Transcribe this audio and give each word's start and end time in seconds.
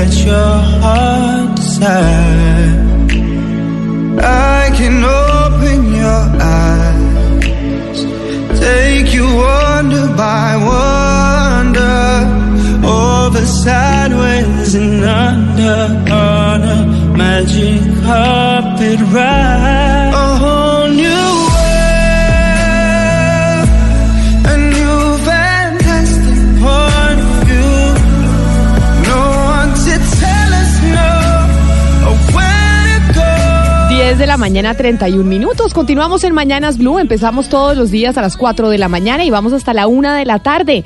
Let 0.00 0.14
your 0.24 0.54
heart 0.80 1.56
decide? 1.56 3.10
I 4.56 4.70
can 4.78 4.96
open 5.04 5.78
your 6.02 6.22
eyes, 6.58 7.98
take 8.60 9.12
you 9.12 9.26
wonder 9.46 10.06
by 10.24 10.48
wonder, 10.70 12.08
over 12.86 13.44
sideways 13.44 14.74
and 14.74 15.04
under 15.04 15.80
on 16.10 16.60
a 16.76 16.78
magic 17.18 17.82
carpet 18.04 19.00
ride. 19.14 19.89
Mañana, 34.40 34.74
31 34.74 35.22
minutos. 35.22 35.74
Continuamos 35.74 36.24
en 36.24 36.32
Mañanas 36.32 36.78
Blue. 36.78 36.98
Empezamos 36.98 37.50
todos 37.50 37.76
los 37.76 37.90
días 37.90 38.16
a 38.16 38.22
las 38.22 38.38
4 38.38 38.70
de 38.70 38.78
la 38.78 38.88
mañana 38.88 39.22
y 39.22 39.28
vamos 39.28 39.52
hasta 39.52 39.74
la 39.74 39.86
1 39.86 40.14
de 40.14 40.24
la 40.24 40.38
tarde. 40.38 40.82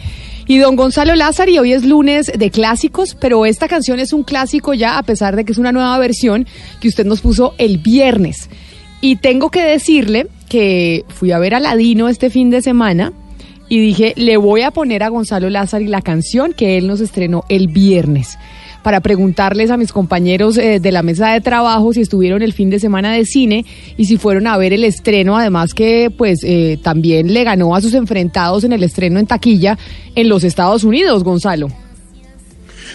Y 0.48 0.58
don 0.58 0.74
Gonzalo 0.74 1.14
Lázaro, 1.14 1.52
hoy 1.60 1.72
es 1.72 1.84
lunes 1.84 2.32
de 2.36 2.50
clásicos, 2.50 3.14
pero 3.14 3.46
esta 3.46 3.68
canción 3.68 4.00
es 4.00 4.12
un 4.12 4.24
clásico 4.24 4.74
ya, 4.74 4.98
a 4.98 5.04
pesar 5.04 5.36
de 5.36 5.44
que 5.44 5.52
es 5.52 5.58
una 5.58 5.70
nueva 5.70 5.96
versión 6.00 6.48
que 6.80 6.88
usted 6.88 7.06
nos 7.06 7.20
puso 7.20 7.54
el 7.56 7.78
viernes. 7.78 8.50
Y 9.00 9.16
tengo 9.16 9.50
que 9.50 9.62
decirle 9.62 10.26
que 10.48 11.04
fui 11.06 11.30
a 11.30 11.38
ver 11.38 11.54
a 11.54 11.60
Ladino 11.60 12.08
este 12.08 12.30
fin 12.30 12.50
de 12.50 12.60
semana 12.60 13.12
y 13.68 13.78
dije, 13.78 14.14
le 14.16 14.36
voy 14.36 14.62
a 14.62 14.72
poner 14.72 15.04
a 15.04 15.08
Gonzalo 15.10 15.48
Lázaro 15.48 15.84
la 15.86 16.02
canción 16.02 16.54
que 16.54 16.76
él 16.76 16.88
nos 16.88 17.00
estrenó 17.00 17.44
el 17.48 17.68
viernes 17.68 18.36
para 18.84 19.00
preguntarles 19.00 19.70
a 19.70 19.76
mis 19.76 19.92
compañeros 19.92 20.56
eh, 20.58 20.78
de 20.78 20.92
la 20.92 21.02
mesa 21.02 21.32
de 21.32 21.40
trabajo 21.40 21.92
si 21.92 22.02
estuvieron 22.02 22.42
el 22.42 22.52
fin 22.52 22.70
de 22.70 22.78
semana 22.78 23.12
de 23.12 23.24
cine 23.24 23.64
y 23.96 24.04
si 24.04 24.18
fueron 24.18 24.46
a 24.46 24.56
ver 24.58 24.72
el 24.72 24.84
estreno, 24.84 25.36
además 25.36 25.74
que 25.74 26.12
pues 26.16 26.44
eh, 26.44 26.78
también 26.80 27.32
le 27.32 27.42
ganó 27.42 27.74
a 27.74 27.80
sus 27.80 27.94
enfrentados 27.94 28.62
en 28.62 28.72
el 28.72 28.84
estreno 28.84 29.18
en 29.18 29.26
taquilla 29.26 29.76
en 30.14 30.28
los 30.28 30.44
Estados 30.44 30.84
Unidos, 30.84 31.24
Gonzalo. 31.24 31.68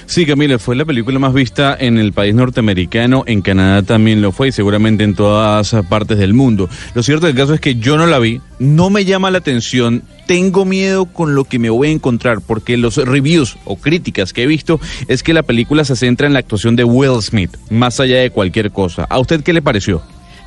Sí, 0.05 0.25
Camila, 0.25 0.57
fue 0.57 0.75
la 0.75 0.85
película 0.85 1.19
más 1.19 1.33
vista 1.33 1.75
en 1.79 1.97
el 1.97 2.13
país 2.13 2.33
norteamericano, 2.33 3.23
en 3.27 3.41
Canadá 3.41 3.83
también 3.83 4.21
lo 4.21 4.31
fue 4.31 4.47
y 4.47 4.51
seguramente 4.51 5.03
en 5.03 5.13
todas 5.13 5.75
partes 5.87 6.17
del 6.17 6.33
mundo. 6.33 6.69
Lo 6.95 7.03
cierto 7.03 7.27
del 7.27 7.35
caso 7.35 7.53
es 7.53 7.59
que 7.59 7.75
yo 7.75 7.97
no 7.97 8.07
la 8.07 8.17
vi, 8.17 8.41
no 8.57 8.89
me 8.89 9.05
llama 9.05 9.29
la 9.29 9.39
atención, 9.39 10.03
tengo 10.29 10.63
miedo 10.63 11.05
con 11.05 11.33
lo 11.33 11.43
que 11.43 11.57
me 11.57 11.71
voy 11.71 11.87
a 11.87 11.91
encontrar, 11.91 12.39
porque 12.39 12.77
los 12.77 12.97
reviews 12.97 13.57
o 13.65 13.77
críticas 13.77 14.31
que 14.31 14.43
he 14.43 14.45
visto 14.45 14.79
es 15.07 15.23
que 15.23 15.33
la 15.33 15.41
película 15.41 15.83
se 15.83 15.95
centra 15.95 16.27
en 16.27 16.33
la 16.33 16.39
actuación 16.39 16.75
de 16.75 16.83
Will 16.83 17.19
Smith, 17.23 17.57
más 17.71 17.99
allá 17.99 18.19
de 18.19 18.29
cualquier 18.29 18.69
cosa. 18.69 19.07
¿A 19.09 19.17
usted 19.17 19.41
qué 19.41 19.53
le 19.53 19.63
pareció? 19.63 20.03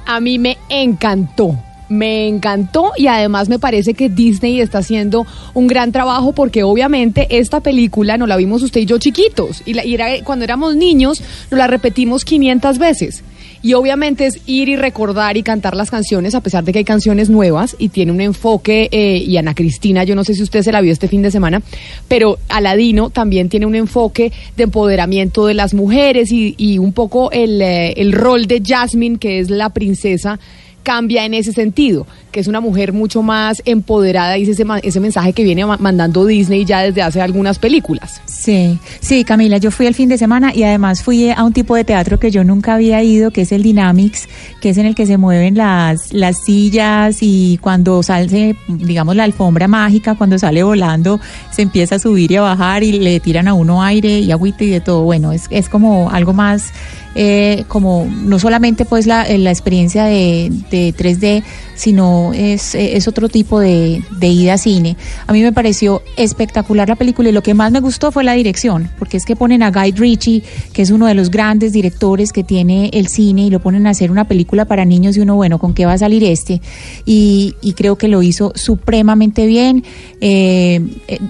A 0.06 0.20
mí 0.20 0.38
me 0.38 0.56
encantó. 0.68 1.58
Me 1.88 2.28
encantó 2.28 2.92
y 2.96 3.08
además 3.08 3.48
me 3.48 3.58
parece 3.58 3.94
que 3.94 4.08
Disney 4.08 4.60
está 4.60 4.78
haciendo 4.78 5.26
un 5.52 5.66
gran 5.66 5.90
trabajo 5.90 6.30
porque 6.30 6.62
obviamente 6.62 7.26
esta 7.36 7.58
película 7.60 8.16
no 8.16 8.28
la 8.28 8.36
vimos 8.36 8.62
usted 8.62 8.82
y 8.82 8.86
yo 8.86 8.98
chiquitos 8.98 9.64
y, 9.66 9.74
la, 9.74 9.84
y 9.84 9.94
era, 9.94 10.06
cuando 10.22 10.44
éramos 10.44 10.76
niños 10.76 11.20
nos 11.50 11.58
la 11.58 11.66
repetimos 11.66 12.24
500 12.24 12.78
veces. 12.78 13.24
Y 13.62 13.74
obviamente 13.74 14.26
es 14.26 14.40
ir 14.46 14.68
y 14.68 14.76
recordar 14.76 15.36
y 15.36 15.42
cantar 15.42 15.76
las 15.76 15.90
canciones, 15.90 16.34
a 16.34 16.40
pesar 16.40 16.64
de 16.64 16.72
que 16.72 16.80
hay 16.80 16.84
canciones 16.84 17.30
nuevas 17.30 17.76
y 17.78 17.90
tiene 17.90 18.12
un 18.12 18.20
enfoque, 18.20 18.88
eh, 18.90 19.18
y 19.18 19.36
Ana 19.36 19.54
Cristina, 19.54 20.04
yo 20.04 20.14
no 20.14 20.24
sé 20.24 20.34
si 20.34 20.42
usted 20.42 20.62
se 20.62 20.72
la 20.72 20.80
vio 20.80 20.92
este 20.92 21.08
fin 21.08 21.22
de 21.22 21.30
semana, 21.30 21.62
pero 22.08 22.38
Aladino 22.48 23.10
también 23.10 23.48
tiene 23.48 23.66
un 23.66 23.74
enfoque 23.74 24.32
de 24.56 24.64
empoderamiento 24.64 25.46
de 25.46 25.54
las 25.54 25.74
mujeres 25.74 26.32
y, 26.32 26.54
y 26.58 26.78
un 26.78 26.92
poco 26.92 27.30
el, 27.30 27.62
eh, 27.62 27.92
el 27.92 28.12
rol 28.12 28.46
de 28.46 28.62
Jasmine, 28.64 29.18
que 29.18 29.38
es 29.38 29.50
la 29.50 29.70
princesa 29.70 30.40
cambia 30.82 31.24
en 31.24 31.34
ese 31.34 31.52
sentido, 31.52 32.06
que 32.30 32.40
es 32.40 32.48
una 32.48 32.60
mujer 32.60 32.92
mucho 32.92 33.22
más 33.22 33.62
empoderada 33.64 34.38
y 34.38 34.42
ese, 34.48 34.64
ese 34.82 35.00
mensaje 35.00 35.32
que 35.32 35.44
viene 35.44 35.64
mandando 35.64 36.26
Disney 36.26 36.64
ya 36.64 36.80
desde 36.80 37.02
hace 37.02 37.20
algunas 37.20 37.58
películas. 37.58 38.20
Sí, 38.26 38.78
sí, 39.00 39.24
Camila, 39.24 39.58
yo 39.58 39.70
fui 39.70 39.86
el 39.86 39.94
fin 39.94 40.08
de 40.08 40.18
semana 40.18 40.52
y 40.54 40.62
además 40.62 41.02
fui 41.02 41.30
a 41.30 41.42
un 41.44 41.52
tipo 41.52 41.76
de 41.76 41.84
teatro 41.84 42.18
que 42.18 42.30
yo 42.30 42.44
nunca 42.44 42.74
había 42.74 43.02
ido, 43.02 43.30
que 43.30 43.42
es 43.42 43.52
el 43.52 43.62
Dynamics, 43.62 44.28
que 44.60 44.70
es 44.70 44.78
en 44.78 44.86
el 44.86 44.94
que 44.94 45.06
se 45.06 45.16
mueven 45.16 45.56
las, 45.56 46.12
las 46.12 46.38
sillas 46.44 47.18
y 47.20 47.58
cuando 47.60 48.02
sale, 48.02 48.56
digamos, 48.68 49.16
la 49.16 49.24
alfombra 49.24 49.68
mágica, 49.68 50.14
cuando 50.14 50.38
sale 50.38 50.62
volando, 50.62 51.20
se 51.50 51.62
empieza 51.62 51.96
a 51.96 51.98
subir 51.98 52.32
y 52.32 52.36
a 52.36 52.42
bajar 52.42 52.82
y 52.82 52.92
le 52.92 53.20
tiran 53.20 53.48
a 53.48 53.54
uno 53.54 53.82
aire 53.82 54.18
y 54.20 54.32
agüita 54.32 54.64
y 54.64 54.70
de 54.70 54.80
todo. 54.80 55.02
Bueno, 55.02 55.32
es, 55.32 55.46
es 55.50 55.68
como 55.68 56.10
algo 56.10 56.32
más 56.32 56.72
eh, 57.14 57.64
como 57.68 58.06
no 58.10 58.38
solamente 58.38 58.84
pues 58.84 59.06
la, 59.06 59.26
la 59.28 59.50
experiencia 59.50 60.04
de, 60.04 60.50
de, 60.70 60.94
3D, 60.94 61.42
sino 61.82 62.30
es, 62.32 62.76
es 62.76 63.08
otro 63.08 63.28
tipo 63.28 63.58
de, 63.58 64.04
de, 64.20 64.28
ida 64.28 64.56
cine. 64.56 64.96
A 65.26 65.32
mí 65.32 65.42
me 65.42 65.52
pareció 65.52 66.00
espectacular 66.16 66.88
la 66.88 66.94
película 66.94 67.28
y 67.28 67.32
lo 67.32 67.42
que 67.42 67.54
más 67.54 67.72
me 67.72 67.80
gustó 67.80 68.12
fue 68.12 68.22
la 68.22 68.34
dirección, 68.34 68.88
porque 69.00 69.16
es 69.16 69.24
que 69.24 69.34
ponen 69.34 69.64
a 69.64 69.72
Guy 69.72 69.90
Ritchie, 69.90 70.44
que 70.72 70.82
es 70.82 70.92
uno 70.92 71.06
de 71.06 71.14
los 71.14 71.28
grandes 71.28 71.72
directores 71.72 72.32
que 72.32 72.44
tiene 72.44 72.90
el 72.92 73.08
cine, 73.08 73.46
y 73.46 73.50
lo 73.50 73.58
ponen 73.58 73.88
a 73.88 73.90
hacer 73.90 74.12
una 74.12 74.28
película 74.28 74.64
para 74.64 74.84
niños 74.84 75.16
y 75.16 75.20
uno, 75.22 75.34
bueno, 75.34 75.58
¿con 75.58 75.74
qué 75.74 75.84
va 75.84 75.94
a 75.94 75.98
salir 75.98 76.22
este? 76.22 76.62
Y, 77.04 77.56
y 77.62 77.72
creo 77.72 77.96
que 77.96 78.06
lo 78.06 78.22
hizo 78.22 78.52
supremamente 78.54 79.46
bien, 79.46 79.82
eh, 80.20 80.80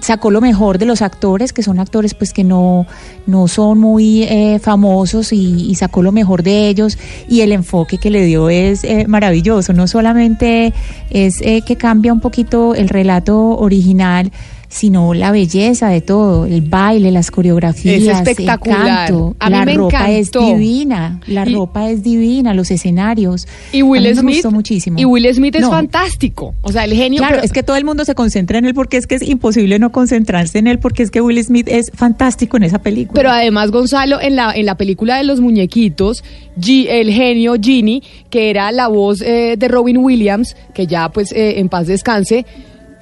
sacó 0.01 0.29
lo 0.29 0.39
mejor 0.39 0.77
de 0.77 0.85
los 0.85 1.01
actores, 1.01 1.51
que 1.51 1.63
son 1.63 1.79
actores 1.79 2.13
pues 2.13 2.31
que 2.31 2.43
no, 2.43 2.85
no 3.25 3.47
son 3.47 3.79
muy 3.79 4.21
eh, 4.23 4.59
famosos 4.59 5.33
y, 5.33 5.73
sacó 5.73 6.03
lo 6.03 6.11
mejor 6.11 6.43
de 6.43 6.69
ellos 6.69 6.99
y 7.27 7.41
el 7.41 7.51
enfoque 7.51 7.97
que 7.97 8.11
le 8.11 8.23
dio 8.25 8.49
es 8.49 8.83
eh, 8.83 9.05
maravilloso. 9.07 9.73
No 9.73 9.87
solamente 9.87 10.42
es 11.09 11.41
eh, 11.41 11.61
que 11.65 11.75
cambia 11.75 12.13
un 12.13 12.19
poquito 12.19 12.75
el 12.75 12.89
relato 12.89 13.37
original, 13.57 14.31
sino 14.73 15.13
la 15.13 15.31
belleza 15.31 15.89
de 15.89 16.01
todo, 16.01 16.47
el 16.47 16.61
baile, 16.61 17.11
las 17.11 17.29
coreografías, 17.29 18.01
es 18.01 18.07
espectacular. 18.07 18.79
el 18.81 18.85
canto, 18.87 19.35
a 19.37 19.49
la 19.51 19.59
mí 19.59 19.65
me 19.67 19.73
ropa 19.75 20.09
encantó. 20.11 20.41
es 20.41 20.55
divina, 20.57 21.21
la 21.27 21.47
Y- 21.47 21.53
ropa 21.53 21.89
es 21.91 22.01
divina, 22.01 22.55
los 22.55 22.71
escenarios. 22.71 23.47
Y 23.71 23.83
Will 23.83 24.01
a 24.07 24.09
mí 24.09 24.15
me 24.15 24.21
Smith 24.21 24.33
gustó 24.37 24.51
muchísimo. 24.51 24.99
Y 24.99 25.05
Will 25.05 25.31
Smith 25.31 25.55
es 25.55 25.61
No. 25.61 25.69
fantástico. 25.69 26.55
O 26.63 26.71
sea, 26.71 26.85
el 26.85 26.93
genio. 26.93 27.19
Claro, 27.19 27.35
pero- 27.35 27.45
es 27.45 27.53
que 27.53 27.61
todo 27.61 27.75
el 27.77 27.85
mundo 27.85 28.03
se 28.03 28.15
concentra 28.15 28.57
en 28.57 28.65
él 28.65 28.73
porque 28.73 28.97
es 28.97 29.05
que 29.05 29.13
es 29.15 29.21
imposible 29.21 29.77
no 29.77 29.91
concentrarse 29.91 30.57
en 30.57 30.65
él 30.65 30.79
porque 30.79 31.03
es 31.03 31.11
que 31.11 31.21
Will 31.21 31.41
Smith 31.43 31.67
es 31.69 31.91
fantástico 31.93 32.57
en 32.57 32.63
esa 32.63 32.79
película. 32.79 33.13
Pero 33.13 33.29
además, 33.29 33.69
Gonzalo, 33.69 34.19
en 34.21 34.35
la, 34.35 34.53
en 34.53 34.65
la 34.65 34.75
película 34.75 35.17
de 35.17 35.23
los 35.23 35.39
muñequitos, 35.39 36.23
G- 36.59 36.87
el 36.89 37.11
genio 37.11 37.53
Genie, 37.61 38.01
que 38.31 38.49
era 38.49 38.71
la 38.71 38.87
voz 38.87 39.21
eh, 39.21 39.55
de 39.57 39.67
Robin 39.67 39.97
Williams, 39.97 40.55
que 40.73 40.87
ya 40.87 41.09
pues 41.09 41.31
eh, 41.31 41.59
en 41.59 41.69
paz 41.69 41.85
descanse, 41.85 42.45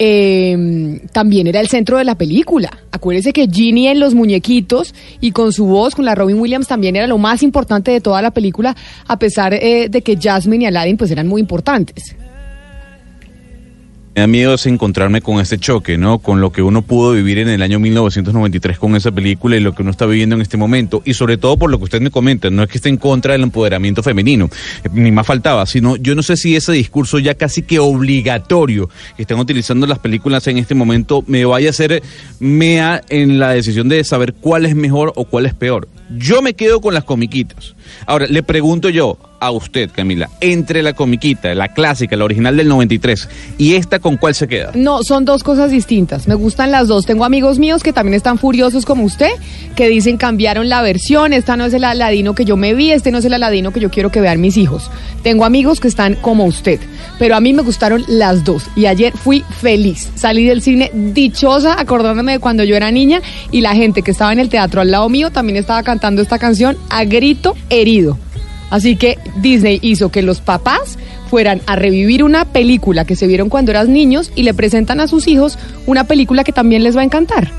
eh, 0.03 0.99
también 1.11 1.45
era 1.45 1.59
el 1.59 1.67
centro 1.67 1.99
de 1.99 2.03
la 2.03 2.15
película. 2.15 2.71
Acuérdese 2.91 3.33
que 3.33 3.47
Ginny 3.47 3.87
en 3.87 3.99
los 3.99 4.15
muñequitos 4.15 4.95
y 5.19 5.31
con 5.31 5.53
su 5.53 5.67
voz, 5.67 5.93
con 5.93 6.05
la 6.05 6.15
Robin 6.15 6.39
Williams, 6.39 6.67
también 6.67 6.95
era 6.95 7.05
lo 7.05 7.19
más 7.19 7.43
importante 7.43 7.91
de 7.91 8.01
toda 8.01 8.19
la 8.23 8.31
película, 8.31 8.75
a 9.07 9.19
pesar 9.19 9.53
eh, 9.53 9.89
de 9.91 10.01
que 10.01 10.17
Jasmine 10.19 10.63
y 10.63 10.67
Aladdin 10.67 10.97
pues 10.97 11.11
eran 11.11 11.27
muy 11.27 11.39
importantes. 11.39 12.15
Me 14.13 14.19
da 14.19 14.27
miedo 14.27 14.53
es 14.55 14.65
encontrarme 14.65 15.21
con 15.21 15.39
este 15.39 15.57
choque, 15.57 15.97
¿no? 15.97 16.19
Con 16.19 16.41
lo 16.41 16.51
que 16.51 16.61
uno 16.61 16.81
pudo 16.81 17.13
vivir 17.13 17.37
en 17.37 17.47
el 17.47 17.61
año 17.61 17.79
1993 17.79 18.77
con 18.77 18.97
esa 18.97 19.09
película 19.09 19.55
y 19.55 19.61
lo 19.61 19.73
que 19.73 19.83
uno 19.83 19.91
está 19.91 20.05
viviendo 20.05 20.35
en 20.35 20.41
este 20.41 20.57
momento. 20.57 21.01
Y 21.05 21.13
sobre 21.13 21.37
todo 21.37 21.55
por 21.55 21.71
lo 21.71 21.77
que 21.77 21.85
usted 21.85 22.01
me 22.01 22.11
comenta, 22.11 22.49
no 22.49 22.61
es 22.61 22.67
que 22.67 22.77
esté 22.77 22.89
en 22.89 22.97
contra 22.97 23.31
del 23.31 23.43
empoderamiento 23.43 24.03
femenino, 24.03 24.49
eh, 24.83 24.89
ni 24.91 25.13
más 25.13 25.25
faltaba, 25.25 25.65
sino 25.65 25.95
yo 25.95 26.13
no 26.13 26.23
sé 26.23 26.35
si 26.35 26.57
ese 26.57 26.73
discurso 26.73 27.19
ya 27.19 27.35
casi 27.35 27.61
que 27.61 27.79
obligatorio 27.79 28.89
que 29.15 29.21
están 29.21 29.39
utilizando 29.39 29.87
las 29.87 29.99
películas 29.99 30.45
en 30.47 30.57
este 30.57 30.75
momento 30.75 31.23
me 31.27 31.45
vaya 31.45 31.67
a 31.67 31.71
hacer 31.71 32.03
mea 32.41 33.01
en 33.07 33.39
la 33.39 33.51
decisión 33.51 33.87
de 33.87 34.03
saber 34.03 34.33
cuál 34.33 34.65
es 34.65 34.75
mejor 34.75 35.13
o 35.15 35.23
cuál 35.23 35.45
es 35.45 35.53
peor. 35.53 35.87
Yo 36.17 36.41
me 36.41 36.53
quedo 36.53 36.81
con 36.81 36.93
las 36.93 37.03
comiquitas. 37.03 37.75
Ahora, 38.05 38.25
le 38.27 38.43
pregunto 38.43 38.89
yo 38.89 39.17
a 39.39 39.49
usted, 39.49 39.89
Camila, 39.91 40.29
entre 40.39 40.83
la 40.83 40.93
comiquita, 40.93 41.55
la 41.55 41.69
clásica, 41.69 42.15
la 42.15 42.25
original 42.25 42.55
del 42.55 42.67
93, 42.67 43.27
y 43.57 43.73
esta, 43.73 43.97
¿con 43.97 44.17
cuál 44.17 44.35
se 44.35 44.47
queda? 44.47 44.71
No, 44.75 45.03
son 45.03 45.25
dos 45.25 45.43
cosas 45.43 45.71
distintas. 45.71 46.27
Me 46.27 46.35
gustan 46.35 46.69
las 46.69 46.87
dos. 46.87 47.07
Tengo 47.07 47.25
amigos 47.25 47.57
míos 47.57 47.81
que 47.81 47.91
también 47.91 48.13
están 48.13 48.37
furiosos 48.37 48.85
como 48.85 49.03
usted, 49.03 49.31
que 49.75 49.89
dicen 49.89 50.17
cambiaron 50.17 50.69
la 50.69 50.83
versión, 50.83 51.33
esta 51.33 51.57
no 51.57 51.65
es 51.65 51.73
el 51.73 51.83
Aladino 51.83 52.35
que 52.35 52.45
yo 52.45 52.55
me 52.55 52.75
vi, 52.75 52.91
este 52.91 53.11
no 53.11 53.17
es 53.17 53.25
el 53.25 53.33
Aladino 53.33 53.71
que 53.71 53.79
yo 53.79 53.89
quiero 53.89 54.11
que 54.11 54.21
vean 54.21 54.41
mis 54.41 54.57
hijos. 54.57 54.91
Tengo 55.23 55.45
amigos 55.45 55.79
que 55.79 55.87
están 55.87 56.15
como 56.15 56.45
usted, 56.45 56.79
pero 57.17 57.35
a 57.35 57.39
mí 57.39 57.53
me 57.53 57.63
gustaron 57.63 58.03
las 58.07 58.43
dos 58.43 58.65
y 58.75 58.85
ayer 58.85 59.13
fui 59.13 59.43
feliz. 59.59 60.09
Salí 60.15 60.45
del 60.45 60.61
cine 60.61 60.91
dichosa 60.93 61.79
acordándome 61.79 62.33
de 62.33 62.39
cuando 62.39 62.63
yo 62.63 62.75
era 62.75 62.91
niña 62.91 63.21
y 63.49 63.61
la 63.61 63.73
gente 63.73 64.03
que 64.03 64.11
estaba 64.11 64.33
en 64.33 64.39
el 64.39 64.49
teatro 64.49 64.81
al 64.81 64.91
lado 64.91 65.09
mío 65.09 65.31
también 65.31 65.57
estaba 65.57 65.81
cantando 65.81 66.00
esta 66.21 66.39
canción 66.39 66.77
a 66.89 67.05
grito 67.05 67.55
herido. 67.69 68.17
Así 68.69 68.95
que 68.95 69.17
Disney 69.37 69.79
hizo 69.81 70.09
que 70.09 70.21
los 70.21 70.41
papás 70.41 70.97
fueran 71.29 71.61
a 71.65 71.75
revivir 71.75 72.23
una 72.23 72.45
película 72.45 73.05
que 73.05 73.15
se 73.15 73.27
vieron 73.27 73.49
cuando 73.49 73.71
eran 73.71 73.93
niños 73.93 74.31
y 74.35 74.43
le 74.43 74.53
presentan 74.53 74.99
a 74.99 75.07
sus 75.07 75.27
hijos 75.27 75.57
una 75.85 76.05
película 76.05 76.43
que 76.43 76.51
también 76.51 76.83
les 76.83 76.95
va 76.95 77.01
a 77.01 77.05
encantar. 77.05 77.51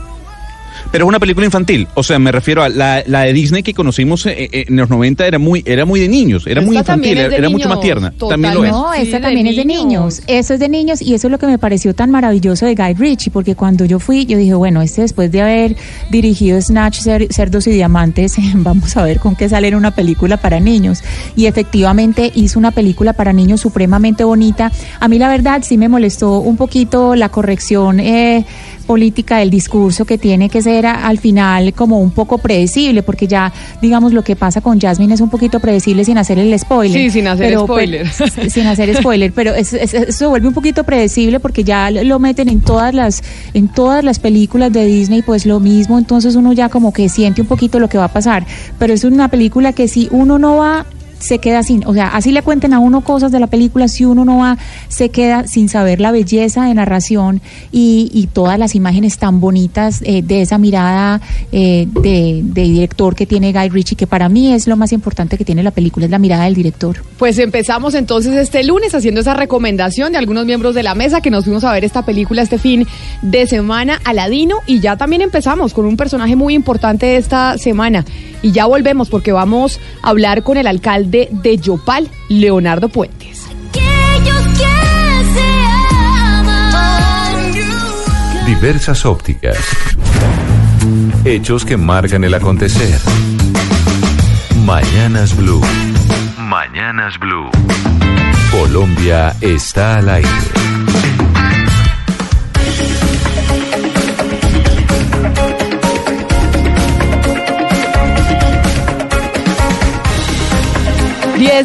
Pero 0.93 1.07
es 1.07 1.09
una 1.09 1.19
película 1.19 1.47
infantil, 1.47 1.89
o 1.95 2.03
sea, 2.03 2.19
me 2.19 2.31
refiero 2.31 2.63
a 2.63 2.69
la, 2.69 3.03
la 3.07 3.23
de 3.23 3.33
Disney 3.33 3.63
que 3.63 3.73
conocimos 3.75 4.27
eh, 4.27 4.51
eh, 4.53 4.65
en 4.69 4.77
los 4.77 4.91
90 4.91 5.27
era 5.27 5.39
muy 5.39 5.63
era 5.67 5.85
muy 5.87 5.99
de 6.01 6.07
niños, 6.09 6.47
era 6.47 6.61
muy 6.61 6.77
Esta 6.77 6.93
infantil, 6.93 7.19
era, 7.19 7.35
era 7.35 7.49
mucho 7.49 7.69
más 7.69 7.81
tierna. 7.81 8.11
total. 8.13 8.35
También 8.35 8.55
lo 8.55 8.65
es. 8.65 8.71
No, 8.71 8.93
Sí, 8.95 9.01
esta 9.03 9.17
de 9.17 9.23
también 9.23 9.47
es 9.47 9.57
de 9.57 9.65
niños. 9.65 10.23
Eso 10.27 10.55
es 10.55 10.61
de 10.61 10.69
niños 10.69 11.01
y 11.03 11.15
eso 11.15 11.27
es 11.29 11.31
lo 11.31 11.39
que 11.39 11.47
me 11.47 11.59
pareció 11.59 11.95
tan 11.95 12.11
maravilloso 12.11 12.67
de 12.67 12.75
Guy 12.75 12.93
Ritchie, 12.95 13.31
porque 13.33 13.55
cuando 13.57 13.85
yo 13.87 13.99
fui, 13.99 14.27
yo 14.27 14.37
dije, 14.37 14.55
bueno, 14.55 14.83
este 14.83 15.01
después 15.01 15.33
de 15.33 15.41
haber 15.41 15.77
dirigido 16.11 16.61
Snatch, 16.61 17.01
Cer- 17.01 17.33
Cerdos 17.33 17.67
y 17.67 17.71
Diamantes, 17.71 18.37
vamos 18.55 18.97
a 18.97 19.03
ver 19.05 19.19
con 19.19 19.35
qué 19.35 19.49
sale 19.49 19.69
en 19.69 19.77
una 19.77 19.93
película 19.95 20.37
para 20.37 20.61
niños. 20.61 21.03
Y 21.37 21.47
efectivamente 21.47 22.31
hizo 22.35 22.59
una 22.59 22.71
película 22.71 23.15
para 23.15 23.33
niños 23.33 23.61
supremamente 23.63 24.25
bonita. 24.25 24.71
A 25.01 25.09
mí 25.09 25.19
la 25.19 25.29
verdad 25.31 25.63
sí 25.65 25.79
me 25.79 25.89
molestó 25.89 26.39
un 26.41 26.57
poquito 26.59 27.15
la 27.17 27.31
corrección 27.31 27.99
eh, 27.99 28.45
política 28.83 29.39
del 29.39 29.51
discurso 29.51 30.05
que 30.05 30.19
tiene 30.19 30.49
que 30.49 30.63
ser 30.63 30.87
a- 30.87 31.07
al 31.07 31.19
final 31.19 31.73
como 31.75 31.99
un 32.01 32.11
poco 32.11 32.39
predecible, 32.39 33.03
porque 33.03 33.27
ya, 33.27 33.53
digamos, 33.81 34.13
lo 34.13 34.23
que 34.23 34.37
pasa 34.37 34.61
con 34.61 34.81
Jasmine 34.81 35.15
es 35.15 35.21
un 35.21 35.31
poquito 35.31 35.61
predecible 35.61 36.05
sin 36.05 36.19
hacer 36.19 36.39
el 36.39 36.59
spoiler. 36.59 37.01
Sí, 37.01 37.11
sin 37.11 37.27
hacer 37.27 37.47
Pero, 37.49 37.65
spoiler. 37.65 38.07
pues, 38.19 38.53
sin 38.53 38.67
hacer 38.67 38.95
spoiler, 38.97 39.33
pero 39.33 39.55
es- 39.55 39.73
es- 39.73 39.95
eso 39.95 40.13
se 40.13 40.27
vuelve 40.27 40.49
un 40.49 40.55
poquito 40.55 40.85
predecible 40.85 41.41
porque 41.41 41.65
ya 41.65 41.91
lo 41.91 42.19
meten 42.19 42.49
en 42.49 42.61
todas 42.61 42.95
las 42.95 43.23
en 43.55 43.69
todas 43.69 44.05
las 44.05 44.19
películas 44.19 44.73
de 44.73 44.85
Disney, 44.87 45.23
pues 45.23 45.47
lo 45.47 45.61
mismo, 45.61 45.99
entonces 45.99 46.37
uno 46.37 46.53
ya 46.53 46.69
como 46.69 46.93
que 46.93 47.09
siente 47.09 47.41
un 47.41 47.47
poquito 47.47 47.79
lo 47.79 47.89
que 47.89 47.99
va 47.99 48.05
a 48.05 48.13
pasar, 48.13 48.47
pero 48.79 48.93
es 48.95 49.05
una 49.05 49.29
película 49.29 49.73
que 49.73 49.89
si 49.89 50.09
uno 50.11 50.39
no 50.39 50.57
va 50.57 50.87
se 51.23 51.39
queda 51.39 51.63
sin, 51.63 51.87
o 51.87 51.95
sea, 51.95 52.09
así 52.09 52.33
le 52.33 52.43
cuenten 52.43 52.75
a 52.75 52.81
uno 52.81 53.03
cosas 53.03 53.31
de 53.33 53.41
la 53.41 53.47
película, 53.47 53.89
si 53.89 54.05
uno 54.05 54.25
no 54.25 54.39
va, 54.39 54.59
se 54.89 55.11
queda 55.11 55.47
sin 55.47 55.69
saber 55.69 56.01
la 56.01 56.11
belleza 56.11 56.65
de 56.67 56.75
narración 56.75 57.41
y, 57.71 58.29
todas 58.33 58.59
las 58.59 58.75
imágenes 58.75 59.19
tan 59.19 59.41
bonitas 59.41 60.01
eh, 60.05 60.23
de 60.23 60.41
esa 60.41 60.57
mirada 60.57 61.21
eh, 61.51 61.87
de, 61.91 62.41
de 62.43 62.63
director 62.63 63.15
que 63.15 63.27
tiene 63.27 63.53
Guy 63.53 63.69
Ritchie, 63.69 63.97
que 63.97 64.07
para 64.07 64.29
mí 64.29 64.53
es 64.53 64.67
lo 64.67 64.77
más 64.77 64.93
importante 64.93 65.37
que 65.37 65.45
tiene 65.45 65.63
la 65.63 65.71
película, 65.71 66.07
es 66.07 66.11
la 66.11 66.19
mirada 66.19 66.45
del 66.45 66.55
director. 66.55 67.05
Pues 67.19 67.39
empezamos 67.39 67.95
entonces 67.95 68.35
este 68.37 68.65
lunes 68.65 68.95
haciendo 68.95 69.21
esa 69.21 69.35
recomendación 69.35 70.13
de 70.13 70.19
algunos 70.19 70.47
miembros 70.47 70.75
de 70.75 70.83
la 70.83 70.95
mesa 70.95 71.21
que 71.21 71.31
nos 71.31 71.45
fuimos 71.45 71.65
a 71.65 71.73
ver 71.73 71.85
esta 71.85 72.05
película 72.05 72.43
este 72.43 72.59
fin 72.59 72.87
de 73.21 73.47
semana, 73.47 74.01
Aladino, 74.05 74.57
y 74.67 74.81
ya 74.81 74.97
también 74.97 75.21
empezamos 75.21 75.75
con 75.75 75.85
un 75.85 75.97
personaje 75.97 76.37
muy 76.37 76.55
importante 76.55 77.07
de 77.07 77.17
esta 77.17 77.59
semana. 77.59 78.05
Y 78.41 78.51
ya 78.51 78.67
volvemos 78.67 79.09
porque 79.09 79.31
vamos 79.31 79.79
a 80.03 80.11
hablar 80.11 80.43
con 80.43 80.57
el 80.57 80.67
alcalde 80.67 81.12
de 81.13 81.59
Yopal, 81.59 82.11
Leonardo 82.29 82.89
Puentes. 82.89 83.47
Diversas 88.47 89.05
ópticas. 89.05 89.59
Hechos 91.25 91.65
que 91.65 91.77
marcan 91.77 92.25
el 92.25 92.35
acontecer. 92.35 92.99
Mañanas 94.65 95.37
Blue. 95.37 95.61
Mañanas 96.39 97.19
Blue. 97.19 97.51
Colombia 98.51 99.37
está 99.41 99.97
al 99.99 100.09
aire. 100.09 100.29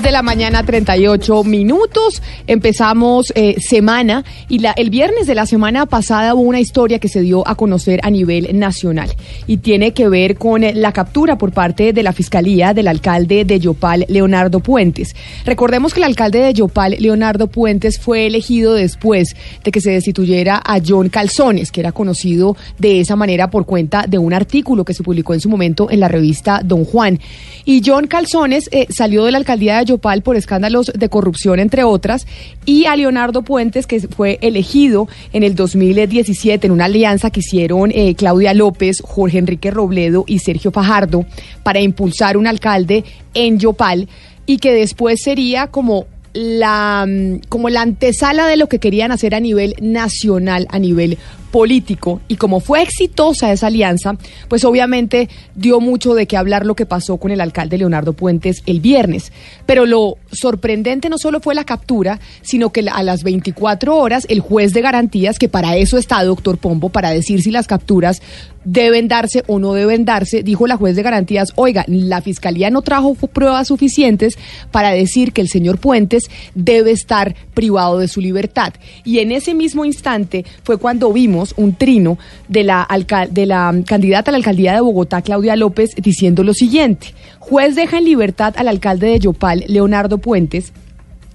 De 0.02 0.12
la 0.12 0.22
mañana, 0.22 0.64
38 0.64 1.44
minutos. 1.44 2.22
Empezamos 2.46 3.34
eh, 3.34 3.56
semana 3.60 4.24
y 4.48 4.62
el 4.76 4.92
viernes 4.92 5.26
de 5.26 5.34
la 5.34 5.48
semana 5.48 5.88
pasada 5.88 6.36
hubo 6.36 6.44
una 6.44 6.60
historia 6.60 7.00
que 7.00 7.08
se 7.08 7.22
dio 7.22 7.48
a 7.48 7.56
conocer 7.56 8.00
a 8.04 8.12
nivel 8.12 8.60
nacional 8.60 9.10
y 9.48 9.58
tiene 9.58 9.94
que 9.94 10.08
ver 10.08 10.38
con 10.38 10.64
eh, 10.64 10.74
la 10.76 10.92
captura 10.92 11.40
por 11.40 11.52
parte 11.52 11.94
de 11.94 12.04
la 12.04 12.14
Fiscalía 12.14 12.76
del 12.76 12.88
alcalde 12.88 13.44
de 13.44 13.60
Yopal, 13.60 14.06
Leonardo 14.08 14.60
Puentes. 14.60 15.16
Recordemos 15.46 15.96
que 15.96 16.00
el 16.02 16.04
alcalde 16.04 16.40
de 16.42 16.54
Yopal, 16.54 16.96
Leonardo 17.00 17.48
Puentes, 17.48 17.98
fue 18.00 18.28
elegido 18.28 18.76
después 18.76 19.36
de 19.64 19.72
que 19.72 19.82
se 19.82 19.92
destituyera 19.92 20.62
a 20.64 20.80
John 20.86 21.10
Calzones, 21.10 21.72
que 21.72 21.80
era 21.80 21.92
conocido 21.92 22.56
de 22.78 23.00
esa 23.00 23.16
manera 23.16 23.50
por 23.50 23.66
cuenta 23.66 24.06
de 24.08 24.20
un 24.20 24.34
artículo 24.34 24.86
que 24.86 24.94
se 24.94 25.04
publicó 25.04 25.34
en 25.34 25.40
su 25.40 25.50
momento 25.50 25.90
en 25.90 26.02
la 26.02 26.08
revista 26.08 26.62
Don 26.64 26.86
Juan. 26.86 27.20
Y 27.66 27.82
John 27.84 28.08
Calzones 28.08 28.70
eh, 28.72 28.86
salió 28.90 29.26
de 29.26 29.32
la 29.32 29.40
alcaldía 29.40 29.84
de 29.84 29.87
Yopal 29.88 30.22
por 30.22 30.36
escándalos 30.36 30.92
de 30.94 31.10
corrupción, 31.10 31.60
entre 31.60 31.84
otras, 31.84 32.28
y 32.66 32.86
a 32.86 32.96
Leonardo 32.96 33.42
Puentes, 33.42 33.88
que 33.88 34.00
fue 34.02 34.38
elegido 34.42 35.08
en 35.34 35.44
el 35.44 35.56
2017 35.56 36.68
en 36.68 36.74
una 36.74 36.86
alianza 36.86 37.32
que 37.32 37.40
hicieron 37.40 37.92
eh, 37.92 38.14
Claudia 38.16 38.54
López, 38.54 39.02
Jorge 39.04 39.40
Enrique 39.40 39.72
Robledo 39.72 40.24
y 40.28 40.40
Sergio 40.40 40.72
Fajardo 40.72 41.26
para 41.64 41.82
impulsar 41.82 42.38
un 42.38 42.46
alcalde 42.46 43.04
en 43.34 43.58
Yopal 43.58 44.08
y 44.46 44.58
que 44.58 44.74
después 44.74 45.22
sería 45.24 45.68
como 45.68 46.06
la 46.34 47.06
mm, 47.08 47.40
como 47.50 47.70
la 47.70 47.82
antesala 47.82 48.48
de 48.48 48.58
lo 48.58 48.68
que 48.68 48.80
querían 48.80 49.12
hacer 49.12 49.34
a 49.34 49.40
nivel 49.40 49.76
nacional, 49.82 50.68
a 50.70 50.80
nivel 50.80 51.18
político 51.52 52.22
y 52.28 52.36
como 52.36 52.60
fue 52.60 52.82
exitosa 52.82 53.52
esa 53.52 53.68
alianza, 53.68 54.18
pues 54.48 54.64
obviamente 54.64 55.30
dio 55.56 55.80
mucho 55.80 56.14
de 56.14 56.28
qué 56.28 56.38
hablar 56.38 56.66
lo 56.66 56.76
que 56.76 56.86
pasó 56.86 57.18
con 57.18 57.32
el 57.32 57.42
alcalde 57.42 57.78
Leonardo 57.78 58.14
Puentes 58.14 58.64
el 58.66 58.80
viernes. 58.80 59.32
Pero 59.66 59.86
lo 59.86 60.18
sorprendente 60.32 61.10
no 61.10 61.18
solo 61.18 61.40
fue 61.40 61.56
la 61.56 61.64
captura, 61.64 62.20
sino 62.42 62.72
que 62.72 62.86
a 62.92 63.04
las 63.04 63.24
24 63.24 63.96
horas 63.96 64.26
el 64.30 64.40
juez 64.40 64.74
de 64.74 64.82
garantías, 64.82 65.40
que 65.40 65.50
para 65.50 65.78
eso 65.78 65.98
está 65.98 66.24
doctor 66.24 66.58
Pombo, 66.58 66.90
para 66.90 67.12
decir 67.12 67.42
si 67.42 67.52
las 67.52 67.68
capturas 67.68 68.22
deben 68.68 69.08
darse 69.08 69.44
o 69.48 69.60
no 69.60 69.74
deben 69.74 70.04
darse, 70.04 70.44
dijo 70.44 70.68
la 70.68 70.76
juez 70.76 70.96
de 70.98 71.02
garantías, 71.02 71.54
oiga, 71.56 71.86
la 71.88 72.22
fiscalía 72.22 72.70
no 72.70 72.82
trajo 72.82 73.16
pruebas 73.16 73.70
suficientes 73.70 74.38
para 74.72 74.92
decir 74.92 75.32
que 75.32 75.42
el 75.42 75.48
señor 75.48 75.80
Puentes 75.80 76.30
debe 76.54 76.92
estar 76.92 77.34
privado 77.54 77.98
de 77.98 78.10
su 78.10 78.20
libertad. 78.20 78.74
Y 79.06 79.20
en 79.20 79.32
ese 79.32 79.54
mismo 79.54 79.86
instante 79.86 80.46
fue 80.64 80.78
cuando 80.78 81.14
vimos 81.14 81.54
un 81.56 81.76
trino 81.76 82.18
de 82.50 82.64
la, 82.64 82.88
de 83.32 83.46
la 83.46 83.72
mm, 83.72 83.84
candidata 83.84 84.32
a 84.32 84.34
la 84.34 84.38
alcaldía 84.38 84.74
de 84.74 84.82
Bogotá, 84.82 85.22
Claudia 85.22 85.56
López, 85.56 85.92
diciendo 85.96 86.44
lo 86.44 86.54
siguiente, 86.54 87.14
juez 87.40 87.76
deja 87.76 88.00
en 88.00 88.06
libertad 88.06 88.54
al 88.58 88.68
alcalde 88.68 89.08
de 89.08 89.20
Yopal, 89.20 89.64
Leonardo 89.68 90.18
Puentes, 90.18 90.74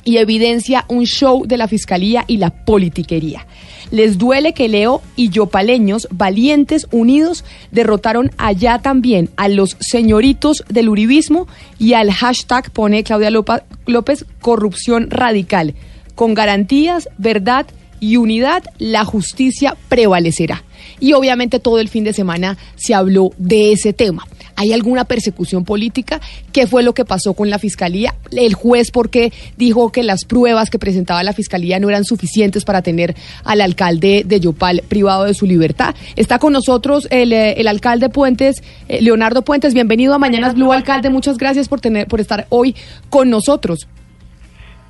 y 0.04 0.18
evidencia 0.18 0.84
un 0.88 1.04
show 1.04 1.46
de 1.46 1.56
la 1.56 1.68
fiscalía 1.68 2.24
y 2.26 2.36
la 2.36 2.50
politiquería. 2.50 3.46
Les 3.92 4.16
duele 4.16 4.54
que 4.54 4.68
Leo 4.68 5.02
y 5.16 5.28
Yopaleños, 5.28 6.08
valientes, 6.10 6.86
unidos, 6.92 7.44
derrotaron 7.70 8.30
allá 8.38 8.78
también 8.78 9.28
a 9.36 9.48
los 9.48 9.76
señoritos 9.80 10.64
del 10.70 10.88
uribismo 10.88 11.46
y 11.78 11.92
al 11.92 12.10
hashtag, 12.10 12.70
pone 12.70 13.04
Claudia 13.04 13.30
López, 13.30 14.24
corrupción 14.40 15.10
radical, 15.10 15.74
con 16.14 16.32
garantías, 16.32 17.10
verdad 17.18 17.66
y 18.00 18.16
unidad, 18.16 18.64
la 18.78 19.04
justicia 19.04 19.76
prevalecerá. 19.90 20.64
Y 20.98 21.12
obviamente 21.12 21.60
todo 21.60 21.78
el 21.78 21.90
fin 21.90 22.02
de 22.02 22.14
semana 22.14 22.56
se 22.76 22.94
habló 22.94 23.32
de 23.36 23.72
ese 23.72 23.92
tema. 23.92 24.26
¿Hay 24.56 24.72
alguna 24.72 25.04
persecución 25.04 25.64
política? 25.64 26.20
¿Qué 26.52 26.66
fue 26.66 26.82
lo 26.82 26.94
que 26.94 27.04
pasó 27.04 27.34
con 27.34 27.50
la 27.50 27.58
fiscalía? 27.58 28.14
El 28.30 28.54
juez, 28.54 28.90
porque 28.90 29.32
dijo 29.56 29.92
que 29.92 30.02
las 30.02 30.24
pruebas 30.24 30.70
que 30.70 30.78
presentaba 30.78 31.22
la 31.22 31.32
fiscalía 31.32 31.78
no 31.78 31.88
eran 31.88 32.04
suficientes 32.04 32.64
para 32.64 32.82
tener 32.82 33.14
al 33.44 33.60
alcalde 33.60 34.22
de 34.24 34.40
Yopal 34.40 34.82
privado 34.88 35.24
de 35.24 35.34
su 35.34 35.46
libertad. 35.46 35.94
Está 36.16 36.38
con 36.38 36.52
nosotros 36.52 37.08
el, 37.10 37.32
eh, 37.32 37.54
el 37.60 37.68
alcalde 37.68 38.08
Puentes, 38.08 38.62
eh, 38.88 39.00
Leonardo 39.00 39.42
Puentes. 39.42 39.74
Bienvenido 39.74 40.14
a 40.14 40.18
Mañanas 40.18 40.54
Blue, 40.54 40.72
alcalde. 40.72 41.10
Muchas 41.10 41.38
gracias 41.38 41.68
por 41.68 41.80
tener, 41.80 42.06
por 42.06 42.20
estar 42.20 42.46
hoy 42.50 42.74
con 43.10 43.30
nosotros. 43.30 43.88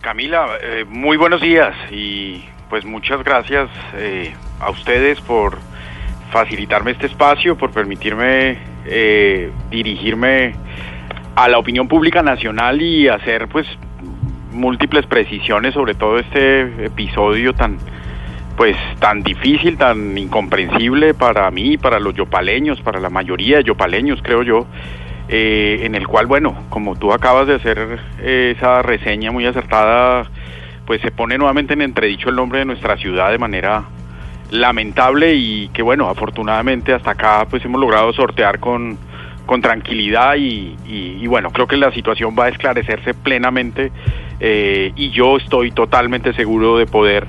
Camila, 0.03 0.59
eh, 0.61 0.85
muy 0.85 1.17
buenos 1.17 1.41
días 1.41 1.77
y 1.93 2.43
pues 2.69 2.85
muchas 2.85 3.23
gracias 3.23 3.71
eh, 3.95 4.33
a 4.59 4.71
ustedes 4.71 5.21
por 5.21 5.59
facilitarme 6.33 6.91
este 6.91 7.07
espacio, 7.07 7.57
por 7.57 7.71
permitirme 7.71 8.59
eh, 8.87 9.51
dirigirme 9.71 10.55
a 11.35 11.49
la 11.49 11.59
opinión 11.59 11.89
pública 11.89 12.23
nacional 12.23 12.83
y 12.83 13.09
hacer 13.09 13.49
pues 13.49 13.67
múltiples 14.53 15.07
precisiones 15.07 15.75
sobre 15.75 15.95
todo 15.95 16.19
este 16.19 16.87
episodio 16.87 17.55
tan 17.55 17.79
pues 18.57 18.77
tan 19.01 19.23
difícil, 19.23 19.79
tan 19.79 20.17
incomprensible 20.17 21.15
para 21.15 21.51
mí, 21.51 21.79
para 21.79 21.99
los 21.99 22.15
yopaleños, 22.15 22.81
para 22.83 23.01
la 23.01 23.09
mayoría 23.09 23.57
de 23.59 23.65
yopaleños 23.65 24.21
creo 24.23 24.43
yo, 24.43 24.67
eh, 25.29 25.81
en 25.85 25.95
el 25.95 26.07
cual, 26.07 26.27
bueno, 26.27 26.55
como 26.69 26.97
tú 26.97 27.13
acabas 27.13 27.47
de 27.47 27.55
hacer 27.55 27.99
eh, 28.21 28.55
esa 28.57 28.83
reseña 28.83 29.33
muy 29.33 29.47
acertada, 29.47 30.31
pues 30.87 31.01
se 31.01 31.11
pone 31.11 31.39
nuevamente 31.39 31.73
en 31.73 31.83
entredicho 31.83 32.29
el 32.29 32.37
nombre 32.37 32.59
de 32.59 32.65
nuestra 32.67 32.97
ciudad 32.99 33.31
de 33.31 33.39
manera 33.39 33.85
lamentable 34.53 35.35
y 35.35 35.69
que, 35.69 35.83
bueno, 35.83 36.09
afortunadamente 36.11 36.93
hasta 36.93 37.13
acá 37.13 37.47
pues 37.49 37.65
hemos 37.65 37.81
logrado 37.81 38.13
sortear 38.13 38.61
con, 38.61 38.99
con 39.47 39.63
tranquilidad 39.63 40.37
y, 40.37 40.77
y- 40.87 41.27
bueno, 41.27 41.51
creo 41.51 41.67
que 41.67 41.79
la 41.79 41.91
situación 41.93 42.37
va 42.39 42.45
a 42.45 42.49
esclarecerse 42.51 43.15
plenamente 43.15 43.91
eh, 44.41 44.93
y 44.95 45.11
yo 45.11 45.39
estoy 45.39 45.71
totalmente 45.71 46.35
seguro 46.35 46.77
de 46.77 46.87
poder 46.87 47.27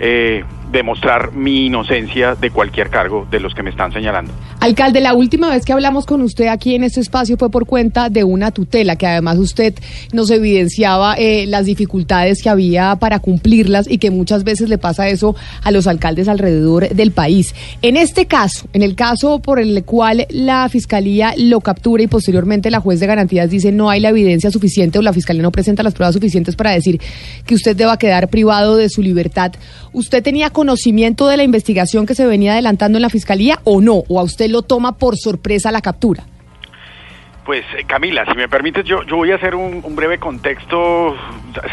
eh, 0.00 0.44
demostrar 0.74 1.32
mi 1.32 1.66
inocencia 1.66 2.34
de 2.34 2.50
cualquier 2.50 2.90
cargo 2.90 3.26
de 3.30 3.40
los 3.40 3.54
que 3.54 3.62
me 3.62 3.70
están 3.70 3.92
señalando. 3.92 4.32
Alcalde, 4.60 5.00
la 5.00 5.14
última 5.14 5.48
vez 5.50 5.64
que 5.64 5.72
hablamos 5.72 6.04
con 6.04 6.20
usted 6.20 6.48
aquí 6.48 6.74
en 6.74 6.84
este 6.84 7.00
espacio 7.00 7.36
fue 7.36 7.50
por 7.50 7.64
cuenta 7.64 8.10
de 8.10 8.24
una 8.24 8.50
tutela, 8.50 8.96
que 8.96 9.06
además 9.06 9.38
usted 9.38 9.74
nos 10.12 10.30
evidenciaba 10.30 11.14
eh, 11.14 11.46
las 11.46 11.66
dificultades 11.66 12.42
que 12.42 12.50
había 12.50 12.96
para 12.96 13.20
cumplirlas 13.20 13.88
y 13.88 13.98
que 13.98 14.10
muchas 14.10 14.42
veces 14.42 14.68
le 14.68 14.76
pasa 14.76 15.08
eso 15.08 15.36
a 15.62 15.70
los 15.70 15.86
alcaldes 15.86 16.28
alrededor 16.28 16.88
del 16.88 17.12
país. 17.12 17.54
En 17.82 17.96
este 17.96 18.26
caso, 18.26 18.66
en 18.72 18.82
el 18.82 18.96
caso 18.96 19.38
por 19.38 19.60
el 19.60 19.84
cual 19.84 20.26
la 20.30 20.68
Fiscalía 20.68 21.34
lo 21.36 21.60
captura 21.60 22.02
y 22.02 22.08
posteriormente 22.08 22.70
la 22.70 22.80
juez 22.80 22.98
de 22.98 23.06
garantías 23.06 23.50
dice 23.50 23.70
no 23.70 23.90
hay 23.90 24.00
la 24.00 24.08
evidencia 24.08 24.50
suficiente 24.50 24.98
o 24.98 25.02
la 25.02 25.12
Fiscalía 25.12 25.42
no 25.42 25.52
presenta 25.52 25.82
las 25.84 25.94
pruebas 25.94 26.14
suficientes 26.14 26.56
para 26.56 26.72
decir 26.72 27.00
que 27.46 27.54
usted 27.54 27.76
deba 27.76 27.96
quedar 27.96 28.28
privado 28.28 28.76
de 28.76 28.88
su 28.88 29.02
libertad, 29.02 29.52
¿usted 29.92 30.22
tenía 30.22 30.50
conocimiento 30.64 31.28
de 31.28 31.36
la 31.36 31.42
investigación 31.42 32.06
que 32.06 32.14
se 32.14 32.26
venía 32.26 32.52
adelantando 32.52 32.96
en 32.96 33.02
la 33.02 33.10
Fiscalía 33.10 33.60
o 33.64 33.82
no? 33.82 34.02
¿O 34.08 34.18
a 34.18 34.22
usted 34.22 34.48
lo 34.48 34.62
toma 34.62 34.96
por 34.96 35.18
sorpresa 35.18 35.70
la 35.70 35.82
captura? 35.82 36.24
Pues 37.44 37.64
eh, 37.76 37.84
Camila, 37.86 38.24
si 38.24 38.34
me 38.34 38.48
permites, 38.48 38.86
yo, 38.86 39.02
yo 39.02 39.16
voy 39.16 39.30
a 39.30 39.34
hacer 39.34 39.54
un, 39.54 39.82
un 39.84 39.94
breve 39.94 40.18
contexto 40.18 41.14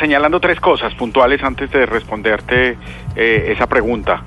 señalando 0.02 0.42
tres 0.42 0.60
cosas 0.60 0.94
puntuales 0.96 1.42
antes 1.42 1.72
de 1.72 1.86
responderte 1.86 2.78
eh, 3.16 3.54
esa 3.56 3.66
pregunta. 3.68 4.22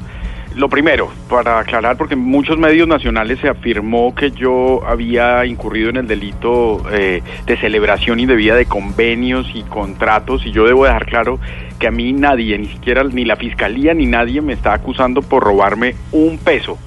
Lo 0.54 0.68
primero, 0.68 1.10
para 1.28 1.58
aclarar, 1.58 1.96
porque 1.96 2.14
en 2.14 2.20
muchos 2.20 2.56
medios 2.58 2.86
nacionales 2.86 3.40
se 3.40 3.48
afirmó 3.48 4.14
que 4.14 4.30
yo 4.30 4.86
había 4.86 5.44
incurrido 5.46 5.90
en 5.90 5.96
el 5.96 6.06
delito 6.06 6.80
eh, 6.92 7.22
de 7.44 7.56
celebración 7.56 8.20
indebida 8.20 8.54
de 8.54 8.66
convenios 8.66 9.50
y 9.52 9.64
contratos, 9.64 10.46
y 10.46 10.52
yo 10.52 10.64
debo 10.64 10.84
dejar 10.84 11.06
claro 11.06 11.40
que 11.80 11.88
a 11.88 11.90
mí 11.90 12.12
nadie, 12.12 12.56
ni 12.56 12.68
siquiera 12.68 13.02
ni 13.02 13.24
la 13.24 13.34
fiscalía 13.34 13.94
ni 13.94 14.06
nadie 14.06 14.40
me 14.42 14.52
está 14.52 14.74
acusando 14.74 15.22
por 15.22 15.42
robarme 15.42 15.96
un 16.12 16.38
peso 16.38 16.78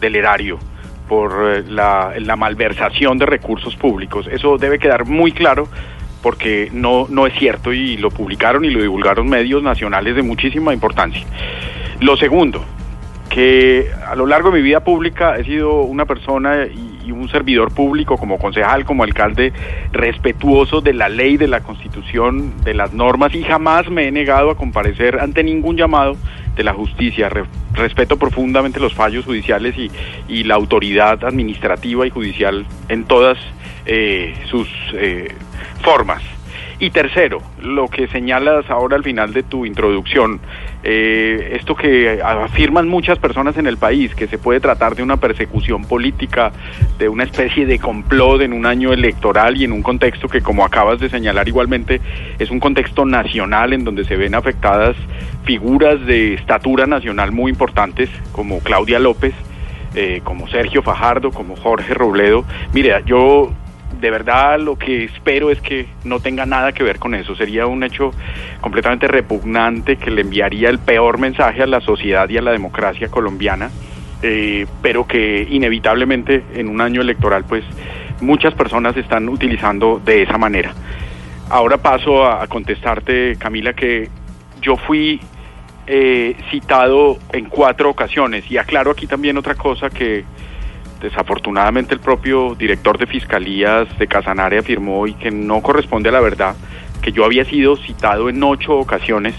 del 0.00 0.14
erario 0.14 0.60
por 1.08 1.32
eh, 1.50 1.64
la, 1.66 2.12
la 2.16 2.36
malversación 2.36 3.18
de 3.18 3.26
recursos 3.26 3.74
públicos. 3.74 4.28
Eso 4.30 4.56
debe 4.56 4.78
quedar 4.78 5.04
muy 5.04 5.32
claro 5.32 5.66
porque 6.22 6.68
no, 6.72 7.06
no 7.08 7.26
es 7.26 7.34
cierto 7.34 7.72
y 7.72 7.96
lo 7.96 8.10
publicaron 8.10 8.64
y 8.64 8.70
lo 8.70 8.80
divulgaron 8.80 9.28
medios 9.28 9.64
nacionales 9.64 10.14
de 10.14 10.22
muchísima 10.22 10.72
importancia. 10.72 11.26
Lo 12.00 12.16
segundo, 12.16 12.64
que 13.30 13.88
a 14.06 14.14
lo 14.16 14.26
largo 14.26 14.50
de 14.50 14.58
mi 14.58 14.62
vida 14.62 14.80
pública 14.80 15.38
he 15.38 15.44
sido 15.44 15.82
una 15.82 16.04
persona 16.04 16.66
y, 16.66 17.06
y 17.06 17.12
un 17.12 17.28
servidor 17.30 17.72
público 17.72 18.18
como 18.18 18.38
concejal, 18.38 18.84
como 18.84 19.04
alcalde, 19.04 19.52
respetuoso 19.92 20.80
de 20.80 20.92
la 20.92 21.08
ley, 21.08 21.36
de 21.36 21.46
la 21.46 21.60
constitución, 21.60 22.52
de 22.64 22.74
las 22.74 22.92
normas 22.92 23.34
y 23.34 23.42
jamás 23.44 23.88
me 23.88 24.08
he 24.08 24.10
negado 24.12 24.50
a 24.50 24.56
comparecer 24.56 25.20
ante 25.20 25.42
ningún 25.44 25.76
llamado 25.76 26.16
de 26.56 26.64
la 26.64 26.74
justicia. 26.74 27.28
Re- 27.28 27.44
respeto 27.72 28.18
profundamente 28.18 28.80
los 28.80 28.94
fallos 28.94 29.24
judiciales 29.24 29.76
y, 29.78 29.90
y 30.28 30.42
la 30.42 30.56
autoridad 30.56 31.24
administrativa 31.24 32.04
y 32.06 32.10
judicial 32.10 32.66
en 32.88 33.04
todas 33.04 33.38
eh, 33.86 34.34
sus 34.50 34.68
eh, 34.94 35.28
formas. 35.82 36.22
Y 36.80 36.90
tercero, 36.90 37.42
lo 37.60 37.88
que 37.88 38.08
señalas 38.08 38.68
ahora 38.70 38.96
al 38.96 39.04
final 39.04 39.34
de 39.34 39.42
tu 39.42 39.66
introducción, 39.66 40.40
eh, 40.82 41.56
esto 41.58 41.74
que 41.74 42.20
afirman 42.22 42.88
muchas 42.88 43.18
personas 43.18 43.56
en 43.56 43.66
el 43.66 43.76
país, 43.76 44.14
que 44.14 44.26
se 44.26 44.38
puede 44.38 44.60
tratar 44.60 44.94
de 44.94 45.02
una 45.02 45.18
persecución 45.18 45.84
política, 45.84 46.52
de 46.98 47.08
una 47.08 47.24
especie 47.24 47.66
de 47.66 47.78
complot 47.78 48.40
en 48.42 48.52
un 48.52 48.66
año 48.66 48.92
electoral 48.92 49.56
y 49.56 49.64
en 49.64 49.72
un 49.72 49.82
contexto 49.82 50.28
que, 50.28 50.40
como 50.40 50.64
acabas 50.64 51.00
de 51.00 51.10
señalar 51.10 51.48
igualmente, 51.48 52.00
es 52.38 52.50
un 52.50 52.60
contexto 52.60 53.04
nacional 53.04 53.72
en 53.72 53.84
donde 53.84 54.04
se 54.04 54.16
ven 54.16 54.34
afectadas 54.34 54.96
figuras 55.44 56.04
de 56.06 56.34
estatura 56.34 56.86
nacional 56.86 57.32
muy 57.32 57.50
importantes, 57.50 58.08
como 58.32 58.60
Claudia 58.60 58.98
López, 58.98 59.34
eh, 59.94 60.20
como 60.24 60.48
Sergio 60.48 60.82
Fajardo, 60.82 61.30
como 61.30 61.56
Jorge 61.56 61.92
Robledo. 61.94 62.44
Mire, 62.72 63.02
yo 63.06 63.52
de 64.00 64.10
verdad 64.10 64.58
lo 64.58 64.76
que 64.76 65.04
espero 65.04 65.50
es 65.50 65.60
que 65.60 65.86
no 66.04 66.20
tenga 66.20 66.46
nada 66.46 66.72
que 66.72 66.82
ver 66.82 66.98
con 66.98 67.14
eso. 67.14 67.34
Sería 67.34 67.66
un 67.66 67.82
hecho 67.82 68.12
completamente 68.60 69.06
repugnante 69.06 69.96
que 69.96 70.10
le 70.10 70.22
enviaría 70.22 70.70
el 70.70 70.78
peor 70.78 71.18
mensaje 71.18 71.62
a 71.62 71.66
la 71.66 71.80
sociedad 71.80 72.28
y 72.28 72.38
a 72.38 72.42
la 72.42 72.52
democracia 72.52 73.08
colombiana, 73.08 73.70
eh, 74.22 74.66
pero 74.82 75.06
que 75.06 75.46
inevitablemente 75.50 76.44
en 76.54 76.68
un 76.68 76.80
año 76.80 77.00
electoral 77.00 77.44
pues 77.44 77.64
muchas 78.20 78.54
personas 78.54 78.96
están 78.96 79.28
utilizando 79.28 80.00
de 80.04 80.22
esa 80.22 80.38
manera. 80.38 80.74
Ahora 81.48 81.78
paso 81.78 82.24
a, 82.24 82.46
contestarte, 82.46 83.36
Camila, 83.36 83.72
que 83.72 84.08
yo 84.62 84.76
fui 84.76 85.20
eh, 85.86 86.36
citado 86.50 87.18
en 87.32 87.46
cuatro 87.46 87.90
ocasiones 87.90 88.48
y 88.50 88.56
aclaro 88.56 88.92
aquí 88.92 89.06
también 89.06 89.36
otra 89.36 89.56
cosa 89.56 89.90
que 89.90 90.24
desafortunadamente 91.00 91.94
el 91.94 92.00
propio 92.00 92.54
director 92.54 92.98
de 92.98 93.06
fiscalías 93.06 93.86
de 93.98 94.06
Casanare 94.06 94.58
afirmó 94.58 95.06
y 95.06 95.14
que 95.14 95.30
no 95.30 95.62
corresponde 95.62 96.10
a 96.10 96.12
la 96.12 96.20
verdad, 96.20 96.54
que 97.02 97.12
yo 97.12 97.24
había 97.24 97.44
sido 97.44 97.76
citado 97.76 98.28
en 98.28 98.42
ocho 98.42 98.78
ocasiones 98.78 99.34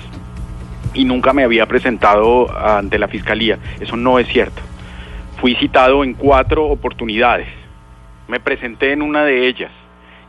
y 0.93 1.05
nunca 1.05 1.33
me 1.33 1.43
había 1.43 1.65
presentado 1.67 2.51
ante 2.57 2.97
la 2.99 3.07
fiscalía. 3.07 3.59
Eso 3.79 3.95
no 3.95 4.19
es 4.19 4.27
cierto. 4.27 4.61
Fui 5.39 5.55
citado 5.55 6.03
en 6.03 6.13
cuatro 6.13 6.65
oportunidades. 6.65 7.47
Me 8.27 8.39
presenté 8.39 8.91
en 8.91 9.01
una 9.01 9.23
de 9.23 9.47
ellas 9.47 9.71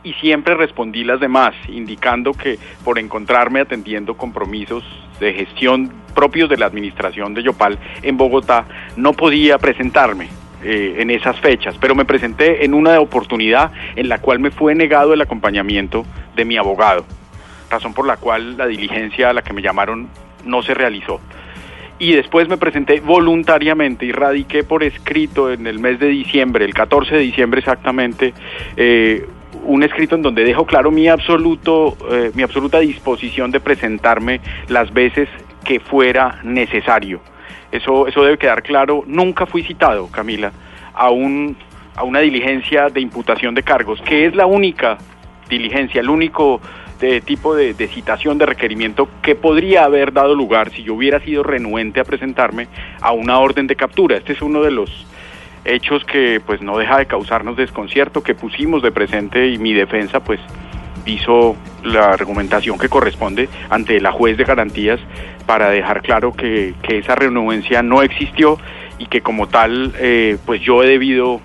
y 0.03 0.13
siempre 0.13 0.55
respondí 0.55 1.03
las 1.03 1.19
demás, 1.19 1.53
indicando 1.67 2.33
que 2.33 2.59
por 2.83 2.99
encontrarme 2.99 3.61
atendiendo 3.61 4.15
compromisos 4.15 4.83
de 5.19 5.33
gestión 5.33 5.91
propios 6.13 6.49
de 6.49 6.57
la 6.57 6.67
administración 6.67 7.33
de 7.33 7.43
Yopal 7.43 7.79
en 8.01 8.17
Bogotá, 8.17 8.65
no 8.97 9.13
podía 9.13 9.57
presentarme 9.57 10.42
eh, 10.63 10.95
en 10.99 11.09
esas 11.09 11.39
fechas, 11.39 11.77
pero 11.79 11.95
me 11.95 12.05
presenté 12.05 12.65
en 12.65 12.73
una 12.73 12.99
oportunidad 12.99 13.71
en 13.95 14.09
la 14.09 14.19
cual 14.19 14.39
me 14.39 14.51
fue 14.51 14.75
negado 14.75 15.13
el 15.13 15.21
acompañamiento 15.21 16.05
de 16.35 16.45
mi 16.45 16.57
abogado, 16.57 17.05
razón 17.69 17.93
por 17.93 18.07
la 18.07 18.17
cual 18.17 18.57
la 18.57 18.67
diligencia 18.67 19.29
a 19.29 19.33
la 19.33 19.41
que 19.41 19.53
me 19.53 19.61
llamaron 19.61 20.09
no 20.45 20.61
se 20.63 20.73
realizó. 20.73 21.19
Y 21.99 22.13
después 22.13 22.49
me 22.49 22.57
presenté 22.57 22.99
voluntariamente 22.99 24.05
y 24.05 24.11
radiqué 24.11 24.63
por 24.63 24.83
escrito 24.83 25.51
en 25.51 25.67
el 25.67 25.79
mes 25.79 25.99
de 25.99 26.07
diciembre, 26.07 26.65
el 26.65 26.73
14 26.73 27.15
de 27.15 27.21
diciembre 27.21 27.59
exactamente, 27.59 28.33
eh, 28.75 29.25
un 29.63 29.83
escrito 29.83 30.15
en 30.15 30.21
donde 30.21 30.43
dejo 30.43 30.65
claro 30.65 30.91
mi 30.91 31.07
absoluto, 31.07 31.95
eh, 32.11 32.31
mi 32.33 32.43
absoluta 32.43 32.79
disposición 32.79 33.51
de 33.51 33.59
presentarme 33.59 34.41
las 34.67 34.93
veces 34.93 35.29
que 35.63 35.79
fuera 35.79 36.39
necesario. 36.43 37.21
Eso, 37.73 38.07
eso 38.07 38.23
debe 38.23 38.37
quedar 38.37 38.61
claro. 38.61 39.03
Nunca 39.07 39.47
fui 39.47 39.63
citado, 39.63 40.07
Camila, 40.11 40.51
a, 40.93 41.09
un, 41.09 41.57
a 41.95 42.03
una 42.03 42.19
diligencia 42.19 42.89
de 42.89 43.01
imputación 43.01 43.55
de 43.55 43.63
cargos, 43.63 43.99
que 44.03 44.27
es 44.27 44.35
la 44.35 44.45
única 44.45 44.99
diligencia, 45.49 45.99
el 45.99 46.09
único 46.11 46.61
de 46.99 47.19
tipo 47.19 47.55
de, 47.55 47.73
de 47.73 47.87
citación 47.87 48.37
de 48.37 48.45
requerimiento 48.45 49.09
que 49.23 49.33
podría 49.33 49.85
haber 49.85 50.13
dado 50.13 50.35
lugar 50.35 50.69
si 50.69 50.83
yo 50.83 50.93
hubiera 50.93 51.19
sido 51.19 51.41
renuente 51.41 51.99
a 51.99 52.03
presentarme 52.03 52.67
a 53.01 53.11
una 53.11 53.39
orden 53.39 53.65
de 53.65 53.75
captura. 53.75 54.17
Este 54.17 54.33
es 54.33 54.43
uno 54.43 54.61
de 54.61 54.69
los 54.69 55.07
hechos 55.65 56.05
que 56.05 56.41
pues 56.45 56.61
no 56.61 56.77
deja 56.77 56.99
de 56.99 57.07
causarnos 57.07 57.57
desconcierto, 57.57 58.21
que 58.21 58.35
pusimos 58.35 58.83
de 58.83 58.91
presente 58.91 59.47
y 59.47 59.57
mi 59.57 59.73
defensa 59.73 60.23
pues 60.23 60.39
hizo 61.05 61.55
la 61.83 62.11
argumentación 62.11 62.77
que 62.77 62.89
corresponde 62.89 63.49
ante 63.69 63.99
la 63.99 64.11
juez 64.11 64.37
de 64.37 64.43
garantías 64.43 64.99
para 65.45 65.69
dejar 65.69 66.01
claro 66.01 66.33
que, 66.33 66.73
que 66.81 66.99
esa 66.99 67.15
renuencia 67.15 67.83
no 67.83 68.01
existió 68.01 68.57
y 68.97 69.07
que 69.07 69.21
como 69.21 69.47
tal 69.47 69.93
eh, 69.99 70.37
pues 70.45 70.61
yo 70.61 70.83
he 70.83 70.87
debido 70.87 71.41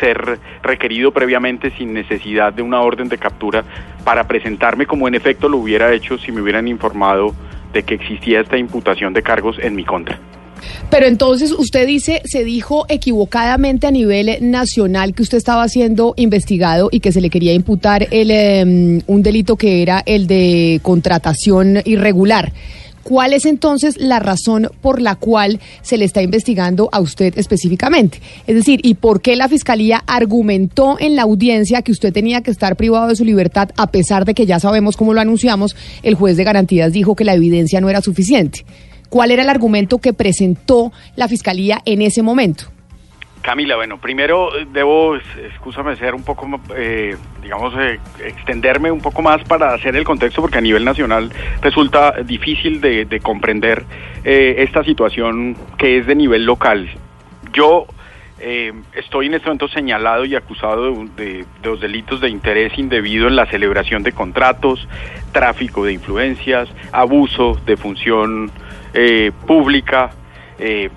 ser 0.00 0.38
requerido 0.62 1.12
previamente 1.12 1.70
sin 1.72 1.92
necesidad 1.92 2.52
de 2.52 2.62
una 2.62 2.80
orden 2.80 3.08
de 3.08 3.18
captura 3.18 3.64
para 4.04 4.28
presentarme 4.28 4.86
como 4.86 5.08
en 5.08 5.14
efecto 5.14 5.48
lo 5.48 5.58
hubiera 5.58 5.92
hecho 5.92 6.18
si 6.18 6.32
me 6.32 6.40
hubieran 6.40 6.68
informado 6.68 7.34
de 7.72 7.82
que 7.82 7.94
existía 7.94 8.40
esta 8.40 8.56
imputación 8.56 9.12
de 9.12 9.22
cargos 9.22 9.58
en 9.58 9.74
mi 9.74 9.84
contra. 9.84 10.18
Pero 10.90 11.06
entonces 11.06 11.52
usted 11.52 11.86
dice, 11.86 12.22
se 12.24 12.44
dijo 12.44 12.86
equivocadamente 12.88 13.86
a 13.86 13.90
nivel 13.90 14.38
nacional 14.40 15.14
que 15.14 15.22
usted 15.22 15.38
estaba 15.38 15.68
siendo 15.68 16.14
investigado 16.16 16.88
y 16.90 17.00
que 17.00 17.12
se 17.12 17.20
le 17.20 17.30
quería 17.30 17.52
imputar 17.52 18.06
el, 18.10 18.30
eh, 18.30 19.02
un 19.06 19.22
delito 19.22 19.56
que 19.56 19.82
era 19.82 20.02
el 20.06 20.26
de 20.26 20.80
contratación 20.82 21.80
irregular. 21.84 22.52
¿Cuál 23.08 23.32
es 23.32 23.46
entonces 23.46 23.96
la 23.96 24.18
razón 24.18 24.68
por 24.82 25.00
la 25.00 25.14
cual 25.14 25.60
se 25.80 25.96
le 25.96 26.04
está 26.04 26.20
investigando 26.20 26.90
a 26.92 27.00
usted 27.00 27.38
específicamente? 27.38 28.20
Es 28.46 28.54
decir, 28.54 28.80
¿y 28.82 28.96
por 28.96 29.22
qué 29.22 29.34
la 29.34 29.48
Fiscalía 29.48 30.04
argumentó 30.06 30.98
en 31.00 31.16
la 31.16 31.22
audiencia 31.22 31.80
que 31.80 31.92
usted 31.92 32.12
tenía 32.12 32.42
que 32.42 32.50
estar 32.50 32.76
privado 32.76 33.08
de 33.08 33.16
su 33.16 33.24
libertad 33.24 33.70
a 33.78 33.86
pesar 33.86 34.26
de 34.26 34.34
que 34.34 34.44
ya 34.44 34.60
sabemos 34.60 34.98
cómo 34.98 35.14
lo 35.14 35.22
anunciamos, 35.22 35.74
el 36.02 36.16
juez 36.16 36.36
de 36.36 36.44
garantías 36.44 36.92
dijo 36.92 37.16
que 37.16 37.24
la 37.24 37.32
evidencia 37.32 37.80
no 37.80 37.88
era 37.88 38.02
suficiente? 38.02 38.66
¿Cuál 39.08 39.30
era 39.30 39.42
el 39.42 39.48
argumento 39.48 39.98
que 39.98 40.12
presentó 40.12 40.92
la 41.16 41.28
Fiscalía 41.28 41.80
en 41.84 42.02
ese 42.02 42.22
momento? 42.22 42.64
Camila, 43.40 43.76
bueno, 43.76 43.98
primero 44.00 44.54
eh, 44.58 44.66
debo, 44.72 45.16
es- 45.16 45.22
excúsame, 45.52 45.96
ser 45.96 46.14
un 46.14 46.24
poco, 46.24 46.60
eh, 46.76 47.16
digamos, 47.42 47.72
eh, 47.78 47.98
extenderme 48.24 48.90
un 48.90 49.00
poco 49.00 49.22
más 49.22 49.42
para 49.44 49.72
hacer 49.72 49.96
el 49.96 50.04
contexto, 50.04 50.42
porque 50.42 50.58
a 50.58 50.60
nivel 50.60 50.84
nacional 50.84 51.30
resulta 51.62 52.12
difícil 52.24 52.80
de, 52.80 53.04
de 53.04 53.20
comprender 53.20 53.84
eh, 54.24 54.56
esta 54.58 54.82
situación 54.84 55.56
que 55.78 55.98
es 55.98 56.06
de 56.06 56.14
nivel 56.16 56.44
local. 56.44 56.90
Yo 57.54 57.86
eh, 58.40 58.72
estoy 58.94 59.26
en 59.26 59.34
este 59.34 59.46
momento 59.46 59.68
señalado 59.68 60.24
y 60.24 60.34
acusado 60.34 60.92
de, 60.92 61.24
de- 61.24 61.32
de 61.62 61.68
los 61.68 61.80
delitos 61.80 62.20
de 62.20 62.28
interés 62.28 62.76
indebido 62.76 63.28
en 63.28 63.36
la 63.36 63.46
celebración 63.46 64.02
de 64.02 64.12
contratos, 64.12 64.86
tráfico 65.32 65.84
de 65.84 65.92
influencias, 65.92 66.68
abuso 66.92 67.54
de 67.64 67.76
función 67.76 68.50
eh, 68.94 69.32
pública, 69.46 70.10
eh, 70.58 70.90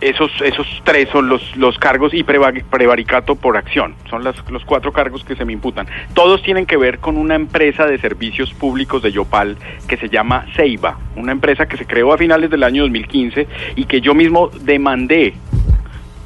esos, 0.00 0.30
esos 0.40 0.66
tres 0.82 1.10
son 1.10 1.28
los, 1.28 1.56
los 1.58 1.78
cargos 1.78 2.14
y 2.14 2.24
preva- 2.24 2.54
prevaricato 2.70 3.34
por 3.36 3.58
acción. 3.58 3.94
Son 4.08 4.24
las- 4.24 4.48
los 4.50 4.64
cuatro 4.64 4.92
cargos 4.92 5.24
que 5.24 5.36
se 5.36 5.44
me 5.44 5.52
imputan. 5.52 5.86
Todos 6.14 6.42
tienen 6.42 6.64
que 6.64 6.78
ver 6.78 7.00
con 7.00 7.18
una 7.18 7.34
empresa 7.34 7.86
de 7.86 7.98
servicios 7.98 8.54
públicos 8.54 9.02
de 9.02 9.12
Yopal 9.12 9.58
que 9.88 9.98
se 9.98 10.08
llama 10.08 10.46
Ceiba, 10.56 10.98
una 11.16 11.32
empresa 11.32 11.66
que 11.68 11.76
se 11.76 11.84
creó 11.84 12.14
a 12.14 12.18
finales 12.18 12.48
del 12.48 12.62
año 12.62 12.82
2015 12.84 13.46
y 13.76 13.84
que 13.84 14.00
yo 14.00 14.14
mismo 14.14 14.48
demandé 14.62 15.34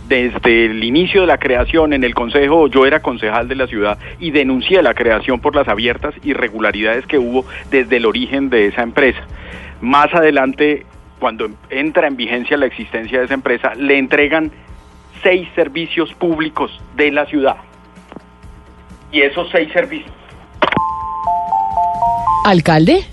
desde 0.06 0.66
el 0.66 0.84
inicio 0.84 1.22
de 1.22 1.26
la 1.26 1.38
creación 1.38 1.94
en 1.94 2.04
el 2.04 2.14
Consejo, 2.14 2.68
yo 2.68 2.84
era 2.86 3.00
concejal 3.00 3.48
de 3.48 3.54
la 3.56 3.66
ciudad 3.66 3.98
y 4.20 4.30
denuncié 4.32 4.82
la 4.82 4.92
creación 4.94 5.40
por 5.40 5.56
las 5.56 5.66
abiertas 5.66 6.14
irregularidades 6.22 7.06
que 7.06 7.18
hubo 7.18 7.46
desde 7.70 7.96
el 7.96 8.04
origen 8.06 8.50
de 8.50 8.66
esa 8.66 8.82
empresa. 8.82 9.20
Más 9.84 10.14
adelante, 10.14 10.86
cuando 11.18 11.50
entra 11.68 12.06
en 12.06 12.16
vigencia 12.16 12.56
la 12.56 12.64
existencia 12.64 13.18
de 13.18 13.26
esa 13.26 13.34
empresa, 13.34 13.74
le 13.74 13.98
entregan 13.98 14.50
seis 15.22 15.46
servicios 15.54 16.10
públicos 16.14 16.80
de 16.96 17.12
la 17.12 17.26
ciudad. 17.26 17.56
Y 19.12 19.20
esos 19.20 19.46
seis 19.50 19.70
servicios... 19.74 20.10
¿Alcalde? 22.46 23.04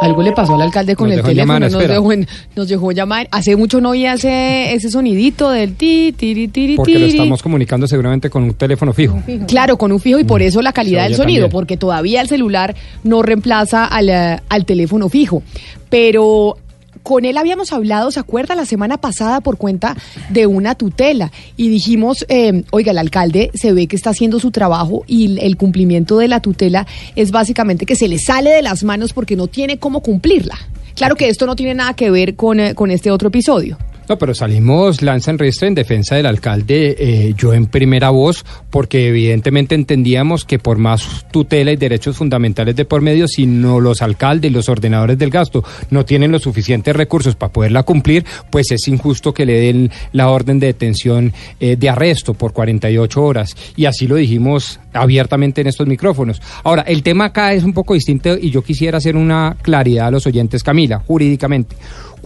Algo 0.00 0.22
le 0.22 0.32
pasó 0.32 0.54
al 0.54 0.62
alcalde 0.62 0.94
con 0.94 1.08
Nos 1.08 1.18
el 1.18 1.24
teléfono, 1.24 1.58
nos, 1.58 1.72
dejó 1.88 2.12
en- 2.12 2.26
nos 2.54 2.68
dejó 2.68 2.92
llamar. 2.92 3.28
Hace 3.30 3.56
mucho 3.56 3.80
no 3.80 3.90
oía 3.90 4.14
ese, 4.14 4.74
ese 4.74 4.90
sonidito 4.90 5.50
del 5.50 5.74
ti, 5.74 6.12
tiri, 6.16 6.48
tiri, 6.48 6.76
Porque 6.76 6.98
lo 6.98 7.06
estamos 7.06 7.42
comunicando 7.42 7.86
seguramente 7.88 8.28
con 8.28 8.42
un 8.44 8.54
teléfono 8.54 8.92
fijo. 8.92 9.22
Claro, 9.48 9.78
con 9.78 9.92
un 9.92 10.00
fijo 10.00 10.18
y 10.18 10.24
por 10.24 10.42
eso 10.42 10.60
la 10.62 10.72
calidad 10.72 11.04
del 11.04 11.14
sonido, 11.14 11.44
también. 11.44 11.50
porque 11.52 11.76
todavía 11.76 12.20
el 12.20 12.28
celular 12.28 12.74
no 13.04 13.22
reemplaza 13.22 13.86
al, 13.86 14.08
eh, 14.10 14.38
al 14.48 14.64
teléfono 14.66 15.08
fijo. 15.08 15.42
Pero 15.88 16.58
con 17.06 17.24
él 17.24 17.36
habíamos 17.36 17.72
hablado, 17.72 18.10
¿se 18.10 18.18
acuerda? 18.18 18.56
La 18.56 18.66
semana 18.66 18.96
pasada 18.98 19.40
por 19.40 19.58
cuenta 19.58 19.96
de 20.28 20.48
una 20.48 20.74
tutela 20.74 21.30
y 21.56 21.68
dijimos, 21.68 22.26
eh, 22.28 22.64
oiga, 22.72 22.90
el 22.90 22.98
alcalde 22.98 23.52
se 23.54 23.72
ve 23.72 23.86
que 23.86 23.94
está 23.94 24.10
haciendo 24.10 24.40
su 24.40 24.50
trabajo 24.50 25.04
y 25.06 25.38
el- 25.38 25.56
cumplimiento 25.56 26.18
de 26.18 26.26
la 26.26 26.40
tutela 26.40 26.84
es 27.14 27.30
básicamente 27.30 27.86
que 27.86 27.94
se 27.94 28.08
le 28.08 28.18
sale 28.18 28.50
de 28.50 28.60
las 28.60 28.82
manos 28.82 29.12
porque 29.12 29.36
no 29.36 29.46
tiene 29.46 29.78
cómo 29.78 30.00
cumplirla. 30.00 30.58
Claro 30.96 31.14
que 31.14 31.28
esto 31.28 31.46
no 31.46 31.54
tiene 31.54 31.74
nada 31.74 31.94
que 31.94 32.10
ver 32.10 32.34
con, 32.34 32.58
eh, 32.58 32.74
con 32.74 32.90
este 32.90 33.12
otro 33.12 33.28
episodio. 33.28 33.78
No, 34.08 34.18
pero 34.18 34.34
salimos 34.34 35.02
lanza 35.02 35.32
en 35.32 35.38
en 35.40 35.74
defensa 35.74 36.16
del 36.16 36.26
alcalde, 36.26 36.96
eh, 36.98 37.34
yo 37.36 37.52
en 37.52 37.66
primera 37.66 38.10
voz, 38.10 38.44
porque 38.70 39.08
evidentemente 39.08 39.74
entendíamos 39.74 40.44
que 40.44 40.58
por 40.58 40.78
más 40.78 41.26
tutela 41.30 41.72
y 41.72 41.76
derechos 41.76 42.16
fundamentales 42.16 42.76
de 42.76 42.84
por 42.84 43.00
medio, 43.00 43.28
si 43.28 43.46
no 43.46 43.80
los 43.80 44.02
alcaldes 44.02 44.50
y 44.50 44.54
los 44.54 44.68
ordenadores 44.68 45.18
del 45.18 45.30
gasto 45.30 45.64
no 45.90 46.04
tienen 46.04 46.32
los 46.32 46.42
suficientes 46.42 46.94
recursos 46.94 47.36
para 47.36 47.52
poderla 47.52 47.82
cumplir, 47.82 48.24
pues 48.50 48.70
es 48.70 48.86
injusto 48.88 49.34
que 49.34 49.46
le 49.46 49.60
den 49.60 49.90
la 50.12 50.30
orden 50.30 50.58
de 50.58 50.68
detención 50.68 51.32
eh, 51.60 51.76
de 51.76 51.88
arresto 51.88 52.34
por 52.34 52.52
48 52.52 53.22
horas. 53.22 53.56
Y 53.76 53.86
así 53.86 54.06
lo 54.06 54.16
dijimos 54.16 54.80
abiertamente 54.92 55.60
en 55.60 55.66
estos 55.66 55.86
micrófonos. 55.86 56.40
Ahora, 56.64 56.82
el 56.82 57.02
tema 57.02 57.26
acá 57.26 57.52
es 57.52 57.64
un 57.64 57.72
poco 57.72 57.94
distinto 57.94 58.36
y 58.40 58.50
yo 58.50 58.62
quisiera 58.62 58.98
hacer 58.98 59.16
una 59.16 59.56
claridad 59.62 60.08
a 60.08 60.10
los 60.10 60.26
oyentes, 60.26 60.62
Camila, 60.62 61.00
jurídicamente. 61.06 61.76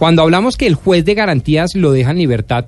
Cuando 0.01 0.23
hablamos 0.23 0.57
que 0.57 0.65
el 0.65 0.73
juez 0.73 1.05
de 1.05 1.13
garantías 1.13 1.75
lo 1.75 1.91
deja 1.91 2.09
en 2.09 2.17
libertad, 2.17 2.65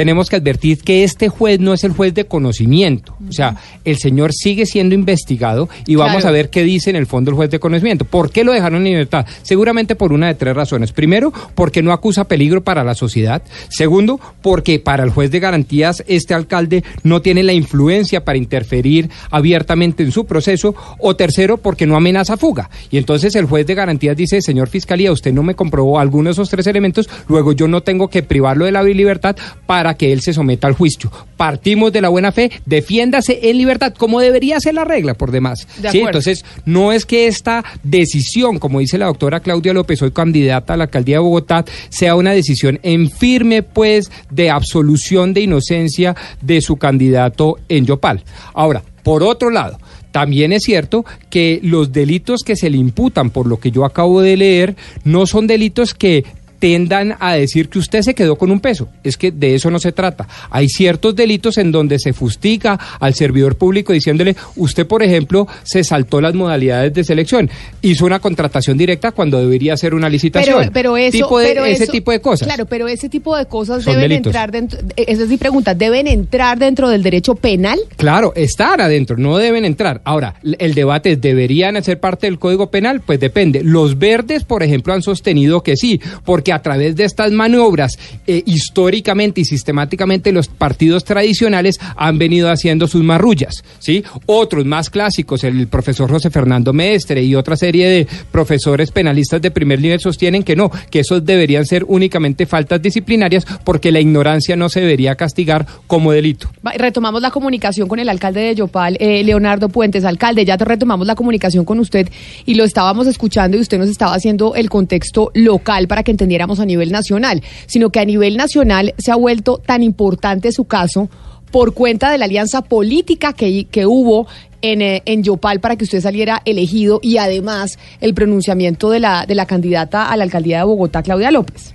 tenemos 0.00 0.30
que 0.30 0.36
advertir 0.36 0.78
que 0.78 1.04
este 1.04 1.28
juez 1.28 1.60
no 1.60 1.74
es 1.74 1.84
el 1.84 1.92
juez 1.92 2.14
de 2.14 2.24
conocimiento. 2.24 3.14
O 3.28 3.32
sea, 3.32 3.56
el 3.84 3.98
señor 3.98 4.32
sigue 4.32 4.64
siendo 4.64 4.94
investigado 4.94 5.68
y 5.86 5.96
vamos 5.96 6.22
Claro. 6.22 6.28
a 6.28 6.32
ver 6.32 6.48
qué 6.48 6.62
dice 6.62 6.88
en 6.88 6.96
el 6.96 7.04
fondo 7.06 7.30
el 7.30 7.36
juez 7.36 7.50
de 7.50 7.58
conocimiento. 7.60 8.06
¿Por 8.06 8.30
qué 8.32 8.42
lo 8.42 8.54
dejaron 8.54 8.78
en 8.78 8.92
libertad? 8.92 9.26
Seguramente 9.42 9.96
por 9.96 10.14
una 10.14 10.28
de 10.28 10.36
tres 10.36 10.56
razones. 10.56 10.92
Primero, 10.92 11.34
porque 11.54 11.82
no 11.82 11.92
acusa 11.92 12.24
peligro 12.24 12.64
para 12.64 12.82
la 12.82 12.94
sociedad. 12.94 13.42
Segundo, 13.68 14.18
porque 14.40 14.78
para 14.78 15.04
el 15.04 15.10
juez 15.10 15.30
de 15.30 15.38
garantías 15.38 16.02
este 16.06 16.32
alcalde 16.32 16.82
no 17.02 17.20
tiene 17.20 17.42
la 17.42 17.52
influencia 17.52 18.24
para 18.24 18.38
interferir 18.38 19.10
abiertamente 19.30 20.02
en 20.02 20.12
su 20.12 20.24
proceso. 20.24 20.74
O 20.98 21.14
tercero, 21.14 21.58
porque 21.58 21.86
no 21.86 21.94
amenaza 21.94 22.38
fuga. 22.38 22.70
Y 22.90 22.96
entonces 22.96 23.34
el 23.34 23.44
juez 23.44 23.66
de 23.66 23.74
garantías 23.74 24.16
dice, 24.16 24.40
señor 24.40 24.70
Fiscalía, 24.70 25.12
usted 25.12 25.34
no 25.34 25.42
me 25.42 25.54
comprobó 25.54 25.98
alguno 26.00 26.30
de 26.30 26.32
esos 26.32 26.48
tres 26.48 26.66
elementos, 26.68 27.06
luego 27.28 27.52
yo 27.52 27.68
no 27.68 27.82
tengo 27.82 28.08
que 28.08 28.22
privarlo 28.22 28.64
de 28.64 28.72
la 28.72 28.82
libertad 28.82 29.36
para 29.66 29.89
que 29.94 30.12
él 30.12 30.20
se 30.20 30.32
someta 30.32 30.66
al 30.66 30.74
juicio. 30.74 31.10
Partimos 31.36 31.92
de 31.92 32.00
la 32.00 32.08
buena 32.08 32.32
fe, 32.32 32.50
defiéndase 32.66 33.50
en 33.50 33.58
libertad, 33.58 33.94
como 33.94 34.20
debería 34.20 34.60
ser 34.60 34.74
la 34.74 34.84
regla 34.84 35.14
por 35.14 35.30
demás. 35.30 35.66
De 35.80 35.90
Sí, 35.90 36.00
entonces 36.00 36.44
no 36.64 36.92
es 36.92 37.06
que 37.06 37.26
esta 37.26 37.64
decisión, 37.82 38.58
como 38.58 38.80
dice 38.80 38.98
la 38.98 39.06
doctora 39.06 39.40
Claudia 39.40 39.72
López, 39.72 40.02
hoy 40.02 40.10
candidata 40.10 40.74
a 40.74 40.76
la 40.76 40.84
alcaldía 40.84 41.16
de 41.16 41.20
Bogotá, 41.20 41.64
sea 41.88 42.16
una 42.16 42.32
decisión 42.32 42.78
en 42.82 43.10
firme, 43.10 43.62
pues, 43.62 44.10
de 44.30 44.50
absolución 44.50 45.34
de 45.34 45.42
inocencia 45.42 46.16
de 46.40 46.60
su 46.60 46.76
candidato 46.76 47.58
en 47.68 47.86
Yopal. 47.86 48.22
Ahora, 48.54 48.82
por 49.02 49.22
otro 49.22 49.50
lado, 49.50 49.78
también 50.10 50.52
es 50.52 50.64
cierto 50.64 51.04
que 51.30 51.60
los 51.62 51.92
delitos 51.92 52.42
que 52.44 52.56
se 52.56 52.68
le 52.68 52.76
imputan, 52.76 53.30
por 53.30 53.46
lo 53.46 53.58
que 53.58 53.70
yo 53.70 53.84
acabo 53.84 54.20
de 54.20 54.36
leer, 54.36 54.76
no 55.04 55.26
son 55.26 55.46
delitos 55.46 55.94
que 55.94 56.24
tendan 56.60 57.16
a 57.18 57.34
decir 57.34 57.68
que 57.68 57.80
usted 57.80 58.02
se 58.02 58.14
quedó 58.14 58.36
con 58.36 58.52
un 58.52 58.60
peso. 58.60 58.88
Es 59.02 59.16
que 59.16 59.32
de 59.32 59.56
eso 59.56 59.70
no 59.70 59.80
se 59.80 59.90
trata. 59.90 60.28
Hay 60.50 60.68
ciertos 60.68 61.16
delitos 61.16 61.58
en 61.58 61.72
donde 61.72 61.98
se 61.98 62.12
fustiga 62.12 62.78
al 63.00 63.14
servidor 63.14 63.56
público 63.56 63.92
diciéndole, 63.92 64.36
usted, 64.56 64.86
por 64.86 65.02
ejemplo, 65.02 65.48
se 65.64 65.82
saltó 65.82 66.20
las 66.20 66.34
modalidades 66.34 66.92
de 66.94 67.02
selección, 67.02 67.50
hizo 67.82 68.04
una 68.06 68.20
contratación 68.20 68.78
directa 68.78 69.10
cuando 69.10 69.40
debería 69.40 69.76
ser 69.76 69.94
una 69.94 70.08
licitación. 70.08 70.58
Pero, 70.60 70.72
pero 70.72 70.96
eso, 70.96 71.16
Tipo 71.16 71.38
de- 71.38 71.46
pero 71.48 71.64
ese 71.64 71.84
eso- 71.84 71.92
tipo 71.92 72.12
de 72.12 72.20
cosas. 72.20 72.46
Claro, 72.46 72.66
pero 72.66 72.86
ese 72.88 73.08
tipo 73.08 73.36
de 73.36 73.46
cosas 73.46 73.82
Son 73.82 73.94
deben 73.94 74.10
delitos. 74.10 74.26
entrar 74.30 74.52
dentro. 74.52 74.78
eh, 74.96 75.04
Esa 75.08 75.22
es 75.24 75.28
mi 75.28 75.38
pregunta. 75.38 75.74
¿Deben 75.74 76.06
entrar 76.06 76.58
dentro 76.58 76.88
del 76.90 77.02
derecho 77.02 77.34
penal? 77.34 77.78
Claro, 77.96 78.32
están 78.36 78.80
adentro, 78.80 79.16
no 79.16 79.38
deben 79.38 79.64
entrar. 79.64 80.02
Ahora, 80.04 80.34
el 80.58 80.74
debate 80.74 81.12
es, 81.12 81.20
¿deberían 81.20 81.76
hacer 81.76 81.98
parte 81.98 82.26
del 82.26 82.38
Código 82.38 82.70
Penal? 82.70 83.00
Pues 83.00 83.18
depende. 83.18 83.62
Los 83.64 83.98
verdes, 83.98 84.44
por 84.44 84.62
ejemplo, 84.62 84.92
han 84.92 85.02
sostenido 85.02 85.62
que 85.62 85.76
sí, 85.76 86.00
porque 86.24 86.49
a 86.52 86.62
través 86.62 86.96
de 86.96 87.04
estas 87.04 87.32
maniobras 87.32 87.98
eh, 88.26 88.42
históricamente 88.46 89.40
y 89.40 89.44
sistemáticamente 89.44 90.32
los 90.32 90.48
partidos 90.48 91.04
tradicionales 91.04 91.78
han 91.96 92.18
venido 92.18 92.50
haciendo 92.50 92.86
sus 92.86 93.02
marrullas, 93.02 93.62
¿sí? 93.78 94.04
Otros 94.26 94.64
más 94.66 94.90
clásicos, 94.90 95.44
el 95.44 95.68
profesor 95.68 96.10
José 96.10 96.30
Fernando 96.30 96.72
Mestre 96.72 97.22
y 97.22 97.34
otra 97.34 97.56
serie 97.56 97.88
de 97.88 98.06
profesores 98.30 98.90
penalistas 98.90 99.42
de 99.42 99.50
primer 99.50 99.80
nivel 99.80 100.00
sostienen 100.00 100.42
que 100.42 100.56
no, 100.56 100.70
que 100.90 101.00
esos 101.00 101.24
deberían 101.24 101.66
ser 101.66 101.84
únicamente 101.86 102.46
faltas 102.46 102.80
disciplinarias 102.82 103.46
porque 103.64 103.92
la 103.92 104.00
ignorancia 104.00 104.56
no 104.56 104.68
se 104.68 104.80
debería 104.80 105.14
castigar 105.14 105.66
como 105.86 106.12
delito. 106.12 106.50
Retomamos 106.76 107.22
la 107.22 107.30
comunicación 107.30 107.88
con 107.88 107.98
el 107.98 108.08
alcalde 108.08 108.40
de 108.40 108.54
Yopal, 108.54 108.96
eh, 109.00 109.22
Leonardo 109.24 109.68
Puentes. 109.68 110.04
Alcalde, 110.04 110.44
ya 110.44 110.56
retomamos 110.56 111.06
la 111.06 111.14
comunicación 111.14 111.64
con 111.64 111.78
usted 111.78 112.08
y 112.46 112.54
lo 112.54 112.64
estábamos 112.64 113.06
escuchando 113.06 113.56
y 113.56 113.60
usted 113.60 113.78
nos 113.78 113.88
estaba 113.88 114.14
haciendo 114.14 114.54
el 114.54 114.68
contexto 114.68 115.30
local 115.34 115.88
para 115.88 116.02
que 116.02 116.10
entendiéramos 116.40 116.60
a 116.60 116.66
nivel 116.66 116.90
nacional, 116.90 117.42
sino 117.66 117.90
que 117.90 118.00
a 118.00 118.04
nivel 118.04 118.36
nacional 118.36 118.94
se 118.98 119.12
ha 119.12 119.16
vuelto 119.16 119.58
tan 119.58 119.82
importante 119.82 120.52
su 120.52 120.64
caso 120.64 121.08
por 121.52 121.74
cuenta 121.74 122.10
de 122.10 122.18
la 122.18 122.24
alianza 122.24 122.62
política 122.62 123.32
que, 123.32 123.66
que 123.70 123.84
hubo 123.84 124.26
en, 124.62 124.82
eh, 124.82 125.02
en 125.04 125.22
Yopal 125.22 125.60
para 125.60 125.76
que 125.76 125.84
usted 125.84 126.00
saliera 126.00 126.40
elegido 126.44 127.00
y 127.02 127.18
además 127.18 127.78
el 128.00 128.14
pronunciamiento 128.14 128.90
de 128.90 129.00
la, 129.00 129.26
de 129.26 129.34
la 129.34 129.46
candidata 129.46 130.10
a 130.10 130.16
la 130.16 130.24
alcaldía 130.24 130.58
de 130.58 130.64
Bogotá, 130.64 131.02
Claudia 131.02 131.30
López. 131.30 131.74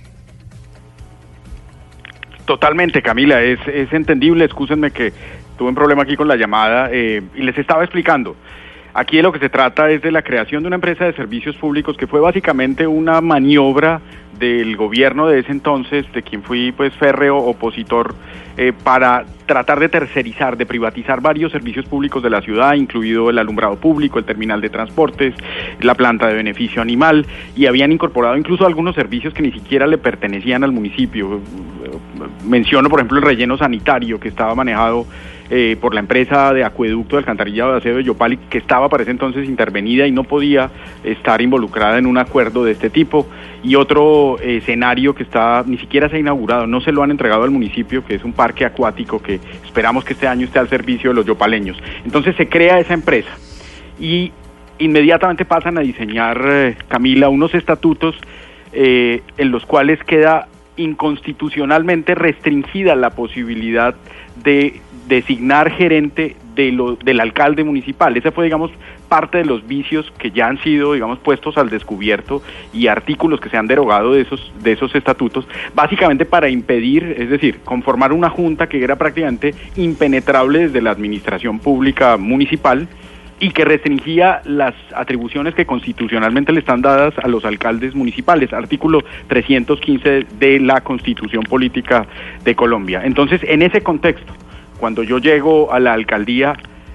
Totalmente, 2.46 3.02
Camila, 3.02 3.42
es, 3.42 3.58
es 3.66 3.92
entendible, 3.92 4.44
excúsenme 4.44 4.92
que 4.92 5.12
tuve 5.58 5.68
un 5.68 5.74
problema 5.74 6.02
aquí 6.02 6.16
con 6.16 6.28
la 6.28 6.36
llamada 6.36 6.88
eh, 6.92 7.22
y 7.34 7.42
les 7.42 7.58
estaba 7.58 7.82
explicando. 7.82 8.36
Aquí 8.98 9.18
de 9.18 9.22
lo 9.22 9.30
que 9.30 9.40
se 9.40 9.50
trata 9.50 9.90
es 9.90 10.00
de 10.00 10.10
la 10.10 10.22
creación 10.22 10.62
de 10.62 10.68
una 10.68 10.76
empresa 10.76 11.04
de 11.04 11.12
servicios 11.12 11.54
públicos 11.56 11.98
que 11.98 12.06
fue 12.06 12.18
básicamente 12.18 12.86
una 12.86 13.20
maniobra 13.20 14.00
del 14.38 14.74
gobierno 14.74 15.28
de 15.28 15.40
ese 15.40 15.52
entonces, 15.52 16.10
de 16.14 16.22
quien 16.22 16.42
fui 16.42 16.72
pues 16.72 16.94
férreo 16.94 17.36
opositor, 17.36 18.14
eh, 18.56 18.72
para 18.72 19.26
tratar 19.44 19.80
de 19.80 19.90
tercerizar, 19.90 20.56
de 20.56 20.64
privatizar 20.64 21.20
varios 21.20 21.52
servicios 21.52 21.84
públicos 21.84 22.22
de 22.22 22.30
la 22.30 22.40
ciudad, 22.40 22.72
incluido 22.72 23.28
el 23.28 23.36
alumbrado 23.36 23.76
público, 23.76 24.18
el 24.18 24.24
terminal 24.24 24.62
de 24.62 24.70
transportes, 24.70 25.34
la 25.82 25.94
planta 25.94 26.26
de 26.28 26.34
beneficio 26.34 26.80
animal, 26.80 27.26
y 27.54 27.66
habían 27.66 27.92
incorporado 27.92 28.34
incluso 28.38 28.66
algunos 28.66 28.94
servicios 28.94 29.34
que 29.34 29.42
ni 29.42 29.52
siquiera 29.52 29.86
le 29.86 29.98
pertenecían 29.98 30.64
al 30.64 30.72
municipio. 30.72 31.42
Menciono, 32.46 32.88
por 32.88 33.00
ejemplo, 33.00 33.18
el 33.18 33.24
relleno 33.24 33.58
sanitario 33.58 34.18
que 34.18 34.28
estaba 34.28 34.54
manejado 34.54 35.04
eh, 35.50 35.76
por 35.80 35.94
la 35.94 36.00
empresa 36.00 36.52
de 36.52 36.64
acueducto 36.64 37.16
de 37.16 37.20
alcantarillado 37.20 37.72
de 37.72 37.78
aseo 37.78 37.96
de 37.96 38.04
Yopal, 38.04 38.38
que 38.50 38.58
estaba 38.58 38.88
para 38.88 39.02
ese 39.02 39.12
entonces 39.12 39.48
intervenida 39.48 40.06
y 40.06 40.10
no 40.10 40.24
podía 40.24 40.70
estar 41.04 41.40
involucrada 41.40 41.98
en 41.98 42.06
un 42.06 42.18
acuerdo 42.18 42.64
de 42.64 42.72
este 42.72 42.90
tipo. 42.90 43.26
Y 43.62 43.74
otro 43.74 44.38
eh, 44.40 44.58
escenario 44.58 45.14
que 45.14 45.22
está, 45.22 45.64
ni 45.66 45.78
siquiera 45.78 46.08
se 46.08 46.16
ha 46.16 46.18
inaugurado, 46.18 46.66
no 46.66 46.80
se 46.80 46.92
lo 46.92 47.02
han 47.02 47.10
entregado 47.10 47.44
al 47.44 47.50
municipio, 47.50 48.04
que 48.04 48.14
es 48.16 48.24
un 48.24 48.32
parque 48.32 48.64
acuático 48.64 49.22
que 49.22 49.40
esperamos 49.64 50.04
que 50.04 50.14
este 50.14 50.26
año 50.26 50.46
esté 50.46 50.58
al 50.58 50.68
servicio 50.68 51.10
de 51.10 51.16
los 51.16 51.26
yopaleños. 51.26 51.76
Entonces 52.04 52.36
se 52.36 52.48
crea 52.48 52.78
esa 52.78 52.94
empresa 52.94 53.30
y 53.98 54.32
inmediatamente 54.78 55.44
pasan 55.44 55.78
a 55.78 55.80
diseñar, 55.80 56.44
eh, 56.44 56.76
Camila, 56.88 57.28
unos 57.28 57.54
estatutos 57.54 58.14
eh, 58.72 59.22
en 59.38 59.50
los 59.50 59.64
cuales 59.64 60.02
queda 60.04 60.48
inconstitucionalmente 60.76 62.14
restringida 62.14 62.94
la 62.94 63.10
posibilidad 63.10 63.94
de 64.42 64.80
designar 65.08 65.70
gerente 65.70 66.36
de 66.54 66.72
lo, 66.72 66.96
del 66.96 67.20
alcalde 67.20 67.64
municipal. 67.64 68.16
Ese 68.16 68.30
fue, 68.30 68.44
digamos, 68.44 68.70
parte 69.08 69.38
de 69.38 69.44
los 69.44 69.66
vicios 69.66 70.12
que 70.18 70.30
ya 70.30 70.48
han 70.48 70.58
sido, 70.62 70.94
digamos, 70.94 71.18
puestos 71.18 71.56
al 71.58 71.70
descubierto 71.70 72.42
y 72.72 72.88
artículos 72.88 73.40
que 73.40 73.48
se 73.48 73.56
han 73.56 73.66
derogado 73.66 74.12
de 74.12 74.22
esos, 74.22 74.52
de 74.62 74.72
esos 74.72 74.94
estatutos, 74.94 75.46
básicamente 75.74 76.24
para 76.24 76.48
impedir, 76.48 77.14
es 77.18 77.30
decir, 77.30 77.60
conformar 77.64 78.12
una 78.12 78.30
junta 78.30 78.68
que 78.68 78.82
era 78.82 78.96
prácticamente 78.96 79.54
impenetrable 79.76 80.60
desde 80.60 80.82
la 80.82 80.90
administración 80.90 81.58
pública 81.58 82.16
municipal 82.16 82.88
y 83.38 83.50
que 83.50 83.64
restringía 83.64 84.40
las 84.44 84.74
atribuciones 84.94 85.54
que 85.54 85.66
constitucionalmente 85.66 86.52
le 86.52 86.60
están 86.60 86.80
dadas 86.80 87.14
a 87.22 87.28
los 87.28 87.44
alcaldes 87.44 87.94
municipales, 87.94 88.52
artículo 88.52 89.04
315 89.28 90.26
de 90.38 90.60
la 90.60 90.80
Constitución 90.80 91.42
Política 91.44 92.06
de 92.44 92.54
Colombia. 92.54 93.02
Entonces, 93.04 93.42
en 93.44 93.60
ese 93.60 93.82
contexto, 93.82 94.32
cuando 94.78 95.02
yo 95.02 95.18
llego 95.18 95.72
a 95.72 95.80
la 95.80 95.92
alcaldía, 95.92 96.54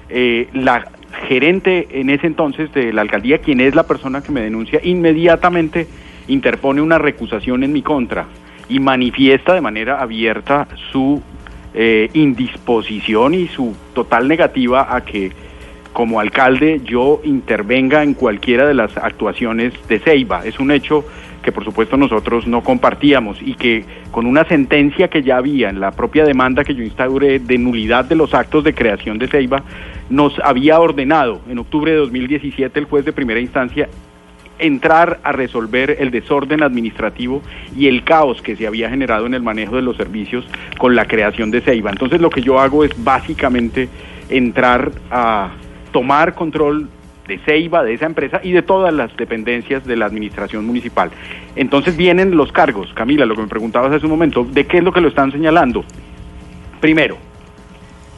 eh, 0.10 0.48
la 0.54 0.88
gerente 1.28 1.88
en 1.92 2.10
ese 2.10 2.28
entonces 2.28 2.74
de 2.74 2.94
la 2.94 3.02
alcaldía, 3.02 3.40
quien 3.40 3.60
es 3.60 3.76
la 3.76 3.84
persona 3.84 4.22
que 4.22 4.32
me 4.32 4.42
denuncia, 4.42 4.80
inmediatamente 4.84 5.88
interpone 6.28 6.82
una 6.82 6.98
recusación 6.98 7.64
en 7.64 7.74
mi 7.74 7.82
contra 7.82 8.28
y 8.70 8.80
manifiesta 8.80 9.54
de 9.54 9.62
manera 9.62 10.02
abierta 10.02 10.68
su 10.92 11.22
eh, 11.74 12.10
indisposición 12.14 13.34
y 13.34 13.48
su 13.48 13.76
total 13.94 14.28
negativa 14.28 14.96
a 14.96 15.02
que 15.02 15.32
como 15.94 16.20
alcalde 16.20 16.82
yo 16.86 17.22
intervenga 17.24 18.04
en 18.04 18.14
cualquiera 18.14 18.66
de 18.66 18.74
las 18.74 18.96
actuaciones 18.98 19.74
de 19.88 20.00
Ceiba. 20.00 20.46
Es 20.46 20.60
un 20.60 20.72
hecho 20.72 21.06
que 21.42 21.52
por 21.52 21.64
supuesto 21.64 21.98
nosotros 21.98 22.48
no 22.48 22.64
compartíamos 22.64 23.38
y 23.42 23.56
que 23.56 23.86
con 24.12 24.26
una 24.26 24.46
sentencia 24.46 25.08
que 25.08 25.24
ya 25.24 25.38
había 25.38 25.70
en 25.70 25.80
la 25.80 25.92
propia 25.92 26.26
demanda 26.26 26.64
que 26.64 26.76
yo 26.76 26.84
instauré 26.84 27.40
de 27.40 27.58
nulidad 27.58 28.06
de 28.06 28.16
los 28.16 28.34
actos 28.34 28.64
de 28.64 28.74
creación 28.74 29.18
de 29.18 29.28
Ceiba, 29.28 29.64
nos 30.10 30.38
había 30.40 30.80
ordenado 30.80 31.42
en 31.50 31.60
octubre 31.60 31.92
de 31.92 31.98
2017 31.98 32.80
el 32.80 32.86
juez 32.86 33.06
de 33.06 33.14
primera 33.14 33.40
instancia 33.40 33.90
entrar 34.60 35.20
a 35.24 35.32
resolver 35.32 35.98
el 36.00 36.12
desorden 36.12 36.62
administrativo 36.62 37.42
y 37.76 37.88
el 37.88 38.04
caos 38.04 38.42
que 38.42 38.56
se 38.56 38.68
había 38.68 38.90
generado 38.90 39.26
en 39.26 39.34
el 39.34 39.42
manejo 39.42 39.76
de 39.76 39.82
los 39.82 39.98
servicios 39.98 40.46
con 40.78 40.96
la 40.96 41.06
creación 41.06 41.50
de 41.50 41.62
Ceiba. 41.62 41.90
Entonces 41.90 42.22
lo 42.22 42.30
que 42.30 42.42
yo 42.42 42.60
hago 42.60 42.84
es 42.84 42.92
básicamente 43.04 43.90
entrar 44.30 44.92
a 45.10 45.50
tomar 45.92 46.36
control 46.36 46.88
de 47.32 47.38
Ceiba, 47.40 47.82
de 47.84 47.94
esa 47.94 48.06
empresa 48.06 48.42
y 48.44 48.52
de 48.52 48.62
todas 48.62 48.94
las 48.94 49.16
dependencias 49.16 49.86
de 49.86 49.96
la 49.96 50.06
administración 50.06 50.66
municipal. 50.66 51.12
Entonces 51.56 51.96
vienen 51.96 52.36
los 52.36 52.52
cargos, 52.52 52.92
Camila, 52.94 53.26
lo 53.26 53.36
que 53.36 53.44
me 53.44 53.48
preguntabas 53.48 53.94
hace 53.94 54.06
un 54.06 54.12
momento, 54.12 54.44
¿de 54.44 54.66
qué 54.66 54.80
es 54.80 54.84
lo 54.84 54.92
que 54.92 55.00
lo 55.00 55.08
están 55.08 55.32
señalando? 55.32 55.86
Primero, 56.82 57.18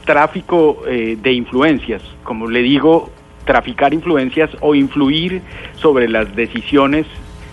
tráfico 0.04 0.82
eh, 0.88 1.16
de 1.22 1.32
influencias, 1.32 2.02
como 2.24 2.48
le 2.48 2.62
digo, 2.62 3.10
traficar 3.44 3.94
influencias 3.94 4.50
o 4.60 4.74
influir 4.74 5.42
sobre 5.76 6.08
las 6.08 6.34
decisiones 6.34 7.06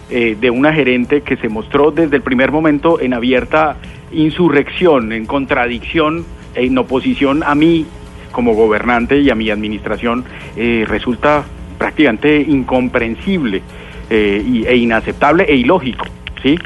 eh, 0.10 0.36
de 0.40 0.50
una 0.50 0.74
gerente 0.74 1.22
que 1.22 1.38
se 1.38 1.48
mostró 1.48 1.92
desde 1.92 2.16
el 2.16 2.24
primer 2.24 2.52
momento 2.52 3.00
en 3.00 3.14
abierta 3.14 3.78
insurrección, 4.12 5.12
en 5.12 5.28
contradicción, 5.28 6.26
en 6.56 6.76
oposición 6.78 7.44
a 7.44 7.54
mí 7.54 7.86
como 8.32 8.54
gobernante 8.54 9.20
y 9.20 9.30
a 9.30 9.36
mi 9.36 9.50
administración, 9.50 10.24
eh, 10.56 10.86
resulta 10.88 11.44
prácticamente 11.78 12.42
incomprensible 12.42 13.62
eh, 14.10 14.44
y- 14.46 14.66
e 14.66 14.76
inaceptable 14.76 15.46
e 15.48 15.56
ilógico, 15.56 16.06
¿sí? 16.44 16.58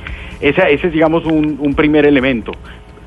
Esa- 0.42 0.68
ese 0.70 0.88
es, 0.88 0.94
digamos, 0.94 1.26
un, 1.26 1.58
un 1.60 1.74
primer 1.76 2.06
elemento. 2.06 2.52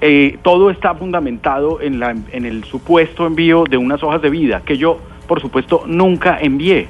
Eh, 0.01 0.39
todo 0.43 0.71
está 0.71 0.95
fundamentado 0.95 1.81
en, 1.81 1.99
la, 1.99 2.15
en 2.33 2.45
el 2.45 2.63
supuesto 2.65 3.27
envío 3.27 3.65
de 3.69 3.77
unas 3.77 4.03
hojas 4.03 4.23
de 4.23 4.31
vida 4.31 4.63
que 4.65 4.77
yo, 4.79 5.01
por 5.27 5.41
supuesto, 5.41 5.83
nunca 5.87 6.39
envié. 6.41 6.87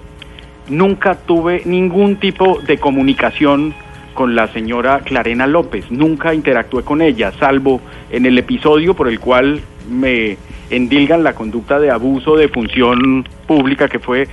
Nunca 0.69 1.15
tuve 1.15 1.63
ningún 1.65 2.17
tipo 2.17 2.61
de 2.67 2.77
comunicación 2.77 3.73
con 4.13 4.35
la 4.35 4.49
señora 4.49 5.01
Clarena 5.01 5.47
López. 5.47 5.91
Nunca 5.91 6.35
interactué 6.35 6.83
con 6.83 7.01
ella, 7.01 7.33
salvo 7.41 7.81
en 8.11 8.27
el 8.27 8.37
episodio 8.37 8.93
por 8.95 9.09
el 9.09 9.19
cual 9.19 9.61
me 9.91 10.37
endilgan 10.71 11.23
la 11.23 11.35
conducta 11.35 11.79
de 11.79 11.91
abuso 11.91 12.37
de 12.37 12.49
función 12.49 13.27
pública, 13.47 13.89
que 13.89 13.99
fue 13.99 14.29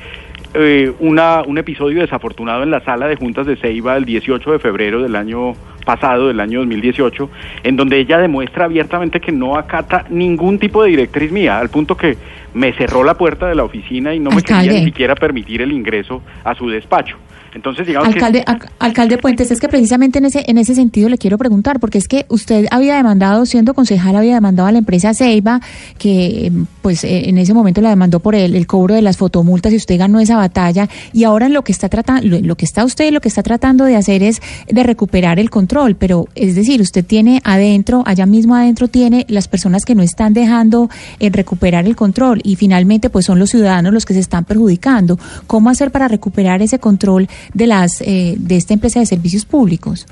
eh, 0.53 0.93
una, 0.99 1.41
un 1.41 1.57
episodio 1.57 2.01
desafortunado 2.01 2.63
en 2.63 2.71
la 2.71 2.79
sala 2.81 3.07
de 3.07 3.15
juntas 3.15 3.45
de 3.45 3.57
Ceiba 3.57 3.97
el 3.97 4.05
18 4.05 4.53
de 4.53 4.59
febrero 4.59 5.01
del 5.01 5.15
año 5.15 5.53
pasado, 5.85 6.27
del 6.27 6.39
año 6.39 6.59
2018, 6.59 7.29
en 7.63 7.75
donde 7.75 7.99
ella 7.99 8.17
demuestra 8.17 8.65
abiertamente 8.65 9.19
que 9.19 9.31
no 9.31 9.57
acata 9.57 10.05
ningún 10.09 10.57
tipo 10.57 10.83
de 10.83 10.89
directriz 10.89 11.31
mía, 11.31 11.59
al 11.59 11.69
punto 11.69 11.95
que 11.95 12.17
me 12.53 12.73
cerró 12.73 13.03
la 13.03 13.15
puerta 13.15 13.47
de 13.47 13.55
la 13.55 13.63
oficina 13.63 14.13
y 14.13 14.19
no 14.19 14.31
me 14.31 14.41
quería 14.41 14.71
ni 14.71 14.85
siquiera 14.85 15.13
permitir 15.15 15.61
el 15.61 15.71
ingreso 15.71 16.21
a 16.43 16.55
su 16.55 16.69
despacho. 16.69 17.17
Entonces, 17.55 17.87
digamos 17.87 18.09
Alcalde, 18.09 18.43
que... 18.43 18.67
alcalde 18.79 19.17
Puentes, 19.17 19.49
es 19.49 19.61
que 19.61 19.69
precisamente 19.69 20.19
en 20.19 20.25
ese, 20.25 20.43
en 20.45 20.57
ese 20.57 20.75
sentido 20.75 21.07
le 21.07 21.17
quiero 21.17 21.37
preguntar, 21.37 21.79
porque 21.79 21.97
es 21.97 22.09
que 22.09 22.25
usted 22.27 22.67
había 22.69 22.97
demandado, 22.97 23.45
siendo 23.45 23.73
concejal, 23.73 24.17
había 24.17 24.35
demandado 24.35 24.67
a 24.67 24.73
la 24.73 24.77
empresa 24.77 25.13
Ceiba, 25.13 25.61
que 25.97 26.51
pues 26.81 27.05
eh, 27.05 27.29
en 27.29 27.37
ese 27.37 27.53
momento 27.53 27.79
la 27.79 27.89
demandó 27.89 28.19
por 28.19 28.35
el, 28.35 28.55
el 28.55 28.67
cobro 28.67 28.93
de 28.93 29.01
las 29.01 29.15
fotomultas 29.15 29.71
y 29.71 29.77
usted 29.77 29.97
ganó 29.97 30.19
esa 30.19 30.35
batalla, 30.35 30.89
y 31.13 31.23
ahora 31.23 31.45
en 31.45 31.53
lo 31.53 31.63
que 31.63 31.71
está 31.71 31.87
tratando, 31.87 32.27
lo, 32.27 32.41
lo 32.41 32.57
que 32.57 32.65
está 32.65 32.83
usted, 32.83 33.13
lo 33.13 33.21
que 33.21 33.29
está 33.29 33.41
tratando 33.41 33.85
de 33.85 33.95
hacer 33.95 34.21
es 34.21 34.41
de 34.67 34.83
recuperar 34.83 35.39
el 35.39 35.49
control, 35.49 35.95
pero 35.95 36.27
es 36.35 36.55
decir, 36.55 36.81
usted 36.81 37.05
tiene 37.05 37.41
adentro, 37.45 38.03
allá 38.05 38.25
mismo 38.25 38.55
adentro 38.55 38.89
tiene 38.89 39.25
las 39.29 39.47
personas 39.47 39.85
que 39.85 39.95
no 39.95 40.03
están 40.03 40.33
dejando 40.33 40.89
en 41.19 41.31
recuperar 41.31 41.85
el 41.85 41.95
control, 41.95 42.41
y 42.43 42.57
finalmente 42.57 43.09
pues 43.09 43.25
son 43.25 43.39
los 43.39 43.49
ciudadanos 43.49 43.93
los 43.93 44.05
que 44.05 44.13
se 44.13 44.19
están 44.19 44.43
perjudicando. 44.43 45.17
¿Cómo 45.47 45.69
hacer 45.69 45.89
para 45.91 46.09
recuperar 46.09 46.61
ese 46.61 46.79
control 46.79 47.29
de 47.53 47.67
las 47.67 48.01
eh, 48.01 48.35
de 48.37 48.55
esta 48.55 48.73
empresa 48.73 48.99
de 48.99 49.05
servicios 49.05 49.45
públicos? 49.45 50.07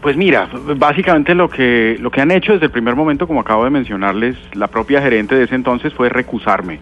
Pues 0.00 0.16
mira, 0.16 0.48
básicamente 0.76 1.34
lo 1.34 1.48
que, 1.48 1.96
lo 2.00 2.10
que 2.10 2.20
han 2.20 2.30
hecho 2.30 2.52
desde 2.52 2.66
el 2.66 2.72
primer 2.72 2.96
momento, 2.96 3.26
como 3.26 3.40
acabo 3.40 3.64
de 3.64 3.70
mencionarles, 3.70 4.36
la 4.54 4.68
propia 4.68 5.02
gerente 5.02 5.34
de 5.34 5.44
ese 5.44 5.54
entonces 5.54 5.92
fue 5.92 6.08
recusarme. 6.08 6.78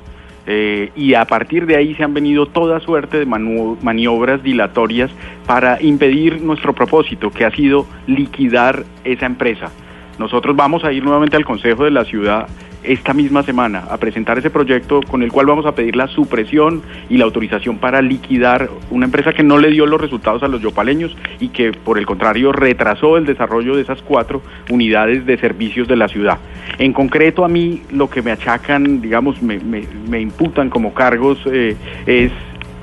Eh, 0.47 0.91
y 0.97 1.15
a 1.15 1.25
partir 1.25 1.67
de 1.67 1.77
ahí 1.77 1.95
se 1.95 2.03
han 2.03 2.15
venido 2.15 2.47
toda 2.47 2.81
suerte 2.81 3.19
de 3.19 3.27
maniobras 3.27 4.43
dilatorias 4.43 5.11
para 5.47 5.81
impedir 5.81 6.43
nuestro 6.43 6.75
propósito, 6.75 7.31
que 7.31 7.45
ha 7.45 7.51
sido 7.51 7.87
liquidar 8.07 8.85
esa 9.05 9.27
empresa. 9.27 9.71
Nosotros 10.19 10.57
vamos 10.57 10.85
a 10.85 10.93
ir 10.93 11.05
nuevamente 11.05 11.37
al 11.37 11.45
Consejo 11.45 11.85
de 11.85 11.91
la 11.91 12.05
Ciudad 12.05 12.49
esta 12.85 13.15
misma 13.15 13.43
semana 13.43 13.85
a 13.91 13.97
presentar 13.97 14.39
ese 14.39 14.51
proyecto 14.51 15.01
con 15.03 15.23
el 15.23 15.31
cual 15.31 15.47
vamos 15.47 15.67
a 15.67 15.75
pedir 15.75 15.97
la 15.97 16.09
supresión 16.09 16.83
y 17.09 17.17
la 17.17 17.25
autorización 17.25 17.79
para 17.79 18.03
liquidar 18.03 18.69
una 18.91 19.07
empresa 19.07 19.33
que 19.33 19.43
no 19.43 19.59
le 19.59 19.71
dio 19.71 19.87
los 19.87 20.01
resultados 20.01 20.43
a 20.43 20.49
los 20.49 20.61
yopaleños 20.61 21.17
y 21.41 21.49
que 21.49 21.73
por 21.73 21.99
el 21.99 22.07
contrario 22.07 22.53
retrasó 22.53 23.17
el 23.17 23.27
desarrollo 23.27 23.77
de 23.77 23.83
esas 23.83 24.03
cuatro 24.03 24.43
unidades 24.71 25.27
de 25.27 25.39
servicios 25.39 25.87
de 25.89 25.97
la 25.97 26.09
ciudad. 26.09 26.39
En 26.79 26.93
concreto 26.93 27.45
a 27.45 27.49
mí 27.49 27.83
lo 27.91 28.11
que 28.11 28.23
me 28.23 28.33
achacan, 28.33 29.01
digamos, 29.01 29.41
me, 29.43 30.21
imputan 30.21 30.71
como 30.71 30.95
cargos 30.95 31.39
eh, 31.47 31.77
es 32.07 32.33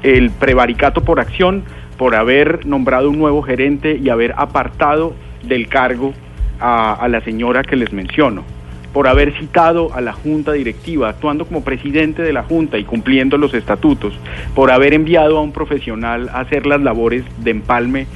el 0.04 0.32
prevaricato 0.32 1.04
por 1.04 1.20
acción, 1.20 1.64
por 1.98 2.16
haber 2.16 2.66
nombrado 2.66 3.10
un 3.10 3.18
nuevo 3.18 3.42
gerente 3.42 4.00
y 4.02 4.10
haber 4.10 4.34
apartado 4.38 5.14
del 5.44 5.68
cargo 5.68 6.14
a 6.62 7.08
la 7.10 7.22
señora 7.22 7.64
que 7.64 7.78
les 7.78 7.94
menciono, 7.94 8.44
por 8.94 9.08
haber 9.08 9.38
citado 9.38 9.94
a 9.94 10.02
la 10.02 10.14
junta 10.14 10.54
directiva, 10.54 11.10
actuando 11.10 11.46
como 11.46 11.64
presidente 11.64 12.22
de 12.22 12.34
la 12.34 12.44
junta 12.44 12.78
y 12.78 12.84
cumpliendo 12.84 13.38
los 13.38 13.54
estatutos, 13.54 14.14
por 14.56 14.72
haber 14.72 14.94
enviado 14.94 15.38
a 15.38 15.42
un 15.42 15.52
profesional 15.52 16.30
a 16.30 16.40
hacer 16.40 16.66
las 16.66 16.82
labores 16.82 17.24
de 17.44 17.52
empalme 17.52 18.08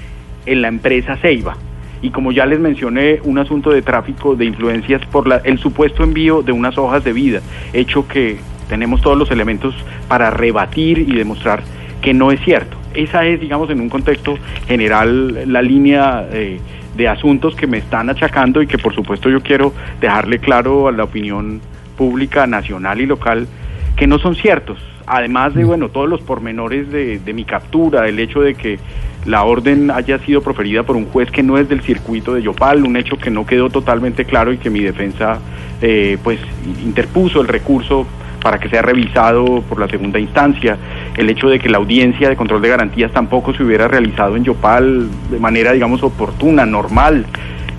en 0.45 0.61
la 0.61 0.67
empresa 0.67 1.17
Ceiba. 1.17 1.55
Y 2.01 2.09
como 2.09 2.31
ya 2.31 2.45
les 2.45 2.59
mencioné, 2.59 3.19
un 3.23 3.37
asunto 3.37 3.71
de 3.71 3.81
tráfico 3.81 4.35
de 4.35 4.45
influencias 4.45 5.01
por 5.05 5.27
la- 5.27 5.37
el 5.37 5.57
supuesto 5.59 6.03
envío 6.03 6.41
de 6.41 6.51
unas 6.51 6.77
hojas 6.77 7.03
de 7.03 7.13
vida, 7.13 7.41
hecho 7.71 8.07
que 8.07 8.37
tenemos 8.67 9.01
todos 9.01 9.17
los 9.17 9.31
elementos 9.31 9.73
para 10.07 10.29
rebatir 10.31 10.99
y 10.99 11.15
demostrar 11.15 11.63
que 12.01 12.13
no 12.13 12.31
es 12.31 12.41
cierto. 12.41 12.75
Esa 12.93 13.25
es, 13.25 13.39
digamos, 13.39 13.69
en 13.69 13.79
un 13.79 13.89
contexto 13.89 14.37
general, 14.67 15.51
la 15.51 15.61
línea 15.61 16.27
eh, 16.31 16.59
de 16.95 17.07
asuntos 17.07 17.55
que 17.55 17.67
me 17.67 17.77
están 17.77 18.09
achacando 18.09 18.61
y 18.61 18.67
que 18.67 18.77
por 18.77 18.93
supuesto 18.93 19.29
yo 19.29 19.41
quiero 19.41 19.73
dejarle 19.99 20.39
claro 20.39 20.87
a 20.87 20.91
la 20.91 21.03
opinión 21.03 21.61
pública 21.97 22.47
nacional 22.47 23.01
y 23.01 23.05
local 23.05 23.47
que 23.95 24.07
no 24.07 24.19
son 24.19 24.35
ciertos. 24.35 24.79
Además 25.05 25.53
de, 25.53 25.65
bueno, 25.65 25.89
todos 25.89 26.07
los 26.07 26.21
pormenores 26.21 26.89
de, 26.89 27.19
de 27.19 27.33
mi 27.33 27.43
captura, 27.43 28.07
el 28.07 28.19
hecho 28.19 28.41
de 28.41 28.55
que 28.55 28.79
la 29.25 29.43
orden 29.43 29.91
haya 29.91 30.17
sido 30.19 30.41
proferida 30.41 30.83
por 30.83 30.95
un 30.95 31.05
juez 31.05 31.29
que 31.29 31.43
no 31.43 31.57
es 31.57 31.67
del 31.69 31.81
circuito 31.81 32.33
de 32.33 32.41
Yopal, 32.41 32.83
un 32.83 32.95
hecho 32.95 33.17
que 33.17 33.29
no 33.29 33.45
quedó 33.45 33.69
totalmente 33.69 34.25
claro 34.25 34.51
y 34.53 34.57
que 34.57 34.69
mi 34.69 34.79
defensa 34.79 35.39
eh, 35.81 36.17
pues 36.23 36.39
interpuso 36.83 37.41
el 37.41 37.47
recurso 37.47 38.07
para 38.41 38.59
que 38.59 38.69
sea 38.69 38.81
revisado 38.81 39.61
por 39.61 39.79
la 39.79 39.87
segunda 39.87 40.19
instancia, 40.19 40.77
el 41.17 41.29
hecho 41.29 41.47
de 41.47 41.59
que 41.59 41.69
la 41.69 41.77
audiencia 41.77 42.29
de 42.29 42.35
control 42.35 42.61
de 42.61 42.69
garantías 42.69 43.11
tampoco 43.11 43.53
se 43.53 43.63
hubiera 43.63 43.87
realizado 43.87 44.35
en 44.35 44.43
Yopal 44.43 45.07
de 45.29 45.39
manera, 45.39 45.71
digamos, 45.71 46.01
oportuna, 46.03 46.65
normal, 46.65 47.25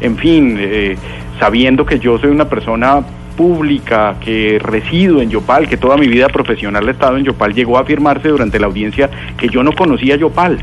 en 0.01 0.16
fin, 0.16 0.57
eh, 0.59 0.97
sabiendo 1.38 1.85
que 1.85 1.99
yo 1.99 2.18
soy 2.18 2.31
una 2.31 2.49
persona 2.49 3.03
pública, 3.37 4.16
que 4.20 4.59
resido 4.61 5.20
en 5.20 5.31
Yopal, 5.31 5.68
que 5.68 5.77
toda 5.77 5.97
mi 5.97 6.07
vida 6.07 6.29
profesional 6.29 6.87
he 6.88 6.92
estado 6.92 7.16
en 7.16 7.25
Yopal, 7.25 7.53
llegó 7.53 7.79
a 7.79 7.81
afirmarse 7.81 8.29
durante 8.29 8.59
la 8.61 8.66
audiencia 8.66 9.11
que 9.37 9.49
yo 9.49 9.62
no 9.62 9.73
conocía 9.73 10.16
Yopal. 10.16 10.59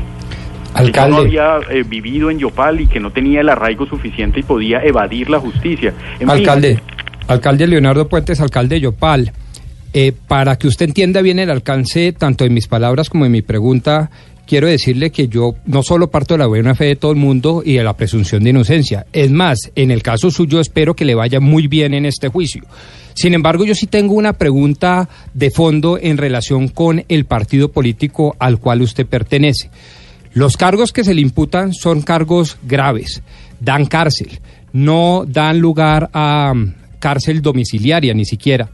Que 0.74 0.90
yo 0.90 1.08
no 1.08 1.18
había 1.18 1.58
eh, 1.70 1.84
vivido 1.86 2.30
en 2.30 2.38
Yopal 2.38 2.80
y 2.80 2.86
que 2.86 2.98
no 2.98 3.10
tenía 3.10 3.42
el 3.42 3.50
arraigo 3.50 3.84
suficiente 3.86 4.40
y 4.40 4.42
podía 4.42 4.82
evadir 4.82 5.28
la 5.28 5.38
justicia. 5.38 5.92
En 6.14 6.20
fin, 6.20 6.30
alcalde, 6.30 6.80
alcalde 7.28 7.66
Leonardo 7.66 8.08
Puentes, 8.08 8.40
alcalde 8.40 8.76
de 8.76 8.80
Yopal. 8.80 9.32
Eh, 9.92 10.12
para 10.26 10.56
que 10.56 10.68
usted 10.68 10.86
entienda 10.86 11.22
bien 11.22 11.38
el 11.38 11.50
alcance 11.50 12.12
tanto 12.12 12.44
de 12.44 12.50
mis 12.50 12.66
palabras 12.66 13.10
como 13.10 13.24
de 13.24 13.30
mi 13.30 13.42
pregunta, 13.42 14.10
quiero 14.46 14.66
decirle 14.66 15.10
que 15.10 15.28
yo 15.28 15.54
no 15.66 15.82
solo 15.82 16.10
parto 16.10 16.34
de 16.34 16.38
la 16.38 16.46
buena 16.46 16.74
fe 16.74 16.86
de 16.86 16.96
todo 16.96 17.12
el 17.12 17.18
mundo 17.18 17.62
y 17.64 17.74
de 17.74 17.84
la 17.84 17.96
presunción 17.96 18.42
de 18.44 18.50
inocencia. 18.50 19.06
Es 19.12 19.30
más, 19.30 19.70
en 19.74 19.90
el 19.90 20.02
caso 20.02 20.30
suyo 20.30 20.60
espero 20.60 20.94
que 20.94 21.04
le 21.04 21.14
vaya 21.14 21.40
muy 21.40 21.68
bien 21.68 21.94
en 21.94 22.06
este 22.06 22.28
juicio. 22.28 22.64
Sin 23.14 23.34
embargo, 23.34 23.64
yo 23.64 23.74
sí 23.74 23.86
tengo 23.86 24.14
una 24.14 24.32
pregunta 24.32 25.08
de 25.34 25.50
fondo 25.50 25.98
en 26.00 26.16
relación 26.16 26.68
con 26.68 27.04
el 27.08 27.24
partido 27.26 27.70
político 27.70 28.36
al 28.38 28.58
cual 28.58 28.82
usted 28.82 29.06
pertenece. 29.06 29.70
Los 30.34 30.56
cargos 30.56 30.92
que 30.92 31.04
se 31.04 31.14
le 31.14 31.20
imputan 31.20 31.74
son 31.74 32.00
cargos 32.00 32.56
graves, 32.62 33.22
dan 33.60 33.84
cárcel, 33.84 34.40
no 34.72 35.24
dan 35.26 35.58
lugar 35.58 36.08
a 36.14 36.54
cárcel 36.98 37.42
domiciliaria 37.42 38.14
ni 38.14 38.24
siquiera. 38.24 38.70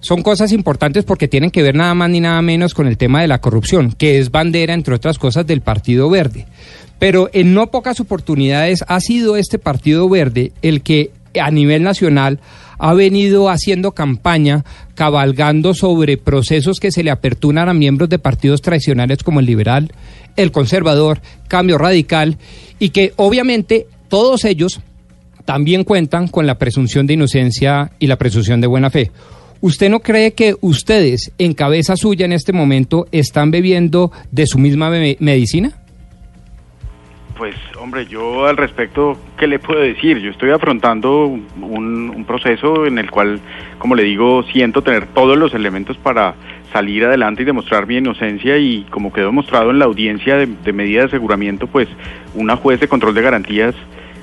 Son 0.00 0.22
cosas 0.22 0.52
importantes 0.52 1.04
porque 1.04 1.28
tienen 1.28 1.50
que 1.50 1.62
ver 1.62 1.74
nada 1.74 1.94
más 1.94 2.10
ni 2.10 2.20
nada 2.20 2.40
menos 2.42 2.74
con 2.74 2.86
el 2.86 2.96
tema 2.96 3.20
de 3.20 3.28
la 3.28 3.40
corrupción, 3.40 3.92
que 3.92 4.18
es 4.18 4.30
bandera, 4.30 4.74
entre 4.74 4.94
otras 4.94 5.18
cosas, 5.18 5.46
del 5.46 5.60
Partido 5.60 6.08
Verde. 6.08 6.46
Pero 6.98 7.30
en 7.32 7.54
no 7.54 7.70
pocas 7.70 8.00
oportunidades 8.00 8.84
ha 8.86 9.00
sido 9.00 9.36
este 9.36 9.58
Partido 9.58 10.08
Verde 10.08 10.52
el 10.62 10.82
que 10.82 11.10
a 11.40 11.50
nivel 11.50 11.82
nacional 11.82 12.40
ha 12.78 12.94
venido 12.94 13.50
haciendo 13.50 13.92
campaña 13.92 14.64
cabalgando 14.94 15.74
sobre 15.74 16.16
procesos 16.16 16.80
que 16.80 16.92
se 16.92 17.02
le 17.02 17.10
aperturan 17.10 17.68
a 17.68 17.74
miembros 17.74 18.08
de 18.08 18.18
partidos 18.18 18.62
tradicionales 18.62 19.22
como 19.22 19.40
el 19.40 19.46
liberal, 19.46 19.92
el 20.36 20.52
conservador, 20.52 21.20
cambio 21.48 21.78
radical, 21.78 22.38
y 22.78 22.90
que 22.90 23.12
obviamente 23.16 23.86
todos 24.08 24.44
ellos 24.44 24.80
también 25.44 25.84
cuentan 25.84 26.28
con 26.28 26.46
la 26.46 26.58
presunción 26.58 27.06
de 27.06 27.14
inocencia 27.14 27.90
y 27.98 28.06
la 28.06 28.16
presunción 28.16 28.60
de 28.60 28.66
buena 28.66 28.90
fe. 28.90 29.10
¿Usted 29.60 29.90
no 29.90 30.00
cree 30.00 30.32
que 30.34 30.54
ustedes, 30.60 31.32
en 31.38 31.52
cabeza 31.54 31.96
suya 31.96 32.24
en 32.26 32.32
este 32.32 32.52
momento, 32.52 33.06
están 33.12 33.50
bebiendo 33.50 34.12
de 34.30 34.46
su 34.46 34.58
misma 34.58 34.88
me- 34.90 35.16
medicina? 35.20 35.72
Pues, 37.36 37.54
hombre, 37.80 38.06
yo 38.06 38.46
al 38.46 38.56
respecto, 38.56 39.16
¿qué 39.38 39.46
le 39.46 39.60
puedo 39.60 39.80
decir? 39.80 40.18
Yo 40.18 40.30
estoy 40.30 40.50
afrontando 40.50 41.26
un, 41.26 42.10
un 42.14 42.24
proceso 42.24 42.84
en 42.86 42.98
el 42.98 43.10
cual, 43.12 43.40
como 43.78 43.94
le 43.94 44.02
digo, 44.02 44.42
siento 44.52 44.82
tener 44.82 45.06
todos 45.06 45.38
los 45.38 45.54
elementos 45.54 45.96
para 45.98 46.34
salir 46.72 47.04
adelante 47.04 47.42
y 47.42 47.46
demostrar 47.46 47.86
mi 47.86 47.96
inocencia 47.96 48.58
y 48.58 48.82
como 48.90 49.12
quedó 49.12 49.26
demostrado 49.26 49.70
en 49.70 49.78
la 49.78 49.84
audiencia 49.84 50.36
de, 50.36 50.46
de 50.46 50.72
medida 50.72 51.00
de 51.02 51.06
aseguramiento, 51.06 51.68
pues 51.68 51.88
una 52.34 52.56
juez 52.56 52.80
de 52.80 52.88
control 52.88 53.14
de 53.14 53.22
garantías 53.22 53.74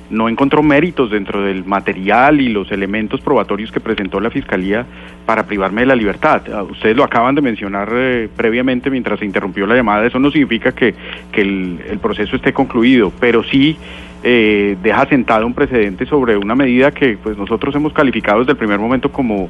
no 0.09 0.29
encontró 0.29 0.61
méritos 0.61 1.09
dentro 1.09 1.41
del 1.41 1.65
material 1.65 2.39
y 2.41 2.49
los 2.49 2.71
elementos 2.71 3.21
probatorios 3.21 3.71
que 3.71 3.79
presentó 3.79 4.19
la 4.19 4.29
Fiscalía 4.29 4.85
para 5.25 5.45
privarme 5.45 5.81
de 5.81 5.87
la 5.87 5.95
libertad. 5.95 6.43
Ah, 6.53 6.63
Ustedes 6.63 6.95
lo 6.95 7.03
acaban 7.03 7.35
de 7.35 7.41
mencionar 7.41 7.89
eh, 7.91 8.29
previamente 8.35 8.89
mientras 8.89 9.19
se 9.19 9.25
interrumpió 9.25 9.65
la 9.65 9.75
llamada. 9.75 10.05
Eso 10.05 10.19
no 10.19 10.29
significa 10.31 10.71
que, 10.71 10.93
el, 11.33 11.99
proceso 12.01 12.35
esté 12.35 12.53
concluido, 12.53 13.11
pero 13.19 13.43
sí 13.43 13.77
eh, 14.23 14.77
deja 14.81 15.05
sentado 15.07 15.45
un 15.45 15.53
precedente 15.53 16.05
sobre 16.05 16.37
una 16.37 16.55
medida 16.55 16.91
que 16.91 17.17
pues 17.17 17.37
nosotros 17.37 17.73
hemos 17.75 17.93
calificado 17.93 18.39
desde 18.39 18.51
el 18.51 18.57
primer 18.57 18.79
momento 18.79 19.11
como 19.11 19.49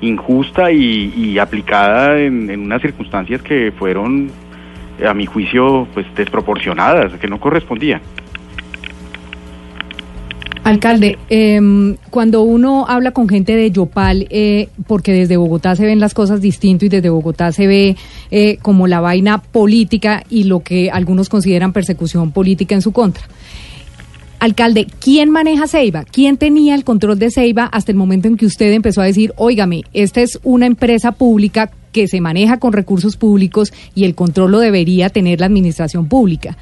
injusta 0.00 0.70
y, 0.70 1.38
aplicada 1.38 2.20
en, 2.20 2.50
en 2.50 2.60
unas 2.60 2.82
circunstancias 2.82 3.40
que 3.40 3.72
fueron, 3.78 4.28
a 5.08 5.14
mi 5.14 5.26
juicio, 5.26 5.88
pues 5.94 6.06
desproporcionadas, 6.14 7.14
que 7.14 7.26
no 7.26 7.40
correspondían. 7.40 8.00
Alcalde, 10.64 11.18
em, 11.28 11.96
cuando 12.08 12.42
uno 12.42 12.86
habla 12.88 13.10
con 13.10 13.28
gente 13.28 13.54
de 13.54 13.70
Yopal, 13.70 14.26
eh, 14.30 14.68
porque 14.86 15.12
desde 15.12 15.36
Bogotá 15.36 15.76
se 15.76 15.84
ven 15.84 16.00
las 16.00 16.14
cosas 16.14 16.40
distinto 16.40 16.86
y 16.86 16.88
desde 16.88 17.10
Bogotá 17.10 17.52
se 17.52 17.66
ve 17.66 17.96
eh, 18.30 18.56
como 18.62 18.86
la 18.86 19.00
vaina 19.00 19.42
política 19.42 20.24
y 20.30 20.44
lo 20.44 20.60
que 20.60 20.90
algunos 20.90 21.28
consideran 21.28 21.74
persecución 21.74 22.32
política 22.32 22.74
en 22.74 22.80
su 22.80 22.92
contra. 22.92 23.24
Alcalde, 24.38 24.86
¿quién 25.00 25.28
maneja 25.28 25.66
Ceiba? 25.66 26.04
¿Quién 26.04 26.38
tenía 26.38 26.74
el 26.74 26.84
control 26.84 27.18
de 27.18 27.30
Ceiba 27.30 27.64
hasta 27.64 27.92
el 27.92 27.98
momento 27.98 28.28
en 28.28 28.38
que 28.38 28.46
usted 28.46 28.72
empezó 28.72 29.02
a 29.02 29.06
decir, 29.06 29.34
óigame, 29.36 29.82
esta 29.92 30.22
es 30.22 30.38
una 30.44 30.64
empresa 30.64 31.12
pública 31.12 31.70
que 31.92 32.08
se 32.08 32.22
maneja 32.22 32.58
con 32.58 32.72
recursos 32.72 33.18
públicos 33.18 33.72
y 33.94 34.04
el 34.04 34.14
control 34.14 34.52
lo 34.52 34.60
debería 34.60 35.10
tener 35.10 35.40
la 35.40 35.46
administración 35.46 36.08
pública? 36.08 36.56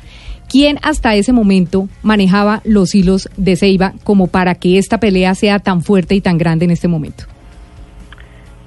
¿Quién 0.53 0.77
hasta 0.83 1.15
ese 1.15 1.33
momento 1.33 1.89
manejaba 2.03 2.61
los 2.67 2.95
hilos 2.95 3.31
de 3.39 3.57
Ceiba 3.57 3.95
como 4.05 4.27
para 4.27 4.55
que 4.55 4.77
esta 4.77 5.01
pelea 5.01 5.35
sea 5.35 5.61
tan 5.61 5.81
fuerte 5.81 6.15
y 6.15 6.21
tan 6.21 6.37
grande 6.37 6.67
en 6.67 6.73
este 6.73 6.89
momento? 6.89 7.25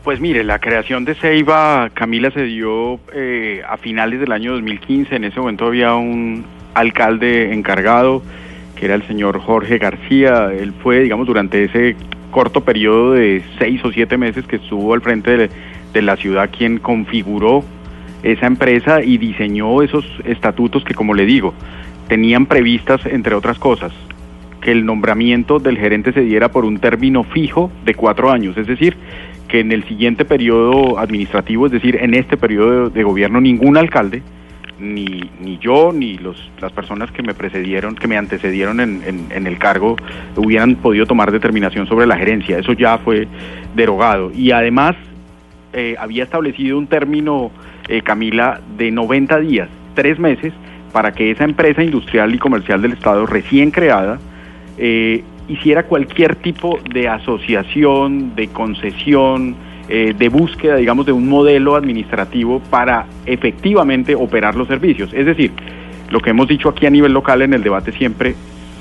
Pues 0.03 0.19
mire, 0.19 0.43
la 0.43 0.57
creación 0.57 1.05
de 1.05 1.13
Ceiba, 1.13 1.91
Camila, 1.93 2.31
se 2.31 2.41
dio 2.41 2.99
eh, 3.13 3.61
a 3.69 3.77
finales 3.77 4.19
del 4.19 4.31
año 4.31 4.53
2015. 4.53 5.15
En 5.15 5.25
ese 5.25 5.39
momento 5.39 5.67
había 5.67 5.93
un 5.93 6.43
alcalde 6.73 7.53
encargado, 7.53 8.23
que 8.75 8.85
era 8.85 8.95
el 8.95 9.05
señor 9.05 9.39
Jorge 9.39 9.77
García. 9.77 10.51
Él 10.51 10.73
fue, 10.81 11.01
digamos, 11.01 11.27
durante 11.27 11.65
ese 11.65 11.95
corto 12.31 12.61
periodo 12.61 13.11
de 13.11 13.43
seis 13.59 13.79
o 13.85 13.91
siete 13.91 14.17
meses 14.17 14.47
que 14.47 14.55
estuvo 14.55 14.91
al 14.95 15.01
frente 15.01 15.37
de, 15.37 15.49
de 15.93 16.01
la 16.01 16.15
ciudad 16.15 16.49
quien 16.49 16.79
configuró 16.79 17.63
esa 18.31 18.47
empresa 18.47 19.01
y 19.03 19.17
diseñó 19.17 19.81
esos 19.81 20.05
estatutos 20.25 20.83
que, 20.83 20.93
como 20.93 21.13
le 21.13 21.25
digo, 21.25 21.53
tenían 22.07 22.45
previstas, 22.45 23.05
entre 23.05 23.35
otras 23.35 23.57
cosas, 23.59 23.91
que 24.61 24.71
el 24.71 24.85
nombramiento 24.85 25.59
del 25.59 25.77
gerente 25.77 26.11
se 26.11 26.21
diera 26.21 26.49
por 26.49 26.65
un 26.65 26.79
término 26.79 27.23
fijo 27.23 27.71
de 27.85 27.93
cuatro 27.93 28.31
años, 28.31 28.57
es 28.57 28.67
decir, 28.67 28.95
que 29.47 29.59
en 29.59 29.71
el 29.71 29.83
siguiente 29.83 30.25
periodo 30.25 30.97
administrativo, 30.97 31.67
es 31.67 31.71
decir, 31.71 31.97
en 32.01 32.15
este 32.15 32.35
periodo 32.35 32.89
de, 32.89 33.03
gobierno, 33.03 33.39
ningún 33.41 33.77
alcalde, 33.77 34.23
ni, 34.79 35.21
ni 35.39 35.57
yo, 35.59 35.91
ni 35.93 36.17
los, 36.17 36.51
las 36.59 36.71
personas 36.73 37.11
que 37.11 37.21
me 37.23 37.33
precedieron, 37.33 37.95
que 37.95 38.07
me 38.07 38.17
antecedieron 38.17 38.79
en, 38.81 39.01
en- 39.05 39.27
en 39.29 39.47
el 39.47 39.57
cargo, 39.57 39.95
hubieran 40.35 40.75
podido 40.75 41.05
tomar 41.05 41.31
determinación 41.31 41.87
sobre 41.87 42.07
la 42.07 42.17
gerencia. 42.17 42.57
Eso 42.59 42.73
ya 42.73 42.97
fue 42.97 43.27
derogado. 43.75 44.31
Y 44.35 44.51
además, 44.51 44.95
eh, 45.73 45.95
había 45.97 46.23
establecido 46.23 46.77
un 46.77 46.87
término, 46.87 47.51
eh, 47.87 48.01
Camila, 48.01 48.59
de 48.77 48.91
90 48.91 49.39
días, 49.39 49.69
tres 49.93 50.19
meses, 50.19 50.53
para 50.91 51.11
que 51.11 51.31
esa 51.31 51.43
empresa 51.43 51.83
industrial 51.83 52.33
y 52.33 52.37
comercial 52.37 52.81
del 52.81 52.93
Estado 52.93 53.25
recién 53.25 53.71
creada 53.71 54.19
eh, 54.77 55.23
hiciera 55.47 55.83
cualquier 55.83 56.35
tipo 56.37 56.79
de 56.89 57.07
asociación, 57.07 58.35
de 58.35 58.47
concesión, 58.47 59.55
eh, 59.87 60.15
de 60.17 60.29
búsqueda, 60.29 60.77
digamos, 60.77 61.05
de 61.05 61.11
un 61.11 61.29
modelo 61.29 61.75
administrativo 61.75 62.59
para 62.69 63.05
efectivamente 63.25 64.15
operar 64.15 64.55
los 64.55 64.67
servicios. 64.67 65.13
Es 65.13 65.25
decir, 65.25 65.51
lo 66.09 66.19
que 66.19 66.31
hemos 66.31 66.47
dicho 66.47 66.69
aquí 66.69 66.85
a 66.85 66.89
nivel 66.89 67.13
local 67.13 67.41
en 67.41 67.53
el 67.53 67.61
debate 67.61 67.91
siempre, 67.91 68.35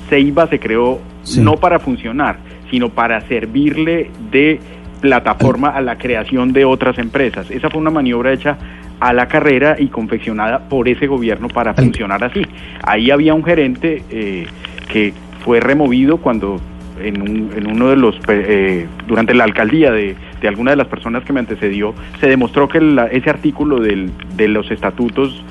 Ceiba 0.09 0.47
se 0.47 0.59
creó 0.59 0.99
Sí. 1.23 1.41
no 1.41 1.57
para 1.57 1.79
funcionar, 1.79 2.37
sino 2.69 2.89
para 2.89 3.21
servirle 3.21 4.11
de 4.31 4.59
plataforma 5.01 5.69
a 5.69 5.81
la 5.81 5.97
creación 5.97 6.53
de 6.53 6.65
otras 6.65 6.97
empresas. 6.97 7.49
Esa 7.51 7.69
fue 7.69 7.81
una 7.81 7.89
maniobra 7.91 8.31
hecha 8.33 8.57
a 8.99 9.13
la 9.13 9.27
carrera 9.27 9.75
y 9.79 9.87
confeccionada 9.87 10.67
por 10.69 10.87
ese 10.87 11.07
gobierno 11.07 11.47
para 11.47 11.73
funcionar 11.73 12.23
así. 12.23 12.41
Ahí 12.83 13.11
había 13.11 13.33
un 13.33 13.43
gerente 13.43 14.03
eh, 14.09 14.45
que 14.91 15.13
fue 15.43 15.59
removido 15.59 16.17
cuando 16.17 16.59
en, 17.03 17.21
un- 17.21 17.51
en 17.55 17.67
uno 17.67 17.89
de 17.89 17.97
los 17.97 18.15
eh, 18.29 18.87
durante 19.07 19.33
la 19.33 19.43
alcaldía 19.43 19.91
de, 19.91 20.15
de 20.41 20.47
alguna 20.47 20.71
de 20.71 20.77
las 20.77 20.87
personas 20.87 21.23
que 21.23 21.33
me 21.33 21.41
antecedió 21.41 21.93
se 22.21 22.27
demostró 22.27 22.69
que 22.69 22.79
la- 22.79 23.07
ese 23.07 23.29
artículo 23.29 23.79
del- 23.79 24.11
de 24.37 24.47
los 24.47 24.71
estatutos 24.71 25.43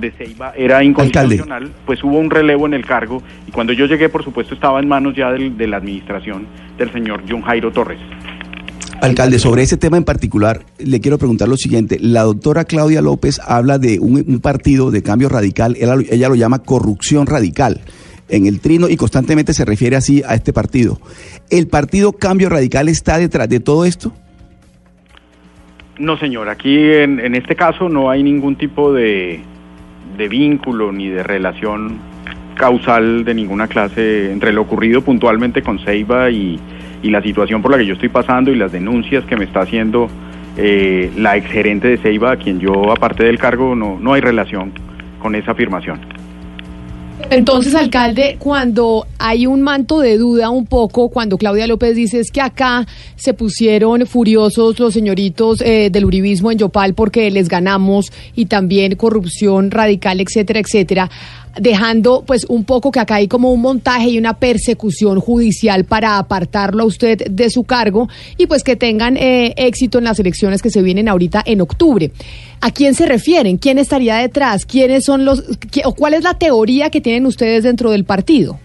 de 0.00 0.10
Ceiba 0.12 0.52
era 0.56 0.82
inconstitucional, 0.84 1.70
pues 1.84 2.02
hubo 2.02 2.18
un 2.18 2.30
relevo 2.30 2.66
en 2.66 2.74
el 2.74 2.84
cargo 2.86 3.22
y 3.46 3.50
cuando 3.50 3.72
yo 3.72 3.86
llegué, 3.86 4.08
por 4.08 4.22
supuesto, 4.24 4.54
estaba 4.54 4.80
en 4.80 4.88
manos 4.88 5.14
ya 5.14 5.30
del- 5.32 5.56
de 5.56 5.66
la 5.66 5.78
administración 5.78 6.46
del 6.78 6.90
señor 6.92 7.22
John 7.28 7.42
Jairo 7.42 7.70
Torres. 7.72 7.98
Alcalde, 9.02 9.40
sobre 9.40 9.62
ese 9.62 9.76
tema 9.76 9.96
en 9.96 10.04
particular, 10.04 10.64
le 10.78 11.00
quiero 11.00 11.18
preguntar 11.18 11.48
lo 11.48 11.56
siguiente. 11.56 11.98
La 12.00 12.22
doctora 12.22 12.64
Claudia 12.64 13.02
López 13.02 13.40
habla 13.44 13.78
de 13.78 13.98
un, 13.98 14.40
partido 14.40 14.92
de 14.92 15.02
cambio 15.02 15.28
radical, 15.28 15.76
ella, 15.76 15.96
ella 16.08 16.28
lo 16.28 16.36
llama 16.36 16.60
corrupción 16.60 17.26
radical 17.26 17.80
en 18.28 18.46
el 18.46 18.60
trino 18.60 18.88
y 18.88 18.96
constantemente 18.96 19.54
se 19.54 19.64
refiere 19.64 19.96
así 19.96 20.22
a 20.24 20.36
este 20.36 20.52
partido. 20.52 21.00
¿El 21.50 21.66
partido 21.66 22.12
Cambio 22.12 22.48
Radical 22.48 22.88
está 22.88 23.18
detrás 23.18 23.48
de 23.48 23.58
todo 23.58 23.84
esto? 23.84 24.12
No, 25.98 26.16
señor, 26.16 26.48
aquí 26.48 26.78
en, 26.78 27.18
en 27.18 27.34
este 27.34 27.56
caso 27.56 27.88
no 27.88 28.08
hay 28.08 28.22
ningún 28.22 28.54
tipo 28.56 28.92
de, 28.92 29.40
de 30.16 30.28
vínculo 30.28 30.92
ni 30.92 31.08
de 31.08 31.24
relación 31.24 31.98
causal 32.54 33.24
de 33.24 33.34
ninguna 33.34 33.66
clase 33.66 34.30
entre 34.30 34.52
lo 34.52 34.62
ocurrido 34.62 35.02
puntualmente 35.02 35.60
con 35.62 35.78
Ceiba 35.80 36.30
y, 36.30 36.60
y 37.02 37.10
la 37.10 37.22
situación 37.22 37.62
por 37.62 37.70
la 37.72 37.78
que 37.78 37.86
yo 37.86 37.94
estoy 37.94 38.08
pasando 38.08 38.50
y 38.50 38.56
las 38.56 38.72
denuncias 38.72 39.24
que 39.24 39.36
me 39.36 39.44
está 39.44 39.60
haciendo 39.60 40.08
eh, 40.56 41.10
la 41.16 41.36
exgerente 41.36 41.88
de 41.88 41.98
Ceiba, 41.98 42.32
a 42.32 42.36
quien 42.36 42.60
yo, 42.60 42.92
aparte 42.92 43.24
del 43.24 43.38
cargo, 43.38 43.74
no, 43.74 43.98
no 43.98 44.12
hay 44.12 44.20
relación 44.20 44.72
con 45.18 45.34
esa 45.34 45.52
afirmación. 45.52 46.00
Entonces, 47.30 47.74
alcalde, 47.74 48.36
cuando 48.38 49.06
hay 49.18 49.46
un 49.46 49.62
manto 49.62 50.00
de 50.00 50.18
duda 50.18 50.50
un 50.50 50.66
poco, 50.66 51.08
cuando 51.08 51.38
Claudia 51.38 51.66
López 51.66 51.94
dice 51.94 52.20
es 52.20 52.30
que 52.30 52.40
acá 52.40 52.86
se 53.16 53.32
pusieron 53.32 54.06
furiosos 54.06 54.78
los 54.78 54.92
señoritos 54.92 55.62
eh, 55.62 55.88
del 55.90 56.04
uribismo 56.04 56.50
en 56.50 56.58
Yopal 56.58 56.94
porque 56.94 57.30
les 57.30 57.48
ganamos 57.48 58.12
y 58.34 58.46
también 58.46 58.96
corrupción 58.96 59.70
radical, 59.70 60.20
etcétera, 60.20 60.60
etcétera, 60.60 61.10
dejando 61.58 62.24
pues 62.26 62.44
un 62.48 62.64
poco 62.64 62.90
que 62.90 63.00
acá 63.00 63.16
hay 63.16 63.28
como 63.28 63.52
un 63.52 63.60
montaje 63.60 64.08
y 64.08 64.18
una 64.18 64.34
persecución 64.34 65.20
judicial 65.20 65.84
para 65.84 66.18
apartarlo 66.18 66.82
a 66.82 66.86
usted 66.86 67.18
de 67.30 67.50
su 67.50 67.64
cargo 67.64 68.08
y 68.38 68.46
pues 68.46 68.64
que 68.64 68.76
tengan 68.76 69.16
eh, 69.16 69.54
éxito 69.56 69.98
en 69.98 70.04
las 70.04 70.18
elecciones 70.18 70.62
que 70.62 70.70
se 70.70 70.82
vienen 70.82 71.08
ahorita 71.08 71.42
en 71.44 71.60
octubre. 71.60 72.10
¿A 72.60 72.70
quién 72.70 72.94
se 72.94 73.06
refieren? 73.06 73.58
¿Quién 73.58 73.78
estaría 73.78 74.16
detrás? 74.16 74.64
¿Quiénes 74.64 75.04
son 75.04 75.24
los 75.24 75.44
o 75.84 75.94
cuál 75.94 76.14
es 76.14 76.22
la 76.22 76.34
teoría 76.34 76.90
que 76.90 77.00
tienen 77.00 77.26
ustedes 77.26 77.64
dentro 77.64 77.90
del 77.90 78.04
partido? 78.04 78.58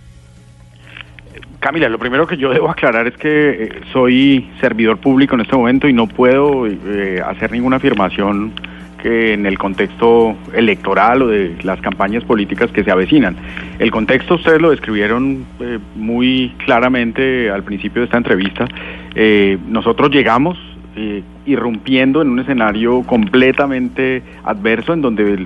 Camila, 1.59 1.89
lo 1.89 1.97
primero 1.97 2.27
que 2.27 2.37
yo 2.37 2.51
debo 2.51 2.69
aclarar 2.69 3.07
es 3.07 3.17
que 3.17 3.63
eh, 3.63 3.69
soy 3.91 4.47
servidor 4.61 4.99
público 4.99 5.33
en 5.35 5.41
este 5.41 5.55
momento 5.55 5.87
y 5.87 5.93
no 5.93 6.07
puedo 6.07 6.67
eh, 6.67 7.19
hacer 7.25 7.51
ninguna 7.51 7.77
afirmación 7.77 8.53
que 9.01 9.33
en 9.33 9.45
el 9.45 9.57
contexto 9.57 10.35
electoral 10.53 11.21
o 11.21 11.27
de 11.27 11.55
las 11.63 11.79
campañas 11.81 12.23
políticas 12.23 12.71
que 12.71 12.83
se 12.83 12.91
avecinan. 12.91 13.35
El 13.79 13.91
contexto 13.91 14.35
ustedes 14.35 14.61
lo 14.61 14.71
describieron 14.71 15.45
eh, 15.59 15.79
muy 15.95 16.53
claramente 16.65 17.49
al 17.51 17.63
principio 17.63 18.01
de 18.01 18.05
esta 18.05 18.17
entrevista. 18.17 18.67
Eh, 19.15 19.57
nosotros 19.67 20.09
llegamos 20.11 20.57
eh, 20.95 21.21
irrumpiendo 21.45 22.21
en 22.21 22.29
un 22.29 22.39
escenario 22.39 23.03
completamente 23.03 24.23
adverso 24.43 24.93
en 24.93 25.01
donde 25.01 25.45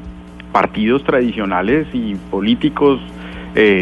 partidos 0.51 1.03
tradicionales 1.03 1.87
y 1.93 2.15
políticos 2.29 2.99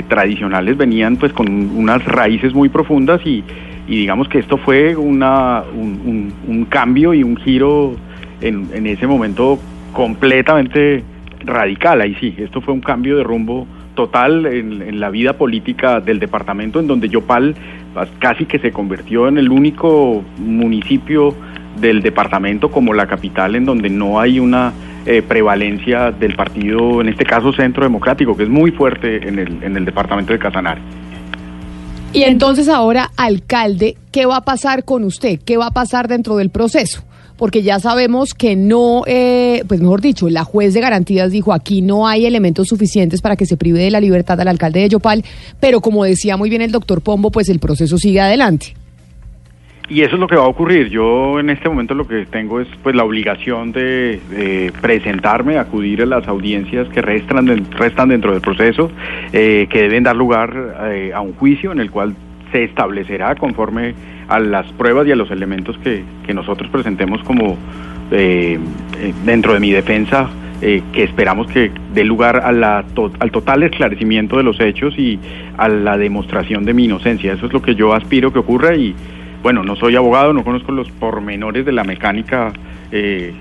tradicionales 0.07 0.77
venían 0.77 1.15
pues 1.17 1.31
con 1.31 1.47
unas 1.77 2.03
raíces 2.05 2.55
muy 2.55 2.69
profundas 2.69 3.21
y, 3.23 3.43
digamos 3.87 4.27
que 4.27 4.39
esto 4.39 4.57
fue 4.57 4.95
una, 4.95 5.61
un, 5.75 6.01
un- 6.05 6.33
un 6.47 6.65
cambio 6.65 7.13
y 7.13 7.21
un 7.23 7.37
giro 7.37 7.95
en, 8.41 8.87
ese 8.87 9.07
momento 9.07 9.59
completamente 9.93 11.03
radical. 11.43 12.01
Ahí 12.01 12.15
sí, 12.19 12.35
esto 12.37 12.61
fue 12.61 12.73
un 12.73 12.81
cambio 12.81 13.17
de 13.17 13.23
rumbo 13.23 13.67
total 13.95 14.45
en, 14.45 14.81
en 14.81 14.99
la 14.99 15.09
vida 15.09 15.33
política 15.33 15.99
del 15.99 16.19
departamento, 16.19 16.79
en 16.79 16.87
donde 16.87 17.09
Yopal 17.09 17.55
pues, 17.93 18.09
casi 18.19 18.45
que 18.45 18.59
se 18.59 18.71
convirtió 18.71 19.27
en 19.27 19.37
el 19.37 19.49
único 19.51 20.23
municipio 20.37 21.35
del 21.79 22.01
departamento 22.01 22.69
como 22.71 22.93
la 22.93 23.07
capital 23.07 23.55
en 23.55 23.65
donde 23.65 23.89
no 23.89 24.19
hay 24.19 24.39
una 24.39 24.73
eh, 25.05 25.21
prevalencia 25.21 26.11
del 26.11 26.35
partido, 26.35 27.01
en 27.01 27.09
este 27.09 27.25
caso 27.25 27.53
Centro 27.53 27.83
Democrático, 27.83 28.35
que 28.35 28.43
es 28.43 28.49
muy 28.49 28.71
fuerte 28.71 29.27
en 29.27 29.39
el, 29.39 29.63
en 29.63 29.77
el 29.77 29.85
departamento 29.85 30.33
de 30.33 30.39
Casanare. 30.39 30.81
Y 32.11 32.23
entonces 32.23 32.67
ahora, 32.67 33.11
alcalde, 33.17 33.95
¿qué 34.11 34.25
va 34.25 34.37
a 34.37 34.41
pasar 34.41 34.83
con 34.83 35.03
usted? 35.03 35.39
¿Qué 35.45 35.57
va 35.57 35.67
a 35.67 35.71
pasar 35.71 36.07
dentro 36.07 36.35
del 36.37 36.49
proceso? 36.49 37.03
Porque 37.39 37.63
ya 37.63 37.79
sabemos 37.79 38.35
que 38.35 38.55
no, 38.55 39.03
eh, 39.07 39.63
pues 39.67 39.79
mejor 39.81 40.01
dicho, 40.01 40.29
la 40.29 40.43
juez 40.43 40.73
de 40.73 40.81
garantías 40.81 41.31
dijo 41.31 41.53
aquí 41.53 41.81
no 41.81 42.07
hay 42.07 42.25
elementos 42.25 42.67
suficientes 42.67 43.21
para 43.21 43.35
que 43.35 43.45
se 43.45 43.57
prive 43.57 43.79
de 43.79 43.89
la 43.89 44.01
libertad 44.01 44.39
al 44.41 44.49
alcalde 44.49 44.81
de 44.81 44.89
Yopal, 44.89 45.23
pero 45.59 45.79
como 45.79 46.03
decía 46.03 46.35
muy 46.35 46.49
bien 46.49 46.61
el 46.61 46.71
doctor 46.71 47.01
Pombo, 47.01 47.31
pues 47.31 47.49
el 47.49 47.59
proceso 47.59 47.97
sigue 47.97 48.19
adelante. 48.19 48.75
Y 49.89 50.01
eso 50.01 50.15
es 50.15 50.19
lo 50.19 50.27
que 50.27 50.35
va 50.35 50.43
a 50.43 50.47
ocurrir. 50.47 50.89
Yo 50.89 51.39
en 51.39 51.49
este 51.49 51.67
momento 51.67 51.95
lo 51.95 52.07
que 52.07 52.25
tengo 52.27 52.59
es 52.59 52.67
pues 52.83 52.95
la 52.95 53.03
obligación 53.03 53.71
de, 53.71 54.19
de 54.29 54.71
presentarme, 54.81 55.57
acudir 55.57 56.03
a 56.03 56.05
las 56.05 56.27
audiencias 56.27 56.87
que 56.89 57.01
restan, 57.01 57.47
restan 57.71 58.09
dentro 58.09 58.31
del 58.31 58.41
proceso, 58.41 58.91
eh, 59.33 59.67
que 59.71 59.81
deben 59.81 60.03
dar 60.03 60.15
lugar 60.15 60.75
eh, 60.91 61.11
a 61.13 61.21
un 61.21 61.33
juicio 61.33 61.71
en 61.71 61.79
el 61.79 61.89
cual 61.89 62.13
se 62.51 62.65
establecerá 62.65 63.33
conforme 63.35 63.95
a 64.29 64.39
las 64.39 64.65
pruebas 64.73 65.07
y 65.07 65.11
a 65.11 65.15
los 65.15 65.31
elementos 65.31 65.77
que, 65.79 66.03
que 66.25 66.33
nosotros 66.33 66.69
presentemos 66.69 67.21
como 67.23 67.57
eh, 68.11 68.59
eh, 68.99 69.13
dentro 69.25 69.53
de 69.53 69.59
mi 69.59 69.71
defensa, 69.71 70.29
eh, 70.61 70.81
que 70.91 71.03
esperamos 71.03 71.47
que 71.47 71.71
dé 71.93 72.03
lugar 72.03 72.37
a 72.37 72.49
al 72.49 73.31
total 73.31 73.63
esclarecimiento 73.63 74.37
de 74.37 74.43
los 74.43 74.59
hechos 74.59 74.97
y 74.97 75.17
a 75.57 75.69
la 75.69 75.97
demostración 75.97 76.65
de 76.65 76.73
mi 76.73 76.85
inocencia. 76.85 77.33
Eso 77.33 77.45
es 77.45 77.53
lo 77.53 77.61
que 77.61 77.75
yo 77.75 77.93
aspiro 77.93 78.33
que 78.33 78.39
ocurra 78.39 78.75
y 78.75 78.93
bueno, 79.41 79.63
no 79.63 79.77
soy 79.77 79.95
abogado, 79.95 80.33
no 80.33 80.43
conozco 80.43 80.73
los 80.73 80.91
pormenores 80.91 81.65
de 81.65 81.71
la 81.71 81.85
mecánica 81.85 82.51
eh, 82.91 83.33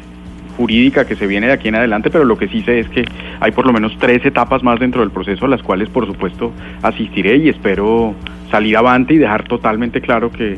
jurídica 0.57 1.07
que 1.07 1.16
se 1.16 1.27
viene 1.27 1.48
de 1.48 1.55
aquí 1.55 1.68
en 1.68 1.74
adelante, 1.74 2.09
pero 2.11 2.24
lo 2.24 2.38
que 2.38 2.46
sí 2.46 2.62
sé 2.62 2.81
es 2.81 2.88
que 2.88 3.05
hay 3.40 3.51
por 3.51 3.66
lo 3.66 3.72
menos 3.72 3.96
tres 3.98 4.24
etapas 4.24 4.62
más 4.62 4.79
dentro 4.79 5.01
del 5.01 5.11
proceso 5.11 5.46
a 5.46 5.48
las 5.48 5.62
cuales 5.62 5.88
por 5.88 6.07
supuesto 6.07 6.53
asistiré 6.83 7.37
y 7.38 7.48
espero 7.48 8.14
salir 8.51 8.77
avante 8.77 9.14
y 9.14 9.18
dejar 9.18 9.42
totalmente 9.44 10.01
claro 10.01 10.31
que, 10.31 10.57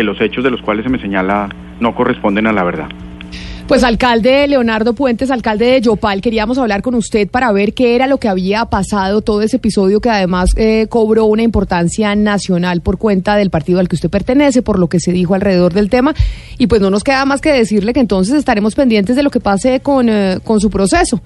que 0.00 0.04
los 0.04 0.18
hechos 0.18 0.42
de 0.42 0.50
los 0.50 0.62
cuales 0.62 0.82
se 0.82 0.88
me 0.88 0.98
señala 0.98 1.50
no 1.78 1.94
corresponden 1.94 2.46
a 2.46 2.52
la 2.52 2.64
verdad. 2.64 2.88
Pues 3.68 3.84
alcalde 3.84 4.48
Leonardo 4.48 4.94
Puentes, 4.94 5.30
alcalde 5.30 5.66
de 5.66 5.80
Yopal, 5.82 6.22
queríamos 6.22 6.56
hablar 6.56 6.80
con 6.80 6.94
usted 6.94 7.28
para 7.28 7.52
ver 7.52 7.74
qué 7.74 7.96
era 7.96 8.06
lo 8.06 8.16
que 8.16 8.26
había 8.26 8.64
pasado, 8.64 9.20
todo 9.20 9.42
ese 9.42 9.58
episodio 9.58 10.00
que 10.00 10.08
además 10.08 10.52
eh, 10.56 10.86
cobró 10.88 11.26
una 11.26 11.42
importancia 11.42 12.14
nacional 12.14 12.80
por 12.80 12.96
cuenta 12.96 13.36
del 13.36 13.50
partido 13.50 13.78
al 13.78 13.88
que 13.88 13.96
usted 13.96 14.08
pertenece, 14.08 14.62
por 14.62 14.78
lo 14.78 14.88
que 14.88 15.00
se 15.00 15.12
dijo 15.12 15.34
alrededor 15.34 15.74
del 15.74 15.90
tema. 15.90 16.14
Y 16.56 16.66
pues 16.66 16.80
no 16.80 16.88
nos 16.88 17.04
queda 17.04 17.26
más 17.26 17.42
que 17.42 17.52
decirle 17.52 17.92
que 17.92 18.00
entonces 18.00 18.36
estaremos 18.36 18.74
pendientes 18.74 19.16
de 19.16 19.22
lo 19.22 19.30
que 19.30 19.40
pase 19.40 19.80
con, 19.80 20.08
eh, 20.08 20.38
con 20.42 20.60
su 20.60 20.70
proceso 20.70 21.20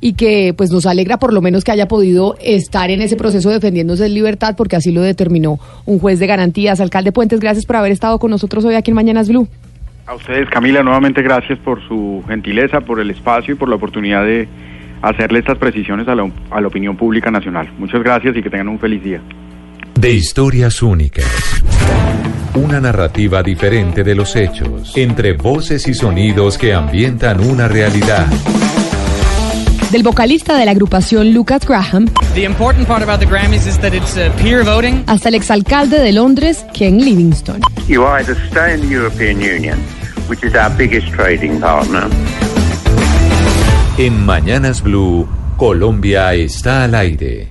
y 0.00 0.14
que 0.14 0.54
pues 0.56 0.70
nos 0.70 0.86
alegra 0.86 1.18
por 1.18 1.32
lo 1.32 1.40
menos 1.40 1.64
que 1.64 1.72
haya 1.72 1.88
podido 1.88 2.36
estar 2.40 2.90
en 2.90 3.02
ese 3.02 3.16
proceso 3.16 3.50
defendiéndose 3.50 4.06
en 4.06 4.14
libertad 4.14 4.54
porque 4.56 4.76
así 4.76 4.92
lo 4.92 5.02
determinó 5.02 5.58
un 5.86 5.98
juez 5.98 6.18
de 6.18 6.26
garantías. 6.26 6.80
Alcalde 6.80 7.12
Puentes, 7.12 7.40
gracias 7.40 7.66
por 7.66 7.76
haber 7.76 7.92
estado 7.92 8.18
con 8.18 8.30
nosotros 8.30 8.64
hoy 8.64 8.74
aquí 8.74 8.90
en 8.90 8.96
Mañanas 8.96 9.28
Blue. 9.28 9.48
A 10.06 10.14
ustedes, 10.14 10.48
Camila, 10.48 10.82
nuevamente 10.82 11.22
gracias 11.22 11.58
por 11.58 11.86
su 11.86 12.24
gentileza, 12.26 12.80
por 12.80 12.98
el 12.98 13.10
espacio 13.10 13.54
y 13.54 13.56
por 13.58 13.68
la 13.68 13.76
oportunidad 13.76 14.24
de 14.24 14.48
hacerle 15.02 15.40
estas 15.40 15.58
precisiones 15.58 16.08
a 16.08 16.14
la, 16.14 16.30
a 16.50 16.60
la 16.60 16.66
opinión 16.66 16.96
pública 16.96 17.30
nacional. 17.30 17.70
Muchas 17.78 18.02
gracias 18.02 18.36
y 18.36 18.42
que 18.42 18.48
tengan 18.50 18.68
un 18.68 18.78
feliz 18.78 19.02
día. 19.02 19.20
De 19.94 20.10
historias 20.10 20.82
únicas. 20.82 21.26
Una 22.54 22.80
narrativa 22.80 23.42
diferente 23.42 24.02
de 24.02 24.14
los 24.14 24.34
hechos, 24.34 24.96
entre 24.96 25.34
voces 25.34 25.86
y 25.86 25.94
sonidos 25.94 26.56
que 26.56 26.72
ambientan 26.72 27.40
una 27.40 27.68
realidad. 27.68 28.26
Del 29.90 30.02
vocalista 30.02 30.56
de 30.58 30.64
la 30.66 30.72
agrupación 30.72 31.32
Lucas 31.32 31.66
Graham 31.66 32.06
The 32.34 32.44
important 32.44 32.86
part 32.86 33.02
about 33.02 33.20
the 33.20 33.26
Grammys 33.26 33.66
is 33.66 33.78
that 33.78 33.94
it's 33.94 34.16
uh, 34.16 34.30
peer 34.42 34.62
voting. 34.62 35.02
hasta 35.06 35.28
el 35.30 35.34
exalcalde 35.34 35.98
de 36.00 36.12
Londres, 36.12 36.64
Ken 36.74 36.98
Livingstone. 36.98 37.60
You 37.88 38.04
either 38.06 38.36
stay 38.50 38.74
in 38.74 38.82
the 38.82 38.88
European 38.94 39.40
Union, 39.40 39.78
which 40.28 40.44
is 40.44 40.54
our 40.54 40.70
biggest 40.76 41.08
trading 41.14 41.58
partner, 41.60 42.08
En 43.96 44.24
Mañanas 44.24 44.82
Blue, 44.82 45.26
Colombia 45.56 46.32
está 46.34 46.84
al 46.84 46.94
aire. 46.94 47.48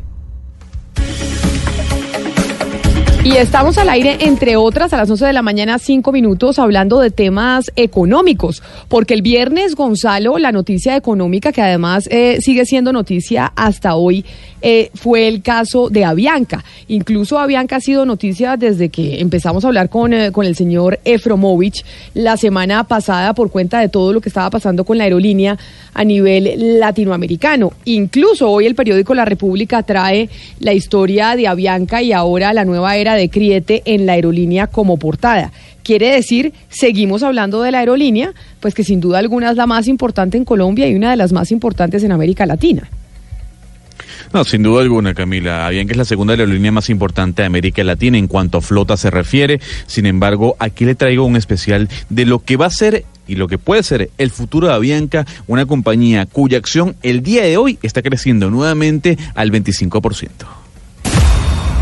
Y 3.27 3.35
estamos 3.35 3.77
al 3.77 3.89
aire, 3.89 4.19
entre 4.21 4.55
otras, 4.55 4.93
a 4.93 4.97
las 4.97 5.09
11 5.09 5.25
de 5.25 5.33
la 5.33 5.41
mañana, 5.41 5.79
cinco 5.79 6.13
minutos, 6.13 6.59
hablando 6.59 7.01
de 7.01 7.11
temas 7.11 7.69
económicos. 7.75 8.63
Porque 8.87 9.13
el 9.13 9.21
viernes, 9.21 9.75
Gonzalo, 9.75 10.37
la 10.37 10.53
noticia 10.53 10.95
económica, 10.95 11.51
que 11.51 11.61
además 11.61 12.07
eh, 12.09 12.37
sigue 12.39 12.65
siendo 12.65 12.93
noticia 12.93 13.51
hasta 13.53 13.95
hoy, 13.95 14.23
eh, 14.61 14.91
fue 14.95 15.27
el 15.27 15.41
caso 15.41 15.89
de 15.89 16.05
Avianca. 16.05 16.63
Incluso 16.87 17.37
Avianca 17.37 17.75
ha 17.75 17.81
sido 17.81 18.05
noticia 18.05 18.55
desde 18.55 18.87
que 18.87 19.19
empezamos 19.19 19.65
a 19.65 19.67
hablar 19.67 19.89
con, 19.89 20.13
eh, 20.13 20.31
con 20.31 20.45
el 20.45 20.55
señor 20.55 20.99
Efromovich 21.03 21.83
la 22.13 22.37
semana 22.37 22.85
pasada 22.85 23.33
por 23.33 23.51
cuenta 23.51 23.81
de 23.81 23.89
todo 23.89 24.13
lo 24.13 24.21
que 24.21 24.29
estaba 24.29 24.49
pasando 24.49 24.85
con 24.85 24.97
la 24.97 25.03
aerolínea 25.03 25.57
a 25.93 26.03
nivel 26.05 26.79
latinoamericano. 26.79 27.73
Incluso 27.85 28.49
hoy 28.49 28.67
el 28.67 28.75
periódico 28.75 29.13
La 29.13 29.25
República 29.25 29.83
trae 29.83 30.29
la 30.59 30.73
historia 30.73 31.35
de 31.35 31.47
Avianca 31.47 32.01
y 32.01 32.13
ahora 32.13 32.53
la 32.53 32.63
nueva 32.63 32.95
era 32.95 33.16
de 33.17 33.29
Criete 33.29 33.81
en 33.85 34.05
la 34.05 34.13
aerolínea 34.13 34.67
como 34.67 34.97
portada. 34.97 35.51
Quiere 35.83 36.11
decir, 36.11 36.53
seguimos 36.69 37.23
hablando 37.23 37.61
de 37.61 37.71
la 37.71 37.79
aerolínea, 37.79 38.33
pues 38.59 38.73
que 38.73 38.83
sin 38.83 38.99
duda 38.99 39.19
alguna 39.19 39.51
es 39.51 39.57
la 39.57 39.67
más 39.67 39.87
importante 39.87 40.37
en 40.37 40.45
Colombia 40.45 40.87
y 40.87 40.95
una 40.95 41.11
de 41.11 41.17
las 41.17 41.31
más 41.31 41.51
importantes 41.51 42.03
en 42.03 42.11
América 42.11 42.45
Latina. 42.45 42.89
No, 44.33 44.43
sin 44.43 44.63
duda 44.63 44.81
alguna, 44.81 45.13
Camila. 45.13 45.65
Avianca 45.65 45.91
es 45.91 45.97
la 45.97 46.05
segunda 46.05 46.33
aerolínea 46.33 46.71
más 46.71 46.89
importante 46.89 47.41
de 47.41 47.45
América 47.45 47.83
Latina 47.83 48.17
en 48.17 48.27
cuanto 48.27 48.57
a 48.57 48.61
flota 48.61 48.97
se 48.97 49.09
refiere. 49.09 49.59
Sin 49.85 50.05
embargo, 50.05 50.55
aquí 50.59 50.85
le 50.85 50.95
traigo 50.95 51.25
un 51.25 51.37
especial 51.37 51.87
de 52.09 52.25
lo 52.25 52.39
que 52.39 52.57
va 52.57 52.65
a 52.65 52.71
ser 52.71 53.05
y 53.27 53.35
lo 53.35 53.47
que 53.47 53.57
puede 53.57 53.83
ser 53.83 54.09
el 54.17 54.31
futuro 54.31 54.67
de 54.67 54.73
Avianca, 54.73 55.25
una 55.47 55.65
compañía 55.65 56.25
cuya 56.25 56.57
acción 56.57 56.95
el 57.03 57.23
día 57.23 57.43
de 57.43 57.57
hoy 57.57 57.79
está 57.81 58.01
creciendo 58.01 58.49
nuevamente 58.49 59.17
al 59.35 59.51
25%. 59.51 60.29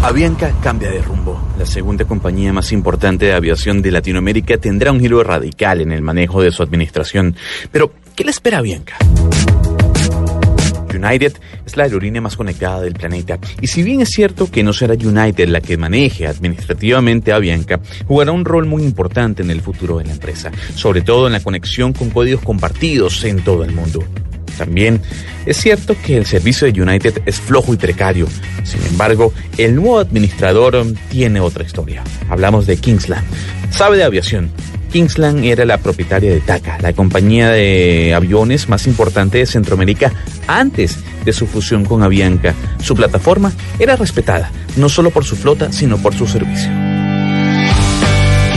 Avianca 0.05 0.53
cambia 0.61 0.91
de 0.91 1.01
rumbo. 1.01 1.41
La 1.57 1.65
segunda 1.65 2.05
compañía 2.05 2.53
más 2.53 2.71
importante 2.71 3.25
de 3.25 3.33
aviación 3.33 3.81
de 3.81 3.89
Latinoamérica 3.89 4.59
tendrá 4.59 4.91
un 4.91 4.99
giro 4.99 5.23
radical 5.23 5.81
en 5.81 5.91
el 5.91 6.03
manejo 6.03 6.43
de 6.43 6.51
su 6.51 6.61
administración. 6.61 7.35
Pero, 7.71 7.91
¿qué 8.15 8.23
le 8.23 8.29
espera 8.29 8.57
a 8.57 8.59
Avianca? 8.59 8.97
United 10.93 11.33
es 11.65 11.75
la 11.75 11.85
aerolínea 11.85 12.21
más 12.21 12.37
conectada 12.37 12.81
del 12.81 12.93
planeta 12.93 13.39
y 13.59 13.65
si 13.65 13.81
bien 13.81 14.01
es 14.01 14.09
cierto 14.09 14.49
que 14.51 14.63
no 14.63 14.73
será 14.73 14.93
United 14.93 15.49
la 15.49 15.59
que 15.59 15.75
maneje 15.75 16.27
administrativamente 16.27 17.31
a 17.31 17.37
Avianca, 17.37 17.79
jugará 18.07 18.31
un 18.31 18.45
rol 18.45 18.67
muy 18.67 18.83
importante 18.83 19.41
en 19.41 19.49
el 19.49 19.61
futuro 19.61 19.97
de 19.97 20.05
la 20.05 20.13
empresa, 20.13 20.51
sobre 20.75 21.01
todo 21.01 21.25
en 21.25 21.33
la 21.33 21.41
conexión 21.41 21.93
con 21.93 22.11
códigos 22.11 22.43
compartidos 22.43 23.23
en 23.23 23.43
todo 23.43 23.63
el 23.63 23.71
mundo. 23.71 24.03
También 24.57 25.01
es 25.45 25.57
cierto 25.57 25.95
que 26.03 26.17
el 26.17 26.25
servicio 26.25 26.71
de 26.71 26.81
United 26.81 27.21
es 27.25 27.39
flojo 27.39 27.73
y 27.73 27.77
precario. 27.77 28.27
Sin 28.63 28.83
embargo, 28.85 29.33
el 29.57 29.75
nuevo 29.75 29.99
administrador 29.99 30.75
um, 30.75 30.93
tiene 31.09 31.39
otra 31.39 31.63
historia. 31.63 32.03
Hablamos 32.29 32.65
de 32.65 32.77
Kingsland. 32.77 33.25
Sabe 33.69 33.97
de 33.97 34.03
aviación. 34.03 34.51
Kingsland 34.91 35.43
era 35.43 35.65
la 35.65 35.77
propietaria 35.77 36.31
de 36.31 36.39
TACA, 36.39 36.77
la 36.79 36.93
compañía 36.93 37.49
de 37.49 38.13
aviones 38.15 38.69
más 38.69 38.87
importante 38.87 39.39
de 39.39 39.45
Centroamérica 39.45 40.13
antes 40.47 40.99
de 41.25 41.33
su 41.33 41.47
fusión 41.47 41.83
con 41.83 42.01
Avianca. 42.01 42.55
Su 42.81 42.95
plataforma 42.95 43.51
era 43.77 43.97
respetada, 43.97 44.51
no 44.77 44.87
solo 44.87 45.11
por 45.11 45.25
su 45.25 45.35
flota, 45.35 45.73
sino 45.73 45.97
por 45.97 46.15
su 46.15 46.27
servicio. 46.27 46.94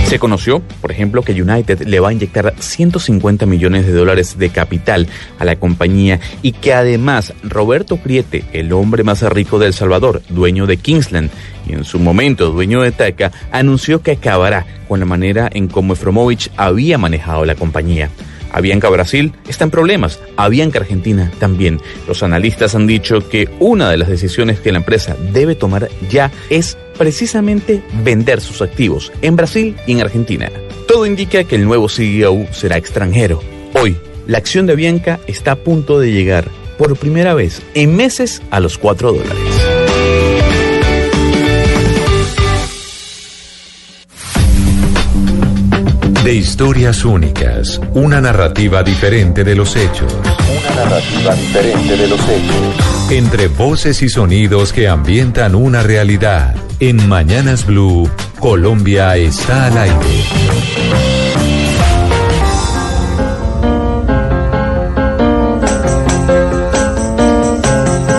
Se 0.08 0.18
conoció, 0.18 0.62
por 0.80 0.90
ejemplo, 0.90 1.20
que 1.20 1.40
United 1.40 1.82
le 1.82 2.00
va 2.00 2.08
a 2.08 2.12
inyectar 2.14 2.54
150 2.58 3.44
millones 3.44 3.86
de 3.86 3.92
dólares 3.92 4.38
de 4.38 4.48
capital 4.48 5.06
a 5.38 5.44
la 5.44 5.56
compañía 5.56 6.18
y 6.40 6.52
que 6.52 6.72
además 6.72 7.34
Roberto 7.42 7.98
Priete, 7.98 8.46
el 8.54 8.72
hombre 8.72 9.04
más 9.04 9.20
rico 9.20 9.58
de 9.58 9.66
El 9.66 9.74
Salvador, 9.74 10.22
dueño 10.30 10.66
de 10.66 10.78
Kingsland 10.78 11.28
y 11.68 11.74
en 11.74 11.84
su 11.84 11.98
momento 11.98 12.50
dueño 12.50 12.80
de 12.80 12.90
TACA, 12.90 13.32
anunció 13.52 14.00
que 14.00 14.12
acabará 14.12 14.64
con 14.88 14.98
la 14.98 15.04
manera 15.04 15.50
en 15.52 15.68
cómo 15.68 15.92
Efromovich 15.92 16.50
había 16.56 16.96
manejado 16.96 17.44
la 17.44 17.54
compañía. 17.54 18.08
Avianca 18.52 18.88
Brasil 18.88 19.32
está 19.48 19.64
en 19.64 19.70
problemas, 19.70 20.20
Avianca 20.36 20.78
Argentina 20.78 21.30
también. 21.38 21.80
Los 22.06 22.22
analistas 22.22 22.74
han 22.74 22.86
dicho 22.86 23.28
que 23.28 23.48
una 23.58 23.90
de 23.90 23.96
las 23.96 24.08
decisiones 24.08 24.60
que 24.60 24.72
la 24.72 24.78
empresa 24.78 25.16
debe 25.32 25.54
tomar 25.54 25.88
ya 26.08 26.30
es 26.50 26.76
precisamente 26.96 27.82
vender 28.02 28.40
sus 28.40 28.62
activos 28.62 29.12
en 29.22 29.36
Brasil 29.36 29.76
y 29.86 29.92
en 29.92 30.00
Argentina. 30.00 30.50
Todo 30.86 31.06
indica 31.06 31.44
que 31.44 31.56
el 31.56 31.64
nuevo 31.64 31.88
CEO 31.88 32.46
será 32.52 32.76
extranjero. 32.76 33.40
Hoy, 33.74 33.96
la 34.26 34.38
acción 34.38 34.66
de 34.66 34.72
Avianca 34.72 35.20
está 35.26 35.52
a 35.52 35.56
punto 35.56 36.00
de 36.00 36.12
llegar 36.12 36.48
por 36.78 36.96
primera 36.96 37.34
vez 37.34 37.62
en 37.74 37.96
meses 37.96 38.42
a 38.50 38.60
los 38.60 38.78
4 38.78 39.12
dólares. 39.12 39.57
De 46.28 46.34
historias 46.34 47.06
únicas, 47.06 47.80
una 47.94 48.20
narrativa 48.20 48.82
diferente 48.82 49.44
de 49.44 49.54
los 49.54 49.74
hechos. 49.76 50.14
Una 50.14 50.84
narrativa 50.84 51.34
diferente 51.34 51.96
de 51.96 52.06
los 52.06 52.20
hechos. 52.20 53.10
Entre 53.10 53.48
voces 53.48 54.02
y 54.02 54.10
sonidos 54.10 54.74
que 54.74 54.88
ambientan 54.88 55.54
una 55.54 55.82
realidad. 55.82 56.54
En 56.80 57.08
Mañanas 57.08 57.64
Blue, 57.64 58.10
Colombia 58.40 59.16
está 59.16 59.68
al 59.68 59.78
aire. 59.78 59.96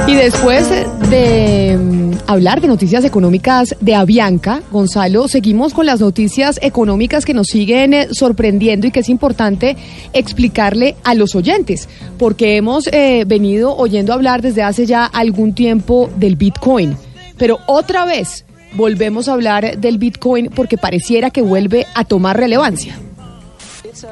Y 0.07 0.15
después 0.15 0.67
de 1.09 1.75
mm, 1.75 2.11
hablar 2.27 2.61
de 2.61 2.67
noticias 2.67 3.03
económicas 3.03 3.75
de 3.79 3.95
Avianca, 3.95 4.61
Gonzalo, 4.71 5.27
seguimos 5.27 5.73
con 5.73 5.87
las 5.87 6.01
noticias 6.01 6.59
económicas 6.61 7.25
que 7.25 7.33
nos 7.33 7.47
siguen 7.47 7.93
eh, 7.95 8.07
sorprendiendo 8.11 8.85
y 8.85 8.91
que 8.91 8.99
es 8.99 9.09
importante 9.09 9.75
explicarle 10.13 10.95
a 11.03 11.15
los 11.15 11.35
oyentes, 11.35 11.89
porque 12.19 12.57
hemos 12.57 12.87
eh, 12.87 13.23
venido 13.25 13.75
oyendo 13.75 14.13
hablar 14.13 14.43
desde 14.43 14.61
hace 14.61 14.85
ya 14.85 15.05
algún 15.05 15.55
tiempo 15.55 16.11
del 16.17 16.35
Bitcoin, 16.35 16.95
pero 17.37 17.57
otra 17.65 18.05
vez 18.05 18.45
volvemos 18.73 19.27
a 19.27 19.33
hablar 19.33 19.79
del 19.79 19.97
Bitcoin 19.97 20.51
porque 20.55 20.77
pareciera 20.77 21.31
que 21.31 21.41
vuelve 21.41 21.87
a 21.95 22.03
tomar 22.03 22.37
relevancia. 22.37 22.99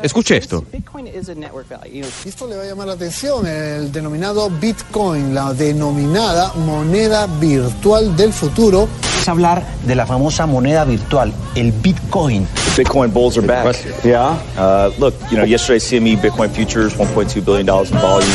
Escuche 0.01 0.37
esto. 0.37 0.63
Esto 2.25 2.47
le 2.47 2.55
va 2.55 2.63
a 2.63 2.65
llamar 2.65 2.87
la 2.87 2.93
atención, 2.93 3.45
el 3.45 3.91
denominado 3.91 4.49
Bitcoin, 4.49 5.33
la 5.33 5.53
denominada 5.53 6.53
moneda 6.53 7.27
virtual 7.39 8.15
del 8.15 8.33
futuro. 8.33 8.87
Es 9.21 9.27
hablar 9.27 9.63
de 9.85 9.95
la 9.95 10.05
famosa 10.05 10.45
moneda 10.45 10.85
virtual, 10.85 11.33
el 11.55 11.71
Bitcoin. 11.71 12.47
Bitcoin 12.77 13.11
bulls 13.11 13.37
are 13.37 13.45
back. 13.45 13.75
Yeah. 14.03 14.37
Uh, 14.57 14.91
look, 14.99 15.13
you 15.31 15.37
know, 15.37 15.45
yesterday 15.45 15.79
CME 15.79 16.17
Bitcoin 16.21 16.49
futures 16.49 16.93
1.2 16.95 17.43
billion 17.43 17.65
dollars 17.65 17.91
in 17.91 17.97
volume. 17.97 18.29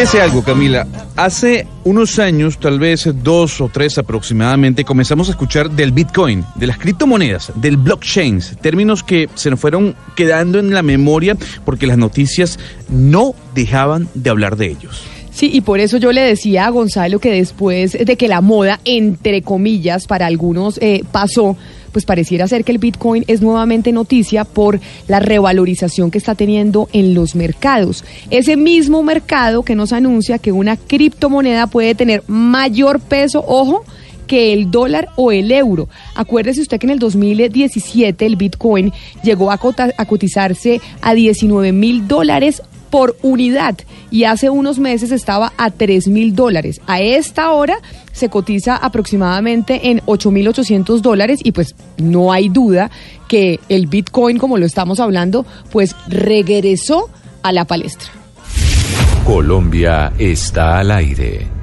Fíjese 0.00 0.22
algo, 0.22 0.42
Camila. 0.42 0.86
Hace 1.14 1.66
unos 1.84 2.18
años, 2.18 2.58
tal 2.58 2.78
vez 2.78 3.06
dos 3.22 3.60
o 3.60 3.68
tres 3.68 3.98
aproximadamente, 3.98 4.82
comenzamos 4.82 5.28
a 5.28 5.32
escuchar 5.32 5.70
del 5.70 5.92
Bitcoin, 5.92 6.42
de 6.54 6.66
las 6.66 6.78
criptomonedas, 6.78 7.52
del 7.56 7.76
blockchain, 7.76 8.40
términos 8.62 9.02
que 9.02 9.28
se 9.34 9.50
nos 9.50 9.60
fueron 9.60 9.94
quedando 10.16 10.58
en 10.58 10.72
la 10.72 10.82
memoria 10.82 11.36
porque 11.66 11.86
las 11.86 11.98
noticias 11.98 12.58
no 12.88 13.34
dejaban 13.54 14.08
de 14.14 14.30
hablar 14.30 14.56
de 14.56 14.68
ellos. 14.68 15.02
Sí, 15.32 15.50
y 15.52 15.60
por 15.60 15.80
eso 15.80 15.98
yo 15.98 16.12
le 16.12 16.22
decía 16.22 16.64
a 16.64 16.70
Gonzalo 16.70 17.18
que 17.18 17.32
después 17.32 17.92
de 17.92 18.16
que 18.16 18.26
la 18.26 18.40
moda, 18.40 18.80
entre 18.86 19.42
comillas, 19.42 20.06
para 20.06 20.24
algunos 20.24 20.78
eh, 20.78 21.04
pasó, 21.12 21.58
pues 21.92 22.04
pareciera 22.04 22.48
ser 22.48 22.64
que 22.64 22.72
el 22.72 22.78
Bitcoin 22.78 23.24
es 23.26 23.42
nuevamente 23.42 23.92
noticia 23.92 24.44
por 24.44 24.80
la 25.08 25.20
revalorización 25.20 26.10
que 26.10 26.18
está 26.18 26.34
teniendo 26.34 26.88
en 26.92 27.14
los 27.14 27.34
mercados. 27.34 28.04
Ese 28.30 28.56
mismo 28.56 29.02
mercado 29.02 29.62
que 29.62 29.74
nos 29.74 29.92
anuncia 29.92 30.38
que 30.38 30.52
una 30.52 30.76
criptomoneda 30.76 31.66
puede 31.66 31.94
tener 31.94 32.22
mayor 32.26 33.00
peso, 33.00 33.44
ojo, 33.46 33.84
que 34.30 34.52
el 34.52 34.70
dólar 34.70 35.08
o 35.16 35.32
el 35.32 35.50
euro. 35.50 35.88
Acuérdese 36.14 36.60
usted 36.60 36.78
que 36.78 36.86
en 36.86 36.90
el 36.90 36.98
2017 37.00 38.24
el 38.24 38.36
Bitcoin 38.36 38.92
llegó 39.24 39.50
a, 39.50 39.58
cotizarse 39.58 40.80
a 41.02 41.14
19 41.14 41.72
mil 41.72 42.06
dólares 42.06 42.62
por 42.90 43.16
unidad 43.22 43.76
y 44.10 44.24
hace 44.24 44.50
unos 44.50 44.78
meses 44.78 45.12
estaba 45.12 45.52
a 45.56 45.70
3 45.70 46.08
mil 46.08 46.34
dólares. 46.34 46.80
A 46.86 47.00
esta 47.00 47.52
hora 47.52 47.78
se 48.12 48.28
cotiza 48.28 48.76
aproximadamente 48.76 49.90
en 49.90 50.00
8.800 50.00 51.00
dólares 51.00 51.40
y 51.42 51.52
pues 51.52 51.74
no 51.98 52.32
hay 52.32 52.48
duda 52.48 52.90
que 53.28 53.60
el 53.68 53.86
Bitcoin, 53.86 54.38
como 54.38 54.58
lo 54.58 54.66
estamos 54.66 55.00
hablando, 55.00 55.46
pues 55.70 55.94
regresó 56.08 57.08
a 57.42 57.52
la 57.52 57.64
palestra. 57.64 58.10
Colombia 59.24 60.12
está 60.18 60.78
al 60.78 60.90
aire. 60.90 61.59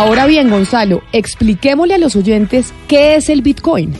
Ahora 0.00 0.26
bien, 0.26 0.48
Gonzalo, 0.48 1.02
expliquémosle 1.12 1.92
a 1.92 1.98
los 1.98 2.16
oyentes 2.16 2.72
qué 2.88 3.16
es 3.16 3.28
el 3.28 3.42
Bitcoin. 3.42 3.92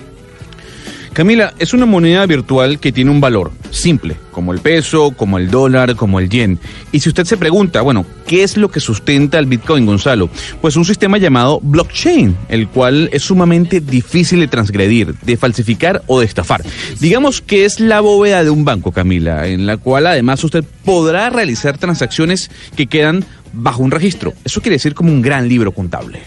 Camila, 1.13 1.53
es 1.59 1.75
una 1.75 1.85
moneda 1.85 2.25
virtual 2.25 2.81
que 2.81 2.91
tiene 2.91 3.11
un 3.11 3.21
valor 3.21 3.53
simple, 3.71 4.17
como 4.31 4.55
el 4.55 4.61
peso, 4.61 5.11
como 5.11 5.37
el 5.37 5.51
dólar, 5.51 5.97
como 5.97 6.19
el 6.19 6.31
yen. 6.31 6.59
Y 6.91 7.01
si 7.01 7.11
usted 7.11 7.27
se 7.27 7.37
pregunta, 7.37 7.83
bueno, 7.83 8.07
¿qué 8.27 8.43
es 8.43 8.57
lo 8.57 8.71
que 8.71 8.81
sustenta 8.81 9.39
el 9.39 9.45
Bitcoin, 9.45 9.85
Gonzalo? 9.85 10.31
Pues 10.63 10.77
un 10.77 10.87
sistema 10.87 11.19
llamado 11.19 11.61
blockchain, 11.63 12.35
el 12.49 12.69
cual 12.69 13.11
es 13.13 13.25
sumamente 13.25 13.81
difícil 13.81 14.41
de 14.41 14.49
transgredir, 14.49 15.15
de 15.17 15.37
falsificar 15.37 16.03
o 16.07 16.21
de 16.21 16.27
estafar. 16.27 16.63
Digamos 16.99 17.43
que 17.43 17.67
es 17.67 17.79
la 17.79 18.01
bóveda 18.01 18.43
de 18.43 18.49
un 18.49 18.65
banco, 18.65 18.91
Camila, 18.91 19.47
en 19.49 19.67
la 19.67 19.77
cual 19.77 20.07
además 20.07 20.43
usted 20.45 20.65
podrá 20.85 21.29
realizar 21.29 21.77
transacciones 21.77 22.51
que 22.75 22.87
quedan 22.87 23.27
bajo 23.53 23.83
un 23.83 23.91
registro. 23.91 24.33
Eso 24.45 24.61
quiere 24.61 24.77
decir 24.77 24.95
como 24.95 25.11
un 25.13 25.23
gran 25.23 25.49
libro 25.49 25.73
contable. 25.73 26.21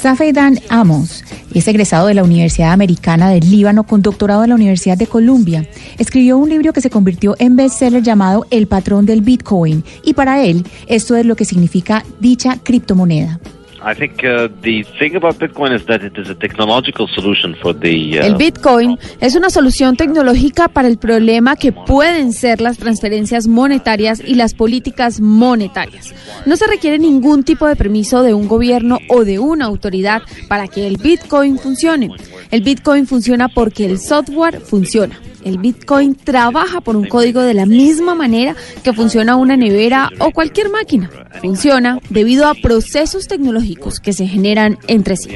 Safedan 0.00 0.58
Amos 0.70 1.24
es 1.52 1.68
egresado 1.68 2.06
de 2.06 2.14
la 2.14 2.22
Universidad 2.22 2.72
Americana 2.72 3.28
del 3.28 3.50
Líbano 3.50 3.84
con 3.84 4.00
doctorado 4.00 4.44
en 4.44 4.48
la 4.48 4.54
Universidad 4.54 4.96
de 4.96 5.06
Columbia. 5.06 5.68
Escribió 5.98 6.38
un 6.38 6.48
libro 6.48 6.72
que 6.72 6.80
se 6.80 6.88
convirtió 6.88 7.36
en 7.38 7.54
bestseller 7.54 8.02
llamado 8.02 8.46
El 8.50 8.66
patrón 8.66 9.04
del 9.04 9.20
Bitcoin 9.20 9.84
y 10.02 10.14
para 10.14 10.42
él 10.42 10.64
esto 10.86 11.16
es 11.16 11.26
lo 11.26 11.36
que 11.36 11.44
significa 11.44 12.02
dicha 12.18 12.56
criptomoneda. 12.62 13.40
I 13.82 13.94
think 13.94 14.22
uh, 14.24 14.48
the 14.60 14.84
thing 14.98 15.16
about 15.16 15.36
Bitcoin 15.38 15.74
is 15.74 15.86
that 15.86 16.02
it 16.02 16.18
is 16.18 16.28
a 16.28 16.34
technological 16.34 17.08
solution 17.08 17.54
for 17.54 17.72
the. 17.72 18.20
Uh, 18.20 18.26
El 18.26 18.34
Bitcoin 18.34 18.98
es 19.20 19.34
una 19.34 19.48
solución 19.48 19.96
tecnológica 19.96 20.68
para 20.68 20.86
el 20.86 20.98
problema 20.98 21.56
que 21.56 21.72
pueden 21.72 22.32
ser 22.32 22.60
las 22.60 22.76
transferencias 22.76 23.46
monetarias 23.46 24.20
y 24.20 24.34
las 24.34 24.52
políticas 24.52 25.20
monetarias. 25.20 26.14
No 26.44 26.56
se 26.56 26.66
requiere 26.66 26.98
ningún 26.98 27.42
tipo 27.42 27.66
de 27.66 27.76
permiso 27.76 28.22
de 28.22 28.34
un 28.34 28.48
gobierno 28.48 28.98
o 29.08 29.24
de 29.24 29.38
una 29.38 29.64
autoridad 29.64 30.22
para 30.48 30.68
que 30.68 30.86
el 30.86 30.98
Bitcoin 30.98 31.58
funcione. 31.58 32.10
El 32.50 32.60
Bitcoin 32.60 33.06
funciona 33.06 33.48
porque 33.48 33.86
el 33.86 33.98
software 33.98 34.60
funciona. 34.60 35.18
El 35.44 35.58
Bitcoin 35.58 36.14
trabaja 36.14 36.80
por 36.80 36.96
un 36.96 37.06
código 37.06 37.42
de 37.42 37.54
la 37.54 37.66
misma 37.66 38.14
manera 38.14 38.54
que 38.82 38.92
funciona 38.92 39.36
una 39.36 39.56
nevera 39.56 40.10
o 40.18 40.30
cualquier 40.30 40.70
máquina. 40.70 41.10
Funciona 41.40 41.98
debido 42.10 42.46
a 42.46 42.54
procesos 42.54 43.28
tecnológicos 43.28 44.00
que 44.00 44.12
se 44.12 44.26
generan 44.26 44.78
entre 44.86 45.16
sí. 45.16 45.30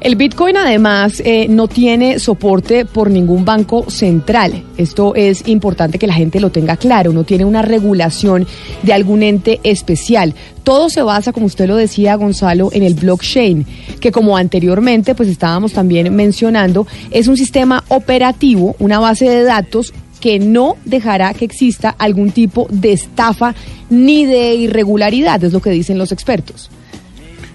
El 0.00 0.14
Bitcoin 0.14 0.56
además 0.56 1.20
eh, 1.24 1.48
no 1.48 1.66
tiene 1.66 2.20
soporte 2.20 2.84
por 2.84 3.10
ningún 3.10 3.44
banco 3.44 3.90
central. 3.90 4.62
Esto 4.76 5.16
es 5.16 5.48
importante 5.48 5.98
que 5.98 6.06
la 6.06 6.14
gente 6.14 6.38
lo 6.38 6.50
tenga 6.50 6.76
claro. 6.76 7.12
No 7.12 7.24
tiene 7.24 7.44
una 7.44 7.62
regulación 7.62 8.46
de 8.84 8.92
algún 8.92 9.24
ente 9.24 9.58
especial. 9.64 10.34
Todo 10.62 10.88
se 10.88 11.02
basa, 11.02 11.32
como 11.32 11.46
usted 11.46 11.66
lo 11.66 11.74
decía, 11.74 12.14
Gonzalo, 12.14 12.70
en 12.72 12.84
el 12.84 12.94
blockchain, 12.94 13.66
que 13.98 14.12
como 14.12 14.36
anteriormente 14.36 15.16
pues 15.16 15.28
estábamos 15.28 15.72
también 15.72 16.14
mencionando, 16.14 16.86
es 17.10 17.26
un 17.26 17.36
sistema 17.36 17.82
operativo, 17.88 18.76
una 18.78 19.00
base 19.00 19.28
de 19.28 19.42
datos 19.42 19.92
que 20.20 20.38
no 20.38 20.76
dejará 20.84 21.34
que 21.34 21.44
exista 21.44 21.90
algún 21.90 22.30
tipo 22.30 22.68
de 22.70 22.92
estafa 22.92 23.54
ni 23.90 24.26
de 24.26 24.54
irregularidad, 24.54 25.42
es 25.42 25.52
lo 25.52 25.60
que 25.60 25.70
dicen 25.70 25.98
los 25.98 26.12
expertos. 26.12 26.70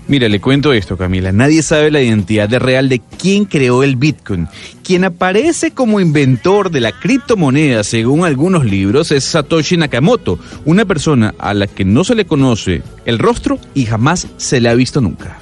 Mira, 0.08 0.28
le 0.28 0.42
cuento 0.42 0.74
esto, 0.74 0.98
Camila. 0.98 1.32
Nadie 1.32 1.64
sabe 1.64 1.90
la 1.90 2.02
identidad 2.02 2.50
de 2.50 2.60
real 2.60 2.90
de 2.90 3.00
quién 3.00 3.46
creó 3.46 3.84
el 3.84 3.96
Bitcoin. 3.96 4.48
Quien 4.84 5.06
aparece 5.06 5.72
como 5.72 6.02
inventor 6.02 6.72
de 6.72 6.82
la 6.82 6.92
criptomoneda, 6.92 7.84
según 7.84 8.26
algunos 8.26 8.66
libros, 8.66 9.12
es 9.12 9.24
Satoshi 9.24 9.78
Nakamoto, 9.78 10.40
una 10.66 10.84
persona 10.84 11.34
a 11.40 11.54
la 11.54 11.68
que 11.68 11.86
no 11.86 12.04
se 12.04 12.16
le 12.16 12.26
conoce 12.26 12.82
el 13.06 13.18
rostro 13.18 13.60
y 13.74 13.86
jamás 13.86 14.28
se 14.36 14.60
le 14.60 14.70
ha 14.70 14.74
visto 14.74 15.00
nunca. 15.00 15.38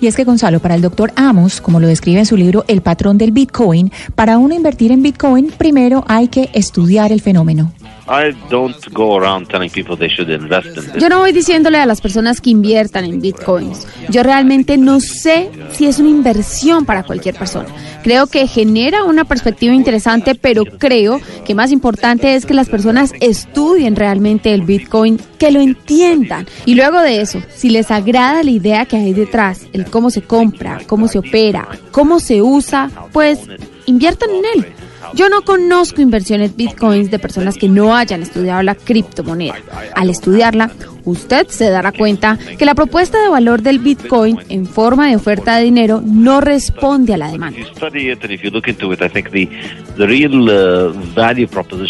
Y 0.00 0.06
es 0.06 0.16
que 0.16 0.24
Gonzalo, 0.24 0.60
para 0.60 0.76
el 0.76 0.80
doctor 0.80 1.12
Amos, 1.16 1.60
como 1.60 1.80
lo 1.80 1.86
describe 1.86 2.20
en 2.20 2.26
su 2.26 2.36
libro 2.36 2.64
El 2.68 2.80
patrón 2.80 3.18
del 3.18 3.32
Bitcoin, 3.32 3.92
para 4.14 4.38
uno 4.38 4.54
invertir 4.54 4.92
en 4.92 5.02
Bitcoin, 5.02 5.52
primero 5.58 6.04
hay 6.08 6.28
que 6.28 6.48
estudiar 6.52 7.12
el 7.12 7.20
fenómeno. 7.20 7.72
I 8.06 8.32
don't 8.50 8.76
go 8.92 9.16
around 9.16 9.48
telling 9.48 9.70
people 9.70 9.96
they 9.96 10.08
should 10.08 10.28
invest 10.30 10.76
in. 10.76 11.00
Yo 11.00 11.08
no 11.08 11.20
voy 11.20 11.32
diciéndole 11.32 11.78
a 11.78 11.86
las 11.86 12.00
personas 12.00 12.40
que 12.40 12.50
inviertan 12.50 13.04
en 13.04 13.20
bitcoins. 13.20 13.86
Yo 14.10 14.22
realmente 14.22 14.76
no 14.76 15.00
sé 15.00 15.50
si 15.72 15.86
es 15.86 15.98
una 15.98 16.10
inversión 16.10 16.84
para 16.84 17.02
cualquier 17.02 17.34
persona. 17.34 17.68
Creo 18.02 18.26
que 18.26 18.46
genera 18.46 19.04
una 19.04 19.24
perspectiva 19.24 19.72
interesante, 19.72 20.34
pero 20.34 20.64
creo 20.64 21.20
que 21.46 21.54
más 21.54 21.72
importante 21.72 22.34
es 22.34 22.44
que 22.44 22.52
las 22.52 22.68
personas 22.68 23.12
estudien 23.20 23.96
realmente 23.96 24.52
el 24.52 24.62
bitcoin, 24.62 25.18
que 25.38 25.50
lo 25.50 25.60
entiendan. 25.60 26.46
Y 26.66 26.74
luego 26.74 27.00
de 27.00 27.22
eso, 27.22 27.40
si 27.54 27.70
les 27.70 27.90
agrada 27.90 28.42
la 28.42 28.50
idea 28.50 28.84
que 28.84 28.96
hay 28.96 29.14
detrás, 29.14 29.66
el 29.72 29.86
cómo 29.86 30.10
se 30.10 30.20
compra, 30.20 30.80
cómo 30.86 31.08
se 31.08 31.18
opera, 31.18 31.66
cómo 31.90 32.20
se 32.20 32.42
usa, 32.42 32.90
pues 33.12 33.40
inviertan 33.86 34.28
en 34.30 34.44
él. 34.54 34.66
Yo 35.14 35.28
no 35.28 35.42
conozco 35.42 36.00
inversiones 36.00 36.56
bitcoins 36.56 37.10
de 37.10 37.18
personas 37.18 37.56
que 37.56 37.68
no 37.68 37.94
hayan 37.94 38.22
estudiado 38.22 38.62
la 38.62 38.74
criptomoneda. 38.74 39.56
Al 39.94 40.10
estudiarla, 40.10 40.70
usted 41.04 41.46
se 41.48 41.70
dará 41.70 41.92
cuenta 41.92 42.38
que 42.58 42.64
la 42.64 42.74
propuesta 42.74 43.20
de 43.20 43.28
valor 43.28 43.62
del 43.62 43.78
bitcoin 43.78 44.38
en 44.48 44.66
forma 44.66 45.08
de 45.08 45.16
oferta 45.16 45.56
de 45.56 45.64
dinero 45.64 46.02
no 46.04 46.40
responde 46.40 47.14
a 47.14 47.16
la 47.16 47.30
demanda. 47.30 47.58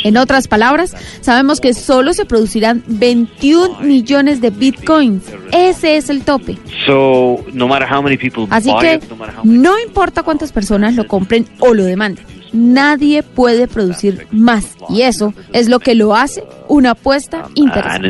En 0.04 0.16
otras 0.16 0.48
palabras, 0.48 0.96
sabemos 1.20 1.60
que 1.60 1.74
solo 1.74 2.12
se 2.12 2.24
producirán 2.24 2.82
21 2.86 3.80
millones 3.80 4.40
de 4.40 4.50
bitcoins. 4.50 5.24
Ese 5.52 5.96
es 5.96 6.10
el 6.10 6.22
tope. 6.24 6.58
So 6.86 7.44
no 7.52 7.68
matter 7.68 7.88
how 7.90 8.02
many 8.02 8.16
people 8.16 8.46
Así 8.50 8.70
que 8.80 9.00
no 9.44 9.78
importa 9.78 10.22
cuántas 10.22 10.52
personas 10.52 10.94
lo 10.94 11.06
compren 11.06 11.46
o 11.60 11.74
lo 11.74 11.84
demanden, 11.84 12.24
nadie 12.55 13.22
puede 13.22 13.68
producir 13.68 14.26
más. 14.30 14.76
Y 14.88 15.02
eso 15.02 15.34
es 15.52 15.68
lo 15.68 15.80
que 15.80 15.94
lo 15.94 16.14
hace 16.14 16.44
una 16.68 16.92
apuesta 16.92 17.48
interesante. 17.55 18.09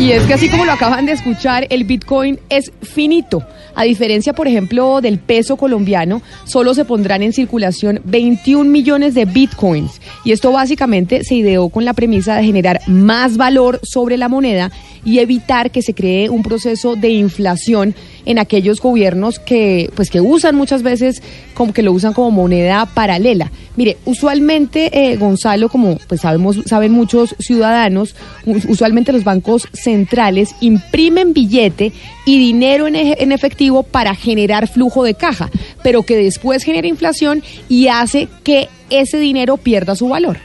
Y 0.00 0.12
es 0.12 0.22
que 0.22 0.32
así 0.32 0.48
como 0.48 0.64
lo 0.64 0.72
acaban 0.72 1.04
de 1.04 1.12
escuchar, 1.12 1.66
el 1.68 1.84
Bitcoin 1.84 2.40
es 2.48 2.72
finito. 2.80 3.44
A 3.74 3.84
diferencia, 3.84 4.32
por 4.32 4.48
ejemplo, 4.48 5.02
del 5.02 5.18
peso 5.18 5.58
colombiano, 5.58 6.22
solo 6.44 6.72
se 6.72 6.86
pondrán 6.86 7.22
en 7.22 7.34
circulación 7.34 8.00
21 8.04 8.70
millones 8.70 9.12
de 9.12 9.26
Bitcoins. 9.26 10.00
Y 10.24 10.32
esto 10.32 10.52
básicamente 10.52 11.22
se 11.22 11.34
ideó 11.34 11.68
con 11.68 11.84
la 11.84 11.92
premisa 11.92 12.36
de 12.36 12.44
generar 12.44 12.80
más 12.86 13.36
valor 13.36 13.78
sobre 13.82 14.16
la 14.16 14.30
moneda 14.30 14.72
y 15.04 15.18
evitar 15.18 15.70
que 15.70 15.82
se 15.82 15.92
cree 15.92 16.30
un 16.30 16.42
proceso 16.42 16.96
de 16.96 17.10
inflación 17.10 17.94
en 18.24 18.38
aquellos 18.38 18.80
gobiernos 18.80 19.38
que 19.38 19.90
pues 19.94 20.10
que 20.10 20.20
usan 20.22 20.56
muchas 20.56 20.82
veces 20.82 21.22
como 21.52 21.74
que 21.74 21.82
lo 21.82 21.92
usan 21.92 22.14
como 22.14 22.30
moneda 22.30 22.86
paralela. 22.86 23.52
Mire, 23.80 23.96
usualmente 24.04 24.90
eh, 24.92 25.16
Gonzalo, 25.16 25.70
como 25.70 25.96
pues 26.06 26.20
sabemos 26.20 26.58
saben 26.66 26.92
muchos 26.92 27.34
ciudadanos, 27.38 28.14
us- 28.44 28.66
usualmente 28.66 29.10
los 29.10 29.24
bancos 29.24 29.68
centrales 29.72 30.54
imprimen 30.60 31.32
billete 31.32 31.90
y 32.26 32.38
dinero 32.38 32.86
en, 32.88 32.94
en 32.96 33.32
efectivo 33.32 33.82
para 33.82 34.14
generar 34.14 34.68
flujo 34.68 35.02
de 35.02 35.14
caja, 35.14 35.48
pero 35.82 36.02
que 36.02 36.14
después 36.18 36.62
genera 36.62 36.88
inflación 36.88 37.42
y 37.70 37.88
hace 37.88 38.28
que 38.44 38.68
ese 38.90 39.18
dinero 39.18 39.56
pierda 39.56 39.96
su 39.96 40.08
valor. 40.08 40.36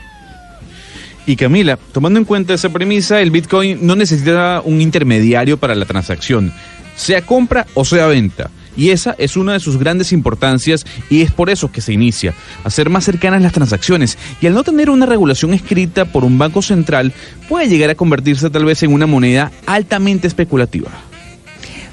Y 1.27 1.35
Camila, 1.35 1.77
tomando 1.91 2.19
en 2.19 2.23
cuenta 2.25 2.53
esa 2.53 2.69
premisa, 2.69 3.19
el 3.19 3.31
Bitcoin 3.31 3.79
no 3.85 3.97
necesita 3.97 4.61
un 4.63 4.79
intermediario 4.79 5.57
para 5.57 5.75
la 5.75 5.83
transacción, 5.83 6.53
sea 6.95 7.21
compra 7.21 7.67
o 7.73 7.83
sea 7.83 8.07
venta. 8.07 8.49
Y 8.77 8.89
esa 8.89 9.15
es 9.17 9.37
una 9.37 9.53
de 9.53 9.59
sus 9.59 9.77
grandes 9.77 10.11
importancias 10.11 10.85
y 11.09 11.21
es 11.21 11.31
por 11.31 11.49
eso 11.49 11.71
que 11.71 11.81
se 11.81 11.93
inicia, 11.93 12.33
hacer 12.63 12.89
más 12.89 13.05
cercanas 13.05 13.41
las 13.41 13.53
transacciones. 13.53 14.17
Y 14.41 14.47
al 14.47 14.53
no 14.53 14.63
tener 14.63 14.89
una 14.89 15.05
regulación 15.05 15.53
escrita 15.53 16.05
por 16.05 16.23
un 16.23 16.37
banco 16.37 16.61
central, 16.61 17.13
puede 17.47 17.67
llegar 17.67 17.89
a 17.89 17.95
convertirse 17.95 18.49
tal 18.49 18.65
vez 18.65 18.83
en 18.83 18.93
una 18.93 19.05
moneda 19.05 19.51
altamente 19.65 20.27
especulativa. 20.27 20.89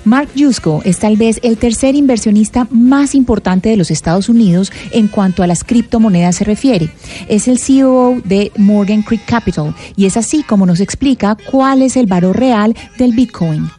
Mark 0.05 0.30
Yusko 0.35 0.83
es 0.85 0.99
tal 0.99 1.16
vez 1.16 1.39
el 1.45 1.59
tercer 1.59 1.95
inversionista 1.95 2.66
más 2.70 3.14
importante 3.14 3.68
de 3.68 3.76
los 3.76 3.91
Estados 3.91 4.28
Unidos 4.28 4.72
en 4.91 5.07
cuanto 5.07 5.43
a 5.45 5.47
las 5.47 5.62
criptomonedas 5.62 6.37
se 6.37 6.45
refiere. 6.45 6.89
Es 7.28 7.47
el 7.47 7.59
CEO 7.59 8.20
de 8.24 8.51
Morgan 8.57 9.03
Creek 9.03 9.24
Capital 9.24 9.74
y 9.97 10.07
es 10.07 10.16
así 10.16 10.43
como 10.43 10.66
nos 10.66 10.80
explica 10.80 11.37
cuál 11.51 11.83
es 11.83 11.97
el 11.97 12.07
valor 12.07 12.37
real 12.37 12.74
del 12.99 13.12
Bitcoin. 13.12 13.70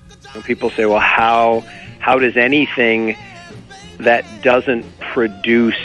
People 0.48 0.72
say, 0.76 0.86
well, 0.86 1.00
how, 1.00 1.62
how 2.04 2.20
does 2.20 2.36
anything 2.36 3.16
that 4.00 4.24
doesn't 4.44 4.86
produce 5.14 5.78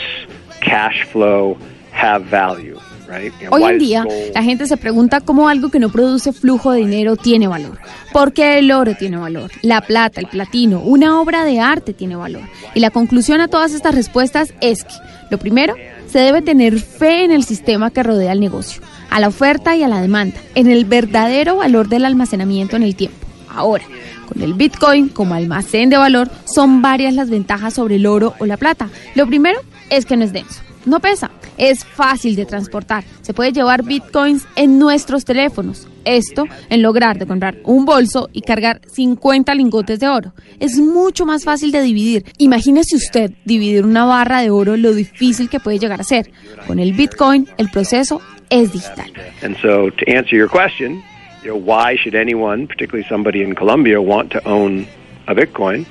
cash 0.61 1.05
flow 1.05 1.57
have 1.91 2.25
value? 2.25 2.77
Right? 3.07 3.33
You 3.41 3.47
know, 3.47 3.55
Hoy 3.55 3.63
en 3.63 3.79
día, 3.79 4.05
la 4.35 4.43
gente 4.43 4.67
se 4.67 4.77
pregunta 4.77 5.21
cómo 5.21 5.49
algo 5.49 5.69
que 5.69 5.79
no 5.79 5.89
produce 5.89 6.31
flujo 6.31 6.73
de 6.73 6.81
dinero 6.81 7.15
tiene 7.15 7.47
valor. 7.47 7.79
¿Por 8.13 8.33
qué 8.33 8.59
el 8.59 8.71
oro 8.71 8.93
tiene 8.93 9.17
valor? 9.17 9.49
La 9.63 9.81
plata, 9.81 10.21
el 10.21 10.27
platino, 10.27 10.81
una 10.81 11.19
obra 11.19 11.43
de 11.43 11.59
arte 11.59 11.93
tiene 11.93 12.15
valor. 12.15 12.43
Y 12.75 12.81
la 12.81 12.91
conclusión 12.91 13.41
a 13.41 13.47
todas 13.47 13.73
estas 13.73 13.95
respuestas 13.95 14.53
es 14.61 14.83
que, 14.83 14.93
lo 15.31 15.39
primero, 15.39 15.73
se 16.07 16.19
debe 16.19 16.43
tener 16.43 16.79
fe 16.79 17.23
en 17.23 17.31
el 17.31 17.43
sistema 17.43 17.89
que 17.89 18.03
rodea 18.03 18.31
el 18.31 18.39
negocio, 18.39 18.83
a 19.09 19.19
la 19.19 19.27
oferta 19.27 19.75
y 19.75 19.81
a 19.81 19.87
la 19.87 20.01
demanda, 20.01 20.37
en 20.53 20.67
el 20.67 20.85
verdadero 20.85 21.55
valor 21.55 21.89
del 21.89 22.05
almacenamiento 22.05 22.75
en 22.75 22.83
el 22.83 22.95
tiempo. 22.95 23.28
Ahora, 23.51 23.83
con 24.27 24.41
el 24.41 24.53
Bitcoin 24.53 25.09
como 25.09 25.33
almacén 25.33 25.89
de 25.89 25.97
valor, 25.97 26.29
son 26.45 26.81
varias 26.81 27.13
las 27.13 27.29
ventajas 27.29 27.73
sobre 27.73 27.95
el 27.95 28.05
oro 28.05 28.33
o 28.39 28.45
la 28.45 28.57
plata. 28.57 28.89
Lo 29.15 29.27
primero 29.27 29.59
es 29.89 30.05
que 30.05 30.17
no 30.17 30.23
es 30.23 30.33
denso. 30.33 30.61
No 30.85 30.99
pesa, 30.99 31.29
es 31.57 31.83
fácil 31.83 32.35
de 32.35 32.45
transportar. 32.45 33.03
Se 33.21 33.33
puede 33.33 33.51
llevar 33.51 33.83
bitcoins 33.83 34.47
en 34.55 34.79
nuestros 34.79 35.25
teléfonos. 35.25 35.87
Esto 36.05 36.45
en 36.69 36.81
lograr 36.81 37.19
de 37.19 37.27
comprar 37.27 37.57
un 37.65 37.85
bolso 37.85 38.29
y 38.31 38.41
cargar 38.41 38.81
50 38.87 39.53
lingotes 39.55 39.99
de 39.99 40.07
oro. 40.07 40.33
Es 40.59 40.77
mucho 40.77 41.25
más 41.25 41.43
fácil 41.43 41.71
de 41.71 41.81
dividir. 41.81 42.25
Imagínese 42.37 42.95
usted 42.95 43.31
dividir 43.43 43.85
una 43.85 44.05
barra 44.05 44.41
de 44.41 44.49
oro 44.49 44.77
lo 44.77 44.93
difícil 44.93 45.49
que 45.49 45.59
puede 45.59 45.79
llegar 45.79 45.99
a 45.99 46.05
ser. 46.05 46.31
Con 46.65 46.79
el 46.79 46.93
bitcoin 46.93 47.47
el 47.57 47.69
proceso 47.69 48.21
es 48.49 48.71
digital. 48.71 49.11
And 49.43 49.57
so, 49.57 49.91
to 49.91 50.05
answer 50.07 50.37
your 50.37 50.49
question, 50.49 51.03
you 51.43 51.51
know, 51.51 51.57
why 51.57 51.95
should 51.97 52.15
anyone, 52.15 52.67
particularly 52.67 53.07
somebody 53.07 53.41
in 53.41 53.55
Colombia, 53.55 53.99
want 53.99 54.31
to 54.31 54.41
own 54.45 54.87
a 55.27 55.33
Bitcoin? 55.33 55.85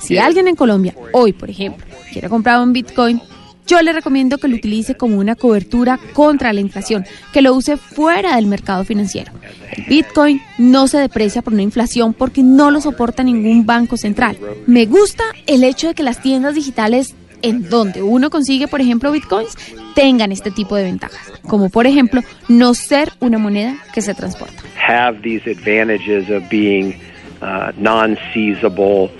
Si 0.00 0.18
alguien 0.18 0.48
en 0.48 0.56
Colombia, 0.56 0.94
hoy 1.12 1.32
por 1.32 1.48
ejemplo, 1.48 1.84
quiere 2.12 2.28
comprar 2.28 2.60
un 2.60 2.72
Bitcoin, 2.72 3.20
yo 3.66 3.80
le 3.80 3.92
recomiendo 3.92 4.38
que 4.38 4.48
lo 4.48 4.56
utilice 4.56 4.96
como 4.96 5.18
una 5.18 5.36
cobertura 5.36 5.98
contra 6.12 6.52
la 6.52 6.60
inflación, 6.60 7.04
que 7.32 7.42
lo 7.42 7.54
use 7.54 7.76
fuera 7.76 8.34
del 8.34 8.46
mercado 8.46 8.84
financiero. 8.84 9.32
El 9.70 9.84
Bitcoin 9.84 10.42
no 10.58 10.88
se 10.88 10.98
deprecia 10.98 11.42
por 11.42 11.52
una 11.52 11.62
inflación 11.62 12.12
porque 12.12 12.42
no 12.42 12.70
lo 12.70 12.80
soporta 12.80 13.22
ningún 13.22 13.64
banco 13.64 13.96
central. 13.96 14.36
Me 14.66 14.86
gusta 14.86 15.22
el 15.46 15.62
hecho 15.62 15.88
de 15.88 15.94
que 15.94 16.02
las 16.02 16.20
tiendas 16.20 16.54
digitales 16.54 17.14
en 17.42 17.68
donde 17.68 18.02
uno 18.02 18.30
consigue, 18.30 18.68
por 18.68 18.80
ejemplo, 18.80 19.12
bitcoins, 19.12 19.56
tengan 19.94 20.32
este 20.32 20.50
tipo 20.50 20.76
de 20.76 20.84
ventajas, 20.84 21.32
como 21.46 21.68
por 21.70 21.86
ejemplo 21.86 22.22
no 22.48 22.74
ser 22.74 23.12
una 23.20 23.38
moneda 23.38 23.76
que 23.94 24.02
se 24.02 24.14
transporta. 24.14 24.62
Have 24.76 25.22
these 25.22 25.46
advantages 25.48 26.28
of 26.30 26.48
being 26.50 26.94
uh, 27.40 27.72
non-seizable, 27.76 29.10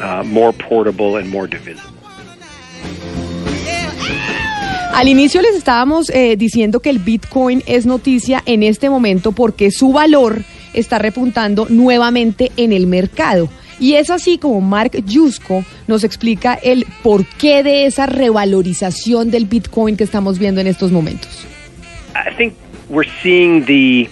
uh, 0.00 0.22
more 0.24 0.52
portable, 0.52 1.16
and 1.16 1.30
more 1.30 1.48
divisible. 1.48 1.98
Al 4.94 5.06
inicio 5.06 5.40
les 5.42 5.54
estábamos 5.54 6.10
eh, 6.10 6.36
diciendo 6.36 6.80
que 6.80 6.90
el 6.90 6.98
Bitcoin 6.98 7.62
es 7.66 7.86
noticia 7.86 8.42
en 8.46 8.64
este 8.64 8.90
momento 8.90 9.30
porque 9.30 9.70
su 9.70 9.92
valor 9.92 10.42
está 10.74 10.98
repuntando 10.98 11.66
nuevamente 11.68 12.50
en 12.56 12.72
el 12.72 12.88
mercado. 12.88 13.48
Y 13.80 13.94
es 13.94 14.10
así 14.10 14.38
como 14.38 14.60
Mark 14.60 14.92
Yusko 15.04 15.64
nos 15.86 16.04
explica 16.04 16.54
el 16.54 16.86
porqué 17.02 17.62
de 17.62 17.86
esa 17.86 18.06
revalorización 18.06 19.30
del 19.30 19.46
Bitcoin 19.46 19.96
que 19.96 20.04
estamos 20.04 20.38
viendo 20.38 20.60
en 20.60 20.66
estos 20.66 20.90
momentos. 20.90 21.46
I 22.14 22.34
think 22.36 22.54
we're 22.88 23.08
seeing 23.22 23.64
the 23.64 24.08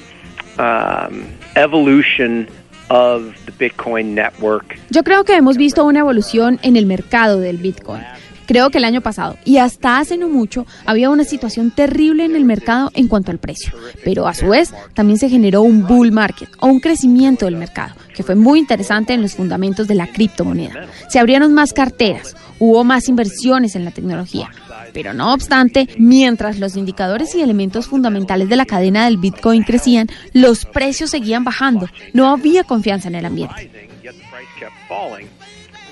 um, 0.59 1.25
evolution 1.57 2.49
of 2.89 3.35
the 3.47 3.53
Bitcoin 3.59 4.15
network. 4.15 4.79
Yo 4.91 5.03
creo 5.03 5.25
que 5.25 5.35
hemos 5.35 5.57
visto 5.57 5.85
una 5.85 6.01
evolución 6.01 6.61
en 6.63 6.77
el 6.77 6.87
mercado 6.87 7.41
del 7.41 7.57
Bitcoin. 7.57 8.03
Creo 8.47 8.71
que 8.71 8.79
el 8.79 8.85
año 8.85 9.01
pasado 9.01 9.37
y 9.45 9.59
hasta 9.59 9.99
hace 9.99 10.17
no 10.17 10.29
mucho 10.29 10.67
había 10.85 11.11
una 11.11 11.25
situación 11.25 11.71
terrible 11.71 12.25
en 12.25 12.37
el 12.37 12.45
mercado 12.45 12.91
en 12.95 13.09
cuanto 13.09 13.31
al 13.31 13.39
precio, 13.39 13.73
pero 14.05 14.27
a 14.29 14.35
su 14.35 14.49
vez 14.49 14.73
también 14.95 15.19
se 15.19 15.29
generó 15.29 15.63
un 15.63 15.87
bull 15.87 16.13
market 16.13 16.49
o 16.61 16.67
un 16.67 16.81
crecimiento 16.81 17.47
del 17.47 17.57
mercado 17.57 17.95
que 18.15 18.23
fue 18.23 18.35
muy 18.35 18.59
interesante 18.59 19.13
en 19.13 19.23
los 19.23 19.35
fundamentos 19.35 19.89
de 19.89 19.95
la 19.95 20.07
criptomoneda. 20.07 20.87
Se 21.09 21.19
abrieron 21.19 21.53
más 21.53 21.73
carteras, 21.73 22.35
hubo 22.59 22.83
más 22.85 23.09
inversiones 23.09 23.77
en 23.77 23.85
la 23.85 23.91
tecnología, 23.91 24.51
pero 24.95 25.13
no 25.13 25.35
obstante, 25.35 25.89
mientras 25.99 26.59
los 26.59 26.77
indicadores 26.77 27.35
y 27.35 27.43
elementos 27.43 27.87
fundamentales 27.87 28.49
de 28.49 28.57
la 28.57 28.65
cadena 28.65 29.05
del 29.05 29.19
Bitcoin 29.19 29.65
crecían, 29.65 30.09
los 30.33 30.65
precios 30.65 31.11
seguían 31.11 31.45
bajando, 31.45 31.89
no 32.15 32.31
había 32.31 32.65
confianza 32.65 33.09
en 33.09 33.17
el 33.17 33.27
ambiente. 33.27 33.71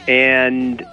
And 0.06 0.84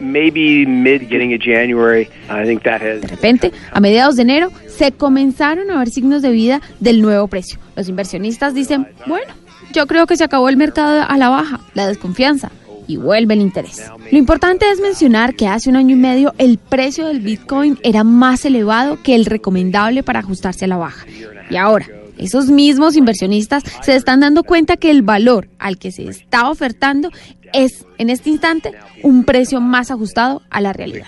maybe 0.00 0.66
mid 0.66 1.00
beginning 1.00 1.34
of 1.34 1.40
January, 1.40 2.08
I 2.28 2.44
think 2.44 2.62
that 2.62 2.80
has 2.82 3.00
De 3.00 3.08
repente, 3.08 3.52
a 3.72 3.80
mediados 3.80 4.16
de 4.16 4.22
enero, 4.22 4.50
se 4.66 4.92
comenzaron 4.92 5.70
a 5.70 5.78
ver 5.78 5.90
signos 5.90 6.22
de 6.22 6.30
vida 6.30 6.60
del 6.80 7.02
nuevo 7.02 7.26
precio. 7.28 7.58
Los 7.76 7.88
inversionistas 7.88 8.54
dicen, 8.54 8.88
bueno, 9.06 9.32
yo 9.72 9.86
creo 9.86 10.06
que 10.06 10.16
se 10.16 10.24
acabó 10.24 10.48
el 10.48 10.56
mercado 10.56 11.04
a 11.06 11.16
la 11.18 11.28
baja, 11.28 11.60
la 11.74 11.86
desconfianza, 11.86 12.50
y 12.86 12.96
vuelve 12.96 13.34
el 13.34 13.42
interés. 13.42 13.82
Lo 14.10 14.18
importante 14.18 14.68
es 14.70 14.80
mencionar 14.80 15.34
que 15.34 15.46
hace 15.46 15.68
un 15.68 15.76
año 15.76 15.94
y 15.94 15.98
medio 15.98 16.34
el 16.38 16.58
precio 16.58 17.06
del 17.06 17.20
Bitcoin 17.20 17.78
era 17.82 18.02
más 18.02 18.44
elevado 18.44 19.00
que 19.02 19.14
el 19.14 19.26
recomendable 19.26 20.02
para 20.02 20.20
ajustarse 20.20 20.64
a 20.64 20.68
la 20.68 20.78
baja. 20.78 21.06
Y 21.50 21.56
ahora, 21.56 21.86
esos 22.18 22.50
mismos 22.50 22.96
inversionistas 22.96 23.62
se 23.82 23.94
están 23.94 24.20
dando 24.20 24.42
cuenta 24.42 24.76
que 24.76 24.90
el 24.90 25.02
valor 25.02 25.48
al 25.58 25.78
que 25.78 25.92
se 25.92 26.08
está 26.08 26.50
ofertando 26.50 27.10
es, 27.52 27.86
en 27.98 28.10
este 28.10 28.30
instante, 28.30 28.72
un 29.02 29.24
precio 29.24 29.60
más 29.60 29.90
ajustado 29.90 30.42
a 30.50 30.60
la 30.60 30.72
realidad. 30.72 31.06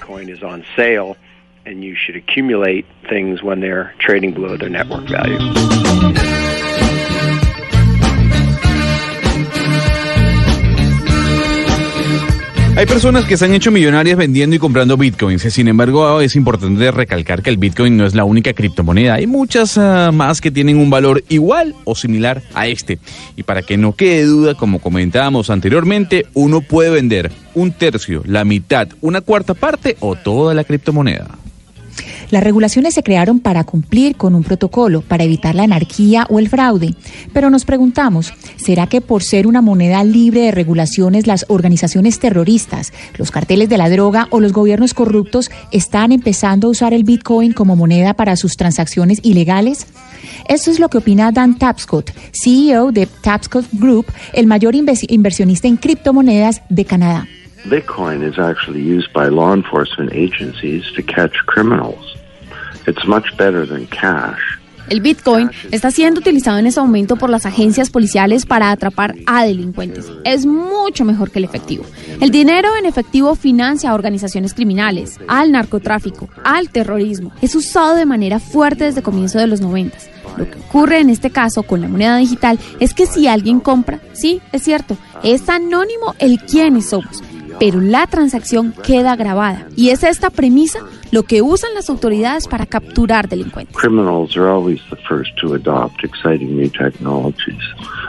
Hay 12.76 12.86
personas 12.86 13.26
que 13.26 13.36
se 13.36 13.44
han 13.44 13.52
hecho 13.52 13.70
millonarias 13.70 14.16
vendiendo 14.16 14.56
y 14.56 14.58
comprando 14.58 14.96
bitcoins. 14.96 15.42
Sin 15.42 15.68
embargo, 15.68 16.20
es 16.20 16.36
importante 16.36 16.90
recalcar 16.90 17.42
que 17.42 17.50
el 17.50 17.56
bitcoin 17.56 17.96
no 17.96 18.06
es 18.06 18.14
la 18.14 18.24
única 18.24 18.52
criptomoneda. 18.52 19.14
Hay 19.14 19.26
muchas 19.26 19.76
ah, 19.76 20.10
más 20.12 20.40
que 20.40 20.50
tienen 20.50 20.78
un 20.78 20.88
valor 20.88 21.22
igual 21.28 21.74
o 21.84 21.94
similar 21.94 22.42
a 22.54 22.68
este. 22.68 22.98
Y 23.36 23.42
para 23.42 23.62
que 23.62 23.76
no 23.76 23.94
quede 23.94 24.24
duda, 24.24 24.54
como 24.54 24.78
comentábamos 24.78 25.50
anteriormente, 25.50 26.26
uno 26.32 26.60
puede 26.60 26.90
vender 26.90 27.32
un 27.54 27.72
tercio, 27.72 28.22
la 28.24 28.44
mitad, 28.44 28.88
una 29.00 29.20
cuarta 29.20 29.54
parte 29.54 29.96
o 30.00 30.14
toda 30.14 30.54
la 30.54 30.64
criptomoneda. 30.64 31.26
Las 32.30 32.44
regulaciones 32.44 32.94
se 32.94 33.02
crearon 33.02 33.40
para 33.40 33.64
cumplir 33.64 34.16
con 34.16 34.34
un 34.34 34.44
protocolo, 34.44 35.02
para 35.02 35.24
evitar 35.24 35.54
la 35.54 35.64
anarquía 35.64 36.26
o 36.30 36.38
el 36.38 36.48
fraude. 36.48 36.94
Pero 37.32 37.50
nos 37.50 37.64
preguntamos, 37.64 38.32
¿será 38.56 38.86
que 38.86 39.00
por 39.00 39.22
ser 39.22 39.46
una 39.46 39.62
moneda 39.62 40.04
libre 40.04 40.42
de 40.42 40.50
regulaciones 40.50 41.26
las 41.26 41.46
organizaciones 41.48 42.18
terroristas, 42.18 42.92
los 43.16 43.30
carteles 43.30 43.68
de 43.68 43.78
la 43.78 43.90
droga 43.90 44.28
o 44.30 44.40
los 44.40 44.52
gobiernos 44.52 44.94
corruptos 44.94 45.50
están 45.72 46.12
empezando 46.12 46.68
a 46.68 46.70
usar 46.70 46.94
el 46.94 47.04
Bitcoin 47.04 47.52
como 47.52 47.76
moneda 47.76 48.14
para 48.14 48.36
sus 48.36 48.56
transacciones 48.56 49.20
ilegales? 49.22 49.86
Esto 50.48 50.70
es 50.70 50.78
lo 50.78 50.88
que 50.88 50.98
opina 50.98 51.32
Dan 51.32 51.58
Tapscott, 51.58 52.12
CEO 52.32 52.92
de 52.92 53.06
Tapscott 53.06 53.66
Group, 53.72 54.06
el 54.32 54.46
mayor 54.46 54.74
inversionista 54.74 55.68
en 55.68 55.76
criptomonedas 55.76 56.62
de 56.68 56.84
Canadá. 56.84 57.26
Bitcoin 57.66 58.22
is 58.22 58.38
actually 58.38 58.80
used 58.80 59.12
by 59.12 59.28
law 59.28 59.52
enforcement 59.52 60.12
agencies 60.12 60.90
to 60.96 61.02
catch 61.02 61.34
criminals. 61.46 62.16
It's 62.86 63.06
much 63.06 63.36
better 63.36 63.66
than 63.66 63.86
cash. 63.86 64.40
El 64.88 65.00
Bitcoin 65.00 65.50
está 65.70 65.92
siendo 65.92 66.18
utilizado 66.20 66.58
en 66.58 66.66
este 66.66 66.80
momento 66.80 67.14
por 67.14 67.30
las 67.30 67.46
agencias 67.46 67.90
policiales 67.90 68.44
para 68.44 68.72
atrapar 68.72 69.14
a 69.26 69.44
delincuentes. 69.44 70.10
Es 70.24 70.46
mucho 70.46 71.04
mejor 71.04 71.30
que 71.30 71.38
el 71.38 71.44
efectivo. 71.44 71.84
El 72.20 72.30
dinero 72.30 72.70
en 72.76 72.86
efectivo 72.86 73.36
financia 73.36 73.90
a 73.90 73.94
organizaciones 73.94 74.52
criminales, 74.52 75.20
al 75.28 75.52
narcotráfico, 75.52 76.28
al 76.42 76.70
terrorismo. 76.70 77.30
Es 77.40 77.54
usado 77.54 77.94
de 77.94 78.06
manera 78.06 78.40
fuerte 78.40 78.84
desde 78.84 79.02
comienzo 79.02 79.38
de 79.38 79.46
los 79.46 79.60
90. 79.60 79.96
Lo 80.36 80.50
que 80.50 80.58
ocurre 80.58 80.98
en 80.98 81.10
este 81.10 81.30
caso 81.30 81.62
con 81.62 81.82
la 81.82 81.88
moneda 81.88 82.16
digital 82.16 82.58
es 82.80 82.92
que 82.92 83.06
si 83.06 83.28
alguien 83.28 83.60
compra, 83.60 84.00
sí, 84.12 84.40
es 84.50 84.64
cierto, 84.64 84.96
es 85.22 85.48
anónimo 85.48 86.16
el 86.18 86.40
quiénes 86.40 86.86
somos. 86.88 87.22
Pero 87.60 87.80
la 87.80 88.06
transacción 88.06 88.72
queda 88.82 89.14
grabada. 89.14 89.68
Y 89.76 89.90
es 89.90 90.02
esta 90.02 90.30
premisa 90.30 90.80
lo 91.12 91.24
que 91.24 91.42
usan 91.42 91.74
las 91.74 91.90
autoridades 91.90 92.48
para 92.48 92.66
capturar 92.66 93.28
delincuentes. 93.28 93.76
Criminals 93.76 94.36
are 94.36 94.48
always 94.48 94.80
the 94.88 94.96
first 95.08 95.30
to 95.40 95.54
adopt 95.54 96.02
exciting 96.02 96.56
new 96.56 96.70
technologies. 96.70 97.62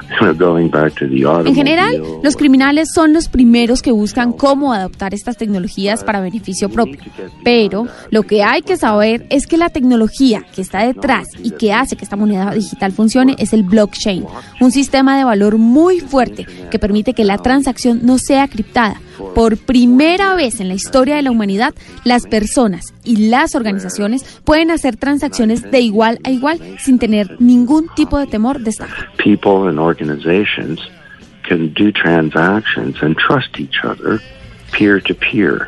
En 1.46 1.56
general, 1.56 2.02
los 2.22 2.36
criminales 2.36 2.90
son 2.94 3.14
los 3.14 3.30
primeros 3.30 3.82
que 3.82 3.92
buscan 3.92 4.34
cómo 4.34 4.74
adoptar 4.74 5.14
estas 5.14 5.38
tecnologías 5.38 6.04
para 6.04 6.20
beneficio 6.20 6.70
propio. 6.70 7.00
Pero 7.44 7.88
lo 8.10 8.24
que 8.24 8.44
hay 8.44 8.62
que 8.62 8.76
saber 8.76 9.26
es 9.30 9.48
que 9.48 9.58
la 9.58 9.70
tecnología 9.70 10.44
que 10.54 10.62
está 10.62 10.86
detrás 10.86 11.28
y 11.42 11.52
que 11.52 11.74
hace 11.74 11.96
que 11.96 12.04
esta 12.04 12.18
moneda 12.18 12.54
digital 12.54 12.92
funcione 12.92 13.36
es 13.40 13.54
el 13.54 13.64
blockchain, 13.64 14.26
un 14.60 14.72
sistema 14.72 15.18
de 15.18 15.24
valor 15.24 15.58
muy 15.58 16.02
fuerte 16.02 16.46
que 16.70 16.80
permite 16.80 17.14
que 17.14 17.24
la 17.24 17.38
transacción 17.38 18.02
no 18.04 18.18
sea 18.18 18.48
criptada. 18.48 19.00
Por 19.36 19.58
primera 19.58 20.36
vez 20.36 20.60
en 20.60 20.68
la 20.68 20.74
historia 20.74 21.16
de 21.16 21.22
la 21.22 21.32
humanidad, 21.32 21.74
las 22.04 22.26
personas 22.28 22.94
y 23.04 23.30
las 23.30 23.56
organizaciones 23.56 24.24
pueden 24.44 24.72
hacer 24.72 24.98
transacciones 24.98 25.70
de 25.72 25.80
igual 25.80 26.20
a 26.24 26.32
igual 26.32 26.60
sin 26.80 27.00
tener 27.00 27.40
ningún 27.40 27.88
tipo 27.96 28.18
de 28.18 28.28
temor 28.28 28.60
de 28.60 28.70
estafa. 28.70 29.08
people 29.18 29.70
and 29.70 29.80
organizations 29.80 30.80
can 31.48 31.74
do 31.74 31.92
transactions 31.92 32.96
and 33.02 33.16
trust 33.18 33.60
each 33.60 33.84
other 33.84 34.20
peer 34.72 35.02
to 35.02 35.14
peer. 35.16 35.68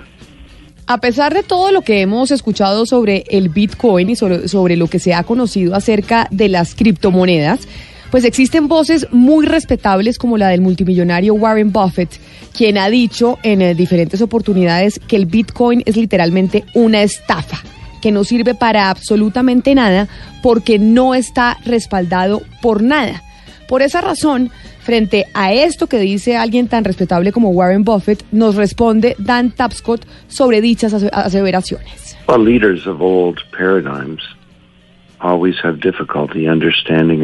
A 0.85 0.99
pesar 0.99 1.33
de 1.33 1.43
todo 1.43 1.71
lo 1.71 1.81
que 1.81 2.01
hemos 2.01 2.31
escuchado 2.31 2.85
sobre 2.85 3.23
el 3.29 3.49
Bitcoin 3.49 4.09
y 4.09 4.15
sobre, 4.15 4.47
sobre 4.49 4.75
lo 4.75 4.87
que 4.87 4.99
se 4.99 5.13
ha 5.13 5.23
conocido 5.23 5.75
acerca 5.75 6.27
de 6.29 6.49
las 6.49 6.75
criptomonedas, 6.75 7.67
pues 8.13 8.25
existen 8.25 8.67
voces 8.67 9.07
muy 9.09 9.47
respetables 9.47 10.19
como 10.19 10.37
la 10.37 10.49
del 10.49 10.61
multimillonario 10.61 11.33
Warren 11.33 11.71
Buffett, 11.71 12.11
quien 12.55 12.77
ha 12.77 12.87
dicho 12.87 13.39
en 13.41 13.63
eh, 13.63 13.73
diferentes 13.73 14.21
oportunidades 14.21 14.99
que 14.99 15.15
el 15.15 15.25
Bitcoin 15.25 15.81
es 15.87 15.97
literalmente 15.97 16.63
una 16.75 17.01
estafa, 17.01 17.57
que 18.03 18.11
no 18.11 18.23
sirve 18.23 18.53
para 18.53 18.91
absolutamente 18.91 19.73
nada 19.73 20.07
porque 20.43 20.77
no 20.77 21.15
está 21.15 21.57
respaldado 21.65 22.43
por 22.61 22.83
nada. 22.83 23.23
Por 23.67 23.81
esa 23.81 23.99
razón, 23.99 24.51
frente 24.81 25.25
a 25.33 25.51
esto 25.51 25.87
que 25.87 25.97
dice 25.97 26.37
alguien 26.37 26.67
tan 26.67 26.83
respetable 26.83 27.31
como 27.31 27.49
Warren 27.49 27.83
Buffett, 27.83 28.23
nos 28.31 28.53
responde 28.53 29.15
Dan 29.17 29.49
Tapscott 29.49 30.05
sobre 30.27 30.61
dichas 30.61 30.93
ase- 30.93 31.09
aseveraciones. 31.11 32.15
A 32.27 32.37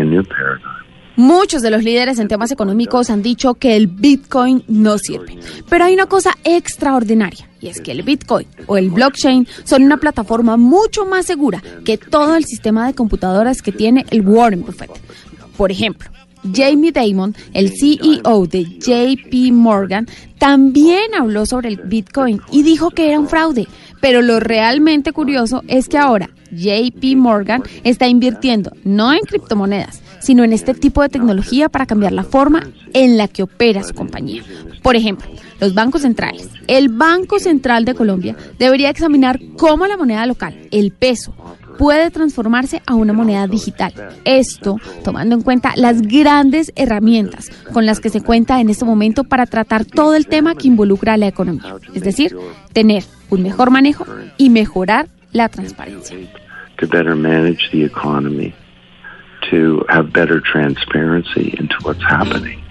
new. 0.09 0.23
Muchos 1.19 1.61
de 1.61 1.69
los 1.69 1.83
líderes 1.83 2.17
en 2.19 2.29
temas 2.29 2.49
económicos 2.49 3.09
han 3.09 3.21
dicho 3.21 3.55
que 3.55 3.75
el 3.75 3.87
Bitcoin 3.87 4.63
no 4.69 4.97
sirve. 4.97 5.37
Pero 5.67 5.83
hay 5.83 5.93
una 5.93 6.05
cosa 6.05 6.37
extraordinaria, 6.45 7.45
y 7.59 7.67
es 7.67 7.81
que 7.81 7.91
el 7.91 8.03
Bitcoin 8.03 8.47
o 8.67 8.77
el 8.77 8.89
blockchain 8.89 9.45
son 9.65 9.83
una 9.83 9.97
plataforma 9.97 10.55
mucho 10.55 11.03
más 11.03 11.25
segura 11.25 11.61
que 11.83 11.97
todo 11.97 12.37
el 12.37 12.45
sistema 12.45 12.87
de 12.87 12.93
computadoras 12.93 13.61
que 13.61 13.73
tiene 13.73 14.05
el 14.11 14.25
Warren 14.25 14.61
Buffett. 14.61 14.91
Por 15.57 15.73
ejemplo, 15.73 16.09
Jamie 16.53 16.93
Dimon, 16.93 17.35
el 17.51 17.73
CEO 17.77 18.47
de 18.47 18.63
JP 18.63 19.51
Morgan, 19.51 20.07
también 20.37 21.13
habló 21.19 21.45
sobre 21.45 21.67
el 21.67 21.81
Bitcoin 21.83 22.39
y 22.49 22.63
dijo 22.63 22.91
que 22.91 23.09
era 23.09 23.19
un 23.19 23.27
fraude. 23.27 23.67
Pero 23.99 24.21
lo 24.21 24.39
realmente 24.39 25.11
curioso 25.11 25.63
es 25.67 25.89
que 25.89 25.97
ahora 25.97 26.29
JP 26.51 27.15
Morgan 27.15 27.63
está 27.83 28.07
invirtiendo 28.07 28.71
no 28.83 29.13
en 29.13 29.21
criptomonedas, 29.21 30.01
sino 30.19 30.43
en 30.43 30.53
este 30.53 30.73
tipo 30.73 31.01
de 31.01 31.09
tecnología 31.09 31.69
para 31.69 31.85
cambiar 31.85 32.11
la 32.11 32.23
forma 32.23 32.67
en 32.93 33.17
la 33.17 33.27
que 33.27 33.43
opera 33.43 33.83
su 33.83 33.93
compañía. 33.93 34.43
Por 34.81 34.95
ejemplo, 34.95 35.27
los 35.59 35.73
bancos 35.73 36.03
centrales. 36.03 36.49
El 36.67 36.89
Banco 36.89 37.39
Central 37.39 37.85
de 37.85 37.95
Colombia 37.95 38.35
debería 38.57 38.89
examinar 38.89 39.39
cómo 39.57 39.87
la 39.87 39.97
moneda 39.97 40.25
local, 40.25 40.67
el 40.71 40.91
peso, 40.91 41.33
puede 41.77 42.11
transformarse 42.11 42.81
a 42.85 42.95
una 42.95 43.13
moneda 43.13 43.47
digital. 43.47 43.93
Esto 44.25 44.77
tomando 45.03 45.35
en 45.35 45.41
cuenta 45.41 45.73
las 45.75 46.01
grandes 46.01 46.73
herramientas 46.75 47.49
con 47.73 47.85
las 47.85 47.99
que 47.99 48.09
se 48.09 48.21
cuenta 48.21 48.59
en 48.59 48.69
este 48.69 48.85
momento 48.85 49.23
para 49.23 49.45
tratar 49.45 49.85
todo 49.85 50.15
el 50.15 50.27
tema 50.27 50.55
que 50.55 50.67
involucra 50.67 51.13
a 51.13 51.17
la 51.17 51.27
economía. 51.27 51.75
Es 51.93 52.03
decir, 52.03 52.35
tener 52.73 53.03
un 53.29 53.43
mejor 53.43 53.71
manejo 53.71 54.05
y 54.37 54.49
mejorar 54.49 55.07
la 55.33 55.47
transparencia. 55.47 56.27
to 56.77 56.87
better 56.87 57.15
manage 57.15 57.69
the 57.71 57.83
economy, 57.83 58.55
to 59.49 59.83
have 59.89 60.13
better 60.13 60.39
transparency 60.39 61.53
into 61.57 61.75
what's 61.81 62.01
happening. 62.01 62.63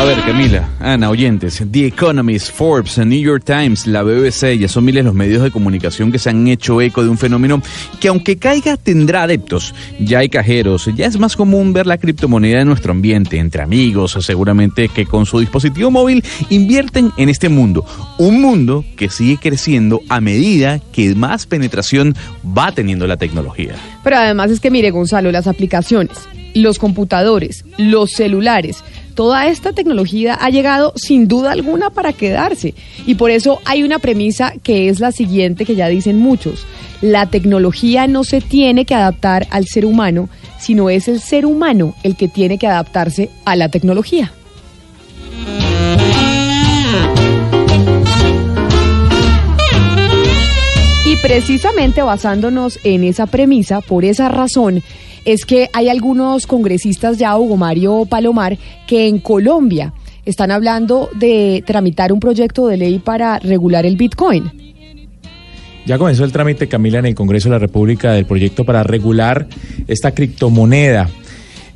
A 0.00 0.04
ver, 0.04 0.18
Camila, 0.24 0.66
Ana, 0.80 1.10
oyentes, 1.10 1.62
The 1.70 1.88
Economist, 1.88 2.52
Forbes, 2.52 2.96
New 2.96 3.20
York 3.20 3.44
Times, 3.44 3.86
la 3.86 4.02
BBC, 4.02 4.58
ya 4.58 4.66
son 4.66 4.86
miles 4.86 5.04
los 5.04 5.12
medios 5.12 5.42
de 5.42 5.50
comunicación 5.50 6.10
que 6.10 6.18
se 6.18 6.30
han 6.30 6.48
hecho 6.48 6.80
eco 6.80 7.02
de 7.02 7.10
un 7.10 7.18
fenómeno 7.18 7.60
que 8.00 8.08
aunque 8.08 8.38
caiga 8.38 8.78
tendrá 8.78 9.24
adeptos. 9.24 9.74
Ya 10.00 10.20
hay 10.20 10.30
cajeros, 10.30 10.88
ya 10.96 11.04
es 11.04 11.18
más 11.18 11.36
común 11.36 11.74
ver 11.74 11.86
la 11.86 11.98
criptomoneda 11.98 12.62
en 12.62 12.68
nuestro 12.68 12.92
ambiente, 12.92 13.36
entre 13.36 13.60
amigos, 13.60 14.16
seguramente 14.22 14.88
que 14.88 15.04
con 15.04 15.26
su 15.26 15.38
dispositivo 15.38 15.90
móvil 15.90 16.24
invierten 16.48 17.12
en 17.18 17.28
este 17.28 17.50
mundo. 17.50 17.84
Un 18.16 18.40
mundo 18.40 18.86
que 18.96 19.10
sigue 19.10 19.36
creciendo 19.36 20.00
a 20.08 20.22
medida 20.22 20.80
que 20.94 21.14
más 21.14 21.44
penetración 21.44 22.16
va 22.42 22.72
teniendo 22.72 23.06
la 23.06 23.18
tecnología. 23.18 23.74
Pero 24.02 24.16
además 24.16 24.50
es 24.50 24.60
que, 24.60 24.70
mire, 24.70 24.92
Gonzalo, 24.92 25.30
las 25.30 25.46
aplicaciones, 25.46 26.16
los 26.54 26.78
computadores, 26.78 27.64
los 27.78 28.12
celulares, 28.12 28.82
toda 29.14 29.48
esta 29.48 29.72
tecnología 29.72 30.34
ha 30.34 30.48
llegado 30.50 30.92
sin 30.96 31.28
duda 31.28 31.52
alguna 31.52 31.90
para 31.90 32.12
quedarse. 32.12 32.74
Y 33.06 33.16
por 33.16 33.30
eso 33.30 33.60
hay 33.66 33.82
una 33.82 33.98
premisa 33.98 34.54
que 34.62 34.88
es 34.88 34.98
la 34.98 35.12
siguiente 35.12 35.64
que 35.64 35.74
ya 35.76 35.88
dicen 35.88 36.18
muchos. 36.18 36.66
La 37.02 37.26
tecnología 37.26 38.06
no 38.06 38.24
se 38.24 38.40
tiene 38.40 38.84
que 38.84 38.94
adaptar 38.94 39.46
al 39.50 39.66
ser 39.66 39.84
humano, 39.84 40.28
sino 40.58 40.90
es 40.90 41.08
el 41.08 41.20
ser 41.20 41.46
humano 41.46 41.94
el 42.02 42.16
que 42.16 42.28
tiene 42.28 42.58
que 42.58 42.66
adaptarse 42.66 43.30
a 43.44 43.56
la 43.56 43.68
tecnología. 43.68 44.32
Y 51.04 51.16
precisamente 51.16 52.02
basándonos 52.02 52.78
en 52.84 53.04
esa 53.04 53.26
premisa, 53.26 53.80
por 53.80 54.04
esa 54.04 54.28
razón, 54.28 54.82
es 55.24 55.44
que 55.44 55.68
hay 55.72 55.88
algunos 55.88 56.46
congresistas 56.46 57.18
ya, 57.18 57.36
Hugo 57.36 57.56
Mario 57.56 58.06
Palomar, 58.08 58.58
que 58.86 59.08
en 59.08 59.18
Colombia 59.18 59.92
están 60.24 60.50
hablando 60.50 61.08
de 61.14 61.62
tramitar 61.66 62.12
un 62.12 62.20
proyecto 62.20 62.66
de 62.66 62.76
ley 62.76 62.98
para 62.98 63.38
regular 63.38 63.86
el 63.86 63.96
Bitcoin. 63.96 64.50
Ya 65.86 65.98
comenzó 65.98 66.24
el 66.24 66.32
trámite, 66.32 66.68
Camila, 66.68 66.98
en 66.98 67.06
el 67.06 67.14
Congreso 67.14 67.48
de 67.48 67.54
la 67.54 67.58
República 67.58 68.12
del 68.12 68.26
proyecto 68.26 68.64
para 68.64 68.82
regular 68.82 69.48
esta 69.88 70.12
criptomoneda, 70.12 71.08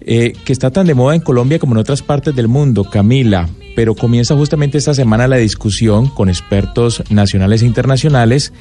eh, 0.02 0.34
que 0.44 0.52
está 0.52 0.70
tan 0.70 0.86
de 0.86 0.94
moda 0.94 1.14
en 1.14 1.20
Colombia 1.20 1.58
como 1.58 1.74
en 1.74 1.78
otras 1.78 2.02
partes 2.02 2.34
del 2.36 2.48
mundo, 2.48 2.84
Camila. 2.84 3.48
Pero 3.74 3.96
comienza 3.96 4.36
justamente 4.36 4.78
esta 4.78 4.94
semana 4.94 5.26
la 5.26 5.36
discusión 5.36 6.06
con 6.06 6.28
expertos 6.28 7.02
nacionales 7.10 7.62
e 7.62 7.66
internacionales 7.66 8.52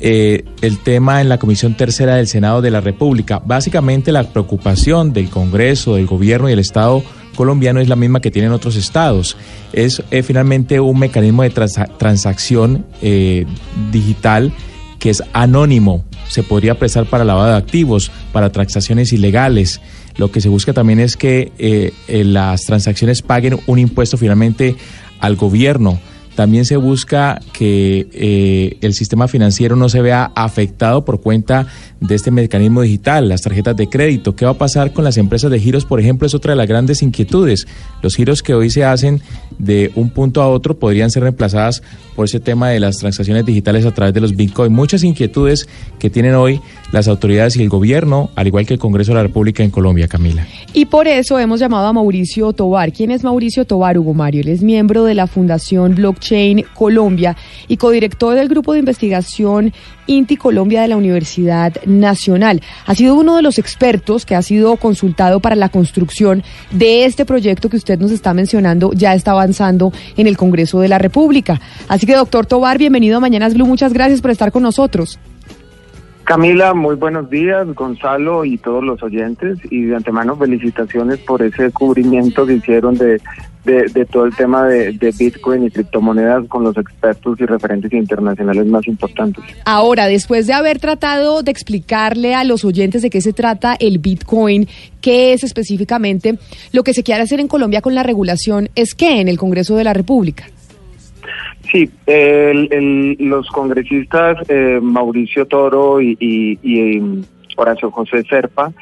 eh, 0.00 0.44
el 0.60 0.78
tema 0.78 1.20
en 1.20 1.28
la 1.28 1.38
Comisión 1.38 1.76
Tercera 1.76 2.16
del 2.16 2.26
Senado 2.26 2.60
de 2.62 2.70
la 2.70 2.80
República. 2.80 3.40
Básicamente 3.44 4.12
la 4.12 4.24
preocupación 4.24 5.12
del 5.12 5.30
Congreso, 5.30 5.94
del 5.96 6.06
Gobierno 6.06 6.48
y 6.48 6.52
del 6.52 6.58
Estado 6.60 7.02
colombiano 7.36 7.80
es 7.80 7.88
la 7.88 7.96
misma 7.96 8.20
que 8.20 8.30
tienen 8.30 8.52
otros 8.52 8.76
estados. 8.76 9.36
Es 9.72 10.02
eh, 10.10 10.22
finalmente 10.22 10.78
un 10.80 10.98
mecanismo 10.98 11.42
de 11.42 11.50
transa- 11.50 11.90
transacción 11.98 12.86
eh, 13.02 13.46
digital 13.90 14.52
que 14.98 15.10
es 15.10 15.22
anónimo. 15.32 16.04
Se 16.28 16.42
podría 16.42 16.78
prestar 16.78 17.06
para 17.06 17.24
lavado 17.24 17.50
de 17.50 17.56
activos, 17.56 18.10
para 18.32 18.50
transacciones 18.52 19.12
ilegales. 19.12 19.80
Lo 20.16 20.30
que 20.30 20.40
se 20.40 20.48
busca 20.48 20.72
también 20.72 21.00
es 21.00 21.16
que 21.16 21.52
eh, 21.58 21.92
eh, 22.08 22.24
las 22.24 22.62
transacciones 22.62 23.20
paguen 23.20 23.58
un 23.66 23.78
impuesto 23.78 24.16
finalmente 24.16 24.76
al 25.20 25.36
gobierno. 25.36 25.98
También 26.34 26.64
se 26.64 26.76
busca 26.76 27.40
que 27.52 28.08
eh, 28.12 28.78
el 28.80 28.94
sistema 28.94 29.28
financiero 29.28 29.76
no 29.76 29.88
se 29.88 30.02
vea 30.02 30.32
afectado 30.34 31.04
por 31.04 31.20
cuenta 31.20 31.66
de 32.00 32.14
este 32.14 32.30
mecanismo 32.30 32.82
digital, 32.82 33.28
las 33.28 33.42
tarjetas 33.42 33.76
de 33.76 33.88
crédito. 33.88 34.34
¿Qué 34.34 34.44
va 34.44 34.52
a 34.52 34.58
pasar 34.58 34.92
con 34.92 35.04
las 35.04 35.16
empresas 35.16 35.50
de 35.50 35.60
giros, 35.60 35.84
por 35.84 36.00
ejemplo? 36.00 36.26
Es 36.26 36.34
otra 36.34 36.52
de 36.52 36.56
las 36.56 36.68
grandes 36.68 37.02
inquietudes. 37.02 37.66
Los 38.02 38.16
giros 38.16 38.42
que 38.42 38.54
hoy 38.54 38.70
se 38.70 38.84
hacen 38.84 39.22
de 39.58 39.92
un 39.94 40.10
punto 40.10 40.42
a 40.42 40.48
otro 40.48 40.78
podrían 40.78 41.10
ser 41.10 41.22
reemplazadas 41.22 41.82
por 42.14 42.26
ese 42.26 42.40
tema 42.40 42.70
de 42.70 42.80
las 42.80 42.98
transacciones 42.98 43.44
digitales 43.44 43.84
a 43.86 43.92
través 43.92 44.14
de 44.14 44.20
los 44.20 44.36
Bitcoin. 44.36 44.72
Muchas 44.72 45.04
inquietudes 45.04 45.68
que 45.98 46.10
tienen 46.10 46.34
hoy 46.34 46.60
las 46.92 47.08
autoridades 47.08 47.56
y 47.56 47.62
el 47.62 47.68
gobierno, 47.68 48.30
al 48.36 48.46
igual 48.46 48.66
que 48.66 48.74
el 48.74 48.80
Congreso 48.80 49.12
de 49.12 49.16
la 49.16 49.22
República 49.24 49.62
en 49.62 49.70
Colombia, 49.70 50.06
Camila. 50.06 50.46
Y 50.72 50.86
por 50.86 51.08
eso 51.08 51.38
hemos 51.38 51.60
llamado 51.60 51.88
a 51.88 51.92
Mauricio 51.92 52.52
Tobar. 52.52 52.92
¿Quién 52.92 53.10
es 53.10 53.24
Mauricio 53.24 53.64
Tobar, 53.64 53.98
Hugo 53.98 54.14
Mario? 54.14 54.42
Él 54.42 54.48
es 54.48 54.62
miembro 54.62 55.04
de 55.04 55.14
la 55.14 55.26
Fundación 55.26 55.94
Blockchain 55.94 56.64
Colombia 56.74 57.36
y 57.68 57.76
codirector 57.76 58.36
del 58.36 58.48
grupo 58.48 58.72
de 58.72 58.78
investigación 58.78 59.72
Inti 60.06 60.36
Colombia 60.36 60.82
de 60.82 60.88
la 60.88 60.96
Universidad 60.96 61.74
Nacional. 61.86 62.60
Ha 62.86 62.94
sido 62.94 63.14
uno 63.14 63.36
de 63.36 63.42
los 63.42 63.58
expertos 63.58 64.26
que 64.26 64.34
ha 64.34 64.42
sido 64.42 64.76
consultado 64.76 65.40
para 65.40 65.56
la 65.56 65.70
construcción 65.70 66.42
de 66.70 67.06
este 67.06 67.24
proyecto 67.24 67.68
que 67.68 67.76
usted 67.76 67.98
nos 67.98 68.10
está 68.10 68.34
mencionando, 68.34 68.92
ya 68.92 69.14
está 69.14 69.32
avanzando 69.32 69.92
en 70.16 70.26
el 70.26 70.36
Congreso 70.36 70.80
de 70.80 70.88
la 70.88 70.98
República. 70.98 71.60
Así 71.88 72.03
que, 72.06 72.14
doctor 72.14 72.46
Tobar, 72.46 72.78
bienvenido 72.78 73.18
a 73.18 73.20
Mañanas 73.20 73.54
Blue. 73.54 73.66
Muchas 73.66 73.92
gracias 73.92 74.20
por 74.20 74.30
estar 74.30 74.52
con 74.52 74.62
nosotros. 74.62 75.18
Camila, 76.24 76.72
muy 76.72 76.96
buenos 76.96 77.28
días, 77.28 77.66
Gonzalo 77.74 78.46
y 78.46 78.56
todos 78.56 78.82
los 78.82 79.02
oyentes, 79.02 79.58
y 79.70 79.82
de 79.82 79.96
antemano 79.96 80.36
felicitaciones 80.36 81.18
por 81.18 81.42
ese 81.42 81.70
cubrimiento 81.70 82.46
que 82.46 82.54
hicieron 82.54 82.94
de, 82.94 83.20
de, 83.64 83.84
de 83.92 84.06
todo 84.06 84.24
el 84.24 84.34
tema 84.34 84.64
de, 84.64 84.92
de, 84.92 85.10
Bitcoin 85.10 85.64
y 85.64 85.70
criptomonedas 85.70 86.48
con 86.48 86.64
los 86.64 86.78
expertos 86.78 87.38
y 87.40 87.44
referentes 87.44 87.92
internacionales 87.92 88.64
más 88.66 88.86
importantes. 88.88 89.44
Ahora, 89.66 90.06
después 90.06 90.46
de 90.46 90.54
haber 90.54 90.78
tratado 90.78 91.42
de 91.42 91.50
explicarle 91.50 92.34
a 92.34 92.44
los 92.44 92.64
oyentes 92.64 93.02
de 93.02 93.10
qué 93.10 93.20
se 93.20 93.34
trata 93.34 93.76
el 93.78 93.98
Bitcoin, 93.98 94.66
qué 95.02 95.34
es 95.34 95.44
específicamente, 95.44 96.38
lo 96.72 96.84
que 96.84 96.94
se 96.94 97.02
quiere 97.02 97.20
hacer 97.20 97.38
en 97.38 97.48
Colombia 97.48 97.82
con 97.82 97.94
la 97.94 98.02
regulación 98.02 98.70
es 98.74 98.94
que 98.94 99.20
en 99.20 99.28
el 99.28 99.36
Congreso 99.36 99.76
de 99.76 99.84
la 99.84 99.92
República. 99.92 100.46
Sí, 101.70 101.90
el, 102.06 103.16
los 103.18 103.48
congresistas 103.48 104.38
eh, 104.48 104.78
Mauricio 104.82 105.46
Toro 105.46 106.00
y, 106.00 106.16
y, 106.20 107.24
Horacio 107.56 107.90
José 107.92 108.24
Serpa 108.28 108.72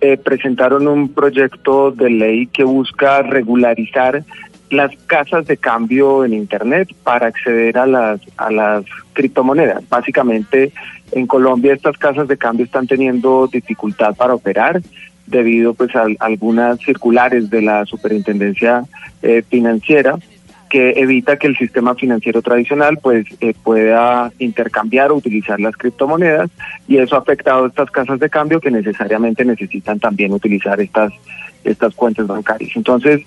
eh, 0.00 0.16
presentaron 0.16 0.86
un 0.86 1.12
proyecto 1.12 1.90
de 1.90 2.10
ley 2.10 2.46
que 2.46 2.62
busca 2.62 3.22
regularizar 3.22 4.22
las 4.70 4.94
casas 5.06 5.46
de 5.46 5.56
cambio 5.56 6.24
en 6.24 6.32
Internet 6.32 6.94
para 7.02 7.26
acceder 7.26 7.76
a 7.76 7.86
las, 7.86 8.20
a 8.36 8.52
las 8.52 8.84
criptomonedas. 9.14 9.82
Básicamente, 9.88 10.72
en 11.12 11.26
Colombia 11.26 11.74
estas 11.74 11.98
casas 11.98 12.28
de 12.28 12.36
cambio 12.36 12.64
están 12.64 12.86
teniendo 12.86 13.48
dificultad 13.48 14.14
para 14.14 14.34
operar 14.34 14.80
debido 15.26 15.74
pues 15.74 15.94
a, 15.96 16.06
algunas 16.20 16.78
circulares 16.80 17.50
de 17.50 17.62
la 17.62 17.84
Superintendencia 17.86 18.84
eh, 19.22 19.42
Financiera 19.48 20.16
que 20.70 20.92
evita 20.96 21.36
que 21.36 21.48
el 21.48 21.56
sistema 21.58 21.94
financiero 21.94 22.40
tradicional 22.40 22.98
pues 23.02 23.26
eh, 23.40 23.52
pueda 23.62 24.32
intercambiar 24.38 25.10
o 25.10 25.16
utilizar 25.16 25.60
las 25.60 25.76
criptomonedas 25.76 26.48
y 26.88 26.96
eso 26.96 27.16
ha 27.16 27.18
afectado 27.18 27.64
a 27.64 27.68
estas 27.68 27.90
casas 27.90 28.20
de 28.20 28.30
cambio 28.30 28.60
que 28.60 28.70
necesariamente 28.70 29.44
necesitan 29.44 29.98
también 29.98 30.32
utilizar 30.32 30.80
estas 30.80 31.12
estas 31.64 31.94
cuentas 31.94 32.26
bancarias. 32.26 32.70
Entonces, 32.74 33.20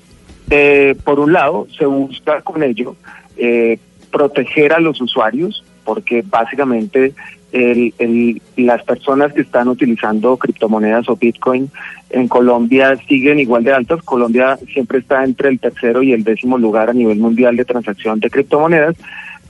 eh, 0.49 0.95
por 1.03 1.19
un 1.19 1.33
lado, 1.33 1.67
se 1.77 1.85
busca 1.85 2.41
con 2.41 2.63
ello 2.63 2.95
eh, 3.37 3.77
proteger 4.11 4.73
a 4.73 4.79
los 4.79 5.01
usuarios 5.01 5.63
porque 5.83 6.23
básicamente 6.25 7.13
el, 7.51 7.93
el, 7.99 8.41
las 8.57 8.83
personas 8.83 9.31
que 9.33 9.41
están 9.41 9.67
utilizando 9.67 10.37
criptomonedas 10.37 11.07
o 11.07 11.15
Bitcoin 11.15 11.69
en 12.09 12.27
Colombia 12.27 12.95
siguen 13.07 13.39
igual 13.39 13.63
de 13.63 13.73
altas. 13.73 14.01
Colombia 14.03 14.57
siempre 14.71 14.99
está 14.99 15.23
entre 15.23 15.49
el 15.49 15.59
tercero 15.59 16.01
y 16.01 16.13
el 16.13 16.23
décimo 16.23 16.57
lugar 16.57 16.89
a 16.89 16.93
nivel 16.93 17.19
mundial 17.19 17.55
de 17.55 17.65
transacción 17.65 18.19
de 18.19 18.29
criptomonedas, 18.29 18.95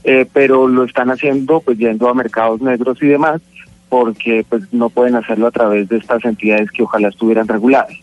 eh, 0.04 0.26
pero 0.32 0.68
lo 0.68 0.84
están 0.84 1.10
haciendo 1.10 1.60
pues 1.60 1.78
yendo 1.78 2.08
a 2.08 2.14
mercados 2.14 2.60
negros 2.60 3.02
y 3.02 3.06
demás 3.06 3.40
porque 3.88 4.44
pues 4.48 4.72
no 4.72 4.90
pueden 4.90 5.14
hacerlo 5.14 5.46
a 5.46 5.52
través 5.52 5.88
de 5.88 5.98
estas 5.98 6.24
entidades 6.24 6.70
que 6.70 6.82
ojalá 6.82 7.08
estuvieran 7.08 7.48
reguladas. 7.48 7.94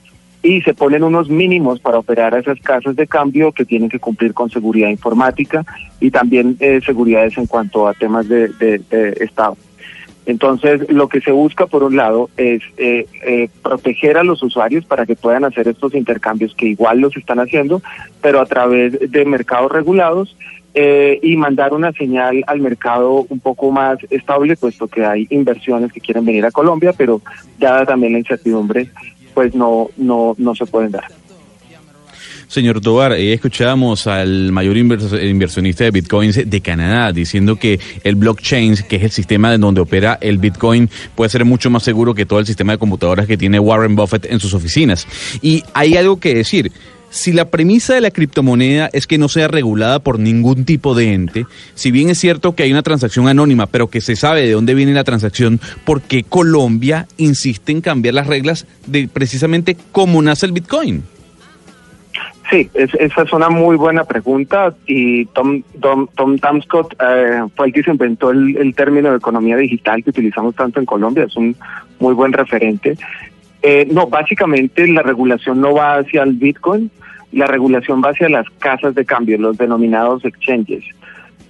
Y 0.44 0.62
se 0.62 0.74
ponen 0.74 1.04
unos 1.04 1.30
mínimos 1.30 1.80
para 1.80 2.00
operar 2.00 2.34
a 2.34 2.40
esas 2.40 2.60
casas 2.60 2.96
de 2.96 3.08
cambio 3.08 3.52
que 3.52 3.66
tienen 3.66 3.90
que 3.90 4.00
cumplir 4.00 4.34
con 4.34 4.50
seguridad 4.50 4.90
informática 4.90 5.64
y 6.00 6.10
también 6.10 6.58
eh, 6.60 6.82
seguridades 6.84 7.38
en 7.38 7.46
cuanto 7.46 7.88
a 7.88 7.94
temas 7.94 8.28
de, 8.28 8.82
Estado. 9.20 9.56
Entonces, 10.26 10.90
lo 10.90 11.10
que 11.10 11.22
se 11.22 11.32
busca, 11.32 11.66
por 11.66 11.84
un 11.84 11.96
lado, 11.96 12.30
es 12.38 12.62
eh, 12.78 13.06
eh, 13.26 13.50
proteger 13.64 14.18
a 14.18 14.24
los 14.24 14.42
usuarios 14.44 14.86
para 14.86 15.06
que 15.06 15.16
puedan 15.16 15.44
hacer 15.46 15.68
estos 15.68 15.94
intercambios 15.96 16.54
que 16.56 16.68
igual 16.68 17.00
los 17.00 17.16
están 17.18 17.40
haciendo, 17.40 17.82
pero 18.22 18.40
a 18.40 18.46
través 18.46 19.12
de 19.12 19.26
mercados 19.26 19.72
regulados 19.72 20.36
eh, 20.74 21.20
y 21.22 21.36
mandar 21.36 21.74
una 21.74 21.92
señal 21.92 22.46
al 22.48 22.62
mercado 22.62 23.26
un 23.28 23.42
poco 23.42 23.72
más 23.72 23.98
estable, 24.10 24.56
puesto 24.56 24.88
que 24.88 25.06
hay 25.06 25.28
inversiones 25.30 25.92
que 25.92 26.00
quieren 26.00 26.24
venir 26.24 26.46
a 26.46 26.52
Colombia, 26.52 26.94
pero 26.98 27.22
dada 27.60 27.86
también 27.86 28.14
la 28.14 28.20
incertidumbre, 28.20 28.88
pues 29.34 29.56
no, 29.56 29.90
no, 29.98 30.36
no 30.38 30.56
se 30.56 30.66
pueden 30.66 30.92
dar. 30.92 31.06
Señor 32.52 32.82
Tobar, 32.82 33.14
eh, 33.14 33.32
escuchábamos 33.32 34.08
al 34.08 34.52
mayor 34.52 34.76
inversionista 34.76 35.86
de 35.86 35.92
bitcoins 35.92 36.50
de 36.50 36.60
Canadá 36.60 37.14
diciendo 37.14 37.56
que 37.56 37.80
el 38.04 38.16
blockchain, 38.16 38.76
que 38.90 38.98
es 38.98 39.04
el 39.04 39.12
sistema 39.12 39.54
en 39.54 39.62
donde 39.62 39.80
opera 39.80 40.18
el 40.20 40.38
bitcoin, 40.38 40.90
puede 41.16 41.30
ser 41.30 41.46
mucho 41.46 41.70
más 41.70 41.84
seguro 41.84 42.14
que 42.14 42.26
todo 42.26 42.40
el 42.40 42.46
sistema 42.46 42.74
de 42.74 42.78
computadoras 42.78 43.26
que 43.26 43.38
tiene 43.38 43.58
Warren 43.58 43.96
Buffett 43.96 44.26
en 44.30 44.42
sus 44.42 44.54
oficinas. 44.54 45.08
Y 45.42 45.64
hay 45.74 45.96
algo 45.96 46.20
que 46.20 46.36
decir 46.36 46.74
si 47.12 47.34
la 47.34 47.46
premisa 47.46 47.94
de 47.94 48.02
la 48.02 48.10
criptomoneda 48.10 48.90
es 48.94 49.06
que 49.06 49.18
no 49.18 49.28
sea 49.28 49.48
regulada 49.48 50.00
por 50.00 50.18
ningún 50.18 50.66
tipo 50.66 50.96
de 50.96 51.14
ente, 51.14 51.46
si 51.76 51.92
bien 51.92 52.10
es 52.10 52.18
cierto 52.18 52.56
que 52.56 52.64
hay 52.64 52.72
una 52.72 52.82
transacción 52.82 53.28
anónima, 53.28 53.68
pero 53.68 53.90
que 53.90 54.02
se 54.02 54.16
sabe 54.16 54.42
de 54.42 54.54
dónde 54.54 54.74
viene 54.74 54.94
la 54.94 55.04
transacción, 55.04 55.60
¿por 55.86 56.02
qué 56.02 56.24
Colombia 56.24 57.08
insiste 57.18 57.74
en 57.74 57.82
cambiar 57.82 58.16
las 58.16 58.28
reglas 58.28 58.66
de 58.88 59.08
precisamente 59.08 59.78
cómo 59.92 60.22
nace 60.22 60.46
el 60.46 60.54
Bitcoin? 60.54 61.04
Sí, 62.50 62.70
es, 62.74 62.94
esa 62.96 63.22
es 63.24 63.34
una 63.34 63.50
muy 63.50 63.78
buena 63.78 64.04
pregunta 64.04 64.74
y 64.86 65.26
Tom, 65.28 65.64
Tom, 65.80 66.08
Tom 66.16 66.38
Tamscott 66.38 66.94
eh, 67.02 67.44
fue 67.56 67.68
el 67.68 67.74
que 67.74 67.84
se 67.84 67.92
inventó 67.92 68.32
el, 68.32 68.74
término 68.76 69.12
de 69.12 69.18
economía 69.18 69.56
digital 69.58 70.04
que 70.04 70.10
utilizamos 70.10 70.56
tanto 70.56 70.80
en 70.80 70.86
Colombia, 70.86 71.26
es 71.26 71.36
un 71.36 71.56
muy 72.00 72.14
buen 72.14 72.34
referente. 72.34 72.98
Eh, 73.62 73.88
no, 73.92 74.08
básicamente 74.08 74.88
la 74.88 75.04
regulación 75.04 75.62
no 75.62 75.74
va 75.74 76.00
hacia 76.00 76.24
el 76.24 76.34
Bitcoin, 76.34 76.90
la 77.32 77.46
regulación 77.48 78.02
va 78.04 78.10
hacia 78.10 78.30
las 78.30 78.50
casas 78.60 78.96
de 78.96 79.06
cambio, 79.06 79.38
los 79.38 79.58
denominados 79.58 80.26
exchanges, 80.26 80.84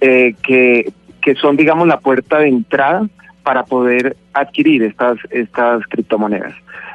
eh, 0.00 0.34
que, 0.42 0.92
que 1.20 1.34
son, 1.34 1.56
digamos, 1.56 1.86
la 1.88 2.00
puerta 2.00 2.38
de 2.38 2.48
entrada 2.48 3.08
para 3.42 3.64
poder 3.64 4.16
adquirir 4.32 4.82
estas, 4.82 5.18
estas 5.30 5.84
criptomonedas. 5.88 6.54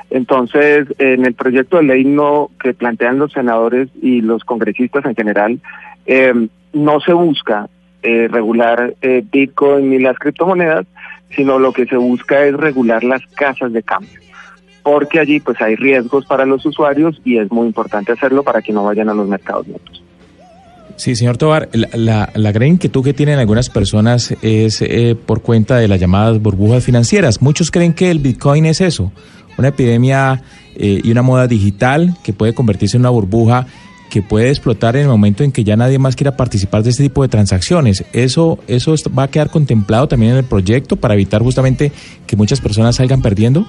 Entonces, 0.09 0.87
en 0.99 1.25
el 1.25 1.33
proyecto 1.33 1.77
de 1.77 1.83
ley 1.83 2.05
no 2.05 2.49
que 2.61 2.73
plantean 2.73 3.19
los 3.19 3.33
senadores 3.33 3.89
y 4.01 4.21
los 4.21 4.43
congresistas 4.45 5.05
en 5.05 5.15
general, 5.15 5.59
eh, 6.05 6.47
no 6.73 6.99
se 7.01 7.13
busca 7.13 7.67
eh, 8.03 8.27
regular 8.31 8.93
eh, 9.01 9.23
Bitcoin 9.29 9.89
ni 9.89 9.99
las 9.99 10.17
criptomonedas, 10.17 10.85
sino 11.35 11.59
lo 11.59 11.73
que 11.73 11.85
se 11.87 11.97
busca 11.97 12.45
es 12.45 12.53
regular 12.53 13.03
las 13.03 13.25
casas 13.35 13.73
de 13.73 13.83
cambio, 13.83 14.19
porque 14.87 15.19
allí 15.19 15.41
pues 15.41 15.59
hay 15.59 15.75
riesgos 15.75 16.25
para 16.25 16.45
los 16.45 16.65
usuarios 16.65 17.19
y 17.25 17.39
es 17.39 17.51
muy 17.51 17.67
importante 17.67 18.13
hacerlo 18.13 18.41
para 18.41 18.61
que 18.61 18.71
no 18.71 18.85
vayan 18.85 19.09
a 19.09 19.13
los 19.13 19.27
mercados 19.27 19.67
netos. 19.67 20.01
Sí, 20.95 21.13
señor 21.13 21.35
Tobar, 21.35 21.67
la, 21.73 21.89
la, 21.91 22.29
la, 22.33 22.51
gran 22.53 22.69
inquietud 22.69 23.03
que 23.03 23.13
tienen 23.13 23.37
algunas 23.37 23.69
personas 23.69 24.33
es 24.41 24.81
eh, 24.81 25.17
por 25.25 25.41
cuenta 25.41 25.75
de 25.75 25.89
las 25.89 25.99
llamadas 25.99 26.41
burbujas 26.41 26.85
financieras. 26.85 27.41
Muchos 27.41 27.69
creen 27.69 27.91
que 27.91 28.09
el 28.09 28.19
Bitcoin 28.19 28.65
es 28.65 28.79
eso, 28.79 29.11
una 29.57 29.67
epidemia 29.67 30.41
eh, 30.77 31.01
y 31.03 31.11
una 31.11 31.21
moda 31.21 31.47
digital 31.47 32.15
que 32.23 32.31
puede 32.31 32.53
convertirse 32.53 32.95
en 32.95 33.01
una 33.01 33.09
burbuja 33.09 33.67
que 34.09 34.21
puede 34.21 34.47
explotar 34.47 34.95
en 34.95 35.01
el 35.01 35.09
momento 35.09 35.43
en 35.43 35.51
que 35.51 35.65
ya 35.65 35.75
nadie 35.75 35.99
más 35.99 36.15
quiera 36.15 36.37
participar 36.37 36.81
de 36.81 36.91
este 36.91 37.03
tipo 37.03 37.23
de 37.23 37.27
transacciones. 37.27 38.05
Eso, 38.13 38.57
eso 38.69 38.95
va 39.09 39.23
a 39.23 39.27
quedar 39.27 39.49
contemplado 39.49 40.07
también 40.07 40.31
en 40.31 40.37
el 40.37 40.45
proyecto 40.45 40.95
para 40.95 41.13
evitar 41.13 41.41
justamente 41.41 41.91
que 42.25 42.37
muchas 42.37 42.61
personas 42.61 42.95
salgan 42.95 43.21
perdiendo. 43.21 43.67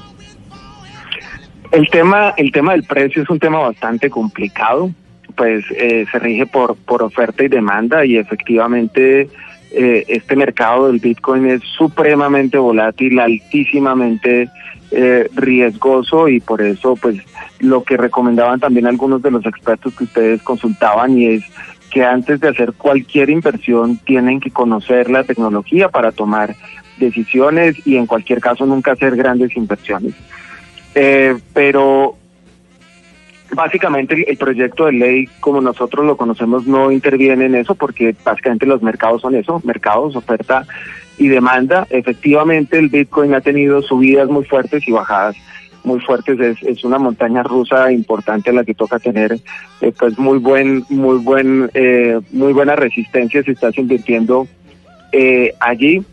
El 1.70 1.88
tema, 1.90 2.34
el 2.36 2.50
tema 2.50 2.72
del 2.72 2.84
precio 2.84 3.22
es 3.22 3.30
un 3.30 3.38
tema 3.38 3.58
bastante 3.58 4.08
complicado 4.10 4.90
pues 5.38 5.64
eh, 5.70 6.04
se 6.10 6.18
rige 6.18 6.46
por, 6.46 6.76
por 6.76 7.02
oferta 7.02 7.44
y 7.44 7.48
demanda 7.48 8.04
y 8.04 8.16
efectivamente 8.16 9.30
eh, 9.70 10.04
este 10.08 10.34
mercado 10.34 10.88
del 10.88 10.98
Bitcoin 10.98 11.46
es 11.46 11.62
supremamente 11.62 12.58
volátil, 12.58 13.20
altísimamente 13.20 14.50
eh, 14.90 15.28
riesgoso 15.34 16.28
y 16.28 16.40
por 16.40 16.60
eso 16.60 16.96
pues 16.96 17.18
lo 17.60 17.84
que 17.84 17.96
recomendaban 17.96 18.58
también 18.58 18.86
algunos 18.86 19.22
de 19.22 19.30
los 19.30 19.46
expertos 19.46 19.94
que 19.94 20.04
ustedes 20.04 20.42
consultaban 20.42 21.16
y 21.16 21.26
es 21.26 21.44
que 21.90 22.04
antes 22.04 22.40
de 22.40 22.48
hacer 22.48 22.72
cualquier 22.72 23.30
inversión 23.30 23.98
tienen 23.98 24.40
que 24.40 24.50
conocer 24.50 25.08
la 25.08 25.22
tecnología 25.22 25.88
para 25.88 26.10
tomar 26.10 26.56
decisiones 26.98 27.76
y 27.86 27.96
en 27.96 28.06
cualquier 28.06 28.40
caso 28.40 28.66
nunca 28.66 28.92
hacer 28.92 29.14
grandes 29.14 29.56
inversiones. 29.56 30.14
Eh, 30.95 31.36
pero 31.53 32.18
Básicamente 33.51 34.30
el 34.30 34.36
proyecto 34.36 34.86
de 34.86 34.93
ley, 34.93 35.28
como 35.41 35.61
nosotros 35.62 36.05
lo 36.05 36.18
conocemos, 36.18 36.66
no 36.66 36.93
interviene 36.93 37.47
en 37.47 37.55
eso 37.55 37.74
porque 37.74 38.14
básicamente 38.22 38.66
los 38.66 38.82
mercados 38.82 39.22
son 39.22 39.34
eso, 39.34 39.62
mercados, 39.64 40.16
oferta 40.16 40.66
y 41.16 41.28
demanda. 41.28 41.86
Efectivamente, 41.89 42.78
el 42.78 42.91
Bitcoin 42.91 43.34
ha 43.34 43.41
tenido 43.41 43.80
subidas 43.80 44.28
muy 44.28 44.45
fuertes 44.45 44.86
y 44.86 44.93
bajadas 44.93 45.34
muy 45.82 45.99
fuertes. 46.01 46.39
Es, 46.39 46.62
es 46.62 46.84
una 46.84 46.99
montaña 46.99 47.43
rusa 47.43 47.91
importante 47.91 48.51
a 48.51 48.53
la 48.53 48.64
que 48.64 48.74
toca 48.74 48.99
tener 48.99 49.39
eh, 49.80 49.93
pues 49.99 50.18
muy 50.18 50.39
buen, 50.39 50.84
muy 50.91 51.16
buen, 51.16 51.70
eh, 51.72 52.20
muy 52.32 52.53
buena 52.53 52.76
resistencia 52.76 53.43
si 53.43 53.53
estás 53.53 53.78
invirtiendo 53.78 54.47
eh, 55.12 55.55
allí. 55.59 56.05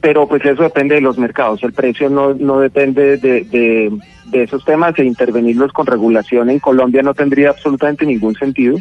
Pero 0.00 0.26
pues 0.26 0.44
eso 0.44 0.62
depende 0.62 0.94
de 0.94 1.00
los 1.00 1.18
mercados. 1.18 1.62
El 1.62 1.72
precio 1.72 2.08
no, 2.08 2.34
no 2.34 2.60
depende 2.60 3.18
de, 3.18 3.44
de, 3.44 3.92
de 4.30 4.42
esos 4.42 4.64
temas 4.64 4.98
e 4.98 5.04
intervenirlos 5.04 5.72
con 5.72 5.86
regulación 5.86 6.50
en 6.50 6.58
Colombia 6.58 7.02
no 7.02 7.14
tendría 7.14 7.50
absolutamente 7.50 8.06
ningún 8.06 8.34
sentido, 8.34 8.78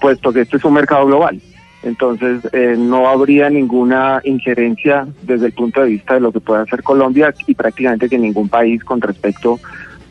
puesto 0.00 0.32
que 0.32 0.42
este 0.42 0.56
es 0.56 0.64
un 0.64 0.74
mercado 0.74 1.06
global. 1.06 1.40
Entonces, 1.82 2.40
eh, 2.52 2.74
no 2.76 3.08
habría 3.08 3.48
ninguna 3.48 4.20
injerencia 4.24 5.06
desde 5.22 5.46
el 5.46 5.52
punto 5.52 5.82
de 5.82 5.90
vista 5.90 6.14
de 6.14 6.20
lo 6.20 6.32
que 6.32 6.40
pueda 6.40 6.62
hacer 6.62 6.82
Colombia 6.82 7.32
y 7.46 7.54
prácticamente 7.54 8.08
que 8.08 8.18
ningún 8.18 8.48
país 8.48 8.82
con 8.82 9.00
respecto 9.00 9.60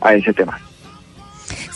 a 0.00 0.14
ese 0.14 0.32
tema. 0.32 0.58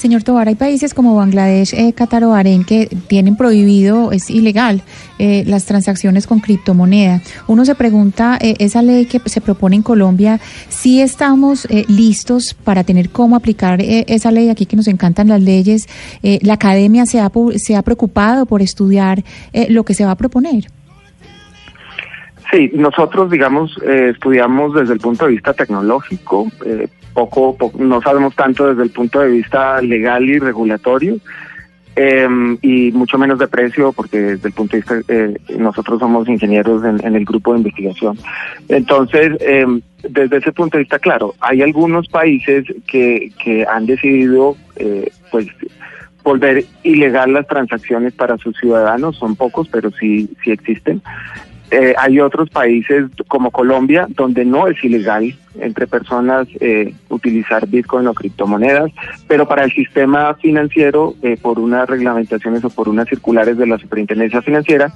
Señor 0.01 0.23
Tobar, 0.23 0.49
hay 0.49 0.55
países 0.55 0.95
como 0.95 1.15
Bangladesh, 1.15 1.75
eh, 1.75 1.93
Qatar 1.93 2.25
o 2.25 2.31
Bahrein 2.31 2.65
que 2.65 2.87
tienen 3.07 3.37
prohibido, 3.37 4.13
es 4.13 4.31
ilegal, 4.31 4.81
eh, 5.19 5.45
las 5.47 5.67
transacciones 5.67 6.27
con 6.27 6.41
criptomoneda. 6.41 7.21
Uno 7.49 7.67
se 7.67 7.75
pregunta, 7.75 8.39
eh, 8.41 8.55
esa 8.61 8.81
ley 8.81 9.05
que 9.05 9.21
se 9.27 9.43
propone 9.43 9.77
en 9.77 9.83
Colombia, 9.83 10.41
si 10.71 11.03
estamos 11.03 11.67
eh, 11.67 11.85
listos 11.89 12.55
para 12.55 12.83
tener 12.83 13.11
cómo 13.11 13.37
aplicar 13.37 13.83
eh, 13.83 14.07
esa 14.09 14.31
ley 14.31 14.49
aquí 14.49 14.65
que 14.65 14.75
nos 14.75 14.89
encantan 14.89 15.29
las 15.29 15.43
leyes. 15.43 15.87
La 16.23 16.55
academia 16.55 17.05
se 17.05 17.21
ha, 17.21 17.31
se 17.57 17.77
ha 17.77 17.83
preocupado 17.83 18.47
por 18.47 18.63
estudiar 18.63 19.23
lo 19.69 19.85
que 19.85 19.93
se 19.93 20.07
va 20.07 20.13
a 20.13 20.17
proponer. 20.17 20.65
Sí, 22.51 22.71
nosotros, 22.75 23.31
digamos, 23.31 23.77
estudiamos 23.85 24.75
desde 24.75 24.95
el 24.95 25.01
punto 25.01 25.27
de 25.27 25.33
vista 25.33 25.53
tecnológico, 25.53 26.49
eh, 26.65 26.89
poco, 27.15 27.57
po- 27.57 27.73
no 27.79 28.01
sabemos 28.01 28.35
tanto 28.35 28.69
desde 28.69 28.83
el 28.83 28.91
punto 28.91 29.21
de 29.21 29.31
vista 29.31 29.81
legal 29.83 30.29
y 30.29 30.39
regulatorio, 30.39 31.19
eh, 31.97 32.29
y 32.63 32.93
mucho 32.93 33.19
menos 33.19 33.39
de 33.39 33.49
precio, 33.49 33.93
porque 33.93 34.19
desde 34.21 34.49
el 34.49 34.55
punto 34.55 34.77
de 34.77 34.81
vista, 34.81 35.01
eh, 35.09 35.37
nosotros 35.59 35.99
somos 35.99 36.29
ingenieros 36.29 36.85
en, 36.85 37.05
en 37.05 37.17
el 37.17 37.25
grupo 37.25 37.53
de 37.53 37.59
investigación. 37.59 38.17
Entonces, 38.69 39.37
eh, 39.41 39.67
desde 40.09 40.37
ese 40.39 40.53
punto 40.53 40.79
de 40.79 40.85
vista, 40.85 40.99
claro, 40.99 41.35
hay 41.41 41.63
algunos 41.63 42.07
países 42.09 42.65
que, 42.87 43.33
que 43.43 43.67
han 43.67 43.87
decidido, 43.87 44.57
eh, 44.77 45.11
pues, 45.31 45.47
volver 46.23 46.65
ilegal 46.85 47.33
las 47.33 47.47
transacciones 47.47 48.13
para 48.13 48.39
sus 48.39 48.57
ciudadanos, 48.59 49.17
son 49.17 49.35
pocos, 49.37 49.69
pero 49.69 49.91
sí, 49.91 50.31
sí 50.45 50.53
existen. 50.53 51.03
Eh, 51.71 51.95
hay 51.97 52.19
otros 52.19 52.51
países 52.51 53.07
como 53.29 53.53
Colombia 53.53 54.07
donde 54.09 54.45
no 54.45 54.67
es 54.67 54.83
ilegal 54.83 55.35
entre 55.61 55.87
personas 55.87 56.49
eh, 56.61 56.95
utilizar 57.09 57.67
Bitcoin 57.69 58.07
o 58.09 58.15
criptomonedas, 58.15 58.91
pero 59.29 59.47
para 59.47 59.65
el 59.65 59.73
sistema 59.73 60.35
financiero, 60.35 61.15
eh, 61.23 61.37
por 61.41 61.59
unas 61.59 61.89
reglamentaciones 61.89 62.65
o 62.65 62.71
por 62.71 62.89
unas 62.89 63.09
circulares 63.09 63.57
de 63.57 63.67
la 63.67 63.79
Superintendencia 63.79 64.43
Financiera, 64.43 64.93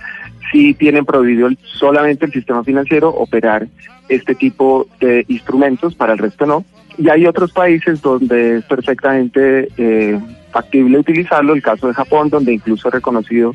sí 0.51 0.75
tienen 0.75 1.05
prohibido 1.05 1.49
solamente 1.63 2.27
el 2.27 2.33
sistema 2.33 2.65
financiero 2.65 3.09
operar 3.09 3.69
este 4.09 4.35
tipo 4.35 4.87
de 5.01 5.25
instrumentos, 5.29 5.95
para 5.95 6.13
el 6.13 6.19
resto 6.19 6.47
no. 6.47 6.65
Y 6.99 7.09
hay 7.09 7.27
otros 7.27 7.53
países 7.53 8.01
donde 8.01 8.59
es 8.59 8.65
perfectamente 8.65 9.69
eh, 9.77 10.19
factible 10.53 10.99
utilizarlo, 10.99 11.55
el 11.55 11.63
caso 11.63 11.89
de 11.89 11.95
Japón, 11.95 12.31
donde 12.31 12.53
incluso 12.53 12.89
es 12.89 12.95
reconocido 12.95 13.53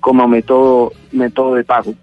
como 0.00 0.28
método, 0.28 0.92
método 1.10 1.56
de 1.56 1.64
pago. 1.64 1.94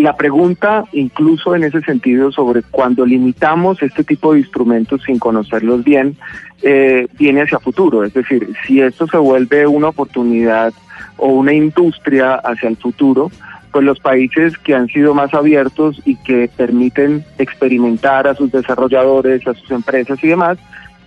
La 0.00 0.16
pregunta, 0.16 0.84
incluso 0.92 1.54
en 1.54 1.62
ese 1.62 1.82
sentido, 1.82 2.32
sobre 2.32 2.62
cuando 2.62 3.04
limitamos 3.04 3.82
este 3.82 4.02
tipo 4.02 4.32
de 4.32 4.38
instrumentos 4.38 5.02
sin 5.04 5.18
conocerlos 5.18 5.84
bien, 5.84 6.16
eh, 6.62 7.06
viene 7.18 7.42
hacia 7.42 7.58
futuro. 7.58 8.02
Es 8.02 8.14
decir, 8.14 8.48
si 8.66 8.80
esto 8.80 9.06
se 9.06 9.18
vuelve 9.18 9.66
una 9.66 9.88
oportunidad 9.88 10.72
o 11.18 11.26
una 11.28 11.52
industria 11.52 12.36
hacia 12.36 12.70
el 12.70 12.78
futuro, 12.78 13.30
pues 13.72 13.84
los 13.84 14.00
países 14.00 14.56
que 14.56 14.74
han 14.74 14.88
sido 14.88 15.12
más 15.12 15.34
abiertos 15.34 16.00
y 16.06 16.16
que 16.16 16.48
permiten 16.56 17.22
experimentar 17.36 18.26
a 18.26 18.34
sus 18.34 18.50
desarrolladores, 18.50 19.46
a 19.46 19.52
sus 19.52 19.70
empresas 19.70 20.18
y 20.24 20.28
demás, 20.28 20.56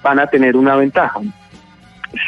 van 0.03 0.19
a 0.19 0.27
tener 0.27 0.55
una 0.55 0.75
ventaja. 0.75 1.19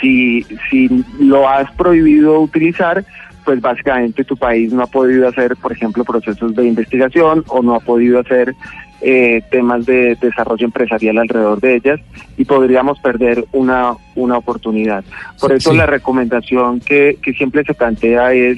Si, 0.01 0.41
si 0.71 0.89
lo 1.19 1.47
has 1.47 1.71
prohibido 1.73 2.39
utilizar, 2.39 3.05
pues 3.45 3.61
básicamente 3.61 4.23
tu 4.23 4.35
país 4.35 4.73
no 4.73 4.83
ha 4.83 4.87
podido 4.87 5.27
hacer, 5.27 5.55
por 5.55 5.71
ejemplo, 5.71 6.03
procesos 6.03 6.55
de 6.55 6.67
investigación 6.67 7.43
o 7.47 7.61
no 7.61 7.75
ha 7.75 7.79
podido 7.79 8.19
hacer 8.19 8.55
eh, 9.01 9.43
temas 9.51 9.85
de 9.85 10.15
desarrollo 10.19 10.65
empresarial 10.65 11.17
alrededor 11.19 11.59
de 11.61 11.75
ellas 11.75 11.99
y 12.37 12.45
podríamos 12.45 12.99
perder 12.99 13.45
una, 13.51 13.93
una 14.15 14.37
oportunidad. 14.37 15.03
Por 15.39 15.51
eso 15.51 15.71
Sí. 15.71 15.77
la 15.77 15.85
recomendación 15.85 16.79
que, 16.79 17.17
que 17.21 17.33
siempre 17.33 17.63
se 17.63 17.73
plantea 17.73 18.33
es, 18.33 18.57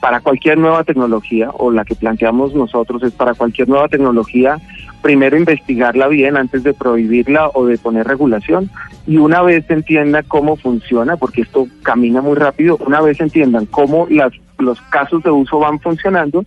para 0.00 0.20
cualquier 0.20 0.58
nueva 0.58 0.84
tecnología, 0.84 1.48
o 1.50 1.70
la 1.70 1.84
que 1.86 1.94
planteamos 1.94 2.54
nosotros 2.54 3.02
es 3.02 3.12
para 3.12 3.32
cualquier 3.32 3.68
nueva 3.68 3.88
tecnología, 3.88 4.58
primero 5.02 5.36
investigarla 5.36 6.08
bien 6.08 6.36
antes 6.36 6.62
de 6.62 6.74
prohibirla 6.74 7.50
o 7.54 7.66
de 7.66 7.78
poner 7.78 8.06
regulación 8.06 8.70
y 9.06 9.16
una 9.16 9.42
vez 9.42 9.64
se 9.66 9.74
entienda 9.74 10.22
cómo 10.22 10.56
funciona, 10.56 11.16
porque 11.16 11.42
esto 11.42 11.66
camina 11.82 12.20
muy 12.20 12.36
rápido, 12.36 12.76
una 12.84 13.00
vez 13.00 13.20
entiendan 13.20 13.66
cómo 13.66 14.06
las, 14.10 14.32
los 14.58 14.80
casos 14.82 15.22
de 15.22 15.30
uso 15.30 15.58
van 15.58 15.80
funcionando, 15.80 16.44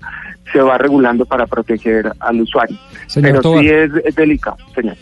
se 0.51 0.61
va 0.61 0.77
regulando 0.77 1.25
para 1.25 1.47
proteger 1.47 2.11
al 2.19 2.41
usuario. 2.41 2.77
Señor 3.07 3.31
Pero 3.31 3.41
Tobar. 3.41 3.63
sí 3.63 3.69
es, 3.69 3.91
es 4.05 4.15
delicado, 4.15 4.57
señor. 4.75 4.95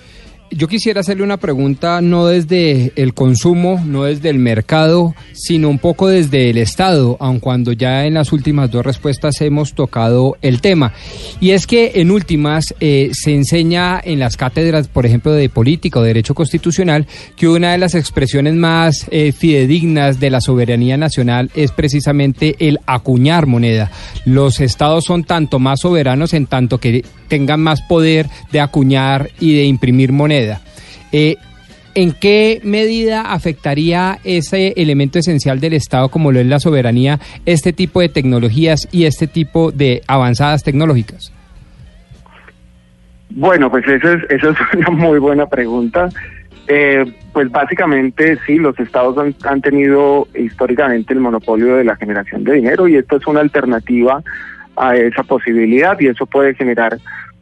Yo 0.52 0.68
quisiera 0.68 1.02
hacerle 1.02 1.24
una 1.24 1.38
pregunta 1.38 2.02
no 2.02 2.26
desde 2.26 2.92
el 2.96 3.14
consumo, 3.14 3.82
no 3.86 4.06
desde 4.06 4.30
el 4.30 4.40
mercado, 4.40 5.14
sino 5.34 5.70
un 5.70 5.78
poco 5.78 6.08
desde 6.08 6.50
el 6.50 6.58
Estado, 6.58 7.18
aun 7.20 7.40
cuando 7.40 7.72
ya 7.72 8.08
en 8.08 8.16
las 8.16 8.32
últimas 8.34 8.72
dos 8.72 8.84
respuestas 8.84 9.40
hemos 9.42 9.74
tocado 9.74 10.38
el 10.42 10.60
tema. 10.60 10.94
Y 11.40 11.52
es 11.52 11.68
que 11.68 11.92
en 11.96 12.10
últimas 12.10 12.74
eh, 12.80 13.12
se 13.14 13.36
enseña 13.36 14.02
en 14.04 14.18
las 14.18 14.38
cátedras, 14.38 14.88
por 14.88 15.06
ejemplo, 15.06 15.34
de 15.34 15.50
política 15.50 16.00
o 16.00 16.04
derecho 16.04 16.34
constitucional, 16.34 17.06
que 17.36 17.48
una 17.48 17.74
de 17.74 17.78
las 17.78 17.94
expresiones 17.94 18.56
más 18.56 19.06
eh, 19.12 19.32
fidedignas 19.32 20.20
de 20.20 20.32
la 20.32 20.42
soberanía 20.42 20.98
nacional 20.98 21.52
es 21.54 21.72
precisamente 21.72 22.56
el 22.60 22.80
acuñar 22.88 23.46
moneda. 23.46 23.92
Los 24.26 24.62
estados 24.62 25.06
son 25.06 25.26
tanto 25.26 25.60
más 25.60 25.82
soberanos 25.82 26.34
en 26.34 26.48
tanto 26.48 26.80
que 26.80 27.04
tengan 27.30 27.62
más 27.62 27.82
poder 27.82 28.28
de 28.52 28.60
acuñar 28.60 29.30
y 29.40 29.56
de 29.56 29.64
imprimir 29.64 30.12
moneda. 30.12 30.60
Eh, 31.12 31.38
¿En 31.96 32.12
qué 32.14 32.62
medida 32.64 33.34
afectaría 33.34 34.20
ese 34.24 34.74
elemento 34.78 35.20
esencial 35.20 35.60
del 35.60 35.74
Estado 35.74 36.10
como 36.10 36.32
lo 36.32 36.40
es 36.40 36.46
la 36.46 36.60
soberanía, 36.60 37.20
este 37.46 37.74
tipo 37.74 38.00
de 38.00 38.10
tecnologías 38.10 38.88
y 38.92 39.06
este 39.06 39.28
tipo 39.28 39.72
de 39.72 40.02
avanzadas 40.08 40.64
tecnológicas? 40.64 41.34
Bueno, 43.32 43.70
pues 43.70 43.88
esa 43.88 44.14
es, 44.14 44.24
esa 44.30 44.50
es 44.52 44.58
una 44.78 44.90
muy 44.92 45.20
buena 45.20 45.48
pregunta. 45.48 46.10
Eh, 46.68 47.04
pues 47.34 47.50
básicamente 47.50 48.38
sí, 48.46 48.58
los 48.58 48.80
estados 48.80 49.18
han, 49.18 49.34
han 49.44 49.60
tenido 49.60 50.28
históricamente 50.36 51.14
el 51.14 51.20
monopolio 51.20 51.78
de 51.78 51.84
la 51.84 51.96
generación 51.96 52.44
de 52.44 52.54
dinero 52.54 52.88
y 52.88 52.96
esto 52.96 53.18
es 53.18 53.26
una 53.26 53.40
alternativa 53.40 54.22
a 54.80 54.96
esa 54.96 55.24
posibilidad 55.24 56.00
y 56.00 56.08
eso 56.08 56.26
puede 56.26 56.56
generar 56.56 56.98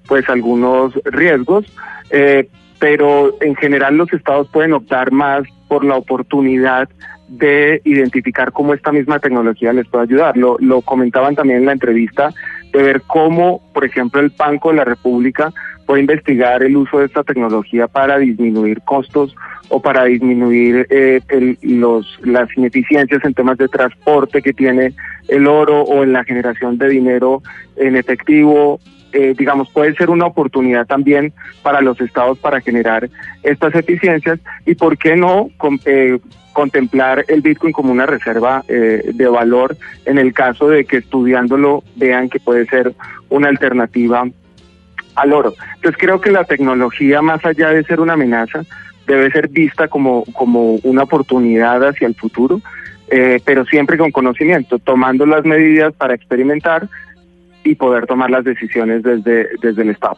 pues 0.08 0.28
algunos 0.30 0.94
riesgos, 1.06 1.66
eh, 2.10 2.48
pero 2.80 3.36
en 3.42 3.56
general 3.56 3.98
los 3.98 4.12
estados 4.14 4.48
pueden 4.50 4.74
optar 4.74 5.12
más 5.12 5.44
por 5.68 5.84
la 5.84 5.96
oportunidad 5.96 6.90
de 7.28 7.82
identificar 7.84 8.54
cómo 8.54 8.74
esta 8.74 8.92
misma 8.92 9.20
tecnología 9.20 9.74
les 9.74 9.88
puede 9.88 10.06
ayudar. 10.06 10.38
Lo, 10.38 10.58
lo 10.60 10.82
comentaban 10.82 11.36
también 11.36 11.60
en 11.60 11.66
la 11.66 11.74
entrevista 11.74 12.30
de 12.78 12.84
ver 12.84 13.02
cómo, 13.08 13.62
por 13.74 13.86
ejemplo, 13.86 14.22
el 14.22 14.32
Banco 14.38 14.70
de 14.70 14.76
la 14.78 14.84
República 14.86 15.52
puede 15.86 16.02
investigar 16.02 16.64
el 16.64 16.76
uso 16.78 17.00
de 17.00 17.06
esta 17.06 17.24
tecnología 17.24 17.88
para 17.88 18.18
disminuir 18.18 18.82
costos 18.82 19.34
o 19.70 19.82
para 19.82 20.04
disminuir 20.06 20.86
eh, 20.90 21.22
el- 21.30 21.58
los, 21.62 22.20
las 22.24 22.50
ineficiencias 22.58 23.24
en 23.24 23.34
temas 23.34 23.58
de 23.58 23.68
transporte 23.68 24.42
que 24.42 24.54
tiene 24.54 24.94
el 25.28 25.48
oro 25.48 25.82
o 25.82 26.04
en 26.04 26.14
la 26.14 26.24
generación 26.24 26.78
de 26.78 26.90
dinero 26.90 27.42
en 27.78 27.96
efectivo. 27.96 28.80
Eh, 29.14 29.34
digamos, 29.38 29.70
puede 29.70 29.96
ser 29.96 30.10
una 30.10 30.26
oportunidad 30.26 30.86
también 30.86 31.34
para 31.62 31.82
los 31.82 32.00
estados 32.02 32.38
para 32.40 32.60
generar 32.60 33.10
estas 33.42 33.74
eficiencias 33.74 34.40
y, 34.66 34.76
¿por 34.76 34.98
qué 34.98 35.16
no 35.16 35.50
eh, 35.86 36.20
contemplar 36.58 37.24
el 37.28 37.42
Bitcoin 37.42 37.72
como 37.72 37.92
una 37.92 38.08
reserva 38.08 38.64
eh, 38.68 39.12
de 39.14 39.28
valor 39.28 39.78
en 40.06 40.18
el 40.18 40.34
caso 40.34 40.68
de 40.68 40.86
que 40.86 40.98
estudiándolo 40.98 41.84
vean 41.96 42.30
que 42.30 42.40
puede 42.40 42.66
ser 42.66 42.94
una 43.30 43.48
alternativa 43.48 44.28
al 45.14 45.34
oro. 45.34 45.54
Entonces 45.76 45.98
creo 46.00 46.20
que 46.20 46.32
la 46.32 46.46
tecnología, 46.46 47.22
más 47.22 47.46
allá 47.46 47.70
de 47.70 47.84
ser 47.84 48.00
una 48.00 48.14
amenaza, 48.14 48.64
debe 49.06 49.30
ser 49.32 49.50
vista 49.50 49.88
como, 49.88 50.24
como 50.34 50.76
una 50.84 51.04
oportunidad 51.04 51.88
hacia 51.88 52.08
el 52.08 52.16
futuro, 52.16 52.60
eh, 53.10 53.40
pero 53.46 53.64
siempre 53.66 53.98
con 53.98 54.12
conocimiento, 54.12 54.80
tomando 54.80 55.26
las 55.26 55.46
medidas 55.46 55.94
para 55.94 56.16
experimentar 56.16 56.90
y 57.64 57.76
poder 57.76 58.06
tomar 58.06 58.30
las 58.30 58.44
decisiones 58.44 59.04
desde, 59.04 59.48
desde 59.62 59.82
el 59.82 59.90
Estado. 59.90 60.18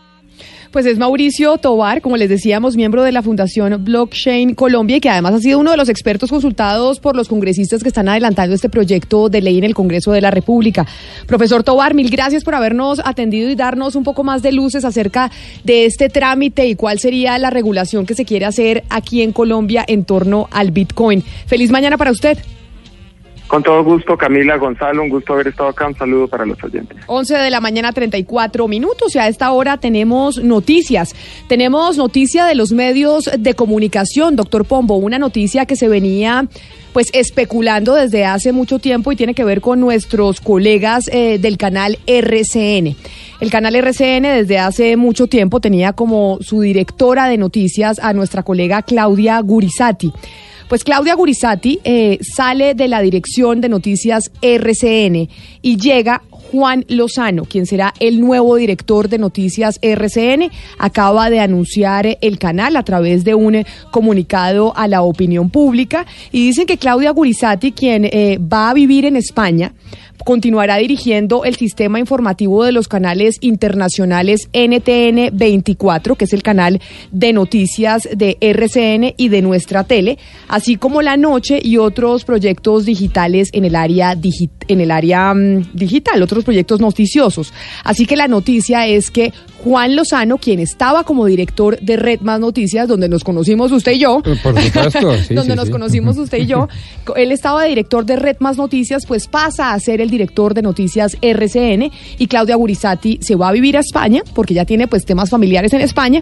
Pues 0.71 0.85
es 0.85 0.99
Mauricio 0.99 1.57
Tobar, 1.57 1.99
como 1.99 2.15
les 2.15 2.29
decíamos, 2.29 2.75
miembro 2.75 3.01
de 3.01 3.11
la 3.11 3.23
Fundación 3.23 3.83
Blockchain 3.83 4.53
Colombia 4.53 4.97
y 4.97 4.99
que 4.99 5.09
además 5.09 5.33
ha 5.33 5.39
sido 5.39 5.57
uno 5.57 5.71
de 5.71 5.77
los 5.77 5.89
expertos 5.89 6.29
consultados 6.29 6.99
por 6.99 7.15
los 7.15 7.27
congresistas 7.27 7.81
que 7.81 7.87
están 7.87 8.07
adelantando 8.07 8.53
este 8.53 8.69
proyecto 8.69 9.29
de 9.29 9.41
ley 9.41 9.57
en 9.57 9.63
el 9.63 9.73
Congreso 9.73 10.11
de 10.11 10.21
la 10.21 10.29
República. 10.29 10.85
Profesor 11.25 11.63
Tobar, 11.63 11.95
mil 11.95 12.11
gracias 12.11 12.43
por 12.43 12.53
habernos 12.53 13.01
atendido 13.03 13.49
y 13.49 13.55
darnos 13.55 13.95
un 13.95 14.03
poco 14.03 14.23
más 14.23 14.43
de 14.43 14.51
luces 14.51 14.85
acerca 14.85 15.31
de 15.63 15.85
este 15.85 16.07
trámite 16.07 16.67
y 16.67 16.75
cuál 16.75 16.99
sería 16.99 17.39
la 17.39 17.49
regulación 17.49 18.05
que 18.05 18.13
se 18.13 18.25
quiere 18.25 18.45
hacer 18.45 18.83
aquí 18.91 19.23
en 19.23 19.31
Colombia 19.31 19.83
en 19.87 20.05
torno 20.05 20.49
al 20.51 20.69
Bitcoin. 20.69 21.23
Feliz 21.47 21.71
mañana 21.71 21.97
para 21.97 22.11
usted. 22.11 22.37
Con 23.49 23.63
todo 23.63 23.83
gusto, 23.83 24.15
Camila, 24.15 24.57
Gonzalo, 24.57 25.01
un 25.01 25.09
gusto 25.09 25.33
haber 25.33 25.47
estado 25.47 25.69
acá. 25.69 25.87
Un 25.87 25.95
saludo 25.95 26.27
para 26.27 26.45
los 26.45 26.63
oyentes. 26.63 26.95
11 27.07 27.35
de 27.35 27.49
la 27.49 27.59
mañana, 27.59 27.91
34 27.91 28.67
minutos. 28.67 29.15
Y 29.15 29.17
a 29.17 29.27
esta 29.27 29.51
hora 29.51 29.77
tenemos 29.77 30.37
noticias. 30.37 31.15
Tenemos 31.47 31.97
noticia 31.97 32.45
de 32.45 32.53
los 32.53 32.71
medios 32.71 33.27
de 33.35 33.55
comunicación, 33.55 34.35
doctor 34.35 34.65
Pombo. 34.65 34.97
Una 34.97 35.17
noticia 35.17 35.65
que 35.65 35.75
se 35.75 35.87
venía 35.87 36.47
pues 36.93 37.07
especulando 37.11 37.95
desde 37.95 38.23
hace 38.23 38.51
mucho 38.51 38.77
tiempo 38.77 39.11
y 39.11 39.15
tiene 39.15 39.33
que 39.33 39.43
ver 39.43 39.61
con 39.61 39.79
nuestros 39.79 40.41
colegas 40.41 41.09
eh, 41.11 41.39
del 41.39 41.57
canal 41.57 41.97
RCN. 42.05 42.95
El 43.39 43.49
canal 43.49 43.75
RCN 43.75 44.23
desde 44.23 44.59
hace 44.59 44.95
mucho 44.95 45.25
tiempo 45.25 45.59
tenía 45.59 45.93
como 45.93 46.37
su 46.41 46.61
directora 46.61 47.27
de 47.27 47.37
noticias 47.37 47.97
a 47.97 48.13
nuestra 48.13 48.43
colega 48.43 48.83
Claudia 48.83 49.39
Gurizati. 49.39 50.13
Pues 50.69 50.83
Claudia 50.83 51.15
Gurizati 51.15 51.79
eh, 51.83 52.19
sale 52.21 52.75
de 52.75 52.87
la 52.87 53.01
dirección 53.01 53.59
de 53.59 53.69
noticias 53.69 54.29
RCN 54.39 55.27
y 55.63 55.77
llega 55.77 56.21
Juan 56.29 56.85
Lozano, 56.87 57.45
quien 57.45 57.65
será 57.65 57.91
el 57.99 58.21
nuevo 58.21 58.55
director 58.55 59.09
de 59.09 59.17
noticias 59.17 59.79
RCN. 59.81 60.51
Acaba 60.77 61.31
de 61.31 61.39
anunciar 61.39 62.19
el 62.21 62.37
canal 62.37 62.75
a 62.75 62.83
través 62.83 63.23
de 63.23 63.33
un 63.33 63.65
comunicado 63.89 64.77
a 64.77 64.87
la 64.87 65.01
opinión 65.01 65.49
pública 65.49 66.05
y 66.31 66.45
dicen 66.45 66.67
que 66.67 66.77
Claudia 66.77 67.11
Gurizati, 67.11 67.71
quien 67.71 68.05
eh, 68.05 68.37
va 68.37 68.69
a 68.69 68.73
vivir 68.75 69.05
en 69.05 69.15
España, 69.15 69.73
continuará 70.23 70.77
dirigiendo 70.77 71.45
el 71.45 71.55
sistema 71.55 71.99
informativo 71.99 72.63
de 72.63 72.71
los 72.71 72.87
canales 72.87 73.37
internacionales 73.41 74.49
NTN 74.53 75.37
24, 75.37 76.15
que 76.15 76.25
es 76.25 76.33
el 76.33 76.43
canal 76.43 76.81
de 77.11 77.33
noticias 77.33 78.07
de 78.15 78.37
RCN 78.41 79.13
y 79.17 79.29
de 79.29 79.41
nuestra 79.41 79.83
tele, 79.83 80.17
así 80.47 80.75
como 80.75 81.01
La 81.01 81.17
Noche 81.17 81.59
y 81.63 81.77
otros 81.77 82.25
proyectos 82.25 82.85
digitales 82.85 83.49
en 83.53 83.65
el 83.65 83.75
área, 83.75 84.15
digi 84.15 84.49
en 84.67 84.81
el 84.81 84.91
área 84.91 85.33
mm, 85.33 85.73
digital, 85.73 86.21
otros 86.21 86.43
proyectos 86.43 86.79
noticiosos. 86.79 87.53
Así 87.83 88.05
que 88.05 88.15
la 88.15 88.27
noticia 88.27 88.87
es 88.87 89.11
que 89.11 89.33
Juan 89.63 89.95
Lozano, 89.95 90.37
quien 90.37 90.59
estaba 90.59 91.03
como 91.03 91.25
director 91.25 91.79
de 91.81 91.97
Red 91.97 92.21
Más 92.21 92.39
Noticias, 92.39 92.87
donde 92.87 93.09
nos 93.09 93.23
conocimos 93.23 93.71
usted 93.71 93.91
y 93.93 93.99
yo, 93.99 94.21
Por 94.21 94.37
supuesto, 94.61 95.17
sí, 95.27 95.33
donde 95.33 95.51
sí, 95.53 95.57
nos 95.57 95.65
sí. 95.65 95.71
conocimos 95.71 96.17
usted 96.17 96.37
y 96.39 96.45
yo, 96.45 96.67
él 97.15 97.31
estaba 97.31 97.63
de 97.63 97.69
director 97.69 98.05
de 98.05 98.15
Red 98.15 98.37
Más 98.39 98.57
Noticias, 98.57 99.05
pues 99.05 99.27
pasa 99.27 99.73
a 99.73 99.79
ser 99.79 99.99
el 100.01 100.09
director 100.09 100.53
de 100.53 100.61
noticias 100.61 101.17
RCN 101.21 101.91
y 102.17 102.27
Claudia 102.27 102.55
Gurizati 102.55 103.19
se 103.21 103.35
va 103.35 103.49
a 103.49 103.51
vivir 103.51 103.75
a 103.77 103.81
España 103.81 104.23
porque 104.33 104.53
ya 104.53 104.65
tiene 104.65 104.87
pues 104.87 105.05
temas 105.05 105.29
familiares 105.29 105.73
en 105.73 105.81
España 105.81 106.21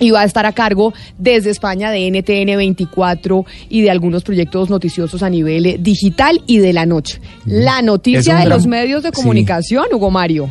y 0.00 0.10
va 0.10 0.22
a 0.22 0.24
estar 0.24 0.44
a 0.46 0.52
cargo 0.52 0.92
desde 1.18 1.50
España 1.50 1.90
de 1.92 2.10
NTN 2.10 2.56
24 2.56 3.44
y 3.68 3.82
de 3.82 3.90
algunos 3.90 4.24
proyectos 4.24 4.68
noticiosos 4.70 5.22
a 5.22 5.30
nivel 5.30 5.66
eh, 5.66 5.76
digital 5.80 6.42
y 6.46 6.58
de 6.58 6.72
la 6.72 6.84
noche. 6.86 7.20
La 7.44 7.80
noticia 7.82 8.34
de 8.34 8.40
gran- 8.46 8.48
los 8.48 8.66
medios 8.66 9.02
de 9.04 9.10
sí. 9.10 9.14
comunicación, 9.14 9.84
Hugo 9.92 10.10
Mario. 10.10 10.50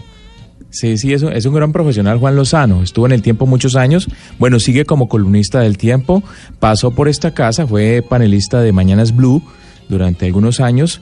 Sí, 0.74 0.98
sí, 0.98 1.14
es 1.14 1.22
un, 1.22 1.32
es 1.32 1.46
un 1.46 1.54
gran 1.54 1.72
profesional 1.72 2.18
Juan 2.18 2.36
Lozano. 2.36 2.82
Estuvo 2.82 3.06
en 3.06 3.12
el 3.12 3.22
tiempo 3.22 3.46
muchos 3.46 3.76
años. 3.76 4.08
Bueno, 4.40 4.60
sigue 4.60 4.86
como 4.86 5.08
columnista 5.08 5.60
del 5.60 5.78
tiempo. 5.78 6.24
Pasó 6.60 6.90
por 6.92 7.08
esta 7.08 7.32
casa, 7.36 7.68
fue 7.68 8.04
panelista 8.08 8.60
de 8.60 8.72
Mañanas 8.72 9.16
Blue 9.16 9.44
durante 9.88 10.26
algunos 10.26 10.60
años. 10.60 11.00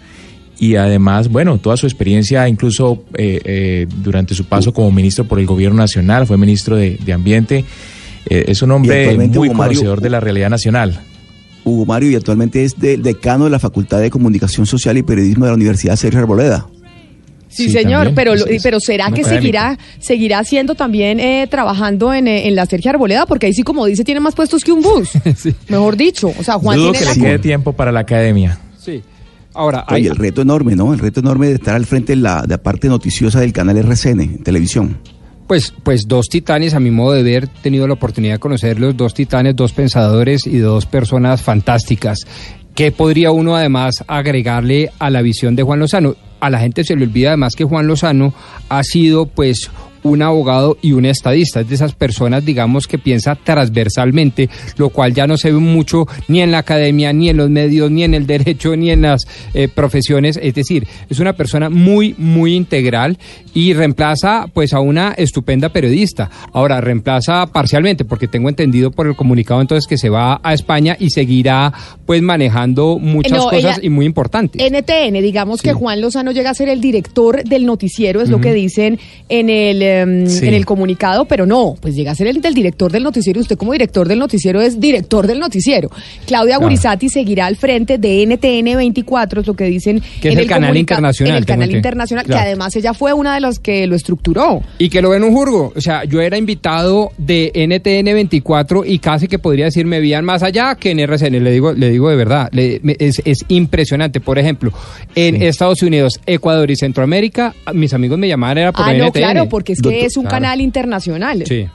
Y 0.59 0.76
además, 0.76 1.30
bueno, 1.30 1.57
toda 1.57 1.78
su 1.78 1.88
experiencia, 1.88 2.49
incluso 2.49 3.05
eh, 3.13 3.39
eh, 3.45 3.88
durante 4.03 4.36
su 4.36 4.43
paso 4.45 4.74
como 4.74 4.91
ministro 4.91 5.24
por 5.24 5.39
el 5.39 5.45
gobierno 5.45 5.78
nacional, 5.78 6.28
fue 6.28 6.38
ministro 6.38 6.76
de, 6.76 6.97
de 7.03 7.13
Ambiente. 7.13 7.63
Eh, 8.30 8.45
es 8.49 8.61
un 8.61 8.72
hombre 8.72 9.15
muy 9.39 9.47
Hugo 9.47 9.53
Mario, 9.55 9.80
conocedor 9.80 10.01
de 10.01 10.09
la 10.09 10.19
realidad 10.19 10.49
nacional. 10.49 10.99
Hugo 11.63 11.86
Mario 11.86 12.11
y 12.11 12.15
actualmente 12.15 12.65
es 12.65 12.78
de- 12.78 12.97
decano 12.97 13.45
de 13.45 13.51
la 13.51 13.59
Facultad 13.59 14.01
de 14.01 14.09
Comunicación 14.09 14.65
Social 14.65 14.97
y 14.97 15.03
Periodismo 15.03 15.45
de 15.45 15.51
la 15.51 15.55
Universidad 15.55 15.95
Sergio 15.95 16.19
Arboleda. 16.19 16.67
Sí, 17.52 17.66
Sí, 17.66 17.70
señor, 17.72 18.06
también. 18.06 18.16
pero, 18.16 18.34
Es- 18.34 18.39
lo- 18.41 18.47
es 18.47 18.64
pero 18.64 18.80
¿será 18.80 19.12
que 19.12 19.24
seguirá 19.24 19.78
seguirá 19.99 20.43
siendo 20.43 20.74
también 20.74 21.20
eh, 21.20 21.47
trabajando 21.52 22.14
en, 22.14 22.28
eh, 22.28 22.47
en 22.47 22.56
la 22.56 22.66
Sergio 22.66 22.91
Arboleda? 22.91 23.26
Porque 23.26 23.47
ahí 23.47 23.54
sí, 23.54 23.64
como 23.64 23.86
dice, 23.86 24.04
tiene 24.04 24.20
más 24.22 24.34
puestos 24.36 24.64
que 24.64 24.72
un 24.72 24.82
bus. 24.82 25.10
Mejor 25.70 25.97
dicho, 25.97 26.32
o 26.39 26.43
sea, 26.43 26.56
Juan 26.56 26.78
Dudo 26.78 26.91
tiene 26.93 27.06
que 27.08 27.12
la 27.12 27.16
le 27.16 27.22
quede 27.22 27.39
tiempo 27.39 27.74
para 27.74 27.91
la 27.91 27.99
academia. 27.99 28.58
Sí. 28.80 29.04
Ahora, 29.54 29.86
Oye, 29.89 30.08
el 30.08 30.16
reto 30.16 30.41
enorme, 30.41 30.76
¿no? 30.78 30.93
El 30.93 30.99
reto 30.99 31.20
enorme 31.20 31.47
de 31.47 31.56
estar 31.56 31.76
al 31.76 31.86
frente 31.86 32.14
de 32.14 32.22
la, 32.22 32.41
de 32.43 32.47
la 32.47 32.58
parte 32.64 32.88
noticiosa 32.88 33.41
del 33.41 33.52
canal 33.52 33.76
RCN, 33.78 34.22
en 34.22 34.43
televisión. 34.43 34.97
Pues, 35.47 35.74
pues 35.84 36.08
dos 36.08 36.28
titanes, 36.30 36.74
a 36.74 36.80
mi 36.80 36.89
modo 36.91 37.12
de 37.12 37.24
ver, 37.24 37.43
he 37.43 37.62
tenido 37.62 37.86
la 37.86 37.95
oportunidad 37.95 38.36
de 38.36 38.39
conocerlos, 38.39 38.95
dos 38.95 39.14
titanes, 39.14 39.54
dos 39.58 39.74
pensadores 39.74 40.47
y 40.47 40.58
dos 40.60 40.86
personas 40.86 41.41
fantásticas. 41.41 42.20
¿Qué 42.74 42.93
podría 42.93 43.32
uno 43.32 43.58
además 43.58 44.06
agregarle 44.08 44.89
a 44.97 45.10
la 45.10 45.22
visión 45.22 45.58
de 45.58 45.64
Juan 45.64 45.80
Lozano? 45.80 46.16
A 46.42 46.50
la 46.50 46.60
gente 46.60 46.84
se 46.84 46.96
le 46.96 47.06
olvida 47.06 47.30
además 47.30 47.56
que 47.56 47.64
Juan 47.64 47.88
Lozano 47.88 48.34
ha 48.68 48.84
sido 48.84 49.28
pues 49.28 49.72
un 50.04 50.22
abogado 50.22 50.78
y 50.82 50.93
un 50.93 51.06
estadista, 51.06 51.62
es 51.62 51.70
de 51.70 51.76
esas 51.76 51.93
personas, 51.93 52.45
digamos, 52.45 52.88
que 52.88 52.97
piensa 52.97 53.36
transversalmente, 53.36 54.49
lo 54.78 54.89
cual 54.89 55.14
ya 55.14 55.28
no 55.28 55.38
se 55.38 55.52
ve 55.52 55.60
mucho 55.60 56.08
ni 56.28 56.41
en 56.41 56.52
la 56.52 56.60
academia, 56.60 57.14
ni 57.14 57.30
en 57.30 57.38
los 57.38 57.49
medios, 57.49 57.89
ni 57.91 58.04
en 58.04 58.14
el 58.14 58.28
derecho, 58.28 58.76
ni 58.76 58.91
en 58.91 59.04
las 59.04 59.26
eh, 59.54 59.68
profesiones. 59.68 60.39
Es 60.41 60.54
decir, 60.54 60.88
es 61.10 61.20
una 61.20 61.34
persona 61.34 61.70
muy, 61.70 62.16
muy 62.18 62.56
integral 62.56 63.18
y 63.54 63.74
reemplaza 63.74 64.47
pues 64.54 64.74
a 64.74 64.80
una 64.80 65.12
estupenda 65.14 65.70
periodista. 65.70 66.30
Ahora, 66.54 66.82
reemplaza 66.82 67.47
parcialmente, 67.47 68.06
porque 68.06 68.28
tengo 68.28 68.49
entendido 68.49 68.91
por 68.91 69.08
el 69.08 69.16
comunicado 69.16 69.62
entonces 69.62 69.88
que 69.88 69.97
se 69.97 70.10
va 70.10 70.39
a 70.43 70.54
España 70.54 70.95
y 70.99 71.10
seguirá 71.10 71.74
pues 72.06 72.22
manejando 72.22 72.97
muchas 72.99 73.38
No, 73.38 73.43
cosas 73.45 73.78
ella- 73.78 73.86
y 73.86 73.89
muy 73.89 74.06
importantes. 74.06 74.62
NTN, 74.62 75.22
digamos 75.22 75.62
que 75.62 75.74
Juan 75.74 76.02
Lozano 76.02 76.32
llega 76.32 76.49
a 76.49 76.54
ser 76.54 76.70
el 76.70 76.82
director 76.82 77.43
del 77.43 77.66
noticiero, 77.66 78.22
es 78.22 78.30
lo 78.30 78.41
que 78.41 78.54
dicen 78.54 78.99
en 79.30 79.49
el, 79.49 79.82
em, 80.00 80.28
Sí. 80.28 80.48
en 80.48 80.54
el 80.54 80.66
comunicado, 80.66 81.26
pero 81.26 81.46
no, 81.46 81.76
pues 81.80 81.96
llega 81.96 82.12
a 82.12 82.16
ser 82.16 82.28
el 82.28 82.42
del 82.42 82.54
director 82.54 82.92
del 82.92 83.04
noticiero 83.04 83.39
y 83.39 83.42
usted 83.44 83.58
como 83.58 83.72
director 83.74 84.08
del 84.08 84.20
noticiero 84.20 84.62
es 84.62 84.80
director 84.80 85.28
del 85.28 85.39
noticiero. 85.39 85.89
Claudia 86.26 86.56
Claro. 86.56 86.62
Gurizati 86.62 87.10
seguirá 87.10 87.46
al 87.46 87.56
frente 87.56 87.98
de 87.98 88.22
NTN 88.24 88.76
24, 88.76 89.42
es 89.42 89.48
lo 89.48 89.54
que 89.56 89.66
dicen 89.66 90.02
Que 90.22 90.30
es 90.30 90.38
el 90.38 90.48
canal 90.48 90.76
internacional, 90.78 91.32
En 91.32 91.38
el 91.38 91.46
canal 91.46 91.62
entendido. 91.64 91.78
internacional, 91.80 92.26
Claro. 92.26 92.42
que 92.42 92.48
además 92.48 92.76
ella 92.76 92.94
fue 92.94 93.14
una 93.14 93.34
de 93.36 93.42
las 93.42 93.60
que 93.60 93.88
lo 93.88 93.96
estructuró. 93.96 94.62
Y 94.78 94.89
que 94.89 95.02
lo 95.02 95.10
ven 95.10 95.24
un 95.24 95.34
jurgo. 95.34 95.74
O 95.76 95.82
sea, 95.82 96.04
yo 96.06 96.22
era 96.22 96.38
invitado 96.38 97.12
de 97.18 97.52
NTN 97.54 98.14
24 98.14 98.84
y 98.86 99.00
casi 99.00 99.28
que 99.28 99.39
podría 99.39 99.66
decir 99.66 99.86
me 99.86 100.00
veían 100.00 100.24
más 100.26 100.44
allá 100.44 100.76
que 100.76 100.92
en 100.92 101.00
RCN. 101.00 101.39
Le 101.44 101.52
digo, 101.52 101.74
le 101.74 101.89
digo 101.89 102.10
de 102.10 102.16
verdad, 102.16 102.50
le- 102.52 102.80
me- 102.84 102.96
es, 103.00 103.22
es 103.26 103.39
impresionante. 103.48 104.20
Por 104.20 104.38
ejemplo, 104.39 104.72
en 105.16 105.42
Estados 105.42 105.82
Unidos, 105.82 106.20
Ecuador 106.26 106.70
y 106.72 106.76
Centroamérica, 106.76 107.54
mis 107.74 107.94
amigos 107.94 108.18
me 108.18 108.28
llamaban 108.28 108.58
era 108.58 108.72
por 108.72 108.86
Ah, 108.88 108.94
no, 108.94 109.06
NTN. 109.08 109.12
claro, 109.20 109.50
porque 109.50 109.74
es 109.74 109.81
que 109.82 110.06
es 110.06 110.18
un 110.18 110.26
canal 110.26 110.62
internacional. 110.62 111.44
Sí. 111.46 111.68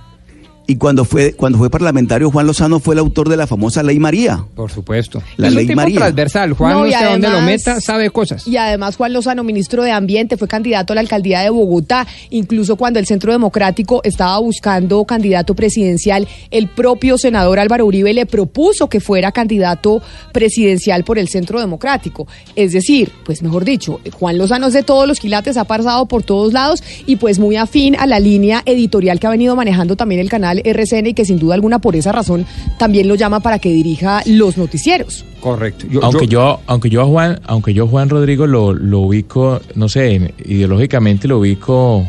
Y 0.68 0.76
cuando 0.76 1.04
fue, 1.04 1.32
cuando 1.34 1.58
fue 1.58 1.70
parlamentario, 1.70 2.30
Juan 2.30 2.46
Lozano 2.46 2.80
fue 2.80 2.94
el 2.94 2.98
autor 2.98 3.28
de 3.28 3.36
la 3.36 3.46
famosa 3.46 3.82
Ley 3.84 3.98
María. 4.00 4.44
Por 4.56 4.70
supuesto. 4.70 5.22
La 5.36 5.46
es 5.46 5.52
un 5.52 5.56
ley 5.58 5.66
tipo 5.68 5.76
María. 5.76 5.98
transversal. 6.00 6.52
Juan, 6.54 6.72
No, 6.72 6.86
sé 6.90 7.04
dónde 7.04 7.28
lo 7.28 7.34
además- 7.38 7.46
meta, 7.66 7.80
sabe 7.80 8.10
cosas. 8.10 8.46
Y 8.48 8.56
además 8.56 8.96
Juan 8.96 9.12
Lozano, 9.12 9.44
ministro 9.44 9.84
de 9.84 9.92
Ambiente, 9.92 10.36
fue 10.36 10.48
candidato 10.48 10.92
a 10.92 10.96
la 10.96 11.02
alcaldía 11.02 11.40
de 11.40 11.50
Bogotá. 11.50 12.06
Incluso 12.30 12.74
cuando 12.76 12.98
el 12.98 13.06
Centro 13.06 13.30
Democrático 13.32 14.00
estaba 14.02 14.38
buscando 14.38 15.04
candidato 15.04 15.54
presidencial, 15.54 16.26
el 16.50 16.68
propio 16.68 17.16
senador 17.16 17.60
Álvaro 17.60 17.86
Uribe 17.86 18.12
le 18.12 18.26
propuso 18.26 18.88
que 18.88 18.98
fuera 19.00 19.30
candidato 19.32 20.02
presidencial 20.32 21.04
por 21.04 21.18
el 21.18 21.28
Centro 21.28 21.60
Democrático. 21.60 22.26
Es 22.56 22.72
decir, 22.72 23.12
pues 23.24 23.42
mejor 23.42 23.64
dicho, 23.64 24.00
Juan 24.18 24.36
Lozano 24.36 24.66
es 24.66 24.72
de 24.72 24.82
todos 24.82 25.06
los 25.06 25.20
quilates, 25.20 25.56
ha 25.56 25.64
pasado 25.64 26.06
por 26.06 26.22
todos 26.24 26.52
lados 26.52 26.82
y 27.06 27.16
pues 27.16 27.38
muy 27.38 27.56
afín 27.56 27.96
a 27.96 28.06
la 28.06 28.18
línea 28.20 28.62
editorial 28.66 29.20
que 29.20 29.26
ha 29.26 29.30
venido 29.30 29.54
manejando 29.56 29.96
también 29.96 30.20
el 30.20 30.28
canal 30.28 30.55
RCN 30.64 31.06
y 31.08 31.14
que 31.14 31.24
sin 31.24 31.38
duda 31.38 31.54
alguna 31.54 31.78
por 31.78 31.96
esa 31.96 32.12
razón 32.12 32.46
también 32.78 33.08
lo 33.08 33.14
llama 33.14 33.40
para 33.40 33.58
que 33.58 33.70
dirija 33.72 34.22
los 34.26 34.56
noticieros. 34.56 35.24
Correcto. 35.40 35.86
aunque 36.02 36.26
yo, 36.26 36.60
aunque 36.66 36.90
yo 36.90 37.02
a 37.02 37.04
Juan, 37.06 37.40
aunque 37.44 37.72
yo 37.74 37.84
a 37.84 37.88
Juan 37.88 38.08
Rodrigo 38.08 38.46
lo, 38.46 38.72
lo 38.72 39.00
ubico, 39.00 39.60
no 39.74 39.88
sé, 39.88 40.14
en- 40.14 40.32
ideológicamente 40.44 41.28
lo 41.28 41.38
ubico 41.38 42.04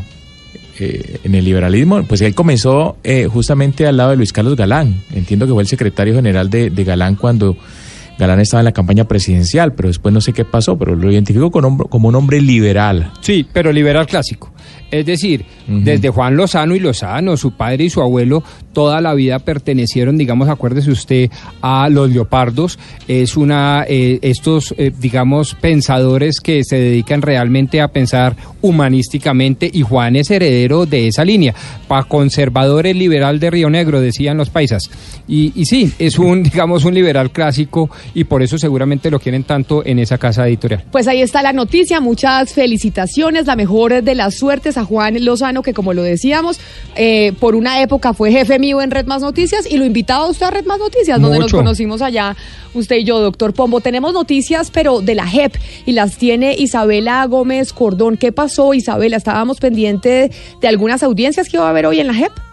eh, 0.79 1.17
en 1.23 1.35
el 1.35 1.45
liberalismo, 1.45 2.03
pues 2.03 2.21
él 2.21 2.33
comenzó 2.35 2.97
eh, 3.03 3.27
justamente 3.31 3.85
al 3.87 3.97
lado 3.97 4.11
de 4.11 4.17
Luis 4.17 4.31
Carlos 4.33 4.55
Galán. 4.55 5.01
Entiendo 5.13 5.45
que 5.47 5.53
fue 5.53 5.61
el 5.63 5.67
secretario 5.67 6.15
general 6.15 6.49
de, 6.49 6.69
de 6.69 6.83
Galán 6.83 7.15
cuando 7.15 7.57
Galán 8.19 8.39
estaba 8.39 8.61
en 8.61 8.65
la 8.65 8.71
campaña 8.71 9.03
presidencial, 9.07 9.73
pero 9.73 9.89
después 9.89 10.13
no 10.13 10.21
sé 10.21 10.33
qué 10.33 10.43
pasó, 10.45 10.77
pero 10.77 10.95
lo 10.95 11.11
identifico 11.11 11.51
con 11.51 11.63
hombro- 11.65 11.87
como 11.89 12.07
un 12.09 12.15
hombre 12.15 12.41
liberal. 12.41 13.11
Sí, 13.21 13.45
pero 13.53 13.71
liberal 13.71 14.07
clásico. 14.07 14.51
Es 14.89 15.05
decir, 15.05 15.43
desde 15.67 16.09
Juan 16.09 16.37
Lozano 16.37 16.73
y 16.73 16.79
Lozano, 16.79 17.35
su 17.35 17.51
padre 17.51 17.85
y 17.85 17.89
su 17.89 18.01
abuelo, 18.01 18.41
toda 18.71 19.01
la 19.01 19.13
vida 19.13 19.39
pertenecieron, 19.39 20.17
digamos, 20.17 20.47
acuérdese 20.47 20.91
usted, 20.91 21.29
a 21.61 21.89
los 21.89 22.09
leopardos. 22.09 22.79
Es 23.07 23.35
una, 23.35 23.85
eh, 23.87 24.19
estos, 24.21 24.73
eh, 24.77 24.91
digamos, 24.97 25.55
pensadores 25.55 26.39
que 26.39 26.63
se 26.63 26.77
dedican 26.77 27.21
realmente 27.21 27.81
a 27.81 27.89
pensar 27.89 28.35
humanísticamente 28.61 29.69
y 29.71 29.81
Juan 29.81 30.15
es 30.15 30.31
heredero 30.31 30.85
de 30.85 31.07
esa 31.07 31.25
línea. 31.25 31.53
Pa 31.87 32.03
conservadores 32.03 32.95
liberal 32.95 33.39
de 33.39 33.49
Río 33.49 33.69
Negro, 33.69 33.99
decían 33.99 34.37
los 34.37 34.49
paisas. 34.49 34.89
Y, 35.27 35.51
y 35.59 35.65
sí, 35.65 35.91
es 35.99 36.17
un, 36.17 36.43
digamos, 36.43 36.85
un 36.85 36.93
liberal 36.93 37.31
clásico 37.31 37.89
y 38.13 38.23
por 38.23 38.41
eso 38.41 38.57
seguramente 38.57 39.11
lo 39.11 39.19
quieren 39.19 39.43
tanto 39.43 39.85
en 39.85 39.99
esa 39.99 40.17
casa 40.17 40.47
editorial. 40.47 40.85
Pues 40.91 41.07
ahí 41.07 41.21
está 41.21 41.41
la 41.41 41.51
noticia, 41.51 41.99
muchas 41.99 42.53
felicitaciones, 42.53 43.47
la 43.47 43.55
mejor 43.55 44.01
de 44.01 44.15
las 44.15 44.43
a 44.75 44.83
Juan 44.83 45.23
Lozano, 45.23 45.61
que 45.61 45.73
como 45.73 45.93
lo 45.93 46.03
decíamos, 46.03 46.59
eh, 46.95 47.33
por 47.39 47.55
una 47.55 47.81
época 47.81 48.13
fue 48.13 48.31
jefe 48.31 48.59
mío 48.59 48.81
en 48.81 48.91
Red 48.91 49.05
Más 49.05 49.21
Noticias 49.21 49.69
y 49.69 49.77
lo 49.77 49.85
invitaba 49.85 50.25
a 50.25 50.29
usted 50.29 50.47
a 50.47 50.51
Red 50.51 50.65
Más 50.65 50.79
Noticias, 50.79 51.21
donde 51.21 51.39
nos 51.39 51.51
conocimos 51.51 52.01
allá, 52.01 52.35
usted 52.73 52.97
y 52.97 53.03
yo, 53.03 53.19
doctor 53.19 53.53
Pombo. 53.53 53.79
Tenemos 53.79 54.13
noticias, 54.13 54.71
pero 54.71 55.01
de 55.01 55.15
la 55.15 55.27
JEP, 55.27 55.55
y 55.85 55.91
las 55.93 56.17
tiene 56.17 56.55
Isabela 56.57 57.25
Gómez 57.25 57.71
Cordón. 57.71 58.17
¿Qué 58.17 58.31
pasó, 58.31 58.73
Isabela? 58.73 59.17
Estábamos 59.17 59.59
pendientes 59.59 60.31
de 60.59 60.67
algunas 60.67 61.03
audiencias 61.03 61.49
que 61.49 61.57
iba 61.57 61.67
a 61.67 61.69
haber 61.69 61.85
hoy 61.85 61.99
en 61.99 62.07
la 62.07 62.13
JEP. 62.13 62.46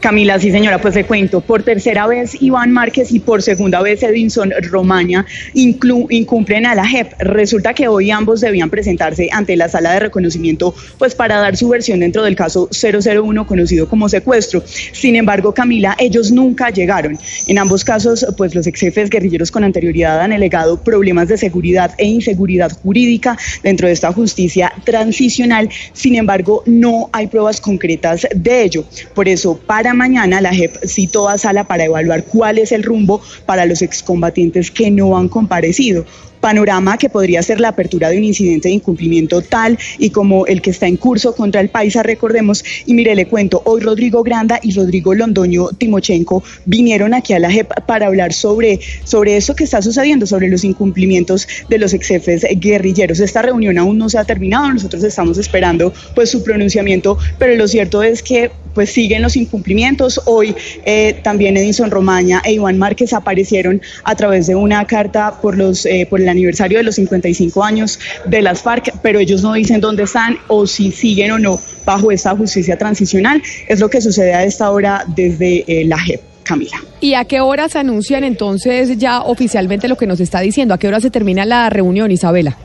Camila, 0.00 0.38
sí 0.38 0.52
señora, 0.52 0.80
pues 0.80 0.94
le 0.94 1.04
cuento. 1.04 1.40
Por 1.40 1.64
tercera 1.64 2.06
vez 2.06 2.40
Iván 2.40 2.70
Márquez 2.72 3.10
y 3.10 3.18
por 3.18 3.42
segunda 3.42 3.82
vez 3.82 4.00
Edinson 4.02 4.52
Romaña 4.62 5.26
incumplen 5.54 6.66
a 6.66 6.76
la 6.76 6.86
JEP. 6.86 7.14
Resulta 7.18 7.74
que 7.74 7.88
hoy 7.88 8.12
ambos 8.12 8.40
debían 8.40 8.70
presentarse 8.70 9.28
ante 9.32 9.56
la 9.56 9.68
sala 9.68 9.92
de 9.94 10.00
reconocimiento 10.00 10.72
pues 10.98 11.16
para 11.16 11.38
dar 11.40 11.56
su 11.56 11.68
versión 11.68 11.98
dentro 11.98 12.22
del 12.22 12.36
caso 12.36 12.68
001 12.70 13.44
conocido 13.46 13.88
como 13.88 14.08
secuestro. 14.08 14.62
Sin 14.64 15.16
embargo, 15.16 15.52
Camila, 15.52 15.96
ellos 15.98 16.30
nunca 16.30 16.70
llegaron. 16.70 17.18
En 17.48 17.58
ambos 17.58 17.82
casos, 17.82 18.24
pues 18.36 18.54
los 18.54 18.68
ex 18.68 18.78
jefes 18.78 19.10
guerrilleros 19.10 19.50
con 19.50 19.64
anterioridad 19.64 20.20
han 20.20 20.32
alegado 20.32 20.80
problemas 20.80 21.26
de 21.26 21.38
seguridad 21.38 21.92
e 21.98 22.06
inseguridad 22.06 22.70
jurídica 22.70 23.36
dentro 23.64 23.88
de 23.88 23.94
esta 23.94 24.12
justicia 24.12 24.72
transicional. 24.84 25.68
Sin 25.92 26.14
embargo, 26.14 26.62
no 26.66 27.10
hay 27.12 27.26
pruebas 27.26 27.60
concretas 27.60 28.28
de 28.32 28.62
ello. 28.62 28.84
Por 29.12 29.26
eso, 29.28 29.58
para 29.66 29.87
mañana 29.94 30.40
la 30.40 30.52
JEP 30.52 30.84
citó 30.86 31.28
a 31.28 31.38
sala 31.38 31.64
para 31.64 31.84
evaluar 31.84 32.24
cuál 32.24 32.58
es 32.58 32.72
el 32.72 32.82
rumbo 32.82 33.20
para 33.46 33.66
los 33.66 33.82
excombatientes 33.82 34.70
que 34.70 34.90
no 34.90 35.16
han 35.16 35.28
comparecido. 35.28 36.04
Panorama 36.40 36.96
que 36.98 37.08
podría 37.08 37.42
ser 37.42 37.60
la 37.60 37.68
apertura 37.68 38.10
de 38.10 38.18
un 38.18 38.24
incidente 38.24 38.68
de 38.68 38.74
incumplimiento 38.74 39.42
tal 39.42 39.78
y 39.98 40.10
como 40.10 40.46
el 40.46 40.62
que 40.62 40.70
está 40.70 40.86
en 40.86 40.96
curso 40.96 41.34
contra 41.34 41.60
el 41.60 41.68
Paisa, 41.68 42.02
recordemos. 42.02 42.64
Y 42.86 42.94
mire, 42.94 43.14
le 43.14 43.26
cuento, 43.26 43.62
hoy 43.64 43.80
Rodrigo 43.80 44.22
Granda 44.22 44.60
y 44.62 44.72
Rodrigo 44.72 45.14
Londoño 45.14 45.68
Timochenko 45.76 46.42
vinieron 46.64 47.14
aquí 47.14 47.32
a 47.32 47.38
la 47.38 47.50
JEP 47.50 47.72
para 47.86 48.06
hablar 48.06 48.32
sobre, 48.32 48.80
sobre 49.04 49.36
eso 49.36 49.54
que 49.54 49.64
está 49.64 49.82
sucediendo, 49.82 50.26
sobre 50.26 50.48
los 50.48 50.64
incumplimientos 50.64 51.46
de 51.68 51.78
los 51.78 51.92
ex 51.94 52.08
jefes 52.08 52.46
guerrilleros. 52.56 53.20
Esta 53.20 53.42
reunión 53.42 53.78
aún 53.78 53.98
no 53.98 54.08
se 54.08 54.18
ha 54.18 54.24
terminado, 54.24 54.72
nosotros 54.72 55.02
estamos 55.04 55.38
esperando 55.38 55.92
pues 56.14 56.30
su 56.30 56.42
pronunciamiento, 56.42 57.18
pero 57.38 57.54
lo 57.54 57.68
cierto 57.68 58.02
es 58.02 58.22
que 58.22 58.50
pues 58.74 58.90
siguen 58.90 59.22
los 59.22 59.36
incumplimientos. 59.36 60.20
Hoy 60.24 60.54
eh, 60.84 61.18
también 61.22 61.56
Edinson 61.56 61.90
Romaña 61.90 62.40
e 62.44 62.52
Iván 62.52 62.78
Márquez 62.78 63.12
aparecieron 63.12 63.82
a 64.04 64.14
través 64.14 64.46
de 64.46 64.54
una 64.54 64.86
carta 64.86 65.40
por, 65.40 65.56
los, 65.56 65.84
eh, 65.84 66.06
por 66.08 66.20
el 66.20 66.27
aniversario 66.28 66.78
de 66.78 66.84
los 66.84 66.96
55 66.96 67.64
años 67.64 67.98
de 68.26 68.42
las 68.42 68.62
FARC, 68.62 68.92
pero 69.02 69.18
ellos 69.18 69.42
no 69.42 69.54
dicen 69.54 69.80
dónde 69.80 70.04
están 70.04 70.38
o 70.48 70.66
si 70.66 70.92
siguen 70.92 71.32
o 71.32 71.38
no 71.38 71.60
bajo 71.84 72.10
esta 72.10 72.36
justicia 72.36 72.76
transicional. 72.76 73.42
Es 73.68 73.80
lo 73.80 73.88
que 73.88 74.00
sucede 74.00 74.34
a 74.34 74.44
esta 74.44 74.70
hora 74.70 75.04
desde 75.06 75.64
eh, 75.66 75.84
la 75.84 75.98
JEP. 75.98 76.20
Camila. 76.42 76.78
¿Y 77.02 77.12
a 77.12 77.26
qué 77.26 77.40
hora 77.40 77.68
se 77.68 77.78
anuncian 77.78 78.24
entonces 78.24 78.96
ya 78.96 79.20
oficialmente 79.20 79.86
lo 79.86 79.98
que 79.98 80.06
nos 80.06 80.18
está 80.18 80.40
diciendo? 80.40 80.72
¿A 80.72 80.78
qué 80.78 80.88
hora 80.88 80.98
se 80.98 81.10
termina 81.10 81.44
la 81.44 81.68
reunión, 81.68 82.10
Isabela? 82.10 82.56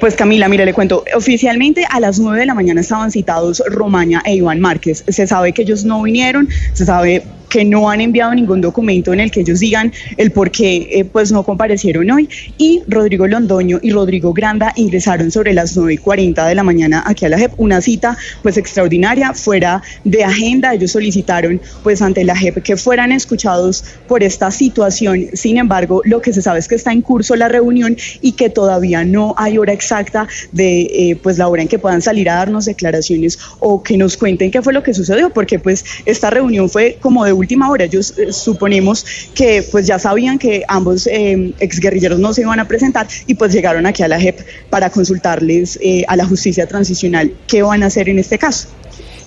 Pues 0.00 0.14
Camila, 0.14 0.48
mire, 0.48 0.64
le 0.64 0.72
cuento, 0.72 1.02
oficialmente 1.16 1.84
a 1.90 1.98
las 1.98 2.20
9 2.20 2.38
de 2.38 2.46
la 2.46 2.54
mañana 2.54 2.80
estaban 2.80 3.10
citados 3.10 3.62
Romaña 3.66 4.22
e 4.24 4.36
Iván 4.36 4.60
Márquez. 4.60 5.04
Se 5.08 5.26
sabe 5.26 5.52
que 5.52 5.62
ellos 5.62 5.84
no 5.84 6.02
vinieron, 6.02 6.48
se 6.72 6.86
sabe 6.86 7.24
que 7.48 7.64
no 7.64 7.90
han 7.90 8.00
enviado 8.00 8.34
ningún 8.34 8.60
documento 8.60 9.12
en 9.12 9.20
el 9.20 9.30
que 9.30 9.40
ellos 9.40 9.60
digan 9.60 9.92
el 10.16 10.30
por 10.30 10.50
qué 10.50 10.88
eh, 10.90 11.04
pues 11.04 11.32
no 11.32 11.42
comparecieron 11.42 12.10
hoy. 12.10 12.28
Y 12.56 12.82
Rodrigo 12.86 13.26
Londoño 13.26 13.78
y 13.82 13.90
Rodrigo 13.92 14.32
Granda 14.32 14.72
ingresaron 14.76 15.30
sobre 15.30 15.54
las 15.54 15.76
9 15.76 15.94
y 15.94 15.98
40 15.98 16.46
de 16.46 16.54
la 16.54 16.62
mañana 16.62 17.02
aquí 17.06 17.24
a 17.24 17.28
la 17.28 17.38
JEP, 17.38 17.52
una 17.58 17.80
cita 17.80 18.16
pues 18.42 18.56
extraordinaria, 18.56 19.32
fuera 19.34 19.82
de 20.04 20.24
agenda, 20.24 20.74
ellos 20.74 20.92
solicitaron 20.92 21.60
pues 21.82 22.02
ante 22.02 22.24
la 22.24 22.36
JEP 22.36 22.62
que 22.62 22.76
fueran 22.76 23.12
escuchados 23.12 23.84
por 24.06 24.22
esta 24.22 24.50
situación, 24.50 25.26
sin 25.34 25.58
embargo 25.58 26.02
lo 26.04 26.20
que 26.20 26.32
se 26.32 26.42
sabe 26.42 26.58
es 26.58 26.68
que 26.68 26.74
está 26.74 26.92
en 26.92 27.02
curso 27.02 27.36
la 27.36 27.48
reunión 27.48 27.96
y 28.20 28.32
que 28.32 28.50
todavía 28.50 29.04
no 29.04 29.34
hay 29.36 29.58
hora 29.58 29.72
exacta 29.72 30.28
de 30.52 30.80
eh, 30.82 31.18
pues 31.22 31.38
la 31.38 31.48
hora 31.48 31.62
en 31.62 31.68
que 31.68 31.78
puedan 31.78 32.02
salir 32.02 32.28
a 32.30 32.34
darnos 32.34 32.64
declaraciones 32.64 33.38
o 33.60 33.82
que 33.82 33.96
nos 33.96 34.16
cuenten 34.16 34.50
qué 34.50 34.62
fue 34.62 34.72
lo 34.72 34.82
que 34.82 34.94
sucedió, 34.94 35.30
porque 35.30 35.58
pues 35.58 35.84
esta 36.04 36.30
reunión 36.30 36.68
fue 36.68 36.98
como 37.00 37.24
de 37.24 37.32
última 37.38 37.70
hora. 37.70 37.84
Ellos 37.84 38.14
eh, 38.18 38.32
suponemos 38.32 39.04
que 39.34 39.62
pues 39.70 39.86
ya 39.86 39.98
sabían 39.98 40.38
que 40.38 40.64
ambos 40.68 41.06
eh, 41.06 41.52
exguerrilleros 41.60 42.18
no 42.18 42.32
se 42.32 42.42
iban 42.42 42.60
a 42.60 42.66
presentar 42.66 43.06
y 43.26 43.34
pues 43.34 43.52
llegaron 43.52 43.86
aquí 43.86 44.02
a 44.02 44.08
la 44.08 44.20
JEP 44.20 44.40
para 44.70 44.90
consultarles 44.90 45.78
eh, 45.82 46.04
a 46.08 46.16
la 46.16 46.26
justicia 46.26 46.66
transicional 46.66 47.32
qué 47.46 47.62
van 47.62 47.82
a 47.82 47.86
hacer 47.86 48.08
en 48.08 48.18
este 48.18 48.38
caso. 48.38 48.68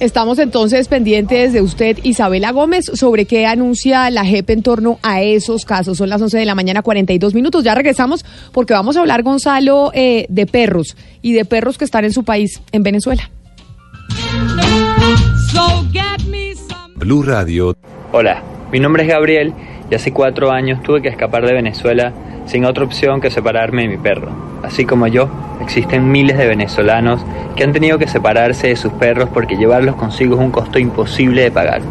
Estamos 0.02 0.40
entonces 0.40 0.88
pendientes 0.88 1.54
de 1.54 1.62
usted, 1.62 2.00
Isabela 2.02 2.52
Gómez, 2.52 2.86
sobre 2.92 3.26
qué 3.26 3.46
anuncia 3.46 4.10
la 4.10 4.26
JEP 4.26 4.50
en 4.50 4.64
torno 4.64 4.98
a 5.04 5.22
esos 5.22 5.64
casos. 5.64 6.00
Son 6.00 6.10
las 6.10 6.20
11 6.20 6.40
de 6.40 6.46
la 6.46 6.56
mañana, 6.56 6.82
42 6.82 7.36
minutos. 7.36 7.64
Ya 7.64 7.76
regresamos 7.76 8.26
porque 8.52 8.74
vamos 8.74 8.98
a 8.98 9.02
hablar, 9.02 9.22
Gonzalo, 9.22 9.92
eh, 9.94 10.26
de 10.28 10.48
perros 10.48 10.98
y 11.22 11.34
de 11.34 11.46
perros 11.46 11.78
que 11.78 11.86
están 11.86 12.04
en 12.04 12.14
su 12.14 12.24
país, 12.24 12.62
en 12.72 12.82
Venezuela. 12.82 13.30
Blue 16.96 17.22
Radio. 17.22 17.76
Hola, 18.14 18.42
mi 18.74 18.82
nombre 18.82 19.04
es 19.04 19.10
Gabriel 19.10 19.54
y 19.90 19.96
hace 19.96 20.12
cuatro 20.12 20.52
años 20.52 20.84
tuve 20.84 21.02
que 21.02 21.08
escapar 21.08 21.46
de 21.46 21.54
Venezuela 21.54 22.12
sin 22.46 22.66
otra 22.66 22.84
opción 22.84 23.22
que 23.22 23.32
separarme 23.32 23.84
de 23.84 23.88
mi 23.88 23.96
perro. 23.96 24.28
Así 24.64 24.84
como 24.84 25.08
yo, 25.08 25.30
existen 25.62 26.12
miles 26.12 26.38
de 26.38 26.46
venezolanos 26.46 27.26
que 27.56 27.64
han 27.64 27.72
tenido 27.72 27.98
que 27.98 28.10
separarse 28.10 28.68
de 28.68 28.76
sus 28.76 28.92
perros 28.92 29.30
porque 29.34 29.56
llevarlos 29.56 29.96
consigo 29.96 30.36
es 30.36 30.42
un 30.42 30.52
costo 30.52 30.78
imposible 30.78 31.44
de 31.44 31.52
pagar. 31.52 31.84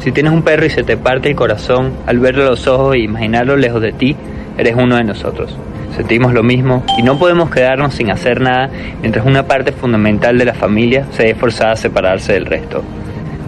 Si 0.00 0.10
tienes 0.10 0.32
un 0.32 0.42
perro 0.42 0.66
y 0.66 0.70
se 0.70 0.82
te 0.82 0.96
parte 0.96 1.28
el 1.28 1.36
corazón 1.36 1.92
al 2.04 2.18
verlo 2.18 2.42
a 2.42 2.50
los 2.50 2.66
ojos 2.66 2.96
e 2.96 2.98
imaginarlo 2.98 3.56
lejos 3.56 3.80
de 3.80 3.92
ti, 3.92 4.16
eres 4.58 4.74
uno 4.74 4.96
de 4.96 5.04
nosotros. 5.04 5.56
Sentimos 5.96 6.34
lo 6.34 6.42
mismo 6.42 6.82
y 6.98 7.02
no 7.02 7.16
podemos 7.16 7.50
quedarnos 7.50 7.94
sin 7.94 8.10
hacer 8.10 8.40
nada 8.40 8.70
mientras 9.00 9.24
una 9.24 9.44
parte 9.44 9.70
fundamental 9.70 10.36
de 10.36 10.46
la 10.46 10.54
familia 10.54 11.06
se 11.12 11.22
ve 11.22 11.36
forzada 11.36 11.74
a 11.74 11.76
separarse 11.76 12.32
del 12.32 12.46
resto. 12.46 12.82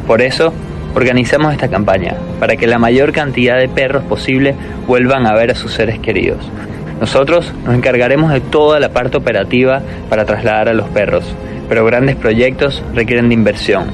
Por 0.06 0.22
eso, 0.22 0.52
organizamos 0.96 1.52
esta 1.52 1.68
campaña, 1.68 2.14
para 2.40 2.56
que 2.56 2.66
la 2.66 2.78
mayor 2.78 3.12
cantidad 3.12 3.58
de 3.58 3.68
perros 3.68 4.02
posible 4.04 4.54
vuelvan 4.86 5.26
a 5.26 5.34
ver 5.34 5.50
a 5.50 5.54
sus 5.54 5.74
seres 5.74 5.98
queridos. 5.98 6.38
Nosotros 6.98 7.52
nos 7.66 7.74
encargaremos 7.74 8.32
de 8.32 8.40
toda 8.40 8.80
la 8.80 8.88
parte 8.88 9.18
operativa 9.18 9.82
para 10.08 10.24
trasladar 10.24 10.70
a 10.70 10.72
los 10.72 10.88
perros, 10.88 11.24
pero 11.68 11.84
grandes 11.84 12.16
proyectos 12.16 12.82
requieren 12.94 13.28
de 13.28 13.34
inversión. 13.34 13.88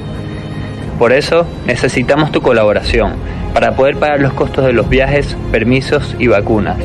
Por 0.97 1.11
eso 1.11 1.45
necesitamos 1.67 2.31
tu 2.31 2.41
colaboración 2.41 3.15
para 3.53 3.75
poder 3.75 3.97
pagar 3.97 4.21
los 4.21 4.31
costos 4.31 4.65
de 4.65 4.71
los 4.71 4.87
viajes, 4.87 5.35
permisos 5.51 6.15
y 6.19 6.27
vacunas. 6.27 6.77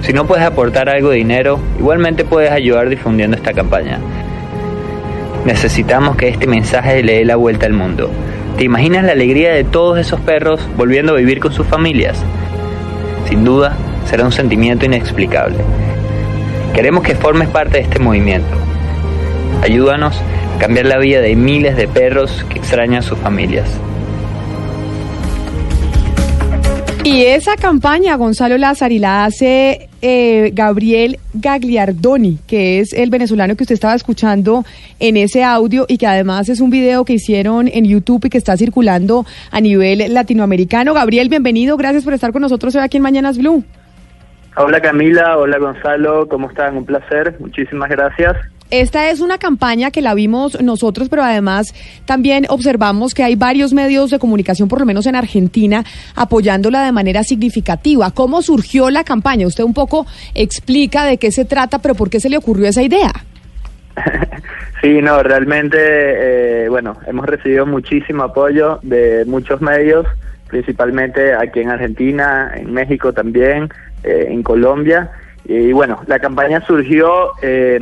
Si 0.00 0.14
no 0.14 0.26
puedes 0.26 0.46
aportar 0.46 0.88
algo 0.88 1.10
de 1.10 1.16
dinero, 1.16 1.60
igualmente 1.78 2.24
puedes 2.24 2.50
ayudar 2.50 2.88
difundiendo 2.88 3.36
esta 3.36 3.52
campaña. 3.52 3.98
Necesitamos 5.44 6.16
que 6.16 6.28
este 6.28 6.46
mensaje 6.46 7.02
le 7.02 7.18
dé 7.18 7.24
la 7.26 7.36
vuelta 7.36 7.66
al 7.66 7.74
mundo. 7.74 8.10
¿Te 8.56 8.64
imaginas 8.64 9.04
la 9.04 9.12
alegría 9.12 9.52
de 9.52 9.64
todos 9.64 9.98
esos 9.98 10.18
perros 10.20 10.66
volviendo 10.78 11.12
a 11.12 11.16
vivir 11.16 11.40
con 11.40 11.52
sus 11.52 11.66
familias? 11.66 12.16
Sin 13.28 13.44
duda, 13.44 13.76
será 14.06 14.24
un 14.24 14.32
sentimiento 14.32 14.86
inexplicable. 14.86 15.58
Queremos 16.74 17.04
que 17.04 17.14
formes 17.14 17.48
parte 17.48 17.76
de 17.76 17.82
este 17.82 17.98
movimiento. 17.98 18.56
Ayúdanos 19.62 20.16
a 20.56 20.58
cambiar 20.58 20.86
la 20.86 20.96
vida 20.96 21.20
de 21.20 21.36
miles 21.36 21.76
de 21.76 21.86
perros 21.86 22.46
que 22.48 22.58
extrañan 22.58 23.00
a 23.00 23.02
sus 23.02 23.18
familias. 23.18 23.68
Y 27.06 27.22
esa 27.24 27.54
campaña, 27.54 28.16
Gonzalo 28.16 28.58
Lázari, 28.58 28.98
la 28.98 29.24
hace 29.24 29.88
eh, 30.02 30.50
Gabriel 30.52 31.20
Gagliardoni, 31.34 32.40
que 32.48 32.80
es 32.80 32.92
el 32.92 33.10
venezolano 33.10 33.54
que 33.54 33.62
usted 33.62 33.74
estaba 33.74 33.94
escuchando 33.94 34.64
en 34.98 35.16
ese 35.16 35.44
audio 35.44 35.86
y 35.86 35.98
que 35.98 36.08
además 36.08 36.48
es 36.48 36.60
un 36.60 36.68
video 36.68 37.04
que 37.04 37.12
hicieron 37.12 37.68
en 37.68 37.84
YouTube 37.84 38.24
y 38.24 38.28
que 38.28 38.38
está 38.38 38.56
circulando 38.56 39.24
a 39.52 39.60
nivel 39.60 40.12
latinoamericano. 40.12 40.94
Gabriel, 40.94 41.28
bienvenido, 41.28 41.76
gracias 41.76 42.02
por 42.02 42.12
estar 42.12 42.32
con 42.32 42.42
nosotros 42.42 42.74
hoy 42.74 42.82
aquí 42.82 42.96
en 42.96 43.04
Mañanas 43.04 43.38
Blue. 43.38 43.62
Hola 44.56 44.80
Camila, 44.80 45.38
hola 45.38 45.58
Gonzalo, 45.58 46.26
¿cómo 46.28 46.48
están? 46.48 46.76
Un 46.76 46.86
placer, 46.86 47.36
muchísimas 47.38 47.88
gracias. 47.88 48.36
Esta 48.70 49.10
es 49.10 49.20
una 49.20 49.38
campaña 49.38 49.90
que 49.90 50.02
la 50.02 50.14
vimos 50.14 50.60
nosotros, 50.60 51.08
pero 51.08 51.22
además 51.22 51.72
también 52.04 52.46
observamos 52.48 53.14
que 53.14 53.22
hay 53.22 53.36
varios 53.36 53.72
medios 53.72 54.10
de 54.10 54.18
comunicación, 54.18 54.68
por 54.68 54.80
lo 54.80 54.86
menos 54.86 55.06
en 55.06 55.14
Argentina, 55.14 55.84
apoyándola 56.14 56.84
de 56.84 56.92
manera 56.92 57.22
significativa. 57.22 58.10
¿Cómo 58.10 58.42
surgió 58.42 58.90
la 58.90 59.04
campaña? 59.04 59.46
Usted 59.46 59.64
un 59.64 59.74
poco 59.74 60.06
explica 60.34 61.04
de 61.04 61.18
qué 61.18 61.30
se 61.30 61.44
trata, 61.44 61.78
pero 61.78 61.94
por 61.94 62.10
qué 62.10 62.18
se 62.18 62.28
le 62.28 62.36
ocurrió 62.36 62.66
esa 62.66 62.82
idea. 62.82 63.12
Sí, 64.82 65.00
no, 65.00 65.22
realmente, 65.22 65.78
eh, 65.80 66.68
bueno, 66.68 66.96
hemos 67.06 67.24
recibido 67.26 67.64
muchísimo 67.64 68.24
apoyo 68.24 68.78
de 68.82 69.24
muchos 69.24 69.62
medios, 69.62 70.06
principalmente 70.48 71.34
aquí 71.34 71.60
en 71.60 71.70
Argentina, 71.70 72.52
en 72.54 72.72
México 72.72 73.12
también, 73.12 73.70
eh, 74.04 74.26
en 74.28 74.42
Colombia. 74.42 75.10
Y 75.48 75.72
bueno, 75.72 76.00
la 76.08 76.18
campaña 76.18 76.60
surgió 76.66 77.30
eh, 77.40 77.78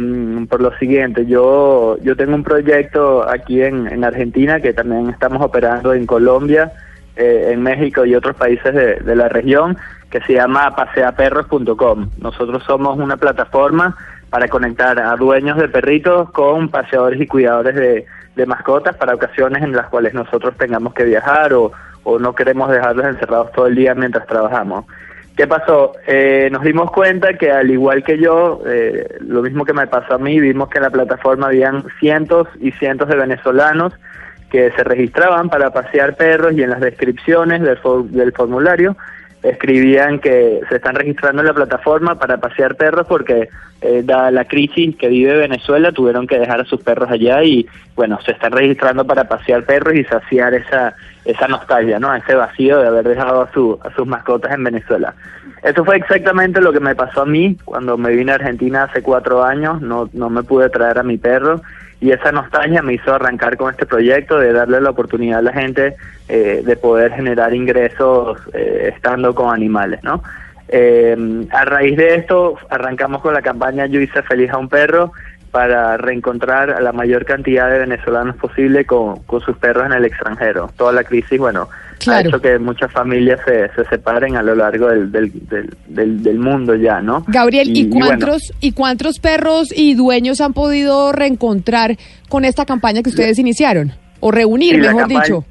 por 0.51 0.61
lo 0.61 0.77
siguiente, 0.77 1.24
yo, 1.24 1.97
yo 2.03 2.15
tengo 2.15 2.35
un 2.35 2.43
proyecto 2.43 3.27
aquí 3.27 3.62
en, 3.62 3.86
en 3.86 4.05
Argentina 4.05 4.61
que 4.61 4.74
también 4.74 5.09
estamos 5.09 5.41
operando 5.41 5.95
en 5.95 6.05
Colombia, 6.05 6.73
eh, 7.16 7.53
en 7.53 7.62
México 7.62 8.05
y 8.05 8.15
otros 8.15 8.36
países 8.36 8.74
de, 8.74 9.16
la 9.16 9.31
región, 9.31 9.78
que 10.11 10.20
se 10.20 10.35
llama 10.35 10.77
paseaperros.com. 10.77 12.11
Nosotros 12.20 12.62
somos 12.65 12.99
una 12.99 13.16
plataforma 13.16 13.97
para 14.28 14.49
conectar 14.49 14.99
a 15.01 15.16
dueños 15.16 15.57
de 15.57 15.69
perritos 15.69 16.31
con 16.32 16.69
paseadores 16.69 17.19
y 17.19 17.27
cuidadores 17.27 17.74
de, 17.77 18.47
mascotas 18.47 18.95
para 18.97 19.15
ocasiones 19.15 19.62
en 19.62 19.73
las 19.73 19.89
cuales 19.89 20.12
nosotros 20.12 20.55
tengamos 20.59 20.93
que 20.93 21.05
viajar 21.05 21.55
o 21.55 21.73
no 22.19 22.35
queremos 22.35 22.69
dejarlos 22.69 23.07
encerrados 23.07 23.53
todo 23.53 23.69
el 23.69 23.74
día 23.74 23.95
mientras 23.95 24.27
trabajamos. 24.27 24.85
¿Qué 25.36 25.47
pasó? 25.48 25.93
Eh, 26.06 26.48
nos 26.52 26.62
dimos 26.62 26.93
cuenta 26.93 27.35
que 27.35 27.51
al 27.51 27.69
igual 27.70 28.05
que 28.05 28.19
yo, 28.19 28.62
eh, 28.66 29.16
lo 29.20 29.43
mismo 29.43 29.65
que 29.65 29.73
me 29.73 29.86
pasó 29.89 30.15
a 30.15 30.19
mí, 30.19 30.39
vimos 30.39 30.69
que 30.69 30.78
en 30.78 30.85
la 30.85 30.90
plataforma 30.90 31.48
habían 31.48 31.85
cientos 31.98 32.47
y 32.61 32.70
cientos 32.73 33.09
de 33.09 33.16
venezolanos 33.16 33.93
que 34.48 34.70
se 34.70 34.85
registraban 34.85 35.48
para 35.48 35.70
pasear 35.73 36.15
perros 36.15 36.52
y 36.52 36.62
en 36.62 36.70
las 36.70 36.81
descripciones 36.81 37.62
del, 37.62 37.77
for- 37.78 38.05
del 38.05 38.32
formulario 38.32 38.97
escribían 39.45 40.19
que 40.19 40.61
se 40.69 40.77
están 40.77 40.95
registrando 40.95 41.43
en 41.43 41.49
la 41.49 41.55
plataforma 41.55 42.19
para 42.19 42.39
pasear 42.39 42.77
perros 42.77 43.07
porque 43.07 43.51
eh, 43.83 44.03
dada 44.03 44.31
la 44.31 44.47
crisis 44.47 44.97
que 44.97 45.09
vive 45.09 45.37
Venezuela 45.37 45.93
tuvieron 45.93 46.27
que 46.27 46.39
dejar 46.39 46.62
a 46.62 46.65
sus 46.65 46.83
perros 46.83 47.11
allá 47.11 47.43
y 47.45 47.66
bueno 47.95 48.19
se 48.25 48.33
están 48.33 48.53
registrando 48.53 49.07
para 49.07 49.25
pasear 49.29 49.65
perros 49.65 49.95
y 49.95 50.05
saciar 50.05 50.55
esa 50.55 50.95
esa 51.27 51.47
nostalgia 51.47 51.99
no 51.99 52.15
ese 52.15 52.35
vacío 52.35 52.81
de 52.81 52.89
haber 52.89 53.07
dejado 53.07 53.43
a 53.43 53.53
su 53.53 53.79
a 53.85 53.95
sus 53.95 54.07
mascotas 54.07 54.53
en 54.53 54.65
Venezuela. 54.65 55.15
Eso 55.62 55.85
fue 55.85 55.97
exactamente 55.97 56.61
lo 56.61 56.73
que 56.73 56.81
me 56.81 56.95
pasó 56.95 57.23
a 57.23 57.27
mí 57.27 57.57
cuando 57.65 57.97
me 57.97 58.11
vine 58.11 58.33
a 58.33 58.35
Argentina 58.35 58.85
hace 58.85 59.03
cuatro 59.03 59.43
años. 59.43 59.81
No 59.81 60.11
no 60.12 60.29
me 60.29 60.43
pude 60.43 60.69
traer 60.69 60.99
a 60.99 61.03
mi 61.03 61.16
perro 61.16 61.62
y 62.01 62.11
esa 62.11 62.33
nostalgia 62.33 62.83
me 62.83 62.95
hizo 62.95 63.15
arrancar 63.15 63.57
con 63.57 63.71
este 63.71 63.87
proyecto 63.87 64.39
de 64.39 64.53
darle 64.53 64.81
la 64.81 64.91
oportunidad 64.91 65.39
a 65.39 65.43
la 65.43 65.53
gente 65.53 65.97
eh, 66.29 66.62
de 66.65 66.77
poder 66.77 67.12
generar 67.12 67.55
ingresos 67.55 68.39
eh, 68.53 68.93
estando 68.95 69.35
con 69.35 69.55
animales, 69.55 70.03
¿no? 70.03 70.23
Eh, 70.69 71.47
a 71.51 71.65
raíz 71.66 71.97
de 71.97 72.15
esto 72.15 72.57
arrancamos 72.71 73.21
con 73.21 73.35
la 73.35 73.43
campaña 73.43 73.85
Yo 73.85 74.01
hice 74.01 74.23
feliz 74.23 74.51
a 74.51 74.57
un 74.57 74.71
perro 74.71 75.12
para 75.55 75.97
reencontrar 75.97 76.70
a 76.72 76.81
la 76.81 76.90
mayor 76.90 77.24
cantidad 77.24 77.70
de 77.70 77.78
venezolanos 77.78 78.35
posible 78.35 78.85
con, 78.86 79.20
con 79.22 79.40
sus 79.40 79.56
perros 79.56 79.86
en 79.86 79.93
el 79.93 80.05
extranjero. 80.05 80.68
Toda 80.76 80.90
la 80.93 81.05
crisis, 81.05 81.39
bueno, 81.39 81.68
ha 82.09 82.20
hecho 82.22 82.40
que 82.40 82.59
muchas 82.59 82.90
familias 82.90 83.39
se, 83.47 83.68
se 83.68 83.85
separen 83.89 84.35
a 84.36 84.43
lo 84.43 84.56
largo 84.56 84.89
del, 84.89 85.12
del, 85.12 85.31
del, 85.86 86.22
del- 86.24 86.39
mundo 86.40 86.74
ya, 86.74 87.01
¿no? 87.01 87.24
Gabriel, 87.28 87.68
¿y, 87.72 87.86
bueno, 87.86 88.06
cuántos, 88.06 88.52
¿y 88.60 88.72
cuántos 88.72 89.20
perros 89.20 89.68
y 89.72 89.94
dueños 89.94 90.40
han 90.40 90.55
podido 90.55 91.12
reencontrar 91.12 91.97
con 92.28 92.44
esta 92.44 92.64
campaña 92.66 93.05
que 93.05 93.10
ustedes 93.10 93.39
iniciaron? 93.39 93.93
O 94.18 94.32
reunir, 94.32 94.74
Sí, 94.74 94.81
mejor 94.81 95.06
dicho. 95.06 95.44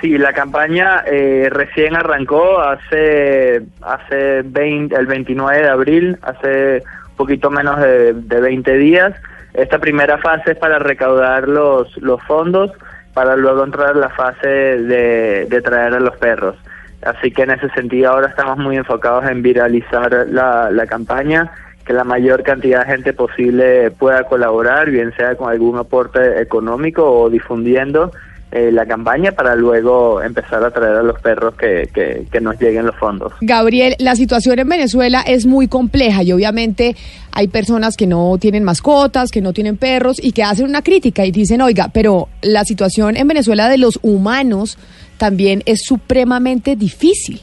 Sí, 0.00 0.16
la 0.16 0.32
campaña 0.32 1.02
eh, 1.10 1.48
recién 1.50 1.96
arrancó 1.96 2.60
hace 2.60 3.62
hace 3.82 4.42
20, 4.44 4.94
el 4.94 5.06
29 5.06 5.58
de 5.60 5.68
abril, 5.68 6.18
hace 6.22 6.84
un 7.10 7.16
poquito 7.16 7.50
menos 7.50 7.80
de, 7.80 8.12
de 8.12 8.40
20 8.40 8.76
días. 8.78 9.12
Esta 9.54 9.78
primera 9.78 10.18
fase 10.18 10.52
es 10.52 10.58
para 10.58 10.78
recaudar 10.78 11.48
los, 11.48 11.96
los 11.98 12.22
fondos 12.22 12.70
para 13.14 13.36
luego 13.36 13.64
entrar 13.64 13.96
a 13.96 13.98
la 13.98 14.08
fase 14.10 14.48
de, 14.48 15.46
de 15.48 15.62
traer 15.62 15.94
a 15.94 16.00
los 16.00 16.16
perros. 16.16 16.56
Así 17.02 17.30
que 17.30 17.42
en 17.42 17.50
ese 17.50 17.68
sentido 17.70 18.10
ahora 18.10 18.28
estamos 18.28 18.58
muy 18.58 18.76
enfocados 18.76 19.24
en 19.24 19.42
viralizar 19.42 20.26
la, 20.28 20.70
la 20.70 20.86
campaña, 20.86 21.50
que 21.84 21.92
la 21.92 22.04
mayor 22.04 22.42
cantidad 22.42 22.84
de 22.84 22.92
gente 22.92 23.12
posible 23.12 23.90
pueda 23.90 24.24
colaborar, 24.24 24.90
bien 24.90 25.12
sea 25.16 25.34
con 25.34 25.50
algún 25.50 25.78
aporte 25.78 26.40
económico 26.40 27.10
o 27.10 27.30
difundiendo 27.30 28.12
eh, 28.52 28.70
la 28.72 28.86
campaña 28.86 29.32
para 29.32 29.54
luego 29.54 30.20
empezar 30.22 30.64
a 30.64 30.70
traer 30.70 30.96
a 30.96 31.02
los 31.02 31.20
perros 31.20 31.54
que, 31.54 31.88
que, 31.94 32.26
que 32.30 32.40
nos 32.40 32.60
lleguen 32.60 32.86
los 32.86 32.96
fondos. 32.96 33.32
Gabriel, 33.40 33.94
la 33.98 34.16
situación 34.16 34.58
en 34.58 34.68
Venezuela 34.68 35.22
es 35.26 35.46
muy 35.46 35.68
compleja 35.68 36.22
y 36.22 36.32
obviamente 36.32 36.96
hay 37.32 37.48
personas 37.48 37.96
que 37.96 38.06
no 38.06 38.36
tienen 38.38 38.64
mascotas, 38.64 39.30
que 39.30 39.40
no 39.40 39.52
tienen 39.52 39.76
perros 39.76 40.18
y 40.22 40.32
que 40.32 40.42
hacen 40.42 40.66
una 40.66 40.82
crítica 40.82 41.24
y 41.24 41.30
dicen, 41.30 41.60
oiga, 41.60 41.90
pero 41.92 42.28
la 42.42 42.64
situación 42.64 43.16
en 43.16 43.28
Venezuela 43.28 43.68
de 43.68 43.78
los 43.78 43.98
humanos 44.02 44.78
también 45.16 45.62
es 45.66 45.82
supremamente 45.82 46.76
difícil. 46.76 47.40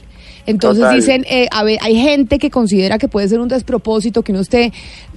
Entonces 0.48 0.82
Total. 0.82 0.96
dicen, 0.96 1.24
eh, 1.28 1.46
a 1.52 1.62
ver, 1.62 1.76
hay 1.82 1.94
gente 1.94 2.38
que 2.38 2.50
considera 2.50 2.96
que 2.96 3.06
puede 3.06 3.28
ser 3.28 3.38
un 3.38 3.48
despropósito 3.48 4.22
que 4.22 4.32
uno 4.32 4.40
esté 4.40 4.72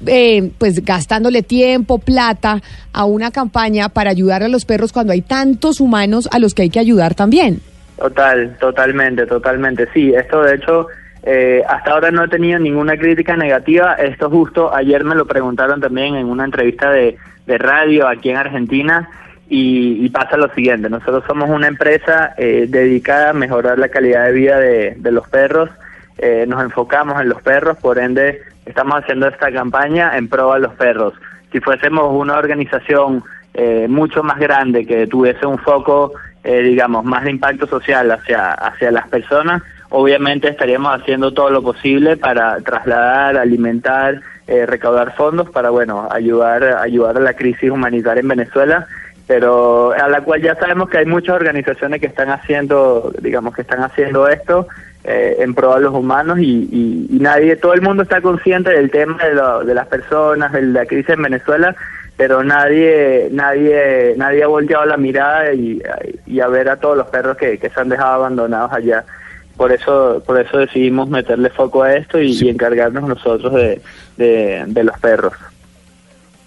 eh, 0.05 0.51
pues 0.57 0.83
gastándole 0.83 1.41
tiempo, 1.41 1.99
plata 1.99 2.61
a 2.91 3.05
una 3.05 3.31
campaña 3.31 3.87
para 3.87 4.09
ayudar 4.09 4.43
a 4.43 4.49
los 4.49 4.65
perros 4.65 4.91
cuando 4.91 5.13
hay 5.13 5.21
tantos 5.21 5.79
humanos 5.79 6.27
a 6.33 6.39
los 6.39 6.53
que 6.53 6.63
hay 6.63 6.69
que 6.69 6.79
ayudar 6.79 7.15
también. 7.15 7.61
Total, 7.97 8.57
totalmente, 8.59 9.25
totalmente. 9.25 9.87
Sí, 9.93 10.13
esto 10.13 10.41
de 10.41 10.55
hecho, 10.55 10.87
eh, 11.23 11.63
hasta 11.65 11.91
ahora 11.91 12.11
no 12.11 12.25
he 12.25 12.27
tenido 12.27 12.59
ninguna 12.59 12.97
crítica 12.97 13.37
negativa. 13.37 13.93
Esto 13.93 14.29
justo 14.29 14.75
ayer 14.75 15.05
me 15.05 15.15
lo 15.15 15.25
preguntaron 15.25 15.79
también 15.79 16.15
en 16.15 16.25
una 16.25 16.43
entrevista 16.43 16.91
de, 16.91 17.15
de 17.47 17.57
radio 17.57 18.05
aquí 18.05 18.31
en 18.31 18.35
Argentina. 18.35 19.09
Y, 19.53 20.05
y 20.05 20.09
pasa 20.09 20.37
lo 20.37 20.47
siguiente, 20.53 20.89
nosotros 20.89 21.25
somos 21.27 21.49
una 21.49 21.67
empresa 21.67 22.33
eh, 22.37 22.67
dedicada 22.69 23.31
a 23.31 23.33
mejorar 23.33 23.77
la 23.77 23.89
calidad 23.89 24.27
de 24.27 24.31
vida 24.31 24.57
de, 24.57 25.11
los 25.11 25.27
perros, 25.27 25.69
Eh, 26.17 26.45
nos 26.47 26.63
enfocamos 26.63 27.19
en 27.19 27.27
los 27.27 27.41
perros, 27.41 27.75
por 27.77 27.97
ende 27.97 28.39
estamos 28.65 29.01
haciendo 29.01 29.27
esta 29.27 29.51
campaña 29.51 30.15
en 30.17 30.29
pro 30.29 30.53
a 30.53 30.59
los 30.59 30.73
perros. 30.75 31.13
Si 31.51 31.59
fuésemos 31.59 32.05
una 32.13 32.37
organización 32.37 33.23
eh, 33.53 33.87
mucho 33.89 34.23
más 34.23 34.39
grande 34.39 34.85
que 34.85 35.07
tuviese 35.07 35.45
un 35.45 35.57
foco, 35.57 36.13
eh, 36.45 36.61
digamos, 36.61 37.03
más 37.03 37.23
de 37.25 37.31
impacto 37.31 37.67
social 37.67 38.09
hacia, 38.11 38.53
hacia 38.53 38.89
las 38.91 39.09
personas, 39.09 39.63
obviamente 39.89 40.47
estaríamos 40.47 40.95
haciendo 40.95 41.33
todo 41.33 41.49
lo 41.49 41.61
posible 41.61 42.15
para 42.15 42.57
trasladar, 42.61 43.35
alimentar, 43.35 44.21
eh, 44.47 44.65
recaudar 44.65 45.13
fondos 45.15 45.49
para, 45.49 45.71
bueno, 45.71 46.07
ayudar, 46.09 46.63
ayudar 46.63 47.17
a 47.17 47.19
la 47.19 47.33
crisis 47.33 47.69
humanitaria 47.69 48.21
en 48.21 48.29
Venezuela 48.29 48.87
pero 49.27 49.91
a 49.93 50.07
la 50.09 50.21
cual 50.21 50.41
ya 50.41 50.55
sabemos 50.55 50.89
que 50.89 50.97
hay 50.97 51.05
muchas 51.05 51.35
organizaciones 51.35 51.99
que 52.01 52.07
están 52.07 52.29
haciendo, 52.29 53.13
digamos, 53.21 53.55
que 53.55 53.61
están 53.61 53.81
haciendo 53.83 54.27
esto 54.27 54.67
eh, 55.03 55.37
en 55.39 55.53
pro 55.55 55.75
de 55.75 55.81
los 55.81 55.93
humanos 55.93 56.39
y, 56.39 56.67
y- 56.71 57.07
y 57.09 57.19
nadie, 57.19 57.55
todo 57.55 57.73
el 57.73 57.81
mundo 57.81 58.03
está 58.03 58.21
consciente 58.21 58.69
del 58.71 58.91
tema 58.91 59.17
de, 59.23 59.33
lo- 59.33 59.63
de 59.63 59.73
las 59.73 59.87
personas, 59.87 60.51
de 60.51 60.61
la 60.63 60.85
crisis 60.85 61.09
en 61.11 61.21
Venezuela, 61.23 61.75
pero 62.17 62.43
nadie, 62.43 63.29
nadie, 63.31 64.13
nadie 64.17 64.43
ha 64.43 64.47
volteado 64.47 64.85
la 64.85 64.97
mirada 64.97 65.53
y, 65.53 65.81
y 66.27 66.39
a 66.39 66.47
ver 66.47 66.69
a 66.69 66.77
todos 66.77 66.97
los 66.97 67.07
perros 67.07 67.37
que, 67.37 67.57
que 67.57 67.69
se 67.69 67.79
han 67.79 67.89
dejado 67.89 68.13
abandonados 68.13 68.71
allá. 68.73 69.03
Por 69.57 69.71
eso, 69.71 70.21
por 70.25 70.39
eso 70.39 70.57
decidimos 70.57 71.09
meterle 71.09 71.49
foco 71.49 71.83
a 71.83 71.95
esto 71.95 72.19
y, 72.19 72.31
y 72.33 72.49
encargarnos 72.49 73.07
nosotros 73.07 73.53
de, 73.53 73.81
de, 74.17 74.63
de 74.67 74.83
los 74.83 74.97
perros. 74.99 75.33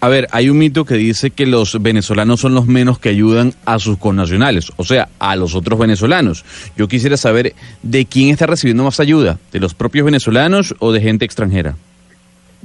A 0.01 0.07
ver, 0.07 0.27
hay 0.31 0.49
un 0.49 0.57
mito 0.57 0.85
que 0.85 0.95
dice 0.95 1.31
que 1.31 1.45
los 1.45 1.81
venezolanos 1.81 2.39
son 2.41 2.53
los 2.53 2.67
menos 2.67 2.99
que 2.99 3.09
ayudan 3.09 3.53
a 3.65 3.79
sus 3.79 3.97
connacionales, 3.97 4.71
o 4.75 4.83
sea, 4.83 5.07
a 5.19 5.35
los 5.35 5.55
otros 5.55 5.79
venezolanos. 5.79 6.45
Yo 6.77 6.87
quisiera 6.87 7.17
saber 7.17 7.53
de 7.81 8.05
quién 8.05 8.29
está 8.29 8.45
recibiendo 8.45 8.83
más 8.83 8.99
ayuda, 8.99 9.39
de 9.51 9.59
los 9.59 9.73
propios 9.73 10.05
venezolanos 10.05 10.75
o 10.79 10.91
de 10.91 11.01
gente 11.01 11.25
extranjera. 11.25 11.75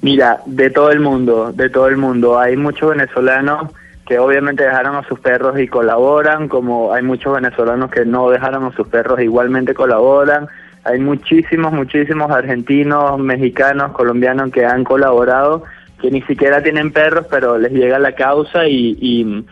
Mira, 0.03 0.41
de 0.47 0.71
todo 0.71 0.91
el 0.91 1.01
mundo, 1.01 1.53
de 1.53 1.69
todo 1.69 1.89
el 1.89 1.97
mundo. 1.97 2.39
Hay 2.39 2.57
muchos 2.57 2.91
venezolanos 2.91 3.71
que 4.07 4.19
obviamente 4.19 4.65
dejaron 4.65 4.97
a 4.97 5.07
sus 5.07 5.21
perros 5.21 5.59
y 5.61 5.69
colaboran, 5.69 6.49
como 6.49 6.93
hay 6.93 7.03
muchos 7.03 7.35
venezolanos 7.35 7.91
que 7.91 8.05
no 8.05 8.29
dejaron 8.29 8.65
a 8.65 8.73
sus 8.73 8.89
perros 8.89 9.21
igualmente 9.21 9.73
colaboran. 9.73 10.49
Hay 10.85 10.99
muchísimos, 10.99 11.73
muchísimos 11.73 12.31
argentinos, 12.31 13.19
mexicanos, 13.19 13.93
colombianos 13.93 14.51
que 14.51 14.65
han 14.65 14.83
colaborado, 14.83 15.63
que 16.01 16.11
ni 16.11 16.23
siquiera 16.23 16.63
tienen 16.63 16.93
perros, 16.93 17.27
pero 17.31 17.59
les 17.59 17.73
llega 17.73 17.99
la 17.99 18.13
causa 18.13 18.67
y, 18.67 18.97
y, 19.01 19.45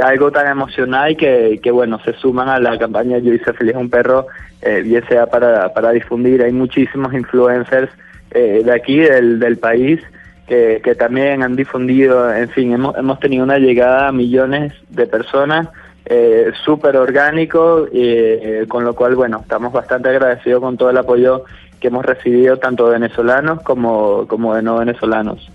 algo 0.00 0.32
tan 0.32 0.48
emocional 0.48 1.16
que, 1.16 1.60
que, 1.62 1.70
bueno, 1.70 2.00
se 2.04 2.12
suman 2.14 2.48
a 2.48 2.58
la 2.58 2.76
campaña 2.76 3.18
Yo 3.18 3.32
hice 3.32 3.52
feliz 3.52 3.76
un 3.76 3.88
perro, 3.88 4.26
eh, 4.60 4.82
bien 4.82 5.04
sea 5.08 5.26
para, 5.26 5.72
para 5.72 5.92
difundir. 5.92 6.42
Hay 6.42 6.50
muchísimos 6.50 7.14
influencers 7.14 7.88
eh, 8.32 8.62
de 8.64 8.72
aquí, 8.72 8.98
del, 8.98 9.38
del 9.38 9.58
país, 9.58 10.00
que, 10.48 10.80
que 10.82 10.96
también 10.96 11.44
han 11.44 11.54
difundido, 11.54 12.34
en 12.34 12.48
fin, 12.48 12.72
hemos, 12.72 12.96
hemos 12.96 13.20
tenido 13.20 13.44
una 13.44 13.58
llegada 13.58 14.08
a 14.08 14.12
millones 14.12 14.72
de 14.88 15.06
personas 15.06 15.68
eh, 16.04 16.52
súper 16.64 16.96
orgánico, 16.96 17.88
eh, 17.92 18.64
con 18.68 18.84
lo 18.84 18.94
cual, 18.94 19.16
bueno, 19.16 19.40
estamos 19.42 19.72
bastante 19.72 20.08
agradecidos 20.08 20.60
con 20.60 20.76
todo 20.76 20.90
el 20.90 20.98
apoyo 20.98 21.44
que 21.80 21.88
hemos 21.88 22.04
recibido, 22.04 22.58
tanto 22.58 22.86
venezolanos 22.86 23.62
como, 23.62 24.26
como 24.28 24.54
de 24.54 24.62
no 24.62 24.78
venezolanos. 24.78 25.50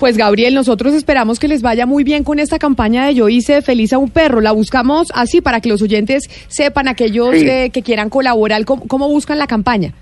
Pues 0.00 0.16
Gabriel, 0.16 0.54
nosotros 0.54 0.94
esperamos 0.94 1.38
que 1.38 1.46
les 1.46 1.60
vaya 1.60 1.84
muy 1.84 2.04
bien 2.04 2.24
con 2.24 2.38
esta 2.38 2.58
campaña 2.58 3.04
de 3.04 3.14
Yo 3.14 3.28
hice 3.28 3.60
feliz 3.60 3.92
a 3.92 3.98
un 3.98 4.08
perro. 4.08 4.40
La 4.40 4.52
buscamos 4.52 5.08
así 5.14 5.42
para 5.42 5.60
que 5.60 5.68
los 5.68 5.82
oyentes 5.82 6.24
sepan, 6.48 6.88
aquellos 6.88 7.36
Sí. 7.36 7.46
eh, 7.46 7.68
que 7.70 7.82
quieran 7.82 8.08
colaborar, 8.08 8.64
¿cómo, 8.64 8.88
cómo 8.88 9.08
buscan 9.08 9.38
la 9.38 9.46
campaña? 9.46 9.92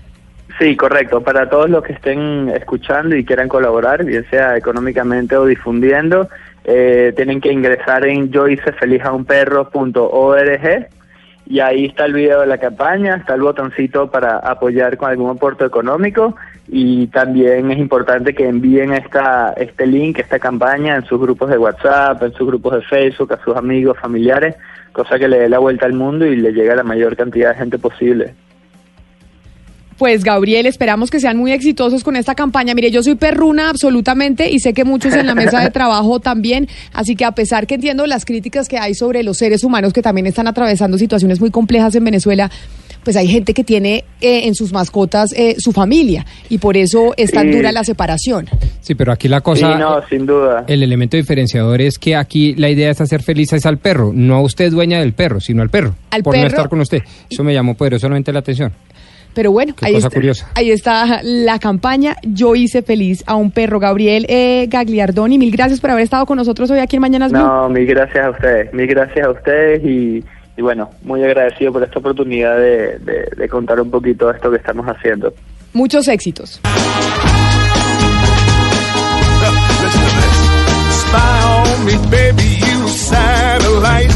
Sí, 0.57 0.77
correcto. 0.77 1.19
Para 1.21 1.49
todos 1.49 1.69
los 1.69 1.83
que 1.83 1.91
estén 1.91 2.47
escuchando 2.47 3.13
y 3.13 3.25
quieran 3.25 3.49
colaborar, 3.49 4.05
bien 4.05 4.25
sea 4.29 4.55
económicamente 4.55 5.35
o 5.35 5.45
difundiendo, 5.45 6.29
eh, 6.63 7.11
tienen 7.17 7.41
que 7.41 7.51
ingresar 7.51 8.07
en 8.07 8.31
yohicefelizaunperro.org 8.31 10.87
y 11.45 11.59
ahí 11.59 11.85
está 11.85 12.05
el 12.05 12.13
video 12.13 12.39
de 12.41 12.47
la 12.47 12.57
campaña, 12.57 13.15
está 13.17 13.33
el 13.33 13.41
botoncito 13.41 14.09
para 14.09 14.37
apoyar 14.37 14.95
con 14.97 15.09
algún 15.09 15.29
aporte 15.31 15.65
económico 15.65 16.35
y 16.71 17.07
también 17.07 17.71
es 17.71 17.79
importante 17.79 18.35
que 18.35 18.47
envíen 18.47 18.93
esta 18.93 19.53
este 19.57 19.87
link, 19.87 20.19
esta 20.19 20.37
campaña 20.37 20.95
en 20.95 21.05
sus 21.05 21.19
grupos 21.19 21.49
de 21.49 21.57
WhatsApp, 21.57 22.21
en 22.21 22.33
sus 22.33 22.45
grupos 22.45 22.73
de 22.75 22.81
Facebook, 22.83 23.33
a 23.33 23.43
sus 23.43 23.55
amigos, 23.55 23.97
familiares, 23.99 24.55
cosa 24.91 25.17
que 25.17 25.27
le 25.27 25.39
dé 25.39 25.49
la 25.49 25.57
vuelta 25.57 25.87
al 25.87 25.93
mundo 25.93 26.27
y 26.27 26.35
le 26.35 26.51
llegue 26.51 26.71
a 26.71 26.75
la 26.75 26.83
mayor 26.83 27.15
cantidad 27.15 27.49
de 27.49 27.57
gente 27.57 27.79
posible. 27.79 28.35
Pues 29.97 30.23
Gabriel, 30.23 30.65
esperamos 30.65 31.09
que 31.09 31.19
sean 31.19 31.35
muy 31.35 31.51
exitosos 31.51 32.05
con 32.05 32.15
esta 32.15 32.33
campaña. 32.33 32.73
Mire, 32.73 32.89
yo 32.89 33.03
soy 33.03 33.15
perruna 33.15 33.69
absolutamente 33.69 34.49
y 34.49 34.59
sé 34.59 34.73
que 34.73 34.85
muchos 34.85 35.13
en 35.13 35.27
la 35.27 35.35
mesa 35.35 35.59
de 35.59 35.71
trabajo 35.71 36.19
también, 36.21 36.69
así 36.93 37.17
que 37.17 37.25
a 37.25 37.33
pesar 37.33 37.67
que 37.67 37.75
entiendo 37.75 38.05
las 38.05 38.23
críticas 38.23 38.69
que 38.69 38.77
hay 38.77 38.93
sobre 38.93 39.23
los 39.23 39.37
seres 39.37 39.63
humanos 39.63 39.91
que 39.91 40.01
también 40.01 40.27
están 40.27 40.47
atravesando 40.47 40.97
situaciones 40.97 41.41
muy 41.41 41.51
complejas 41.51 41.95
en 41.95 42.05
Venezuela, 42.05 42.49
pues 43.03 43.15
hay 43.15 43.27
gente 43.27 43.53
que 43.53 43.63
tiene 43.63 44.03
eh, 44.21 44.41
en 44.47 44.55
sus 44.55 44.73
mascotas 44.73 45.31
eh, 45.33 45.55
su 45.57 45.71
familia 45.71 46.25
y 46.49 46.57
por 46.57 46.77
eso 46.77 47.13
es 47.17 47.31
tan 47.31 47.47
Sí. 47.49 47.55
dura 47.55 47.71
la 47.71 47.83
separación. 47.83 48.47
Sí, 48.81 48.95
pero 48.95 49.11
aquí 49.11 49.27
la 49.27 49.41
cosa... 49.41 49.73
Sí, 49.73 49.79
no, 49.79 50.07
sin 50.09 50.25
duda. 50.25 50.65
El 50.67 50.83
elemento 50.83 51.15
diferenciador 51.17 51.81
es 51.81 51.97
que 51.97 52.15
aquí 52.15 52.55
la 52.55 52.69
idea 52.69 52.89
es 52.91 52.99
hacer 53.01 53.21
feliz 53.23 53.53
es 53.53 53.65
al 53.65 53.77
perro, 53.77 54.11
no 54.13 54.35
a 54.35 54.41
usted 54.41 54.71
dueña 54.71 54.99
del 54.99 55.13
perro, 55.13 55.39
sino 55.39 55.61
al 55.61 55.69
perro. 55.69 55.95
Al 56.11 56.23
por 56.23 56.35
no 56.35 56.41
perro. 56.41 56.47
estar 56.55 56.69
con 56.69 56.81
usted. 56.81 57.01
Eso 57.29 57.43
me 57.43 57.53
llamó 57.53 57.75
poderosamente 57.75 58.31
la 58.33 58.39
atención. 58.39 58.71
Pero 59.33 59.51
bueno, 59.51 59.75
Qué 59.75 59.85
ahí 59.85 59.93
cosa 59.93 60.07
está, 60.07 60.15
curiosa. 60.17 60.49
ahí 60.55 60.71
está 60.71 61.21
la 61.23 61.59
campaña 61.59 62.15
Yo 62.23 62.55
hice 62.55 62.81
feliz 62.81 63.23
a 63.27 63.35
un 63.35 63.51
perro. 63.51 63.79
Gabriel 63.79 64.25
eh, 64.27 64.65
Gagliardoni, 64.67 65.37
mil 65.37 65.51
gracias 65.51 65.79
por 65.79 65.91
haber 65.91 66.03
estado 66.03 66.25
con 66.25 66.37
nosotros 66.37 66.69
hoy 66.71 66.79
aquí 66.79 66.95
en 66.95 67.01
Mañanas 67.03 67.31
Blue. 67.31 67.39
No, 67.41 67.69
mil 67.69 67.85
gracias 67.85 68.25
a 68.25 68.31
ustedes, 68.31 68.73
mil 68.73 68.87
gracias 68.87 69.25
a 69.27 69.29
ustedes 69.29 69.83
y, 69.85 70.23
y 70.59 70.61
bueno, 70.61 70.89
muy 71.03 71.23
agradecido 71.23 71.71
por 71.71 71.83
esta 71.83 71.99
oportunidad 71.99 72.57
de, 72.57 73.47
contar 73.49 73.79
un 73.79 73.89
poquito 73.89 74.27
de 74.27 74.33
esto 74.35 74.51
que 74.51 74.57
estamos 74.57 74.85
haciendo. 74.87 75.33
Muchos 75.71 76.09
éxitos. 76.09 76.59
Spy 80.91 81.19
on 81.47 81.85
me, 81.85 81.93
baby, 82.11 82.57
you 82.59 82.89
satellite. 82.89 84.13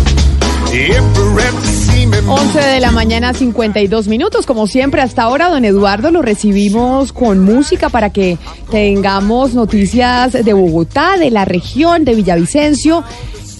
If 0.73 1.15
you're 1.15 1.39
ever 1.39 1.61
see 1.61 2.05
me 2.07 2.17
11 2.17 2.59
de 2.59 2.79
la 2.81 2.91
mañana, 2.91 3.33
52 3.33 4.09
minutos. 4.09 4.45
Como 4.45 4.67
siempre, 4.67 5.01
hasta 5.01 5.21
ahora, 5.21 5.49
don 5.49 5.63
Eduardo, 5.63 6.11
lo 6.11 6.21
recibimos 6.21 7.13
con 7.13 7.39
música 7.39 7.87
para 7.87 8.09
que 8.09 8.37
tengamos 8.69 9.53
noticias 9.53 10.33
de 10.33 10.51
Bogotá, 10.51 11.15
de 11.17 11.31
la 11.31 11.45
región, 11.45 12.03
de 12.03 12.15
Villavicencio. 12.15 13.05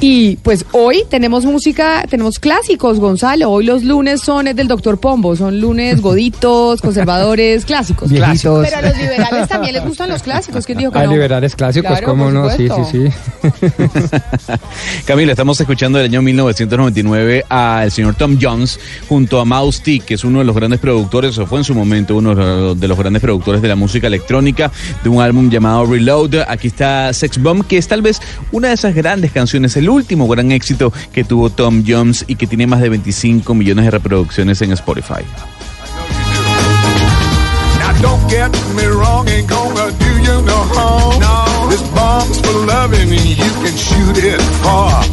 Y 0.06 0.36
pues 0.44 0.66
hoy 0.74 1.06
tenemos 1.10 1.46
música, 1.46 2.04
tenemos 2.10 2.38
clásicos, 2.38 3.00
Gonzalo. 3.00 3.50
Hoy 3.50 3.64
los 3.64 3.84
lunes 3.84 4.20
son 4.20 4.54
del 4.54 4.68
doctor 4.68 5.00
Pombo, 5.00 5.34
son 5.38 5.62
lunes 5.62 6.02
goditos, 6.02 6.82
conservadores, 6.82 7.64
clásicos. 7.66 8.10
Viejitos. 8.12 8.66
Pero 8.68 8.80
a 8.80 8.82
los 8.82 8.98
liberales 8.98 9.48
también 9.48 9.76
les 9.76 9.86
gustan 9.86 10.10
los 10.10 10.22
clásicos. 10.22 10.66
¿Quién 10.66 10.80
dijo 10.80 10.92
que 10.92 11.00
A 11.00 11.06
no? 11.06 11.14
liberales 11.14 11.56
clásicos, 11.56 11.90
Claro, 11.90 12.06
¿cómo 12.06 12.30
no? 12.32 12.50
Sí, 12.50 12.68
sí, 12.68 12.82
sí. 12.92 13.50
Camila, 15.06 15.32
estamos 15.32 15.58
escuchando 15.62 16.00
del 16.00 16.08
año 16.08 16.22
1999 16.22 17.46
al 17.48 17.90
señor 17.90 18.16
Tom 18.16 18.38
Jones 18.42 18.82
junto 19.08 19.40
a 19.40 19.46
Mouse 19.46 19.84
T, 19.84 20.02
que 20.02 20.16
es 20.16 20.26
uno 20.26 20.40
de 20.40 20.46
los 20.46 20.54
grandes 20.54 20.82
productores, 20.82 21.38
o 21.38 21.46
fue 21.46 21.60
en 21.60 21.64
su 21.64 21.74
momento 21.74 22.18
uno 22.18 22.76
de 22.76 22.88
los 22.90 22.98
grandes 22.98 23.22
productores 23.22 23.62
de 23.62 23.70
la 23.70 23.78
música 23.78 24.08
electrónica, 24.08 24.70
de 25.02 25.08
un 25.08 25.22
álbum 25.22 25.50
llamado 25.50 25.86
Reload. 25.86 26.44
Aquí 26.50 26.68
está 26.68 27.14
Sex 27.14 27.42
Bomb, 27.42 27.66
que 27.66 27.78
es 27.78 27.88
tal 27.88 28.02
vez 28.02 28.20
una 28.52 28.68
de 28.68 28.74
esas 28.74 28.94
grandes 28.94 29.32
canciones, 29.32 29.78
el 29.78 29.93
último 29.94 30.28
gran 30.28 30.52
éxito 30.52 30.92
que 31.14 31.24
tuvo 31.24 31.50
Tom 31.50 31.84
Jones 31.86 32.26
y 32.28 32.36
que 32.36 32.48
tiene 32.48 32.68
más 32.68 32.82
de 32.82 32.90
25 32.90 33.54
millones 33.54 33.86
de 33.86 33.92
reproducciones 33.92 34.62
en 34.62 34.72
Spotify. 34.74 35.24
Now 37.80 37.94
don't 38.02 38.30
get 38.30 38.52
me 38.76 38.86
wrong, 38.88 39.28
ain't 39.30 39.48
gonna 39.48 39.92
do 39.92 40.12
you 40.22 40.42
no 40.42 40.58
harm. 40.76 41.20
No. 41.20 41.70
This 41.70 41.82
bomb's 41.94 42.40
for 42.42 42.66
loving 42.66 43.12
and 43.12 43.26
you 43.26 43.52
can 43.64 43.76
shoot 43.78 44.18
it 44.18 44.42
far. 44.62 45.04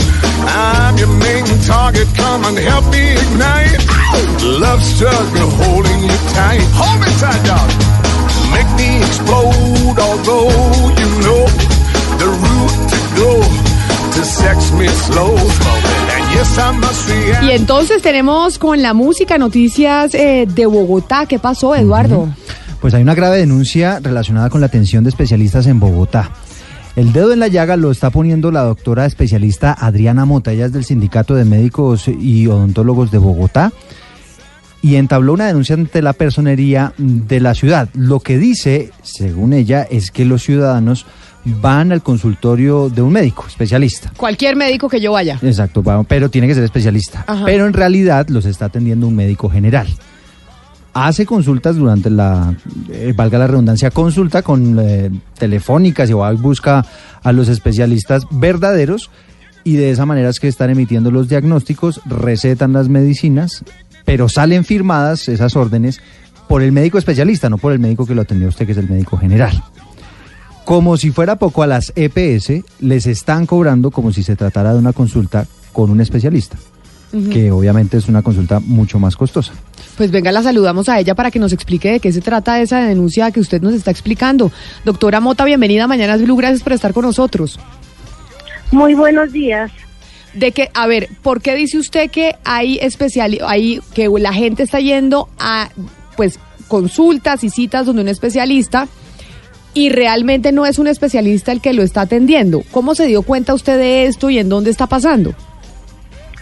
I'm 0.46 0.96
your 0.96 1.12
main 1.18 1.44
target, 1.66 2.08
come 2.16 2.44
and 2.44 2.58
help 2.58 2.84
me 2.90 3.12
ignite. 3.12 3.80
Love 4.42 4.82
struggle 4.82 5.50
holding 5.62 6.00
you 6.00 6.16
tight. 6.34 6.64
Hold 6.74 7.00
me 7.00 7.10
tight, 7.20 7.42
dog. 7.46 7.70
Make 8.50 8.70
me 8.76 8.98
explode, 9.04 9.98
although 9.98 10.50
you 11.00 11.08
know 11.24 11.42
the 12.18 12.28
route 12.28 12.90
to 12.90 12.98
go 13.16 13.69
Y 17.42 17.50
entonces 17.50 18.02
tenemos 18.02 18.58
con 18.58 18.82
la 18.82 18.94
música 18.94 19.38
noticias 19.38 20.14
eh, 20.14 20.46
de 20.48 20.66
Bogotá. 20.66 21.26
¿Qué 21.26 21.38
pasó, 21.38 21.74
Eduardo? 21.74 22.28
Pues 22.80 22.94
hay 22.94 23.02
una 23.02 23.14
grave 23.14 23.38
denuncia 23.38 24.00
relacionada 24.00 24.48
con 24.48 24.60
la 24.60 24.68
atención 24.68 25.04
de 25.04 25.10
especialistas 25.10 25.66
en 25.66 25.80
Bogotá. 25.80 26.30
El 26.96 27.12
dedo 27.12 27.32
en 27.32 27.40
la 27.40 27.48
llaga 27.48 27.76
lo 27.76 27.90
está 27.90 28.10
poniendo 28.10 28.50
la 28.50 28.62
doctora 28.62 29.06
especialista 29.06 29.72
Adriana 29.72 30.24
Mota, 30.24 30.52
ella 30.52 30.66
es 30.66 30.72
del 30.72 30.84
Sindicato 30.84 31.34
de 31.34 31.44
Médicos 31.44 32.08
y 32.08 32.46
Odontólogos 32.46 33.10
de 33.10 33.18
Bogotá, 33.18 33.72
y 34.82 34.96
entabló 34.96 35.34
una 35.34 35.46
denuncia 35.46 35.76
ante 35.76 36.02
la 36.02 36.14
personería 36.14 36.92
de 36.98 37.40
la 37.40 37.54
ciudad. 37.54 37.88
Lo 37.94 38.20
que 38.20 38.38
dice, 38.38 38.90
según 39.02 39.52
ella, 39.52 39.82
es 39.82 40.10
que 40.10 40.24
los 40.24 40.42
ciudadanos 40.42 41.06
van 41.44 41.92
al 41.92 42.02
consultorio 42.02 42.88
de 42.88 43.02
un 43.02 43.12
médico 43.12 43.46
especialista. 43.46 44.12
Cualquier 44.16 44.56
médico 44.56 44.88
que 44.88 45.00
yo 45.00 45.12
vaya. 45.12 45.38
Exacto, 45.42 45.82
pero 46.06 46.28
tiene 46.28 46.46
que 46.46 46.54
ser 46.54 46.64
especialista. 46.64 47.24
Ajá. 47.26 47.44
Pero 47.44 47.66
en 47.66 47.72
realidad 47.72 48.28
los 48.28 48.44
está 48.44 48.66
atendiendo 48.66 49.06
un 49.06 49.16
médico 49.16 49.48
general. 49.48 49.86
Hace 50.92 51.24
consultas 51.24 51.76
durante 51.76 52.10
la, 52.10 52.54
eh, 52.90 53.12
valga 53.14 53.38
la 53.38 53.46
redundancia, 53.46 53.90
consulta 53.90 54.42
con 54.42 54.76
eh, 54.80 55.10
telefónicas 55.38 56.10
y 56.10 56.12
va 56.12 56.32
y 56.32 56.36
busca 56.36 56.84
a 57.22 57.32
los 57.32 57.48
especialistas 57.48 58.26
verdaderos 58.30 59.10
y 59.62 59.76
de 59.76 59.90
esa 59.90 60.06
manera 60.06 60.30
es 60.30 60.40
que 60.40 60.48
están 60.48 60.70
emitiendo 60.70 61.10
los 61.10 61.28
diagnósticos, 61.28 62.00
recetan 62.06 62.72
las 62.72 62.88
medicinas, 62.88 63.62
pero 64.04 64.28
salen 64.28 64.64
firmadas 64.64 65.28
esas 65.28 65.54
órdenes 65.54 66.00
por 66.48 66.62
el 66.62 66.72
médico 66.72 66.98
especialista, 66.98 67.48
no 67.48 67.58
por 67.58 67.72
el 67.72 67.78
médico 67.78 68.06
que 68.06 68.14
lo 68.14 68.22
atendió 68.22 68.48
usted, 68.48 68.66
que 68.66 68.72
es 68.72 68.78
el 68.78 68.88
médico 68.88 69.16
general. 69.16 69.62
Como 70.64 70.96
si 70.96 71.10
fuera 71.10 71.36
poco 71.36 71.62
a 71.62 71.66
las 71.66 71.92
EPS, 71.96 72.64
les 72.80 73.06
están 73.06 73.46
cobrando 73.46 73.90
como 73.90 74.12
si 74.12 74.22
se 74.22 74.36
tratara 74.36 74.72
de 74.72 74.78
una 74.78 74.92
consulta 74.92 75.46
con 75.72 75.90
un 75.90 76.00
especialista, 76.00 76.56
que 77.32 77.50
obviamente 77.50 77.96
es 77.96 78.08
una 78.08 78.22
consulta 78.22 78.60
mucho 78.60 78.98
más 78.98 79.16
costosa. 79.16 79.52
Pues 79.96 80.10
venga, 80.10 80.32
la 80.32 80.42
saludamos 80.42 80.88
a 80.88 80.98
ella 80.98 81.14
para 81.14 81.30
que 81.30 81.38
nos 81.38 81.52
explique 81.52 81.92
de 81.92 82.00
qué 82.00 82.12
se 82.12 82.20
trata 82.20 82.60
esa 82.60 82.80
denuncia 82.80 83.30
que 83.30 83.40
usted 83.40 83.60
nos 83.60 83.74
está 83.74 83.90
explicando. 83.90 84.52
Doctora 84.84 85.20
Mota, 85.20 85.44
bienvenida 85.44 85.84
a 85.84 85.86
Mañanas 85.88 86.22
Blue, 86.22 86.36
gracias 86.36 86.62
por 86.62 86.72
estar 86.72 86.92
con 86.92 87.04
nosotros. 87.04 87.58
Muy 88.70 88.94
buenos 88.94 89.32
días. 89.32 89.72
De 90.34 90.52
que, 90.52 90.70
a 90.74 90.86
ver, 90.86 91.08
¿por 91.22 91.42
qué 91.42 91.56
dice 91.56 91.78
usted 91.78 92.10
que 92.10 92.36
hay 92.44 92.78
especial, 92.78 93.38
hay 93.44 93.80
que 93.94 94.08
la 94.08 94.32
gente 94.32 94.62
está 94.62 94.78
yendo 94.78 95.28
a, 95.40 95.70
pues, 96.16 96.38
consultas 96.68 97.42
y 97.42 97.50
citas 97.50 97.84
donde 97.84 98.02
un 98.02 98.08
especialista 98.08 98.86
y 99.74 99.90
realmente 99.90 100.52
no 100.52 100.66
es 100.66 100.78
un 100.78 100.86
especialista 100.86 101.52
el 101.52 101.60
que 101.60 101.72
lo 101.72 101.82
está 101.82 102.02
atendiendo? 102.02 102.62
¿Cómo 102.70 102.94
se 102.94 103.06
dio 103.06 103.22
cuenta 103.22 103.54
usted 103.54 103.78
de 103.78 104.06
esto 104.06 104.30
y 104.30 104.38
en 104.38 104.48
dónde 104.48 104.70
está 104.70 104.86
pasando? 104.86 105.34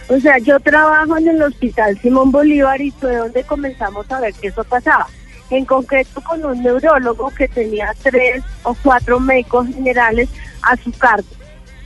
O 0.09 0.19
sea, 0.19 0.39
yo 0.39 0.59
trabajo 0.59 1.17
en 1.17 1.27
el 1.27 1.41
Hospital 1.41 1.99
Simón 2.01 2.31
Bolívar 2.31 2.81
y 2.81 2.89
fue 2.91 3.15
donde 3.15 3.43
comenzamos 3.43 4.11
a 4.11 4.19
ver 4.19 4.33
que 4.33 4.47
eso 4.47 4.63
pasaba. 4.63 5.05
En 5.51 5.65
concreto 5.65 6.21
con 6.21 6.43
un 6.43 6.61
neurólogo 6.63 7.29
que 7.31 7.47
tenía 7.47 7.93
tres 8.01 8.43
o 8.63 8.75
cuatro 8.83 9.19
médicos 9.19 9.67
generales 9.67 10.29
a 10.63 10.75
su 10.77 10.91
cargo. 10.91 11.27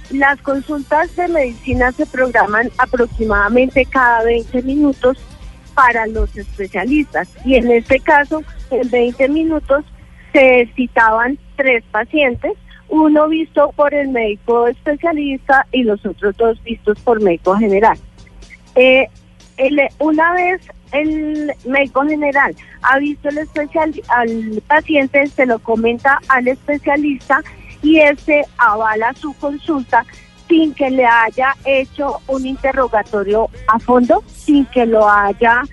Las 0.09 0.41
consultas 0.41 1.13
de 1.15 1.27
medicina 1.27 1.91
se 1.91 2.05
programan 2.05 2.69
aproximadamente 2.77 3.85
cada 3.85 4.23
20 4.23 4.61
minutos 4.63 5.17
para 5.73 6.07
los 6.07 6.35
especialistas 6.35 7.27
y 7.43 7.55
en 7.55 7.71
este 7.71 7.99
caso 7.99 8.43
en 8.69 8.89
20 8.89 9.27
minutos 9.29 9.83
se 10.33 10.67
citaban 10.75 11.37
tres 11.55 11.83
pacientes, 11.91 12.51
uno 12.89 13.27
visto 13.29 13.71
por 13.75 13.93
el 13.93 14.09
médico 14.09 14.67
especialista 14.67 15.65
y 15.71 15.83
los 15.83 16.05
otros 16.05 16.35
dos 16.37 16.61
vistos 16.63 16.99
por 16.99 17.21
médico 17.21 17.55
general. 17.55 17.97
Eh, 18.75 19.07
el- 19.57 19.81
una 19.99 20.33
vez 20.33 20.61
el 20.91 21.51
médico 21.65 22.03
general 22.03 22.55
ha 22.83 22.99
visto 22.99 23.29
el 23.29 23.37
especial, 23.39 23.93
al 24.09 24.61
paciente, 24.67 25.25
se 25.27 25.45
lo 25.45 25.59
comenta 25.59 26.19
al 26.27 26.47
especialista 26.47 27.41
y 27.81 27.99
este 27.99 28.43
avala 28.57 29.13
su 29.13 29.33
consulta 29.37 30.05
sin 30.47 30.73
que 30.73 30.89
le 30.89 31.05
haya 31.05 31.55
hecho 31.65 32.19
un 32.27 32.45
interrogatorio 32.45 33.49
a 33.67 33.79
fondo, 33.79 34.23
sin 34.27 34.65
que 34.67 34.85
lo 34.85 35.09
haya 35.09 35.63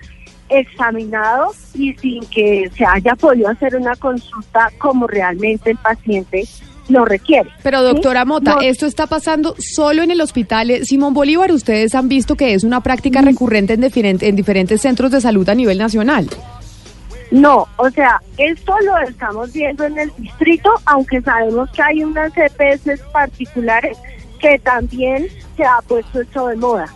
examinado 0.51 1.51
y 1.73 1.93
sin 1.95 2.23
que 2.25 2.69
se 2.77 2.85
haya 2.85 3.15
podido 3.15 3.49
hacer 3.49 3.75
una 3.75 3.95
consulta 3.95 4.69
como 4.77 5.07
realmente 5.07 5.71
el 5.71 5.77
paciente 5.77 6.43
lo 6.89 7.05
requiere. 7.05 7.49
Pero 7.63 7.79
¿sí? 7.79 7.85
doctora 7.93 8.25
Mota, 8.25 8.55
No- 8.55 8.61
¿esto 8.61 8.85
está 8.85 9.07
pasando 9.07 9.55
solo 9.59 10.03
en 10.03 10.11
el 10.11 10.19
hospital 10.19 10.69
eh, 10.71 10.85
Simón 10.85 11.13
Bolívar? 11.13 11.51
Ustedes 11.51 11.95
han 11.95 12.09
visto 12.09 12.35
que 12.35 12.53
es 12.53 12.63
una 12.65 12.79
Mm. 12.79 12.83
práctica 12.83 13.21
recurrente 13.21 13.73
en, 13.73 13.81
diferente- 13.81 14.27
en 14.27 14.35
diferentes 14.35 14.81
centros 14.81 15.11
de 15.11 15.21
salud 15.21 15.47
a 15.47 15.55
nivel 15.55 15.77
nacional. 15.77 16.27
No, 17.31 17.65
o 17.77 17.89
sea, 17.91 18.19
esto 18.37 18.75
lo 18.83 18.97
estamos 19.07 19.53
viendo 19.53 19.85
en 19.85 19.97
el 19.97 20.11
distrito, 20.17 20.69
aunque 20.85 21.21
sabemos 21.21 21.69
que 21.71 21.81
hay 21.81 22.03
unas 22.03 22.33
EPS 22.35 22.99
particulares 23.13 23.97
que 24.41 24.59
también 24.59 25.27
se 25.55 25.63
ha 25.63 25.79
puesto 25.87 26.19
esto 26.21 26.47
de 26.47 26.57
moda. 26.57 26.93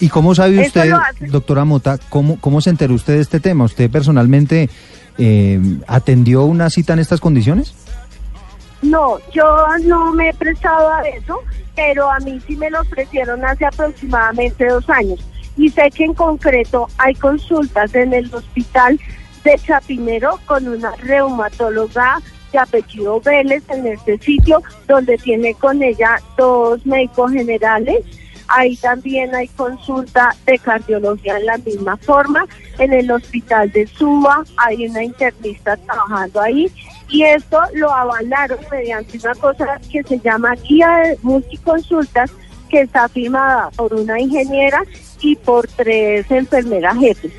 ¿Y 0.00 0.08
cómo 0.08 0.34
sabe 0.34 0.66
usted, 0.66 0.92
doctora 1.28 1.64
Mota, 1.64 1.98
cómo, 2.08 2.40
cómo 2.40 2.60
se 2.60 2.70
enteró 2.70 2.94
usted 2.94 3.14
de 3.14 3.20
este 3.20 3.38
tema? 3.38 3.64
¿Usted 3.64 3.90
personalmente 3.90 4.70
eh, 5.18 5.60
atendió 5.86 6.44
una 6.44 6.70
cita 6.70 6.94
en 6.94 7.00
estas 7.00 7.20
condiciones? 7.20 7.74
No, 8.82 9.18
yo 9.32 9.44
no 9.84 10.12
me 10.12 10.30
he 10.30 10.34
prestado 10.34 10.90
a 10.90 11.02
eso, 11.02 11.40
pero 11.76 12.10
a 12.10 12.18
mí 12.20 12.40
sí 12.46 12.56
me 12.56 12.70
lo 12.70 12.80
ofrecieron 12.80 13.44
hace 13.44 13.66
aproximadamente 13.66 14.66
dos 14.66 14.88
años. 14.88 15.20
Y 15.56 15.68
sé 15.68 15.90
que 15.90 16.04
en 16.04 16.14
concreto 16.14 16.88
hay 16.96 17.14
consultas 17.14 17.94
en 17.94 18.14
el 18.14 18.34
hospital 18.34 18.98
de 19.44 19.58
Chapinero 19.58 20.38
con 20.46 20.66
una 20.66 20.96
reumatóloga 20.96 22.20
de 22.52 22.58
apellido 22.58 23.20
Vélez 23.20 23.62
en 23.68 23.86
este 23.86 24.18
sitio, 24.18 24.62
donde 24.88 25.18
tiene 25.18 25.54
con 25.54 25.82
ella 25.82 26.20
dos 26.38 26.84
médicos 26.86 27.32
generales. 27.32 27.98
Ahí 28.52 28.76
también 28.76 29.32
hay 29.34 29.46
consulta 29.48 30.34
de 30.44 30.58
cardiología 30.58 31.38
en 31.38 31.46
la 31.46 31.58
misma 31.58 31.96
forma. 31.96 32.46
En 32.78 32.92
el 32.92 33.10
hospital 33.10 33.70
de 33.70 33.86
Suba 33.86 34.44
hay 34.56 34.88
una 34.88 35.04
internista 35.04 35.76
trabajando 35.76 36.40
ahí 36.40 36.70
y 37.08 37.22
esto 37.22 37.60
lo 37.74 37.92
avalaron 37.92 38.58
mediante 38.70 39.18
una 39.18 39.34
cosa 39.36 39.80
que 39.90 40.02
se 40.02 40.18
llama 40.18 40.54
guía 40.56 40.88
de 40.96 41.18
multiconsultas 41.22 42.32
que 42.68 42.82
está 42.82 43.08
firmada 43.08 43.70
por 43.76 43.94
una 43.94 44.20
ingeniera 44.20 44.82
y 45.20 45.36
por 45.36 45.68
tres 45.68 46.28
enfermeras 46.30 46.98
jefes. 46.98 47.32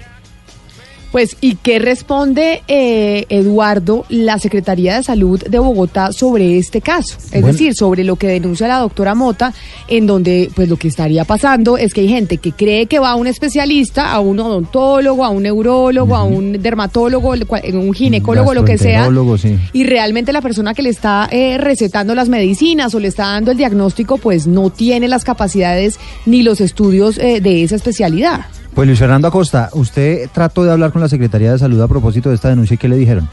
Pues, 1.11 1.35
¿y 1.41 1.55
qué 1.55 1.77
responde 1.79 2.63
eh, 2.69 3.25
Eduardo, 3.27 4.05
la 4.07 4.39
Secretaría 4.39 4.95
de 4.95 5.03
Salud 5.03 5.41
de 5.43 5.59
Bogotá 5.59 6.13
sobre 6.13 6.57
este 6.57 6.79
caso? 6.79 7.17
Es 7.17 7.31
Bueno. 7.31 7.47
decir, 7.47 7.75
sobre 7.75 8.05
lo 8.05 8.15
que 8.15 8.27
denuncia 8.27 8.65
la 8.69 8.77
doctora 8.77 9.13
Mota, 9.13 9.53
en 9.89 10.07
donde 10.07 10.49
pues 10.55 10.69
lo 10.69 10.77
que 10.77 10.87
estaría 10.87 11.25
pasando 11.25 11.77
es 11.77 11.93
que 11.93 11.99
hay 12.01 12.07
gente 12.07 12.37
que 12.37 12.53
cree 12.53 12.85
que 12.85 12.99
va 12.99 13.09
a 13.11 13.15
un 13.15 13.27
especialista, 13.27 14.09
a 14.13 14.21
un 14.21 14.39
odontólogo, 14.39 15.25
a 15.25 15.29
un 15.29 15.43
neurólogo, 15.43 16.15
a 16.15 16.23
un 16.23 16.53
dermatólogo, 16.61 17.33
cual- 17.45 17.63
un 17.73 17.93
ginecólogo, 17.93 18.53
lo 18.53 18.63
que 18.63 18.77
sea. 18.77 19.09
Sí. 19.37 19.57
Y 19.73 19.83
realmente 19.83 20.31
la 20.31 20.41
persona 20.41 20.73
que 20.73 20.81
le 20.81 20.89
está 20.91 21.27
eh, 21.29 21.57
recetando 21.57 22.15
las 22.15 22.29
medicinas 22.29 22.95
o 22.95 22.99
le 23.01 23.09
está 23.09 23.25
dando 23.27 23.51
el 23.51 23.57
diagnóstico, 23.57 24.17
pues 24.17 24.47
no 24.47 24.69
tiene 24.69 25.09
las 25.09 25.25
capacidades 25.25 25.99
ni 26.25 26.41
los 26.41 26.61
estudios 26.61 27.17
eh, 27.17 27.41
de 27.41 27.63
esa 27.63 27.75
especialidad. 27.75 28.45
Pues 28.73 28.87
Luis 28.87 28.99
Fernando 28.99 29.27
Acosta, 29.27 29.69
usted 29.73 30.29
trató 30.31 30.63
de 30.63 30.71
hablar 30.71 30.91
con 30.91 31.01
la 31.01 31.09
Secretaría 31.09 31.51
de 31.51 31.59
Salud 31.59 31.81
a 31.81 31.87
propósito 31.87 32.29
de 32.29 32.35
esta 32.35 32.49
denuncia 32.49 32.75
y 32.75 32.77
¿qué 32.77 32.87
le 32.87 32.95
dijeron? 32.95 33.27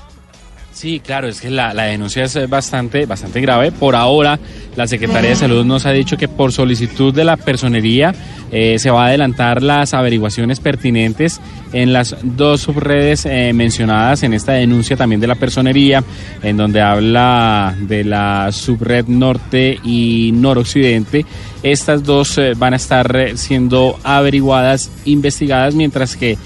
Sí, 0.79 1.01
claro, 1.01 1.27
es 1.27 1.41
que 1.41 1.51
la, 1.51 1.75
la 1.75 1.87
denuncia 1.87 2.23
es 2.23 2.37
eh, 2.37 2.47
bastante, 2.47 3.05
bastante 3.05 3.41
grave. 3.41 3.73
Por 3.73 3.97
ahora, 3.97 4.39
la 4.77 4.87
Secretaría 4.87 5.31
de 5.31 5.35
Salud 5.35 5.65
nos 5.65 5.87
ha 5.87 5.91
dicho 5.91 6.17
que 6.17 6.29
por 6.29 6.53
solicitud 6.53 7.13
de 7.13 7.25
la 7.25 7.37
personería 7.37 8.15
eh, 8.53 8.79
se 8.79 8.89
va 8.89 9.03
a 9.03 9.09
adelantar 9.09 9.61
las 9.61 9.93
averiguaciones 9.93 10.61
pertinentes 10.61 11.41
en 11.73 11.93
las 11.93 12.15
dos 12.23 12.61
subredes 12.61 13.27
eh, 13.27 13.51
mencionadas 13.55 14.23
en 14.23 14.35
esta 14.35 14.53
denuncia 14.53 14.97
también 14.97 15.21
de 15.21 15.27
la 15.27 15.35
personería, 15.35 16.05
en 16.45 16.57
donde 16.57 16.81
habla 16.81 17.75
de 17.81 18.05
la 18.05 18.53
subred 18.53 19.05
norte 19.09 19.81
y 19.83 20.31
noroccidente. 20.33 21.27
Estas 21.65 22.05
dos 22.05 22.39
eh, 22.39 22.53
van 22.57 22.75
a 22.75 22.77
estar 22.77 23.33
siendo 23.35 23.99
averiguadas, 24.05 24.93
investigadas, 25.07 25.75
mientras 25.75 26.15
que 26.15 26.39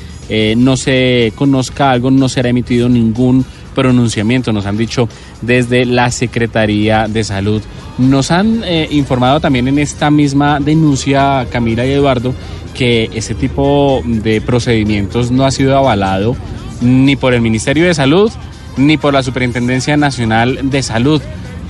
no 0.56 0.78
se 0.78 1.30
conozca 1.34 1.90
algo, 1.90 2.10
no 2.10 2.26
será 2.26 2.48
emitido 2.48 2.88
ningún 2.88 3.44
pronunciamiento, 3.74 4.52
nos 4.52 4.66
han 4.66 4.76
dicho 4.76 5.08
desde 5.40 5.84
la 5.84 6.10
Secretaría 6.10 7.08
de 7.08 7.24
Salud. 7.24 7.62
Nos 7.98 8.30
han 8.30 8.62
eh, 8.64 8.88
informado 8.90 9.40
también 9.40 9.68
en 9.68 9.78
esta 9.78 10.10
misma 10.10 10.60
denuncia, 10.60 11.46
Camila 11.50 11.84
y 11.84 11.92
Eduardo, 11.92 12.34
que 12.74 13.10
ese 13.14 13.34
tipo 13.34 14.02
de 14.04 14.40
procedimientos 14.40 15.30
no 15.30 15.44
ha 15.44 15.50
sido 15.50 15.76
avalado 15.76 16.36
ni 16.80 17.16
por 17.16 17.34
el 17.34 17.40
Ministerio 17.40 17.86
de 17.86 17.94
Salud 17.94 18.30
ni 18.76 18.96
por 18.96 19.12
la 19.12 19.22
Superintendencia 19.22 19.96
Nacional 19.96 20.70
de 20.70 20.82
Salud 20.82 21.20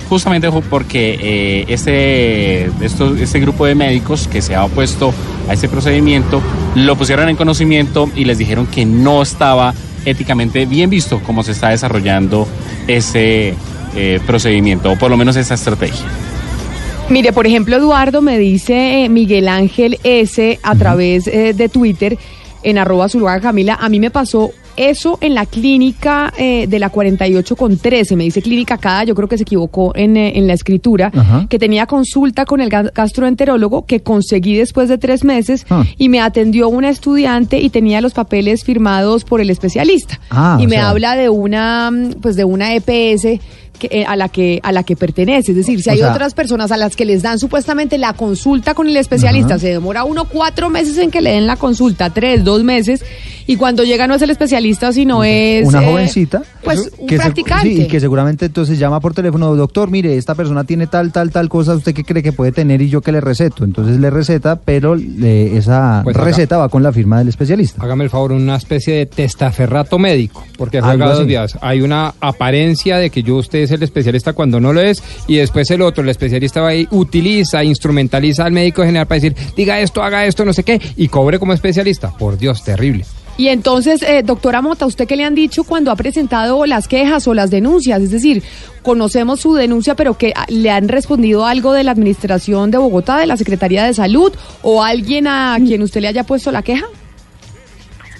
justamente 0.09 0.49
porque 0.69 1.17
eh, 1.19 1.65
este, 1.69 2.65
este 2.85 3.39
grupo 3.39 3.65
de 3.65 3.75
médicos 3.75 4.27
que 4.27 4.41
se 4.41 4.55
ha 4.55 4.65
opuesto 4.65 5.13
a 5.49 5.53
este 5.53 5.67
procedimiento 5.67 6.41
lo 6.75 6.95
pusieron 6.95 7.29
en 7.29 7.35
conocimiento 7.35 8.09
y 8.15 8.25
les 8.25 8.37
dijeron 8.37 8.67
que 8.67 8.85
no 8.85 9.21
estaba 9.21 9.73
éticamente 10.05 10.65
bien 10.65 10.89
visto 10.89 11.21
cómo 11.25 11.43
se 11.43 11.51
está 11.51 11.69
desarrollando 11.69 12.47
ese 12.87 13.53
eh, 13.95 14.19
procedimiento, 14.25 14.91
o 14.91 14.97
por 14.97 15.09
lo 15.09 15.17
menos 15.17 15.35
esa 15.35 15.53
estrategia. 15.53 16.05
Mire, 17.09 17.33
por 17.33 17.45
ejemplo, 17.45 17.75
Eduardo 17.75 18.21
me 18.21 18.37
dice 18.37 19.03
eh, 19.03 19.09
Miguel 19.09 19.47
Ángel 19.47 19.99
S 20.03 20.59
a 20.63 20.75
través 20.75 21.27
eh, 21.27 21.53
de 21.53 21.69
Twitter 21.69 22.17
en 22.63 22.77
arroba 22.77 23.09
Zuluaga 23.09 23.41
Camila, 23.41 23.77
a 23.79 23.89
mí 23.89 23.99
me 23.99 24.09
pasó 24.09 24.51
eso 24.77 25.17
en 25.21 25.33
la 25.35 25.45
clínica 25.45 26.33
eh, 26.37 26.67
de 26.67 26.79
la 26.79 26.89
48 26.89 27.55
con 27.55 27.77
13, 27.77 28.15
me 28.15 28.23
dice 28.25 28.41
clínica 28.41 28.77
cada, 28.77 29.03
yo 29.03 29.15
creo 29.15 29.27
que 29.27 29.37
se 29.37 29.43
equivocó 29.43 29.93
en, 29.95 30.17
eh, 30.17 30.33
en 30.37 30.47
la 30.47 30.53
escritura, 30.53 31.11
Ajá. 31.13 31.45
que 31.49 31.59
tenía 31.59 31.85
consulta 31.85 32.45
con 32.45 32.61
el 32.61 32.69
ga- 32.69 32.91
gastroenterólogo 32.93 33.85
que 33.85 34.01
conseguí 34.01 34.55
después 34.55 34.89
de 34.89 34.97
tres 34.97 35.23
meses 35.23 35.65
Ah. 35.69 35.83
y 35.97 36.09
me 36.09 36.19
atendió 36.21 36.69
una 36.69 36.89
estudiante 36.89 37.59
y 37.59 37.69
tenía 37.69 38.01
los 38.01 38.13
papeles 38.13 38.63
firmados 38.63 39.23
por 39.23 39.41
el 39.41 39.49
especialista. 39.49 40.19
Ah, 40.29 40.57
y 40.59 40.67
me 40.67 40.75
sea. 40.75 40.89
habla 40.89 41.15
de 41.15 41.29
una, 41.29 41.91
pues 42.21 42.35
de 42.35 42.43
una 42.43 42.73
EPS 42.75 43.39
que, 43.87 44.01
eh, 44.01 44.05
a 44.05 44.15
la 44.15 44.29
que 44.29 44.59
a 44.63 44.71
la 44.71 44.83
que 44.83 44.95
pertenece, 44.95 45.51
es 45.51 45.57
decir, 45.57 45.81
si 45.81 45.89
O 45.89 45.93
hay 45.93 45.99
sea- 45.99 46.11
otras 46.11 46.33
personas 46.33 46.71
a 46.71 46.77
las 46.77 46.95
que 46.95 47.05
les 47.05 47.21
dan 47.21 47.39
supuestamente 47.39 47.97
la 47.97 48.13
consulta 48.13 48.73
con 48.73 48.87
el 48.87 48.95
especialista, 48.97 49.59
se 49.59 49.67
demora 49.69 50.03
uno 50.05 50.25
cuatro 50.25 50.69
meses 50.69 50.97
en 50.97 51.11
que 51.11 51.21
le 51.21 51.31
den 51.31 51.47
la 51.47 51.55
consulta, 51.57 52.09
tres, 52.11 52.43
dos 52.43 52.63
meses, 52.63 53.03
y 53.45 53.57
cuando 53.57 53.83
llega 53.83 54.07
no 54.07 54.15
es 54.15 54.21
el 54.21 54.29
especialista, 54.29 54.91
sino 54.93 55.23
es 55.23 55.67
Una 55.67 55.83
eh, 55.83 55.85
jovencita. 55.85 56.43
pues 56.63 56.91
un 56.97 57.07
que 57.07 57.17
se- 57.17 57.21
practicante. 57.23 57.75
sí, 57.75 57.81
y 57.83 57.87
que 57.87 57.99
seguramente 57.99 58.45
entonces 58.45 58.79
llama 58.79 58.99
por 59.01 59.13
teléfono, 59.13 59.53
doctor, 59.55 59.91
mire, 59.91 60.15
esta 60.17 60.33
persona 60.35 60.63
tiene 60.63 60.87
tal, 60.87 61.11
tal, 61.11 61.29
tal 61.31 61.49
cosa, 61.49 61.75
¿usted 61.75 61.93
qué 61.93 62.03
cree 62.03 62.23
que 62.23 62.31
puede 62.31 62.51
tener 62.51 62.81
y 62.81 62.89
yo 62.89 63.01
que 63.01 63.11
le 63.11 63.19
receto? 63.21 63.63
Entonces 63.65 63.99
le 63.99 64.09
receta, 64.09 64.55
pero 64.57 64.95
le- 64.95 65.57
esa 65.57 66.01
Pues 66.03 66.15
receta 66.15 66.57
va 66.57 66.69
con 66.69 66.83
la 66.83 66.93
firma 66.93 67.19
del 67.19 67.27
especialista. 67.27 67.83
Hágame 67.83 68.05
el 68.05 68.09
favor, 68.09 68.31
una 68.31 68.55
especie 68.55 68.95
de 68.95 69.05
testaferrato 69.07 69.99
médico, 69.99 70.45
porque 70.57 70.79
juega 70.81 71.13
dos 71.13 71.27
días. 71.27 71.57
Hay 71.61 71.81
una 71.81 72.13
apariencia 72.21 72.97
de 72.97 73.09
que 73.09 73.23
yo 73.23 73.35
usted 73.37 73.59
es 73.59 73.71
el 73.73 73.83
especialista 73.83 74.33
cuando 74.33 74.59
no 74.59 74.73
lo 74.73 74.81
es, 74.81 75.03
y 75.27 75.37
después 75.37 75.69
el 75.71 75.81
otro, 75.81 76.03
el 76.03 76.09
especialista 76.09 76.61
va 76.61 76.73
y 76.73 76.87
utiliza, 76.91 77.63
instrumentaliza 77.63 78.45
al 78.45 78.51
médico 78.51 78.83
general 78.83 79.07
para 79.07 79.21
decir, 79.21 79.35
diga 79.55 79.79
esto, 79.79 80.03
haga 80.03 80.25
esto, 80.25 80.45
no 80.45 80.53
sé 80.53 80.63
qué, 80.63 80.81
y 80.95 81.07
cobre 81.07 81.39
como 81.39 81.53
especialista. 81.53 82.11
Por 82.17 82.37
Dios, 82.37 82.63
terrible. 82.63 83.05
Y 83.35 83.47
entonces, 83.47 84.03
eh, 84.03 84.21
doctora 84.23 84.61
Mota, 84.61 84.85
¿usted 84.85 85.07
qué 85.07 85.15
le 85.15 85.23
han 85.23 85.33
dicho 85.33 85.63
cuando 85.63 85.91
ha 85.91 85.95
presentado 85.95 86.65
las 86.67 86.87
quejas 86.87 87.27
o 87.27 87.33
las 87.33 87.49
denuncias? 87.49 88.01
Es 88.01 88.11
decir, 88.11 88.43
conocemos 88.83 89.39
su 89.39 89.55
denuncia, 89.55 89.95
pero 89.95 90.15
que 90.15 90.33
ah, 90.35 90.45
le 90.49 90.69
han 90.69 90.87
respondido 90.87 91.45
algo 91.45 91.73
de 91.73 91.83
la 91.83 91.91
Administración 91.91 92.69
de 92.69 92.77
Bogotá, 92.77 93.17
de 93.17 93.25
la 93.25 93.37
Secretaría 93.37 93.85
de 93.85 93.93
Salud, 93.95 94.31
o 94.61 94.83
alguien 94.83 95.27
a 95.27 95.57
quien 95.65 95.81
usted 95.81 96.01
le 96.01 96.09
haya 96.09 96.23
puesto 96.23 96.51
la 96.51 96.61
queja? 96.61 96.85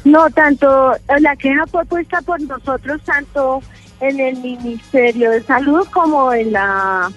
No, 0.04 0.28
tanto 0.32 0.94
eh, 0.96 1.20
la 1.20 1.36
queja 1.36 1.66
fue 1.68 1.86
puesta 1.86 2.20
por 2.24 2.42
nosotros, 2.42 3.00
tanto 3.06 3.62
en 4.04 4.20
el 4.20 4.38
Ministerio 4.38 5.32
de 5.32 5.42
Salud 5.44 5.88
como 5.92 6.34
en 6.34 6.52
la 6.52 7.12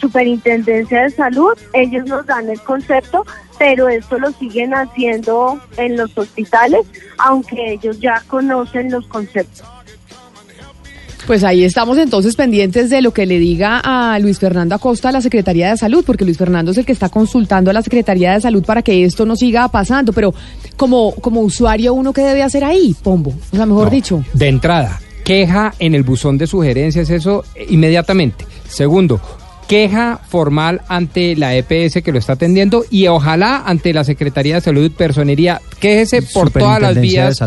Superintendencia 0.00 1.02
de 1.02 1.10
Salud. 1.10 1.52
Ellos 1.72 2.06
nos 2.06 2.24
dan 2.26 2.48
el 2.48 2.60
concepto, 2.60 3.24
pero 3.58 3.88
esto 3.88 4.18
lo 4.18 4.30
siguen 4.32 4.72
haciendo 4.72 5.60
en 5.76 5.96
los 5.96 6.16
hospitales, 6.16 6.86
aunque 7.18 7.72
ellos 7.72 7.98
ya 8.00 8.22
conocen 8.28 8.90
los 8.90 9.06
conceptos. 9.08 9.66
Pues 11.26 11.44
ahí 11.44 11.62
estamos 11.62 11.98
entonces 11.98 12.36
pendientes 12.36 12.88
de 12.88 13.02
lo 13.02 13.12
que 13.12 13.26
le 13.26 13.38
diga 13.38 13.82
a 13.84 14.18
Luis 14.18 14.38
Fernando 14.38 14.74
Acosta 14.74 15.10
a 15.10 15.12
la 15.12 15.20
Secretaría 15.20 15.68
de 15.68 15.76
Salud, 15.76 16.02
porque 16.06 16.24
Luis 16.24 16.38
Fernando 16.38 16.70
es 16.70 16.78
el 16.78 16.86
que 16.86 16.92
está 16.92 17.10
consultando 17.10 17.70
a 17.70 17.74
la 17.74 17.82
Secretaría 17.82 18.32
de 18.32 18.40
Salud 18.40 18.64
para 18.64 18.80
que 18.80 19.04
esto 19.04 19.26
no 19.26 19.36
siga 19.36 19.68
pasando. 19.68 20.14
Pero 20.14 20.32
como, 20.78 21.14
como 21.16 21.42
usuario, 21.42 21.92
¿uno 21.92 22.14
qué 22.14 22.22
debe 22.22 22.42
hacer 22.42 22.64
ahí, 22.64 22.96
Pombo? 23.02 23.34
O 23.52 23.56
sea, 23.56 23.66
mejor 23.66 23.90
dicho. 23.90 24.24
De 24.32 24.48
entrada, 24.48 24.98
queja 25.28 25.74
en 25.78 25.94
el 25.94 26.04
buzón 26.04 26.38
de 26.38 26.46
sugerencias, 26.46 27.10
eso 27.10 27.44
eh, 27.54 27.66
inmediatamente. 27.68 28.46
Segundo, 28.66 29.20
queja 29.68 30.18
formal 30.26 30.80
ante 30.88 31.36
la 31.36 31.54
EPS 31.54 32.02
que 32.02 32.12
lo 32.12 32.18
está 32.18 32.32
atendiendo 32.32 32.86
y 32.90 33.08
ojalá 33.08 33.62
ante 33.66 33.92
la 33.92 34.04
Secretaría 34.04 34.54
de 34.54 34.60
Salud 34.62 34.86
y 34.86 34.88
Personería, 34.88 35.60
quéjese 35.78 36.22
por 36.22 36.50
todas 36.50 36.80
las 36.80 36.98
vías, 36.98 37.38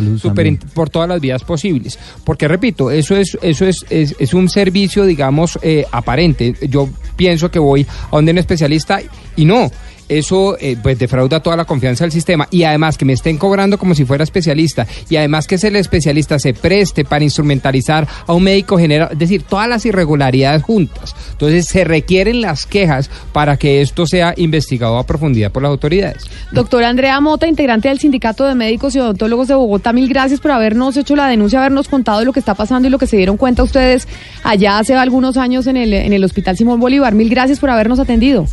por 0.75 0.91
todas 0.91 1.09
las 1.09 1.19
vías 1.19 1.43
posibles. 1.43 1.97
Porque 2.23 2.47
repito, 2.47 2.91
eso 2.91 3.15
es, 3.15 3.35
eso 3.41 3.65
es, 3.65 3.83
es, 3.89 4.15
es 4.19 4.33
un 4.35 4.47
servicio, 4.47 5.03
digamos, 5.03 5.57
eh, 5.63 5.83
aparente. 5.91 6.53
Yo 6.69 6.87
pienso 7.15 7.49
que 7.49 7.57
voy 7.57 7.87
a 8.11 8.15
donde 8.15 8.31
un 8.31 8.37
especialista 8.37 9.01
y 9.35 9.43
no. 9.43 9.71
Eso 10.11 10.57
eh, 10.59 10.75
pues 10.83 10.99
defrauda 10.99 11.39
toda 11.39 11.55
la 11.55 11.63
confianza 11.63 12.03
del 12.03 12.11
sistema 12.11 12.45
y 12.51 12.63
además 12.63 12.97
que 12.97 13.05
me 13.05 13.13
estén 13.13 13.37
cobrando 13.37 13.77
como 13.77 13.95
si 13.95 14.03
fuera 14.03 14.25
especialista 14.25 14.85
y 15.09 15.15
además 15.15 15.47
que 15.47 15.55
el 15.55 15.77
especialista 15.77 16.37
se 16.37 16.53
preste 16.53 17.05
para 17.05 17.23
instrumentalizar 17.23 18.05
a 18.27 18.33
un 18.33 18.43
médico 18.43 18.77
general, 18.77 19.07
es 19.13 19.19
decir, 19.19 19.43
todas 19.43 19.69
las 19.69 19.85
irregularidades 19.85 20.63
juntas. 20.63 21.15
Entonces 21.31 21.65
se 21.67 21.85
requieren 21.85 22.41
las 22.41 22.65
quejas 22.65 23.09
para 23.31 23.55
que 23.55 23.81
esto 23.81 24.05
sea 24.05 24.33
investigado 24.35 24.97
a 24.97 25.05
profundidad 25.05 25.49
por 25.49 25.63
las 25.63 25.69
autoridades. 25.69 26.25
Doctora 26.51 26.89
Andrea 26.89 27.21
Mota, 27.21 27.47
integrante 27.47 27.87
del 27.87 27.99
Sindicato 27.99 28.43
de 28.43 28.53
Médicos 28.53 28.93
y 28.95 28.99
Odontólogos 28.99 29.47
de 29.47 29.55
Bogotá, 29.55 29.93
mil 29.93 30.09
gracias 30.09 30.41
por 30.41 30.51
habernos 30.51 30.97
hecho 30.97 31.15
la 31.15 31.27
denuncia, 31.27 31.59
habernos 31.59 31.87
contado 31.87 32.25
lo 32.25 32.33
que 32.33 32.41
está 32.41 32.53
pasando 32.53 32.89
y 32.89 32.91
lo 32.91 32.97
que 32.97 33.07
se 33.07 33.15
dieron 33.15 33.37
cuenta 33.37 33.63
ustedes 33.63 34.09
allá 34.43 34.77
hace 34.77 34.93
algunos 34.93 35.37
años 35.37 35.67
en 35.67 35.77
el, 35.77 35.93
en 35.93 36.11
el 36.11 36.21
Hospital 36.25 36.57
Simón 36.57 36.81
Bolívar. 36.81 37.15
Mil 37.15 37.29
gracias 37.29 37.59
por 37.59 37.69
habernos 37.69 37.97
atendido. 37.97 38.45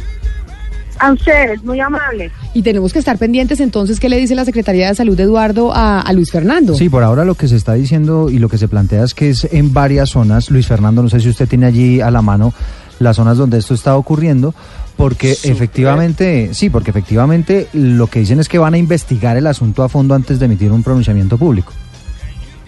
A 0.98 1.12
ustedes, 1.12 1.62
muy 1.64 1.80
amables. 1.80 2.32
Y 2.54 2.62
tenemos 2.62 2.92
que 2.92 2.98
estar 2.98 3.18
pendientes 3.18 3.60
entonces, 3.60 4.00
¿qué 4.00 4.08
le 4.08 4.16
dice 4.16 4.34
la 4.34 4.44
Secretaría 4.44 4.88
de 4.88 4.94
Salud, 4.94 5.18
Eduardo, 5.18 5.72
a, 5.72 6.00
a 6.00 6.12
Luis 6.12 6.30
Fernando? 6.30 6.74
Sí, 6.74 6.88
por 6.88 7.02
ahora 7.02 7.24
lo 7.24 7.34
que 7.34 7.48
se 7.48 7.56
está 7.56 7.74
diciendo 7.74 8.30
y 8.30 8.38
lo 8.38 8.48
que 8.48 8.58
se 8.58 8.68
plantea 8.68 9.04
es 9.04 9.14
que 9.14 9.30
es 9.30 9.48
en 9.50 9.72
varias 9.72 10.10
zonas. 10.10 10.50
Luis 10.50 10.66
Fernando, 10.66 11.02
no 11.02 11.08
sé 11.08 11.20
si 11.20 11.28
usted 11.28 11.48
tiene 11.48 11.66
allí 11.66 12.00
a 12.00 12.10
la 12.10 12.22
mano 12.22 12.52
las 12.98 13.16
zonas 13.16 13.36
donde 13.38 13.58
esto 13.58 13.74
está 13.74 13.96
ocurriendo, 13.96 14.54
porque 14.96 15.30
efectivamente, 15.30 16.50
sí, 16.52 16.70
porque 16.70 16.90
efectivamente 16.90 17.68
lo 17.72 18.08
que 18.08 18.20
dicen 18.20 18.40
es 18.40 18.48
que 18.48 18.58
van 18.58 18.74
a 18.74 18.78
investigar 18.78 19.36
el 19.36 19.46
asunto 19.46 19.82
a 19.82 19.88
fondo 19.88 20.14
antes 20.14 20.38
de 20.38 20.46
emitir 20.46 20.72
un 20.72 20.82
pronunciamiento 20.82 21.38
público. 21.38 21.72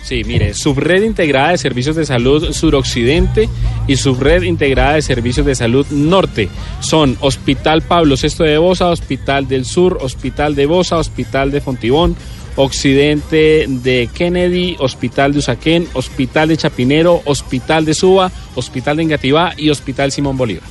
Sí, 0.02 0.24
mire, 0.24 0.54
Subred 0.54 1.02
Integrada 1.02 1.50
de 1.50 1.58
Servicios 1.58 1.94
de 1.94 2.06
Salud 2.06 2.52
Suroccidente 2.52 3.48
y 3.86 3.96
Subred 3.96 4.42
Integrada 4.42 4.94
de 4.94 5.02
Servicios 5.02 5.44
de 5.46 5.54
Salud 5.54 5.86
Norte 5.90 6.48
son 6.80 7.16
Hospital 7.20 7.82
Pablo 7.82 8.16
VI 8.20 8.44
de 8.44 8.58
Bosa, 8.58 8.88
Hospital 8.88 9.46
del 9.46 9.64
Sur, 9.64 9.98
Hospital 10.00 10.54
de 10.54 10.66
Bosa, 10.66 10.96
Hospital 10.96 11.50
de 11.50 11.60
Fontibón, 11.60 12.16
Occidente 12.56 13.66
de 13.68 14.08
Kennedy, 14.12 14.76
Hospital 14.80 15.32
de 15.32 15.38
Usaquén, 15.38 15.86
Hospital 15.92 16.48
de 16.48 16.56
Chapinero, 16.56 17.22
Hospital 17.24 17.84
de 17.84 17.94
Suba, 17.94 18.32
Hospital 18.54 18.96
de 18.96 19.02
Engativá 19.04 19.52
y 19.56 19.70
Hospital 19.70 20.12
Simón 20.12 20.36
Bolívar. 20.36 20.68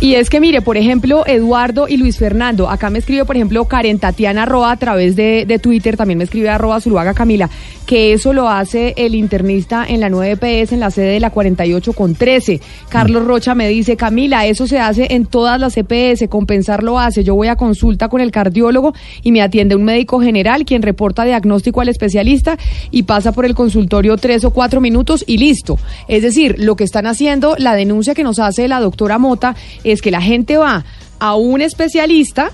Y 0.00 0.16
es 0.16 0.28
que 0.28 0.40
mire, 0.40 0.60
por 0.60 0.76
ejemplo, 0.76 1.24
Eduardo 1.26 1.86
y 1.88 1.96
Luis 1.96 2.18
Fernando, 2.18 2.68
acá 2.68 2.90
me 2.90 2.98
escribe, 2.98 3.24
por 3.24 3.36
ejemplo, 3.36 3.64
Karen 3.64 3.98
Tatiana 3.98 4.44
Roa 4.44 4.72
a 4.72 4.76
través 4.76 5.16
de, 5.16 5.44
de 5.46 5.58
Twitter, 5.58 5.96
también 5.96 6.18
me 6.18 6.24
escribe 6.24 6.50
arroba 6.50 6.80
Zuluaga 6.80 7.14
Camila, 7.14 7.48
que 7.86 8.12
eso 8.12 8.32
lo 8.32 8.48
hace 8.48 8.94
el 8.96 9.14
internista 9.14 9.84
en 9.86 10.00
la 10.00 10.08
9 10.08 10.36
PS 10.36 10.72
en 10.72 10.80
la 10.80 10.90
sede 10.90 11.12
de 11.12 11.20
la 11.20 11.30
48 11.30 11.92
con 11.92 12.14
13. 12.14 12.60
Carlos 12.88 13.24
Rocha 13.24 13.54
me 13.54 13.68
dice, 13.68 13.96
Camila, 13.96 14.46
eso 14.46 14.66
se 14.66 14.78
hace 14.78 15.14
en 15.14 15.26
todas 15.26 15.60
las 15.60 15.76
EPS, 15.76 16.28
compensar 16.28 16.82
lo 16.82 16.98
hace. 16.98 17.24
Yo 17.24 17.34
voy 17.34 17.48
a 17.48 17.56
consulta 17.56 18.08
con 18.08 18.20
el 18.20 18.30
cardiólogo 18.30 18.94
y 19.22 19.32
me 19.32 19.42
atiende 19.42 19.76
un 19.76 19.84
médico 19.84 20.20
general 20.20 20.64
quien 20.64 20.82
reporta 20.82 21.24
diagnóstico 21.24 21.80
al 21.80 21.88
especialista 21.88 22.56
y 22.90 23.04
pasa 23.04 23.32
por 23.32 23.44
el 23.44 23.54
consultorio 23.54 24.16
tres 24.16 24.44
o 24.44 24.50
cuatro 24.50 24.80
minutos 24.80 25.24
y 25.26 25.38
listo. 25.38 25.78
Es 26.08 26.22
decir, 26.22 26.56
lo 26.58 26.76
que 26.76 26.84
están 26.84 27.06
haciendo, 27.06 27.56
la 27.58 27.74
denuncia 27.74 28.14
que 28.14 28.24
nos 28.24 28.38
hace 28.38 28.68
la 28.68 28.80
doctora 28.80 29.18
Mota 29.18 29.54
es 29.84 30.00
que 30.00 30.10
la 30.10 30.20
gente 30.20 30.56
va 30.56 30.84
a 31.18 31.36
un 31.36 31.60
especialista 31.60 32.50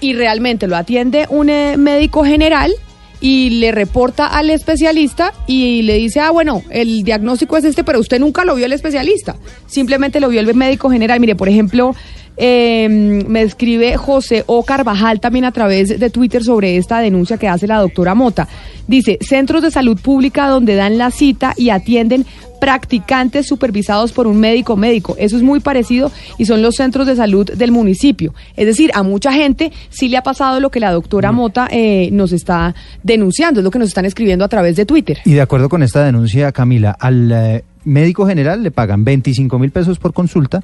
y 0.00 0.14
realmente 0.14 0.66
lo 0.66 0.76
atiende 0.76 1.26
un 1.28 1.50
eh, 1.50 1.76
médico 1.76 2.24
general 2.24 2.72
y 3.20 3.50
le 3.50 3.72
reporta 3.72 4.26
al 4.26 4.50
especialista 4.50 5.32
y 5.46 5.82
le 5.82 5.94
dice, 5.94 6.20
ah, 6.20 6.30
bueno, 6.30 6.62
el 6.70 7.02
diagnóstico 7.04 7.56
es 7.56 7.64
este, 7.64 7.84
pero 7.84 8.00
usted 8.00 8.18
nunca 8.18 8.44
lo 8.44 8.54
vio 8.54 8.66
el 8.66 8.72
especialista, 8.72 9.36
simplemente 9.66 10.20
lo 10.20 10.28
vio 10.28 10.40
el 10.40 10.54
médico 10.54 10.90
general. 10.90 11.20
Mire, 11.20 11.36
por 11.36 11.48
ejemplo, 11.48 11.94
eh, 12.42 12.88
me 12.88 13.42
escribe 13.42 13.98
José 13.98 14.44
O. 14.46 14.64
Carvajal 14.64 15.20
también 15.20 15.44
a 15.44 15.52
través 15.52 16.00
de 16.00 16.10
Twitter 16.10 16.42
sobre 16.42 16.78
esta 16.78 17.00
denuncia 17.00 17.36
que 17.36 17.48
hace 17.48 17.66
la 17.66 17.78
doctora 17.78 18.14
Mota. 18.14 18.48
Dice, 18.88 19.18
centros 19.20 19.62
de 19.62 19.70
salud 19.70 20.00
pública 20.00 20.48
donde 20.48 20.74
dan 20.74 20.96
la 20.96 21.10
cita 21.10 21.52
y 21.56 21.68
atienden 21.68 22.24
practicantes 22.60 23.46
supervisados 23.46 24.12
por 24.12 24.26
un 24.26 24.38
médico 24.38 24.76
médico. 24.76 25.16
Eso 25.18 25.36
es 25.36 25.42
muy 25.42 25.60
parecido 25.60 26.10
y 26.38 26.46
son 26.46 26.62
los 26.62 26.76
centros 26.76 27.06
de 27.06 27.16
salud 27.16 27.50
del 27.50 27.72
municipio. 27.72 28.34
Es 28.56 28.66
decir, 28.66 28.90
a 28.94 29.02
mucha 29.02 29.32
gente 29.32 29.70
sí 29.90 30.08
le 30.08 30.16
ha 30.16 30.22
pasado 30.22 30.60
lo 30.60 30.70
que 30.70 30.80
la 30.80 30.92
doctora 30.92 31.32
Mota 31.32 31.68
eh, 31.70 32.08
nos 32.12 32.32
está 32.32 32.74
denunciando, 33.02 33.60
es 33.60 33.64
lo 33.64 33.70
que 33.70 33.78
nos 33.78 33.88
están 33.88 34.04
escribiendo 34.04 34.44
a 34.44 34.48
través 34.48 34.76
de 34.76 34.86
Twitter. 34.86 35.18
Y 35.24 35.32
de 35.32 35.40
acuerdo 35.40 35.68
con 35.68 35.82
esta 35.82 36.04
denuncia, 36.04 36.52
Camila, 36.52 36.96
al 36.98 37.32
eh, 37.32 37.64
médico 37.84 38.26
general 38.26 38.62
le 38.62 38.70
pagan 38.70 39.04
25 39.04 39.58
mil 39.58 39.70
pesos 39.70 39.98
por 39.98 40.12
consulta, 40.12 40.62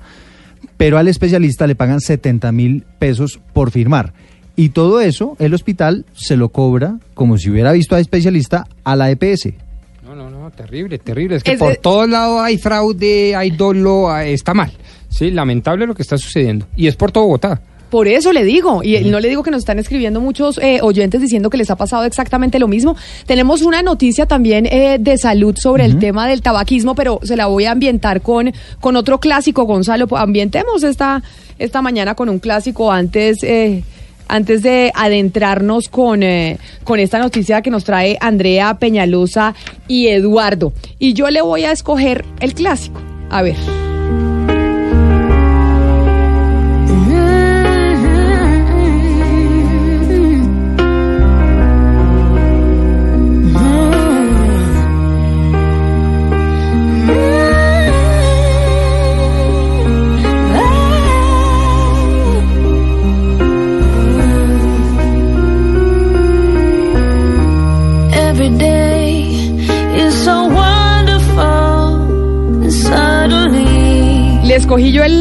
pero 0.76 0.98
al 0.98 1.08
especialista 1.08 1.66
le 1.66 1.74
pagan 1.74 2.00
70 2.00 2.52
mil 2.52 2.84
pesos 2.98 3.40
por 3.52 3.70
firmar. 3.70 4.12
Y 4.56 4.70
todo 4.70 5.00
eso 5.00 5.36
el 5.38 5.52
hospital 5.54 6.06
se 6.14 6.36
lo 6.36 6.48
cobra, 6.48 6.98
como 7.14 7.36
si 7.38 7.50
hubiera 7.50 7.72
visto 7.72 7.94
a 7.94 8.00
especialista, 8.00 8.66
a 8.84 8.96
la 8.96 9.10
EPS. 9.10 9.52
No, 10.04 10.14
no, 10.14 10.30
no, 10.30 10.50
terrible, 10.50 10.98
terrible. 10.98 11.36
Es 11.36 11.42
que 11.42 11.52
Es 11.52 11.58
por 11.58 11.70
de- 11.72 11.76
todos 11.76 12.08
lados 12.08 12.40
hay 12.40 12.56
fraude, 12.58 13.34
hay 13.36 13.50
dolo, 13.50 14.16
está 14.18 14.54
mal. 14.54 14.72
Sí, 15.08 15.30
lamentable 15.30 15.86
lo 15.86 15.94
que 15.94 16.02
está 16.02 16.16
sucediendo. 16.16 16.66
Y 16.76 16.86
es 16.86 16.96
por 16.96 17.10
todo 17.12 17.24
Bogotá. 17.24 17.60
Por 17.90 18.08
eso 18.08 18.32
le 18.32 18.44
digo, 18.44 18.82
y 18.82 18.98
no 19.04 19.20
le 19.20 19.28
digo 19.28 19.42
que 19.42 19.50
nos 19.50 19.60
están 19.60 19.78
escribiendo 19.78 20.20
muchos 20.20 20.58
eh, 20.58 20.80
oyentes 20.82 21.20
diciendo 21.20 21.50
que 21.50 21.56
les 21.56 21.70
ha 21.70 21.76
pasado 21.76 22.04
exactamente 22.04 22.58
lo 22.58 22.66
mismo. 22.66 22.96
Tenemos 23.26 23.62
una 23.62 23.82
noticia 23.82 24.26
también 24.26 24.66
eh, 24.66 24.98
de 24.98 25.18
salud 25.18 25.56
sobre 25.56 25.84
el 25.84 25.98
tema 25.98 26.26
del 26.26 26.42
tabaquismo, 26.42 26.94
pero 26.94 27.20
se 27.22 27.36
la 27.36 27.46
voy 27.46 27.64
a 27.66 27.70
ambientar 27.70 28.22
con, 28.22 28.52
con 28.80 28.96
otro 28.96 29.20
clásico, 29.20 29.64
Gonzalo. 29.64 30.08
Ambientemos 30.16 30.82
esta, 30.82 31.22
esta 31.58 31.80
mañana 31.80 32.14
con 32.14 32.28
un 32.28 32.38
clásico 32.38 32.90
antes... 32.90 33.42
eh, 33.42 33.82
antes 34.28 34.62
de 34.62 34.90
adentrarnos 34.94 35.88
con, 35.88 36.24
eh, 36.24 36.58
con 36.82 36.98
esta 36.98 37.20
noticia 37.20 37.62
que 37.62 37.70
nos 37.70 37.84
trae 37.84 38.18
Andrea 38.20 38.74
Peñalosa 38.74 39.54
y 39.86 40.08
Eduardo. 40.08 40.72
Y 40.98 41.12
yo 41.12 41.30
le 41.30 41.42
voy 41.42 41.64
a 41.64 41.70
escoger 41.70 42.24
el 42.40 42.54
clásico. 42.54 43.00
A 43.30 43.42
ver. 43.42 43.85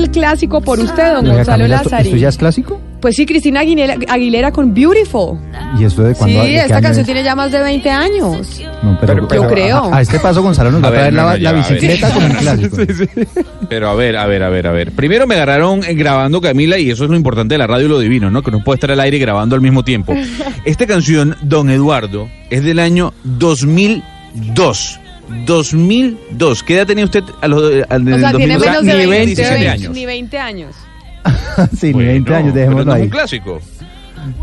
El 0.05 0.11
clásico 0.11 0.61
por 0.61 0.79
usted, 0.79 1.13
don 1.13 1.25
Oiga, 1.25 1.35
Gonzalo 1.37 1.57
Camila, 1.63 1.75
¿esto, 1.77 1.89
Lazari. 1.89 2.07
esto 2.09 2.17
ya 2.17 2.29
es 2.29 2.37
clásico? 2.37 2.81
Pues 3.01 3.15
sí, 3.17 3.25
Cristina 3.25 3.59
Aguilera, 3.59 3.95
Aguilera 4.07 4.51
con 4.51 4.73
Beautiful. 4.73 5.37
¿Y 5.79 5.83
esto 5.83 6.01
de 6.03 6.15
Sí, 6.15 6.19
cuándo? 6.19 6.39
de 6.39 6.45
qué 6.47 6.55
esta 6.57 6.81
canción 6.81 7.01
es? 7.01 7.05
tiene 7.05 7.23
ya 7.23 7.35
más 7.35 7.51
de 7.51 7.59
20 7.59 7.89
años. 7.91 8.61
No, 8.81 8.97
pero- 8.99 9.27
Yo 9.29 9.47
creo. 9.47 9.77
A, 9.93 9.97
a 9.97 10.01
este 10.01 10.19
paso 10.19 10.41
Gonzalo 10.41 10.71
nos 10.71 10.81
va 10.81 10.87
a, 10.87 10.89
A 10.89 10.91
ver, 10.91 10.99
traer 11.01 11.13
no, 11.13 11.23
la, 11.23 11.31
no, 11.31 11.37
ya 11.37 11.51
la 11.51 11.51
va, 11.59 11.65
a 11.65 11.69
ver. 11.69 11.79
bicicleta 11.79 12.09
con 12.13 12.23
un 12.23 12.31
clásico. 12.31 12.77
Pero 13.69 13.89
a 13.89 13.95
ver, 13.95 14.17
a 14.17 14.25
ver, 14.25 14.43
a 14.43 14.49
ver, 14.49 14.67
a 14.67 14.71
ver. 14.71 14.91
Primero 14.91 15.27
me 15.27 15.35
agarraron 15.35 15.83
eh, 15.83 15.93
grabando 15.93 16.39
Camila 16.41 16.77
y 16.79 16.89
eso 16.89 17.03
es 17.03 17.09
lo 17.09 17.15
importante 17.15 17.53
de 17.55 17.59
la 17.59 17.67
radio 17.67 17.85
y 17.85 17.89
lo 17.89 17.99
divino, 17.99 18.31
¿no? 18.31 18.41
Que 18.41 18.51
no 18.51 18.63
puede 18.63 18.75
estar 18.77 18.91
al 18.91 18.99
aire 18.99 19.17
grabando 19.19 19.55
al 19.55 19.61
mismo 19.61 19.83
tiempo. 19.83 20.15
Esta 20.65 20.87
canción, 20.87 21.35
Don 21.43 21.69
Eduardo, 21.69 22.27
es 22.49 22.63
del 22.63 22.79
año 22.79 23.13
2002. 23.23 24.99
2002. 25.45 26.63
¿Qué 26.63 26.75
edad 26.75 26.87
tenía 26.87 27.05
usted 27.05 27.23
a 27.41 27.47
los, 27.47 27.63
al, 27.89 28.13
O 28.13 28.19
sea, 28.19 28.31
tiene 28.33 28.53
2002? 28.57 28.61
menos 28.65 28.85
de 28.85 28.93
Ni 28.97 29.05
20, 29.09 29.25
17 29.35 29.69
años. 29.69 29.93
Ni 29.93 30.05
20 30.05 30.37
años. 30.39 30.75
sí, 31.79 31.93
ni 31.93 32.03
20 32.03 32.35
años, 32.35 32.53
dejémoslo 32.53 32.85
no 32.85 32.91
es 32.91 32.97
ahí. 32.97 33.03
un 33.03 33.09
clásico. 33.09 33.59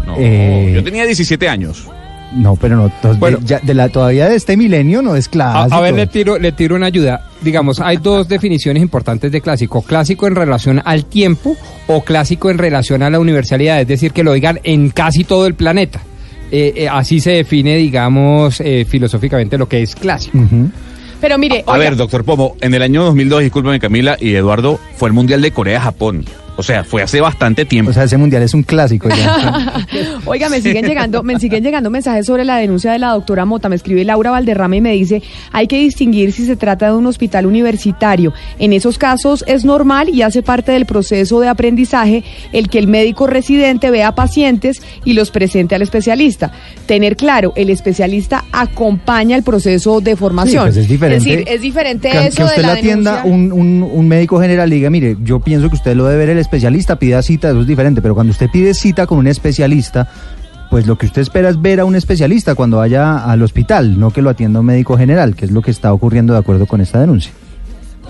No, 0.06 0.14
Eh, 0.18 0.72
yo 0.74 0.82
tenía 0.84 1.04
17 1.04 1.48
años. 1.48 1.86
No, 2.34 2.56
pero 2.56 2.76
no, 2.76 2.88
to- 3.02 3.14
de, 3.14 3.38
ya- 3.44 3.60
de 3.62 3.74
la, 3.74 3.90
todavía 3.90 4.26
de 4.28 4.36
este 4.36 4.56
milenio 4.56 5.02
no 5.02 5.16
es 5.16 5.26
A, 5.26 5.30
clásico. 5.30 5.74
a 5.76 5.80
ver, 5.82 5.92
le 5.94 6.06
tiro, 6.06 6.38
le 6.38 6.52
tiro 6.52 6.74
una 6.76 6.86
ayuda. 6.86 7.28
Digamos, 7.42 7.78
hay 7.78 7.98
dos 7.98 8.26
definiciones 8.26 8.82
importantes 8.82 9.30
de 9.30 9.42
clásico. 9.42 9.82
Clásico 9.82 10.26
en 10.26 10.34
relación 10.34 10.80
al 10.82 11.04
tiempo 11.04 11.56
o 11.88 12.02
clásico 12.02 12.48
en 12.50 12.56
relación 12.56 13.02
a 13.02 13.10
la 13.10 13.18
universalidad, 13.20 13.82
es 13.82 13.86
decir, 13.88 14.12
que 14.12 14.24
lo 14.24 14.32
digan 14.32 14.60
en 14.64 14.88
casi 14.90 15.24
todo 15.24 15.46
el 15.46 15.54
planeta. 15.54 16.00
Eh, 16.54 16.74
eh, 16.76 16.88
así 16.88 17.18
se 17.18 17.30
define, 17.30 17.76
digamos, 17.76 18.60
eh, 18.60 18.84
filosóficamente 18.86 19.56
lo 19.56 19.66
que 19.66 19.80
es 19.80 19.96
clásico. 19.96 20.38
Pero 21.18 21.38
mire, 21.38 21.64
A 21.66 21.72
oiga, 21.72 21.84
ver, 21.84 21.96
doctor 21.96 22.24
Pomo, 22.24 22.56
en 22.60 22.74
el 22.74 22.82
año 22.82 23.04
2002, 23.04 23.44
discúlpame 23.44 23.80
Camila 23.80 24.18
y 24.20 24.34
Eduardo, 24.34 24.78
fue 24.96 25.08
el 25.08 25.14
Mundial 25.14 25.40
de 25.40 25.50
Corea-Japón. 25.50 26.26
O 26.56 26.62
sea, 26.62 26.84
fue 26.84 27.02
hace 27.02 27.20
bastante 27.20 27.64
tiempo. 27.64 27.90
O 27.90 27.94
sea, 27.94 28.04
ese 28.04 28.16
mundial 28.18 28.42
es 28.42 28.52
un 28.52 28.62
clásico 28.62 29.08
ya. 29.08 29.86
Oiga, 30.26 30.48
me 30.48 30.60
siguen 30.60 30.84
llegando, 30.84 31.22
me 31.22 31.38
siguen 31.38 31.64
llegando 31.64 31.88
mensajes 31.88 32.26
sobre 32.26 32.44
la 32.44 32.56
denuncia 32.56 32.92
de 32.92 32.98
la 32.98 33.10
doctora 33.10 33.44
Mota. 33.44 33.68
Me 33.68 33.76
escribe 33.76 34.04
Laura 34.04 34.30
Valderrama 34.30 34.76
y 34.76 34.80
me 34.80 34.92
dice, 34.92 35.22
hay 35.50 35.66
que 35.66 35.78
distinguir 35.78 36.32
si 36.32 36.44
se 36.44 36.56
trata 36.56 36.86
de 36.86 36.92
un 36.92 37.06
hospital 37.06 37.46
universitario. 37.46 38.34
En 38.58 38.72
esos 38.72 38.98
casos 38.98 39.44
es 39.46 39.64
normal 39.64 40.10
y 40.10 40.22
hace 40.22 40.42
parte 40.42 40.72
del 40.72 40.84
proceso 40.84 41.40
de 41.40 41.48
aprendizaje 41.48 42.22
el 42.52 42.68
que 42.68 42.78
el 42.78 42.86
médico 42.86 43.26
residente 43.26 43.90
vea 43.90 44.14
pacientes 44.14 44.82
y 45.04 45.14
los 45.14 45.30
presente 45.30 45.74
al 45.74 45.82
especialista. 45.82 46.52
Tener 46.86 47.16
claro, 47.16 47.54
el 47.56 47.70
especialista 47.70 48.44
acompaña 48.52 49.36
el 49.36 49.42
proceso 49.42 50.00
de 50.00 50.16
formación. 50.16 50.66
Sí, 50.66 50.72
pues 50.72 50.76
es 50.76 50.88
diferente. 50.88 51.24
decir, 51.24 51.44
es 51.48 51.60
diferente 51.62 52.10
que, 52.10 52.26
eso 52.26 52.36
que 52.36 52.44
usted 52.44 52.56
de 52.56 52.62
la 52.62 52.74
le 52.74 52.78
atienda 52.80 53.22
denuncia. 53.22 53.54
un, 53.54 53.82
un, 53.82 53.90
un 53.90 54.08
médico 54.08 54.38
general 54.38 54.70
y 54.70 54.76
diga, 54.76 54.90
mire, 54.90 55.16
yo 55.22 55.40
pienso 55.40 55.70
que 55.70 55.76
usted 55.76 55.94
lo 55.94 56.04
debe 56.04 56.26
ver 56.26 56.30
el 56.30 56.41
especialista, 56.42 56.96
pida 56.96 57.22
cita, 57.22 57.50
eso 57.50 57.60
es 57.62 57.66
diferente, 57.66 58.02
pero 58.02 58.14
cuando 58.14 58.32
usted 58.32 58.50
pide 58.50 58.74
cita 58.74 59.06
con 59.06 59.18
un 59.18 59.26
especialista, 59.26 60.08
pues 60.70 60.86
lo 60.86 60.96
que 60.96 61.06
usted 61.06 61.22
espera 61.22 61.48
es 61.48 61.60
ver 61.60 61.80
a 61.80 61.84
un 61.84 61.96
especialista 61.96 62.54
cuando 62.54 62.78
vaya 62.78 63.24
al 63.24 63.42
hospital, 63.42 63.98
no 63.98 64.10
que 64.10 64.22
lo 64.22 64.30
atienda 64.30 64.60
un 64.60 64.66
médico 64.66 64.96
general, 64.96 65.34
que 65.34 65.44
es 65.44 65.50
lo 65.50 65.62
que 65.62 65.70
está 65.70 65.92
ocurriendo 65.92 66.32
de 66.32 66.38
acuerdo 66.38 66.66
con 66.66 66.80
esta 66.80 67.00
denuncia. 67.00 67.32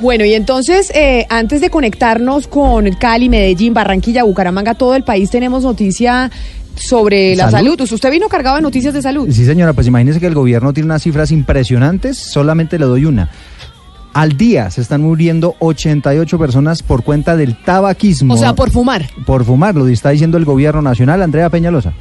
Bueno, 0.00 0.24
y 0.24 0.34
entonces, 0.34 0.90
eh, 0.94 1.26
antes 1.28 1.60
de 1.60 1.70
conectarnos 1.70 2.48
con 2.48 2.90
Cali, 2.94 3.28
Medellín, 3.28 3.74
Barranquilla, 3.74 4.24
Bucaramanga, 4.24 4.74
todo 4.74 4.96
el 4.96 5.04
país, 5.04 5.30
tenemos 5.30 5.62
noticia 5.62 6.30
sobre 6.74 7.36
la 7.36 7.50
¿Salud? 7.50 7.76
salud. 7.76 7.92
Usted 7.92 8.10
vino 8.10 8.28
cargado 8.28 8.56
de 8.56 8.62
noticias 8.62 8.94
de 8.94 9.02
salud. 9.02 9.28
Sí, 9.30 9.44
señora, 9.44 9.72
pues 9.72 9.86
imagínese 9.86 10.20
que 10.20 10.26
el 10.26 10.34
gobierno 10.34 10.72
tiene 10.72 10.86
unas 10.86 11.02
cifras 11.02 11.30
impresionantes, 11.30 12.18
solamente 12.18 12.78
le 12.78 12.86
doy 12.86 13.04
una. 13.04 13.28
Al 14.14 14.36
día 14.36 14.70
se 14.70 14.82
están 14.82 15.00
muriendo 15.02 15.54
88 15.60 16.38
personas 16.38 16.82
por 16.82 17.02
cuenta 17.02 17.34
del 17.36 17.56
tabaquismo. 17.56 18.34
O 18.34 18.36
sea, 18.36 18.54
por 18.54 18.70
fumar. 18.70 19.02
Por 19.26 19.44
fumar, 19.44 19.74
lo 19.74 19.88
está 19.88 20.10
diciendo 20.10 20.36
el 20.36 20.44
gobierno 20.44 20.82
nacional, 20.82 21.22
Andrea 21.22 21.48
Peñalosa. 21.48 21.94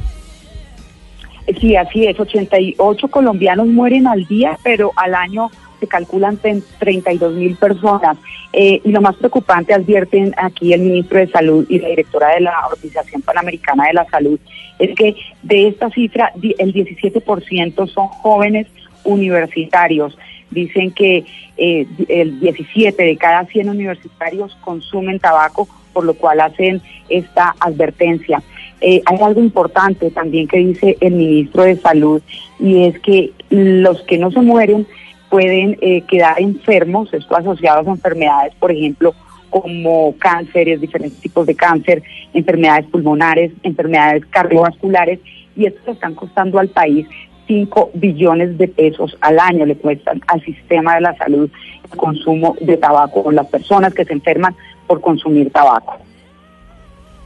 Sí, 1.59 1.75
así 1.75 2.05
es. 2.05 2.19
88 2.19 3.07
colombianos 3.07 3.67
mueren 3.67 4.07
al 4.07 4.25
día, 4.25 4.57
pero 4.63 4.91
al 4.95 5.15
año 5.15 5.49
se 5.79 5.87
calculan 5.87 6.37
ten- 6.37 6.63
32 6.79 7.33
mil 7.33 7.55
personas. 7.55 8.17
Eh, 8.53 8.81
y 8.83 8.91
lo 8.91 9.01
más 9.01 9.15
preocupante, 9.15 9.73
advierten 9.73 10.33
aquí 10.37 10.73
el 10.73 10.81
ministro 10.81 11.19
de 11.19 11.27
Salud 11.29 11.65
y 11.69 11.79
la 11.79 11.87
directora 11.87 12.33
de 12.35 12.41
la 12.41 12.53
Organización 12.71 13.21
Panamericana 13.21 13.87
de 13.87 13.93
la 13.93 14.05
Salud, 14.09 14.37
es 14.79 14.93
que 14.95 15.15
de 15.43 15.69
esta 15.69 15.89
cifra, 15.89 16.31
el 16.57 16.73
17% 16.73 17.87
son 17.87 18.07
jóvenes 18.09 18.67
universitarios. 19.03 20.17
Dicen 20.51 20.91
que 20.91 21.25
eh, 21.57 21.87
el 22.07 22.39
17 22.39 23.01
de 23.01 23.17
cada 23.17 23.45
100 23.45 23.69
universitarios 23.69 24.55
consumen 24.61 25.19
tabaco, 25.19 25.67
por 25.93 26.03
lo 26.03 26.13
cual 26.13 26.41
hacen 26.41 26.81
esta 27.09 27.55
advertencia. 27.59 28.41
Eh, 28.81 29.01
hay 29.05 29.17
algo 29.21 29.41
importante 29.41 30.09
también 30.11 30.47
que 30.47 30.57
dice 30.57 30.97
el 31.01 31.13
ministro 31.13 31.63
de 31.63 31.77
Salud 31.77 32.21
y 32.59 32.85
es 32.85 32.99
que 32.99 33.31
los 33.49 34.01
que 34.03 34.17
no 34.17 34.31
se 34.31 34.41
mueren 34.41 34.87
pueden 35.29 35.77
eh, 35.81 36.01
quedar 36.01 36.41
enfermos, 36.41 37.13
esto 37.13 37.35
asociados 37.35 37.87
a 37.87 37.91
enfermedades, 37.91 38.53
por 38.55 38.71
ejemplo, 38.71 39.13
como 39.49 40.15
cánceres, 40.17 40.81
diferentes 40.81 41.19
tipos 41.19 41.45
de 41.45 41.55
cáncer, 41.55 42.01
enfermedades 42.33 42.87
pulmonares, 42.87 43.51
enfermedades 43.63 44.25
cardiovasculares, 44.27 45.19
y 45.55 45.65
esto 45.65 45.81
le 45.85 45.91
están 45.93 46.15
costando 46.15 46.57
al 46.57 46.69
país 46.69 47.05
5 47.47 47.91
billones 47.95 48.57
de 48.57 48.67
pesos 48.67 49.15
al 49.21 49.39
año, 49.39 49.65
le 49.65 49.75
cuestan 49.75 50.21
al 50.27 50.41
sistema 50.43 50.95
de 50.95 51.01
la 51.01 51.15
salud 51.17 51.49
el 51.91 51.97
consumo 51.97 52.55
de 52.61 52.77
tabaco, 52.77 53.23
con 53.23 53.35
las 53.35 53.47
personas 53.47 53.93
que 53.93 54.05
se 54.05 54.13
enferman 54.13 54.55
por 54.87 55.01
consumir 55.01 55.51
tabaco. 55.51 55.97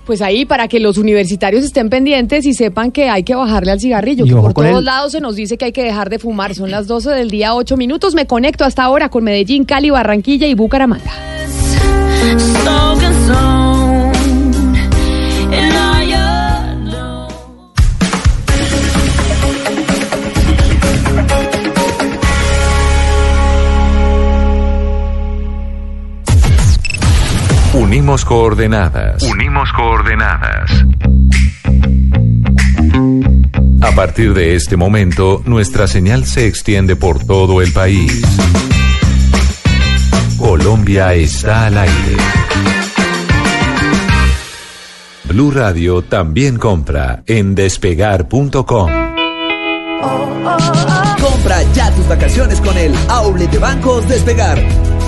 Pues 0.06 0.22
ahí, 0.22 0.46
para 0.46 0.68
que 0.68 0.80
los 0.80 1.00
universitarios 1.00 1.64
estén 1.66 1.90
pendientes 1.90 2.46
y 2.46 2.54
sepan 2.54 2.92
que 2.92 3.10
hay 3.10 3.24
que 3.24 3.34
bajarle 3.34 3.72
al 3.72 3.80
cigarrillo, 3.80 4.24
Y 4.26 4.30
que 4.30 4.36
por 4.36 4.54
todos 4.54 4.80
el- 4.80 4.86
lados 4.86 5.12
se 5.14 5.20
nos 5.20 5.36
dice 5.36 5.58
que 5.58 5.66
hay 5.66 5.72
que 5.72 5.84
dejar 5.84 6.10
de 6.12 6.20
fumar. 6.20 6.54
Son 6.54 6.70
las 6.70 6.86
12 6.86 7.10
del 7.10 7.32
día, 7.32 7.56
8 7.56 7.76
minutos. 7.76 8.14
Me 8.14 8.28
conecto 8.28 8.66
hasta 8.66 8.84
ahora 8.84 9.10
con 9.10 9.24
Medellín, 9.24 9.66
Cali, 9.66 9.90
Barranquilla 9.90 10.46
y 10.46 10.54
Bucaramanga. 10.54 11.12
Unimos 27.86 28.26
coordenadas. 28.26 29.22
Unimos 29.22 29.72
coordenadas. 29.74 30.72
A 33.80 33.92
partir 33.92 34.34
de 34.34 34.56
este 34.56 34.76
momento, 34.76 35.44
nuestra 35.46 35.86
señal 35.86 36.26
se 36.26 36.48
extiende 36.48 36.96
por 36.96 37.24
todo 37.24 37.62
el 37.62 37.72
país. 37.72 38.24
Colombia 40.40 41.14
está 41.14 41.68
al 41.68 41.78
aire. 41.78 42.18
Blue 45.26 45.52
Radio 45.52 46.02
también 46.02 46.58
compra 46.58 47.22
en 47.28 47.54
despegar.com. 47.54 48.90
Compra 51.22 51.64
ya 51.76 51.92
tus 51.92 52.08
vacaciones 52.08 52.60
con 52.62 52.76
el 52.80 52.96
Outlet 53.10 53.52
de 53.52 53.60
Bancos 53.60 54.08
Despegar. 54.08 54.58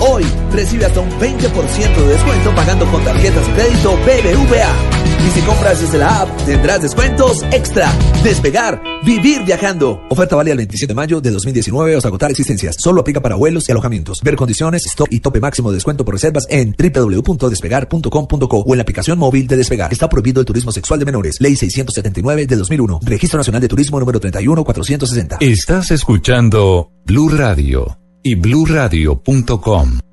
Hoy 0.00 0.24
recibe 0.52 0.86
hasta 0.86 1.00
un 1.00 1.10
20% 1.10 1.96
de 1.96 2.08
descuento 2.08 2.54
pagando 2.54 2.86
con 2.86 3.02
tarjetas 3.02 3.46
de 3.46 3.52
crédito 3.54 3.96
BBVA. 3.96 4.98
Y 5.26 5.30
si 5.30 5.40
compras 5.40 5.80
desde 5.80 5.98
la 5.98 6.22
app, 6.22 6.44
tendrás 6.46 6.82
descuentos 6.82 7.42
extra. 7.50 7.92
Despegar, 8.22 8.80
vivir 9.04 9.44
viajando. 9.44 10.00
Oferta 10.08 10.36
válida 10.36 10.52
el 10.52 10.58
27 10.58 10.92
de 10.92 10.94
mayo 10.94 11.20
de 11.20 11.32
2019 11.32 11.96
hasta 11.96 12.08
agotar 12.08 12.30
existencias. 12.30 12.76
Solo 12.78 13.00
aplica 13.00 13.20
para 13.20 13.34
vuelos 13.34 13.68
y 13.68 13.72
alojamientos. 13.72 14.20
Ver 14.22 14.36
condiciones, 14.36 14.86
stop 14.86 15.08
y 15.10 15.18
tope 15.18 15.40
máximo 15.40 15.70
de 15.70 15.74
descuento 15.74 16.04
por 16.04 16.14
reservas 16.14 16.46
en 16.48 16.76
www.despegar.com.co 16.78 18.58
o 18.58 18.74
en 18.74 18.78
la 18.78 18.82
aplicación 18.82 19.18
móvil 19.18 19.48
de 19.48 19.56
Despegar. 19.56 19.92
Está 19.92 20.08
prohibido 20.08 20.40
el 20.40 20.46
turismo 20.46 20.70
sexual 20.70 21.00
de 21.00 21.06
menores. 21.06 21.40
Ley 21.40 21.56
679 21.56 22.46
de 22.46 22.56
2001. 22.56 23.00
Registro 23.02 23.38
Nacional 23.38 23.60
de 23.60 23.68
Turismo 23.68 23.98
número 23.98 24.20
31460. 24.20 25.38
Estás 25.40 25.90
escuchando 25.90 26.92
Blue 27.04 27.30
Radio 27.30 27.98
y 28.28 28.34
bluradio.com. 28.34 30.07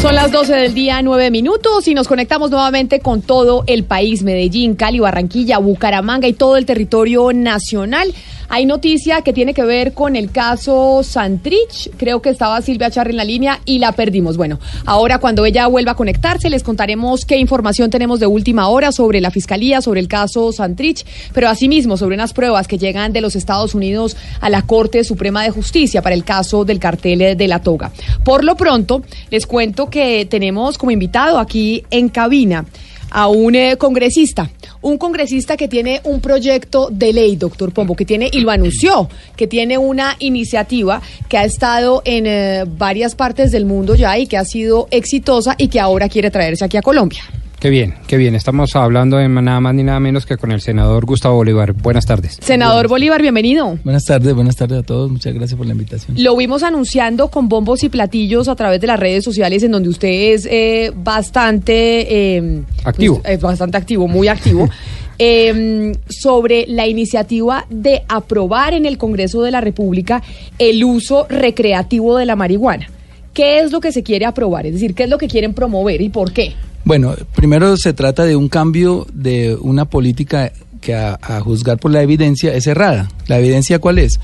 Son 0.00 0.14
las 0.14 0.30
12 0.30 0.54
del 0.54 0.74
día, 0.74 1.02
9 1.02 1.32
minutos 1.32 1.88
y 1.88 1.94
nos 1.94 2.06
conectamos 2.06 2.52
nuevamente 2.52 3.00
con 3.00 3.20
todo 3.20 3.64
el 3.66 3.82
país, 3.82 4.22
Medellín, 4.22 4.76
Cali, 4.76 5.00
Barranquilla, 5.00 5.58
Bucaramanga 5.58 6.28
y 6.28 6.34
todo 6.34 6.56
el 6.56 6.66
territorio 6.66 7.32
nacional. 7.32 8.14
Hay 8.50 8.64
noticia 8.64 9.20
que 9.20 9.34
tiene 9.34 9.52
que 9.52 9.62
ver 9.62 9.92
con 9.92 10.16
el 10.16 10.30
caso 10.30 11.02
Santrich. 11.02 11.90
Creo 11.98 12.22
que 12.22 12.30
estaba 12.30 12.62
Silvia 12.62 12.90
Charri 12.90 13.10
en 13.10 13.18
la 13.18 13.24
línea 13.24 13.60
y 13.66 13.78
la 13.78 13.92
perdimos. 13.92 14.38
Bueno, 14.38 14.58
ahora 14.86 15.18
cuando 15.18 15.44
ella 15.44 15.66
vuelva 15.66 15.92
a 15.92 15.96
conectarse 15.96 16.48
les 16.48 16.62
contaremos 16.62 17.26
qué 17.26 17.36
información 17.36 17.90
tenemos 17.90 18.20
de 18.20 18.26
última 18.26 18.68
hora 18.68 18.90
sobre 18.90 19.20
la 19.20 19.30
fiscalía, 19.30 19.82
sobre 19.82 20.00
el 20.00 20.08
caso 20.08 20.50
Santrich, 20.50 21.04
pero 21.34 21.50
asimismo 21.50 21.98
sobre 21.98 22.14
unas 22.14 22.32
pruebas 22.32 22.66
que 22.66 22.78
llegan 22.78 23.12
de 23.12 23.20
los 23.20 23.36
Estados 23.36 23.74
Unidos 23.74 24.16
a 24.40 24.48
la 24.48 24.62
Corte 24.62 25.04
Suprema 25.04 25.42
de 25.42 25.50
Justicia 25.50 26.00
para 26.00 26.14
el 26.14 26.24
caso 26.24 26.64
del 26.64 26.78
cartel 26.78 27.36
de 27.36 27.48
la 27.48 27.60
toga. 27.60 27.92
Por 28.24 28.44
lo 28.44 28.56
pronto, 28.56 29.02
les 29.30 29.46
cuento 29.46 29.87
que 29.90 30.26
tenemos 30.26 30.78
como 30.78 30.90
invitado 30.90 31.38
aquí 31.38 31.84
en 31.90 32.08
cabina 32.08 32.64
a 33.10 33.28
un 33.28 33.54
eh, 33.54 33.76
congresista, 33.76 34.50
un 34.82 34.98
congresista 34.98 35.56
que 35.56 35.68
tiene 35.68 36.00
un 36.04 36.20
proyecto 36.20 36.88
de 36.90 37.12
ley, 37.12 37.36
doctor 37.36 37.72
Pombo, 37.72 37.96
que 37.96 38.04
tiene, 38.04 38.28
y 38.32 38.40
lo 38.40 38.50
anunció, 38.50 39.08
que 39.36 39.46
tiene 39.46 39.78
una 39.78 40.16
iniciativa 40.18 41.00
que 41.28 41.38
ha 41.38 41.44
estado 41.44 42.02
en 42.04 42.26
eh, 42.26 42.64
varias 42.66 43.14
partes 43.14 43.50
del 43.50 43.64
mundo 43.64 43.94
ya 43.94 44.18
y 44.18 44.26
que 44.26 44.36
ha 44.36 44.44
sido 44.44 44.88
exitosa 44.90 45.54
y 45.58 45.68
que 45.68 45.80
ahora 45.80 46.08
quiere 46.08 46.30
traerse 46.30 46.64
aquí 46.64 46.76
a 46.76 46.82
Colombia. 46.82 47.22
Qué 47.60 47.70
bien, 47.70 47.94
qué 48.06 48.16
bien. 48.16 48.36
Estamos 48.36 48.76
hablando 48.76 49.16
de 49.16 49.28
nada 49.28 49.58
más 49.58 49.74
ni 49.74 49.82
nada 49.82 49.98
menos 49.98 50.26
que 50.26 50.36
con 50.36 50.52
el 50.52 50.60
senador 50.60 51.04
Gustavo 51.04 51.34
Bolívar. 51.34 51.72
Buenas 51.72 52.06
tardes. 52.06 52.38
Senador 52.40 52.86
Bolívar, 52.86 53.20
bienvenido. 53.20 53.76
Buenas 53.82 54.04
tardes, 54.04 54.32
buenas 54.32 54.54
tardes 54.54 54.78
a 54.78 54.82
todos. 54.84 55.10
Muchas 55.10 55.34
gracias 55.34 55.58
por 55.58 55.66
la 55.66 55.72
invitación. 55.72 56.22
Lo 56.22 56.36
vimos 56.36 56.62
anunciando 56.62 57.28
con 57.28 57.48
bombos 57.48 57.82
y 57.82 57.88
platillos 57.88 58.46
a 58.46 58.54
través 58.54 58.80
de 58.80 58.86
las 58.86 59.00
redes 59.00 59.24
sociales 59.24 59.64
en 59.64 59.72
donde 59.72 59.88
usted 59.88 60.08
es 60.08 60.46
eh, 60.46 60.92
bastante 60.94 62.36
eh, 62.36 62.62
Activo. 62.84 63.20
pues, 63.22 63.34
es 63.34 63.40
bastante 63.40 63.76
activo, 63.76 64.06
muy 64.06 64.28
activo. 64.28 64.68
eh, 65.18 65.96
sobre 66.08 66.64
la 66.68 66.86
iniciativa 66.86 67.66
de 67.70 68.04
aprobar 68.08 68.72
en 68.74 68.86
el 68.86 68.98
Congreso 68.98 69.42
de 69.42 69.50
la 69.50 69.60
República 69.60 70.22
el 70.60 70.84
uso 70.84 71.26
recreativo 71.28 72.16
de 72.18 72.24
la 72.24 72.36
marihuana. 72.36 72.88
¿Qué 73.34 73.58
es 73.58 73.72
lo 73.72 73.80
que 73.80 73.90
se 73.90 74.04
quiere 74.04 74.26
aprobar? 74.26 74.66
Es 74.66 74.74
decir, 74.74 74.94
¿qué 74.94 75.04
es 75.04 75.10
lo 75.10 75.18
que 75.18 75.26
quieren 75.26 75.54
promover 75.54 76.00
y 76.00 76.08
por 76.08 76.32
qué? 76.32 76.54
Bueno, 76.88 77.14
primero 77.34 77.76
se 77.76 77.92
trata 77.92 78.24
de 78.24 78.34
un 78.34 78.48
cambio 78.48 79.06
de 79.12 79.58
una 79.60 79.84
política 79.84 80.52
que 80.80 80.94
a, 80.94 81.18
juzgar 81.42 81.76
por 81.76 81.90
la 81.90 82.00
evidencia 82.00 82.54
es 82.54 82.66
errada. 82.66 83.10
¿La 83.26 83.38
evidencia 83.38 83.78
cuál 83.78 83.98
es? 83.98 84.18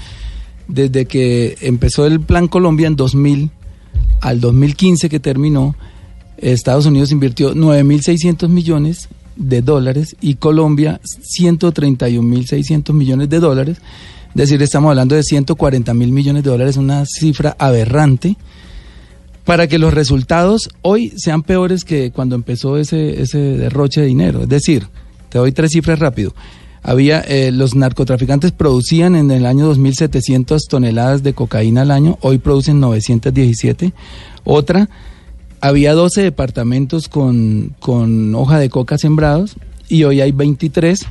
Desde 0.67 1.05
que 1.05 1.59
empezó 1.61 2.07
el 2.07 2.21
Plan 2.21 2.49
Colombia 2.49 2.87
en 2.87 2.97
2000 2.97 3.51
al 4.23 4.41
2015 4.41 5.11
que 5.11 5.21
terminó, 5.21 5.77
Estados 6.39 6.87
Unidos 6.87 7.13
invirtió 7.13 7.55
9.600 7.55 8.49
millones 8.49 9.11
de 9.37 9.61
dólares 9.61 10.17
y 10.23 10.37
Colombia 10.37 11.03
131.600 11.39 12.95
millones 12.95 13.29
de 13.29 13.41
dólares. 13.41 13.77
Es 14.29 14.35
decir, 14.37 14.63
estamos 14.63 14.89
hablando 14.89 15.15
de 15.15 15.23
140 15.23 15.93
mil 15.93 16.13
millones 16.13 16.43
de 16.43 16.49
dólares, 16.49 16.79
una 16.79 17.05
cifra 17.05 17.57
aberrante, 17.59 18.39
para 19.45 19.67
que 19.67 19.79
los 19.79 19.93
resultados 19.93 20.71
hoy 20.83 21.13
sean 21.17 21.43
peores 21.43 21.85
que 21.85 22.11
cuando 22.11 22.35
empezó 22.35 22.79
ese, 22.79 23.21
ese 23.21 23.39
derroche 23.39 24.01
de 24.01 24.07
dinero. 24.07 24.43
Es 24.43 24.49
decir, 24.49 24.89
te 25.29 25.39
doy 25.39 25.53
tres 25.53 25.73
cifras 25.73 25.99
rápido. 25.99 26.35
Había, 26.83 27.21
eh, 27.21 27.51
los 27.51 27.75
narcotraficantes 27.75 28.53
producían 28.53 29.17
en 29.17 29.31
el 29.31 29.47
año 29.47 29.73
2.700 29.75 30.61
toneladas 30.69 31.23
de 31.23 31.33
cocaína 31.33 31.83
al 31.83 31.91
año, 31.91 32.19
hoy 32.21 32.39
producen 32.39 32.79
917. 32.81 33.93
Otra, 34.45 34.91
había 35.61 35.95
12 35.95 36.23
departamentos 36.23 37.09
con, 37.09 37.75
con 37.81 38.35
hoja 38.35 38.59
de 38.59 38.69
coca 38.69 38.99
sembrados 38.99 39.57
y 39.89 40.05
hoy 40.05 40.21
hay 40.21 40.33
23. 40.33 41.07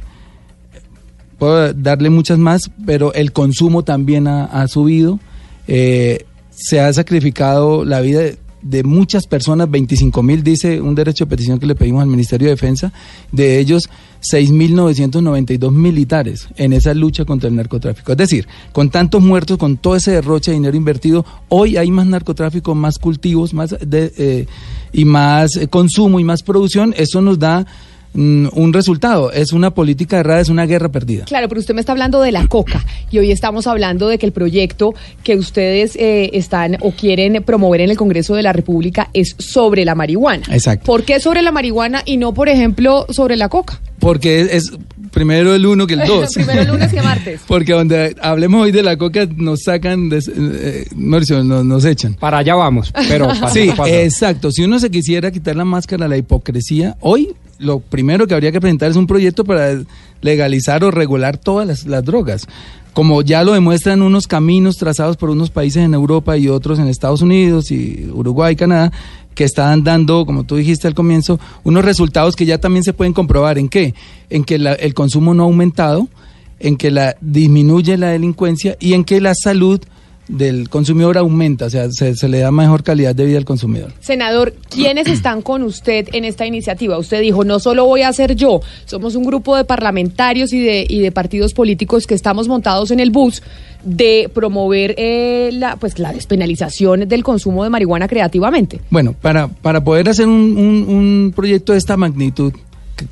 Puedo 1.39 1.73
darle 1.73 2.11
muchas 2.11 2.37
más, 2.37 2.69
pero 2.85 3.13
el 3.13 3.31
consumo 3.31 3.83
también 3.83 4.27
ha, 4.27 4.45
ha 4.45 4.67
subido. 4.67 5.19
Eh, 5.67 6.25
se 6.55 6.79
ha 6.79 6.91
sacrificado 6.93 7.85
la 7.85 8.01
vida 8.01 8.21
de, 8.61 8.83
muchas 8.83 9.27
personas, 9.27 9.69
25 9.69 10.23
mil, 10.23 10.43
dice 10.43 10.79
un 10.79 10.95
derecho 10.95 11.25
de 11.25 11.29
petición 11.29 11.59
que 11.59 11.65
le 11.65 11.75
pedimos 11.75 12.01
al 12.01 12.07
Ministerio 12.07 12.47
de 12.47 12.53
Defensa, 12.53 12.93
de 13.31 13.59
ellos 13.59 13.89
6.992 14.21 15.71
militares 15.71 16.47
en 16.55 16.71
esa 16.71 16.93
lucha 16.93 17.25
contra 17.25 17.49
el 17.49 17.55
narcotráfico. 17.55 18.13
Es 18.13 18.17
decir, 18.17 18.47
con 18.71 18.89
tantos 18.89 19.21
muertos, 19.21 19.57
con 19.57 19.77
todo 19.77 19.95
ese 19.95 20.11
derroche 20.11 20.51
de 20.51 20.55
dinero 20.55 20.77
invertido, 20.77 21.25
hoy 21.49 21.75
hay 21.75 21.91
más 21.91 22.05
narcotráfico, 22.05 22.73
más 22.73 22.99
cultivos 22.99 23.53
más 23.53 23.75
de, 23.81 24.13
eh, 24.17 24.47
y 24.93 25.05
más 25.05 25.57
eh, 25.57 25.67
consumo 25.67 26.19
y 26.19 26.23
más 26.23 26.41
producción. 26.43 26.93
Eso 26.97 27.21
nos 27.21 27.39
da 27.39 27.65
mm, 28.13 28.47
un 28.53 28.73
resultado. 28.73 29.31
Es 29.31 29.53
una 29.53 29.71
política 29.71 30.19
errada, 30.19 30.41
es 30.41 30.49
una 30.49 30.65
guerra 30.65 30.89
perdida. 30.89 31.25
Claro, 31.25 31.47
pero 31.49 31.59
usted 31.59 31.73
me 31.73 31.79
está 31.79 31.91
hablando 31.91 32.21
de 32.21 32.31
la 32.31 32.47
coca 32.47 32.85
y 33.11 33.19
hoy 33.19 33.31
estamos 33.31 33.67
hablando 33.67 34.07
de 34.07 34.17
que 34.17 34.25
el 34.25 34.31
proyecto 34.31 34.93
que 35.23 35.35
ustedes 35.35 35.95
eh, 35.95 36.31
están 36.33 36.77
o 36.81 36.91
quieren 36.91 37.43
promover 37.43 37.81
en 37.81 37.89
el 37.89 37.97
Congreso 37.97 38.35
de 38.35 38.43
la 38.43 38.53
República 38.53 39.09
es 39.13 39.35
sobre 39.39 39.85
la 39.85 39.95
marihuana. 39.95 40.43
Exacto. 40.51 40.85
¿Por 40.85 41.03
qué 41.03 41.19
sobre 41.19 41.41
la 41.41 41.51
marihuana 41.51 42.01
y 42.05 42.17
no, 42.17 42.33
por 42.33 42.49
ejemplo, 42.49 43.05
sobre 43.09 43.35
la 43.35 43.49
coca? 43.49 43.79
Porque 43.99 44.41
es, 44.41 44.51
es 44.51 44.71
primero 45.13 45.53
el 45.55 45.65
uno 45.65 45.87
que 45.87 45.93
el 45.93 46.01
dos. 46.07 46.33
Primero 46.33 46.73
lunes 46.73 46.91
que 46.91 47.01
martes. 47.01 47.41
Porque 47.47 47.73
donde 47.73 48.15
hablemos 48.21 48.63
hoy 48.63 48.71
de 48.71 48.83
la 48.83 48.97
coca 48.97 49.27
nos 49.35 49.61
sacan, 49.63 50.09
de, 50.09 50.21
eh, 50.35 50.85
Mauricio, 50.95 51.43
nos, 51.43 51.63
nos 51.63 51.85
echan. 51.85 52.15
Para 52.15 52.39
allá 52.39 52.55
vamos, 52.55 52.91
pero 53.07 53.27
paso 53.39 53.53
sí, 53.53 53.69
a 53.69 53.75
paso. 53.75 53.93
exacto. 53.93 54.51
Si 54.51 54.63
uno 54.63 54.79
se 54.79 54.89
quisiera 54.89 55.31
quitar 55.31 55.55
la 55.55 55.65
máscara, 55.65 56.07
la 56.07 56.17
hipocresía, 56.17 56.97
hoy 56.99 57.33
lo 57.59 57.79
primero 57.79 58.27
que 58.27 58.33
habría 58.33 58.51
que 58.51 58.59
presentar 58.59 58.91
es 58.91 58.97
un 58.97 59.07
proyecto 59.07 59.45
para 59.45 59.79
legalizar 60.21 60.83
o 60.83 60.91
regular 60.91 61.37
todas 61.37 61.67
las, 61.67 61.85
las 61.85 62.03
drogas. 62.03 62.47
Como 62.93 63.23
ya 63.23 63.43
lo 63.43 63.53
demuestran 63.53 64.03
unos 64.03 64.27
caminos 64.27 64.77
trazados 64.77 65.17
por 65.17 65.31
unos 65.31 65.49
países 65.49 65.83
en 65.83 65.95
Europa 65.95 66.37
y 66.37 66.47
otros 66.47 66.77
en 66.77 66.87
Estados 66.87 67.23
Unidos 67.23 67.71
y 67.71 68.07
Uruguay, 68.13 68.55
Canadá, 68.55 68.91
que 69.35 69.43
están 69.43 69.83
dando, 69.83 70.25
como 70.25 70.43
tú 70.43 70.55
dijiste 70.55 70.87
al 70.87 70.93
comienzo, 70.93 71.39
unos 71.63 71.83
resultados 71.85 72.35
que 72.35 72.45
ya 72.45 72.57
también 72.59 72.83
se 72.83 72.93
pueden 72.93 73.13
comprobar. 73.13 73.57
¿En 73.57 73.69
qué? 73.69 73.93
En 74.29 74.43
que 74.43 74.57
la- 74.59 74.73
el 74.73 74.93
consumo 74.93 75.33
no 75.33 75.43
ha 75.43 75.45
aumentado, 75.45 76.07
en 76.59 76.77
que 76.77 76.91
la, 76.91 77.15
disminuye 77.21 77.97
la 77.97 78.09
delincuencia 78.09 78.77
y 78.79 78.93
en 78.93 79.03
que 79.03 79.19
la 79.21 79.33
salud 79.35 79.81
del 80.27 80.69
consumidor 80.69 81.17
aumenta, 81.17 81.65
o 81.65 81.69
sea, 81.69 81.91
se, 81.91 82.15
se 82.15 82.29
le 82.29 82.39
da 82.39 82.49
mejor 82.51 82.81
calidad 82.83 83.13
de 83.13 83.25
vida 83.25 83.37
al 83.37 83.45
consumidor. 83.45 83.91
Senador, 83.99 84.53
¿quiénes 84.69 85.07
están 85.07 85.41
con 85.41 85.63
usted 85.63 86.07
en 86.13 86.23
esta 86.23 86.45
iniciativa? 86.45 86.97
Usted 86.97 87.21
dijo, 87.21 87.43
no 87.43 87.59
solo 87.59 87.85
voy 87.85 88.03
a 88.03 88.13
ser 88.13 88.35
yo, 88.35 88.61
somos 88.85 89.15
un 89.15 89.25
grupo 89.25 89.55
de 89.57 89.65
parlamentarios 89.65 90.53
y 90.53 90.59
de, 90.61 90.85
y 90.87 90.99
de 90.99 91.11
partidos 91.11 91.53
políticos 91.53 92.07
que 92.07 92.13
estamos 92.15 92.47
montados 92.47 92.91
en 92.91 92.99
el 93.01 93.11
bus 93.11 93.43
de 93.83 94.31
promover 94.33 94.95
eh, 94.97 95.49
la, 95.51 95.75
pues, 95.75 95.99
la 95.99 96.13
despenalización 96.13 97.07
del 97.07 97.21
consumo 97.23 97.65
de 97.65 97.69
marihuana 97.69 98.07
creativamente. 98.07 98.79
Bueno, 98.89 99.13
para, 99.21 99.49
para 99.49 99.83
poder 99.83 100.07
hacer 100.07 100.27
un, 100.27 100.55
un- 100.57 100.85
un 100.87 101.33
proyecto 101.35 101.73
de 101.73 101.79
esta 101.79 101.97
magnitud, 101.97 102.53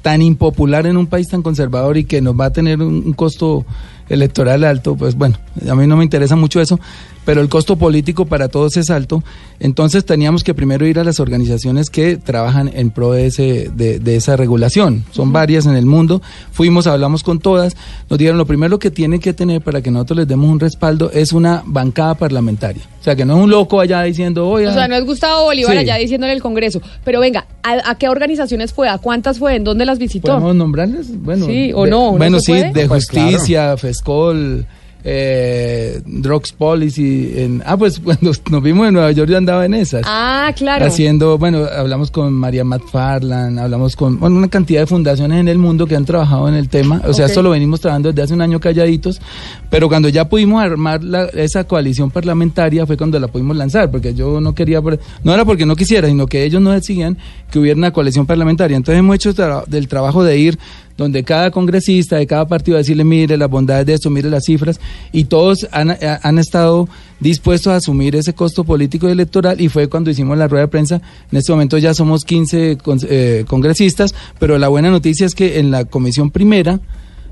tan 0.02 0.22
impopular 0.22 0.86
en 0.88 0.96
un 0.96 1.08
país 1.08 1.28
tan 1.28 1.42
conservador 1.42 1.98
y 1.98 2.06
que 2.06 2.22
nos 2.22 2.40
va 2.40 2.46
a 2.46 2.54
tener 2.54 2.80
un, 2.82 3.04
un 3.06 3.14
costo 3.14 3.66
electoral 4.12 4.64
alto, 4.64 4.96
pues 4.96 5.16
bueno, 5.16 5.38
a 5.70 5.76
mí 5.76 5.88
no 5.88 5.98
me 5.98 6.04
interesa 6.04 6.36
mucho 6.36 6.62
eso, 6.62 6.80
pero 7.26 7.42
el 7.42 7.50
costo 7.50 7.76
político 7.76 8.26
para 8.26 8.48
todos 8.50 8.78
es 8.78 8.90
alto. 8.90 9.24
Entonces 9.60 10.06
teníamos 10.06 10.44
que 10.44 10.54
primero 10.54 10.88
ir 10.88 10.98
a 11.00 11.04
las 11.04 11.20
organizaciones 11.20 11.90
que 11.90 12.18
trabajan 12.18 12.72
en 12.74 12.90
pro 12.90 13.12
de, 13.12 13.28
ese, 13.28 13.70
de, 13.76 14.00
de 14.00 14.16
esa 14.16 14.36
regulación. 14.36 15.04
Son 15.12 15.32
varias 15.32 15.66
en 15.68 15.76
el 15.76 15.86
mundo. 15.86 16.22
Fuimos, 16.52 16.88
hablamos 16.88 17.22
con 17.24 17.40
todas. 17.40 17.76
Nos 18.10 18.18
dijeron 18.18 18.38
lo 18.40 18.46
primero 18.48 18.80
que 18.80 18.90
tienen 18.90 19.20
que 19.20 19.34
tener 19.34 19.62
para 19.62 19.82
que 19.82 19.92
nosotros 19.92 20.18
les 20.20 20.28
demos 20.28 20.50
un 20.50 20.60
respaldo 20.60 21.12
es 21.12 21.32
una 21.32 21.62
bancada 21.66 22.16
parlamentaria. 22.16 22.82
O 23.00 23.04
sea, 23.04 23.16
que 23.16 23.24
no 23.26 23.38
es 23.38 23.44
un 23.44 23.50
loco 23.52 23.80
allá 23.80 24.02
diciendo, 24.04 24.48
oye, 24.50 24.68
O 24.68 24.74
sea, 24.74 24.88
no 24.88 24.96
es 24.96 25.06
Gustavo 25.06 25.44
Bolívar 25.46 25.74
Sí. 25.74 25.78
allá 25.80 25.96
diciéndole 25.98 26.34
el 26.34 26.42
Congreso. 26.42 26.82
Pero 27.04 27.20
venga, 27.20 27.46
¿a, 27.64 27.92
a 27.92 27.96
qué 27.96 28.10
organizaciones 28.10 28.74
fue? 28.74 28.90
¿A 28.90 28.98
cuántas 28.98 29.38
fue? 29.40 29.56
¿En 29.56 29.64
dónde 29.64 29.86
las 29.86 30.00
visitó? 30.00 30.30
¿Podemos 30.30 30.56
nombrarles? 30.56 31.08
Bueno, 31.22 31.46
Sí, 31.46 31.72
o 31.74 31.86
no, 31.86 32.12
¿no 32.14 32.18
Bueno, 32.18 32.40
sí, 32.40 32.52
puede? 32.52 32.72
de 32.74 32.88
Pues 32.88 33.06
justicia, 33.10 33.76
FESCOL, 33.78 34.66
eh, 35.04 36.02
Drugs 36.06 36.52
Policy. 36.54 37.34
En, 37.36 37.64
ah, 37.66 37.78
pues 37.78 38.00
cuando 38.04 38.32
nos 38.50 38.64
vimos 38.64 38.88
en 38.88 38.94
Nueva 38.94 39.12
York 39.12 39.30
yo 39.30 39.38
andaba 39.38 39.66
en 39.66 39.74
esas. 39.74 40.04
Ah, 40.06 40.52
claro. 40.56 40.86
Haciendo, 40.86 41.38
bueno, 41.38 41.66
hablamos 41.66 42.12
con 42.12 42.34
María 42.34 42.64
McFarland, 42.64 43.60
hablamos 43.60 43.96
con 43.96 44.20
bueno, 44.20 44.38
una 44.38 44.48
cantidad 44.48 44.82
de 44.82 44.88
fundaciones 44.88 45.40
en 45.40 45.48
el 45.48 45.58
mundo 45.58 45.86
que 45.88 45.96
han 45.96 46.06
trabajado 46.06 46.48
en 46.48 46.56
el 46.56 46.70
tema. 46.70 47.02
O 47.06 47.14
sea, 47.14 47.26
Ok. 47.26 47.30
esto 47.30 47.42
lo 47.44 47.50
venimos 47.52 47.80
trabajando 47.82 48.10
desde 48.10 48.24
hace 48.24 48.34
un 48.34 48.42
año 48.42 48.60
calladitos, 48.60 49.22
pero 49.70 49.88
cuando 49.88 50.10
ya 50.10 50.28
pudimos 50.30 50.62
armar 50.64 51.04
la- 51.04 51.26
esa 51.26 51.64
coalición 51.66 52.12
parlamentaria 52.12 52.86
fue 52.86 52.98
cuando 52.98 53.20
la 53.20 53.28
pudimos 53.28 53.56
lanzar, 53.58 53.90
porque 53.92 54.14
yo 54.14 54.40
no 54.42 54.54
quería, 54.54 54.82
no 55.24 55.34
era 55.34 55.46
porque 55.46 55.66
no 55.66 55.76
quisiera, 55.76 56.08
sino 56.08 56.26
que 56.28 56.44
ellos 56.44 56.62
no 56.62 56.72
decían 56.72 57.18
que 57.52 57.60
hubiera 57.60 57.78
una 57.78 57.92
coalición 57.92 58.26
parlamentaria. 58.26 58.78
Entonces 58.78 59.00
hemos 59.00 59.16
hecho 59.16 59.34
tra- 59.34 59.66
del 59.66 59.88
trabajo 59.88 60.24
de 60.24 60.38
ir 60.38 60.60
donde 61.02 61.24
cada 61.24 61.52
congresista 61.52 62.18
de 62.18 62.28
cada 62.28 62.48
partido 62.48 62.76
va 62.76 62.80
a 62.80 62.84
decirle, 62.84 63.04
mire 63.04 63.36
las 63.38 63.50
bondades 63.50 63.86
de 63.86 63.94
esto, 63.94 64.10
mire 64.10 64.30
las 64.30 64.44
cifras, 64.46 64.80
y 65.12 65.26
todos 65.26 65.68
han, 65.72 65.92
ha- 65.92 66.20
han 66.24 66.38
estado 66.40 66.88
dispuestos 67.20 67.74
a 67.74 67.76
asumir 67.78 68.16
ese 68.16 68.34
costo 68.34 68.64
político 68.64 69.08
y 69.10 69.12
electoral, 69.12 69.60
y 69.60 69.68
fue 69.70 69.88
cuando 69.90 70.10
hicimos 70.10 70.38
la 70.38 70.48
rueda 70.48 70.66
de 70.66 70.70
prensa. 70.70 71.02
En 71.32 71.38
este 71.38 71.52
momento 71.52 71.78
ya 71.78 71.94
somos 71.94 72.24
15 72.24 72.78
con- 72.78 73.00
eh, 73.10 73.44
congresistas, 73.48 74.16
pero 74.40 74.58
la 74.58 74.68
buena 74.70 74.90
noticia 74.90 75.26
es 75.26 75.36
que 75.36 75.60
en 75.60 75.72
la 75.72 75.86
comisión 75.86 76.32
primera 76.32 76.80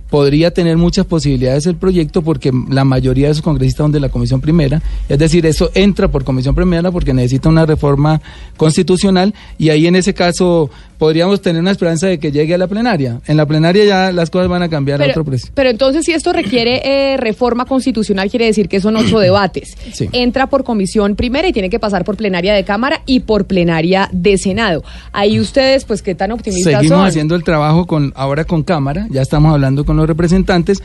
podría 0.09 0.49
tener 0.51 0.75
muchas 0.75 1.05
posibilidades 1.05 1.67
el 1.67 1.75
proyecto 1.75 2.23
porque 2.23 2.51
la 2.69 2.83
mayoría 2.83 3.27
de 3.27 3.35
sus 3.35 3.43
congresistas 3.43 3.83
son 3.85 3.91
de 3.91 3.99
la 3.99 4.09
comisión 4.09 4.41
primera, 4.41 4.81
es 5.07 5.19
decir, 5.19 5.45
eso 5.45 5.69
entra 5.75 6.07
por 6.07 6.23
comisión 6.23 6.55
primera 6.55 6.89
porque 6.91 7.13
necesita 7.13 7.47
una 7.47 7.63
reforma 7.67 8.19
constitucional 8.57 9.35
y 9.59 9.69
ahí 9.69 9.85
en 9.85 9.95
ese 9.95 10.15
caso 10.15 10.71
podríamos 10.99 11.41
tener 11.41 11.59
una 11.61 11.71
esperanza 11.71 12.05
de 12.05 12.19
que 12.19 12.31
llegue 12.31 12.53
a 12.53 12.57
la 12.59 12.67
plenaria. 12.67 13.21
En 13.25 13.37
la 13.37 13.47
plenaria 13.47 13.85
ya 13.85 14.11
las 14.11 14.29
cosas 14.29 14.49
van 14.49 14.61
a 14.61 14.69
cambiar 14.69 15.01
a 15.01 15.07
otro 15.07 15.25
precio. 15.25 15.49
pero 15.55 15.69
entonces 15.71 16.05
si 16.05 16.11
esto 16.11 16.33
requiere 16.33 17.13
eh, 17.13 17.17
reforma 17.17 17.65
constitucional, 17.65 18.29
quiere 18.29 18.45
decir 18.45 18.67
que 18.69 18.79
son 18.81 18.95
ocho 18.97 19.17
debates. 19.19 19.75
Sí. 19.93 20.09
Entra 20.11 20.47
por 20.47 20.63
comisión 20.63 21.15
primera 21.15 21.47
y 21.47 21.53
tiene 21.53 21.69
que 21.71 21.79
pasar 21.79 22.03
por 22.03 22.17
plenaria 22.17 22.53
de 22.53 22.63
Cámara 22.65 23.01
y 23.05 23.21
por 23.21 23.45
plenaria 23.45 24.09
de 24.11 24.37
Senado. 24.37 24.83
Ahí 25.13 25.39
ustedes, 25.39 25.85
pues, 25.85 26.01
¿qué 26.01 26.13
tan 26.13 26.31
optimistas 26.33 26.73
Seguimos 26.73 26.99
son? 26.99 27.07
haciendo 27.07 27.35
el 27.35 27.43
trabajo 27.43 27.87
con 27.87 28.11
ahora 28.15 28.43
con 28.43 28.63
Cámara, 28.63 29.07
ya 29.09 29.21
estamos 29.21 29.53
hablando 29.53 29.85
con 29.85 29.95
los 29.95 30.05
representantes 30.05 30.83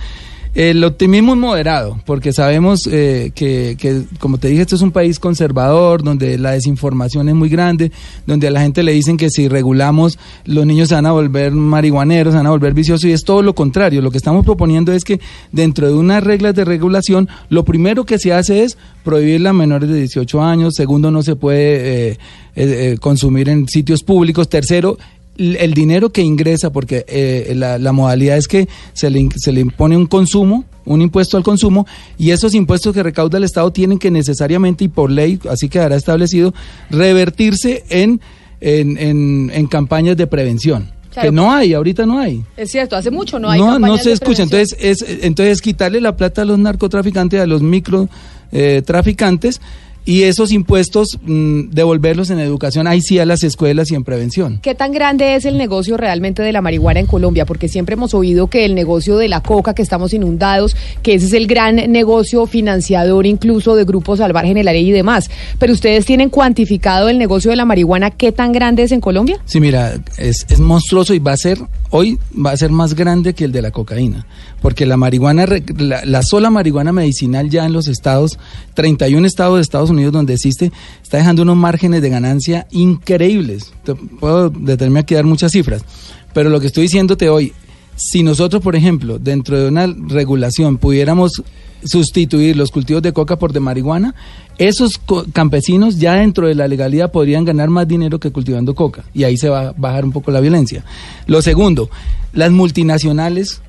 El 0.55 0.85
optimismo 0.85 1.33
es 1.33 1.39
moderado, 1.39 2.01
porque 2.07 2.33
sabemos 2.33 2.87
eh, 2.87 3.33
que, 3.35 3.77
que, 3.77 4.05
como 4.21 4.39
te 4.39 4.47
dije, 4.47 4.63
esto 4.63 4.77
es 4.77 4.83
un 4.83 4.93
país 4.93 5.19
conservador, 5.19 6.05
donde 6.05 6.39
la 6.39 6.53
desinformación 6.53 7.29
es 7.29 7.35
muy 7.35 7.49
grande, 7.49 7.91
donde 8.25 8.47
a 8.47 8.53
la 8.53 8.61
gente 8.61 8.85
le 8.85 8.93
dicen 8.93 9.17
que 9.17 9.31
si 9.31 9.49
regulamos, 9.49 10.17
los 10.45 10.65
niños 10.65 10.91
se 10.91 10.95
van 10.95 11.07
a 11.07 11.13
volver 11.13 11.51
marihuaneros, 11.51 12.35
se 12.35 12.37
van 12.37 12.47
a 12.47 12.51
volver 12.51 12.73
viciosos, 12.73 13.05
y 13.05 13.11
es 13.11 13.25
todo 13.25 13.43
lo 13.43 13.57
contrario. 13.57 14.01
Lo 14.01 14.13
que 14.13 14.19
estamos 14.19 14.45
proponiendo 14.45 14.93
es 14.93 15.03
que 15.03 15.21
dentro 15.51 15.89
de 15.89 15.95
unas 15.95 16.23
reglas 16.23 16.55
de 16.55 16.65
regulación, 16.65 17.29
lo 17.49 17.65
primero 17.65 18.05
que 18.05 18.21
se 18.21 18.33
hace 18.33 18.63
es 18.63 18.79
prohibirla 19.03 19.51
a 19.51 19.55
menores 19.55 19.89
de 19.89 19.99
18 19.99 20.41
años, 20.41 20.75
segundo, 20.77 21.11
no 21.11 21.25
se 21.25 21.35
puede 21.35 22.11
eh, 22.11 22.11
eh, 22.11 22.19
eh, 22.55 22.97
consumir 23.01 23.49
en 23.49 23.67
sitios 23.67 24.05
públicos, 24.05 24.49
tercero, 24.49 24.99
el 25.37 25.75
dinero 25.75 26.11
que 26.11 26.23
ingresa, 26.23 26.71
porque 26.71 27.05
eh, 27.09 27.53
la, 27.57 27.79
la 27.79 27.93
modalidad 27.93 28.37
es 28.37 28.47
que 28.49 28.69
se 28.93 29.11
le, 29.11 29.29
se 29.37 29.53
le 29.53 29.61
impone 29.61 29.97
un 29.97 30.07
consumo, 30.07 30.65
un 30.85 31.03
impuesto 31.03 31.37
al 31.37 31.43
consumo, 31.43 31.87
y 32.19 32.31
esos 32.31 32.55
impuestos 32.55 32.95
que 32.95 33.03
recauda 33.03 33.39
el 33.39 33.45
Estado 33.45 33.71
tienen 33.73 33.99
que 33.99 34.11
necesariamente 34.11 34.85
y 34.85 34.89
por 34.89 35.11
ley, 35.11 35.39
así 35.51 35.69
quedará 35.69 35.97
establecido, 35.97 36.55
revertirse 36.91 37.85
en, 37.91 38.21
en, 38.61 38.97
en- 38.99 39.51
en 39.53 39.67
campañas 39.67 40.17
de 40.17 40.27
prevención. 40.27 40.91
Claro. 41.13 41.29
Que 41.31 41.35
no 41.35 41.53
hay, 41.53 41.75
ahorita 41.75 42.07
no 42.07 42.19
hay. 42.19 42.43
Es 42.57 42.73
cierto, 42.73 42.97
hace 42.97 43.11
mucho 43.11 43.39
no 43.39 43.49
hay 43.49 43.61
No, 43.61 43.79
no 43.79 43.97
se 43.99 44.11
escucha. 44.11 44.43
Entonces, 44.43 44.77
es, 44.81 45.05
entonces 45.23 45.63
quitarle 45.63 46.01
la 46.01 46.17
plata 46.17 46.43
a 46.43 46.45
los 46.45 46.59
narcotraficantes, 46.59 47.41
a 47.41 47.47
los 47.47 47.63
micro 47.63 48.09
eh, 48.51 48.83
traficantes, 48.85 49.61
y 50.05 50.23
esos 50.23 50.53
impuestos 50.53 51.19
mm, 51.23 51.71
devolverlos 51.71 52.31
en 52.31 52.39
educación, 52.39 52.87
ahí 52.87 53.01
sí 53.01 53.19
a 53.19 53.27
las 53.27 53.43
escuelas 53.43 53.91
y 53.91 53.95
en 53.95 54.05
prevención. 54.05 54.59
¿Qué 54.63 54.75
tan 54.75 54.93
grande 54.93 55.35
es 55.35 55.45
el 55.45 55.57
negocio 55.57 55.97
realmente 55.97 56.43
de 56.43 56.53
la 56.53 56.61
marihuana 56.61 57.01
en 57.01 57.07
Colombia? 57.07 57.47
Porque 57.47 57.69
siempre 57.69 57.95
hemos 57.95 58.15
oído 58.15 58.49
que 58.49 58.65
el 58.65 58.75
negocio 58.75 59.17
de 59.17 59.29
la 59.29 59.41
coca, 59.41 59.75
que 59.75 59.83
estamos 59.83 60.13
inundados, 60.13 60.77
que 61.03 61.15
ese 61.15 61.27
es 61.27 61.33
el 61.33 61.47
gran 61.47 61.77
negocio 61.91 62.47
financiador 62.47 63.27
incluso 63.27 63.77
de 63.77 63.85
grupos 63.85 64.19
salvajes 64.19 64.51
en 64.51 64.59
el 64.59 64.69
área 64.69 64.81
y 64.81 64.91
demás. 64.91 65.31
Pero 65.59 65.73
ustedes 65.73 66.05
tienen 66.05 66.31
cuantificado 66.31 67.09
el 67.09 67.19
negocio 67.19 67.51
de 67.51 67.57
la 67.57 67.65
marihuana, 67.65 68.11
¿qué 68.11 68.33
tan 68.33 68.53
grande 68.53 68.83
es 68.83 68.93
en 68.93 69.01
Colombia? 69.01 69.39
Sí, 69.47 69.61
mira, 69.61 69.95
es, 70.19 70.47
es 70.49 70.61
monstruoso 70.61 71.15
y 71.15 71.19
va 71.19 71.33
a 71.33 71.37
ser, 71.37 71.59
hoy 71.91 72.19
va 72.35 72.51
a 72.51 72.57
ser 72.57 72.71
más 72.71 72.95
grande 72.95 73.35
que 73.35 73.45
el 73.45 73.53
de 73.53 73.63
la 73.63 73.71
cocaína, 73.71 74.27
porque 74.65 74.87
la 74.87 74.97
marihuana, 74.97 75.45
la, 75.77 76.07
la 76.07 76.23
sola 76.23 76.49
marihuana 76.49 76.91
medicinal 76.91 77.51
ya 77.51 77.67
en 77.67 77.75
los 77.75 77.87
estados, 77.87 78.39
31 78.73 79.27
estados 79.27 79.57
de 79.57 79.61
Estados 79.61 79.91
Unidos 79.91 80.15
donde 80.15 80.33
existe, 80.33 80.73
está 81.03 81.19
dejando 81.19 81.43
unos 81.43 81.57
márgenes 81.57 82.01
de 82.01 82.09
ganancia 82.09 82.67
increíbles. 82.71 83.75
Te 83.85 83.95
puedo 83.95 84.49
detenerme 84.49 85.01
aquí 85.01 85.13
a 85.13 85.19
dar 85.19 85.27
muchas 85.27 85.53
cifras, 85.53 85.85
pero 86.33 86.49
lo 86.49 86.61
que 86.61 86.69
estoy 86.69 86.85
diciéndote 86.85 87.29
hoy, 87.29 87.53
si 87.95 88.23
nosotros, 88.23 88.63
por 88.63 88.75
ejemplo, 88.75 89.19
dentro 89.19 89.61
de 89.61 89.69
una 89.69 89.87
regulación 89.87 90.79
pudiéramos 90.79 91.43
sustituir 91.85 92.57
los 92.57 92.71
cultivos 92.71 93.03
de 93.03 93.13
coca 93.13 93.39
por 93.39 93.53
de 93.53 93.61
marihuana, 93.61 94.15
esos 94.57 94.97
co- 94.97 95.27
campesinos 95.35 95.99
ya 95.99 96.15
dentro 96.15 96.47
de 96.49 96.55
la 96.55 96.69
legalidad 96.69 97.13
podrían 97.13 97.45
ganar 97.45 97.69
más 97.69 97.87
dinero 97.87 98.19
que 98.19 98.31
cultivando 98.33 98.75
coca 98.75 99.05
y 99.13 99.25
ahí 99.25 99.37
se 99.37 99.51
va 99.51 99.69
a 99.69 99.73
bajar 99.77 100.07
un 100.07 100.13
poco 100.13 100.31
la 100.31 100.41
violencia. 100.41 100.87
Lo 101.27 101.43
segundo, 101.43 101.91
las 102.33 102.51
multinacionales 102.51 103.61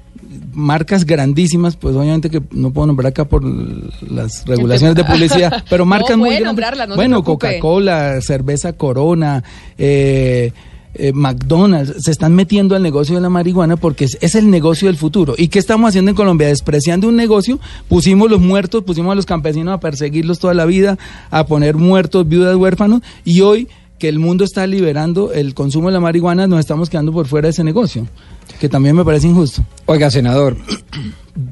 marcas 0.54 1.06
grandísimas, 1.06 1.76
pues 1.76 1.96
obviamente 1.96 2.30
que 2.30 2.42
no 2.52 2.72
puedo 2.72 2.88
nombrar 2.88 3.12
acá 3.12 3.26
por 3.26 3.44
las 3.44 4.46
regulaciones 4.46 4.96
de 4.96 5.04
publicidad, 5.04 5.64
pero 5.70 5.86
No, 5.86 5.90
marcas 5.90 6.18
muy 6.18 6.30
puede 6.30 6.40
grandes. 6.40 6.48
nombrarlas, 6.48 6.90
no 6.90 6.96
bueno. 6.96 7.24
Coca-Cola, 7.24 8.22
cerveza 8.22 8.74
Corona, 8.74 9.44
eh, 9.78 10.52
eh, 10.98 11.12
McDonald's, 11.14 12.04
se 12.06 12.12
están 12.12 12.34
metiendo 12.36 12.76
al 12.76 12.82
negocio 12.82 13.16
de 13.16 13.22
la 13.22 13.30
marihuana 13.30 13.76
porque 13.76 14.06
es, 14.06 14.18
es 14.22 14.36
el 14.36 14.50
negocio 14.50 14.88
del 14.88 14.96
futuro. 14.96 15.36
¿Y 15.38 15.50
qué 15.50 15.60
estamos 15.60 15.90
haciendo 15.90 16.12
en 16.12 16.16
Colombia? 16.16 16.48
Despreciando 16.48 17.10
un 17.10 17.18
negocio, 17.18 17.60
pusimos 17.90 18.30
los 18.32 18.40
muertos, 18.40 18.84
pusimos 18.84 19.12
a 19.12 19.16
los 19.16 19.26
campesinos 19.26 19.74
a 19.74 19.80
perseguirlos 19.82 20.40
toda 20.40 20.54
la 20.54 20.66
vida, 20.66 20.98
a 21.32 21.46
poner 21.46 21.76
muertos, 21.76 22.28
viudas, 22.28 22.56
huérfanos, 22.56 23.02
y 23.26 23.42
hoy 23.42 23.68
que 24.00 24.10
el 24.10 24.20
mundo 24.20 24.44
está 24.44 24.68
liberando 24.68 25.32
el 25.32 25.54
consumo 25.54 25.88
de 25.88 25.94
la 25.94 26.00
marihuana, 26.00 26.48
nos 26.48 26.60
estamos 26.60 26.90
quedando 26.90 27.12
por 27.14 27.28
fuera 27.28 27.48
de 27.48 27.52
ese 27.52 27.64
negocio, 27.64 28.08
que 28.60 28.70
también 28.70 28.96
me 28.96 29.04
parece 29.04 29.28
injusto. 29.28 29.64
Oiga, 29.86 30.10
senador, 30.10 30.58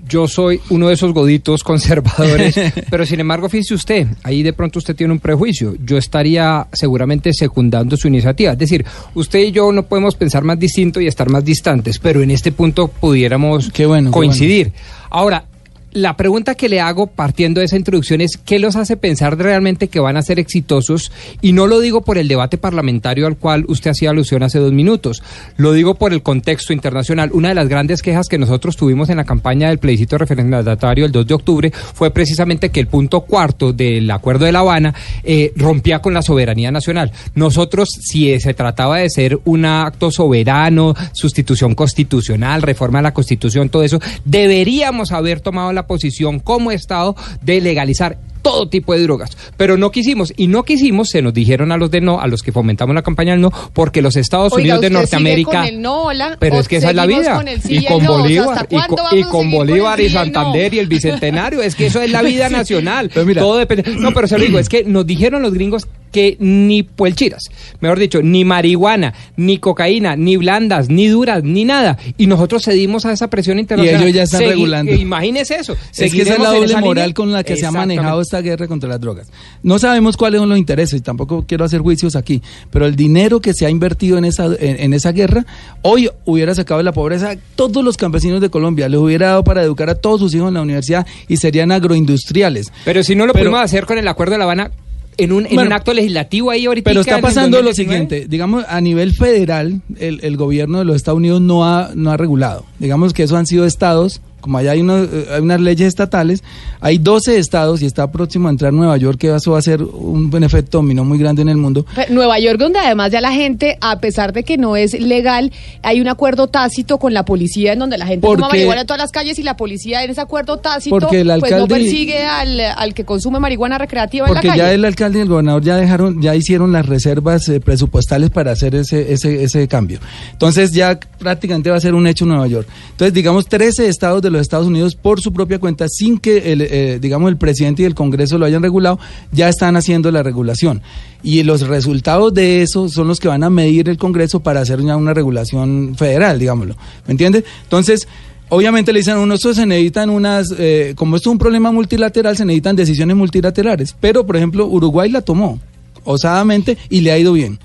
yo 0.08 0.28
soy 0.28 0.62
uno 0.70 0.88
de 0.88 0.94
esos 0.94 1.14
goditos 1.14 1.64
conservadores, 1.64 2.56
pero 2.90 3.06
sin 3.06 3.20
embargo, 3.20 3.50
fíjese 3.50 3.74
usted, 3.74 4.08
ahí 4.24 4.44
de 4.44 4.54
pronto 4.54 4.80
usted 4.80 4.96
tiene 4.96 5.14
un 5.14 5.20
prejuicio. 5.20 5.76
Yo 5.84 5.98
estaría 5.98 6.68
seguramente 6.72 7.32
secundando 7.34 7.98
su 7.98 8.08
iniciativa. 8.08 8.54
Es 8.54 8.58
decir, 8.58 8.86
usted 9.14 9.40
y 9.40 9.52
yo 9.52 9.72
no 9.72 9.84
podemos 9.84 10.16
pensar 10.16 10.44
más 10.44 10.60
distinto 10.60 11.02
y 11.02 11.08
estar 11.08 11.30
más 11.30 11.44
distantes, 11.44 12.00
pero 12.00 12.22
en 12.22 12.32
este 12.32 12.52
punto 12.52 12.88
pudiéramos 12.88 13.72
bueno, 13.86 14.10
qué 14.10 14.14
coincidir. 14.14 14.72
Ahora, 15.10 15.46
la 15.94 16.18
pregunta 16.18 16.56
que 16.56 16.70
le 16.70 16.80
hago 16.80 17.08
partiendo 17.08 17.60
de 17.60 17.66
esa 17.66 17.78
introducción 17.78 18.22
es 18.22 18.38
¿qué 18.38 18.60
los 18.60 18.76
hace 18.76 18.98
pensar 18.98 19.38
realmente 19.38 19.88
que 19.88 20.00
van 20.00 20.18
a 20.18 20.22
ser 20.22 20.40
exitosos? 20.40 21.12
Y 21.42 21.54
no 21.54 21.68
lo 21.68 21.80
digo 21.80 22.02
por 22.02 22.18
el 22.18 22.28
debate 22.28 22.58
parlamentario 22.58 23.28
al 23.28 23.38
cual 23.38 23.66
usted 23.68 23.92
hacía 23.92 24.10
alusión 24.10 24.44
hace 24.44 24.60
dos 24.60 24.74
minutos, 24.74 25.22
lo 25.58 25.74
digo 25.74 25.96
por 25.96 26.14
el 26.14 26.24
contexto 26.24 26.74
internacional. 26.74 27.30
Una 27.34 27.50
de 27.50 27.56
las 27.56 27.70
grandes 27.70 28.02
quejas 28.02 28.28
que 28.28 28.38
nosotros 28.38 28.76
tuvimos 28.76 29.10
en 29.10 29.18
la 29.18 29.24
campaña 29.24 29.70
del 29.70 29.78
plebiscito 29.78 30.18
referendatario 30.18 31.06
el 31.06 31.12
2 31.12 31.28
de 31.28 31.34
octubre 31.34 31.72
fue 31.72 32.12
precisamente 32.12 32.70
que 32.70 32.80
el 32.80 32.88
punto 32.88 33.22
cuarto 33.22 33.72
del 33.74 34.10
Acuerdo 34.10 34.46
de 34.46 34.52
La 34.52 34.60
Habana 34.60 34.94
eh, 35.24 35.54
rompía 35.56 36.00
con 36.00 36.14
la 36.14 36.22
soberanía 36.22 36.72
nacional. 36.72 37.12
Nosotros, 37.36 37.90
si 38.02 38.40
se 38.40 38.54
trataba 38.54 38.98
de 38.98 39.10
ser 39.10 39.40
un 39.46 39.66
acto 39.66 40.12
soberano, 40.12 40.96
sustitución 41.14 41.76
constitucional, 41.76 42.62
reforma 42.62 43.00
de 43.00 43.04
la 43.04 43.14
constitución, 43.14 43.70
todo 43.70 43.84
eso, 43.84 44.00
deberíamos 44.26 45.12
haber 45.12 45.42
tomado 45.42 45.72
la 45.72 45.83
posición 45.88 46.40
como 46.40 46.72
Estado 46.72 47.16
de 47.42 47.62
legalizar 47.62 48.18
todo 48.44 48.68
tipo 48.68 48.94
de 48.94 49.02
drogas, 49.02 49.36
pero 49.58 49.78
no 49.78 49.90
quisimos 49.90 50.34
y 50.36 50.48
no 50.48 50.64
quisimos, 50.64 51.10
se 51.10 51.22
nos 51.22 51.34
dijeron 51.34 51.72
a 51.72 51.78
los 51.78 51.90
de 51.90 52.02
no, 52.02 52.20
a 52.20 52.28
los 52.28 52.44
que 52.44 52.52
fomentamos 52.52 52.94
la 52.94 53.02
campaña 53.02 53.32
del 53.32 53.42
no, 53.42 53.52
porque 53.72 54.02
los 54.02 54.18
Estados 54.18 54.54
Oiga, 54.54 54.76
Unidos 54.76 54.82
de 54.82 54.88
¿usted 54.88 55.00
Norteamérica 55.00 55.52
sigue 55.52 55.62
con 55.62 55.76
el 55.76 55.82
no, 55.82 56.04
hola, 56.04 56.38
pero 56.40 56.60
es 56.60 56.68
que 56.68 56.76
esa 56.76 56.90
es 56.90 56.96
la 56.96 57.06
vida. 57.06 57.36
con 57.36 57.48
el 57.48 57.62
sí 57.62 57.78
y 57.78 57.86
con 57.86 58.04
no? 58.04 58.12
O 58.12 58.16
sea, 58.16 58.22
Bolívar, 58.22 58.58
¿hasta 58.60 58.76
y 59.16 59.24
con, 59.24 59.48
y 59.48 59.52
Bolívar 59.52 60.00
y 60.02 60.08
no? 60.08 60.10
Santander 60.12 60.74
y 60.74 60.80
el 60.80 60.88
Bicentenario. 60.88 61.62
Es 61.62 61.74
que 61.76 61.86
eso 61.86 62.02
es 62.02 62.12
la 62.12 62.22
vida 62.24 62.50
nacional. 62.50 63.10
Todo 63.10 63.58
depende. 63.58 63.96
No, 63.98 64.12
pero 64.14 64.28
se 64.28 64.38
lo 64.38 64.44
digo, 64.44 64.60
es 64.60 64.68
que 64.68 64.84
nos 64.84 65.08
dijeron 65.08 65.42
los 65.42 65.54
gringos 65.54 65.88
que 66.14 66.38
ni 66.40 66.84
puelchiras, 66.84 67.42
mejor 67.82 68.00
dicho, 68.00 68.22
ni 68.22 68.46
marihuana, 68.46 69.14
ni 69.36 69.58
cocaína, 69.58 70.16
ni 70.16 70.38
blandas, 70.38 70.88
ni 70.90 71.08
duras, 71.08 71.44
ni 71.44 71.66
nada. 71.66 71.98
Y 72.18 72.28
nosotros 72.28 72.64
cedimos 72.64 73.06
a 73.06 73.12
esa 73.12 73.30
presión 73.30 73.60
internacional. 73.60 74.02
ellos 74.04 74.16
ya 74.16 74.24
están 74.24 74.42
Segui- 74.42 74.50
regulando. 74.50 74.92
eh, 74.94 74.96
Imagínese 74.96 75.56
eso. 75.56 75.74
Es 75.98 76.14
que 76.14 76.22
esa 76.22 76.34
es 76.36 76.40
la 76.40 76.52
doble 76.52 76.76
moral 76.78 77.06
línea. 77.08 77.14
con 77.14 77.32
la 77.34 77.44
que 77.44 77.58
se 77.58 77.66
ha 77.66 77.72
manejado 77.72 78.22
esta 78.22 78.40
guerra 78.42 78.68
contra 78.68 78.88
las 78.88 79.02
drogas. 79.02 79.28
No 79.64 79.80
sabemos 79.80 80.16
cuáles 80.16 80.40
son 80.40 80.48
los 80.50 80.58
intereses, 80.58 81.00
y 81.00 81.02
tampoco 81.04 81.44
quiero 81.48 81.66
hacer 81.66 81.82
juicios 81.82 82.16
aquí, 82.16 82.42
pero 82.72 82.86
el 82.86 82.96
dinero 82.96 83.42
que 83.42 83.54
se 83.54 83.66
ha 83.66 83.70
invertido 83.70 84.18
en 84.18 84.26
esa, 84.26 84.46
en, 84.46 84.80
en 84.80 84.94
esa 84.94 85.12
guerra, 85.12 85.46
hoy 85.82 86.10
hubiera 86.26 86.54
sacado 86.54 86.78
de 86.78 86.84
la 86.84 86.92
pobreza 86.94 87.32
a 87.32 87.36
todos 87.56 87.84
los 87.84 87.98
campesinos 87.98 88.40
de 88.40 88.50
Colombia, 88.50 88.88
les 88.88 89.00
hubiera 89.00 89.28
dado 89.30 89.44
para 89.44 89.64
educar 89.64 89.90
a 89.90 89.96
todos 89.96 90.20
sus 90.22 90.34
hijos 90.36 90.50
en 90.50 90.54
la 90.54 90.62
universidad 90.62 91.08
y 91.28 91.38
serían 91.38 91.72
agroindustriales. 91.72 92.72
Pero 92.86 93.04
si 93.04 93.16
no 93.16 93.26
lo 93.26 93.34
Pero- 93.34 93.46
pudimos 93.46 93.62
hacer 93.64 93.86
con 93.86 93.98
el 93.98 94.08
Acuerdo 94.08 94.34
de 94.34 94.38
La 94.38 94.44
Habana 94.44 94.72
en 95.18 95.32
un, 95.32 95.46
en 95.46 95.56
Bueno, 95.56 95.68
un 95.70 95.74
acto 95.74 95.94
legislativo 95.94 96.52
ahí 96.52 96.66
ahorita. 96.66 96.90
Pero 96.90 97.02
está 97.02 97.20
pasando 97.20 97.58
lo 97.58 97.70
2019. 97.70 97.74
siguiente, 97.76 98.30
digamos, 98.30 98.66
a 98.68 98.82
nivel 98.82 99.14
federal, 99.14 99.82
el, 99.98 100.20
el 100.24 100.38
gobierno 100.38 100.80
de 100.80 100.86
los 100.86 100.96
Estados 100.96 101.18
Unidos 101.18 101.42
no 101.42 101.66
ha, 101.66 101.92
no 101.96 102.12
ha 102.12 102.18
regulado. 102.18 102.66
Digamos 102.80 103.14
que 103.14 103.24
eso 103.24 103.38
han 103.38 103.46
sido 103.46 103.66
estados, 103.66 104.22
como 104.44 104.58
allá 104.58 104.72
hay, 104.72 104.82
unos, 104.82 105.08
eh, 105.10 105.26
hay 105.34 105.42
unas 105.42 105.62
leyes 105.62 105.88
estatales, 105.88 106.44
hay 106.82 106.98
12 106.98 107.38
estados 107.38 107.82
y 107.82 107.86
está 107.86 108.12
próximo 108.12 108.50
a 108.50 108.52
entrar 108.52 108.74
Nueva 108.74 108.98
York, 108.98 109.18
que 109.18 109.34
eso 109.34 109.52
va 109.54 109.60
a 109.60 109.62
ser 109.62 109.82
un 109.82 110.30
efecto 110.44 110.80
dominó 110.80 111.06
muy 111.06 111.18
grande 111.18 111.42
en 111.44 111.48
el 111.48 111.56
mundo. 111.56 111.86
Pe- 111.96 112.08
Nueva 112.10 112.38
York, 112.40 112.60
donde 112.60 112.80
además 112.80 113.10
ya 113.12 113.22
la 113.22 113.32
gente, 113.32 113.78
a 113.80 114.00
pesar 114.00 114.34
de 114.34 114.44
que 114.44 114.58
no 114.58 114.76
es 114.76 115.00
legal, 115.00 115.52
hay 115.82 116.02
un 116.02 116.10
acuerdo 116.10 116.48
tácito 116.48 116.98
con 117.00 117.14
la 117.14 117.24
policía 117.24 117.72
en 117.72 117.80
donde 117.80 117.98
la 117.98 118.06
gente 118.06 118.28
Porque- 118.28 118.42
marihuana 118.42 118.82
en 118.82 118.88
todas 118.88 119.00
las 119.02 119.12
calles 119.12 119.40
y 119.40 119.44
la 119.44 119.56
policía 119.56 120.04
en 120.04 120.12
ese 120.12 120.20
acuerdo 120.20 120.58
tácito 120.58 120.94
Porque 121.00 121.22
el 121.22 121.32
pues 121.40 121.52
no 121.56 121.66
persigue 121.68 122.24
al, 122.26 122.60
al 122.60 122.94
que 122.94 123.06
consume 123.06 123.40
marihuana 123.40 123.78
recreativa 123.78 124.28
en 124.28 124.34
Porque 124.34 124.48
la 124.48 124.54
calle. 124.56 124.64
ya 124.66 124.74
el 124.74 124.84
alcalde 124.84 125.20
y 125.20 125.22
el 125.22 125.30
gobernador 125.30 125.64
ya 125.64 125.78
dejaron, 125.78 126.22
ya 126.22 126.36
hicieron 126.36 126.74
las 126.74 126.86
reservas 126.86 127.48
eh, 127.48 127.62
presupuestales 127.62 128.30
para 128.30 128.52
hacer 128.52 128.76
ese, 128.76 129.14
ese, 129.14 129.44
ese 129.44 129.68
cambio. 129.70 130.00
Entonces 130.34 130.72
ya 130.74 131.00
prácticamente 131.20 131.70
va 131.70 131.78
a 131.78 131.80
ser 131.80 131.94
un 131.94 132.08
hecho 132.08 132.26
en 132.26 132.30
Nueva 132.32 132.48
York. 132.48 132.68
Entonces, 132.92 133.14
digamos, 133.14 133.48
13 133.48 133.88
estados 133.88 134.22
de 134.22 134.30
los 134.34 134.42
Estados 134.42 134.68
Unidos 134.68 134.96
por 134.96 135.22
su 135.22 135.32
propia 135.32 135.60
cuenta, 135.60 135.88
sin 135.88 136.18
que 136.18 136.52
el, 136.52 136.62
eh, 136.62 137.00
digamos, 137.02 137.30
el 137.30 137.38
presidente 137.38 137.84
y 137.84 137.86
el 137.86 137.96
Congreso 137.96 138.38
lo 138.38 138.46
hayan 138.46 138.62
regulado, 138.62 139.00
ya 139.32 139.48
están 139.48 139.78
haciendo 139.78 140.12
la 140.12 140.24
regulación. 140.24 140.82
Y 141.24 141.44
los 141.44 141.68
resultados 141.68 142.34
de 142.34 142.62
eso 142.62 142.90
son 142.90 143.08
los 143.08 143.20
que 143.20 143.30
van 143.30 143.44
a 143.44 143.50
medir 143.50 143.88
el 143.88 143.98
Congreso 143.98 144.42
para 144.42 144.62
hacer 144.62 144.82
ya 144.82 144.98
una 144.98 145.14
regulación 145.14 145.96
federal, 145.98 146.40
digámoslo. 146.40 146.76
¿Me 147.08 147.12
entiende? 147.12 147.44
Entonces, 147.64 148.08
Obviamente 148.50 148.94
le 148.94 149.00
dicen 149.00 149.16
a 149.16 149.20
uno, 149.20 149.36
se 149.36 149.66
necesitan 149.66 150.12
unas, 150.12 150.54
eh, 150.60 150.94
como 150.96 151.16
esto 151.16 151.30
es 151.30 151.32
un 151.32 151.40
problema 151.40 151.72
multilateral, 151.72 152.38
se 152.38 152.46
necesitan 152.46 152.76
decisiones 152.76 153.18
multilaterales. 153.18 153.96
Pero, 154.00 154.28
por 154.28 154.38
ejemplo, 154.38 154.68
Uruguay 154.68 155.10
la 155.10 155.22
tomó 155.22 155.60
osadamente 156.04 156.78
y 156.88 157.02
le 157.02 157.12
ha 157.12 157.18
ido 157.18 157.34
bien. 157.34 157.58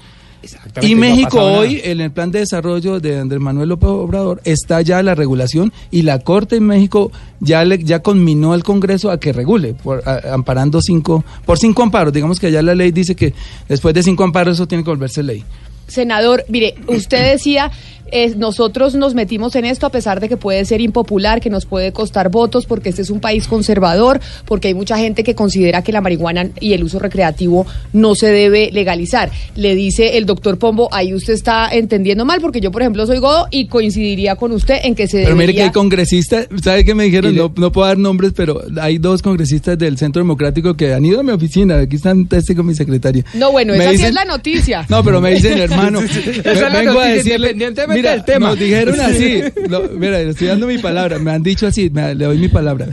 Y 0.83 0.95
México 0.95 1.41
hoy, 1.43 1.81
en 1.85 2.01
el 2.01 2.11
plan 2.11 2.31
de 2.31 2.41
desarrollo 2.41 3.01
de 3.01 3.19
Andrés 3.19 3.41
Manuel 3.41 3.69
López 3.71 3.89
Obrador, 3.89 4.41
está 4.45 4.81
ya 4.83 5.03
la 5.03 5.15
regulación 5.15 5.73
y 5.91 6.03
la 6.03 6.21
Corte 6.21 6.57
en 6.57 6.65
México 6.65 7.11
ya 7.41 7.65
le, 7.65 7.83
ya 7.83 8.01
conminó 8.01 8.53
al 8.53 8.63
Congreso 8.63 9.11
a 9.11 9.19
que 9.19 9.33
regule, 9.33 9.75
por, 9.75 10.03
a- 10.09 10.35
amparando 10.35 10.81
cinco, 10.81 11.25
por 11.45 11.59
cinco 11.59 11.83
amparos. 11.83 12.13
Digamos 12.13 12.39
que 12.39 12.51
ya 12.53 12.63
la 12.63 12.75
ley 12.75 12.93
dice 12.93 13.17
que 13.17 13.35
después 13.69 13.95
de 13.95 14.03
cinco 14.03 14.25
amparos 14.25 14.55
eso 14.55 14.69
tiene 14.69 14.85
que 14.85 14.91
volverse 14.91 15.23
ley. 15.23 15.45
Senador, 15.89 16.45
mire, 16.49 16.75
usted 16.87 17.33
decía, 17.33 17.71
eh, 18.13 18.35
nosotros 18.37 18.95
nos 18.95 19.15
metimos 19.15 19.55
en 19.57 19.65
esto 19.65 19.87
a 19.87 19.91
pesar 19.91 20.21
de 20.21 20.29
que 20.29 20.37
puede 20.37 20.65
ser 20.65 20.81
impopular, 20.81 21.41
que 21.41 21.51
nos 21.51 21.67
puede 21.67 21.93
costar 21.93 22.31
votos, 22.31 22.67
porque 22.67 22.89
este 22.91 23.03
es 23.03 23.11
un 23.11 23.21
país 23.21 23.47
conservador, 23.49 24.21
porque 24.45 24.69
hay 24.69 24.75
mucha 24.75 24.99
gente 24.99 25.25
que 25.25 25.35
considera 25.35 25.83
que 25.83 25.93
la 25.93 26.01
marihuana 26.01 26.49
y 26.61 26.73
el 26.73 26.85
uso 26.85 26.99
recreativo 26.99 27.67
no 27.93 28.15
se 28.15 28.29
debe 28.29 28.71
legalizar. 28.73 29.31
Le 29.57 29.75
dice 29.75 30.17
el 30.19 30.27
doctor 30.27 30.59
Pombo, 30.59 30.89
ahí 30.93 31.15
usted 31.15 31.33
está 31.33 31.69
entendiendo 31.71 32.25
mal, 32.25 32.41
porque 32.41 32.61
yo, 32.61 32.71
por 32.71 32.83
ejemplo, 32.83 33.07
soy 33.07 33.19
godo 33.19 33.47
y 33.51 33.67
coincidiría 33.67 34.37
con 34.37 34.53
usted 34.53 34.77
en 34.85 34.95
que 34.95 35.07
se 35.09 35.25
Pero 35.25 35.37
mire 35.37 35.55
que 35.55 35.63
hay 35.63 35.71
congresistas, 35.71 36.49
¿sabe 36.63 36.85
qué 36.85 36.95
me 36.95 37.05
dijeron? 37.05 37.35
No, 37.35 37.53
no 37.57 37.73
puedo 37.73 37.87
dar 37.87 37.99
nombres, 37.99 38.33
pero 38.35 38.63
hay 38.81 38.99
dos 38.99 39.23
congresistas 39.23 39.79
del 39.79 39.99
Centro 39.99 40.21
Democrático 40.21 40.75
que 40.75 40.95
han 40.95 41.05
ido 41.05 41.21
a 41.21 41.23
mi 41.23 41.33
oficina, 41.33 41.79
aquí 41.79 41.97
están 41.97 42.27
este 42.31 42.55
con 42.55 42.67
mi 42.67 42.75
secretaria. 42.75 43.25
No, 43.35 43.53
bueno, 43.53 43.73
Me 43.75 43.81
esa 43.81 43.91
sí 43.91 43.97
dicen- 43.97 44.09
es 44.09 44.15
la 44.15 44.25
noticia. 44.25 44.59
No, 44.89 45.05
pero 45.05 45.21
me 45.21 45.35
dicen, 45.35 45.59
hermano, 45.59 46.01
Esa 46.01 46.51
es 46.53 46.61
la 46.61 46.69
vengo 46.71 46.99
a 47.01 47.07
decirle, 47.07 47.35
independientemente 47.53 47.98
mira, 47.99 48.13
del 48.13 48.25
tema. 48.25 48.49
nos 48.49 48.59
dijeron 48.59 49.01
así, 49.01 49.43
lo- 49.69 49.89
mira, 49.91 50.19
le 50.19 50.31
estoy 50.31 50.49
dando 50.49 50.67
mi 50.67 50.79
palabra, 50.79 51.19
me 51.19 51.31
han 51.31 51.43
dicho 51.43 51.67
así, 51.67 51.91
me- 51.91 52.15
le 52.15 52.25
doy 52.25 52.39
mi 52.39 52.49
palabra. 52.49 52.87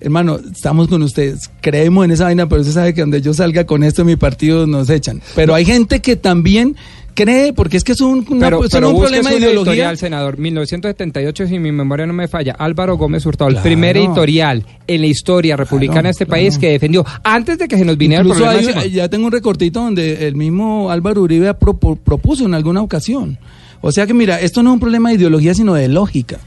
Hermano, 0.00 0.40
estamos 0.52 0.88
con 0.88 1.02
ustedes, 1.02 1.48
creemos 1.60 2.04
en 2.04 2.10
esa 2.10 2.24
vaina, 2.24 2.48
pero 2.48 2.60
usted 2.62 2.74
sabe 2.74 2.92
que 2.94 3.02
donde 3.02 3.20
yo 3.22 3.32
salga 3.34 3.64
con 3.66 3.84
esto, 3.84 4.04
mi 4.04 4.16
partido 4.16 4.66
nos 4.66 4.90
echan. 4.90 5.22
Pero 5.36 5.54
hay 5.54 5.64
gente 5.64 6.00
que 6.00 6.16
también 6.16 6.74
cree, 7.14 7.52
porque 7.52 7.76
es 7.76 7.84
que 7.84 7.92
es 7.92 8.00
un, 8.00 8.26
una- 8.28 8.46
Pero, 8.46 8.64
es 8.64 8.72
pero 8.72 8.90
un 8.90 8.98
problema 9.00 9.30
de 9.30 9.36
ideología. 9.36 9.60
editorial, 9.72 9.98
senador. 9.98 10.38
1978, 10.38 11.46
si 11.46 11.58
mi 11.60 11.70
memoria 11.70 12.04
no 12.06 12.14
me 12.14 12.26
falla, 12.26 12.56
Álvaro 12.58 12.96
Gómez 12.96 13.24
Hurtado, 13.26 13.50
Claro. 13.50 13.60
el 13.64 13.70
primer 13.70 13.96
editorial 13.96 14.64
en 14.88 15.00
la 15.02 15.06
historia 15.06 15.56
republicana 15.56 16.04
de 16.04 16.10
este 16.10 16.26
país 16.26 16.58
que 16.58 16.70
defendió, 16.70 17.04
antes 17.22 17.58
de 17.58 17.68
que 17.68 17.78
se 17.78 17.84
nos 17.84 17.96
viniera 17.96 18.22
el 18.22 18.26
Incluso 18.26 18.44
problema 18.44 18.70
hay- 18.80 18.86
encima. 18.86 18.96
ya 18.96 19.08
tengo 19.08 19.26
un 19.26 19.32
recortito 19.32 19.80
donde 19.82 20.26
el 20.26 20.34
mismo 20.34 20.90
Álvaro 20.90 21.22
Uribe 21.22 21.54
propuso 21.54 22.44
en 22.46 22.54
alguna 22.54 22.82
ocasión. 22.82 23.38
O 23.82 23.92
sea 23.92 24.06
que 24.06 24.14
mira, 24.14 24.40
esto 24.40 24.62
no 24.62 24.70
es 24.70 24.74
un 24.74 24.80
problema 24.80 25.10
de 25.10 25.16
ideología, 25.16 25.54
sino 25.54 25.74
de 25.74 25.88
lógica. 25.88 26.38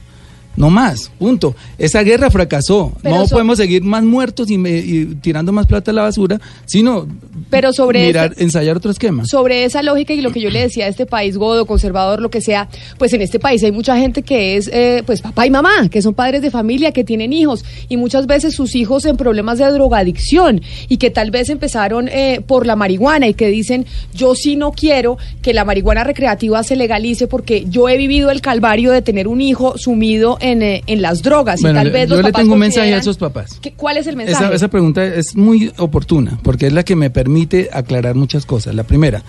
No 0.57 0.69
más, 0.69 1.11
punto. 1.19 1.55
Esa 1.77 2.01
guerra 2.03 2.29
fracasó. 2.31 2.93
Pero 3.01 3.15
no 3.15 3.27
so- 3.27 3.31
podemos 3.35 3.57
seguir 3.57 3.83
más 3.83 4.03
muertos 4.03 4.49
y, 4.49 4.57
me- 4.57 4.77
y 4.77 5.05
tirando 5.21 5.51
más 5.51 5.65
plata 5.67 5.91
a 5.91 5.93
la 5.93 6.01
basura, 6.03 6.39
sino 6.65 7.07
Pero 7.49 7.73
sobre 7.73 8.05
mirar, 8.07 8.31
ese- 8.33 8.43
ensayar 8.43 8.77
otro 8.77 8.91
esquema. 8.91 9.25
sobre 9.25 9.65
esa 9.65 9.83
lógica 9.83 10.13
y 10.13 10.21
lo 10.21 10.31
que 10.31 10.39
yo 10.41 10.49
le 10.49 10.61
decía 10.61 10.85
a 10.85 10.87
este 10.87 11.05
país 11.05 11.37
godo, 11.37 11.65
conservador, 11.65 12.21
lo 12.21 12.29
que 12.29 12.41
sea, 12.41 12.69
pues 12.97 13.11
en 13.13 13.21
este 13.21 13.39
país 13.39 13.63
hay 13.63 13.71
mucha 13.71 13.97
gente 13.97 14.21
que 14.23 14.55
es 14.57 14.69
eh, 14.71 15.03
pues 15.05 15.21
papá 15.21 15.45
y 15.45 15.49
mamá, 15.49 15.89
que 15.89 16.01
son 16.01 16.13
padres 16.13 16.41
de 16.41 16.51
familia, 16.51 16.91
que 16.91 17.03
tienen 17.03 17.33
hijos 17.33 17.65
y 17.89 17.97
muchas 17.97 18.25
veces 18.27 18.55
sus 18.55 18.75
hijos 18.75 19.05
en 19.05 19.17
problemas 19.17 19.57
de 19.57 19.65
drogadicción 19.65 20.61
y 20.87 20.97
que 20.97 21.09
tal 21.09 21.31
vez 21.31 21.49
empezaron 21.49 22.07
eh, 22.07 22.41
por 22.45 22.65
la 22.65 22.75
marihuana 22.75 23.27
y 23.27 23.33
que 23.33 23.47
dicen 23.47 23.85
yo 24.13 24.35
sí 24.35 24.55
no 24.55 24.71
quiero 24.71 25.17
que 25.41 25.53
la 25.53 25.65
marihuana 25.65 26.03
recreativa 26.03 26.63
se 26.63 26.75
legalice 26.75 27.27
porque 27.27 27.65
yo 27.69 27.89
he 27.89 27.97
vivido 27.97 28.31
el 28.31 28.41
calvario 28.41 28.91
de 28.91 29.01
tener 29.01 29.27
un 29.27 29.41
hijo 29.41 29.77
sumido 29.77 30.37
en, 30.41 30.44
eh, 30.61 30.83
en 30.87 31.01
las 31.01 31.21
drogas 31.21 31.61
Bueno, 31.61 31.75
y 31.75 31.79
tal 31.79 31.87
le- 31.87 31.93
vez 31.93 32.09
yo 32.09 32.15
los 32.15 32.23
le 32.25 32.31
papás 32.31 32.41
tengo 32.41 32.53
un 32.53 32.59
mensaje 32.59 32.93
a 32.93 32.97
esos 32.97 33.17
papás. 33.17 33.57
¿Qué- 33.61 33.73
¿Cuál 33.73 33.97
es 33.97 34.07
el 34.07 34.15
mensaje? 34.15 34.45
Esa, 34.45 34.53
esa 34.55 34.67
pregunta 34.67 35.03
es 35.05 35.35
muy 35.35 35.71
oportuna 35.77 36.39
porque 36.43 36.67
es 36.67 36.73
la 36.73 36.83
que 36.83 36.95
me 36.95 37.09
permite 37.09 37.69
aclarar 37.73 38.15
muchas 38.15 38.45
cosas. 38.45 38.75
La 38.75 38.83
primera, 38.83 39.23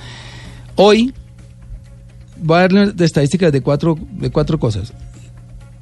hoy 0.76 1.12
voy 2.42 2.56
a 2.58 2.60
darle 2.62 2.92
de 2.92 3.04
estadísticas 3.04 3.52
de 3.52 3.60
cuatro, 3.62 3.98
de 4.12 4.30
cuatro 4.30 4.58
cosas. 4.58 4.92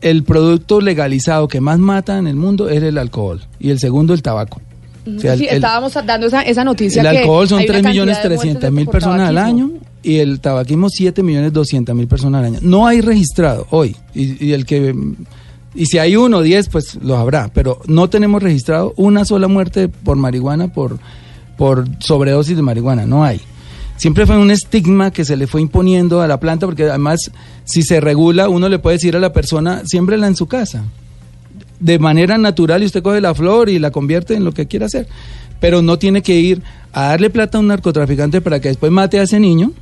El 0.01 0.23
producto 0.25 0.81
legalizado 0.81 1.49
que 1.49 1.61
más 1.61 1.79
mata 1.79 2.19
en 2.19 2.27
el 2.27 2.37
mundo 2.37 2.69
es 2.69 2.83
el 2.83 2.99
alcohol 2.99 3.41
y 3.59 3.71
el 3.71 3.79
segundo 3.79 4.13
el 4.15 4.23
tabaco. 4.23 4.61
Ujú. 5.07 5.17
O 5.17 5.21
sea, 5.21 5.37
sí, 5.37 5.47
el- 5.47 5.57
estábamos 5.57 5.93
dando 6.07 6.27
esa, 6.27 6.43
esa 6.43 6.65
noticia 6.65 7.03
el 7.03 7.11
que 7.11 7.19
alcohol 7.19 7.49
son 7.49 7.59
hay 7.61 7.65
una 7.67 7.73
3 7.81 7.85
millones 7.87 8.15
cantidad 8.19 8.31
de 8.31 8.37
muertes 8.37 8.53
300 8.61 8.73
mil 8.73 8.87
personas 8.89 9.29
al 9.29 9.39
año 9.39 9.71
y 10.05 10.19
el 10.19 10.41
tabaquismo 10.41 10.89
7 10.89 11.23
millones 11.23 11.53
200 11.53 11.95
mil 11.95 12.07
personas 12.07 12.41
al 12.41 12.45
año. 12.47 12.59
No 12.63 12.87
hay 12.87 13.01
registrado 13.01 13.67
hoy. 13.71 13.97
Y, 14.15 14.53
el 14.53 14.67
que 14.67 14.95
y 15.75 15.87
si 15.87 15.99
hay 15.99 16.15
uno 16.15 16.39
o 16.39 16.43
10, 16.43 16.69
pues 16.69 16.97
los 17.03 17.19
habrá. 17.19 17.51
Pero 17.53 17.81
no 17.87 18.09
tenemos 18.09 18.43
registrado 18.43 18.93
una 18.97 19.25
sola 19.25 19.49
muerte 19.49 19.89
por 19.89 20.17
marihuana, 20.17 20.73
por, 20.73 20.99
por 21.57 21.87
sobredosis 21.99 22.55
de 22.55 22.63
marihuana. 22.63 23.07
No 23.07 23.25
hay. 23.25 23.41
Siempre 23.97 24.27
fue 24.27 24.37
un 24.37 24.51
estigma 24.51 25.11
que 25.11 25.25
se 25.25 25.37
le 25.37 25.47
fue 25.47 25.63
imponiendo 25.63 26.21
a 26.21 26.29
la 26.29 26.39
planta, 26.39 26.67
porque 26.67 26.85
además, 26.85 27.31
si 27.65 27.83
se 27.83 28.01
regula, 28.01 28.49
uno 28.49 28.69
le 28.69 28.79
puede 28.79 28.97
decir 28.97 29.17
a 29.17 29.21
la 29.21 29.33
persona, 29.33 29.83
siémbrela 29.85 30.27
en 30.27 30.37
su 30.37 30.47
casa 30.47 30.85
de 31.81 31.99
manera 31.99 32.39
natural 32.39 32.83
y 32.83 32.87
usted 32.87 33.03
coge 33.03 33.21
la 33.21 33.35
flor 33.35 33.69
y 33.69 33.79
la 33.79 33.91
convierte 33.91 34.35
en 34.35 34.45
lo 34.45 34.53
que 34.53 34.67
quiera 34.67 34.87
hacer. 34.87 35.07
Pero 35.61 35.83
no 35.83 35.99
tiene 35.99 36.23
que 36.23 36.37
ir 36.37 36.63
a 36.93 37.09
darle 37.09 37.31
plata 37.31 37.59
a 37.59 37.61
un 37.61 37.69
narcotraficante 37.69 38.41
para 38.41 38.61
que 38.61 38.69
después 38.69 38.91
mate 38.91 39.19
a 39.19 39.23
ese 39.23 39.39
niño 39.41 39.73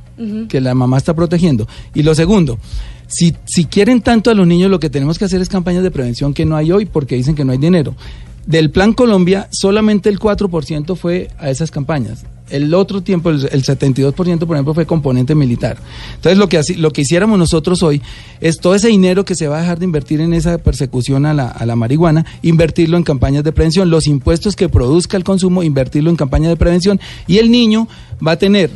Que 0.47 0.61
la 0.61 0.75
mamá 0.75 0.97
está 0.97 1.13
protegiendo. 1.13 1.67
Y 1.93 2.03
lo 2.03 2.13
segundo, 2.13 2.59
si, 3.07 3.35
si 3.45 3.65
quieren 3.65 4.01
tanto 4.01 4.31
a 4.31 4.33
los 4.33 4.47
niños, 4.47 4.71
lo 4.71 4.79
que 4.79 4.89
tenemos 4.89 5.19
que 5.19 5.25
hacer 5.25 5.41
es 5.41 5.49
campañas 5.49 5.83
de 5.83 5.91
prevención 5.91 6.33
que 6.33 6.45
no 6.45 6.55
hay 6.55 6.71
hoy 6.71 6.85
porque 6.85 7.15
dicen 7.15 7.35
que 7.35 7.45
no 7.45 7.51
hay 7.51 7.57
dinero. 7.57 7.95
Del 8.45 8.71
Plan 8.71 8.91
Colombia, 8.91 9.47
solamente 9.51 10.09
el 10.09 10.19
4% 10.19 10.97
fue 10.97 11.29
a 11.39 11.49
esas 11.49 11.71
campañas. 11.71 12.25
El 12.49 12.73
otro 12.73 13.01
tiempo, 13.01 13.29
el, 13.29 13.47
el 13.51 13.63
72%, 13.63 14.13
por 14.13 14.27
ejemplo, 14.27 14.73
fue 14.73 14.85
componente 14.85 15.33
militar. 15.33 15.77
Entonces, 16.15 16.37
lo 16.37 16.49
que, 16.49 16.61
lo 16.77 16.91
que 16.91 17.01
hiciéramos 17.01 17.39
nosotros 17.39 17.81
hoy 17.83 18.01
es 18.41 18.59
todo 18.59 18.75
ese 18.75 18.89
dinero 18.89 19.23
que 19.23 19.35
se 19.35 19.47
va 19.47 19.59
a 19.59 19.61
dejar 19.61 19.79
de 19.79 19.85
invertir 19.85 20.19
en 20.19 20.33
esa 20.33 20.57
persecución 20.57 21.25
a 21.25 21.33
la, 21.33 21.47
a 21.47 21.65
la 21.65 21.77
marihuana, 21.77 22.25
invertirlo 22.41 22.97
en 22.97 23.03
campañas 23.03 23.45
de 23.45 23.53
prevención. 23.53 23.89
Los 23.89 24.07
impuestos 24.07 24.57
que 24.57 24.67
produzca 24.67 25.15
el 25.15 25.23
consumo, 25.23 25.63
invertirlo 25.63 26.09
en 26.09 26.17
campañas 26.17 26.49
de 26.49 26.57
prevención. 26.57 26.99
Y 27.27 27.37
el 27.37 27.49
niño 27.49 27.87
va 28.25 28.33
a 28.33 28.37
tener 28.37 28.71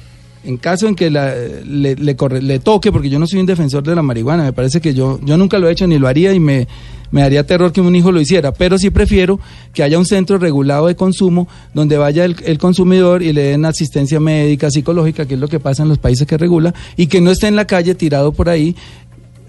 en 0.48 0.58
caso 0.58 0.88
en 0.88 0.96
que 0.96 1.10
la- 1.10 1.36
le, 1.66 2.16
corre- 2.18 2.42
le 2.42 2.60
toque, 2.60 2.92
porque 2.92 3.10
yo 3.10 3.20
no 3.20 3.28
soy 3.28 3.40
un 3.40 3.46
defensor 3.46 3.84
de 3.84 3.94
la 3.96 4.02
marihuana, 4.02 4.44
me 4.44 4.54
parece 4.54 4.80
que 4.82 4.94
yo, 4.94 5.20
yo 5.24 5.38
nunca 5.38 5.60
lo 5.60 5.68
he 5.68 5.72
hecho 5.74 5.86
ni 5.88 6.00
lo 6.00 6.08
haría 6.08 6.34
y 6.34 6.40
me, 6.40 6.68
me 7.12 7.22
daría 7.22 7.46
terror 7.46 7.72
que 7.72 7.82
un 7.82 7.96
hijo 7.96 8.12
lo 8.12 8.22
hiciera, 8.22 8.54
pero 8.54 8.78
sí 8.78 8.90
prefiero 8.90 9.40
que 9.74 9.84
haya 9.84 9.98
un 10.00 10.06
centro 10.06 10.38
regulado 10.38 10.88
de 10.88 10.96
consumo 10.96 11.48
donde 11.74 11.98
vaya 11.98 12.24
el, 12.26 12.36
el 12.46 12.58
consumidor 12.58 13.22
y 13.24 13.34
le 13.34 13.44
den 13.44 13.66
asistencia 13.66 14.20
médica, 14.20 14.72
psicológica, 14.72 15.26
que 15.26 15.34
es 15.36 15.40
lo 15.40 15.48
que 15.50 15.60
pasa 15.60 15.84
en 15.84 15.90
los 15.90 15.98
países 15.98 16.26
que 16.26 16.38
regula, 16.38 16.74
y 16.96 17.08
que 17.08 17.20
no 17.22 17.30
esté 17.32 17.48
en 17.48 17.56
la 17.58 17.66
calle 17.68 17.94
tirado 17.96 18.32
por 18.32 18.48
ahí 18.50 18.76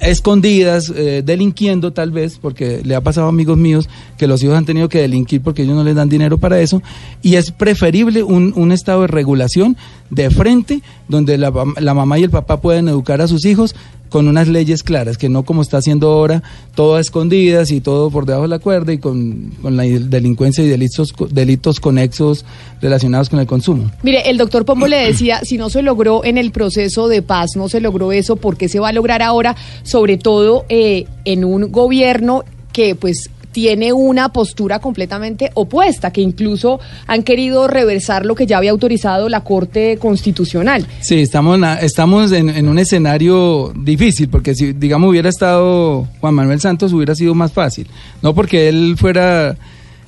escondidas, 0.00 0.92
eh, 0.94 1.22
delinquiendo 1.24 1.92
tal 1.92 2.10
vez, 2.10 2.38
porque 2.40 2.80
le 2.84 2.94
ha 2.94 3.00
pasado 3.00 3.26
a 3.26 3.30
amigos 3.30 3.56
míos 3.56 3.88
que 4.16 4.26
los 4.26 4.42
hijos 4.42 4.56
han 4.56 4.64
tenido 4.64 4.88
que 4.88 5.00
delinquir 5.00 5.40
porque 5.42 5.62
ellos 5.62 5.76
no 5.76 5.84
les 5.84 5.94
dan 5.94 6.08
dinero 6.08 6.38
para 6.38 6.60
eso, 6.60 6.82
y 7.22 7.34
es 7.36 7.50
preferible 7.50 8.22
un, 8.22 8.52
un 8.56 8.72
estado 8.72 9.02
de 9.02 9.08
regulación 9.08 9.76
de 10.10 10.30
frente, 10.30 10.82
donde 11.08 11.38
la, 11.38 11.52
la 11.78 11.94
mamá 11.94 12.18
y 12.18 12.24
el 12.24 12.30
papá 12.30 12.60
pueden 12.60 12.88
educar 12.88 13.20
a 13.20 13.28
sus 13.28 13.44
hijos 13.44 13.74
con 14.08 14.28
unas 14.28 14.48
leyes 14.48 14.82
claras, 14.82 15.18
que 15.18 15.28
no 15.28 15.44
como 15.44 15.62
está 15.62 15.78
haciendo 15.78 16.08
ahora, 16.10 16.42
todo 16.74 16.96
a 16.96 17.00
escondidas 17.00 17.70
y 17.70 17.80
todo 17.80 18.10
por 18.10 18.26
debajo 18.26 18.42
de 18.42 18.48
la 18.48 18.58
cuerda 18.58 18.92
y 18.92 18.98
con, 18.98 19.52
con 19.62 19.76
la 19.76 19.84
delincuencia 19.84 20.64
y 20.64 20.68
delitos, 20.68 21.14
delitos 21.30 21.80
conexos 21.80 22.44
relacionados 22.80 23.28
con 23.28 23.40
el 23.40 23.46
consumo. 23.46 23.90
Mire, 24.02 24.28
el 24.30 24.38
doctor 24.38 24.64
Pombo 24.64 24.86
le 24.86 24.98
decía, 24.98 25.40
si 25.44 25.58
no 25.58 25.70
se 25.70 25.82
logró 25.82 26.24
en 26.24 26.38
el 26.38 26.50
proceso 26.50 27.08
de 27.08 27.22
paz, 27.22 27.50
no 27.56 27.68
se 27.68 27.80
logró 27.80 28.12
eso, 28.12 28.36
¿por 28.36 28.56
qué 28.56 28.68
se 28.68 28.80
va 28.80 28.88
a 28.88 28.92
lograr 28.92 29.22
ahora? 29.22 29.56
Sobre 29.82 30.16
todo 30.16 30.64
eh, 30.68 31.06
en 31.24 31.44
un 31.44 31.70
gobierno 31.70 32.44
que 32.72 32.94
pues 32.94 33.30
tiene 33.60 33.92
una 33.92 34.28
postura 34.28 34.78
completamente 34.78 35.50
opuesta, 35.54 36.12
que 36.12 36.20
incluso 36.20 36.78
han 37.08 37.24
querido 37.24 37.66
reversar 37.66 38.24
lo 38.24 38.36
que 38.36 38.46
ya 38.46 38.56
había 38.58 38.70
autorizado 38.70 39.28
la 39.28 39.42
Corte 39.42 39.98
Constitucional. 39.98 40.86
Sí, 41.00 41.16
estamos, 41.22 41.58
estamos 41.80 42.30
en, 42.30 42.50
en 42.50 42.68
un 42.68 42.78
escenario 42.78 43.72
difícil, 43.74 44.28
porque 44.28 44.54
si, 44.54 44.74
digamos, 44.74 45.10
hubiera 45.10 45.28
estado 45.28 46.06
Juan 46.20 46.34
Manuel 46.34 46.60
Santos, 46.60 46.92
hubiera 46.92 47.16
sido 47.16 47.34
más 47.34 47.50
fácil. 47.50 47.88
No 48.22 48.32
porque 48.32 48.68
él 48.68 48.94
fuera 48.96 49.56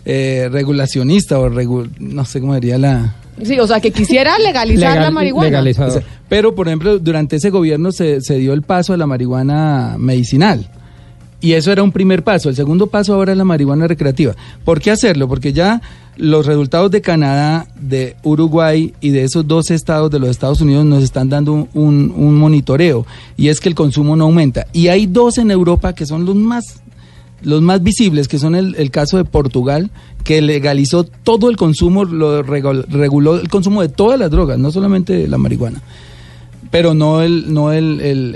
eh, 0.05 0.49
regulacionista 0.53 1.41
o 1.41 1.51
regu- 1.51 1.91
no 1.99 2.25
sé 2.25 2.41
cómo 2.41 2.55
diría 2.55 2.79
la... 2.79 3.17
Sí, 3.43 3.59
o 3.59 3.67
sea, 3.67 3.81
que 3.81 3.91
quisiera 3.91 4.39
legalizar 4.39 4.97
la 5.01 5.11
marihuana. 5.11 5.61
O 5.61 5.91
sea, 5.91 6.03
Pero, 6.29 6.55
por 6.55 6.69
ejemplo, 6.69 7.01
durante 7.01 7.35
ese 7.37 7.51
gobierno 7.51 7.91
se, 7.91 8.21
se 8.21 8.37
dio 8.39 8.53
el 8.53 8.63
paso 8.63 8.93
a 8.93 8.97
la 8.97 9.07
marihuana 9.09 9.97
medicinal. 9.99 10.69
Y 11.41 11.53
eso 11.53 11.73
era 11.73 11.83
un 11.83 11.93
primer 11.93 12.23
paso. 12.23 12.49
El 12.51 12.57
segundo 12.57 12.89
paso 12.89 13.15
ahora 13.15 13.33
es 13.33 13.39
la 13.39 13.45
marihuana 13.45 13.87
recreativa. 13.87 14.35
¿Por 14.65 14.81
qué 14.81 14.91
hacerlo? 14.91 15.27
Porque 15.27 15.53
ya 15.53 15.81
los 16.17 16.45
resultados 16.45 16.91
de 16.91 17.01
Canadá, 17.01 17.67
de 17.81 18.17
Uruguay 18.25 18.93
y 19.01 19.09
de 19.09 19.25
esos 19.25 19.49
dos 19.49 19.71
estados 19.71 20.11
de 20.11 20.19
los 20.19 20.29
Estados 20.29 20.61
Unidos 20.61 20.85
nos 20.85 21.03
están 21.03 21.31
dando 21.31 21.67
un, 21.73 22.37
monitoreo. 22.39 23.07
Y 23.39 23.49
es 23.49 23.59
que 23.59 23.71
el 23.71 23.75
consumo 23.75 24.17
no 24.17 24.25
aumenta. 24.25 24.67
Y 24.75 24.89
hay 24.89 25.07
dos 25.07 25.39
en 25.39 25.51
Europa 25.51 25.95
que 25.95 26.05
son 26.05 26.27
los 26.27 26.37
más 26.37 26.65
los 27.43 27.63
más 27.63 27.83
visibles, 27.83 28.29
que 28.29 28.39
son 28.39 28.55
el, 28.55 28.75
el 28.77 28.91
caso 28.91 29.17
de 29.17 29.25
Portugal, 29.25 29.89
que 30.25 30.43
legalizó 30.43 31.05
todo 31.05 31.49
el 31.49 31.57
consumo, 31.57 32.05
lo 32.05 32.45
regul- 32.45 32.85
reguló 32.91 33.41
el 33.41 33.49
consumo 33.49 33.81
de 33.81 33.89
todas 33.89 34.21
las 34.21 34.31
drogas, 34.31 34.59
no 34.59 34.71
solamente 34.71 35.27
la 35.27 35.39
marihuana. 35.39 35.81
Pero 36.71 36.95
no 36.95 37.23
el 37.23 37.53
no 37.53 37.73
el, 37.73 38.01
el- 38.01 38.35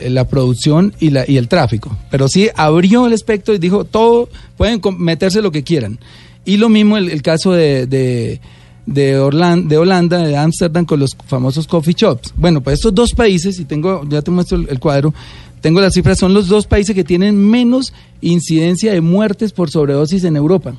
el- 0.00 0.14
la 0.14 0.26
producción 0.28 0.92
y 1.00 1.10
la 1.10 1.24
y 1.28 1.36
el 1.36 1.48
tráfico 1.48 1.96
pero 2.10 2.28
sí 2.28 2.48
abrió 2.54 3.06
el 3.06 3.12
espectro 3.12 3.54
y 3.54 3.58
dijo 3.58 3.84
todo 3.84 4.28
pueden 4.56 4.80
meterse 4.98 5.40
lo 5.42 5.50
que 5.52 5.62
quieran 5.62 5.98
y 6.44 6.56
lo 6.58 6.68
mismo 6.68 6.96
el, 6.96 7.22
caso 7.22 7.52
de, 7.52 7.86
de 7.86 8.40
de 8.84 9.16
de 9.64 9.76
Holanda, 9.78 10.18
de 10.18 10.36
Ámsterdam 10.36 10.84
con 10.84 10.98
los 10.98 11.16
famosos 11.26 11.68
coffee 11.68 11.94
shops. 11.96 12.34
Bueno, 12.36 12.60
pues 12.60 12.74
estos 12.80 12.92
dos 12.92 13.12
países, 13.12 13.60
y 13.60 13.64
tengo, 13.64 14.02
ya 14.08 14.22
te 14.22 14.32
muestro 14.32 14.58
el 14.58 14.80
cuadro, 14.80 15.14
tengo 15.60 15.80
las 15.80 15.94
cifras, 15.94 16.18
son 16.18 16.34
los 16.34 16.48
dos 16.48 16.66
países 16.66 16.92
que 16.92 17.04
tienen 17.04 17.38
menos 17.48 17.92
incidencia 18.20 18.92
de 18.92 19.00
muertes 19.00 19.52
por 19.52 19.70
sobredosis 19.70 20.24
en 20.24 20.34
Europa. 20.34 20.74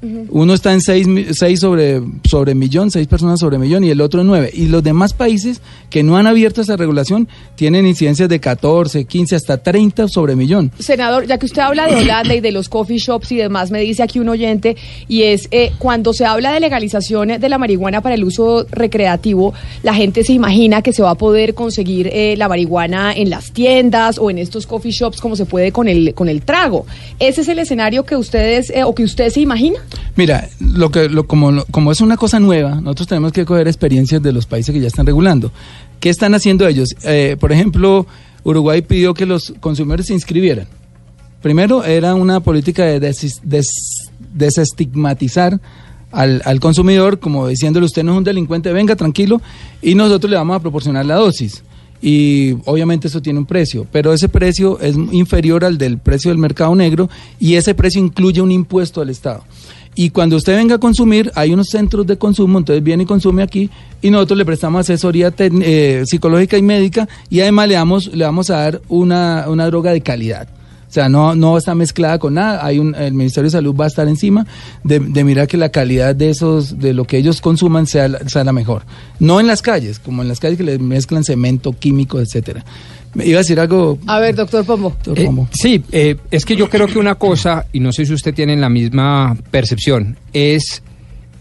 Uno 0.00 0.54
está 0.54 0.72
en 0.72 0.80
6 0.80 1.36
sobre, 1.58 2.00
sobre 2.24 2.54
millón, 2.54 2.90
6 2.90 3.06
personas 3.08 3.40
sobre 3.40 3.58
millón 3.58 3.84
y 3.84 3.90
el 3.90 4.00
otro 4.00 4.20
en 4.20 4.28
9. 4.28 4.50
Y 4.52 4.66
los 4.66 4.82
demás 4.82 5.12
países 5.12 5.60
que 5.90 6.02
no 6.02 6.16
han 6.16 6.26
abierto 6.26 6.60
esa 6.60 6.76
regulación 6.76 7.28
tienen 7.56 7.86
incidencias 7.86 8.28
de 8.28 8.38
14, 8.38 9.04
15, 9.04 9.36
hasta 9.36 9.58
30 9.58 10.08
sobre 10.08 10.36
millón. 10.36 10.70
Senador, 10.78 11.26
ya 11.26 11.38
que 11.38 11.46
usted 11.46 11.62
habla 11.62 11.86
de 11.86 11.96
Holanda 11.96 12.34
y 12.34 12.40
de 12.40 12.52
los 12.52 12.68
coffee 12.68 12.98
shops 12.98 13.32
y 13.32 13.36
demás, 13.36 13.70
me 13.70 13.80
dice 13.80 14.02
aquí 14.02 14.20
un 14.20 14.28
oyente, 14.28 14.76
y 15.08 15.22
es 15.24 15.48
eh, 15.50 15.72
cuando 15.78 16.12
se 16.12 16.24
habla 16.24 16.52
de 16.52 16.60
legalización 16.60 17.40
de 17.40 17.48
la 17.48 17.58
marihuana 17.58 18.00
para 18.00 18.14
el 18.14 18.24
uso 18.24 18.66
recreativo, 18.70 19.54
la 19.82 19.94
gente 19.94 20.22
se 20.22 20.32
imagina 20.32 20.82
que 20.82 20.92
se 20.92 21.02
va 21.02 21.10
a 21.10 21.14
poder 21.16 21.54
conseguir 21.54 22.08
eh, 22.12 22.34
la 22.36 22.48
marihuana 22.48 23.12
en 23.12 23.30
las 23.30 23.52
tiendas 23.52 24.18
o 24.18 24.30
en 24.30 24.38
estos 24.38 24.66
coffee 24.66 24.92
shops 24.92 25.20
como 25.20 25.36
se 25.36 25.46
puede 25.46 25.72
con 25.72 25.88
el, 25.88 26.14
con 26.14 26.28
el 26.28 26.42
trago. 26.42 26.86
¿Ese 27.18 27.40
es 27.40 27.48
el 27.48 27.58
escenario 27.58 28.04
que 28.04 28.16
ustedes 28.16 28.70
eh, 28.70 28.84
o 28.84 28.94
que 28.94 29.02
usted 29.02 29.30
se 29.30 29.40
imagina? 29.40 29.80
Mira, 30.16 30.48
lo 30.60 30.90
que, 30.90 31.08
lo, 31.08 31.26
como, 31.26 31.64
como 31.70 31.92
es 31.92 32.00
una 32.00 32.16
cosa 32.16 32.40
nueva, 32.40 32.80
nosotros 32.80 33.08
tenemos 33.08 33.32
que 33.32 33.44
coger 33.44 33.68
experiencias 33.68 34.22
de 34.22 34.32
los 34.32 34.46
países 34.46 34.72
que 34.72 34.80
ya 34.80 34.88
están 34.88 35.06
regulando. 35.06 35.52
¿Qué 36.00 36.10
están 36.10 36.34
haciendo 36.34 36.66
ellos? 36.66 36.94
Eh, 37.04 37.36
por 37.38 37.52
ejemplo, 37.52 38.06
Uruguay 38.44 38.82
pidió 38.82 39.14
que 39.14 39.26
los 39.26 39.54
consumidores 39.60 40.06
se 40.06 40.14
inscribieran. 40.14 40.66
Primero 41.42 41.84
era 41.84 42.14
una 42.14 42.40
política 42.40 42.84
de 42.84 43.14
desestigmatizar 44.34 45.60
al, 46.10 46.42
al 46.44 46.58
consumidor, 46.58 47.20
como 47.20 47.46
diciéndole 47.46 47.86
usted 47.86 48.02
no 48.02 48.12
es 48.12 48.18
un 48.18 48.24
delincuente, 48.24 48.72
venga 48.72 48.96
tranquilo, 48.96 49.40
y 49.82 49.94
nosotros 49.94 50.30
le 50.30 50.36
vamos 50.36 50.56
a 50.56 50.60
proporcionar 50.60 51.06
la 51.06 51.14
dosis. 51.14 51.62
Y 52.00 52.56
obviamente 52.64 53.08
eso 53.08 53.20
tiene 53.20 53.40
un 53.40 53.46
precio, 53.46 53.86
pero 53.90 54.12
ese 54.12 54.28
precio 54.28 54.78
es 54.80 54.96
inferior 54.96 55.64
al 55.64 55.78
del 55.78 55.98
precio 55.98 56.30
del 56.30 56.38
mercado 56.38 56.74
negro 56.74 57.10
y 57.40 57.54
ese 57.54 57.74
precio 57.74 58.00
incluye 58.00 58.40
un 58.40 58.52
impuesto 58.52 59.00
al 59.00 59.10
Estado. 59.10 59.44
Y 59.96 60.10
cuando 60.10 60.36
usted 60.36 60.54
venga 60.54 60.76
a 60.76 60.78
consumir, 60.78 61.32
hay 61.34 61.52
unos 61.52 61.70
centros 61.70 62.06
de 62.06 62.16
consumo, 62.16 62.58
entonces 62.58 62.84
viene 62.84 63.02
y 63.02 63.06
consume 63.06 63.42
aquí 63.42 63.68
y 64.00 64.10
nosotros 64.10 64.38
le 64.38 64.44
prestamos 64.44 64.82
asesoría 64.82 65.34
eh, 65.36 66.04
psicológica 66.06 66.56
y 66.56 66.62
médica 66.62 67.08
y 67.28 67.40
además 67.40 67.66
le 67.66 67.74
damos, 67.74 68.06
le 68.14 68.24
vamos 68.24 68.48
a 68.50 68.58
dar 68.58 68.80
una, 68.88 69.46
una 69.48 69.66
droga 69.66 69.90
de 69.90 70.00
calidad. 70.00 70.48
O 70.88 70.90
sea, 70.92 71.08
no, 71.10 71.34
no 71.34 71.58
está 71.58 71.74
mezclada 71.74 72.18
con 72.18 72.34
nada. 72.34 72.64
Hay 72.64 72.78
un, 72.78 72.94
el 72.94 73.12
Ministerio 73.12 73.44
de 73.48 73.50
Salud 73.50 73.74
va 73.76 73.84
a 73.84 73.88
estar 73.88 74.08
encima 74.08 74.46
de, 74.84 75.00
de 75.00 75.22
mirar 75.24 75.46
que 75.46 75.58
la 75.58 75.68
calidad 75.68 76.14
de 76.16 76.30
esos, 76.30 76.78
de 76.78 76.94
lo 76.94 77.04
que 77.04 77.18
ellos 77.18 77.40
consuman 77.42 77.86
sea, 77.86 78.08
la- 78.08 78.26
sea 78.28 78.42
la 78.42 78.52
mejor. 78.54 78.82
No 79.20 79.38
en 79.38 79.46
las 79.46 79.60
calles, 79.60 79.98
como 79.98 80.22
en 80.22 80.28
las 80.28 80.40
calles 80.40 80.56
que 80.56 80.64
le 80.64 80.78
mezclan 80.78 81.24
cemento, 81.24 81.72
químicos, 81.78 82.22
etcétera. 82.22 82.64
Me 83.14 83.26
iba 83.26 83.36
a 83.38 83.42
decir 83.42 83.60
algo. 83.60 83.98
A 84.06 84.18
ver, 84.18 84.34
doctor 84.34 84.64
Pombo. 84.64 84.90
doctor 84.90 85.18
Eh, 85.18 85.24
Pombo. 85.26 85.48
sí, 85.52 85.82
eh, 85.92 86.16
es 86.30 86.44
que 86.46 86.56
yo 86.56 86.70
creo 86.70 86.86
que 86.86 86.98
una 86.98 87.16
cosa, 87.16 87.66
y 87.72 87.80
no 87.80 87.92
sé 87.92 88.06
si 88.06 88.12
usted 88.14 88.32
tiene 88.34 88.56
la 88.56 88.68
misma 88.70 89.36
percepción, 89.50 90.16
es 90.32 90.82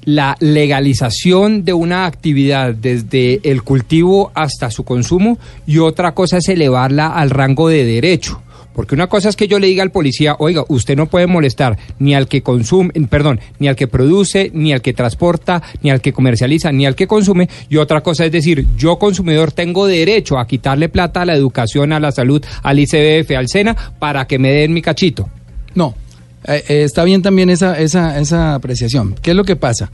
la 0.03 0.35
legalización 0.81 1.65
de 1.65 1.73
una 1.73 2.05
actividad 2.05 2.73
desde 2.73 3.41
el 3.49 3.63
cultivo 3.63 4.31
hasta 4.35 4.71
su 4.71 4.83
consumo 4.83 5.37
y 5.65 5.79
otra 5.79 6.13
cosa 6.13 6.37
es 6.37 6.47
elevarla 6.49 7.07
al 7.07 7.29
rango 7.29 7.67
de 7.67 7.83
derecho. 7.83 8.41
Porque 8.77 8.93
una 8.93 9.07
cosa 9.07 9.29
es 9.29 9.35
que 9.35 9.47
yo 9.47 9.57
le 9.57 9.65
diga 9.65 9.81
al 9.81 9.89
policía, 9.89 10.35
oiga, 10.37 10.63
usted 10.67 10.95
no 10.95 11.07
puede 11.07 11.25
molestar 11.25 11.79
ni 11.97 12.13
al 12.13 12.27
que 12.27 12.43
consume, 12.43 12.91
perdón, 13.09 13.39
ni 13.57 13.67
al 13.67 13.75
que 13.75 13.87
produce, 13.87 14.51
ni 14.53 14.71
al 14.71 14.83
que 14.83 14.93
transporta, 14.93 15.63
ni 15.81 15.89
al 15.89 15.99
que 15.99 16.13
comercializa, 16.13 16.71
ni 16.71 16.85
al 16.85 16.93
que 16.93 17.07
consume. 17.07 17.49
Y 17.69 17.77
otra 17.77 18.01
cosa 18.01 18.23
es 18.23 18.31
decir, 18.31 18.67
yo 18.77 18.99
consumidor 18.99 19.51
tengo 19.51 19.87
derecho 19.87 20.37
a 20.37 20.45
quitarle 20.45 20.89
plata 20.89 21.23
a 21.23 21.25
la 21.25 21.33
educación, 21.33 21.91
a 21.91 21.99
la 21.99 22.11
salud, 22.11 22.45
al 22.61 22.77
ICBF, 22.77 23.31
al 23.35 23.47
SENA, 23.47 23.75
para 23.97 24.27
que 24.27 24.37
me 24.37 24.51
den 24.51 24.75
mi 24.75 24.83
cachito. 24.83 25.27
No, 25.73 25.95
eh, 26.43 26.63
eh, 26.67 26.83
está 26.83 27.03
bien 27.03 27.23
también 27.23 27.49
esa, 27.49 27.79
esa, 27.79 28.19
esa 28.19 28.53
apreciación. 28.53 29.15
¿Qué 29.23 29.31
es 29.31 29.35
lo 29.35 29.43
que 29.43 29.55
pasa? 29.55 29.89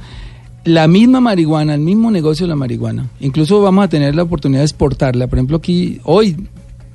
La 0.65 0.89
misma 0.89 1.22
marihuana, 1.22 1.73
el 1.73 1.80
mismo 1.80 2.11
negocio 2.11 2.47
de 2.47 2.49
la 2.49 2.57
marihuana, 2.57 3.07
incluso 3.22 3.61
vamos 3.61 3.85
a 3.85 3.88
tener 3.88 4.14
la 4.14 4.23
oportunidad 4.23 4.60
de 4.60 4.65
exportarla. 4.65 5.27
Por 5.27 5.39
ejemplo, 5.39 5.55
aquí, 5.55 6.01
hoy, 6.03 6.35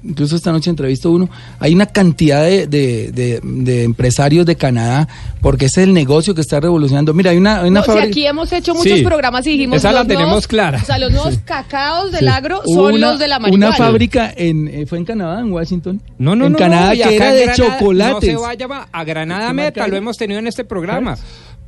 incluso 0.04 0.36
esta 0.36 0.52
noche 0.52 0.70
entrevisto 0.70 1.10
uno, 1.10 1.28
hay 1.58 1.74
una 1.74 1.86
cantidad 1.86 2.42
de, 2.44 2.66
de- 2.66 3.10
de- 3.12 3.40
de 3.42 3.84
empresarios 3.84 4.46
de 4.46 4.56
Canadá, 4.56 5.08
porque 5.40 5.66
ese 5.66 5.82
es 5.82 5.88
el 5.88 5.94
negocio 5.94 6.34
que 6.34 6.40
está 6.40 6.60
revolucionando. 6.60 7.12
Mira, 7.14 7.30
hay 7.30 7.36
una, 7.36 7.60
hay 7.60 7.68
una 7.70 7.80
No, 7.80 7.92
si 7.92 7.98
aquí 7.98 8.26
hemos 8.26 8.52
hecho 8.52 8.74
muchos 8.74 8.98
Sí. 8.98 9.04
programas 9.04 9.46
y 9.46 9.50
dijimos 9.50 9.76
Esa 9.78 9.92
la 9.92 10.04
tenemos 10.04 10.26
nuevos- 10.28 10.46
clara. 10.46 10.80
O 10.82 10.86
sea, 10.86 10.98
los 10.98 11.10
nuevos 11.12 11.38
cacaos 11.44 12.10
del 12.12 12.20
Sí. 12.20 12.26
agro 12.26 12.62
son 12.64 12.94
una- 12.94 13.10
los 13.10 13.18
de 13.18 13.28
la 13.28 13.38
marihuana. 13.38 13.68
Una 13.68 13.76
fábrica 13.76 14.32
en, 14.36 14.68
eh, 14.68 14.86
fue 14.86 14.98
en 14.98 15.04
Canadá, 15.04 15.40
en 15.40 15.52
Washington. 15.52 16.00
No, 16.18 16.34
no, 16.36 16.46
en 16.46 16.52
no, 16.52 16.58
Canadá 16.58 16.94
no, 16.94 17.08
que 17.08 17.16
era 17.16 17.30
en 17.30 17.36
de 17.36 17.44
Granada 17.46 17.78
chocolates. 17.78 18.32
No 18.34 18.40
se 18.40 18.46
vaya 18.46 18.66
a 18.92 19.04
Granada 19.04 19.48
¿Qué 19.48 19.52
Meta, 19.54 19.88
lo 19.88 19.96
hemos 19.96 20.16
tenido 20.16 20.38
en 20.38 20.46
este 20.46 20.64
programa. 20.64 21.16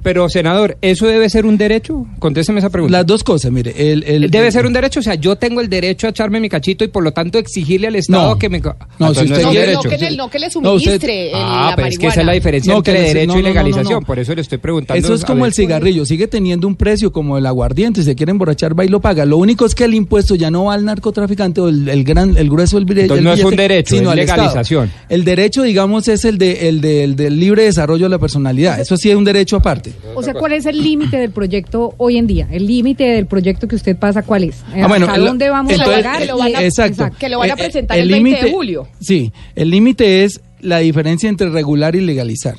Pero, 0.02 0.31
senador, 0.31 0.78
¿eso 0.81 1.07
debe 1.07 1.28
ser 1.28 1.44
un 1.44 1.59
derecho? 1.59 2.07
Contésteme 2.19 2.61
esa 2.61 2.70
pregunta. 2.70 2.97
Las 2.97 3.07
dos 3.07 3.23
cosas, 3.23 3.52
mire. 3.52 3.74
El, 3.77 4.02
el- 4.05 4.31
¿Debe 4.31 4.47
el- 4.47 4.52
ser 4.55 4.65
un 4.65 4.73
derecho? 4.73 5.01
O 5.01 5.02
sea, 5.02 5.15
yo 5.15 5.36
tengo 5.36 5.61
el 5.61 5.69
derecho 5.69 6.07
a 6.07 6.11
echarme 6.11 6.40
mi 6.40 6.48
cachito 6.48 6.85
y 6.85 6.89
por 6.89 7.05
lo 7.05 7.12
tanto 7.12 7.36
exigirle 7.36 7.89
al 7.89 7.97
Estado 7.97 8.20
No. 8.29 8.39
que 8.39 8.49
me... 8.49 8.61
No, 8.61 8.75
Entonces 9.09 9.25
si 9.27 9.33
usted 9.33 9.41
es 9.41 9.47
quiere-. 9.49 9.73
No 9.75 9.81
que, 9.83 9.89
le- 9.99 10.17
no 10.17 10.31
que 10.31 10.39
le 10.39 10.47
No, 10.47 10.73
usted- 10.75 11.01
suministre 11.01 11.29
el- 11.31 11.35
Ah, 11.35 11.67
la 11.71 11.77
pero 11.77 11.89
es 11.89 11.99
que 11.99 12.07
esa 12.07 12.21
es 12.21 12.27
la 12.27 12.33
diferencia 12.33 12.75
No, 12.75 12.83
que 12.83 12.91
entre 12.91 13.03
le- 13.03 13.09
derecho 13.15 13.33
no, 13.33 13.39
y 13.39 13.43
no, 13.43 13.49
no, 13.49 13.55
no, 13.55 13.55
legalización. 13.55 14.01
no. 14.01 14.07
Por 14.07 14.19
eso 14.19 14.35
le 14.35 14.41
estoy 14.43 14.59
preguntando. 14.59 14.99
Eso 15.05 15.15
es 15.15 15.25
como 15.25 15.47
el 15.47 15.53
cigarrillo, 15.55 16.05
sigue 16.07 16.27
teniendo 16.29 16.67
un 16.67 16.77
precio 16.77 17.13
como 17.13 17.39
el 17.39 17.47
aguardiente, 17.47 18.01
si 18.01 18.07
se 18.07 18.15
quiere 18.15 18.31
emborrachar 18.33 18.79
va 18.79 18.85
y 18.85 18.89
lo 18.89 19.01
paga. 19.01 19.25
Lo 19.25 19.37
único 19.39 19.65
es 19.67 19.75
que 19.75 19.85
el 19.85 19.95
impuesto 19.95 20.35
ya 20.35 20.51
no 20.51 20.65
va 20.65 20.75
al 20.75 20.85
narcotraficante 20.85 21.61
o 21.61 21.69
el, 21.69 21.89
el 21.89 22.05
gran, 22.05 22.37
el 22.37 22.49
grueso 22.51 22.77
del 22.77 22.85
billete. 22.85 23.03
Entonces 23.05 23.25
no 23.25 23.33
es 23.33 23.45
un 23.45 23.57
derecho, 23.57 23.95
es 23.97 24.07
al 24.07 24.19
Estado. 24.19 24.43
legalización. 24.43 24.91
El 25.09 25.25
derecho, 25.25 25.63
digamos, 25.63 26.09
es 26.09 26.25
el, 26.25 26.39
de, 26.39 26.69
el, 26.69 26.81
de- 26.81 27.05
el 27.05 27.17
del 27.17 27.39
libre 27.41 27.65
desarrollo 27.65 28.05
de 28.07 28.11
la 28.11 28.19
personalidad. 28.19 28.81
Eso 28.81 28.97
sí 28.97 29.11
es 29.11 29.17
un 29.17 29.25
derecho 29.25 29.57
aparte. 29.57 29.93
O 30.15 30.23
sea, 30.23 30.35
¿cuál 30.35 30.53
es 30.53 30.67
el 30.67 30.83
límite 30.83 31.17
del 31.19 31.31
proyecto 31.31 31.95
hoy 31.99 32.17
en 32.19 32.27
día? 32.27 32.49
¿El 32.51 32.67
límite 32.67 33.05
del 33.05 33.27
proyecto 33.27 33.67
que 33.69 33.77
usted 33.77 33.97
pasa 33.97 34.23
cuál 34.23 34.45
es? 34.45 34.57
Ah, 34.75 34.87
bueno, 34.89 35.07
¿A 35.09 35.19
dónde 35.19 35.49
vamos 35.49 35.73
entonces, 35.73 35.95
a 36.07 36.19
llegar? 36.21 36.63
exacto. 36.63 37.09
que 37.19 37.29
lo 37.29 37.39
van 37.39 37.51
a 37.51 37.55
Eh, 37.55 37.57
eh, 37.57 37.63
presentar 37.63 37.99
el 37.99 38.10
20 38.11 38.31
de 38.31 38.37
límite- 38.37 38.51
julio. 38.53 38.89
Sí, 39.01 39.32
el 39.55 39.70
límite 39.70 40.24
es 40.24 40.41
la 40.61 40.78
diferencia 40.78 41.28
entre 41.28 41.49
regular 41.51 41.95
y 41.97 42.01
legalizar. 42.01 42.57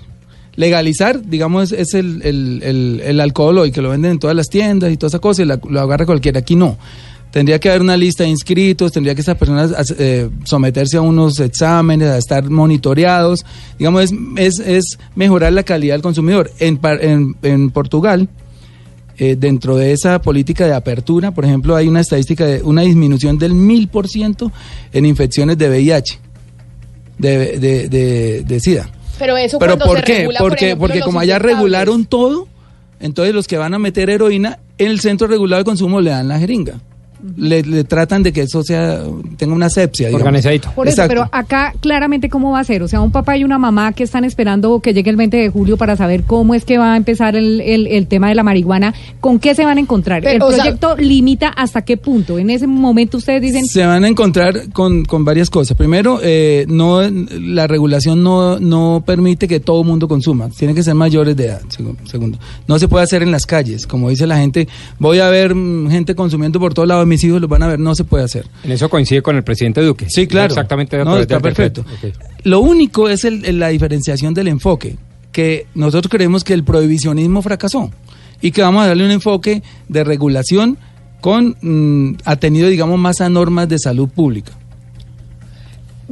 Legalizar, 0.56 1.22
digamos, 1.26 1.72
es 1.72 1.94
el, 1.94 2.22
el, 2.24 2.62
el, 2.64 3.02
el 3.06 3.20
alcohol 3.22 3.58
hoy 3.58 3.72
que 3.72 3.82
lo 3.82 3.90
venden 3.90 4.12
en 4.12 4.20
todas 4.20 4.36
las 4.36 4.48
tiendas 4.50 4.92
y 4.92 4.98
toda 4.98 5.08
esa 5.08 5.20
cosa 5.20 5.42
y 5.42 5.46
la- 5.46 5.60
lo 5.70 5.80
agarra 5.80 6.06
cualquiera. 6.06 6.40
Aquí 6.40 6.56
no. 6.56 6.78
Tendría 7.32 7.60
que 7.60 7.70
haber 7.70 7.82
una 7.82 7.96
lista 7.96 8.26
de 8.26 8.30
inscritos, 8.30 8.92
tendría 8.92 9.16
que 9.16 9.22
esas 9.22 9.38
personas 9.38 9.72
eh, 9.98 10.30
someterse 10.44 10.98
a 10.98 11.02
unos 11.02 11.40
exámenes, 11.40 12.10
a 12.10 12.18
estar 12.18 12.50
monitoreados. 12.50 13.46
Digamos, 13.80 14.04
es, 14.04 14.14
es, 14.36 14.60
es 14.60 15.00
mejorar 15.16 15.54
la 15.54 15.64
calidad 15.64 15.94
del 15.94 16.02
consumidor. 16.02 16.52
En, 16.60 16.78
en, 16.84 17.38
en 17.44 17.70
Portugal, 17.70 18.28
eh, 19.22 19.36
dentro 19.38 19.76
de 19.76 19.92
esa 19.92 20.20
política 20.20 20.66
de 20.66 20.74
apertura, 20.74 21.30
por 21.30 21.46
ejemplo, 21.46 21.76
hay 21.76 21.88
una 21.88 22.00
estadística 22.00 22.44
de 22.44 22.64
una 22.64 22.82
disminución 22.82 23.38
del 23.38 23.54
mil 23.54 23.88
por 23.88 24.08
ciento 24.08 24.52
en 24.92 25.06
infecciones 25.06 25.60
de 25.60 25.70
VIH, 25.70 26.18
de, 27.20 27.60
de, 27.60 27.88
de, 27.88 28.42
de 28.42 28.60
SIDA. 28.60 28.90
Pero 29.20 29.38
eso 29.38 29.60
¿Pero 29.60 29.74
cuando 29.78 29.86
por 29.86 29.98
se 30.00 30.04
qué? 30.06 30.18
regula, 30.22 30.40
por 30.40 30.50
porque 30.50 30.66
ejemplo, 30.66 30.88
porque 30.88 31.02
como 31.02 31.20
allá 31.20 31.38
regularon 31.38 32.06
todo, 32.06 32.48
entonces 33.00 33.36
los 33.36 33.48
que 33.48 33.58
van 33.60 33.76
a 33.76 33.78
meter 33.78 34.10
heroína 34.10 34.58
en 34.80 34.88
el 34.88 35.00
centro 35.02 35.28
regulado 35.28 35.60
de 35.60 35.66
consumo 35.66 36.02
le 36.02 36.10
dan 36.10 36.28
la 36.28 36.40
jeringa. 36.40 36.82
Le, 37.38 37.62
le 37.64 37.84
tratan 37.84 38.24
de 38.24 38.34
que 38.34 38.42
eso 38.42 38.64
sea 38.64 39.04
tenga 39.38 39.54
una 39.54 39.68
asepsia. 39.68 40.08
digamos. 40.08 40.22
Organizadito. 40.22 40.72
Por 40.76 40.88
eso, 40.88 41.02
Exacto. 41.02 41.10
pero 41.10 41.30
acá 41.32 41.74
claramente 41.80 42.30
cómo 42.30 42.52
va 42.52 42.60
a 42.60 42.64
ser. 42.64 42.84
O 42.84 42.88
sea, 42.88 43.02
un 43.02 43.12
papá 43.12 43.38
y 43.38 43.44
una 43.44 43.58
mamá 43.58 43.94
que 43.94 44.04
están 44.04 44.24
esperando 44.26 44.80
que 44.80 44.94
llegue 44.94 45.10
el 45.10 45.16
20 45.18 45.38
de 45.38 45.50
julio 45.50 45.78
para 45.78 45.96
saber 45.96 46.24
cómo 46.24 46.54
es 46.56 46.66
que 46.66 46.78
va 46.78 46.94
a 46.94 46.98
empezar 46.98 47.36
el, 47.36 47.62
el- 47.62 47.88
el 47.88 48.08
tema 48.08 48.30
de 48.30 48.36
la 48.36 48.44
marihuana. 48.44 48.94
¿Con 49.20 49.40
qué 49.40 49.56
se 49.56 49.66
van 49.66 49.78
a 49.78 49.82
encontrar? 49.82 50.22
Pero, 50.24 50.48
el 50.50 50.54
sea- 50.56 50.64
proyecto 50.64 50.96
limita 50.98 51.50
hasta 51.50 51.84
qué 51.84 51.98
punto. 51.98 52.40
En 52.40 52.50
ese 52.50 52.68
momento 52.68 53.18
ustedes 53.18 53.42
dicen... 53.42 53.66
Se 53.66 53.86
van 53.86 54.04
a 54.04 54.08
encontrar 54.08 54.72
con, 54.74 55.06
con 55.06 55.24
varias 55.26 55.50
cosas. 55.50 55.78
Primero, 55.78 56.20
eh, 56.24 56.66
no 56.68 57.02
la 57.02 57.68
regulación 57.68 58.24
no, 58.24 58.60
no 58.60 59.04
permite 59.06 59.48
que 59.48 59.60
todo 59.60 59.84
mundo 59.84 60.08
consuma. 60.08 60.50
Tienen 60.50 60.76
que 60.76 60.84
ser 60.84 60.96
mayores 60.96 61.36
de 61.36 61.46
edad. 61.46 61.62
segu- 61.70 61.96
Segundo, 62.06 62.38
no 62.68 62.80
se 62.80 62.88
puede 62.88 63.04
hacer 63.04 63.24
en 63.24 63.32
las 63.32 63.46
calles. 63.46 63.86
Como 63.88 64.10
dice 64.10 64.28
la 64.28 64.38
gente, 64.38 64.68
voy 65.00 65.20
a 65.20 65.30
ver 65.30 65.56
mm, 65.56 65.90
gente 65.90 66.16
consumiendo 66.16 66.60
por 66.60 66.74
todos 66.74 66.88
lados, 66.88 67.08
mis 67.12 67.24
hijos 67.24 67.40
los 67.42 67.50
van 67.50 67.62
a 67.64 67.68
ver. 67.68 67.80
No 67.80 67.94
se 67.94 68.04
puede 68.04 68.24
hacer. 68.24 68.46
En 68.64 68.72
eso 68.72 68.90
coincide 68.90 69.22
con 69.22 69.36
el 69.36 69.44
presidente 69.44 69.82
Duque. 69.82 70.08
Sí, 70.10 70.26
claro. 70.28 70.48
Exactamente. 70.54 70.98
No, 70.98 71.18
está 71.18 71.40
perfecto. 71.40 71.86
Lo 72.44 72.60
único 72.62 73.08
es 73.10 73.24
el- 73.26 73.46
el- 73.46 73.60
la 73.60 73.68
diferenciación 73.70 74.34
del 74.34 74.48
enfoque, 74.48 74.98
que 75.32 75.68
nosotros 75.76 76.10
creemos 76.10 76.44
que 76.44 76.54
el 76.54 76.64
prohibicionismo 76.64 77.42
fracasó 77.42 77.92
y 78.42 78.52
que 78.52 78.62
vamos 78.62 78.84
a 78.84 78.88
darle 78.88 79.06
un 79.06 79.12
enfoque 79.12 79.62
de 79.88 80.04
regulación 80.04 80.78
con 81.22 81.56
mm, 81.62 82.18
atenido, 82.26 82.68
digamos, 82.70 82.98
más 83.00 83.22
a 83.22 83.30
normas 83.30 83.70
de 83.70 83.78
salud 83.78 84.10
pública. 84.10 84.54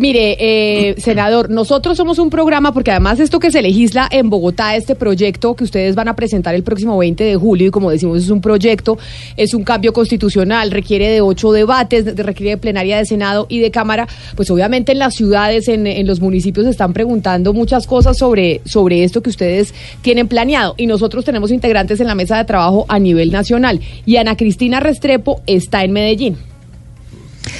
Mire, 0.01 0.37
eh, 0.39 0.95
senador, 0.97 1.49
nosotros 1.49 1.97
somos 1.97 2.19
un 2.19 2.29
programa 2.29 2.71
porque 2.73 2.89
además 2.91 3.19
esto 3.19 3.37
que 3.37 3.51
se 3.51 3.61
legisla 3.61 4.07
en 4.09 4.29
Bogotá, 4.29 4.77
este 4.77 4.95
proyecto 4.95 5.57
que 5.57 5.65
ustedes 5.65 5.93
van 5.93 6.07
a 6.07 6.15
presentar 6.15 6.55
el 6.55 6.63
próximo 6.63 6.97
20 6.97 7.21
de 7.21 7.35
julio 7.35 7.67
y 7.67 7.69
como 7.69 7.91
decimos 7.91 8.19
es 8.23 8.29
un 8.29 8.39
proyecto, 8.39 8.97
es 9.35 9.53
un 9.53 9.65
cambio 9.65 9.91
constitucional, 9.91 10.71
requiere 10.71 11.09
de 11.09 11.19
ocho 11.19 11.51
debates, 11.51 12.05
de- 12.05 12.23
requiere 12.23 12.51
de 12.51 12.57
plenaria 12.57 12.95
de 12.97 13.05
Senado 13.05 13.45
y 13.49 13.59
de 13.59 13.71
Cámara, 13.71 14.07
pues 14.37 14.49
obviamente 14.51 14.93
en 14.93 14.99
las 14.99 15.15
ciudades, 15.15 15.67
en, 15.67 15.85
en 15.85 16.07
los 16.07 16.21
municipios 16.21 16.63
se 16.63 16.71
están 16.71 16.93
preguntando 16.93 17.51
muchas 17.51 17.85
cosas 17.85 18.17
sobre, 18.17 18.61
sobre 18.63 19.03
esto 19.03 19.21
que 19.21 19.31
ustedes 19.31 19.73
tienen 20.01 20.29
planeado 20.29 20.75
y 20.77 20.87
nosotros 20.87 21.25
tenemos 21.25 21.51
integrantes 21.51 21.99
en 21.99 22.07
la 22.07 22.15
mesa 22.15 22.37
de 22.37 22.45
trabajo 22.45 22.85
a 22.87 22.99
nivel 22.99 23.31
nacional 23.33 23.81
y 24.05 24.15
Ana 24.15 24.37
Cristina 24.37 24.79
Restrepo 24.79 25.41
está 25.45 25.83
en 25.83 25.91
Medellín. 25.91 26.37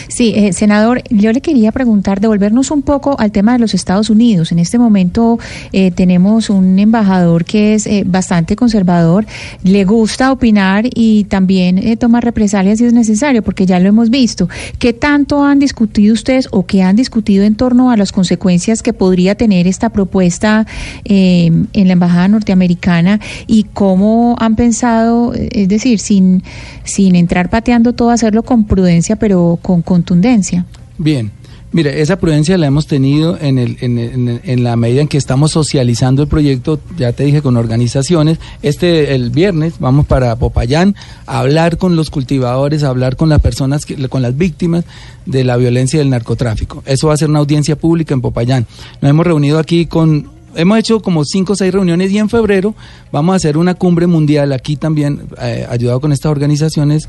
Sí, 0.07 0.33
eh, 0.35 0.53
senador, 0.53 1.01
yo 1.09 1.31
le 1.31 1.41
quería 1.41 1.71
preguntar, 1.71 2.19
devolvernos 2.19 2.71
un 2.71 2.81
poco 2.81 3.19
al 3.19 3.31
tema 3.31 3.53
de 3.53 3.59
los 3.59 3.73
Estados 3.73 4.09
Unidos. 4.09 4.51
En 4.51 4.59
este 4.59 4.77
momento 4.77 5.39
eh, 5.71 5.91
tenemos 5.91 6.49
un 6.49 6.77
embajador 6.79 7.45
que 7.45 7.73
es 7.73 7.87
eh, 7.87 8.03
bastante 8.05 8.55
conservador, 8.55 9.25
le 9.63 9.85
gusta 9.85 10.31
opinar 10.31 10.85
y 10.93 11.25
también 11.25 11.77
eh, 11.77 11.97
tomar 11.97 12.23
represalias 12.23 12.79
si 12.79 12.85
es 12.85 12.93
necesario, 12.93 13.41
porque 13.41 13.65
ya 13.65 13.79
lo 13.79 13.89
hemos 13.89 14.09
visto. 14.09 14.49
¿Qué 14.77 14.93
tanto 14.93 15.43
han 15.43 15.59
discutido 15.59 16.13
ustedes 16.13 16.47
o 16.51 16.65
qué 16.65 16.83
han 16.83 16.95
discutido 16.95 17.43
en 17.43 17.55
torno 17.55 17.91
a 17.91 17.97
las 17.97 18.11
consecuencias 18.11 18.81
que 18.81 18.93
podría 18.93 19.35
tener 19.35 19.67
esta 19.67 19.89
propuesta 19.89 20.65
eh, 21.05 21.51
en 21.73 21.87
la 21.87 21.93
embajada 21.93 22.27
norteamericana 22.27 23.19
y 23.47 23.63
cómo 23.73 24.35
han 24.39 24.55
pensado, 24.55 25.33
eh, 25.33 25.49
es 25.51 25.67
decir, 25.67 25.99
sin, 25.99 26.43
sin 26.83 27.15
entrar 27.15 27.49
pateando 27.49 27.93
todo, 27.93 28.09
hacerlo 28.11 28.43
con 28.43 28.65
prudencia, 28.65 29.15
pero 29.15 29.59
con 29.61 29.78
contundencia? 29.81 30.65
Bien. 30.97 31.31
Mire, 31.71 32.01
esa 32.01 32.17
prudencia 32.17 32.57
la 32.57 32.65
hemos 32.65 32.87
tenido 32.87 33.37
en, 33.39 33.59
el, 33.59 33.77
en, 33.81 34.63
la 34.63 34.75
medida 34.75 35.01
en 35.01 35.07
que 35.07 35.19
estamos 35.19 35.51
socializando 35.51 36.23
el 36.23 36.27
proyecto, 36.27 36.79
ya 36.97 37.13
te 37.13 37.23
dije, 37.25 37.43
con 37.43 37.57
organizaciones. 37.57 38.39
Este, 38.63 39.13
el 39.13 39.29
viernes, 39.29 39.75
vamos 39.77 40.07
para 40.07 40.35
Popayán 40.35 40.95
a 41.27 41.37
hablar 41.37 41.77
con 41.77 41.95
los 41.95 42.09
cultivadores, 42.09 42.81
a 42.83 42.87
hablar 42.89 43.15
con 43.17 43.29
las 43.29 43.39
personas, 43.39 43.85
que- 43.85 44.09
con 44.09 44.23
las 44.23 44.35
víctimas 44.35 44.83
de 45.27 45.43
la 45.43 45.57
violencia 45.57 45.99
del 45.99 46.09
narcotráfico. 46.09 46.81
Eso 46.87 47.09
va 47.09 47.13
a 47.13 47.17
ser 47.17 47.29
una 47.29 47.37
audiencia 47.37 47.75
pública 47.75 48.15
en 48.15 48.21
Popayán. 48.21 48.65
Nos 48.99 49.11
hemos 49.11 49.27
reunido 49.27 49.59
aquí 49.59 49.85
con 49.85 50.39
Hemos 50.55 50.79
hecho 50.79 50.99
como 50.99 51.23
cinco 51.25 51.53
o 51.53 51.55
seis 51.55 51.71
reuniones 51.71 52.11
y 52.11 52.17
en 52.17 52.27
febrero 52.27 52.73
vamos 53.11 53.33
a 53.33 53.35
hacer 53.35 53.55
una 53.55 53.75
cumbre 53.75 54.07
mundial 54.07 54.51
aquí 54.51 54.77
también, 54.77 55.21
eh, 55.39 55.67
ayudado 55.69 56.01
con 56.01 56.11
estas 56.11 56.31
organizaciones, 56.31 57.07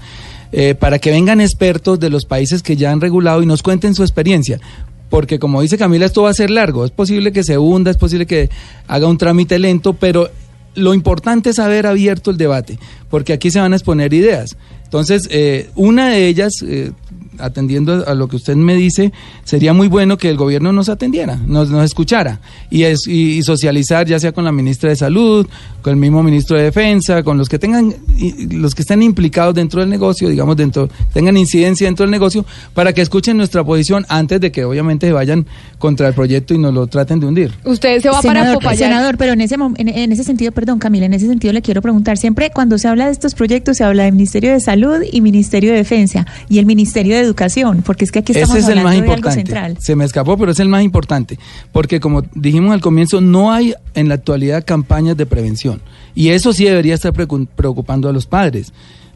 eh, 0.52 0.74
para 0.74 0.98
que 0.98 1.10
vengan 1.10 1.40
expertos 1.40 2.00
de 2.00 2.10
los 2.10 2.24
países 2.24 2.62
que 2.62 2.76
ya 2.76 2.90
han 2.90 3.00
regulado 3.00 3.42
y 3.42 3.46
nos 3.46 3.62
cuenten 3.62 3.94
su 3.94 4.02
experiencia. 4.02 4.60
Porque 5.08 5.38
como 5.38 5.60
dice 5.60 5.76
Camila, 5.76 6.06
esto 6.06 6.22
va 6.22 6.30
a 6.30 6.34
ser 6.34 6.50
largo. 6.50 6.84
Es 6.84 6.90
posible 6.90 7.32
que 7.32 7.42
se 7.42 7.58
hunda, 7.58 7.90
es 7.90 7.96
posible 7.96 8.26
que 8.26 8.48
haga 8.86 9.08
un 9.08 9.18
trámite 9.18 9.58
lento, 9.58 9.94
pero 9.94 10.30
lo 10.74 10.94
importante 10.94 11.50
es 11.50 11.58
haber 11.58 11.86
abierto 11.86 12.30
el 12.30 12.36
debate, 12.36 12.78
porque 13.08 13.32
aquí 13.32 13.50
se 13.50 13.60
van 13.60 13.72
a 13.72 13.76
exponer 13.76 14.14
ideas. 14.14 14.56
Entonces, 14.84 15.28
eh, 15.30 15.70
una 15.76 16.08
de 16.08 16.26
ellas, 16.26 16.52
eh, 16.66 16.92
atendiendo 17.38 18.06
a 18.06 18.14
lo 18.14 18.28
que 18.28 18.36
usted 18.36 18.56
me 18.56 18.74
dice, 18.74 19.12
sería 19.44 19.72
muy 19.72 19.88
bueno 19.88 20.18
que 20.18 20.28
el 20.28 20.36
gobierno 20.36 20.72
nos 20.72 20.88
atendiera, 20.88 21.36
nos, 21.36 21.70
escuchara 21.84 22.40
y, 22.70 22.82
es, 22.82 23.06
y, 23.06 23.38
y 23.38 23.42
socializar 23.42 24.06
ya 24.06 24.18
sea 24.18 24.32
con 24.32 24.44
la 24.44 24.52
ministra 24.52 24.90
de 24.90 24.96
Salud, 24.96 25.46
con 25.82 25.92
el 25.92 25.96
mismo 25.98 26.22
ministro 26.22 26.56
de 26.56 26.64
Defensa, 26.64 27.22
con 27.22 27.38
los 27.38 27.48
que 27.48 27.58
tengan, 27.58 27.94
y- 28.16 28.54
los 28.56 28.74
que 28.74 28.82
estén 28.82 29.02
implicados 29.02 29.54
dentro 29.54 29.80
del 29.80 29.88
negocio, 29.90 30.28
digamos, 30.28 30.56
dentro, 30.56 30.88
tengan 31.12 31.36
incidencia 31.36 31.86
dentro 31.86 32.04
del 32.04 32.10
negocio, 32.10 32.44
para 32.74 32.92
que 32.92 33.00
escuchen 33.02 33.36
nuestra 33.36 33.64
posición 33.64 34.04
antes 34.08 34.40
de 34.40 34.52
que 34.52 34.64
obviamente 34.64 35.06
se 35.06 35.12
vayan 35.12 35.46
contra 35.78 36.08
el 36.08 36.14
proyecto 36.14 36.54
y 36.54 36.58
nos 36.58 36.74
lo 36.74 36.86
traten 36.86 37.20
de 37.20 37.26
hundir. 37.26 37.52
Usted 37.64 38.00
se 38.00 38.08
va 38.08 38.20
para 38.20 38.40
senador, 38.40 38.54
Popayán. 38.62 38.90
senador, 38.90 39.16
pero 39.16 39.32
en 39.32 39.40
ese, 39.40 39.54
en, 39.54 39.88
en 39.88 40.12
ese 40.12 40.24
sentido, 40.24 40.52
perdón 40.52 40.78
Camila, 40.78 41.06
en 41.06 41.14
ese 41.14 41.26
sentido 41.26 41.52
le 41.52 41.62
quiero 41.62 41.82
preguntar, 41.82 42.18
siempre 42.18 42.50
cuando 42.50 42.78
se 42.78 42.88
habla 42.88 43.06
de 43.06 43.12
estos 43.12 43.34
proyectos 43.34 43.76
se 43.78 43.84
habla 43.84 44.04
de 44.04 44.12
Ministerio 44.12 44.52
de 44.52 44.60
Salud 44.60 45.02
y 45.10 45.20
Ministerio 45.20 45.70
de 45.72 45.78
Defensa 45.78 46.26
y 46.48 46.58
el 46.58 46.66
Ministerio 46.66 47.14
de 47.14 47.20
Educación, 47.22 47.82
porque 47.84 48.04
es 48.04 48.12
que 48.12 48.18
aquí 48.20 48.32
estamos 48.32 48.56
Ese 48.56 48.64
es 48.64 48.68
el 48.72 48.78
hablando 48.78 48.84
más 48.88 48.92
de 48.94 48.98
algo 49.00 49.12
importante. 49.14 49.40
central. 49.46 49.76
Se 49.80 49.96
me 49.96 50.04
escapó, 50.04 50.36
pero 50.36 50.52
es 50.52 50.60
el 50.60 50.68
más 50.68 50.82
importante. 50.82 51.38
Porque 51.72 52.00
como 52.00 52.22
dijimos 52.34 52.72
al 52.72 52.80
comienzo, 52.80 53.20
no 53.20 53.52
hay 53.52 53.74
en 53.94 54.08
la 54.08 54.14
actualidad 54.14 54.64
campañas 54.66 55.16
de 55.16 55.26
prevención. 55.26 55.69
Y 56.14 56.28
eso 56.30 56.52
sí 56.52 56.64
debería 56.64 56.94
estar 56.94 57.12
preocu- 57.12 57.46
preocupando 57.54 58.08
a 58.08 58.12
los 58.12 58.26
padres. 58.26 58.72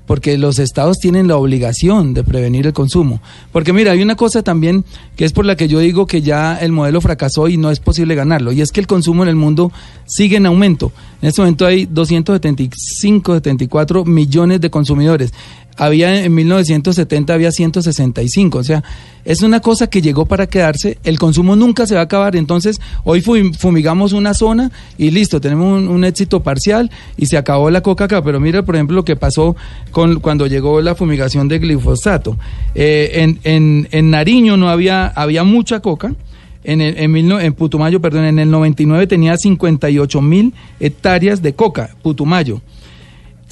Porque 0.06 0.36
los 0.36 0.58
estados 0.58 0.98
tienen 0.98 1.28
la 1.28 1.38
obligación 1.38 2.12
de 2.12 2.24
prevenir 2.24 2.66
el 2.66 2.74
consumo. 2.74 3.20
Porque 3.52 3.72
mira, 3.72 3.92
hay 3.92 4.02
una 4.02 4.16
cosa 4.16 4.42
también 4.42 4.84
que 5.16 5.24
es 5.24 5.32
por 5.32 5.46
la 5.46 5.56
que 5.56 5.66
yo 5.66 5.78
digo 5.78 6.06
que 6.06 6.20
ya 6.20 6.58
el 6.58 6.72
modelo 6.72 7.00
fracasó 7.00 7.48
y 7.48 7.56
no 7.56 7.70
es 7.70 7.80
posible 7.80 8.14
ganarlo. 8.14 8.52
Y 8.52 8.60
es 8.60 8.70
que 8.70 8.80
el 8.80 8.86
consumo 8.86 9.22
en 9.22 9.30
el 9.30 9.36
mundo 9.36 9.72
sigue 10.04 10.36
en 10.36 10.44
aumento. 10.44 10.92
En 11.22 11.28
este 11.30 11.40
momento 11.40 11.64
hay 11.64 11.86
275, 11.86 13.32
74 13.34 14.04
millones 14.04 14.60
de 14.60 14.68
consumidores. 14.68 15.32
Había 15.76 16.24
en 16.24 16.32
1970 16.34 17.34
había 17.34 17.50
165, 17.50 18.58
o 18.58 18.64
sea, 18.64 18.84
es 19.24 19.42
una 19.42 19.60
cosa 19.60 19.88
que 19.88 20.00
llegó 20.02 20.26
para 20.26 20.46
quedarse, 20.46 20.98
el 21.02 21.18
consumo 21.18 21.56
nunca 21.56 21.86
se 21.86 21.94
va 21.94 22.02
a 22.02 22.04
acabar, 22.04 22.36
entonces 22.36 22.80
hoy 23.02 23.20
fum- 23.22 23.52
fumigamos 23.56 24.12
una 24.12 24.34
zona 24.34 24.70
y 24.98 25.10
listo, 25.10 25.40
tenemos 25.40 25.82
un, 25.82 26.04
éxito 26.04 26.44
parcial 26.44 26.90
y 27.16 27.26
se 27.26 27.36
acabó 27.36 27.70
la 27.70 27.80
coca 27.80 28.04
acá, 28.04 28.22
pero 28.22 28.38
mira 28.38 28.62
por 28.62 28.76
ejemplo 28.76 28.94
lo 28.94 29.04
que 29.04 29.16
pasó 29.16 29.56
con 29.90 30.20
cuando 30.20 30.46
llegó 30.46 30.80
la 30.80 30.94
fumigación 30.94 31.48
de 31.48 31.58
glifosato. 31.58 32.36
Eh, 32.74 33.10
en, 33.14 33.40
en, 33.42 33.88
en 33.90 34.10
Nariño 34.10 34.56
no 34.56 34.68
había, 34.68 35.06
había 35.08 35.42
mucha 35.42 35.80
coca, 35.80 36.14
en, 36.62 36.80
el, 36.80 36.96
en, 36.98 37.10
mil 37.12 37.30
en 37.32 37.52
Putumayo, 37.52 38.00
perdón, 38.00 38.24
en 38.24 38.38
el 38.38 38.50
99 38.50 39.06
tenía 39.06 39.36
58 39.36 40.22
mil 40.22 40.54
hectáreas 40.78 41.42
de 41.42 41.54
coca, 41.54 41.90
Putumayo 42.02 42.60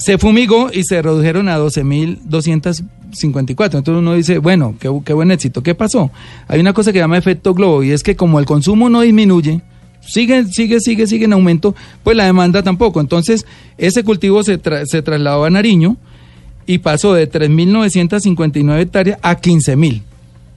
se 0.03 0.17
fumigó 0.17 0.69
y 0.69 0.83
se 0.83 1.01
redujeron 1.01 1.47
a 1.47 1.57
12.254. 1.57 3.47
Entonces 3.47 3.95
uno 3.95 4.15
dice, 4.15 4.39
bueno, 4.39 4.75
qué, 4.77 4.89
buen 4.89 5.31
éxito. 5.31 5.63
¿Qué 5.63 5.75
pasó? 5.75 6.11
Hay 6.49 6.59
una 6.59 6.73
cosa 6.73 6.91
que 6.91 6.99
llama 6.99 7.17
efecto 7.17 7.53
globo 7.53 7.83
y 7.83 7.91
es 7.91 8.03
que 8.03 8.17
como 8.17 8.37
el 8.37 8.45
consumo 8.45 8.89
no 8.89 8.99
disminuye, 8.99 9.61
sigue, 10.01 10.43
sigue, 10.47 10.81
sigue, 10.81 11.07
sigue 11.07 11.23
en 11.23 11.31
aumento, 11.31 11.73
pues 12.03 12.17
la 12.17 12.25
demanda 12.25 12.61
tampoco. 12.63 12.99
Entonces 12.99 13.45
ese 13.77 14.03
cultivo 14.03 14.43
se 14.43 14.57
trasladó 14.57 15.45
a 15.45 15.49
Nariño 15.49 15.95
y 16.65 16.79
pasó 16.79 17.13
de 17.13 17.31
3.959 17.31 18.81
hectáreas 18.81 19.19
a 19.21 19.39
15.000. 19.39 20.01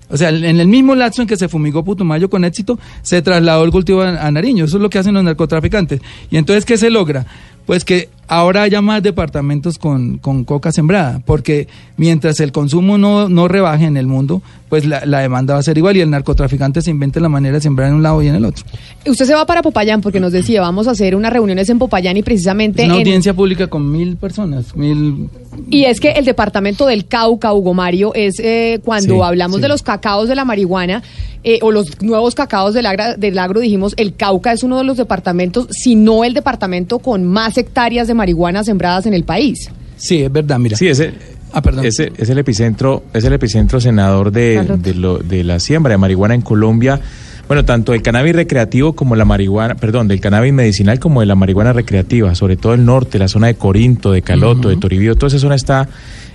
O 0.08 0.16
sea, 0.16 0.30
en 0.30 0.58
el 0.58 0.66
mismo 0.66 0.96
lapso 0.96 1.22
en 1.22 1.28
que 1.28 1.36
se 1.36 1.48
fumigó 1.48 1.84
Putumayo 1.84 2.28
con 2.28 2.44
éxito, 2.44 2.80
se 3.02 3.22
trasladó 3.22 3.62
el 3.62 3.70
cultivo 3.70 4.02
a, 4.02 4.26
a 4.26 4.30
Nariño. 4.32 4.64
Eso 4.64 4.78
es 4.78 4.82
lo 4.82 4.90
que 4.90 4.98
hacen 4.98 5.14
los 5.14 5.22
narcotraficantes. 5.22 6.00
Y 6.32 6.36
entonces, 6.36 6.64
¿qué 6.64 6.76
se 6.76 6.90
logra? 6.90 7.26
Pues 7.64 7.84
que 7.84 8.08
ahora 8.28 8.62
haya 8.62 8.80
más 8.80 9.02
departamentos 9.02 9.78
con, 9.78 10.18
con 10.18 10.44
coca 10.44 10.72
sembrada, 10.72 11.20
porque 11.24 11.68
mientras 11.96 12.40
el 12.40 12.52
consumo 12.52 12.98
no, 12.98 13.28
no 13.28 13.48
rebaje 13.48 13.84
en 13.84 13.96
el 13.96 14.06
mundo, 14.06 14.42
pues 14.68 14.84
la, 14.84 15.06
la 15.06 15.20
demanda 15.20 15.54
va 15.54 15.60
a 15.60 15.62
ser 15.62 15.78
igual 15.78 15.96
y 15.96 16.00
el 16.00 16.10
narcotraficante 16.10 16.82
se 16.82 16.90
inventa 16.90 17.20
la 17.20 17.28
manera 17.28 17.54
de 17.54 17.60
sembrar 17.60 17.88
en 17.88 17.94
un 17.94 18.02
lado 18.02 18.20
y 18.22 18.28
en 18.28 18.34
el 18.34 18.44
otro. 18.44 18.64
Usted 19.06 19.24
se 19.26 19.34
va 19.34 19.46
para 19.46 19.62
Popayán 19.62 20.00
porque 20.00 20.18
nos 20.18 20.32
decía, 20.32 20.60
vamos 20.60 20.88
a 20.88 20.90
hacer 20.90 21.14
unas 21.14 21.32
reuniones 21.32 21.68
en 21.68 21.78
Popayán 21.78 22.16
y 22.16 22.22
precisamente... 22.22 22.82
Es 22.82 22.86
una 22.88 22.96
en- 22.96 23.00
audiencia 23.02 23.32
pública 23.34 23.68
con 23.68 23.90
mil 23.90 24.16
personas, 24.16 24.74
mil... 24.76 25.28
Y 25.70 25.84
es 25.84 26.00
que 26.00 26.10
el 26.10 26.24
departamento 26.26 26.86
del 26.86 27.06
Cauca, 27.06 27.52
Hugo 27.54 27.72
Mario, 27.72 28.12
es 28.14 28.38
eh, 28.40 28.80
cuando 28.84 29.14
Sí, 29.14 29.20
hablamos 29.22 29.56
sí. 29.56 29.62
de 29.62 29.68
los 29.68 29.82
cacaos 29.82 30.28
de 30.28 30.34
la 30.34 30.44
marihuana 30.44 31.02
eh, 31.44 31.60
o 31.62 31.70
los 31.70 32.02
nuevos 32.02 32.34
cacaos 32.34 32.74
del, 32.74 32.84
agra- 32.86 33.14
del 33.16 33.38
agro, 33.38 33.60
dijimos, 33.60 33.94
el 33.96 34.14
Cauca 34.16 34.52
es 34.52 34.62
uno 34.64 34.76
de 34.78 34.84
los 34.84 34.96
departamentos, 34.98 35.68
si 35.70 35.94
no 35.94 36.24
el 36.24 36.34
departamento 36.34 36.98
con 36.98 37.24
más 37.24 37.56
hectáreas 37.56 38.06
de 38.08 38.12
marihuana 38.16 38.64
sembradas 38.64 39.06
en 39.06 39.14
el 39.14 39.22
país. 39.22 39.70
Sí, 39.96 40.22
es 40.22 40.32
verdad, 40.32 40.58
mira. 40.58 40.76
Sí, 40.76 40.88
ese, 40.88 41.12
Ah, 41.52 41.62
perdón. 41.62 41.86
ese 41.86 42.12
es 42.18 42.28
el 42.28 42.38
epicentro, 42.38 43.04
es 43.14 43.24
el 43.24 43.32
epicentro 43.32 43.80
senador 43.80 44.30
de, 44.32 44.62
de, 44.78 44.94
lo- 44.94 45.18
de 45.18 45.44
la 45.44 45.60
siembra 45.60 45.92
de 45.92 45.98
marihuana 45.98 46.34
en 46.34 46.42
Colombia. 46.42 47.00
Bueno, 47.46 47.64
tanto 47.64 47.94
el 47.94 48.02
cannabis 48.02 48.34
recreativo 48.34 48.94
como 48.94 49.14
la 49.14 49.24
marihuana, 49.24 49.76
perdón, 49.76 50.08
del 50.08 50.20
cannabis 50.20 50.52
medicinal 50.52 50.98
como 50.98 51.20
de 51.20 51.26
la 51.26 51.36
marihuana 51.36 51.72
recreativa, 51.72 52.34
sobre 52.34 52.56
todo 52.56 52.74
el 52.74 52.84
norte, 52.84 53.18
la 53.20 53.28
zona 53.28 53.46
de 53.46 53.54
Corinto, 53.54 54.10
de 54.10 54.20
Caloto, 54.22 54.68
de 54.68 54.76
Toribío, 54.76 55.14
toda 55.14 55.28
esa 55.28 55.38
zona 55.38 55.54
está, 55.54 55.88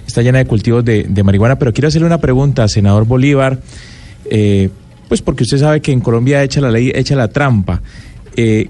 está 0.08 0.22
llena 0.22 0.38
de 0.38 0.46
cultivos 0.46 0.86
de, 0.86 1.04
de 1.10 1.24
marihuana. 1.24 1.60
Pero 1.60 1.74
quiero 1.74 1.90
hacerle 1.90 2.08
una 2.08 2.20
pregunta, 2.22 2.66
senador 2.70 3.06
Bolívar, 3.06 3.60
eh, 4.30 4.70
pues 5.10 5.22
porque 5.22 5.44
usted 5.44 5.58
sabe 5.58 5.82
que 5.82 5.92
en 5.92 6.00
Colombia 6.00 6.42
echa 6.44 6.62
la 6.62 6.72
ley, 6.72 6.92
echa 6.96 7.16
la 7.16 7.28
trampa. 7.28 7.82
Eh, 8.38 8.70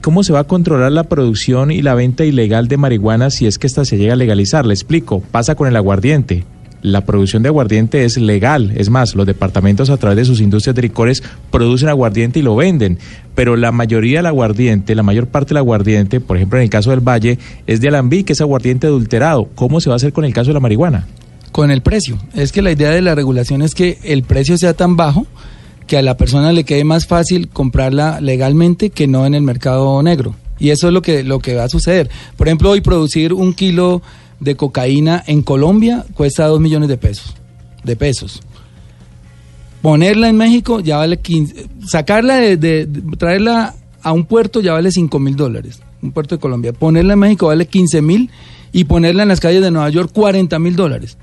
¿Cómo 0.00 0.22
se 0.24 0.32
va 0.32 0.40
a 0.40 0.44
controlar 0.44 0.92
la 0.92 1.04
producción 1.04 1.70
y 1.70 1.82
la 1.82 1.94
venta 1.94 2.24
ilegal 2.24 2.68
de 2.68 2.76
marihuana 2.76 3.30
si 3.30 3.46
es 3.46 3.58
que 3.58 3.66
esta 3.66 3.84
se 3.84 3.98
llega 3.98 4.14
a 4.14 4.16
legalizar? 4.16 4.66
Le 4.66 4.74
explico, 4.74 5.20
pasa 5.20 5.54
con 5.54 5.68
el 5.68 5.76
aguardiente. 5.76 6.44
La 6.82 7.04
producción 7.04 7.42
de 7.42 7.50
aguardiente 7.50 8.04
es 8.04 8.16
legal, 8.16 8.72
es 8.74 8.88
más, 8.88 9.14
los 9.14 9.26
departamentos 9.26 9.90
a 9.90 9.98
través 9.98 10.16
de 10.16 10.24
sus 10.24 10.40
industrias 10.40 10.74
de 10.74 10.80
licores 10.80 11.22
producen 11.50 11.90
aguardiente 11.90 12.38
y 12.38 12.42
lo 12.42 12.56
venden, 12.56 12.98
pero 13.34 13.56
la 13.56 13.70
mayoría 13.70 14.20
del 14.20 14.26
aguardiente, 14.26 14.94
la 14.94 15.02
mayor 15.02 15.26
parte 15.26 15.50
del 15.50 15.58
aguardiente, 15.58 16.20
por 16.20 16.38
ejemplo 16.38 16.58
en 16.58 16.64
el 16.64 16.70
caso 16.70 16.90
del 16.90 17.06
Valle, 17.06 17.38
es 17.66 17.82
de 17.82 17.88
Alambí, 17.88 18.24
que 18.24 18.32
es 18.32 18.40
aguardiente 18.40 18.86
adulterado. 18.86 19.50
¿Cómo 19.54 19.82
se 19.82 19.90
va 19.90 19.94
a 19.94 19.96
hacer 19.96 20.14
con 20.14 20.24
el 20.24 20.32
caso 20.32 20.48
de 20.48 20.54
la 20.54 20.60
marihuana? 20.60 21.06
Con 21.52 21.70
el 21.70 21.82
precio. 21.82 22.18
Es 22.34 22.50
que 22.50 22.62
la 22.62 22.72
idea 22.72 22.90
de 22.90 23.02
la 23.02 23.14
regulación 23.14 23.60
es 23.60 23.74
que 23.74 23.98
el 24.02 24.22
precio 24.22 24.56
sea 24.56 24.72
tan 24.72 24.96
bajo 24.96 25.26
que 25.90 25.98
a 25.98 26.02
la 26.02 26.16
persona 26.16 26.52
le 26.52 26.62
quede 26.62 26.84
más 26.84 27.08
fácil 27.08 27.48
comprarla 27.48 28.20
legalmente 28.20 28.90
que 28.90 29.08
no 29.08 29.26
en 29.26 29.34
el 29.34 29.42
mercado 29.42 30.00
negro. 30.04 30.36
Y 30.60 30.70
eso 30.70 30.86
es 30.86 30.94
lo 30.94 31.02
que, 31.02 31.24
lo 31.24 31.40
que 31.40 31.56
va 31.56 31.64
a 31.64 31.68
suceder. 31.68 32.08
Por 32.36 32.46
ejemplo, 32.46 32.70
hoy 32.70 32.80
producir 32.80 33.32
un 33.32 33.52
kilo 33.54 34.00
de 34.38 34.54
cocaína 34.54 35.24
en 35.26 35.42
Colombia 35.42 36.06
cuesta 36.14 36.46
2 36.46 36.60
millones 36.60 36.88
de 36.88 36.96
pesos. 36.96 37.34
De 37.82 37.96
pesos. 37.96 38.40
Ponerla 39.82 40.28
en 40.28 40.36
México 40.36 40.78
ya 40.78 40.96
vale 40.98 41.18
15. 41.18 41.66
Sacarla 41.88 42.36
de, 42.36 42.88
traerla 43.18 43.74
a 44.00 44.12
un 44.12 44.26
puerto 44.26 44.60
ya 44.60 44.74
vale 44.74 44.92
5 44.92 45.18
mil 45.18 45.34
dólares. 45.34 45.80
Un 46.02 46.12
puerto 46.12 46.36
de 46.36 46.40
Colombia. 46.40 46.72
Ponerla 46.72 47.14
en 47.14 47.18
México 47.18 47.48
vale 47.48 47.66
15 47.66 48.00
mil 48.00 48.30
y 48.70 48.84
ponerla 48.84 49.24
en 49.24 49.28
las 49.28 49.40
calles 49.40 49.60
de 49.60 49.72
Nueva 49.72 49.90
York 49.90 50.12
40 50.14 50.56
mil 50.60 50.76
dólares. 50.76 51.18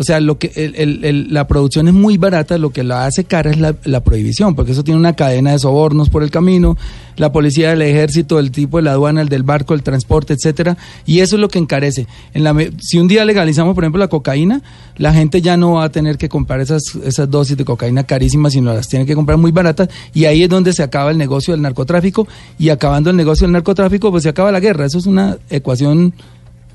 O 0.00 0.04
sea, 0.04 0.20
lo 0.20 0.38
que 0.38 0.52
el- 0.54 0.76
el- 0.76 1.04
el- 1.04 1.34
la 1.34 1.48
producción 1.48 1.88
es 1.88 1.94
muy 1.94 2.18
barata, 2.18 2.56
lo 2.56 2.70
que 2.70 2.84
la 2.84 3.04
hace 3.04 3.24
cara 3.24 3.50
es 3.50 3.58
la, 3.58 4.00
prohibición, 4.00 4.54
porque 4.54 4.70
eso 4.70 4.84
tiene 4.84 5.00
una 5.00 5.14
cadena 5.14 5.50
de 5.50 5.58
sobornos 5.58 6.08
por 6.08 6.22
el 6.22 6.30
camino, 6.30 6.76
la 7.16 7.32
policía 7.32 7.70
del 7.70 7.82
ejército, 7.82 8.38
el 8.38 8.52
tipo 8.52 8.76
de 8.76 8.84
la 8.84 8.92
aduana, 8.92 9.22
el 9.22 9.28
del 9.28 9.42
barco, 9.42 9.74
el 9.74 9.82
transporte, 9.82 10.34
etcétera, 10.34 10.76
y 11.04 11.18
eso 11.18 11.34
es 11.34 11.40
lo 11.40 11.48
que 11.48 11.58
encarece. 11.58 12.06
En 12.32 12.44
la, 12.44 12.54
si 12.80 13.00
un 13.00 13.08
día 13.08 13.24
legalizamos, 13.24 13.74
por 13.74 13.82
ejemplo, 13.82 13.98
la 13.98 14.06
cocaína, 14.06 14.62
la 14.98 15.12
gente 15.12 15.42
ya 15.42 15.56
no 15.56 15.72
va 15.72 15.84
a 15.84 15.88
tener 15.90 16.16
que 16.16 16.28
comprar 16.28 16.60
esas, 16.60 16.82
esas 17.04 17.28
dosis 17.28 17.56
de 17.56 17.64
cocaína 17.64 18.04
carísimas, 18.04 18.52
sino 18.52 18.72
las 18.72 18.86
tiene 18.86 19.04
que 19.04 19.16
comprar 19.16 19.36
muy 19.36 19.50
baratas, 19.50 19.88
y 20.14 20.26
ahí 20.26 20.44
es 20.44 20.48
donde 20.48 20.72
se 20.72 20.84
acaba 20.84 21.10
el 21.10 21.18
negocio 21.18 21.54
del 21.54 21.62
narcotráfico, 21.62 22.28
y 22.56 22.68
acabando 22.68 23.10
el 23.10 23.16
negocio 23.16 23.48
del 23.48 23.52
narcotráfico, 23.52 24.12
pues 24.12 24.22
se 24.22 24.28
acaba 24.28 24.52
la 24.52 24.60
guerra. 24.60 24.86
Eso 24.86 24.98
es 24.98 25.06
una 25.06 25.38
ecuación 25.50 26.14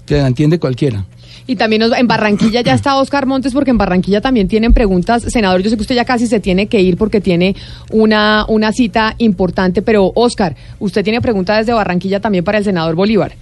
que 0.05 0.17
la 0.17 0.27
entiende 0.27 0.59
cualquiera. 0.59 1.05
Y 1.45 1.55
también 1.57 1.81
nos- 1.81 1.97
en 1.97 2.07
Barranquilla 2.07 2.61
ya 2.61 2.73
está 2.73 2.95
Oscar 2.95 3.25
Montes, 3.25 3.53
porque 3.53 3.71
en 3.71 3.77
Barranquilla 3.77 4.21
también 4.21 4.47
tienen 4.47 4.73
preguntas. 4.73 5.23
Senador, 5.27 5.61
yo 5.61 5.69
sé 5.69 5.75
que 5.75 5.81
usted 5.81 5.95
ya 5.95 6.05
casi 6.05 6.27
se 6.27 6.39
tiene 6.39 6.67
que 6.67 6.81
ir 6.81 6.95
porque 6.97 7.19
tiene 7.21 7.55
una, 7.91 8.45
una 8.47 8.71
cita 8.71 9.15
importante, 9.17 9.81
pero 9.81 10.11
Oscar, 10.15 10.55
usted 10.79 11.03
tiene 11.03 11.21
preguntas 11.21 11.57
desde 11.59 11.73
Barranquilla 11.73 12.19
también 12.19 12.43
para 12.43 12.57
el 12.59 12.63
senador 12.63 12.95
Bolívar. 12.95 13.33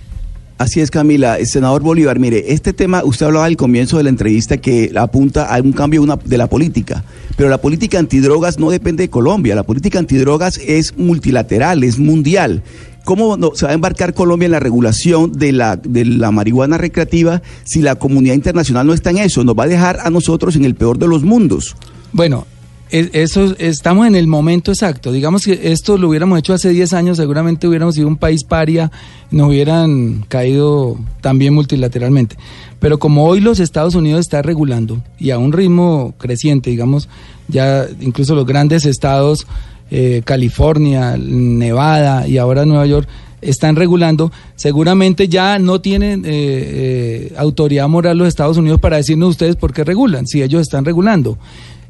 Así 0.57 0.79
es, 0.79 0.91
Camila. 0.91 1.39
Eh, 1.39 1.45
Senador 1.47 1.81
Bolívar, 1.81 2.19
mire, 2.19 2.53
este 2.53 2.71
tema, 2.71 3.03
usted 3.03 3.25
hablaba 3.25 3.45
al 3.45 3.57
comienzo 3.57 3.97
de 3.97 4.03
la 4.03 4.09
entrevista 4.09 4.57
que 4.57 4.91
apunta 4.95 5.45
a 5.45 5.59
un 5.59 5.71
cambio 5.71 6.03
una- 6.03 6.17
de 6.23 6.37
la 6.37 6.45
política, 6.47 7.03
pero 7.35 7.49
la 7.49 7.57
política 7.59 7.97
antidrogas 7.97 8.59
no 8.59 8.69
depende 8.69 9.03
de 9.03 9.09
Colombia, 9.09 9.55
la 9.55 9.63
política 9.63 9.97
antidrogas 9.97 10.59
es 10.59 10.95
multilateral, 10.97 11.83
es 11.83 11.97
mundial. 11.97 12.61
¿Cómo 13.03 13.35
no- 13.37 13.51
se 13.55 13.65
va 13.65 13.71
a 13.71 13.75
embarcar 13.75 14.13
Colombia 14.13 14.45
en 14.45 14.51
la 14.51 14.59
regulación 14.59 15.31
de 15.33 15.51
la, 15.51 15.75
de 15.75 16.05
la 16.05 16.31
marihuana 16.31 16.77
recreativa 16.77 17.41
si 17.63 17.81
la 17.81 17.95
comunidad 17.95 18.35
internacional 18.35 18.85
no 18.87 18.93
está 18.93 19.09
en 19.09 19.17
eso? 19.19 19.43
Nos 19.43 19.55
va 19.55 19.63
a 19.63 19.67
dejar 19.67 19.99
a 20.01 20.09
nosotros 20.09 20.55
en 20.55 20.65
el 20.65 20.75
peor 20.75 20.97
de 20.99 21.07
los 21.07 21.23
mundos. 21.23 21.75
Bueno, 22.13 22.45
e- 22.91 23.09
eso 23.13 23.55
estamos 23.57 24.05
en 24.07 24.15
el 24.15 24.27
momento 24.27 24.71
exacto. 24.71 25.11
Digamos 25.11 25.43
que 25.45 25.71
esto 25.71 25.97
lo 25.97 26.09
hubiéramos 26.09 26.37
hecho 26.39 26.53
hace 26.53 26.69
10 26.69 26.93
años, 26.93 27.17
seguramente 27.17 27.67
hubiéramos 27.67 27.95
sido 27.95 28.07
un 28.07 28.17
país 28.17 28.43
paria, 28.43 28.91
nos 29.31 29.49
hubieran 29.49 30.25
caído 30.27 30.97
también 31.21 31.53
multilateralmente. 31.53 32.35
Pero 32.79 32.99
como 32.99 33.25
hoy 33.25 33.39
los 33.39 33.59
Estados 33.59 33.95
Unidos 33.95 34.19
está 34.21 34.41
regulando 34.41 35.01
y 35.19 35.31
a 35.31 35.37
un 35.37 35.53
ritmo 35.53 36.13
creciente, 36.17 36.69
digamos, 36.69 37.09
ya 37.47 37.85
incluso 37.99 38.35
los 38.35 38.45
grandes 38.45 38.85
estados, 38.85 39.45
eh, 39.91 40.21
California, 40.23 41.15
Nevada 41.17 42.27
y 42.27 42.37
ahora 42.37 42.65
Nueva 42.65 42.85
York, 42.85 43.07
están 43.41 43.75
regulando, 43.75 44.31
seguramente 44.55 45.27
ya 45.27 45.59
no 45.59 45.81
tienen 45.81 46.23
eh, 46.25 46.29
eh, 46.31 47.33
autoridad 47.37 47.87
moral 47.87 48.17
los 48.17 48.27
Estados 48.27 48.57
Unidos 48.57 48.79
para 48.79 48.97
decirnos 48.97 49.29
ustedes 49.29 49.55
por 49.55 49.73
qué 49.73 49.83
regulan, 49.83 50.27
si 50.27 50.41
ellos 50.41 50.61
están 50.61 50.85
regulando. 50.85 51.37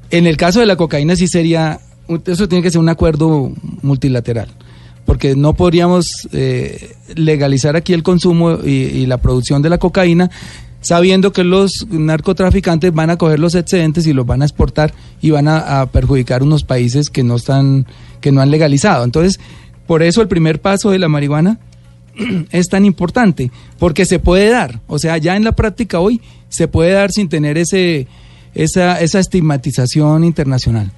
En 0.10 0.28
el 0.28 0.38
caso 0.38 0.60
de 0.60 0.65
la 0.65 0.76
cocaína 0.76 1.15
sí 1.15 1.28
sería, 1.28 1.80
eso 2.26 2.48
tiene 2.48 2.64
que 2.64 2.72
ser 2.72 2.80
un 2.80 2.90
acuerdo 2.90 3.52
multilateral, 3.82 4.48
porque 5.06 5.36
no 5.36 5.53
podríamos 5.53 6.07
eh, 6.32 6.94
legalizar 7.15 7.76
aquí 7.76 7.94
el 7.94 8.03
consumo 8.03 8.57
y, 8.64 8.69
y 8.69 9.06
la 9.06 9.18
producción 9.18 9.61
de 9.61 9.69
la 9.69 9.78
cocaína 9.78 10.32
sabiendo 10.81 11.31
que 11.31 11.43
los 11.43 11.87
narcotraficantes 11.89 12.93
van 12.93 13.09
a 13.09 13.17
coger 13.17 13.39
los 13.39 13.55
excedentes 13.55 14.05
y 14.07 14.13
los 14.13 14.25
van 14.25 14.41
a 14.41 14.45
exportar 14.45 14.93
y 15.21 15.29
van 15.29 15.47
a, 15.47 15.81
a 15.81 15.85
perjudicar 15.85 16.43
unos 16.43 16.63
países 16.63 17.09
que 17.09 17.23
no 17.23 17.35
están, 17.35 17.87
que 18.19 18.31
no 18.31 18.41
han 18.41 18.51
legalizado. 18.51 19.03
Entonces, 19.03 19.39
por 19.87 20.03
eso 20.03 20.21
el 20.21 20.27
primer 20.27 20.61
paso 20.61 20.89
de 20.89 20.99
la 20.99 21.07
marihuana 21.07 21.59
es 22.51 22.67
tan 22.69 22.85
importante, 22.85 23.51
porque 23.79 24.05
se 24.05 24.19
puede 24.19 24.49
dar, 24.49 24.81
o 24.87 24.99
sea, 24.99 25.17
ya 25.17 25.35
en 25.35 25.43
la 25.43 25.53
práctica 25.53 25.99
hoy 25.99 26.21
se 26.49 26.67
puede 26.67 26.91
dar 26.91 27.11
sin 27.11 27.29
tener 27.29 27.57
ese, 27.57 28.07
esa, 28.53 28.99
esa 28.99 29.19
estigmatización 29.19 30.23
internacional. 30.23 30.91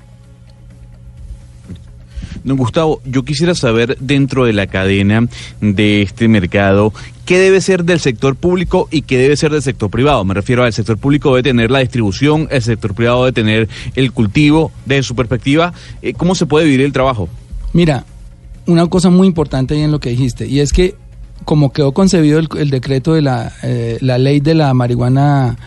Don 2.44 2.58
Gustavo, 2.58 3.02
yo 3.06 3.24
quisiera 3.24 3.56
saber 3.56 3.98
dentro 4.00 4.46
de 4.46 4.54
la 4.54 4.68
cadena 4.68 5.28
de 5.62 6.02
este 6.02 6.28
mercado 6.28 6.94
qué 7.26 7.40
debe 7.40 7.62
ser 7.62 7.86
del 7.86 8.00
sector 8.00 8.36
público 8.36 8.88
y 8.92 9.04
qué 9.04 9.18
debe 9.18 9.38
ser 9.38 9.52
del 9.52 9.62
sector 9.62 9.90
privado. 9.90 10.26
Me 10.26 10.34
refiero 10.34 10.64
al 10.64 10.74
sector 10.74 10.98
público 10.98 11.30
debe 11.30 11.44
tener 11.44 11.72
la 11.72 11.80
distribución, 11.80 12.48
el 12.52 12.62
sector 12.62 12.94
privado 12.94 13.26
debe 13.26 13.34
tener 13.34 13.70
el 13.96 14.12
cultivo. 14.12 14.72
Desde 14.86 15.04
su 15.04 15.16
perspectiva, 15.16 15.74
eh, 16.02 16.14
¿cómo 16.14 16.36
se 16.36 16.46
puede 16.46 16.66
dividir 16.66 16.86
el 16.86 16.94
trabajo? 16.94 17.30
Mira, 17.72 18.06
una 18.66 18.88
cosa 18.88 19.10
muy 19.10 19.28
importante 19.28 19.74
ahí 19.74 19.82
en 19.82 19.92
lo 19.92 20.00
que 20.00 20.10
dijiste, 20.10 20.48
y 20.48 20.60
es 20.60 20.74
que 20.74 20.96
como 21.46 21.72
quedó 21.74 21.92
concebido 21.92 22.40
el, 22.40 22.48
el 22.58 22.70
decreto 22.70 23.14
de 23.14 23.22
la, 23.22 23.52
eh, 23.64 23.98
la 24.02 24.18
ley 24.18 24.40
de 24.40 24.56
la 24.56 24.74
marihuana 24.74 25.58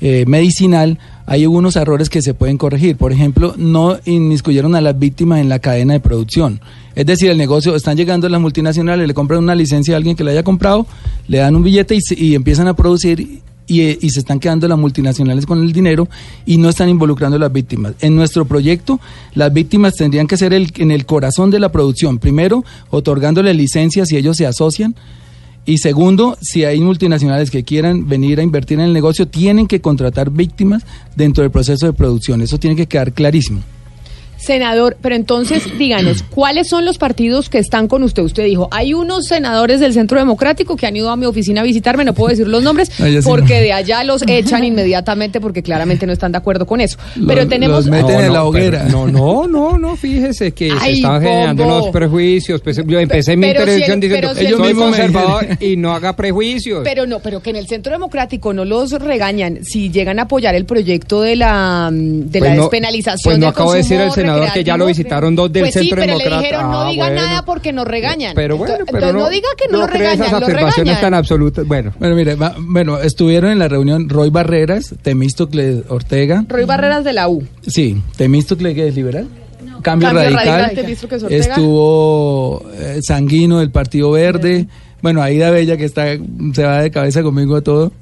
eh, 0.00 0.24
medicinal, 0.26 0.98
hay 1.30 1.42
algunos 1.42 1.76
errores 1.76 2.08
que 2.08 2.22
se 2.22 2.32
pueden 2.32 2.56
corregir. 2.56 2.96
Por 2.96 3.12
ejemplo, 3.12 3.54
no 3.58 3.98
inmiscuyeron 4.06 4.74
a 4.74 4.80
las 4.80 4.98
víctimas 4.98 5.40
en 5.40 5.50
la 5.50 5.58
cadena 5.58 5.92
de 5.92 6.00
producción. 6.00 6.60
Es 6.94 7.04
decir, 7.04 7.28
el 7.28 7.36
negocio, 7.36 7.76
están 7.76 7.98
llegando 7.98 8.30
las 8.30 8.40
multinacionales, 8.40 9.06
le 9.06 9.12
compran 9.12 9.42
una 9.42 9.54
licencia 9.54 9.94
a 9.94 9.98
alguien 9.98 10.16
que 10.16 10.24
la 10.24 10.30
haya 10.30 10.42
comprado, 10.42 10.86
le 11.28 11.38
dan 11.38 11.54
un 11.54 11.62
billete 11.62 11.96
y, 11.96 12.00
y 12.16 12.34
empiezan 12.34 12.66
a 12.66 12.74
producir 12.74 13.42
y, 13.66 13.82
eh, 13.82 13.98
y 14.00 14.08
se 14.08 14.20
están 14.20 14.40
quedando 14.40 14.66
las 14.68 14.78
multinacionales 14.78 15.44
con 15.44 15.62
el 15.62 15.70
dinero 15.70 16.08
y 16.46 16.56
no 16.56 16.70
están 16.70 16.88
involucrando 16.88 17.36
a 17.36 17.40
las 17.40 17.52
víctimas. 17.52 17.92
En 18.00 18.16
nuestro 18.16 18.46
proyecto, 18.46 18.98
las 19.34 19.52
víctimas 19.52 19.96
tendrían 19.96 20.26
que 20.26 20.38
ser 20.38 20.54
el, 20.54 20.72
en 20.78 20.90
el 20.90 21.04
corazón 21.04 21.50
de 21.50 21.60
la 21.60 21.70
producción. 21.70 22.18
Primero, 22.18 22.64
otorgándole 22.88 23.52
licencias 23.52 24.08
si 24.08 24.16
ellos 24.16 24.38
se 24.38 24.46
asocian. 24.46 24.96
Y 25.68 25.76
segundo, 25.76 26.38
si 26.40 26.64
hay 26.64 26.80
multinacionales 26.80 27.50
que 27.50 27.62
quieran 27.62 28.08
venir 28.08 28.40
a 28.40 28.42
invertir 28.42 28.78
en 28.78 28.86
el 28.86 28.94
negocio, 28.94 29.28
tienen 29.28 29.66
que 29.66 29.82
contratar 29.82 30.30
víctimas 30.30 30.82
dentro 31.14 31.42
del 31.42 31.50
proceso 31.50 31.84
de 31.84 31.92
producción. 31.92 32.40
Eso 32.40 32.56
tiene 32.56 32.74
que 32.74 32.86
quedar 32.86 33.12
clarísimo. 33.12 33.60
Senador, 34.38 34.96
pero 35.02 35.14
entonces 35.14 35.64
díganos, 35.78 36.22
¿cuáles 36.22 36.68
son 36.68 36.84
los 36.84 36.96
partidos 36.98 37.48
que 37.50 37.58
están 37.58 37.88
con 37.88 38.02
usted? 38.02 38.22
Usted 38.22 38.44
dijo, 38.44 38.68
hay 38.70 38.94
unos 38.94 39.26
senadores 39.26 39.80
del 39.80 39.92
Centro 39.92 40.18
Democrático 40.18 40.76
que 40.76 40.86
han 40.86 40.96
ido 40.96 41.10
a 41.10 41.16
mi 41.16 41.26
oficina 41.26 41.60
a 41.60 41.64
visitarme, 41.64 42.04
no 42.04 42.14
puedo 42.14 42.30
decir 42.30 42.46
los 42.48 42.62
nombres, 42.62 42.90
Ah, 43.00 43.06
sí 43.08 43.18
porque 43.24 43.54
no. 43.56 43.60
de 43.62 43.72
allá 43.72 44.04
los 44.04 44.22
echan 44.26 44.64
inmediatamente 44.64 45.40
porque 45.40 45.62
claramente 45.62 46.06
no 46.06 46.12
están 46.12 46.32
de 46.32 46.38
acuerdo 46.38 46.66
con 46.66 46.80
eso. 46.80 46.96
Pero 47.26 47.40
Los- 47.42 47.48
tenemos... 47.48 47.76
los 47.78 47.86
meten 47.86 48.20
en 48.20 48.32
la 48.32 48.44
hoguera. 48.44 48.84
pero 48.86 49.06
No, 49.08 49.46
no, 49.48 49.76
no, 49.78 49.96
fíjese 49.96 50.52
que 50.52 50.70
se 50.70 50.76
Ay, 50.80 50.94
están 50.96 51.20
generando 51.22 51.64
unos 51.64 51.88
prejuicios. 51.88 52.60
Pues, 52.60 52.80
yo 52.86 52.98
empecé 53.00 53.36
mi 53.36 53.48
pero 53.48 53.64
si 53.66 53.70
intervención 53.80 53.92
el- 53.94 54.00
diciendo 54.00 54.34
que 54.34 54.46
yo 54.48 54.58
soy 54.58 54.74
conservador 54.74 55.46
y 55.60 55.76
no 55.76 55.92
haga 55.92 56.14
prejuicios. 56.14 56.82
Pero 56.84 57.06
no, 57.06 57.18
pero 57.20 57.40
que 57.42 57.50
en 57.50 57.56
el 57.56 57.66
Centro 57.66 57.92
Democrático 57.92 58.52
no 58.54 58.64
los 58.64 58.92
regañan 58.92 59.60
si 59.64 59.90
llegan 59.90 60.18
a 60.18 60.22
apoyar 60.22 60.54
el 60.54 60.64
proyecto 60.64 61.22
de 61.22 61.36
la, 61.36 61.90
mm, 61.92 62.30
de 62.30 62.38
Pues 62.38 62.50
la 62.50 62.54
no- 62.56 62.62
despenalización 62.62 63.18
pues 63.24 63.38
no 63.38 63.46
del 63.46 63.50
acabo 63.50 63.72
de 63.72 63.78
decir 63.78 63.96
consumo 63.98 64.14
el 64.14 64.20
senador 64.20 64.37
que 64.54 64.64
ya 64.64 64.76
lo 64.76 64.86
visitaron 64.86 65.34
dos 65.36 65.52
del 65.52 65.62
pues 65.64 65.74
Centro 65.74 65.88
sí, 65.88 65.90
pero 65.90 66.18
Democrático. 66.18 66.36
le 66.40 66.42
dijeron 66.48 66.70
no 66.70 66.80
Ah, 66.80 66.90
diga 66.90 67.04
bueno. 67.06 67.20
nada 67.22 67.44
porque 67.44 67.72
nos 67.72 67.86
regañan. 67.86 68.32
Pero 68.34 68.56
bueno, 68.56 68.74
Entonces- 68.74 68.92
pero 68.92 69.06
entonces 69.08 69.22
no, 69.28 69.30
diga 69.34 69.48
que 69.56 69.64
no, 69.72 69.78
lo 69.78 69.84
esas 69.84 69.92
regañan, 69.98 70.30
lo 70.30 70.36
afirmaciones 70.38 70.76
regañan. 70.76 71.00
tan 71.00 71.14
absolutas. 71.14 71.66
Bueno, 71.66 71.92
Bueno, 71.98 72.14
mire, 72.14 72.34
va- 72.34 72.54
bueno, 72.58 72.98
estuvieron 72.98 73.50
en 73.50 73.58
la 73.58 73.68
reunión 73.68 74.08
Roy 74.08 74.30
Barreras, 74.30 74.94
Temístocle 75.02 75.82
Ortega. 75.88 76.44
Roy 76.48 76.64
Barreras 76.64 77.04
de 77.04 77.12
la 77.12 77.28
U. 77.28 77.42
Sí, 77.66 78.00
Temístocle 78.16 78.74
que 78.74 78.88
es 78.88 78.94
liberal. 78.94 79.26
Cambio, 79.82 80.08
Cambio 80.08 80.30
radical. 80.36 80.72
Temístocles. 80.74 81.22
Estuvo 81.30 82.62
eh, 82.74 83.00
Sanguino 83.02 83.60
del 83.60 83.70
Partido 83.70 84.10
Verde. 84.10 84.66
Bueno, 85.02 85.22
Aida 85.22 85.50
Bella 85.50 85.76
que 85.76 85.84
está 85.84 86.04
se 86.52 86.62
va 86.64 86.82
de 86.82 86.90
cabeza 86.90 87.22
conmigo 87.22 87.56
a 87.56 87.60
todo. 87.62 87.92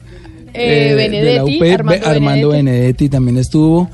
Eh, 0.55 0.93
Eh, 0.93 0.95
de 0.95 1.35
la 1.35 1.43
Benedetti, 1.43 1.59
UP, 1.59 1.73
Armando 1.75 2.07
Armando 2.09 2.49
Benedetti 2.51 3.09
también 3.11 3.37
estuvo. 3.37 3.91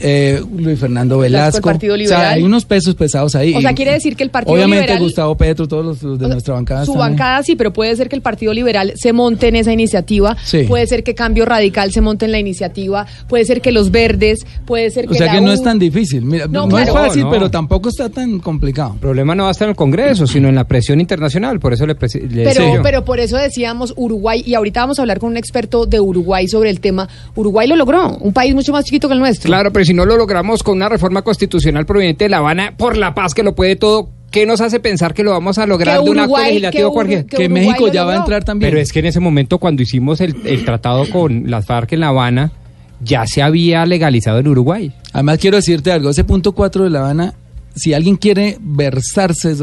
Eh, 0.00 0.40
Luis 0.56 0.78
Fernando 0.78 1.18
Velasco. 1.18 1.60
Partido 1.60 1.94
O 1.94 1.98
sea, 1.98 2.04
Liberal. 2.06 2.34
hay 2.34 2.42
unos 2.42 2.64
pesos 2.64 2.94
pesados 2.94 3.34
ahí. 3.34 3.54
O 3.54 3.60
sea, 3.60 3.72
quiere 3.74 3.92
decir 3.92 4.16
que 4.16 4.22
el 4.22 4.30
Partido 4.30 4.54
Obviamente 4.54 4.82
Liberal- 4.86 5.02
Gustavo 5.02 5.36
Petro, 5.36 5.66
todos 5.68 5.84
los, 5.84 6.02
los 6.02 6.18
de 6.18 6.28
nuestra 6.28 6.54
bancada. 6.54 6.84
Su 6.84 6.92
están 6.92 7.04
ahí. 7.06 7.10
bancada 7.12 7.42
sí, 7.42 7.56
pero 7.56 7.72
puede 7.72 7.94
ser 7.96 8.08
que 8.08 8.16
el 8.16 8.22
Partido 8.22 8.52
Liberal 8.52 8.92
se 8.96 9.12
monte 9.12 9.48
en 9.48 9.56
esa 9.56 9.72
iniciativa, 9.72 10.36
Sí. 10.44 10.64
puede 10.64 10.86
ser 10.86 11.02
que 11.04 11.14
Cambio 11.14 11.44
Radical 11.44 11.92
se 11.92 12.00
monte 12.00 12.24
en 12.24 12.32
la 12.32 12.38
iniciativa, 12.38 13.06
puede 13.28 13.44
ser 13.44 13.60
que 13.60 13.72
los 13.72 13.90
verdes, 13.90 14.46
puede 14.66 14.90
ser 14.90 15.06
que 15.06 15.12
O 15.12 15.14
sea 15.16 15.26
la 15.26 15.32
que 15.34 15.40
no 15.40 15.50
U- 15.50 15.54
es 15.54 15.62
tan 15.62 15.78
difícil. 15.78 16.22
Mira, 16.24 16.46
No, 16.46 16.66
no, 16.66 16.78
es 16.78 16.90
fácil, 16.90 17.22
No, 17.22 17.30
pero 17.30 17.50
tampoco 17.50 17.88
está 17.88 18.08
tan 18.08 18.38
complicado. 18.40 18.92
El 18.94 19.00
problema 19.00 19.34
no 19.34 19.44
va 19.44 19.50
a 19.50 19.52
estar 19.52 19.66
en 19.66 19.70
el 19.70 19.76
Congreso, 19.76 20.26
sino 20.26 20.48
en 20.48 20.54
la 20.54 20.64
presión 20.64 21.00
internacional. 21.00 21.60
Por 21.60 21.72
eso 21.72 21.86
le, 21.86 21.96
presi- 21.96 22.20
le 22.28 22.42
decía 22.44 22.52
Pero, 22.62 22.74
yo. 22.76 22.82
pero 22.82 23.04
por 23.04 23.20
eso 23.20 23.36
decíamos 23.36 23.92
Uruguay, 23.96 24.42
y 24.46 24.54
ahorita 24.54 24.80
vamos 24.80 24.98
a 24.98 25.02
hablar 25.02 25.18
con 25.18 25.30
un 25.30 25.36
experto 25.36 25.86
de 25.86 26.00
Uruguay 26.00 26.48
sobre 26.48 26.70
el 26.70 26.80
tema. 26.80 27.08
Uruguay 27.34 27.66
lo 27.68 27.76
logró, 27.76 28.16
un 28.18 28.32
país 28.32 28.54
mucho 28.54 28.72
más 28.72 28.84
chiquito 28.84 29.08
que 29.08 29.14
el 29.14 29.20
nuestro. 29.20 29.46
Claro, 29.48 29.72
pero 29.72 29.83
si 29.84 29.94
no 29.94 30.04
lo 30.04 30.16
logramos 30.16 30.62
con 30.62 30.76
una 30.76 30.88
reforma 30.88 31.22
constitucional 31.22 31.86
proveniente 31.86 32.24
de 32.24 32.30
La 32.30 32.38
Habana 32.38 32.74
por 32.76 32.96
la 32.96 33.14
paz 33.14 33.34
que 33.34 33.42
lo 33.42 33.54
puede 33.54 33.76
todo, 33.76 34.10
¿qué 34.30 34.46
nos 34.46 34.60
hace 34.60 34.80
pensar 34.80 35.14
que 35.14 35.22
lo 35.22 35.30
vamos 35.30 35.58
a 35.58 35.66
lograr 35.66 35.98
Que 35.98 36.04
de 36.04 36.10
un 36.10 36.18
acto 36.18 36.38
legislativo 36.38 36.90
que 36.90 36.94
cualquier? 36.94 37.26
Que 37.26 37.48
México 37.48 37.88
ya 37.88 38.04
va 38.04 38.14
a 38.14 38.16
entrar 38.16 38.44
también. 38.44 38.70
Pero 38.70 38.80
es 38.80 38.92
que 38.92 39.00
en 39.00 39.06
ese 39.06 39.20
momento 39.20 39.58
cuando 39.58 39.82
hicimos 39.82 40.20
el, 40.20 40.36
el 40.44 40.64
tratado 40.64 41.08
con 41.10 41.50
las 41.50 41.66
FARC 41.66 41.92
en 41.92 42.00
La 42.00 42.08
Habana, 42.08 42.52
ya 43.00 43.26
se 43.26 43.42
había 43.42 43.84
legalizado 43.86 44.38
en 44.38 44.48
Uruguay. 44.48 44.92
Además, 45.12 45.38
quiero 45.38 45.56
decirte 45.56 45.92
algo. 45.92 46.10
Ese 46.10 46.24
punto 46.24 46.52
4 46.52 46.84
de 46.84 46.90
La 46.90 47.00
Habana, 47.00 47.34
si 47.74 47.92
alguien 47.92 48.16
quiere 48.16 48.56
versarse, 48.60 49.54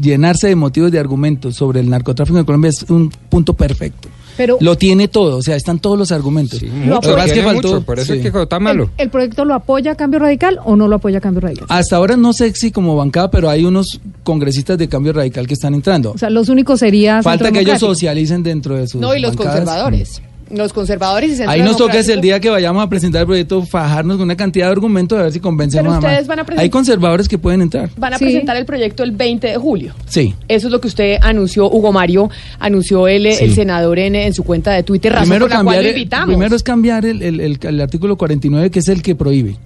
llenarse 0.00 0.48
de 0.48 0.56
motivos 0.56 0.90
de 0.90 0.98
argumentos 0.98 1.56
sobre 1.56 1.80
el 1.80 1.90
narcotráfico 1.90 2.38
en 2.38 2.44
Colombia, 2.44 2.70
es 2.70 2.82
un 2.88 3.10
punto 3.28 3.54
perfecto. 3.54 4.08
Pero 4.36 4.58
Lo 4.60 4.76
tiene 4.76 5.08
todo, 5.08 5.36
o 5.38 5.42
sea, 5.42 5.56
están 5.56 5.78
todos 5.78 5.98
los 5.98 6.12
argumentos. 6.12 6.62
Lo 6.62 7.00
que 7.00 7.08
faltó- 7.42 7.52
mucho, 7.54 7.82
por 7.82 7.98
eso 7.98 8.12
sí. 8.12 8.20
es 8.20 8.30
que 8.32 8.42
está 8.42 8.60
malo. 8.60 8.90
¿El 8.98 9.10
proyecto 9.10 9.44
lo 9.44 9.54
apoya 9.54 9.94
Cambio 9.94 10.20
Radical 10.20 10.58
o 10.64 10.76
no 10.76 10.88
lo 10.88 10.96
apoya 10.96 11.20
Cambio 11.20 11.40
Radical? 11.40 11.66
Hasta 11.70 11.96
ahora 11.96 12.16
no 12.16 12.32
sé 12.32 12.52
si 12.54 12.70
como 12.70 12.96
bancada, 12.96 13.30
pero 13.30 13.48
hay 13.48 13.64
unos 13.64 14.00
congresistas 14.22 14.78
de 14.78 14.88
cambio 14.88 15.12
radical 15.12 15.46
que 15.46 15.54
están 15.54 15.74
entrando. 15.74 16.12
O 16.12 16.18
sea, 16.18 16.30
los 16.30 16.48
únicos 16.48 16.80
sería 16.80 17.22
Falta 17.22 17.50
que 17.50 17.60
ellos 17.60 17.80
socialicen 17.80 18.42
dentro 18.42 18.76
de 18.76 18.86
sus 18.86 19.00
No, 19.00 19.14
y 19.14 19.20
los 19.20 19.34
bancadas. 19.36 19.60
conservadores. 19.60 20.22
Los 20.48 20.72
conservadores 20.72 21.32
y 21.32 21.34
Centro 21.36 21.50
Ahí 21.50 21.62
nos 21.62 21.76
toca 21.76 21.98
es 21.98 22.08
el 22.08 22.20
día 22.20 22.38
que 22.38 22.48
vayamos 22.50 22.80
a 22.84 22.88
presentar 22.88 23.22
el 23.22 23.26
proyecto, 23.26 23.62
fajarnos 23.66 24.16
con 24.16 24.24
una 24.24 24.36
cantidad 24.36 24.66
de 24.66 24.72
argumentos 24.72 25.18
a 25.18 25.22
ver 25.24 25.32
si 25.32 25.40
convencemos 25.40 25.86
Pero 25.86 25.94
a 25.94 26.00
más. 26.00 26.04
ustedes 26.12 26.26
van 26.28 26.38
a 26.38 26.44
presentar- 26.44 26.62
Hay 26.62 26.70
conservadores 26.70 27.28
que 27.28 27.36
pueden 27.36 27.62
entrar. 27.62 27.90
Van 27.96 28.14
a 28.14 28.18
Sí. 28.18 28.24
presentar 28.26 28.56
el 28.56 28.64
proyecto 28.64 29.02
el 29.02 29.10
20 29.10 29.48
de 29.48 29.56
julio. 29.56 29.92
Sí. 30.06 30.34
Eso 30.46 30.68
es 30.68 30.72
lo 30.72 30.80
que 30.80 30.86
usted 30.86 31.16
anunció, 31.20 31.68
Hugo 31.68 31.90
Mario, 31.90 32.30
anunció 32.60 33.08
el, 33.08 33.32
Sí. 33.32 33.44
el 33.44 33.54
senador 33.54 33.98
en, 33.98 34.14
en 34.14 34.32
su 34.34 34.44
cuenta 34.44 34.70
de 34.72 34.84
Twitter, 34.84 35.12
razón 35.12 35.24
Primero, 35.24 35.46
por 35.46 35.50
la 35.50 35.56
cual 35.56 35.66
cambiar, 35.74 35.82
lo 35.82 35.90
invitamos. 35.90 36.26
primero 36.28 36.54
es 36.56 36.62
cambiar 36.62 37.04
el, 37.06 37.22
el- 37.22 37.40
el- 37.40 37.58
el 37.60 37.80
artículo 37.80 38.16
49, 38.16 38.70
que 38.70 38.78
es 38.78 38.88
el 38.88 39.02
que 39.02 39.16
prohíbe. 39.16 39.56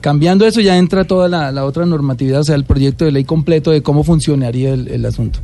Cambiando 0.00 0.46
eso 0.46 0.60
ya 0.60 0.76
entra 0.76 1.04
toda 1.04 1.28
la, 1.28 1.50
la 1.52 1.64
otra 1.64 1.86
normatividad, 1.86 2.40
o 2.40 2.44
sea, 2.44 2.54
el 2.54 2.64
proyecto 2.64 3.04
de 3.04 3.12
ley 3.12 3.24
completo 3.24 3.70
de 3.70 3.82
cómo 3.82 4.04
funcionaría 4.04 4.72
el, 4.74 4.88
el 4.88 5.04
asunto. 5.06 5.38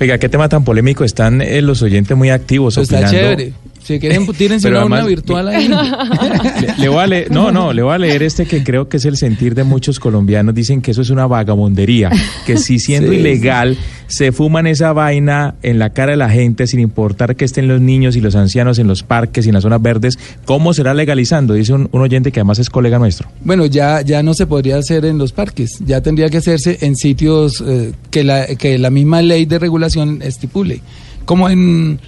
Oiga, 0.00 0.18
qué 0.18 0.28
tema 0.28 0.48
tan 0.48 0.64
polémico. 0.64 1.04
Están 1.04 1.40
eh, 1.40 1.62
los 1.62 1.82
oyentes 1.82 2.16
muy 2.16 2.30
activos. 2.30 2.76
Opinando. 2.78 3.10
chévere. 3.10 3.52
Si 3.86 4.00
quieren, 4.00 4.26
tírense 4.36 4.68
una 4.68 4.80
además- 4.80 5.06
virtual 5.06 5.48
ahí. 5.48 5.68
Le, 5.68 6.74
le 6.78 6.88
voy 6.88 6.98
a 6.98 7.06
leer, 7.06 7.30
no, 7.30 7.52
no, 7.52 7.72
le 7.72 7.82
voy 7.82 7.94
a 7.94 7.98
leer 7.98 8.22
este 8.22 8.44
que 8.46 8.64
creo 8.64 8.88
que 8.88 8.96
es 8.96 9.04
el 9.04 9.16
sentir 9.16 9.54
de 9.54 9.62
muchos 9.64 10.00
colombianos. 10.00 10.54
Dicen 10.54 10.82
que 10.82 10.90
eso 10.90 11.02
es 11.02 11.10
una 11.10 11.26
vagabundería, 11.26 12.10
que 12.46 12.56
si 12.56 12.78
siendo 12.78 13.12
Sí, 13.12 13.18
ilegal 13.18 13.76
se 14.08 14.32
fuman 14.32 14.66
esa 14.66 14.92
vaina 14.92 15.54
en 15.62 15.78
la 15.78 15.90
cara 15.90 16.12
de 16.12 16.16
la 16.16 16.28
gente 16.30 16.66
sin 16.66 16.80
importar 16.80 17.36
que 17.36 17.44
estén 17.44 17.68
los 17.68 17.80
niños 17.80 18.16
y 18.16 18.20
los 18.20 18.34
ancianos 18.36 18.78
en 18.78 18.86
los 18.88 19.02
parques 19.02 19.46
y 19.46 19.50
en 19.50 19.54
las 19.54 19.62
zonas 19.62 19.80
verdes, 19.82 20.18
¿cómo 20.44 20.72
será 20.74 20.92
legalizando? 20.94 21.54
Dice 21.54 21.72
un, 21.72 21.88
un 21.92 22.02
oyente 22.02 22.32
que 22.32 22.40
además 22.40 22.58
es 22.58 22.70
colega 22.70 22.98
nuestro. 22.98 23.28
Bueno, 23.44 23.66
ya, 23.66 24.00
ya 24.02 24.22
no 24.22 24.34
se 24.34 24.46
podría 24.46 24.78
hacer 24.78 25.04
en 25.04 25.18
los 25.18 25.32
parques, 25.32 25.78
ya 25.84 26.00
tendría 26.00 26.28
que 26.28 26.38
hacerse 26.38 26.78
en 26.82 26.96
sitios 26.96 27.62
eh, 27.66 27.92
que, 28.10 28.24
la, 28.24 28.46
que 28.46 28.78
la 28.78 28.90
misma 28.90 29.22
ley 29.22 29.44
de 29.46 29.58
regulación 29.58 30.20
estipule. 30.22 30.80
Como 31.24 31.48
en, 31.48 31.98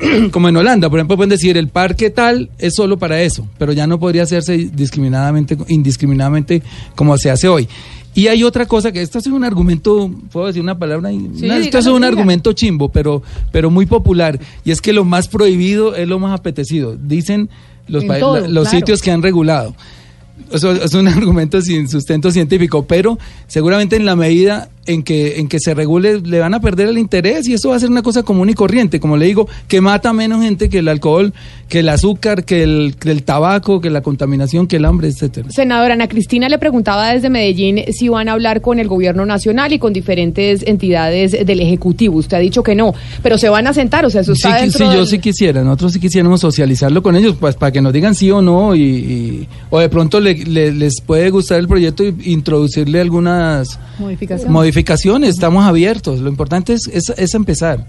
como 0.32 0.48
en 0.48 0.56
Holanda, 0.56 0.88
por 0.88 0.98
ejemplo, 0.98 1.16
pueden 1.16 1.30
decir 1.30 1.56
el 1.56 1.68
parque 1.68 2.10
tal 2.10 2.50
es 2.58 2.74
solo 2.74 2.98
para 2.98 3.20
eso, 3.22 3.46
pero 3.58 3.72
ya 3.72 3.86
no 3.86 3.98
podría 3.98 4.22
hacerse 4.22 4.70
discriminadamente, 4.72 5.56
indiscriminadamente 5.68 6.62
como 6.94 7.16
se 7.18 7.30
hace 7.30 7.48
hoy. 7.48 7.68
Y 8.12 8.26
hay 8.26 8.42
otra 8.42 8.66
cosa 8.66 8.90
que 8.90 9.02
esto 9.02 9.18
es 9.18 9.26
un 9.26 9.44
argumento, 9.44 10.10
puedo 10.32 10.48
decir 10.48 10.62
una 10.62 10.76
palabra, 10.78 11.10
Sí, 11.10 11.48
esto 11.48 11.78
es 11.78 11.86
un 11.86 11.96
diga. 11.96 12.08
argumento 12.08 12.52
chimbo, 12.52 12.88
pero, 12.88 13.22
pero 13.52 13.70
muy 13.70 13.86
popular, 13.86 14.40
y 14.64 14.72
es 14.72 14.80
que 14.80 14.92
lo 14.92 15.04
más 15.04 15.28
prohibido 15.28 15.94
es 15.94 16.08
lo 16.08 16.18
más 16.18 16.38
apetecido. 16.38 16.96
Dicen 16.96 17.48
los, 17.86 18.04
todo, 18.06 18.40
la- 18.40 18.48
los 18.48 18.64
claro. 18.68 18.78
sitios 18.78 19.02
que 19.02 19.12
han 19.12 19.22
regulado. 19.22 19.76
Eso 20.52 20.72
es 20.72 20.92
un 20.94 21.06
argumento 21.08 21.60
sin 21.62 21.88
sustento 21.88 22.32
científico, 22.32 22.84
pero 22.84 23.16
seguramente 23.46 23.94
en 23.94 24.06
la 24.06 24.16
medida 24.16 24.70
en 24.86 25.02
que, 25.02 25.38
en 25.38 25.48
que 25.48 25.60
se 25.60 25.74
regule 25.74 26.20
le 26.20 26.38
van 26.40 26.54
a 26.54 26.60
perder 26.60 26.88
el 26.88 26.98
interés 26.98 27.46
y 27.46 27.54
eso 27.54 27.68
va 27.68 27.76
a 27.76 27.80
ser 27.80 27.90
una 27.90 28.02
cosa 28.02 28.22
común 28.22 28.48
y 28.48 28.54
corriente, 28.54 28.98
como 28.98 29.16
le 29.16 29.26
digo, 29.26 29.46
que 29.68 29.80
mata 29.80 30.12
menos 30.12 30.42
gente 30.42 30.68
que 30.68 30.78
el 30.78 30.88
alcohol, 30.88 31.32
que 31.68 31.80
el 31.80 31.88
azúcar, 31.90 32.44
que 32.44 32.62
el, 32.62 32.96
que 32.98 33.10
el 33.10 33.22
tabaco, 33.22 33.80
que 33.80 33.90
la 33.90 34.00
contaminación, 34.00 34.66
que 34.66 34.76
el 34.76 34.84
hambre, 34.86 35.08
etcétera. 35.08 35.48
Senadora 35.50 35.94
Ana 35.94 36.08
Cristina 36.08 36.48
le 36.48 36.58
preguntaba 36.58 37.12
desde 37.12 37.30
Medellín 37.30 37.80
si 37.92 38.08
van 38.08 38.28
a 38.28 38.32
hablar 38.32 38.60
con 38.62 38.78
el 38.78 38.88
gobierno 38.88 39.26
nacional 39.26 39.72
y 39.72 39.78
con 39.78 39.92
diferentes 39.92 40.62
entidades 40.66 41.32
del 41.46 41.60
Ejecutivo. 41.60 42.16
Usted 42.16 42.38
ha 42.38 42.40
dicho 42.40 42.62
que 42.62 42.74
no, 42.74 42.94
pero 43.22 43.38
se 43.38 43.48
van 43.48 43.66
a 43.66 43.74
sentar, 43.74 44.04
o 44.06 44.10
sea, 44.10 44.22
eso 44.22 44.34
Sí, 44.34 44.42
está 44.46 44.56
que- 44.56 44.62
dentro 44.62 44.90
sí, 44.90 44.96
yo 44.96 45.06
sí 45.06 45.18
quisiera, 45.18 45.62
nosotros 45.62 45.92
sí 45.92 46.00
quisiéramos 46.00 46.40
socializarlo 46.40 47.02
con 47.02 47.14
ellos, 47.16 47.36
pues 47.38 47.54
para 47.54 47.70
que 47.70 47.80
nos 47.82 47.92
digan 47.92 48.14
sí 48.14 48.30
o 48.30 48.40
no, 48.42 48.74
y, 48.74 48.80
y- 48.82 49.48
o 49.68 49.78
de 49.78 49.88
pronto 49.88 50.18
le- 50.20 50.34
le- 50.44 50.72
les 50.72 51.00
puede 51.02 51.30
gustar 51.30 51.58
el 51.60 51.68
proyecto 51.68 52.02
y 52.02 52.14
introducirle 52.32 53.00
algunas 53.00 53.78
Modificación. 53.98 54.50
Modificaciones, 54.70 55.30
estamos 55.30 55.64
abiertos, 55.64 56.20
lo 56.20 56.28
importante 56.28 56.74
es, 56.74 56.88
es, 56.92 57.10
es 57.16 57.34
empezar, 57.34 57.84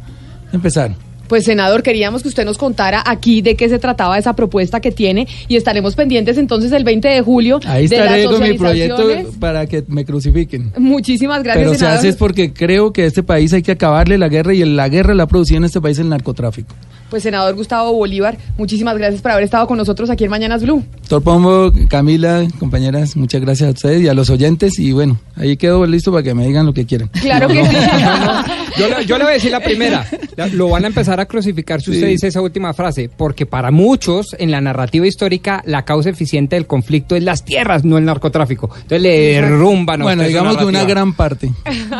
empezar. 0.51 0.95
Pues 1.27 1.45
senador, 1.45 1.81
queríamos 1.81 2.23
que 2.23 2.27
usted 2.27 2.43
nos 2.43 2.57
contara 2.57 3.03
aquí 3.05 3.41
de 3.41 3.55
qué 3.55 3.69
se 3.69 3.79
trataba 3.79 4.17
esa 4.17 4.35
propuesta 4.35 4.81
que 4.81 4.91
tiene 4.91 5.27
y 5.47 5.55
estaremos 5.55 5.95
pendientes 5.95 6.37
entonces 6.37 6.73
el 6.73 6.83
20 6.83 7.07
de 7.07 7.21
julio 7.21 7.59
Ahí 7.65 7.87
de 7.87 7.95
estaré 7.95 8.25
las 8.25 8.33
con 8.33 8.43
mi 8.43 8.57
proyecto 8.57 9.07
para 9.39 9.65
que 9.65 9.83
me 9.87 10.03
crucifiquen. 10.03 10.73
Muchísimas 10.77 11.41
gracias, 11.43 11.65
Pero 11.65 11.79
se 11.79 11.85
hace 11.85 12.09
es 12.09 12.15
porque 12.17 12.51
creo 12.51 12.91
que 12.91 13.03
a 13.03 13.05
este 13.05 13.23
país 13.23 13.53
hay 13.53 13.61
que 13.61 13.71
acabarle 13.71 14.17
la 14.17 14.27
guerra 14.27 14.53
y 14.53 14.65
la 14.65 14.89
guerra 14.89 15.13
la 15.13 15.23
ha 15.23 15.27
producido 15.27 15.59
en 15.59 15.65
este 15.65 15.79
país 15.79 15.99
el 15.99 16.09
narcotráfico. 16.09 16.75
Pues 17.11 17.23
senador 17.23 17.53
Gustavo 17.55 17.91
Bolívar, 17.93 18.37
muchísimas 18.57 18.97
gracias 18.97 19.21
por 19.21 19.31
haber 19.31 19.43
estado 19.43 19.67
con 19.67 19.77
nosotros 19.77 20.09
aquí 20.09 20.23
en 20.23 20.29
Mañanas 20.31 20.63
Blue. 20.63 20.81
Doctor 21.01 21.21
Pombo, 21.21 21.71
Camila, 21.89 22.47
compañeras, 22.57 23.15
muchas 23.17 23.41
gracias 23.41 23.67
a 23.67 23.71
ustedes 23.73 24.01
y 24.01 24.07
a 24.07 24.13
los 24.13 24.29
oyentes 24.29 24.79
y 24.79 24.93
bueno, 24.93 25.19
ahí 25.35 25.57
quedo 25.57 25.85
listo 25.85 26.09
para 26.11 26.23
que 26.23 26.33
me 26.33 26.47
digan 26.47 26.65
lo 26.65 26.73
que 26.73 26.85
quieran. 26.85 27.09
Claro 27.21 27.49
que 27.49 27.65
sí. 27.65 27.75
Yo, 28.77 28.87
le- 28.87 29.05
yo 29.05 29.17
le 29.17 29.25
voy 29.25 29.31
a 29.31 29.33
decir 29.33 29.51
la 29.51 29.59
primera. 29.59 30.07
La- 30.37 30.47
Lo 30.47 30.69
van 30.69 30.85
a 30.85 30.87
empezar 30.87 31.19
a 31.19 31.25
crucificar 31.25 31.81
si 31.81 31.91
usted 31.91 32.05
Sí. 32.05 32.11
dice 32.13 32.27
esa 32.27 32.39
última 32.41 32.73
frase, 32.73 33.09
porque 33.15 33.45
para 33.45 33.69
muchos 33.69 34.27
en 34.39 34.49
la 34.49 34.61
narrativa 34.61 35.05
histórica 35.05 35.61
la 35.65 35.83
causa 35.83 36.09
eficiente 36.11 36.55
del 36.55 36.67
conflicto 36.67 37.17
es 37.17 37.23
las 37.23 37.43
tierras, 37.43 37.83
no 37.83 37.97
el 37.97 38.05
narcotráfico. 38.05 38.69
Entonces 38.73 39.01
le 39.01 39.33
derrumban 39.33 39.99
a 39.99 40.03
Bueno, 40.05 40.23
digamos 40.23 40.55
que 40.55 40.63
una 40.63 40.85
gran 40.85 41.11
parte. 41.13 41.51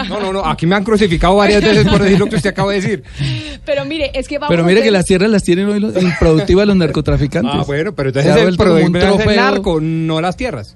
No, 0.07 0.21
no, 0.21 0.31
no, 0.31 0.45
aquí 0.45 0.65
me 0.65 0.75
han 0.75 0.85
crucificado 0.85 1.35
varias 1.35 1.61
veces 1.61 1.85
por 1.85 2.01
decir 2.01 2.17
lo 2.17 2.27
que 2.27 2.37
usted 2.37 2.51
acaba 2.51 2.71
de 2.71 2.79
decir. 2.81 3.03
Pero 3.65 3.83
mire, 3.83 4.09
es 4.13 4.29
que 4.29 4.39
vamos 4.39 4.49
Pero 4.55 4.63
mire 4.63 4.81
que 4.81 4.91
las 5.01 5.07
tierras 5.07 5.31
las 5.31 5.43
tienen 5.43 5.67
hoy 5.67 5.79
los 5.79 5.99
improductivas 6.01 6.67
los 6.67 6.75
narcotraficantes. 6.75 7.51
Ah, 7.55 7.63
bueno, 7.65 7.95
pero 7.95 8.09
entonces 8.09 8.35
el 8.37 8.55
problema 8.55 8.99
es 8.99 9.27
el 9.27 9.35
narco, 9.35 9.79
no 9.81 10.21
las 10.21 10.37
tierras. 10.37 10.75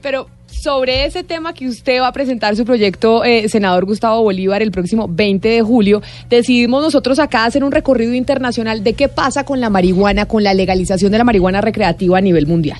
Pero 0.00 0.28
sobre 0.46 1.04
ese 1.04 1.24
tema 1.24 1.52
que 1.52 1.68
usted 1.68 2.00
va 2.00 2.08
a 2.08 2.12
presentar 2.12 2.56
su 2.56 2.64
proyecto, 2.64 3.22
eh, 3.22 3.50
senador 3.50 3.84
Gustavo 3.84 4.22
Bolívar, 4.22 4.62
el 4.62 4.70
próximo 4.70 5.08
20 5.10 5.46
de 5.46 5.60
julio, 5.60 6.00
decidimos 6.30 6.82
nosotros 6.82 7.18
acá 7.18 7.44
hacer 7.44 7.64
un 7.64 7.70
recorrido 7.70 8.14
internacional 8.14 8.82
de 8.82 8.94
qué 8.94 9.08
pasa 9.08 9.44
con 9.44 9.60
la 9.60 9.68
marihuana, 9.68 10.24
con 10.24 10.42
la 10.42 10.54
legalización 10.54 11.12
de 11.12 11.18
la 11.18 11.24
marihuana 11.24 11.60
recreativa 11.60 12.16
a 12.16 12.22
nivel 12.22 12.46
mundial. 12.46 12.78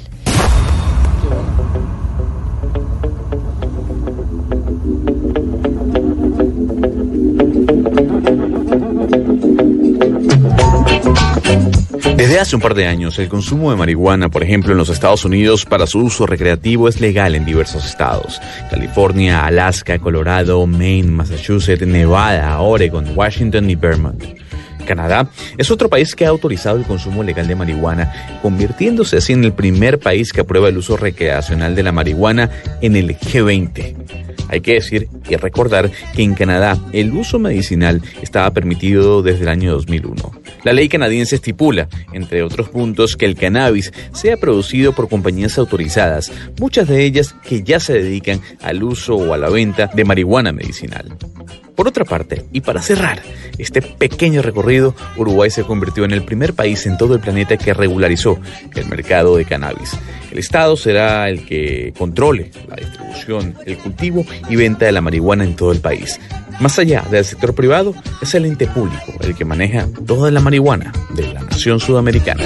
Desde 12.27 12.41
hace 12.41 12.57
un 12.57 12.63
par 12.63 12.75
de 12.75 12.89
años, 12.89 13.21
el 13.21 13.29
consumo 13.29 13.71
de 13.71 13.77
marihuana, 13.77 14.29
por 14.29 14.43
ejemplo, 14.43 14.73
en 14.73 14.79
los 14.79 14.89
Estados 14.89 15.25
Unidos 15.25 15.65
para 15.65 15.87
su 15.87 16.01
uso 16.01 16.27
recreativo 16.27 16.89
es 16.89 17.01
legal 17.01 17.37
en 17.37 17.45
diversos 17.45 17.87
estados. 17.87 18.41
California, 18.69 19.47
Alaska, 19.47 20.01
Colorado, 20.01 20.67
Maine, 20.67 21.13
Massachusetts, 21.13 21.87
Nevada, 21.87 22.59
Oregon, 22.59 23.13
Washington 23.15 23.71
y 23.71 23.77
Vermont. 23.77 24.25
Canadá 24.87 25.29
es 25.59 25.71
otro 25.71 25.91
país 25.91 26.15
que 26.15 26.25
ha 26.25 26.31
autorizado 26.31 26.79
el 26.79 26.85
consumo 26.85 27.23
legal 27.23 27.47
de 27.47 27.55
marihuana, 27.55 28.41
convirtiéndose 28.41 29.19
así 29.19 29.35
en 29.35 29.45
el 29.45 29.53
primer 29.53 29.99
país 29.99 30.33
que 30.33 30.41
aprueba 30.41 30.71
el 30.71 30.79
uso 30.79 30.97
recreacional 30.97 31.75
de 31.75 31.83
la 31.83 31.93
marihuana 31.93 32.51
en 32.81 32.97
el 32.97 33.19
G20. 33.19 33.95
Hay 34.49 34.61
que 34.61 34.75
decir 34.75 35.09
y 35.29 35.37
recordar 35.37 35.91
que 36.15 36.23
en 36.23 36.35
Canadá 36.35 36.79
el 36.93 37.13
uso 37.13 37.39
medicinal 37.39 38.03
estaba 38.23 38.51
permitido 38.53 39.23
desde 39.23 39.43
el 39.43 39.49
año 39.49 39.73
2001. 39.73 40.15
La 40.65 40.73
ley 40.73 40.89
canadiense 40.89 41.37
estipula, 41.37 41.89
entre 42.13 42.43
otros 42.43 42.69
puntos, 42.69 43.17
que 43.17 43.27
el 43.27 43.37
cannabis 43.37 43.93
sea 44.13 44.37
producido 44.37 44.93
por 44.93 45.09
compañías 45.09 45.59
autorizadas, 45.59 46.33
muchas 46.59 46.89
de 46.89 47.05
ellas 47.05 47.35
que 47.43 47.63
ya 47.63 47.81
se 47.81 47.95
dedican 47.95 48.41
al 48.63 48.83
uso 48.83 49.17
o 49.17 49.35
a 49.35 49.39
la 49.39 49.49
venta 49.49 49.91
de 49.93 50.05
marihuana 50.05 50.53
medicinal. 50.53 51.17
Por 51.77 51.87
otra 51.87 52.07
parte, 52.07 52.47
y 52.53 52.63
para 52.63 52.81
cerrar 52.81 53.21
este 53.59 53.83
pequeño 53.83 54.41
recorrido, 54.41 54.95
Uruguay 55.17 55.51
se 55.51 55.63
convirtió 55.63 56.05
en 56.05 56.13
el 56.13 56.25
primer 56.25 56.55
país 56.55 56.87
en 56.87 56.97
todo 56.97 57.15
el 57.15 57.21
planeta 57.21 57.59
que 57.59 57.75
regularizó 57.75 58.39
el 58.75 58.87
mercado 58.87 59.37
de 59.37 59.45
cannabis. 59.45 59.93
El 60.31 60.39
Estado 60.39 60.77
será 60.79 61.29
el 61.29 61.45
que 61.45 61.93
controle 61.97 62.51
la 62.67 62.77
distribución, 62.77 63.55
el 63.67 63.77
cultivo 63.77 64.25
y 64.49 64.57
venta 64.57 64.87
de 64.87 64.93
la 64.93 65.03
marihuana 65.03 65.45
en 65.45 65.55
todo 65.55 65.71
el 65.71 65.81
país. 65.81 66.19
Más 66.61 66.79
allá 66.79 67.05
del 67.11 67.25
sector 67.27 67.55
privado, 67.55 67.95
es 68.23 68.35
el 68.35 68.47
ente 68.47 68.67
público 68.67 69.13
el 69.21 69.35
que 69.35 69.45
maneja 69.45 69.87
toda 70.07 70.31
la 70.31 70.41
marihuana 70.41 70.93
de 71.11 71.31
la 71.33 71.43
nación 71.43 71.79
sudamericana. 71.79 72.43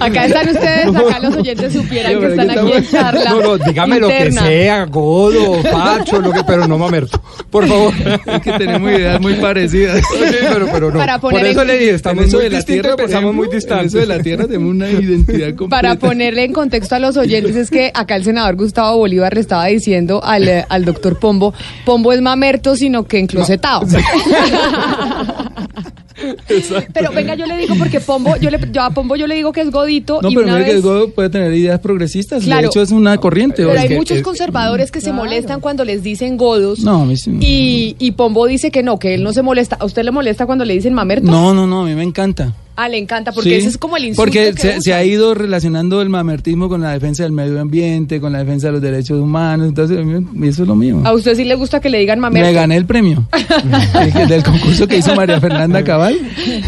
Acá 0.00 0.26
están 0.26 0.48
ustedes, 0.48 0.86
acá 0.96 1.18
los 1.20 1.36
oyentes 1.36 1.72
supieran 1.72 2.18
que 2.20 2.26
están 2.26 2.50
aquí 2.50 2.72
en 2.72 2.88
charla. 2.90 3.30
No, 3.30 3.40
no, 3.40 3.58
dígame 3.58 3.98
lo 4.00 4.08
que 4.08 4.32
sea, 4.32 4.84
Godo, 4.86 5.62
Pacho, 5.62 6.20
lo 6.20 6.32
que, 6.32 6.42
pero 6.44 6.66
no 6.68 6.78
Mamerto. 6.78 7.20
Por 7.50 7.66
favor. 7.66 7.92
Es 8.26 8.40
que 8.42 8.52
tenemos 8.52 8.90
ideas 8.90 9.20
muy 9.20 9.34
parecidas. 9.34 9.98
Sí, 9.98 10.24
pero, 10.52 10.66
pero 10.72 10.90
no. 10.92 10.98
Para 10.98 11.18
Por 11.18 11.32
poner 11.32 11.46
eso 11.46 11.62
en- 11.62 11.68
le 11.68 11.78
dije, 11.78 11.94
estamos 11.94 12.24
eso 12.26 12.36
muy 12.36 12.44
de 12.44 12.50
la 12.50 12.56
distintos, 12.58 12.82
tierra, 12.82 12.96
por 12.96 13.04
pensamos 13.06 13.34
muy 13.34 13.48
distantes. 13.48 13.86
eso 13.94 13.98
de 13.98 14.06
la 14.06 14.18
tierra 14.22 14.46
tenemos 14.46 14.70
una 14.70 14.88
identidad 14.90 15.48
completa. 15.56 15.68
Para 15.70 15.94
ponerle 15.96 16.44
en 16.44 16.52
contexto 16.52 16.94
a 16.94 16.98
los 16.98 17.16
oyentes, 17.16 17.56
es 17.56 17.70
que 17.70 17.90
acá 17.94 18.16
el 18.16 18.24
senador 18.24 18.56
Gustavo 18.56 18.96
Bolívar 18.98 19.34
le 19.34 19.40
estaba 19.40 19.66
diciendo 19.66 20.22
al, 20.24 20.48
eh, 20.48 20.64
al 20.68 20.84
doctor 20.84 21.18
Pombo, 21.18 21.52
Pombo 21.84 22.12
es 22.12 22.20
mamerto, 22.20 22.76
sino 22.76 23.04
que 23.04 23.18
enclosetado. 23.18 23.86
Pero 26.92 27.12
venga, 27.12 27.34
yo 27.34 27.46
le 27.46 27.56
digo 27.56 27.74
porque 27.78 28.00
Pombo, 28.00 28.36
yo, 28.36 28.50
le, 28.50 28.58
yo 28.72 28.82
a 28.82 28.90
Pombo 28.90 29.16
yo 29.16 29.26
le 29.26 29.34
digo 29.34 29.52
que 29.52 29.60
es 29.62 29.70
godito 29.70 30.20
No, 30.22 30.30
y 30.30 30.34
pero 30.34 30.46
una 30.46 30.52
no 30.54 30.58
es 30.58 30.64
que 30.64 30.70
vez... 30.70 30.76
el 30.76 30.82
Godo 30.82 31.10
puede 31.10 31.30
tener 31.30 31.52
ideas 31.54 31.80
progresistas. 31.80 32.44
Claro. 32.44 32.62
De 32.62 32.66
hecho, 32.68 32.82
es 32.82 32.90
una 32.90 33.16
corriente. 33.18 33.56
Pero 33.64 33.70
¿o? 33.70 33.78
hay 33.78 33.88
que- 33.88 33.96
muchos 33.96 34.18
es- 34.18 34.22
conservadores 34.22 34.90
que 34.90 35.00
se 35.00 35.12
molestan 35.12 35.60
cuando 35.60 35.84
les 35.84 36.02
dicen 36.02 36.36
godos. 36.36 36.80
No, 36.80 37.02
a 37.02 37.04
mí 37.04 37.16
sí. 37.16 37.36
Y, 37.40 37.96
y 37.98 38.12
Pombo 38.12 38.46
dice 38.46 38.70
que 38.70 38.82
no, 38.82 38.98
que 38.98 39.14
él 39.14 39.22
no 39.22 39.32
se 39.32 39.42
molesta. 39.42 39.76
¿A 39.80 39.84
usted 39.84 40.04
le 40.04 40.10
molesta 40.10 40.46
cuando 40.46 40.64
le 40.64 40.74
dicen 40.74 40.94
mamerto? 40.94 41.30
No, 41.30 41.54
no, 41.54 41.66
no, 41.66 41.82
a 41.82 41.84
mí 41.86 41.94
me 41.94 42.02
encanta. 42.02 42.52
Ah, 42.76 42.88
le 42.90 42.98
encanta, 42.98 43.32
porque 43.32 43.48
Sí, 43.50 43.54
ese 43.56 43.68
es 43.68 43.78
como 43.78 43.96
el 43.96 44.04
insulto 44.04 44.22
Porque 44.22 44.52
que 44.54 44.60
se, 44.60 44.80
se 44.82 44.92
ha 44.94 45.02
ido 45.02 45.34
relacionando 45.34 46.02
el 46.02 46.10
mamertismo 46.10 46.68
con 46.68 46.82
la 46.82 46.92
defensa 46.92 47.22
del 47.22 47.32
medio 47.32 47.58
ambiente, 47.60 48.20
con 48.20 48.32
la 48.32 48.40
defensa 48.40 48.66
de 48.68 48.74
los 48.74 48.82
derechos 48.82 49.18
humanos. 49.20 49.68
Entonces, 49.68 49.98
eso 50.42 50.62
es 50.62 50.68
lo 50.68 50.76
mío. 50.76 51.00
¿A 51.04 51.12
usted 51.14 51.34
sí 51.36 51.44
le 51.44 51.54
gusta 51.54 51.80
que 51.80 51.88
le 51.88 51.98
digan 51.98 52.20
mamerto? 52.20 52.46
Me 52.46 52.52
gané 52.52 52.76
el 52.76 52.84
premio 52.86 53.26
del- 54.28 54.42
concurso 54.42 54.86
que 54.86 54.98
hizo 54.98 55.14
María 55.14 55.40
Fernanda 55.40 55.82
Cabal. 55.82 56.18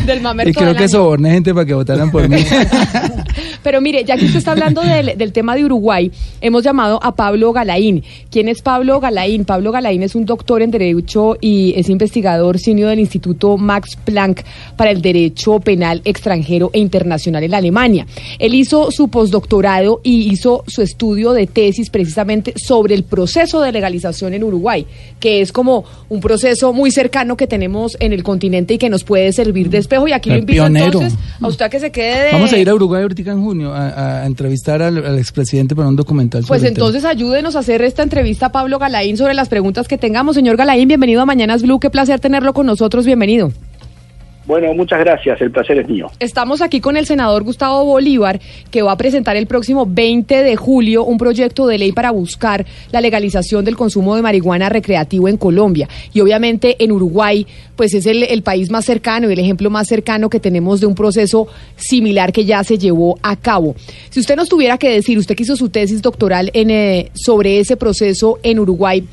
Del 0.06 0.20
mamerto 0.20 0.51
Y 0.51 0.55
creo 0.55 0.72
que 0.74 0.85
año. 0.85 0.89
soborné 0.89 1.30
gente 1.30 1.52
para 1.52 1.66
que 1.66 1.74
votaran 1.74 2.10
por 2.10 2.28
mí. 2.28 2.39
Pero 3.62 3.80
mire, 3.80 4.05
ya 4.05 4.16
que 4.16 4.24
usted 4.24 4.39
está 4.39 4.52
hablando 4.52 4.80
del, 4.80 5.16
del 5.18 5.32
tema 5.32 5.55
de 5.55 5.64
Uruguay, 5.64 6.10
hemos 6.40 6.62
llamado 6.64 6.98
a 7.02 7.14
Pablo 7.14 7.52
Galaín. 7.52 8.02
¿Quién 8.30 8.48
es 8.48 8.62
Pablo 8.62 9.01
Galaín? 9.01 9.44
Pablo 9.44 9.72
Galaín 9.72 10.02
es 10.02 10.14
un 10.14 10.24
doctor 10.24 10.62
en 10.62 10.70
Derecho 10.70 11.36
y 11.40 11.74
es 11.76 11.89
investigador 11.89 12.59
senior 12.59 12.90
del 12.90 13.01
Instituto 13.01 13.56
Max 13.59 13.97
Planck 14.05 14.43
para 14.76 14.90
el 14.90 15.02
Derecho 15.02 15.60
Penal 15.60 15.97
Extranjero 16.04 16.70
e 16.72 16.78
Internacional 16.78 17.42
en 17.44 17.54
Alemania. 17.54 18.06
Él 18.38 18.54
hizo 18.54 18.90
su 18.90 19.08
postdoctorado 19.08 20.00
y 20.02 20.30
hizo 20.30 20.64
su 20.66 20.82
estudio 20.82 21.32
de 21.32 21.46
tesis 21.46 21.90
precisamente 21.90 22.54
sobre 22.56 22.94
el 22.94 23.04
proceso 23.04 23.60
de 23.60 23.72
legalización 23.72 24.34
en 24.34 24.44
Uruguay, 24.44 24.86
que 25.20 25.40
es 25.40 25.52
como 25.52 25.84
un 26.08 26.20
proceso 26.20 26.72
muy 26.72 26.90
cercano 26.90 27.36
que 27.36 27.46
tenemos 27.46 27.96
en 28.00 28.12
el 28.12 28.22
continente 28.22 28.74
y 28.74 28.78
que 28.78 28.90
nos 28.90 29.04
puede 29.04 29.32
servir 29.32 29.70
de 29.70 29.78
espejo. 29.78 30.08
Y 30.08 30.12
aquí 30.12 30.30
lo 30.30 30.36
invito 30.36 30.62
pionero. 30.62 30.86
entonces 30.86 31.18
a 31.40 31.46
usted 31.48 31.64
a 31.66 31.68
que 31.68 31.80
se 31.80 31.90
quede 31.90 32.24
de... 32.24 32.32
Vamos 32.32 32.52
a 32.52 32.58
ir 32.58 32.68
a 32.68 32.74
Uruguay 32.74 33.02
ahorita 33.02 33.30
en 33.30 33.42
junio 33.42 33.72
a, 33.72 34.22
a 34.22 34.26
entrevistar 34.26 34.82
al, 34.82 35.04
al 35.04 35.18
expresidente 35.18 35.74
para 35.74 35.88
un 35.88 35.96
documental. 35.96 36.44
Pues 36.46 36.60
sobre 36.60 36.68
el 36.68 36.74
tema. 36.74 36.86
entonces 36.86 37.04
ayúdenos 37.04 37.56
a 37.56 37.60
hacer 37.60 37.82
esta 37.82 38.02
entrevista 38.02 38.46
a 38.46 38.52
Pablo 38.52 38.78
Galaín 38.78 39.16
sobre 39.16 39.34
las 39.34 39.48
preguntas 39.48 39.88
que 39.88 39.98
tengamos. 39.98 40.36
Señor 40.36 40.56
Galaín, 40.56 40.88
bienvenido 40.88 41.22
a 41.22 41.26
Mañanas 41.26 41.62
Blue. 41.62 41.80
Qué 41.80 41.90
placer 41.90 42.20
tenerlo 42.20 42.52
con 42.54 42.66
nosotros. 42.66 43.06
Bienvenido. 43.06 43.52
Bueno, 44.48 44.72
muchas 44.72 45.00
gracias, 45.00 45.38
el 45.42 45.50
placer 45.50 45.78
es 45.78 45.86
mío. 45.86 46.10
Estamos 46.20 46.62
aquí 46.62 46.80
con 46.80 46.96
el 46.96 47.04
senador 47.04 47.42
Gustavo 47.42 47.84
Bolívar, 47.84 48.40
que 48.70 48.80
va 48.80 48.92
a 48.92 48.96
presentar 48.96 49.36
el 49.36 49.46
próximo 49.46 49.84
20 49.86 50.42
de 50.42 50.56
julio 50.56 51.04
un 51.04 51.18
proyecto 51.18 51.66
de 51.66 51.76
ley 51.76 51.92
para 51.92 52.12
buscar 52.12 52.64
la 52.90 53.02
legalización 53.02 53.62
del 53.66 53.76
consumo 53.76 54.16
de 54.16 54.22
marihuana 54.22 54.70
recreativo 54.70 55.28
en 55.28 55.36
Colombia. 55.36 55.86
Y 56.14 56.22
obviamente 56.22 56.82
en 56.82 56.92
Uruguay, 56.92 57.46
pues 57.76 57.92
es 57.92 58.06
el, 58.06 58.42
país 58.42 58.70
más 58.70 58.86
cercano 58.86 59.28
y 59.28 59.34
el 59.34 59.38
ejemplo 59.38 59.68
más 59.68 59.86
cercano 59.86 60.30
que 60.30 60.40
tenemos 60.40 60.80
de 60.80 60.86
un 60.86 60.94
proceso 60.94 61.46
similar 61.76 62.32
que 62.32 62.46
ya 62.46 62.64
se 62.64 62.78
llevó 62.78 63.18
a 63.22 63.36
cabo. 63.36 63.74
Si 64.08 64.18
usted 64.18 64.34
nos 64.34 64.48
tuviera 64.48 64.78
que 64.78 64.88
decir, 64.88 65.18
usted 65.18 65.36
que 65.36 65.42
hizo 65.42 65.56
su 65.56 65.68
tesis 65.68 66.00
doctoral 66.00 66.50
en, 66.54 66.70
eh, 66.70 67.10
sobre 67.12 67.60
ese 67.60 67.76
proceso 67.76 68.38
en 68.42 68.60
Uruguay, 68.60 69.06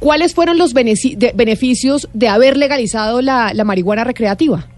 ¿cuáles 0.00 0.34
fueron 0.34 0.58
los 0.58 0.74
beneficios 0.74 2.08
de 2.12 2.26
haber 2.26 2.56
legalizado 2.56 3.22
la 3.22 3.62
marihuana 3.64 4.02
recreativa? 4.02 4.71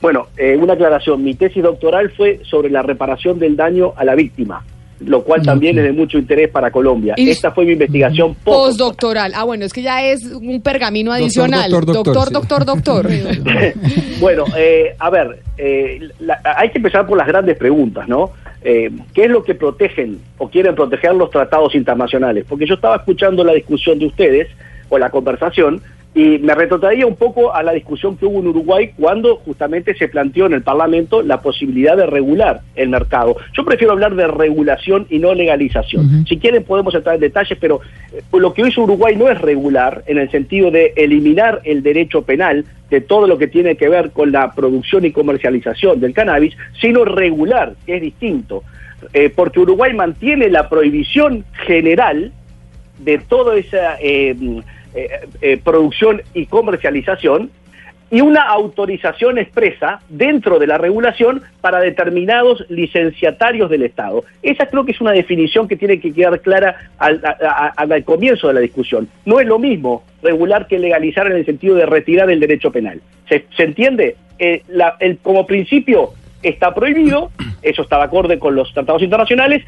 Bueno, 0.00 0.26
eh, 0.36 0.56
una 0.56 0.74
aclaración, 0.74 1.24
mi 1.24 1.34
tesis 1.34 1.62
doctoral 1.62 2.10
fue 2.16 2.40
sobre 2.44 2.70
la 2.70 2.82
reparación 2.82 3.38
del 3.38 3.56
daño 3.56 3.94
a 3.96 4.04
la 4.04 4.14
víctima, 4.14 4.64
lo 5.00 5.22
cual 5.24 5.42
también 5.42 5.76
es 5.78 5.84
de 5.84 5.92
mucho 5.92 6.18
interés 6.18 6.50
para 6.50 6.70
Colombia. 6.70 7.14
Y- 7.16 7.30
Esta 7.30 7.50
fue 7.50 7.64
mi 7.64 7.72
investigación 7.72 8.34
post 8.36 8.78
Postdoctoral. 8.78 9.32
Ah, 9.34 9.44
bueno, 9.44 9.64
es 9.64 9.72
que 9.72 9.82
ya 9.82 10.04
es 10.04 10.24
un 10.26 10.60
pergamino 10.62 11.10
Doctor, 11.10 11.24
adicional. 11.24 11.70
doctor, 11.70 12.04
doctor, 12.04 12.30
doctor, 12.32 12.64
doctor. 12.64 13.08
bueno, 14.20 14.44
eh, 14.56 14.94
a 14.98 15.10
ver, 15.10 15.40
eh, 15.56 16.00
la- 16.20 16.40
hay 16.56 16.70
que 16.70 16.78
empezar 16.78 17.06
por 17.06 17.18
las 17.18 17.26
grandes 17.26 17.56
preguntas, 17.58 18.06
¿no? 18.08 18.30
Eh, 18.62 18.90
¿Qué 19.14 19.24
es 19.24 19.30
lo 19.30 19.42
que 19.44 19.54
protegen 19.54 20.18
o 20.36 20.48
quieren 20.48 20.74
proteger 20.74 21.14
los 21.14 21.30
tratados 21.30 21.74
internacionales? 21.74 22.44
Porque 22.48 22.66
yo 22.66 22.74
estaba 22.74 22.96
escuchando 22.96 23.42
la 23.44 23.52
discusión 23.52 23.98
de 23.98 24.06
ustedes 24.06 24.48
o 24.88 24.98
la 24.98 25.10
conversación 25.10 25.80
y 26.14 26.38
me 26.38 26.54
retrotraía 26.54 27.06
un 27.06 27.16
poco 27.16 27.54
a 27.54 27.62
la 27.62 27.72
discusión 27.72 28.16
que 28.16 28.26
hubo 28.26 28.40
en 28.40 28.48
Uruguay 28.48 28.92
cuando 28.96 29.36
justamente 29.36 29.94
se 29.94 30.08
planteó 30.08 30.46
en 30.46 30.54
el 30.54 30.62
Parlamento 30.62 31.22
la 31.22 31.40
posibilidad 31.42 31.96
de 31.96 32.06
regular 32.06 32.62
el 32.76 32.88
mercado. 32.88 33.36
Yo 33.52 33.64
prefiero 33.64 33.92
hablar 33.92 34.14
de 34.14 34.26
regulación 34.26 35.06
y 35.10 35.18
no 35.18 35.34
legalización. 35.34 36.26
Si 36.26 36.38
quieren 36.38 36.64
podemos 36.64 36.94
entrar 36.94 37.14
en 37.14 37.20
detalles, 37.20 37.58
pero 37.60 37.80
eh, 38.12 38.22
lo 38.32 38.54
que 38.54 38.66
hizo 38.66 38.82
Uruguay 38.82 39.16
no 39.16 39.28
es 39.28 39.40
regular 39.40 40.02
en 40.06 40.18
el 40.18 40.30
sentido 40.30 40.70
de 40.70 40.92
eliminar 40.96 41.60
el 41.64 41.82
derecho 41.82 42.22
penal 42.22 42.64
de 42.90 43.00
todo 43.02 43.26
lo 43.26 43.36
que 43.36 43.46
tiene 43.46 43.76
que 43.76 43.88
ver 43.88 44.10
con 44.10 44.32
la 44.32 44.52
producción 44.52 45.04
y 45.04 45.12
comercialización 45.12 46.00
del 46.00 46.14
cannabis, 46.14 46.56
sino 46.80 47.04
regular, 47.04 47.74
que 47.84 47.96
es 47.96 48.02
distinto. 48.02 48.64
Eh, 49.12 49.30
porque 49.34 49.60
Uruguay 49.60 49.92
mantiene 49.92 50.48
la 50.48 50.68
prohibición 50.68 51.44
general 51.66 52.32
de 52.98 53.18
toda 53.18 53.56
esa 53.56 53.96
eh, 54.00 54.34
eh, 54.94 55.08
eh, 55.40 55.60
producción 55.62 56.22
y 56.34 56.46
comercialización 56.46 57.50
y 58.10 58.22
una 58.22 58.42
autorización 58.42 59.36
expresa 59.36 60.00
dentro 60.08 60.58
de 60.58 60.66
la 60.66 60.78
regulación 60.78 61.42
para 61.60 61.80
determinados 61.80 62.64
licenciatarios 62.70 63.68
del 63.68 63.82
Estado. 63.82 64.24
Esa 64.42 64.66
creo 64.66 64.84
que 64.84 64.92
es 64.92 65.00
una 65.00 65.12
definición 65.12 65.68
que 65.68 65.76
tiene 65.76 66.00
que 66.00 66.12
quedar 66.12 66.40
clara 66.40 66.90
al, 66.98 67.20
al 67.76 68.04
comienzo 68.04 68.48
de 68.48 68.54
la 68.54 68.60
discusión. 68.60 69.08
No 69.26 69.40
es 69.40 69.46
lo 69.46 69.58
mismo 69.58 70.04
regular 70.22 70.66
que 70.66 70.78
legalizar 70.78 71.26
en 71.26 71.36
el 71.36 71.44
sentido 71.44 71.74
de 71.74 71.84
retirar 71.84 72.30
el 72.30 72.40
derecho 72.40 72.72
penal. 72.72 73.02
¿Se, 73.28 73.44
se 73.54 73.64
entiende? 73.64 74.16
Eh, 74.38 74.62
como 75.22 75.46
principio 75.46 76.10
está 76.42 76.72
prohibido, 76.72 77.30
eso 77.62 77.82
está 77.82 77.98
de 77.98 78.04
acorde 78.04 78.38
con 78.38 78.54
los 78.54 78.72
tratados 78.72 79.02
internacionales, 79.02 79.64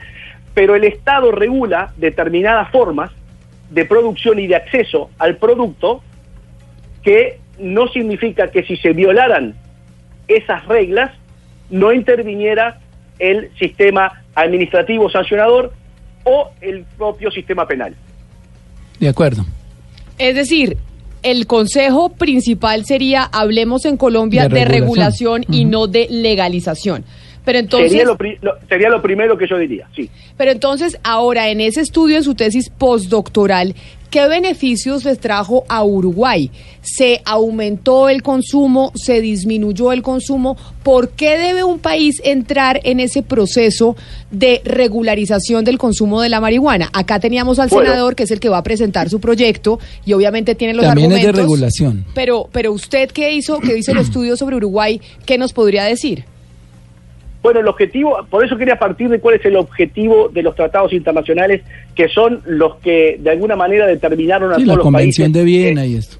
pero 0.55 0.75
el 0.75 0.85
Estado 0.85 1.33
regula 1.33 1.93
determinadas 1.97 2.71
formas 2.71 3.11
de 3.71 3.85
producción 3.85 4.39
y 4.39 4.47
de 4.47 4.57
acceso 4.57 5.11
al 5.19 5.37
producto 5.37 6.03
que 7.03 7.39
no 7.59 7.89
significa 7.89 8.49
que 8.49 8.63
si 8.65 8.77
se 8.77 8.93
violaran 8.93 9.55
esas 10.29 10.67
reglas 10.67 11.13
no 11.71 11.93
interviniera 11.93 12.81
el 13.19 13.51
sistema 13.59 14.23
administrativo 14.35 15.11
sancionador 15.11 15.73
o 16.25 16.51
el 16.61 16.85
propio 16.97 17.31
sistema 17.31 17.67
penal. 17.67 17.95
De 18.99 19.09
acuerdo. 19.09 19.45
Es 20.19 20.35
decir, 20.35 20.77
el 21.23 21.47
consejo 21.47 22.11
principal 22.11 22.85
sería 22.85 23.25
hablemos 23.25 23.85
en 23.85 23.97
Colombia 23.97 24.49
De 24.49 24.55
de, 24.55 24.65
regulación. 24.65 25.43
regulación 25.43 25.45
y 25.49 25.65
no 25.65 25.87
de 25.87 26.09
legalización. 26.11 27.05
Pero 27.45 27.59
entonces, 27.59 27.91
sería, 27.91 28.05
lo, 28.05 28.17
pri- 28.17 28.39
lo- 28.43 28.55
sería 28.69 28.89
lo 28.91 29.01
primero 29.01 29.37
que 29.39 29.47
yo 29.49 29.57
diría, 29.59 29.89
sí. 29.97 30.11
pero 30.37 30.51
entonces 30.51 30.99
ahora 31.03 31.49
en 31.49 31.61
ese 31.61 31.81
estudio, 31.81 32.17
en 32.19 32.23
su 32.25 32.35
tesis 32.35 32.69
postdoctoral, 32.69 33.75
¿qué 34.11 34.29
beneficios 34.29 35.05
les 35.05 35.19
trajo 35.21 35.65
a 35.69 35.83
Uruguay? 35.83 36.51
¿Se 36.83 37.23
aumentó 37.25 38.09
el 38.11 38.23
consumo? 38.23 38.93
¿Se 38.95 39.21
disminuyó 39.23 39.93
el 39.93 40.03
consumo? 40.03 40.57
¿Por 40.83 41.11
qué 41.11 41.39
debe 41.39 41.65
un 41.65 41.79
país 41.79 42.21
entrar 42.25 42.81
en 42.85 43.01
ese 43.01 43.23
proceso 43.23 43.97
de 44.31 44.61
regularización 44.65 45.65
del 45.65 45.79
consumo 45.79 46.21
de 46.21 46.29
la 46.29 46.41
marihuana? 46.41 46.91
Acá 46.93 47.21
teníamos 47.21 47.59
al 47.59 47.69
Bueno. 47.71 47.89
senador, 47.89 48.15
que 48.17 48.25
es 48.25 48.31
el 48.31 48.41
que 48.41 48.49
va 48.51 48.59
a 48.59 48.63
presentar 48.63 49.09
su 49.09 49.19
proyecto, 49.21 49.79
y 50.05 50.13
obviamente 50.13 50.55
tiene 50.55 50.75
los 50.75 50.85
También 50.85 51.11
es 51.13 51.23
de 51.23 51.29
argumentos. 51.29 51.43
regulación. 51.43 52.05
Pero, 52.15 52.49
pero 52.53 52.73
usted 52.73 53.11
que 53.11 53.33
hizo, 53.33 53.61
que 53.61 53.79
hizo 53.79 53.93
el 53.93 53.99
estudio 53.99 54.37
sobre 54.37 54.57
Uruguay, 54.57 55.01
¿qué 55.25 55.39
nos 55.39 55.53
podría 55.53 55.85
decir? 55.85 56.25
Bueno, 57.43 57.61
el 57.61 57.69
objetivo, 57.69 58.19
por 58.29 58.45
eso 58.45 58.57
quería 58.59 58.79
partir 58.79 59.09
de 59.09 59.19
cuál 59.19 59.37
es 59.37 59.45
el 59.47 59.57
objetivo 59.57 60.29
de 60.29 60.43
los 60.43 60.55
tratados 60.55 60.93
internacionales, 60.93 61.63
que 61.95 62.09
son 62.09 62.43
los 62.45 62.77
que 62.77 63.17
de 63.19 63.31
alguna 63.31 63.57
manera 63.57 63.87
determinaron 63.87 64.53
a 64.53 64.57
Sí, 64.57 64.63
todos 64.65 64.69
la 64.69 64.75
los 64.75 64.83
Convención 64.85 65.33
países. 65.33 65.41
de 65.41 65.45
Viena 65.45 65.87
y 65.87 65.97
esto. 65.97 66.19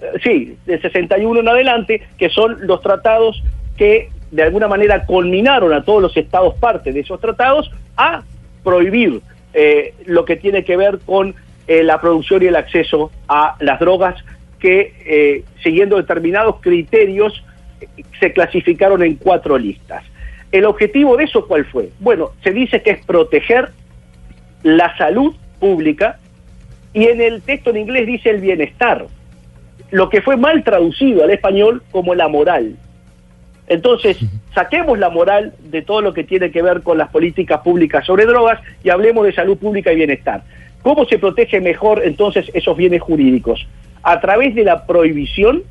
eh, 0.00 0.06
sí, 0.22 0.56
de 0.66 0.80
61 0.80 1.40
en 1.40 1.48
adelante, 1.48 2.02
que 2.18 2.28
son 2.28 2.56
los 2.66 2.80
tratados 2.82 3.40
que 3.76 4.08
de 4.32 4.42
alguna 4.42 4.66
manera 4.68 5.06
culminaron 5.06 5.72
a 5.72 5.84
todos 5.84 6.02
los 6.02 6.16
estados 6.16 6.54
parte 6.56 6.92
de 6.92 7.00
esos 7.00 7.20
tratados 7.20 7.70
a 7.96 8.22
prohibir 8.64 9.20
eh, 9.54 9.94
lo 10.06 10.24
que 10.24 10.36
tiene 10.36 10.64
que 10.64 10.76
ver 10.76 10.98
con 11.06 11.34
eh, 11.68 11.82
la 11.84 12.00
producción 12.00 12.42
y 12.42 12.46
el 12.46 12.56
acceso 12.56 13.10
a 13.28 13.54
las 13.60 13.78
drogas 13.78 14.16
que, 14.58 14.92
eh, 15.06 15.44
siguiendo 15.62 15.96
determinados 15.96 16.56
criterios, 16.60 17.44
eh, 17.80 17.86
se 18.18 18.32
clasificaron 18.32 19.02
en 19.04 19.14
cuatro 19.14 19.56
listas. 19.56 20.02
¿El 20.50 20.64
objetivo 20.64 21.16
de 21.16 21.24
eso 21.24 21.46
cuál 21.46 21.64
fue? 21.66 21.90
Bueno, 22.00 22.30
se 22.42 22.52
dice 22.52 22.82
que 22.82 22.90
es 22.90 23.04
proteger 23.04 23.70
la 24.62 24.96
salud 24.96 25.34
pública 25.60 26.18
y 26.92 27.04
en 27.04 27.20
el 27.20 27.42
texto 27.42 27.70
en 27.70 27.78
inglés 27.78 28.06
dice 28.06 28.30
el 28.30 28.40
bienestar, 28.40 29.06
lo 29.90 30.08
que 30.08 30.22
fue 30.22 30.36
mal 30.36 30.64
traducido 30.64 31.24
al 31.24 31.30
español 31.30 31.82
como 31.90 32.14
la 32.14 32.28
moral. 32.28 32.76
Entonces, 33.68 34.18
saquemos 34.54 34.98
la 34.98 35.10
moral 35.10 35.52
de 35.64 35.82
todo 35.82 36.00
lo 36.00 36.14
que 36.14 36.24
tiene 36.24 36.50
que 36.50 36.62
ver 36.62 36.82
con 36.82 36.96
las 36.96 37.10
políticas 37.10 37.60
públicas 37.60 38.06
sobre 38.06 38.24
drogas 38.24 38.60
y 38.82 38.88
hablemos 38.88 39.26
de 39.26 39.34
salud 39.34 39.58
pública 39.58 39.92
y 39.92 39.96
bienestar. 39.96 40.42
¿Cómo 40.82 41.04
se 41.04 41.18
protege 41.18 41.60
mejor 41.60 42.02
entonces 42.04 42.50
esos 42.54 42.76
bienes 42.76 43.02
jurídicos? 43.02 43.66
A 44.02 44.20
través 44.20 44.54
de 44.54 44.64
la 44.64 44.86
prohibición, 44.86 45.64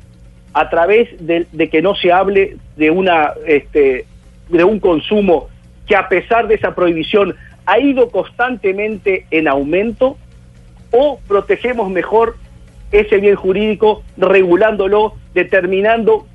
a 0.52 0.70
través 0.70 1.08
de, 1.26 1.46
de 1.50 1.68
que 1.68 1.82
no 1.82 1.96
se 1.96 2.12
hable 2.12 2.56
de 2.76 2.90
una 2.90 3.32
este, 3.46 4.06
de 4.48 4.64
un 4.64 4.80
consumo 4.80 5.48
que 5.86 5.96
a 5.96 6.08
pesar 6.08 6.48
de 6.48 6.54
esa 6.54 6.74
prohibición 6.74 7.34
ha 7.66 7.78
ido 7.78 8.10
constantemente 8.10 9.26
en 9.30 9.48
aumento, 9.48 10.16
o 10.90 11.20
protegemos 11.28 11.90
mejor 11.90 12.36
ese 12.92 13.18
bien 13.18 13.34
jurídico 13.34 14.02
regulándolo, 14.16 15.14
determinando 15.34 16.26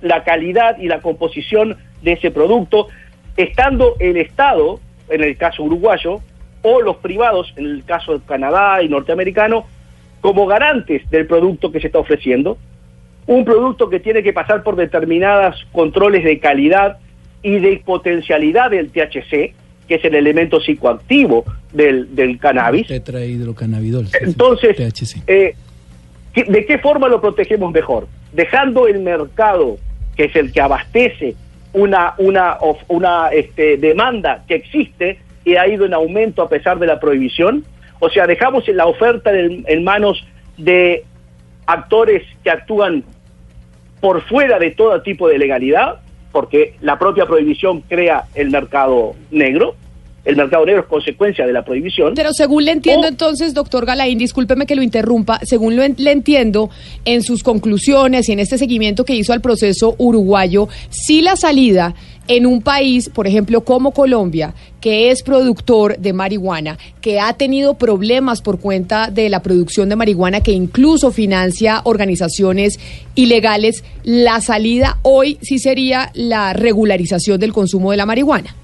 la 0.00 0.22
calidad 0.22 0.78
y 0.78 0.86
la 0.86 1.00
composición 1.00 1.76
de 2.02 2.12
ese 2.12 2.30
producto, 2.30 2.88
estando 3.36 3.96
el 3.98 4.16
Estado, 4.16 4.80
en 5.08 5.24
el 5.24 5.36
caso 5.36 5.64
uruguayo, 5.64 6.20
o 6.62 6.80
los 6.80 6.96
privados, 6.96 7.52
en 7.56 7.66
el 7.66 7.84
caso 7.84 8.18
de 8.18 8.24
Canadá 8.24 8.82
y 8.82 8.88
norteamericano, 8.88 9.66
como 10.20 10.46
garantes 10.46 11.08
del 11.10 11.26
producto 11.26 11.70
que 11.70 11.80
se 11.80 11.88
está 11.88 11.98
ofreciendo, 11.98 12.58
un 13.26 13.44
producto 13.44 13.90
que 13.90 14.00
tiene 14.00 14.22
que 14.22 14.32
pasar 14.32 14.62
por 14.62 14.76
determinados 14.76 15.66
controles 15.72 16.24
de 16.24 16.38
calidad 16.38 16.98
y 17.46 17.60
de 17.60 17.80
potencialidad 17.84 18.70
del 18.72 18.90
THC, 18.90 19.54
que 19.86 19.94
es 19.94 20.04
el 20.04 20.16
elemento 20.16 20.60
psicoactivo 20.60 21.44
del, 21.72 22.12
del 22.16 22.38
cannabis. 22.40 22.88
Tetrahidrocannabidol. 22.88 24.08
Entonces, 24.20 24.74
THC. 24.76 25.22
eh, 25.28 25.54
¿qué- 26.34 26.42
¿de 26.42 26.66
qué 26.66 26.78
forma 26.78 27.06
lo 27.08 27.20
protegemos 27.20 27.70
mejor? 27.72 28.08
Dejando 28.32 28.88
el 28.88 28.98
mercado, 28.98 29.76
que 30.16 30.24
es 30.24 30.34
el 30.34 30.50
que 30.52 30.60
abastece 30.60 31.36
una, 31.72 32.14
una, 32.18 32.54
of- 32.60 32.82
una 32.88 33.28
este, 33.28 33.76
demanda 33.76 34.42
que 34.48 34.56
existe 34.56 35.18
y 35.44 35.54
ha 35.54 35.68
ido 35.68 35.84
en 35.86 35.94
aumento 35.94 36.42
a 36.42 36.48
pesar 36.48 36.80
de 36.80 36.86
la 36.88 36.98
prohibición. 36.98 37.64
O 38.00 38.10
sea, 38.10 38.26
dejamos 38.26 38.66
la 38.66 38.86
oferta 38.86 39.30
en, 39.38 39.64
en 39.68 39.84
manos 39.84 40.26
de 40.58 41.04
actores 41.66 42.24
que 42.42 42.50
actúan 42.50 43.04
por 44.00 44.22
fuera 44.22 44.58
de 44.58 44.72
todo 44.72 45.00
tipo 45.02 45.28
de 45.28 45.38
legalidad, 45.38 46.00
porque 46.36 46.74
la 46.82 46.98
propia 46.98 47.24
prohibición 47.24 47.80
crea 47.80 48.26
el 48.34 48.50
mercado 48.50 49.14
negro. 49.30 49.74
El 50.22 50.36
mercado 50.36 50.66
negro 50.66 50.82
es 50.82 50.86
consecuencia 50.88 51.46
de 51.46 51.52
la 51.54 51.64
prohibición. 51.64 52.12
Pero 52.14 52.30
según 52.34 52.66
le 52.66 52.72
entiendo 52.72 53.06
entonces, 53.06 53.54
doctor 53.54 53.86
Galaín, 53.86 54.18
discúlpeme 54.18 54.66
que 54.66 54.74
lo 54.76 54.82
interrumpa, 54.82 55.40
según 55.44 55.76
lo 55.76 55.82
en- 55.82 55.94
le 55.96 56.10
entiendo, 56.12 56.68
en 57.06 57.22
sus 57.22 57.42
conclusiones 57.42 58.28
y 58.28 58.32
en 58.32 58.40
este 58.40 58.58
seguimiento 58.58 59.04
que 59.06 59.14
hizo 59.14 59.32
al 59.32 59.40
proceso 59.40 59.94
uruguayo, 59.96 60.68
sí 60.90 61.22
la 61.22 61.36
salida 61.36 61.94
en 62.28 62.46
un 62.46 62.62
país, 62.62 63.08
por 63.08 63.26
ejemplo, 63.26 63.62
como 63.62 63.92
Colombia, 63.92 64.54
que 64.80 65.10
es 65.10 65.22
productor 65.22 65.98
de 65.98 66.12
marihuana, 66.12 66.78
que 67.00 67.20
ha 67.20 67.32
tenido 67.34 67.74
problemas 67.74 68.42
por 68.42 68.60
cuenta 68.60 69.10
de 69.10 69.28
la 69.28 69.42
producción 69.42 69.88
de 69.88 69.96
marihuana, 69.96 70.42
que 70.42 70.52
incluso 70.52 71.10
financia 71.10 71.80
organizaciones 71.84 72.78
ilegales, 73.14 73.84
la 74.04 74.40
salida 74.40 74.98
hoy 75.02 75.38
sí 75.42 75.58
sería 75.58 76.10
la 76.14 76.52
regularización 76.52 77.40
del 77.40 77.52
consumo 77.52 77.90
de 77.90 77.96
la 77.96 78.06
marihuana. 78.06 78.54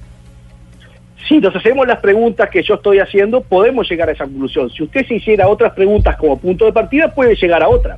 Si 1.28 1.38
nos 1.38 1.54
hacemos 1.54 1.86
las 1.86 2.00
preguntas 2.00 2.50
que 2.50 2.62
yo 2.62 2.74
estoy 2.74 2.98
haciendo, 2.98 3.42
podemos 3.42 3.88
llegar 3.88 4.08
a 4.08 4.12
esa 4.12 4.24
conclusión. 4.24 4.70
Si 4.70 4.82
usted 4.82 5.06
se 5.06 5.14
hiciera 5.14 5.48
otras 5.48 5.72
preguntas 5.72 6.16
como 6.16 6.38
punto 6.38 6.64
de 6.64 6.72
partida, 6.72 7.14
puede 7.14 7.36
llegar 7.36 7.62
a 7.62 7.68
otra. 7.68 7.96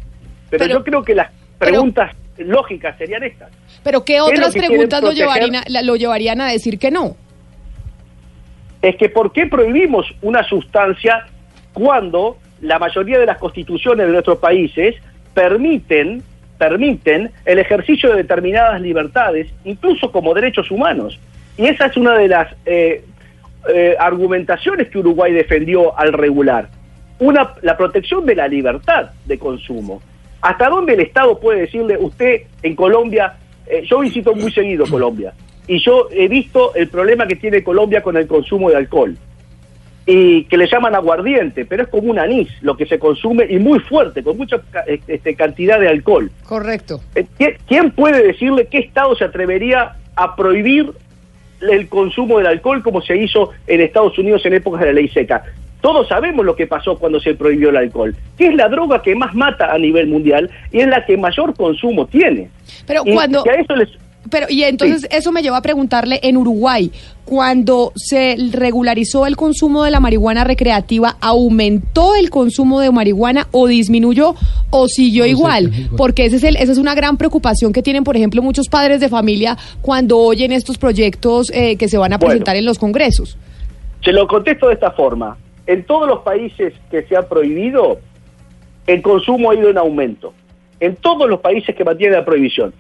Pero, 0.50 0.66
yo 0.66 0.84
creo 0.84 1.02
que 1.02 1.14
las 1.14 1.30
preguntas 1.58 2.14
lógicas 2.38 2.96
serían 2.98 3.22
estas. 3.22 3.50
Pero 3.82 4.04
¿qué 4.04 4.20
otras 4.20 4.52
preguntas 4.52 5.02
lo 5.02 5.12
llevarían, 5.12 5.56
a, 5.56 5.82
lo 5.82 5.96
llevarían 5.96 6.40
a 6.40 6.50
decir 6.50 6.78
que 6.78 6.90
no? 6.90 7.16
Es 8.82 8.96
que 8.96 9.08
¿por 9.08 9.32
qué 9.32 9.46
prohibimos 9.46 10.06
una 10.22 10.44
sustancia 10.44 11.26
cuando 11.72 12.38
la 12.60 12.78
mayoría 12.78 13.18
de 13.18 13.26
las 13.26 13.38
constituciones 13.38 14.06
de 14.06 14.12
nuestros 14.12 14.38
países 14.38 14.96
permiten 15.32 16.22
permiten 16.58 17.30
el 17.44 17.58
ejercicio 17.58 18.10
de 18.10 18.18
determinadas 18.18 18.80
libertades, 18.80 19.48
incluso 19.64 20.12
como 20.12 20.34
derechos 20.34 20.70
humanos? 20.70 21.18
Y 21.56 21.66
esa 21.66 21.86
es 21.86 21.96
una 21.96 22.16
de 22.16 22.28
las 22.28 22.54
eh, 22.64 23.04
eh, 23.72 23.96
argumentaciones 23.98 24.88
que 24.88 24.98
Uruguay 24.98 25.32
defendió 25.32 25.98
al 25.98 26.12
regular. 26.12 26.68
Una, 27.18 27.54
la 27.62 27.76
protección 27.76 28.26
de 28.26 28.34
la 28.34 28.48
libertad 28.48 29.10
de 29.24 29.38
consumo. 29.38 30.02
¿Hasta 30.44 30.68
dónde 30.68 30.92
el 30.92 31.00
Estado 31.00 31.40
puede 31.40 31.62
decirle, 31.62 31.96
usted 31.98 32.42
en 32.62 32.76
Colombia, 32.76 33.32
eh, 33.66 33.82
yo 33.88 34.00
visito 34.00 34.34
muy 34.34 34.52
seguido 34.52 34.84
Colombia, 34.86 35.32
y 35.66 35.78
yo 35.82 36.08
he 36.10 36.28
visto 36.28 36.74
el 36.74 36.88
problema 36.88 37.26
que 37.26 37.36
tiene 37.36 37.64
Colombia 37.64 38.02
con 38.02 38.14
el 38.18 38.26
consumo 38.26 38.68
de 38.68 38.76
alcohol, 38.76 39.16
y 40.04 40.44
que 40.44 40.58
le 40.58 40.66
llaman 40.66 40.94
aguardiente, 40.94 41.64
pero 41.64 41.84
es 41.84 41.88
como 41.88 42.10
un 42.10 42.18
anís 42.18 42.48
lo 42.60 42.76
que 42.76 42.84
se 42.84 42.98
consume 42.98 43.46
y 43.48 43.58
muy 43.58 43.78
fuerte, 43.78 44.22
con 44.22 44.36
mucha 44.36 44.60
ca- 44.70 44.84
este, 44.86 45.34
cantidad 45.34 45.80
de 45.80 45.88
alcohol. 45.88 46.30
Correcto. 46.46 47.00
Eh, 47.14 47.24
¿qui- 47.38 47.56
¿Quién 47.66 47.90
puede 47.92 48.22
decirle 48.22 48.66
qué 48.70 48.80
Estado 48.80 49.16
se 49.16 49.24
atrevería 49.24 49.96
a 50.14 50.36
prohibir 50.36 50.90
el 51.62 51.88
consumo 51.88 52.36
del 52.36 52.48
alcohol 52.48 52.82
como 52.82 53.00
se 53.00 53.16
hizo 53.16 53.52
en 53.66 53.80
Estados 53.80 54.18
Unidos 54.18 54.44
en 54.44 54.52
épocas 54.52 54.80
de 54.82 54.86
la 54.88 54.92
ley 54.92 55.08
seca? 55.08 55.42
Todos 55.84 56.08
sabemos 56.08 56.46
lo 56.46 56.56
que 56.56 56.66
pasó 56.66 56.96
cuando 56.98 57.20
se 57.20 57.34
prohibió 57.34 57.68
el 57.68 57.76
alcohol, 57.76 58.16
que 58.38 58.46
es 58.46 58.54
la 58.54 58.70
droga 58.70 59.02
que 59.02 59.14
más 59.14 59.34
mata 59.34 59.70
a 59.70 59.76
nivel 59.76 60.06
mundial 60.06 60.48
y 60.72 60.80
es 60.80 60.86
la 60.88 61.04
que 61.04 61.14
mayor 61.18 61.54
consumo 61.54 62.06
tiene. 62.06 62.48
Pero 62.86 63.02
Y 63.04 63.12
cuando... 63.12 63.42
que 63.44 63.50
a 63.50 63.54
eso 63.56 63.76
les- 63.76 63.90
Pero, 64.30 64.46
y 64.48 64.62
entonces 64.62 65.06
eso 65.10 65.30
me 65.30 65.42
lleva 65.42 65.58
a 65.58 65.60
preguntarle, 65.60 66.20
en 66.22 66.38
Uruguay, 66.38 66.90
cuando 67.26 67.92
se 67.96 68.34
regularizó 68.52 69.26
el 69.26 69.36
consumo 69.36 69.84
de 69.84 69.90
la 69.90 70.00
marihuana 70.00 70.42
recreativa, 70.44 71.16
¿aumentó 71.20 72.14
el 72.14 72.30
consumo 72.30 72.80
de 72.80 72.90
marihuana 72.90 73.48
o 73.52 73.66
disminuyó 73.66 74.34
o 74.70 74.88
siguió 74.88 75.26
igual? 75.26 75.70
Porque 75.98 76.24
ese 76.24 76.36
es 76.36 76.44
el, 76.44 76.56
esa 76.56 76.72
es 76.72 76.78
una 76.78 76.94
gran 76.94 77.18
preocupación 77.18 77.74
que 77.74 77.82
tienen, 77.82 78.04
por 78.04 78.16
ejemplo, 78.16 78.40
muchos 78.40 78.68
padres 78.70 79.00
de 79.00 79.10
familia 79.10 79.58
cuando 79.82 80.16
oyen 80.18 80.50
estos 80.50 80.78
proyectos 80.78 81.50
eh, 81.52 81.76
que 81.76 81.88
se 81.88 81.98
van 81.98 82.14
a 82.14 82.16
Bueno. 82.16 82.30
presentar 82.30 82.56
en 82.56 82.64
los 82.64 82.78
congresos. 82.78 83.36
Se 84.02 84.12
lo 84.12 84.26
contesto 84.26 84.68
de 84.68 84.74
esta 84.74 84.90
forma. 84.92 85.36
En 85.66 85.84
todos 85.84 86.08
los 86.08 86.20
países 86.20 86.74
que 86.90 87.02
se 87.02 87.16
ha 87.16 87.28
prohibido, 87.28 87.98
el 88.86 89.02
consumo 89.02 89.50
ha 89.50 89.54
ido 89.54 89.70
en 89.70 89.78
aumento. 89.78 90.34
En 90.80 90.96
todos 90.96 91.28
los 91.28 91.40
países 91.40 91.74
que 91.74 91.84
mantienen 91.84 92.18
la 92.18 92.24
prohibición. 92.24 92.74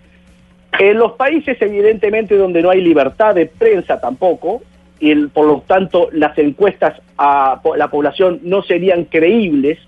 En 0.78 0.98
los 0.98 1.12
países, 1.12 1.56
evidentemente, 1.60 2.36
donde 2.36 2.60
no 2.60 2.70
hay 2.70 2.80
libertad 2.80 3.34
de 3.34 3.46
prensa 3.46 4.00
tampoco, 4.00 4.62
y 5.00 5.14
por 5.26 5.46
lo 5.46 5.62
tanto 5.66 6.08
las 6.12 6.36
encuestas 6.38 7.00
a 7.16 7.60
la 7.76 7.88
población 7.88 8.40
no 8.42 8.62
serían 8.62 9.04
creíbles, 9.04 9.78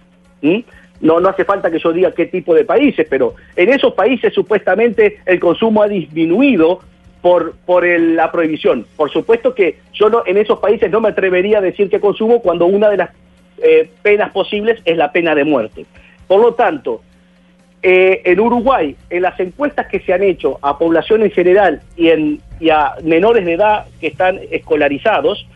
no, 1.00 1.20
no 1.20 1.28
hace 1.28 1.44
falta 1.44 1.70
que 1.70 1.78
yo 1.78 1.92
diga 1.92 2.12
qué 2.12 2.26
tipo 2.26 2.54
de 2.54 2.64
países, 2.64 3.06
pero 3.08 3.34
en 3.56 3.70
esos 3.70 3.94
países 3.94 4.32
supuestamente 4.32 5.18
el 5.26 5.40
consumo 5.40 5.82
ha 5.82 5.88
disminuido 5.88 6.80
por, 7.26 7.56
por 7.66 7.84
el- 7.84 8.14
la 8.14 8.30
prohibición. 8.30 8.86
Por 8.96 9.10
supuesto 9.10 9.52
que 9.52 9.78
yo 9.92 10.08
no, 10.08 10.22
en 10.26 10.36
esos 10.36 10.60
países 10.60 10.88
no 10.92 11.00
me 11.00 11.08
atrevería 11.08 11.58
a 11.58 11.60
decir 11.60 11.90
que 11.90 11.98
consumo 11.98 12.40
cuando 12.40 12.66
una 12.66 12.88
de 12.88 12.98
las 12.98 13.10
eh, 13.60 13.90
penas 14.00 14.30
posibles 14.30 14.80
es 14.84 14.96
la 14.96 15.10
pena 15.10 15.34
de 15.34 15.42
muerte. 15.42 15.86
Por 16.28 16.40
lo 16.40 16.54
tanto, 16.54 17.00
eh, 17.82 18.22
en 18.24 18.38
Uruguay, 18.38 18.94
en 19.10 19.22
las 19.22 19.40
encuestas 19.40 19.88
que 19.88 19.98
se 19.98 20.12
han 20.12 20.22
hecho 20.22 20.60
a 20.62 20.78
población 20.78 21.24
en 21.24 21.32
general 21.32 21.80
y, 21.96 22.10
en, 22.10 22.40
y 22.60 22.70
a 22.70 22.92
menores 23.02 23.44
de 23.44 23.54
edad 23.54 23.86
que 24.00 24.06
están 24.06 24.38
escolarizados, 24.52 25.48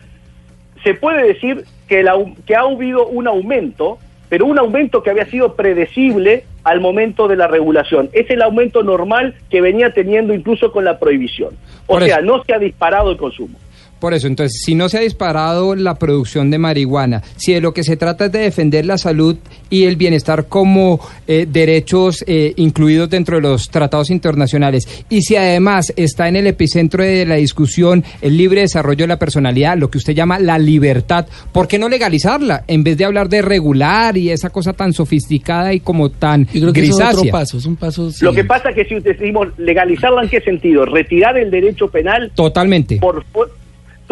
se 0.83 0.93
puede 0.95 1.23
decir 1.25 1.63
que, 1.87 2.03
la- 2.03 2.17
que 2.45 2.53
ha 2.53 2.61
habido 2.61 3.07
un 3.07 3.27
aumento, 3.29 3.97
pero 4.27 4.45
un 4.45 4.59
aumento 4.59 5.01
que 5.03 5.09
había 5.09 5.25
sido 5.27 5.55
predecible 5.55 6.43
al 6.63 6.79
momento 6.79 7.27
de 7.27 7.35
la 7.35 7.47
regulación. 7.47 8.09
Es 8.13 8.29
el 8.29 8.41
aumento 8.41 8.83
normal 8.83 9.35
que 9.49 9.61
venía 9.61 9.93
teniendo 9.93 10.33
incluso 10.33 10.71
con 10.71 10.85
la 10.85 10.99
prohibición. 10.99 11.55
O 11.87 11.93
Por 11.93 12.03
sea, 12.03 12.17
eso. 12.17 12.25
no 12.25 12.43
se 12.43 12.53
ha 12.53 12.59
disparado 12.59 13.11
el 13.11 13.17
consumo. 13.17 13.57
Por 14.01 14.15
eso, 14.15 14.25
entonces, 14.25 14.63
si 14.65 14.73
no 14.73 14.89
se 14.89 14.97
ha 14.97 15.01
disparado 15.01 15.75
la 15.75 15.93
producción 15.93 16.49
de 16.49 16.57
marihuana, 16.57 17.21
si 17.37 17.53
de 17.53 17.61
lo 17.61 17.71
que 17.71 17.83
se 17.83 17.97
trata 17.97 18.25
es 18.25 18.31
de 18.31 18.39
defender 18.39 18.83
la 18.83 18.97
salud 18.97 19.37
y 19.69 19.83
el 19.83 19.95
bienestar 19.95 20.47
como 20.47 20.99
eh, 21.27 21.45
derechos 21.47 22.25
eh, 22.25 22.53
incluidos 22.55 23.11
dentro 23.11 23.35
de 23.35 23.43
los 23.43 23.69
tratados 23.69 24.09
internacionales, 24.09 25.05
y 25.07 25.21
si 25.21 25.35
además 25.35 25.93
está 25.95 26.27
en 26.27 26.35
el 26.35 26.47
epicentro 26.47 27.03
de 27.03 27.27
la 27.27 27.35
discusión 27.35 28.03
el 28.21 28.37
libre 28.37 28.61
desarrollo 28.61 29.03
de 29.03 29.09
la 29.09 29.19
personalidad, 29.19 29.77
lo 29.77 29.91
que 29.91 29.99
usted 29.99 30.15
llama 30.15 30.39
la 30.39 30.57
libertad, 30.57 31.27
¿por 31.51 31.67
qué 31.67 31.77
no 31.77 31.87
legalizarla? 31.87 32.63
En 32.67 32.83
vez 32.83 32.97
de 32.97 33.05
hablar 33.05 33.29
de 33.29 33.43
regular 33.43 34.17
y 34.17 34.31
esa 34.31 34.49
cosa 34.49 34.73
tan 34.73 34.93
sofisticada 34.93 35.75
y 35.75 35.79
como 35.79 36.09
tan 36.09 36.47
Yo 36.47 36.61
creo 36.61 36.73
que 36.73 36.79
eso 36.81 36.93
es 36.93 36.97
grisácea. 36.97 37.19
otro 37.19 37.31
paso, 37.31 37.57
es 37.59 37.65
un 37.67 37.75
paso... 37.75 38.09
sí. 38.09 38.25
Lo 38.25 38.33
que 38.33 38.45
pasa 38.45 38.69
es 38.69 38.75
que 38.77 38.85
si 38.85 38.99
decimos 38.99 39.49
legalizarla, 39.59 40.23
¿en 40.23 40.29
qué 40.29 40.41
sentido? 40.41 40.85
Retirar 40.85 41.37
el 41.37 41.51
derecho 41.51 41.87
penal 41.87 42.31
Totalmente. 42.33 42.97
por 42.97 43.23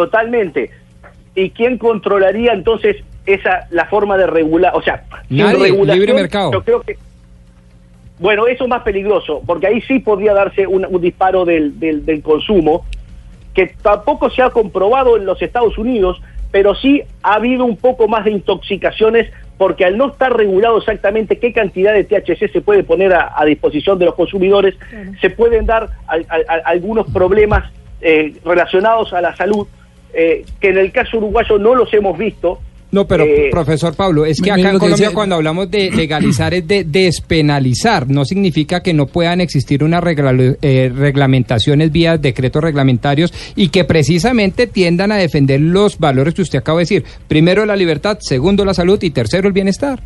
totalmente. 0.03 0.69
¿Y 1.35 1.49
quién 1.49 1.77
controlaría 1.77 2.53
entonces 2.53 2.95
esa 3.25 3.67
la 3.69 3.85
forma 3.85 4.15
de 4.17 4.27
regular? 4.27 4.71
O 4.73 4.81
sea, 4.81 5.03
sin 5.27 5.37
Nadie, 5.39 5.71
libre 5.71 6.13
mercado. 6.13 6.51
Yo 6.53 6.63
creo 6.63 6.81
que 6.81 6.97
bueno, 8.19 8.47
eso 8.47 8.63
es 8.65 8.69
más 8.69 8.83
peligroso, 8.83 9.41
porque 9.45 9.67
ahí 9.67 9.81
sí 9.81 9.99
podría 9.99 10.33
darse 10.33 10.67
un, 10.67 10.85
un 10.85 11.01
disparo 11.01 11.43
del, 11.45 11.79
del, 11.79 12.05
del 12.05 12.21
consumo, 12.21 12.85
que 13.53 13.73
tampoco 13.81 14.29
se 14.29 14.41
ha 14.41 14.49
comprobado 14.49 15.15
en 15.17 15.25
los 15.25 15.41
Estados 15.41 15.77
Unidos, 15.77 16.21
pero 16.51 16.75
sí 16.75 17.01
ha 17.23 17.33
habido 17.35 17.63
un 17.65 17.75
poco 17.77 18.07
más 18.07 18.25
de 18.25 18.31
intoxicaciones, 18.31 19.31
porque 19.57 19.83
al 19.85 19.97
no 19.97 20.09
estar 20.11 20.35
regulado 20.35 20.77
exactamente 20.77 21.39
qué 21.39 21.51
cantidad 21.53 21.93
de 21.93 22.03
THC 22.05 22.51
se 22.51 22.61
puede 22.61 22.83
poner 22.83 23.13
a, 23.13 23.33
a 23.35 23.45
disposición 23.45 23.99
de 23.99 24.05
los 24.05 24.15
consumidores, 24.15 24.75
se 25.21 25.29
pueden 25.29 25.65
dar 25.65 25.89
al- 26.07 26.25
algunos 26.65 27.09
problemas 27.11 27.71
eh, 28.01 28.33
relacionados 28.45 29.13
a 29.13 29.21
la 29.21 29.33
salud, 29.35 29.67
eh, 30.13 30.43
que 30.59 30.69
en 30.69 30.77
el 30.77 30.91
caso 30.91 31.17
uruguayo 31.17 31.57
no 31.57 31.75
los 31.75 31.93
hemos 31.93 32.17
visto. 32.17 32.59
No, 32.91 33.05
pero 33.05 33.23
Eh, 33.23 33.49
profesor 33.51 33.95
Pablo, 33.95 34.25
es 34.25 34.41
que 34.41 34.49
acá 34.49 34.71
en 34.71 34.79
Colombia 34.79 35.05
dice- 35.09 35.13
cuando 35.13 35.35
hablamos 35.35 35.69
de 35.69 35.91
legalizar 35.91 36.55
es 36.55 36.67
de 36.67 36.83
despenalizar, 36.83 38.09
no 38.09 38.25
significa 38.25 38.81
que 38.81 38.95
no 38.95 39.05
puedan 39.05 39.41
existir 39.41 39.83
unas 39.83 40.03
regla- 40.03 40.55
eh, 40.61 40.91
reglamentaciones 40.95 41.91
vía 41.91 42.17
decretos 42.17 42.63
reglamentarios 42.63 43.31
y 43.55 43.69
que 43.69 43.83
precisamente 43.83 44.65
tiendan 44.65 45.11
a 45.11 45.17
defender 45.17 45.61
los 45.61 45.99
valores 45.99 46.33
que 46.33 46.41
usted 46.41 46.57
acaba 46.59 46.79
de 46.79 46.83
decir. 46.83 47.03
Primero 47.27 47.63
la 47.67 47.75
libertad, 47.75 48.17
segundo 48.21 48.65
la 48.65 48.73
salud 48.73 48.97
y 49.03 49.11
tercero 49.11 49.47
el 49.47 49.53
bienestar. 49.53 49.99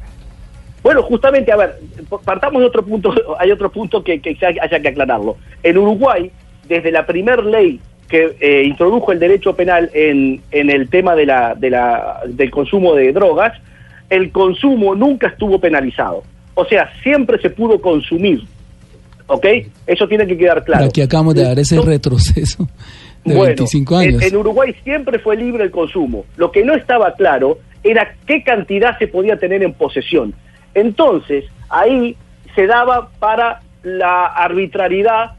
Bueno, 0.84 1.02
justamente, 1.04 1.54
a 1.54 1.56
ver, 1.56 1.80
partamos 2.26 2.62
de 2.62 2.68
otro 2.68 2.84
punto, 2.84 3.14
hay 3.40 3.50
otro 3.52 3.72
punto 3.72 4.04
que, 4.04 4.20
que 4.20 4.36
hay- 4.46 4.58
haya 4.62 4.82
que 4.82 4.90
aclararlo. 4.90 5.38
En 5.64 5.78
Uruguay, 5.78 6.30
desde 6.68 6.92
la 6.92 7.06
primer 7.06 7.46
ley 7.46 7.80
que 8.14 8.36
eh, 8.42 8.64
introdujo 8.64 9.12
el 9.12 9.18
derecho 9.18 9.56
penal 9.56 9.90
en, 9.92 10.40
en 10.52 10.70
el 10.70 10.88
tema 10.88 11.16
de 11.16 11.26
la, 11.26 11.56
de 11.56 11.72
la, 11.72 12.20
del 12.28 12.52
consumo 12.52 12.94
de 12.94 13.12
drogas, 13.12 13.60
el 14.08 14.32
consumo 14.32 14.94
nunca 14.94 15.30
estuvo 15.30 15.58
penalizado. 15.58 16.22
O 16.54 16.64
sea, 16.66 16.92
siempre 17.02 17.42
se 17.42 17.50
pudo 17.50 17.82
consumir. 17.82 18.44
¿Ok? 19.26 19.48
Eso 19.88 20.08
tiene 20.08 20.28
que 20.28 20.38
quedar 20.38 20.64
claro. 20.64 20.86
Aquí 20.86 21.02
acabamos 21.02 21.34
de 21.34 21.44
dar 21.44 21.58
ese 21.58 21.82
retroceso 21.82 22.68
de 23.26 23.34
Bueno, 23.34 23.56
25 23.56 24.02
en- 24.02 24.10
años. 24.10 24.22
En, 24.22 24.36
Uruguay 24.36 24.76
siempre 24.84 25.18
fue 25.18 25.36
libre 25.36 25.64
el 25.64 25.72
consumo. 25.72 26.24
Lo 26.38 26.52
que 26.52 26.64
no 26.64 26.76
estaba 26.76 27.16
claro 27.16 27.58
era 27.84 28.14
qué 28.28 28.44
cantidad 28.44 28.96
se 29.00 29.08
podía 29.08 29.38
tener 29.38 29.64
en 29.64 29.74
posesión. 29.74 30.36
Entonces, 30.76 31.46
ahí 31.68 32.16
se 32.54 32.68
daba 32.68 33.10
para 33.18 33.62
la 33.82 34.28
arbitrariedad 34.28 35.32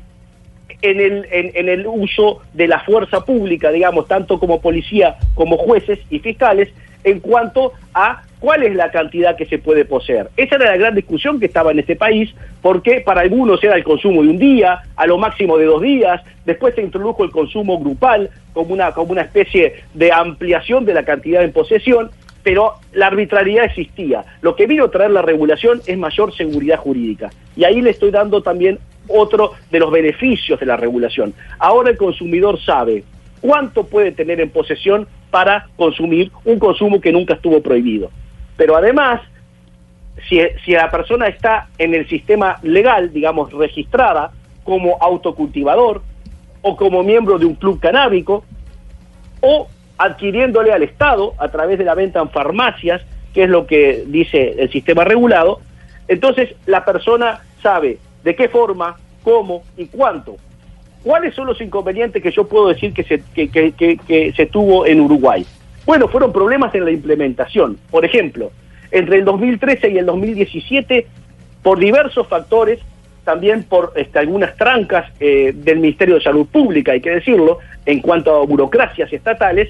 en 0.83 1.01
el, 1.01 1.27
en, 1.31 1.53
en 1.55 1.69
el 1.69 1.87
uso 1.87 2.41
de 2.53 2.69
la 2.69 2.81
fuerza 2.81 3.25
pública, 3.25 3.71
digamos, 3.71 4.07
tanto 4.07 4.39
como 4.39 4.61
policía 4.61 5.17
como 5.35 5.57
jueces 5.57 5.99
y 6.11 6.19
fiscales, 6.19 6.69
en 7.05 7.21
cuanto 7.21 7.73
a 7.93 8.23
cuál 8.41 8.63
es 8.63 8.75
la 8.75 8.91
cantidad 8.91 9.37
que 9.37 9.47
se 9.47 9.59
puede 9.59 9.85
poseer. 9.85 10.29
Esa 10.37 10.57
era 10.57 10.73
la 10.73 10.77
gran 10.77 10.95
discusión 10.95 11.39
que 11.39 11.47
estaba 11.47 11.71
en 11.71 11.79
este 11.79 11.97
país, 11.97 12.35
porque 12.61 13.01
para 13.01 13.23
algunos 13.23 13.63
era 13.63 13.77
el 13.77 13.85
consumo 13.85 14.23
de 14.23 14.29
un 14.29 14.39
día, 14.39 14.83
a 14.97 15.07
lo 15.07 15.19
máximo 15.19 15.57
de 15.57 15.67
dos 15.67 15.81
días, 15.81 16.23
después 16.45 16.75
se 16.75 16.83
introdujo 16.83 17.25
el 17.25 17.31
consumo 17.31 17.79
grupal 17.79 18.31
como 18.53 18.75
una, 18.75 18.93
como 18.93 19.13
una 19.13 19.23
especie 19.23 19.85
de 19.95 20.13
ampliación 20.13 20.85
de 20.85 20.95
la 20.95 21.05
cantidad 21.05 21.43
en 21.43 21.53
posesión, 21.53 22.11
pero 22.45 22.75
la 22.93 23.09
arbitrariedad 23.09 23.65
existía. 23.65 24.25
Lo 24.43 24.55
que 24.55 24.67
vino 24.67 24.85
a 24.85 24.91
traer 24.91 25.11
la 25.11 25.23
regulación 25.23 25.81
es 25.87 25.99
mayor 25.99 26.33
seguridad 26.37 26.79
jurídica. 26.79 27.31
Y 27.57 27.65
ahí 27.65 27.81
le 27.81 27.91
estoy 27.91 28.11
dando 28.13 28.43
también 28.43 28.79
otro 29.09 29.53
de 29.71 29.81
los 29.81 29.91
beneficios 29.91 30.61
de 30.61 30.67
la 30.67 30.77
regulación. 30.77 31.35
Ahora 31.59 31.91
el 31.91 31.97
consumidor 31.97 32.61
sabe 32.61 33.03
cuánto 33.41 33.87
puede 33.87 34.13
tener 34.13 34.41
en 34.41 34.51
posesión 34.51 35.09
para 35.31 35.69
consumir 35.77 36.31
un 36.45 36.59
consumo 36.59 37.01
que 37.01 37.13
nunca 37.13 37.35
estuvo 37.35 37.61
prohibido. 37.63 38.11
Pero 38.57 38.77
además, 38.77 39.23
si, 40.29 40.39
la 40.73 40.91
persona 40.91 41.27
está 41.27 41.69
en 41.79 41.95
el 41.95 42.09
sistema 42.09 42.59
legal, 42.63 43.13
digamos, 43.13 43.53
registrada 43.53 44.33
como 44.65 44.97
autocultivador 45.01 46.03
o 46.63 46.77
como 46.77 47.03
miembro 47.03 47.39
de 47.39 47.47
un 47.47 47.55
club 47.55 47.81
canábico, 47.81 48.45
o 49.41 49.69
adquiriéndole 49.99 50.73
al 50.73 50.83
Estado 50.83 51.35
a 51.39 51.49
través 51.49 51.79
de 51.79 51.85
la 51.85 51.95
venta 51.95 52.21
en 52.21 52.31
farmacias, 52.31 53.03
que 53.33 53.45
es 53.45 53.51
lo 53.51 53.67
que 53.67 54.05
dice 54.07 54.55
el 54.59 54.71
sistema 54.71 55.05
regulado, 55.05 55.61
entonces 56.09 56.55
la 56.67 56.85
persona 56.85 57.41
sabe 57.63 57.99
de 58.23 58.35
qué 58.35 58.49
forma, 58.49 58.97
cómo 59.23 59.63
y 59.77 59.87
cuánto. 59.87 60.37
¿Cuáles 61.03 61.35
son 61.35 61.47
los 61.47 61.61
inconvenientes 61.61 62.23
que 62.23 62.31
yo 62.31 62.47
puedo 62.49 62.69
decir 62.69 62.93
que 62.95 63.05
se, 63.05 63.23
que, 63.35 63.49
que- 63.49 63.73
que- 64.07 64.33
se 64.35 64.47
tuvo 64.47 64.87
en 64.87 65.01
Uruguay? 65.01 65.45
Bueno, 65.85 66.09
fueron 66.09 66.33
problemas 66.33 66.75
en 66.75 66.85
la 66.87 66.91
implementación. 66.91 67.77
Por 67.91 68.05
ejemplo, 68.07 68.51
entre 68.91 69.19
el 69.19 69.25
2013 69.25 69.91
y 69.91 69.99
el 69.99 70.07
2017, 70.07 71.07
por 71.63 71.79
diversos 71.79 72.27
factores, 72.27 72.79
también 73.25 73.65
por 73.65 73.93
este, 73.97 74.19
algunas 74.19 74.57
trancas 74.57 75.11
eh, 75.21 75.53
del 75.55 75.79
Ministerio 75.81 76.15
de 76.17 76.23
Salud 76.23 76.47
Pública, 76.47 76.93
hay 76.93 77.01
que 77.01 77.11
decirlo, 77.11 77.59
en 77.87 78.01
cuanto 78.01 78.35
a 78.35 78.45
burocracias 78.47 79.13
estatales, 79.13 79.69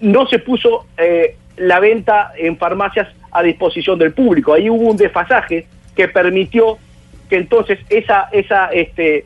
no 0.00 0.26
se 0.26 0.38
puso 0.38 0.86
eh, 0.96 1.36
la 1.56 1.80
venta 1.80 2.32
en 2.36 2.56
farmacias 2.56 3.08
a 3.30 3.42
disposición 3.42 3.98
del 3.98 4.12
público. 4.12 4.54
Ahí 4.54 4.70
hubo 4.70 4.88
un 4.88 4.96
desfasaje 4.96 5.66
que 5.94 6.08
permitió 6.08 6.78
que 7.28 7.36
entonces 7.36 7.78
esa, 7.88 8.28
esa 8.32 8.66
este, 8.66 9.24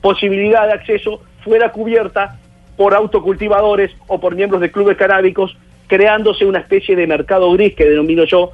posibilidad 0.00 0.66
de 0.66 0.74
acceso 0.74 1.22
fuera 1.42 1.72
cubierta 1.72 2.38
por 2.76 2.94
autocultivadores 2.94 3.90
o 4.06 4.20
por 4.20 4.34
miembros 4.34 4.60
de 4.60 4.70
clubes 4.70 4.96
canábicos, 4.96 5.56
creándose 5.86 6.44
una 6.44 6.60
especie 6.60 6.96
de 6.96 7.06
mercado 7.06 7.50
gris 7.52 7.74
que 7.74 7.84
denomino 7.84 8.24
yo, 8.24 8.52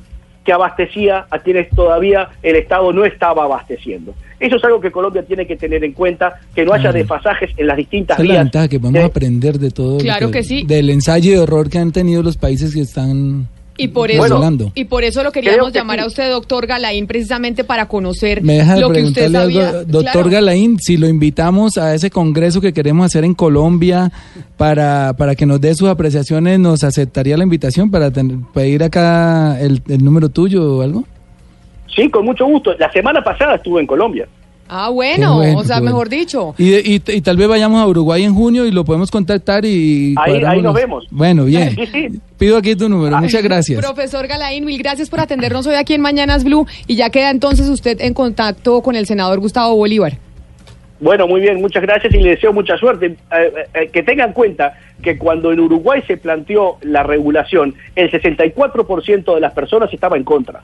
que 0.49 0.53
abastecía 0.55 1.27
a 1.31 1.39
quienes 1.41 1.69
todavía 1.69 2.31
el 2.43 2.57
Estado 2.57 2.91
no 2.91 3.05
estaba 3.05 3.45
abasteciendo. 3.45 4.15
Eso 4.41 4.57
es 4.57 4.65
algo 4.65 4.81
que 4.81 4.91
Colombia 4.91 5.23
tiene 5.23 5.47
que 5.47 5.57
tener 5.57 5.85
en 5.85 5.93
cuenta, 5.93 6.41
que 6.55 6.65
no 6.65 6.73
haya 6.73 6.85
Claro. 6.85 6.97
desfasajes 6.97 7.51
en 7.59 7.67
las 7.67 7.77
distintas 7.77 8.17
Esa 8.17 8.23
es 8.23 8.29
la 8.31 8.39
ventaja 8.45 8.67
que 8.67 8.81
podemos 8.81 9.05
aprender 9.05 9.59
de 9.59 9.71
todo. 9.71 9.99
Claro 9.99 10.31
que 10.31 10.43
sí. 10.43 10.65
Del 10.65 10.89
ensayo 10.89 11.33
de 11.33 11.41
horror 11.41 11.69
que 11.69 11.77
han 11.77 11.93
tenido 11.93 12.23
los 12.23 12.39
países 12.39 12.73
que 12.73 12.81
están 12.81 13.47
Y 13.81 13.89
por 13.89 14.11
eso, 14.11 14.43
y 14.75 14.85
por 14.87 15.05
eso 15.05 15.23
lo 15.23 15.31
queríamos 15.31 15.73
llamar 15.73 16.01
a 16.01 16.07
usted, 16.07 16.29
doctor 16.31 16.67
Galaín, 16.67 17.07
precisamente 17.07 17.63
para 17.63 17.87
conocer 17.87 18.43
Me 18.43 18.55
deja 18.55 18.75
de 18.75 18.81
lo 18.81 18.91
que 18.91 19.05
usted 19.05 19.31
sabía. 19.31 19.69
algo, 19.69 19.85
doctor 19.85 20.13
Claro. 20.25 20.31
Galaín, 20.31 20.79
si 20.81 20.97
lo 20.97 21.07
invitamos 21.09 21.79
a 21.79 21.95
ese 21.95 22.11
congreso 22.11 22.61
que 22.61 22.73
queremos 22.73 23.07
hacer 23.07 23.25
en 23.25 23.35
Colombia 23.35 24.11
para, 24.57 25.15
para 25.17 25.37
que 25.37 25.47
nos 25.47 25.61
dé 25.61 25.75
sus 25.77 25.89
apreciaciones, 25.89 26.59
¿nos 26.59 26.83
aceptaría 26.83 27.37
la 27.37 27.45
invitación 27.45 27.89
para 27.91 28.11
ten- 28.11 28.45
pedir 28.53 28.83
acá 28.83 29.61
el, 29.61 29.81
el 29.89 30.05
número 30.05 30.29
tuyo 30.29 30.79
o 30.79 30.83
algo? 30.83 31.05
Sí, 31.95 32.11
con 32.11 32.25
mucho 32.25 32.47
gusto. 32.47 32.75
La 32.79 32.91
semana 32.93 33.23
pasada 33.23 33.55
estuve 33.55 33.81
en 33.81 33.87
Colombia. 33.87 34.27
Ah, 34.69 34.91
bueno, 34.91 35.39
o 35.39 35.65
sea, 35.65 35.77
bueno. 35.77 35.93
mejor 35.93 36.09
dicho. 36.09 36.55
Y, 36.59 36.75
y, 36.75 37.03
y 37.07 37.21
tal 37.23 37.37
vez 37.37 37.49
vayamos 37.49 37.81
a 37.81 37.87
Uruguay 37.87 38.23
en 38.25 38.35
junio 38.35 38.67
y 38.67 38.71
lo 38.71 38.85
podemos 38.85 39.11
contactar 39.11 39.65
y... 39.65 40.15
Ahí- 40.19 40.61
nos 40.63 40.75
vemos. 40.75 41.07
Bueno, 41.11 41.45
bien. 41.47 41.75
Sí, 41.75 41.87
sí. 41.87 42.09
Pido 42.37 42.57
aquí 42.57 42.77
tu 42.77 42.89
número. 42.89 43.17
Muchas 43.19 43.43
gracias. 43.43 43.81
Profesor 43.81 44.27
Galaín, 44.27 44.65
mil 44.65 44.79
gracias 44.79 45.09
por 45.11 45.21
atendernos 45.21 45.67
hoy 45.67 45.75
aquí 45.75 45.95
en 45.95 46.01
Mañanas 46.01 46.45
Blue 46.45 46.67
y 46.87 46.97
ya 46.97 47.11
queda 47.11 47.31
entonces 47.31 47.69
usted 47.69 48.01
en 48.01 48.15
contacto 48.15 48.83
con 48.83 48.95
el 48.95 49.07
senador 49.07 49.41
Gustavo 49.41 49.75
Bolívar. 49.75 50.19
Bueno, 51.01 51.29
muy 51.29 51.41
bien, 51.41 51.61
muchas 51.61 51.83
gracias 51.83 52.13
y 52.13 52.19
le 52.19 52.31
deseo 52.31 52.53
mucha 52.53 52.77
suerte. 52.77 53.07
Eh, 53.07 53.17
eh, 53.31 53.53
eh, 53.75 53.89
que 53.93 54.03
tengan 54.03 54.29
en 54.31 54.35
cuenta 54.35 54.77
que 55.01 55.17
cuando 55.17 55.53
en 55.53 55.61
Uruguay 55.61 56.03
se 56.09 56.17
planteó 56.17 56.77
la 56.83 57.05
regulación, 57.05 57.75
el 57.95 58.11
64% 58.11 59.35
de 59.35 59.41
las 59.41 59.53
personas 59.53 59.93
estaba 59.93 60.17
en 60.17 60.25
contra. 60.25 60.63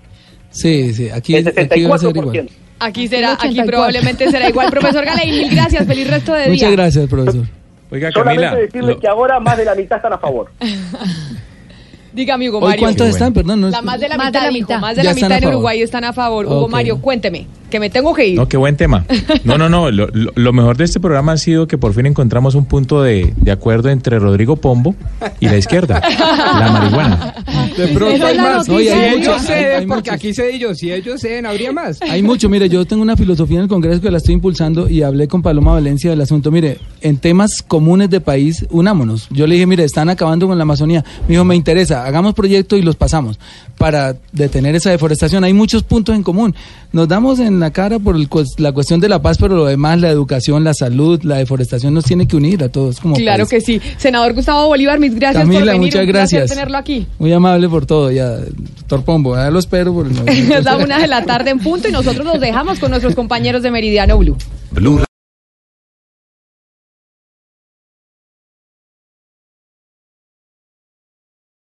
Sí, 0.55 0.95
sí, 0.95 1.11
aquí, 1.11 1.37
El 1.37 1.49
aquí 1.49 1.85
va 1.85 1.97
a 1.97 1.99
ser 1.99 2.17
igual. 2.17 2.31
64%. 2.37 2.49
Aquí 2.81 3.09
será, 3.09 3.33
aquí 3.41 3.61
probablemente 3.63 4.31
será 4.31 4.49
igual. 4.49 4.69
Profesor 4.71 5.05
Galey, 5.05 5.31
mil 5.31 5.51
gracias, 5.51 5.87
feliz 5.87 6.09
resto 6.09 6.33
de 6.33 6.43
día. 6.45 6.51
Muchas 6.53 6.73
gracias, 6.73 7.07
profesor. 7.09 7.47
Oiga, 7.91 8.11
Solamente 8.13 8.43
Camila, 8.45 8.61
decirle 8.63 8.93
lo- 8.95 9.01
que 9.01 9.07
ahora 9.09 9.39
más 9.41 9.57
de 9.57 9.65
la 9.65 9.75
mitad 9.75 9.97
están 9.97 10.13
a 10.13 10.19
favor. 10.19 10.51
Dígame, 12.13 12.49
Hugo 12.49 12.59
¿Hoy 12.59 12.65
Mario. 12.69 12.81
cuántos 12.85 13.09
están? 13.09 13.33
Perdón, 13.33 13.61
no 13.63 13.71
La 13.71 13.79
es- 13.79 13.85
más 13.85 14.01
de 14.01 14.09
la 14.09 14.17
Más 14.17 14.27
de 14.27 14.31
mitad, 14.39 14.43
la 14.43 14.49
dijo, 14.51 14.69
mitad. 14.69 14.81
más 14.81 14.97
de 14.97 15.03
Ya 15.03 15.05
la 15.05 15.11
están 15.15 15.29
mitad 15.31 15.43
en. 15.43 15.49
Uruguay 15.49 15.83
están 15.83 16.05
a 16.05 16.13
favor. 16.13 16.47
Hugo 16.47 16.65
Ok. 16.67 16.71
Mario, 16.71 17.01
cuénteme, 17.01 17.47
que 17.75 17.81
me 17.81 17.91
tengo 17.91 18.15
que 18.15 18.25
ir. 18.29 18.37
No, 18.37 18.49
qué 18.49 18.57
buen 18.57 18.77
tema. 18.77 19.05
No, 19.43 19.59
no, 19.59 19.69
no. 19.69 19.91
Lo, 19.91 20.53
mejor 20.53 20.77
de 20.77 20.85
este 20.85 21.01
programa 21.01 21.33
ha 21.33 21.37
sido 21.37 21.67
que 21.67 21.77
por 21.77 21.93
fin 21.93 22.07
encontramos 22.07 22.55
un 22.55 22.67
punto 22.67 23.03
de, 23.03 23.35
de 23.37 23.51
acuerdo 23.51 23.89
entre 23.89 24.21
Rodrigo 24.21 24.55
Pombo 24.55 24.95
y 25.41 25.47
la 25.47 25.57
izquierda, 25.57 26.01
la 26.01 26.71
marihuana. 26.71 27.35
De 27.77 27.89
pronto 27.89 28.25
hay 28.27 28.39
más. 28.39 28.69
noticia. 28.69 28.95
si 28.95 29.01
hay 29.01 29.15
ellos 29.19 29.41
hay- 29.41 29.47
ceden, 29.47 29.81
hay 29.81 29.87
porque 29.89 30.11
muchos. 30.11 30.15
aquí 30.15 30.35
ceden 30.35 30.59
yo. 30.61 30.75
Si 30.77 30.93
ellos 30.93 31.21
ceden, 31.21 31.47
habría 31.47 31.73
más. 31.73 32.01
Hay 32.03 32.23
mucho, 32.23 32.49
mire, 32.49 32.69
yo 32.69 32.85
tengo 32.85 33.03
una 33.03 33.17
filosofía 33.17 33.57
en 33.57 33.65
el 33.65 33.69
Congreso 33.69 34.01
que 34.01 34.13
la 34.13 34.19
estoy 34.19 34.35
impulsando 34.35 34.89
y 34.89 35.03
hablé 35.03 35.27
con 35.27 35.43
Paloma 35.43 35.73
Valencia 35.73 36.11
del 36.11 36.21
asunto. 36.21 36.53
Mire, 36.53 36.79
en 37.01 37.17
temas 37.17 37.61
comunes 37.61 38.09
de 38.09 38.21
país, 38.21 38.65
unámonos. 38.71 39.27
Yo 39.31 39.49
le 39.49 39.55
dije, 39.55 39.67
mire, 39.67 39.83
están 39.83 40.11
acabando 40.11 40.47
con 40.47 40.57
la 40.57 40.63
Amazonía. 40.63 41.05
Me 41.27 41.31
dijo, 41.35 41.45
me 41.45 41.57
interesa, 41.57 42.05
hagamos 42.07 42.35
proyectos 42.35 42.79
y 42.79 42.83
los 42.83 42.95
pasamos 42.95 43.41
para 43.77 44.15
detener 44.31 44.77
esa 44.77 44.91
deforestación. 44.91 45.43
Hay 45.43 45.53
muchos 45.53 45.83
puntos 45.83 46.15
en 46.15 46.23
común. 46.23 46.55
Nos 46.93 47.09
damos 47.09 47.41
en 47.41 47.59
la 47.65 47.71
cara 47.73 47.99
por 47.99 48.15
el 48.17 48.29
la 48.59 48.73
cuestión 48.73 49.01
de 49.01 49.09
la 49.09 49.23
paz, 49.23 49.39
pero 49.39 49.57
lo 49.57 49.65
demás, 49.65 49.99
la 50.01 50.11
educación, 50.11 50.65
la 50.65 50.75
salud, 50.75 51.21
la 51.23 51.37
deforestación 51.37 51.95
nos 51.95 52.05
tiene 52.05 52.27
que 52.29 52.37
unir 52.37 52.63
a 52.63 52.69
todos 52.69 53.01
como 53.01 53.17
Claro 53.17 53.47
país. 53.47 53.51
que 53.51 53.61
sí. 53.61 53.81
Senador 53.97 54.35
Gustavo 54.35 54.67
Bolívar, 54.69 54.99
mis 55.01 55.15
gracias 55.15 55.45
por 55.45 55.53
venir. 55.65 55.81
muchas 55.81 56.03
Un 56.03 56.07
gracias. 56.09 56.51
tenerlo 56.51 56.77
aquí. 56.77 57.07
Muy 57.19 57.33
amable 57.33 57.69
por 57.69 57.87
todo, 57.87 58.11
ya, 58.11 58.29
doctor 58.37 59.03
Pombo, 59.05 59.35
ya 59.37 59.51
lo 59.51 59.59
espero. 59.59 59.95
Por 59.95 60.07
el 60.07 60.13
Es 60.29 60.65
la 60.65 60.77
una 60.77 60.99
de 60.99 61.07
la 61.09 61.25
tarde 61.25 61.51
en 61.51 61.59
punto 61.59 61.89
y 61.89 61.93
nosotros 61.93 62.25
los 62.25 62.39
dejamos 62.41 62.79
con 62.79 62.91
nuestros 62.91 63.15
compañeros 63.15 63.63
de 63.63 63.71
Meridiano 63.71 64.19
Blue. 64.19 64.37
Blue 64.73 65.04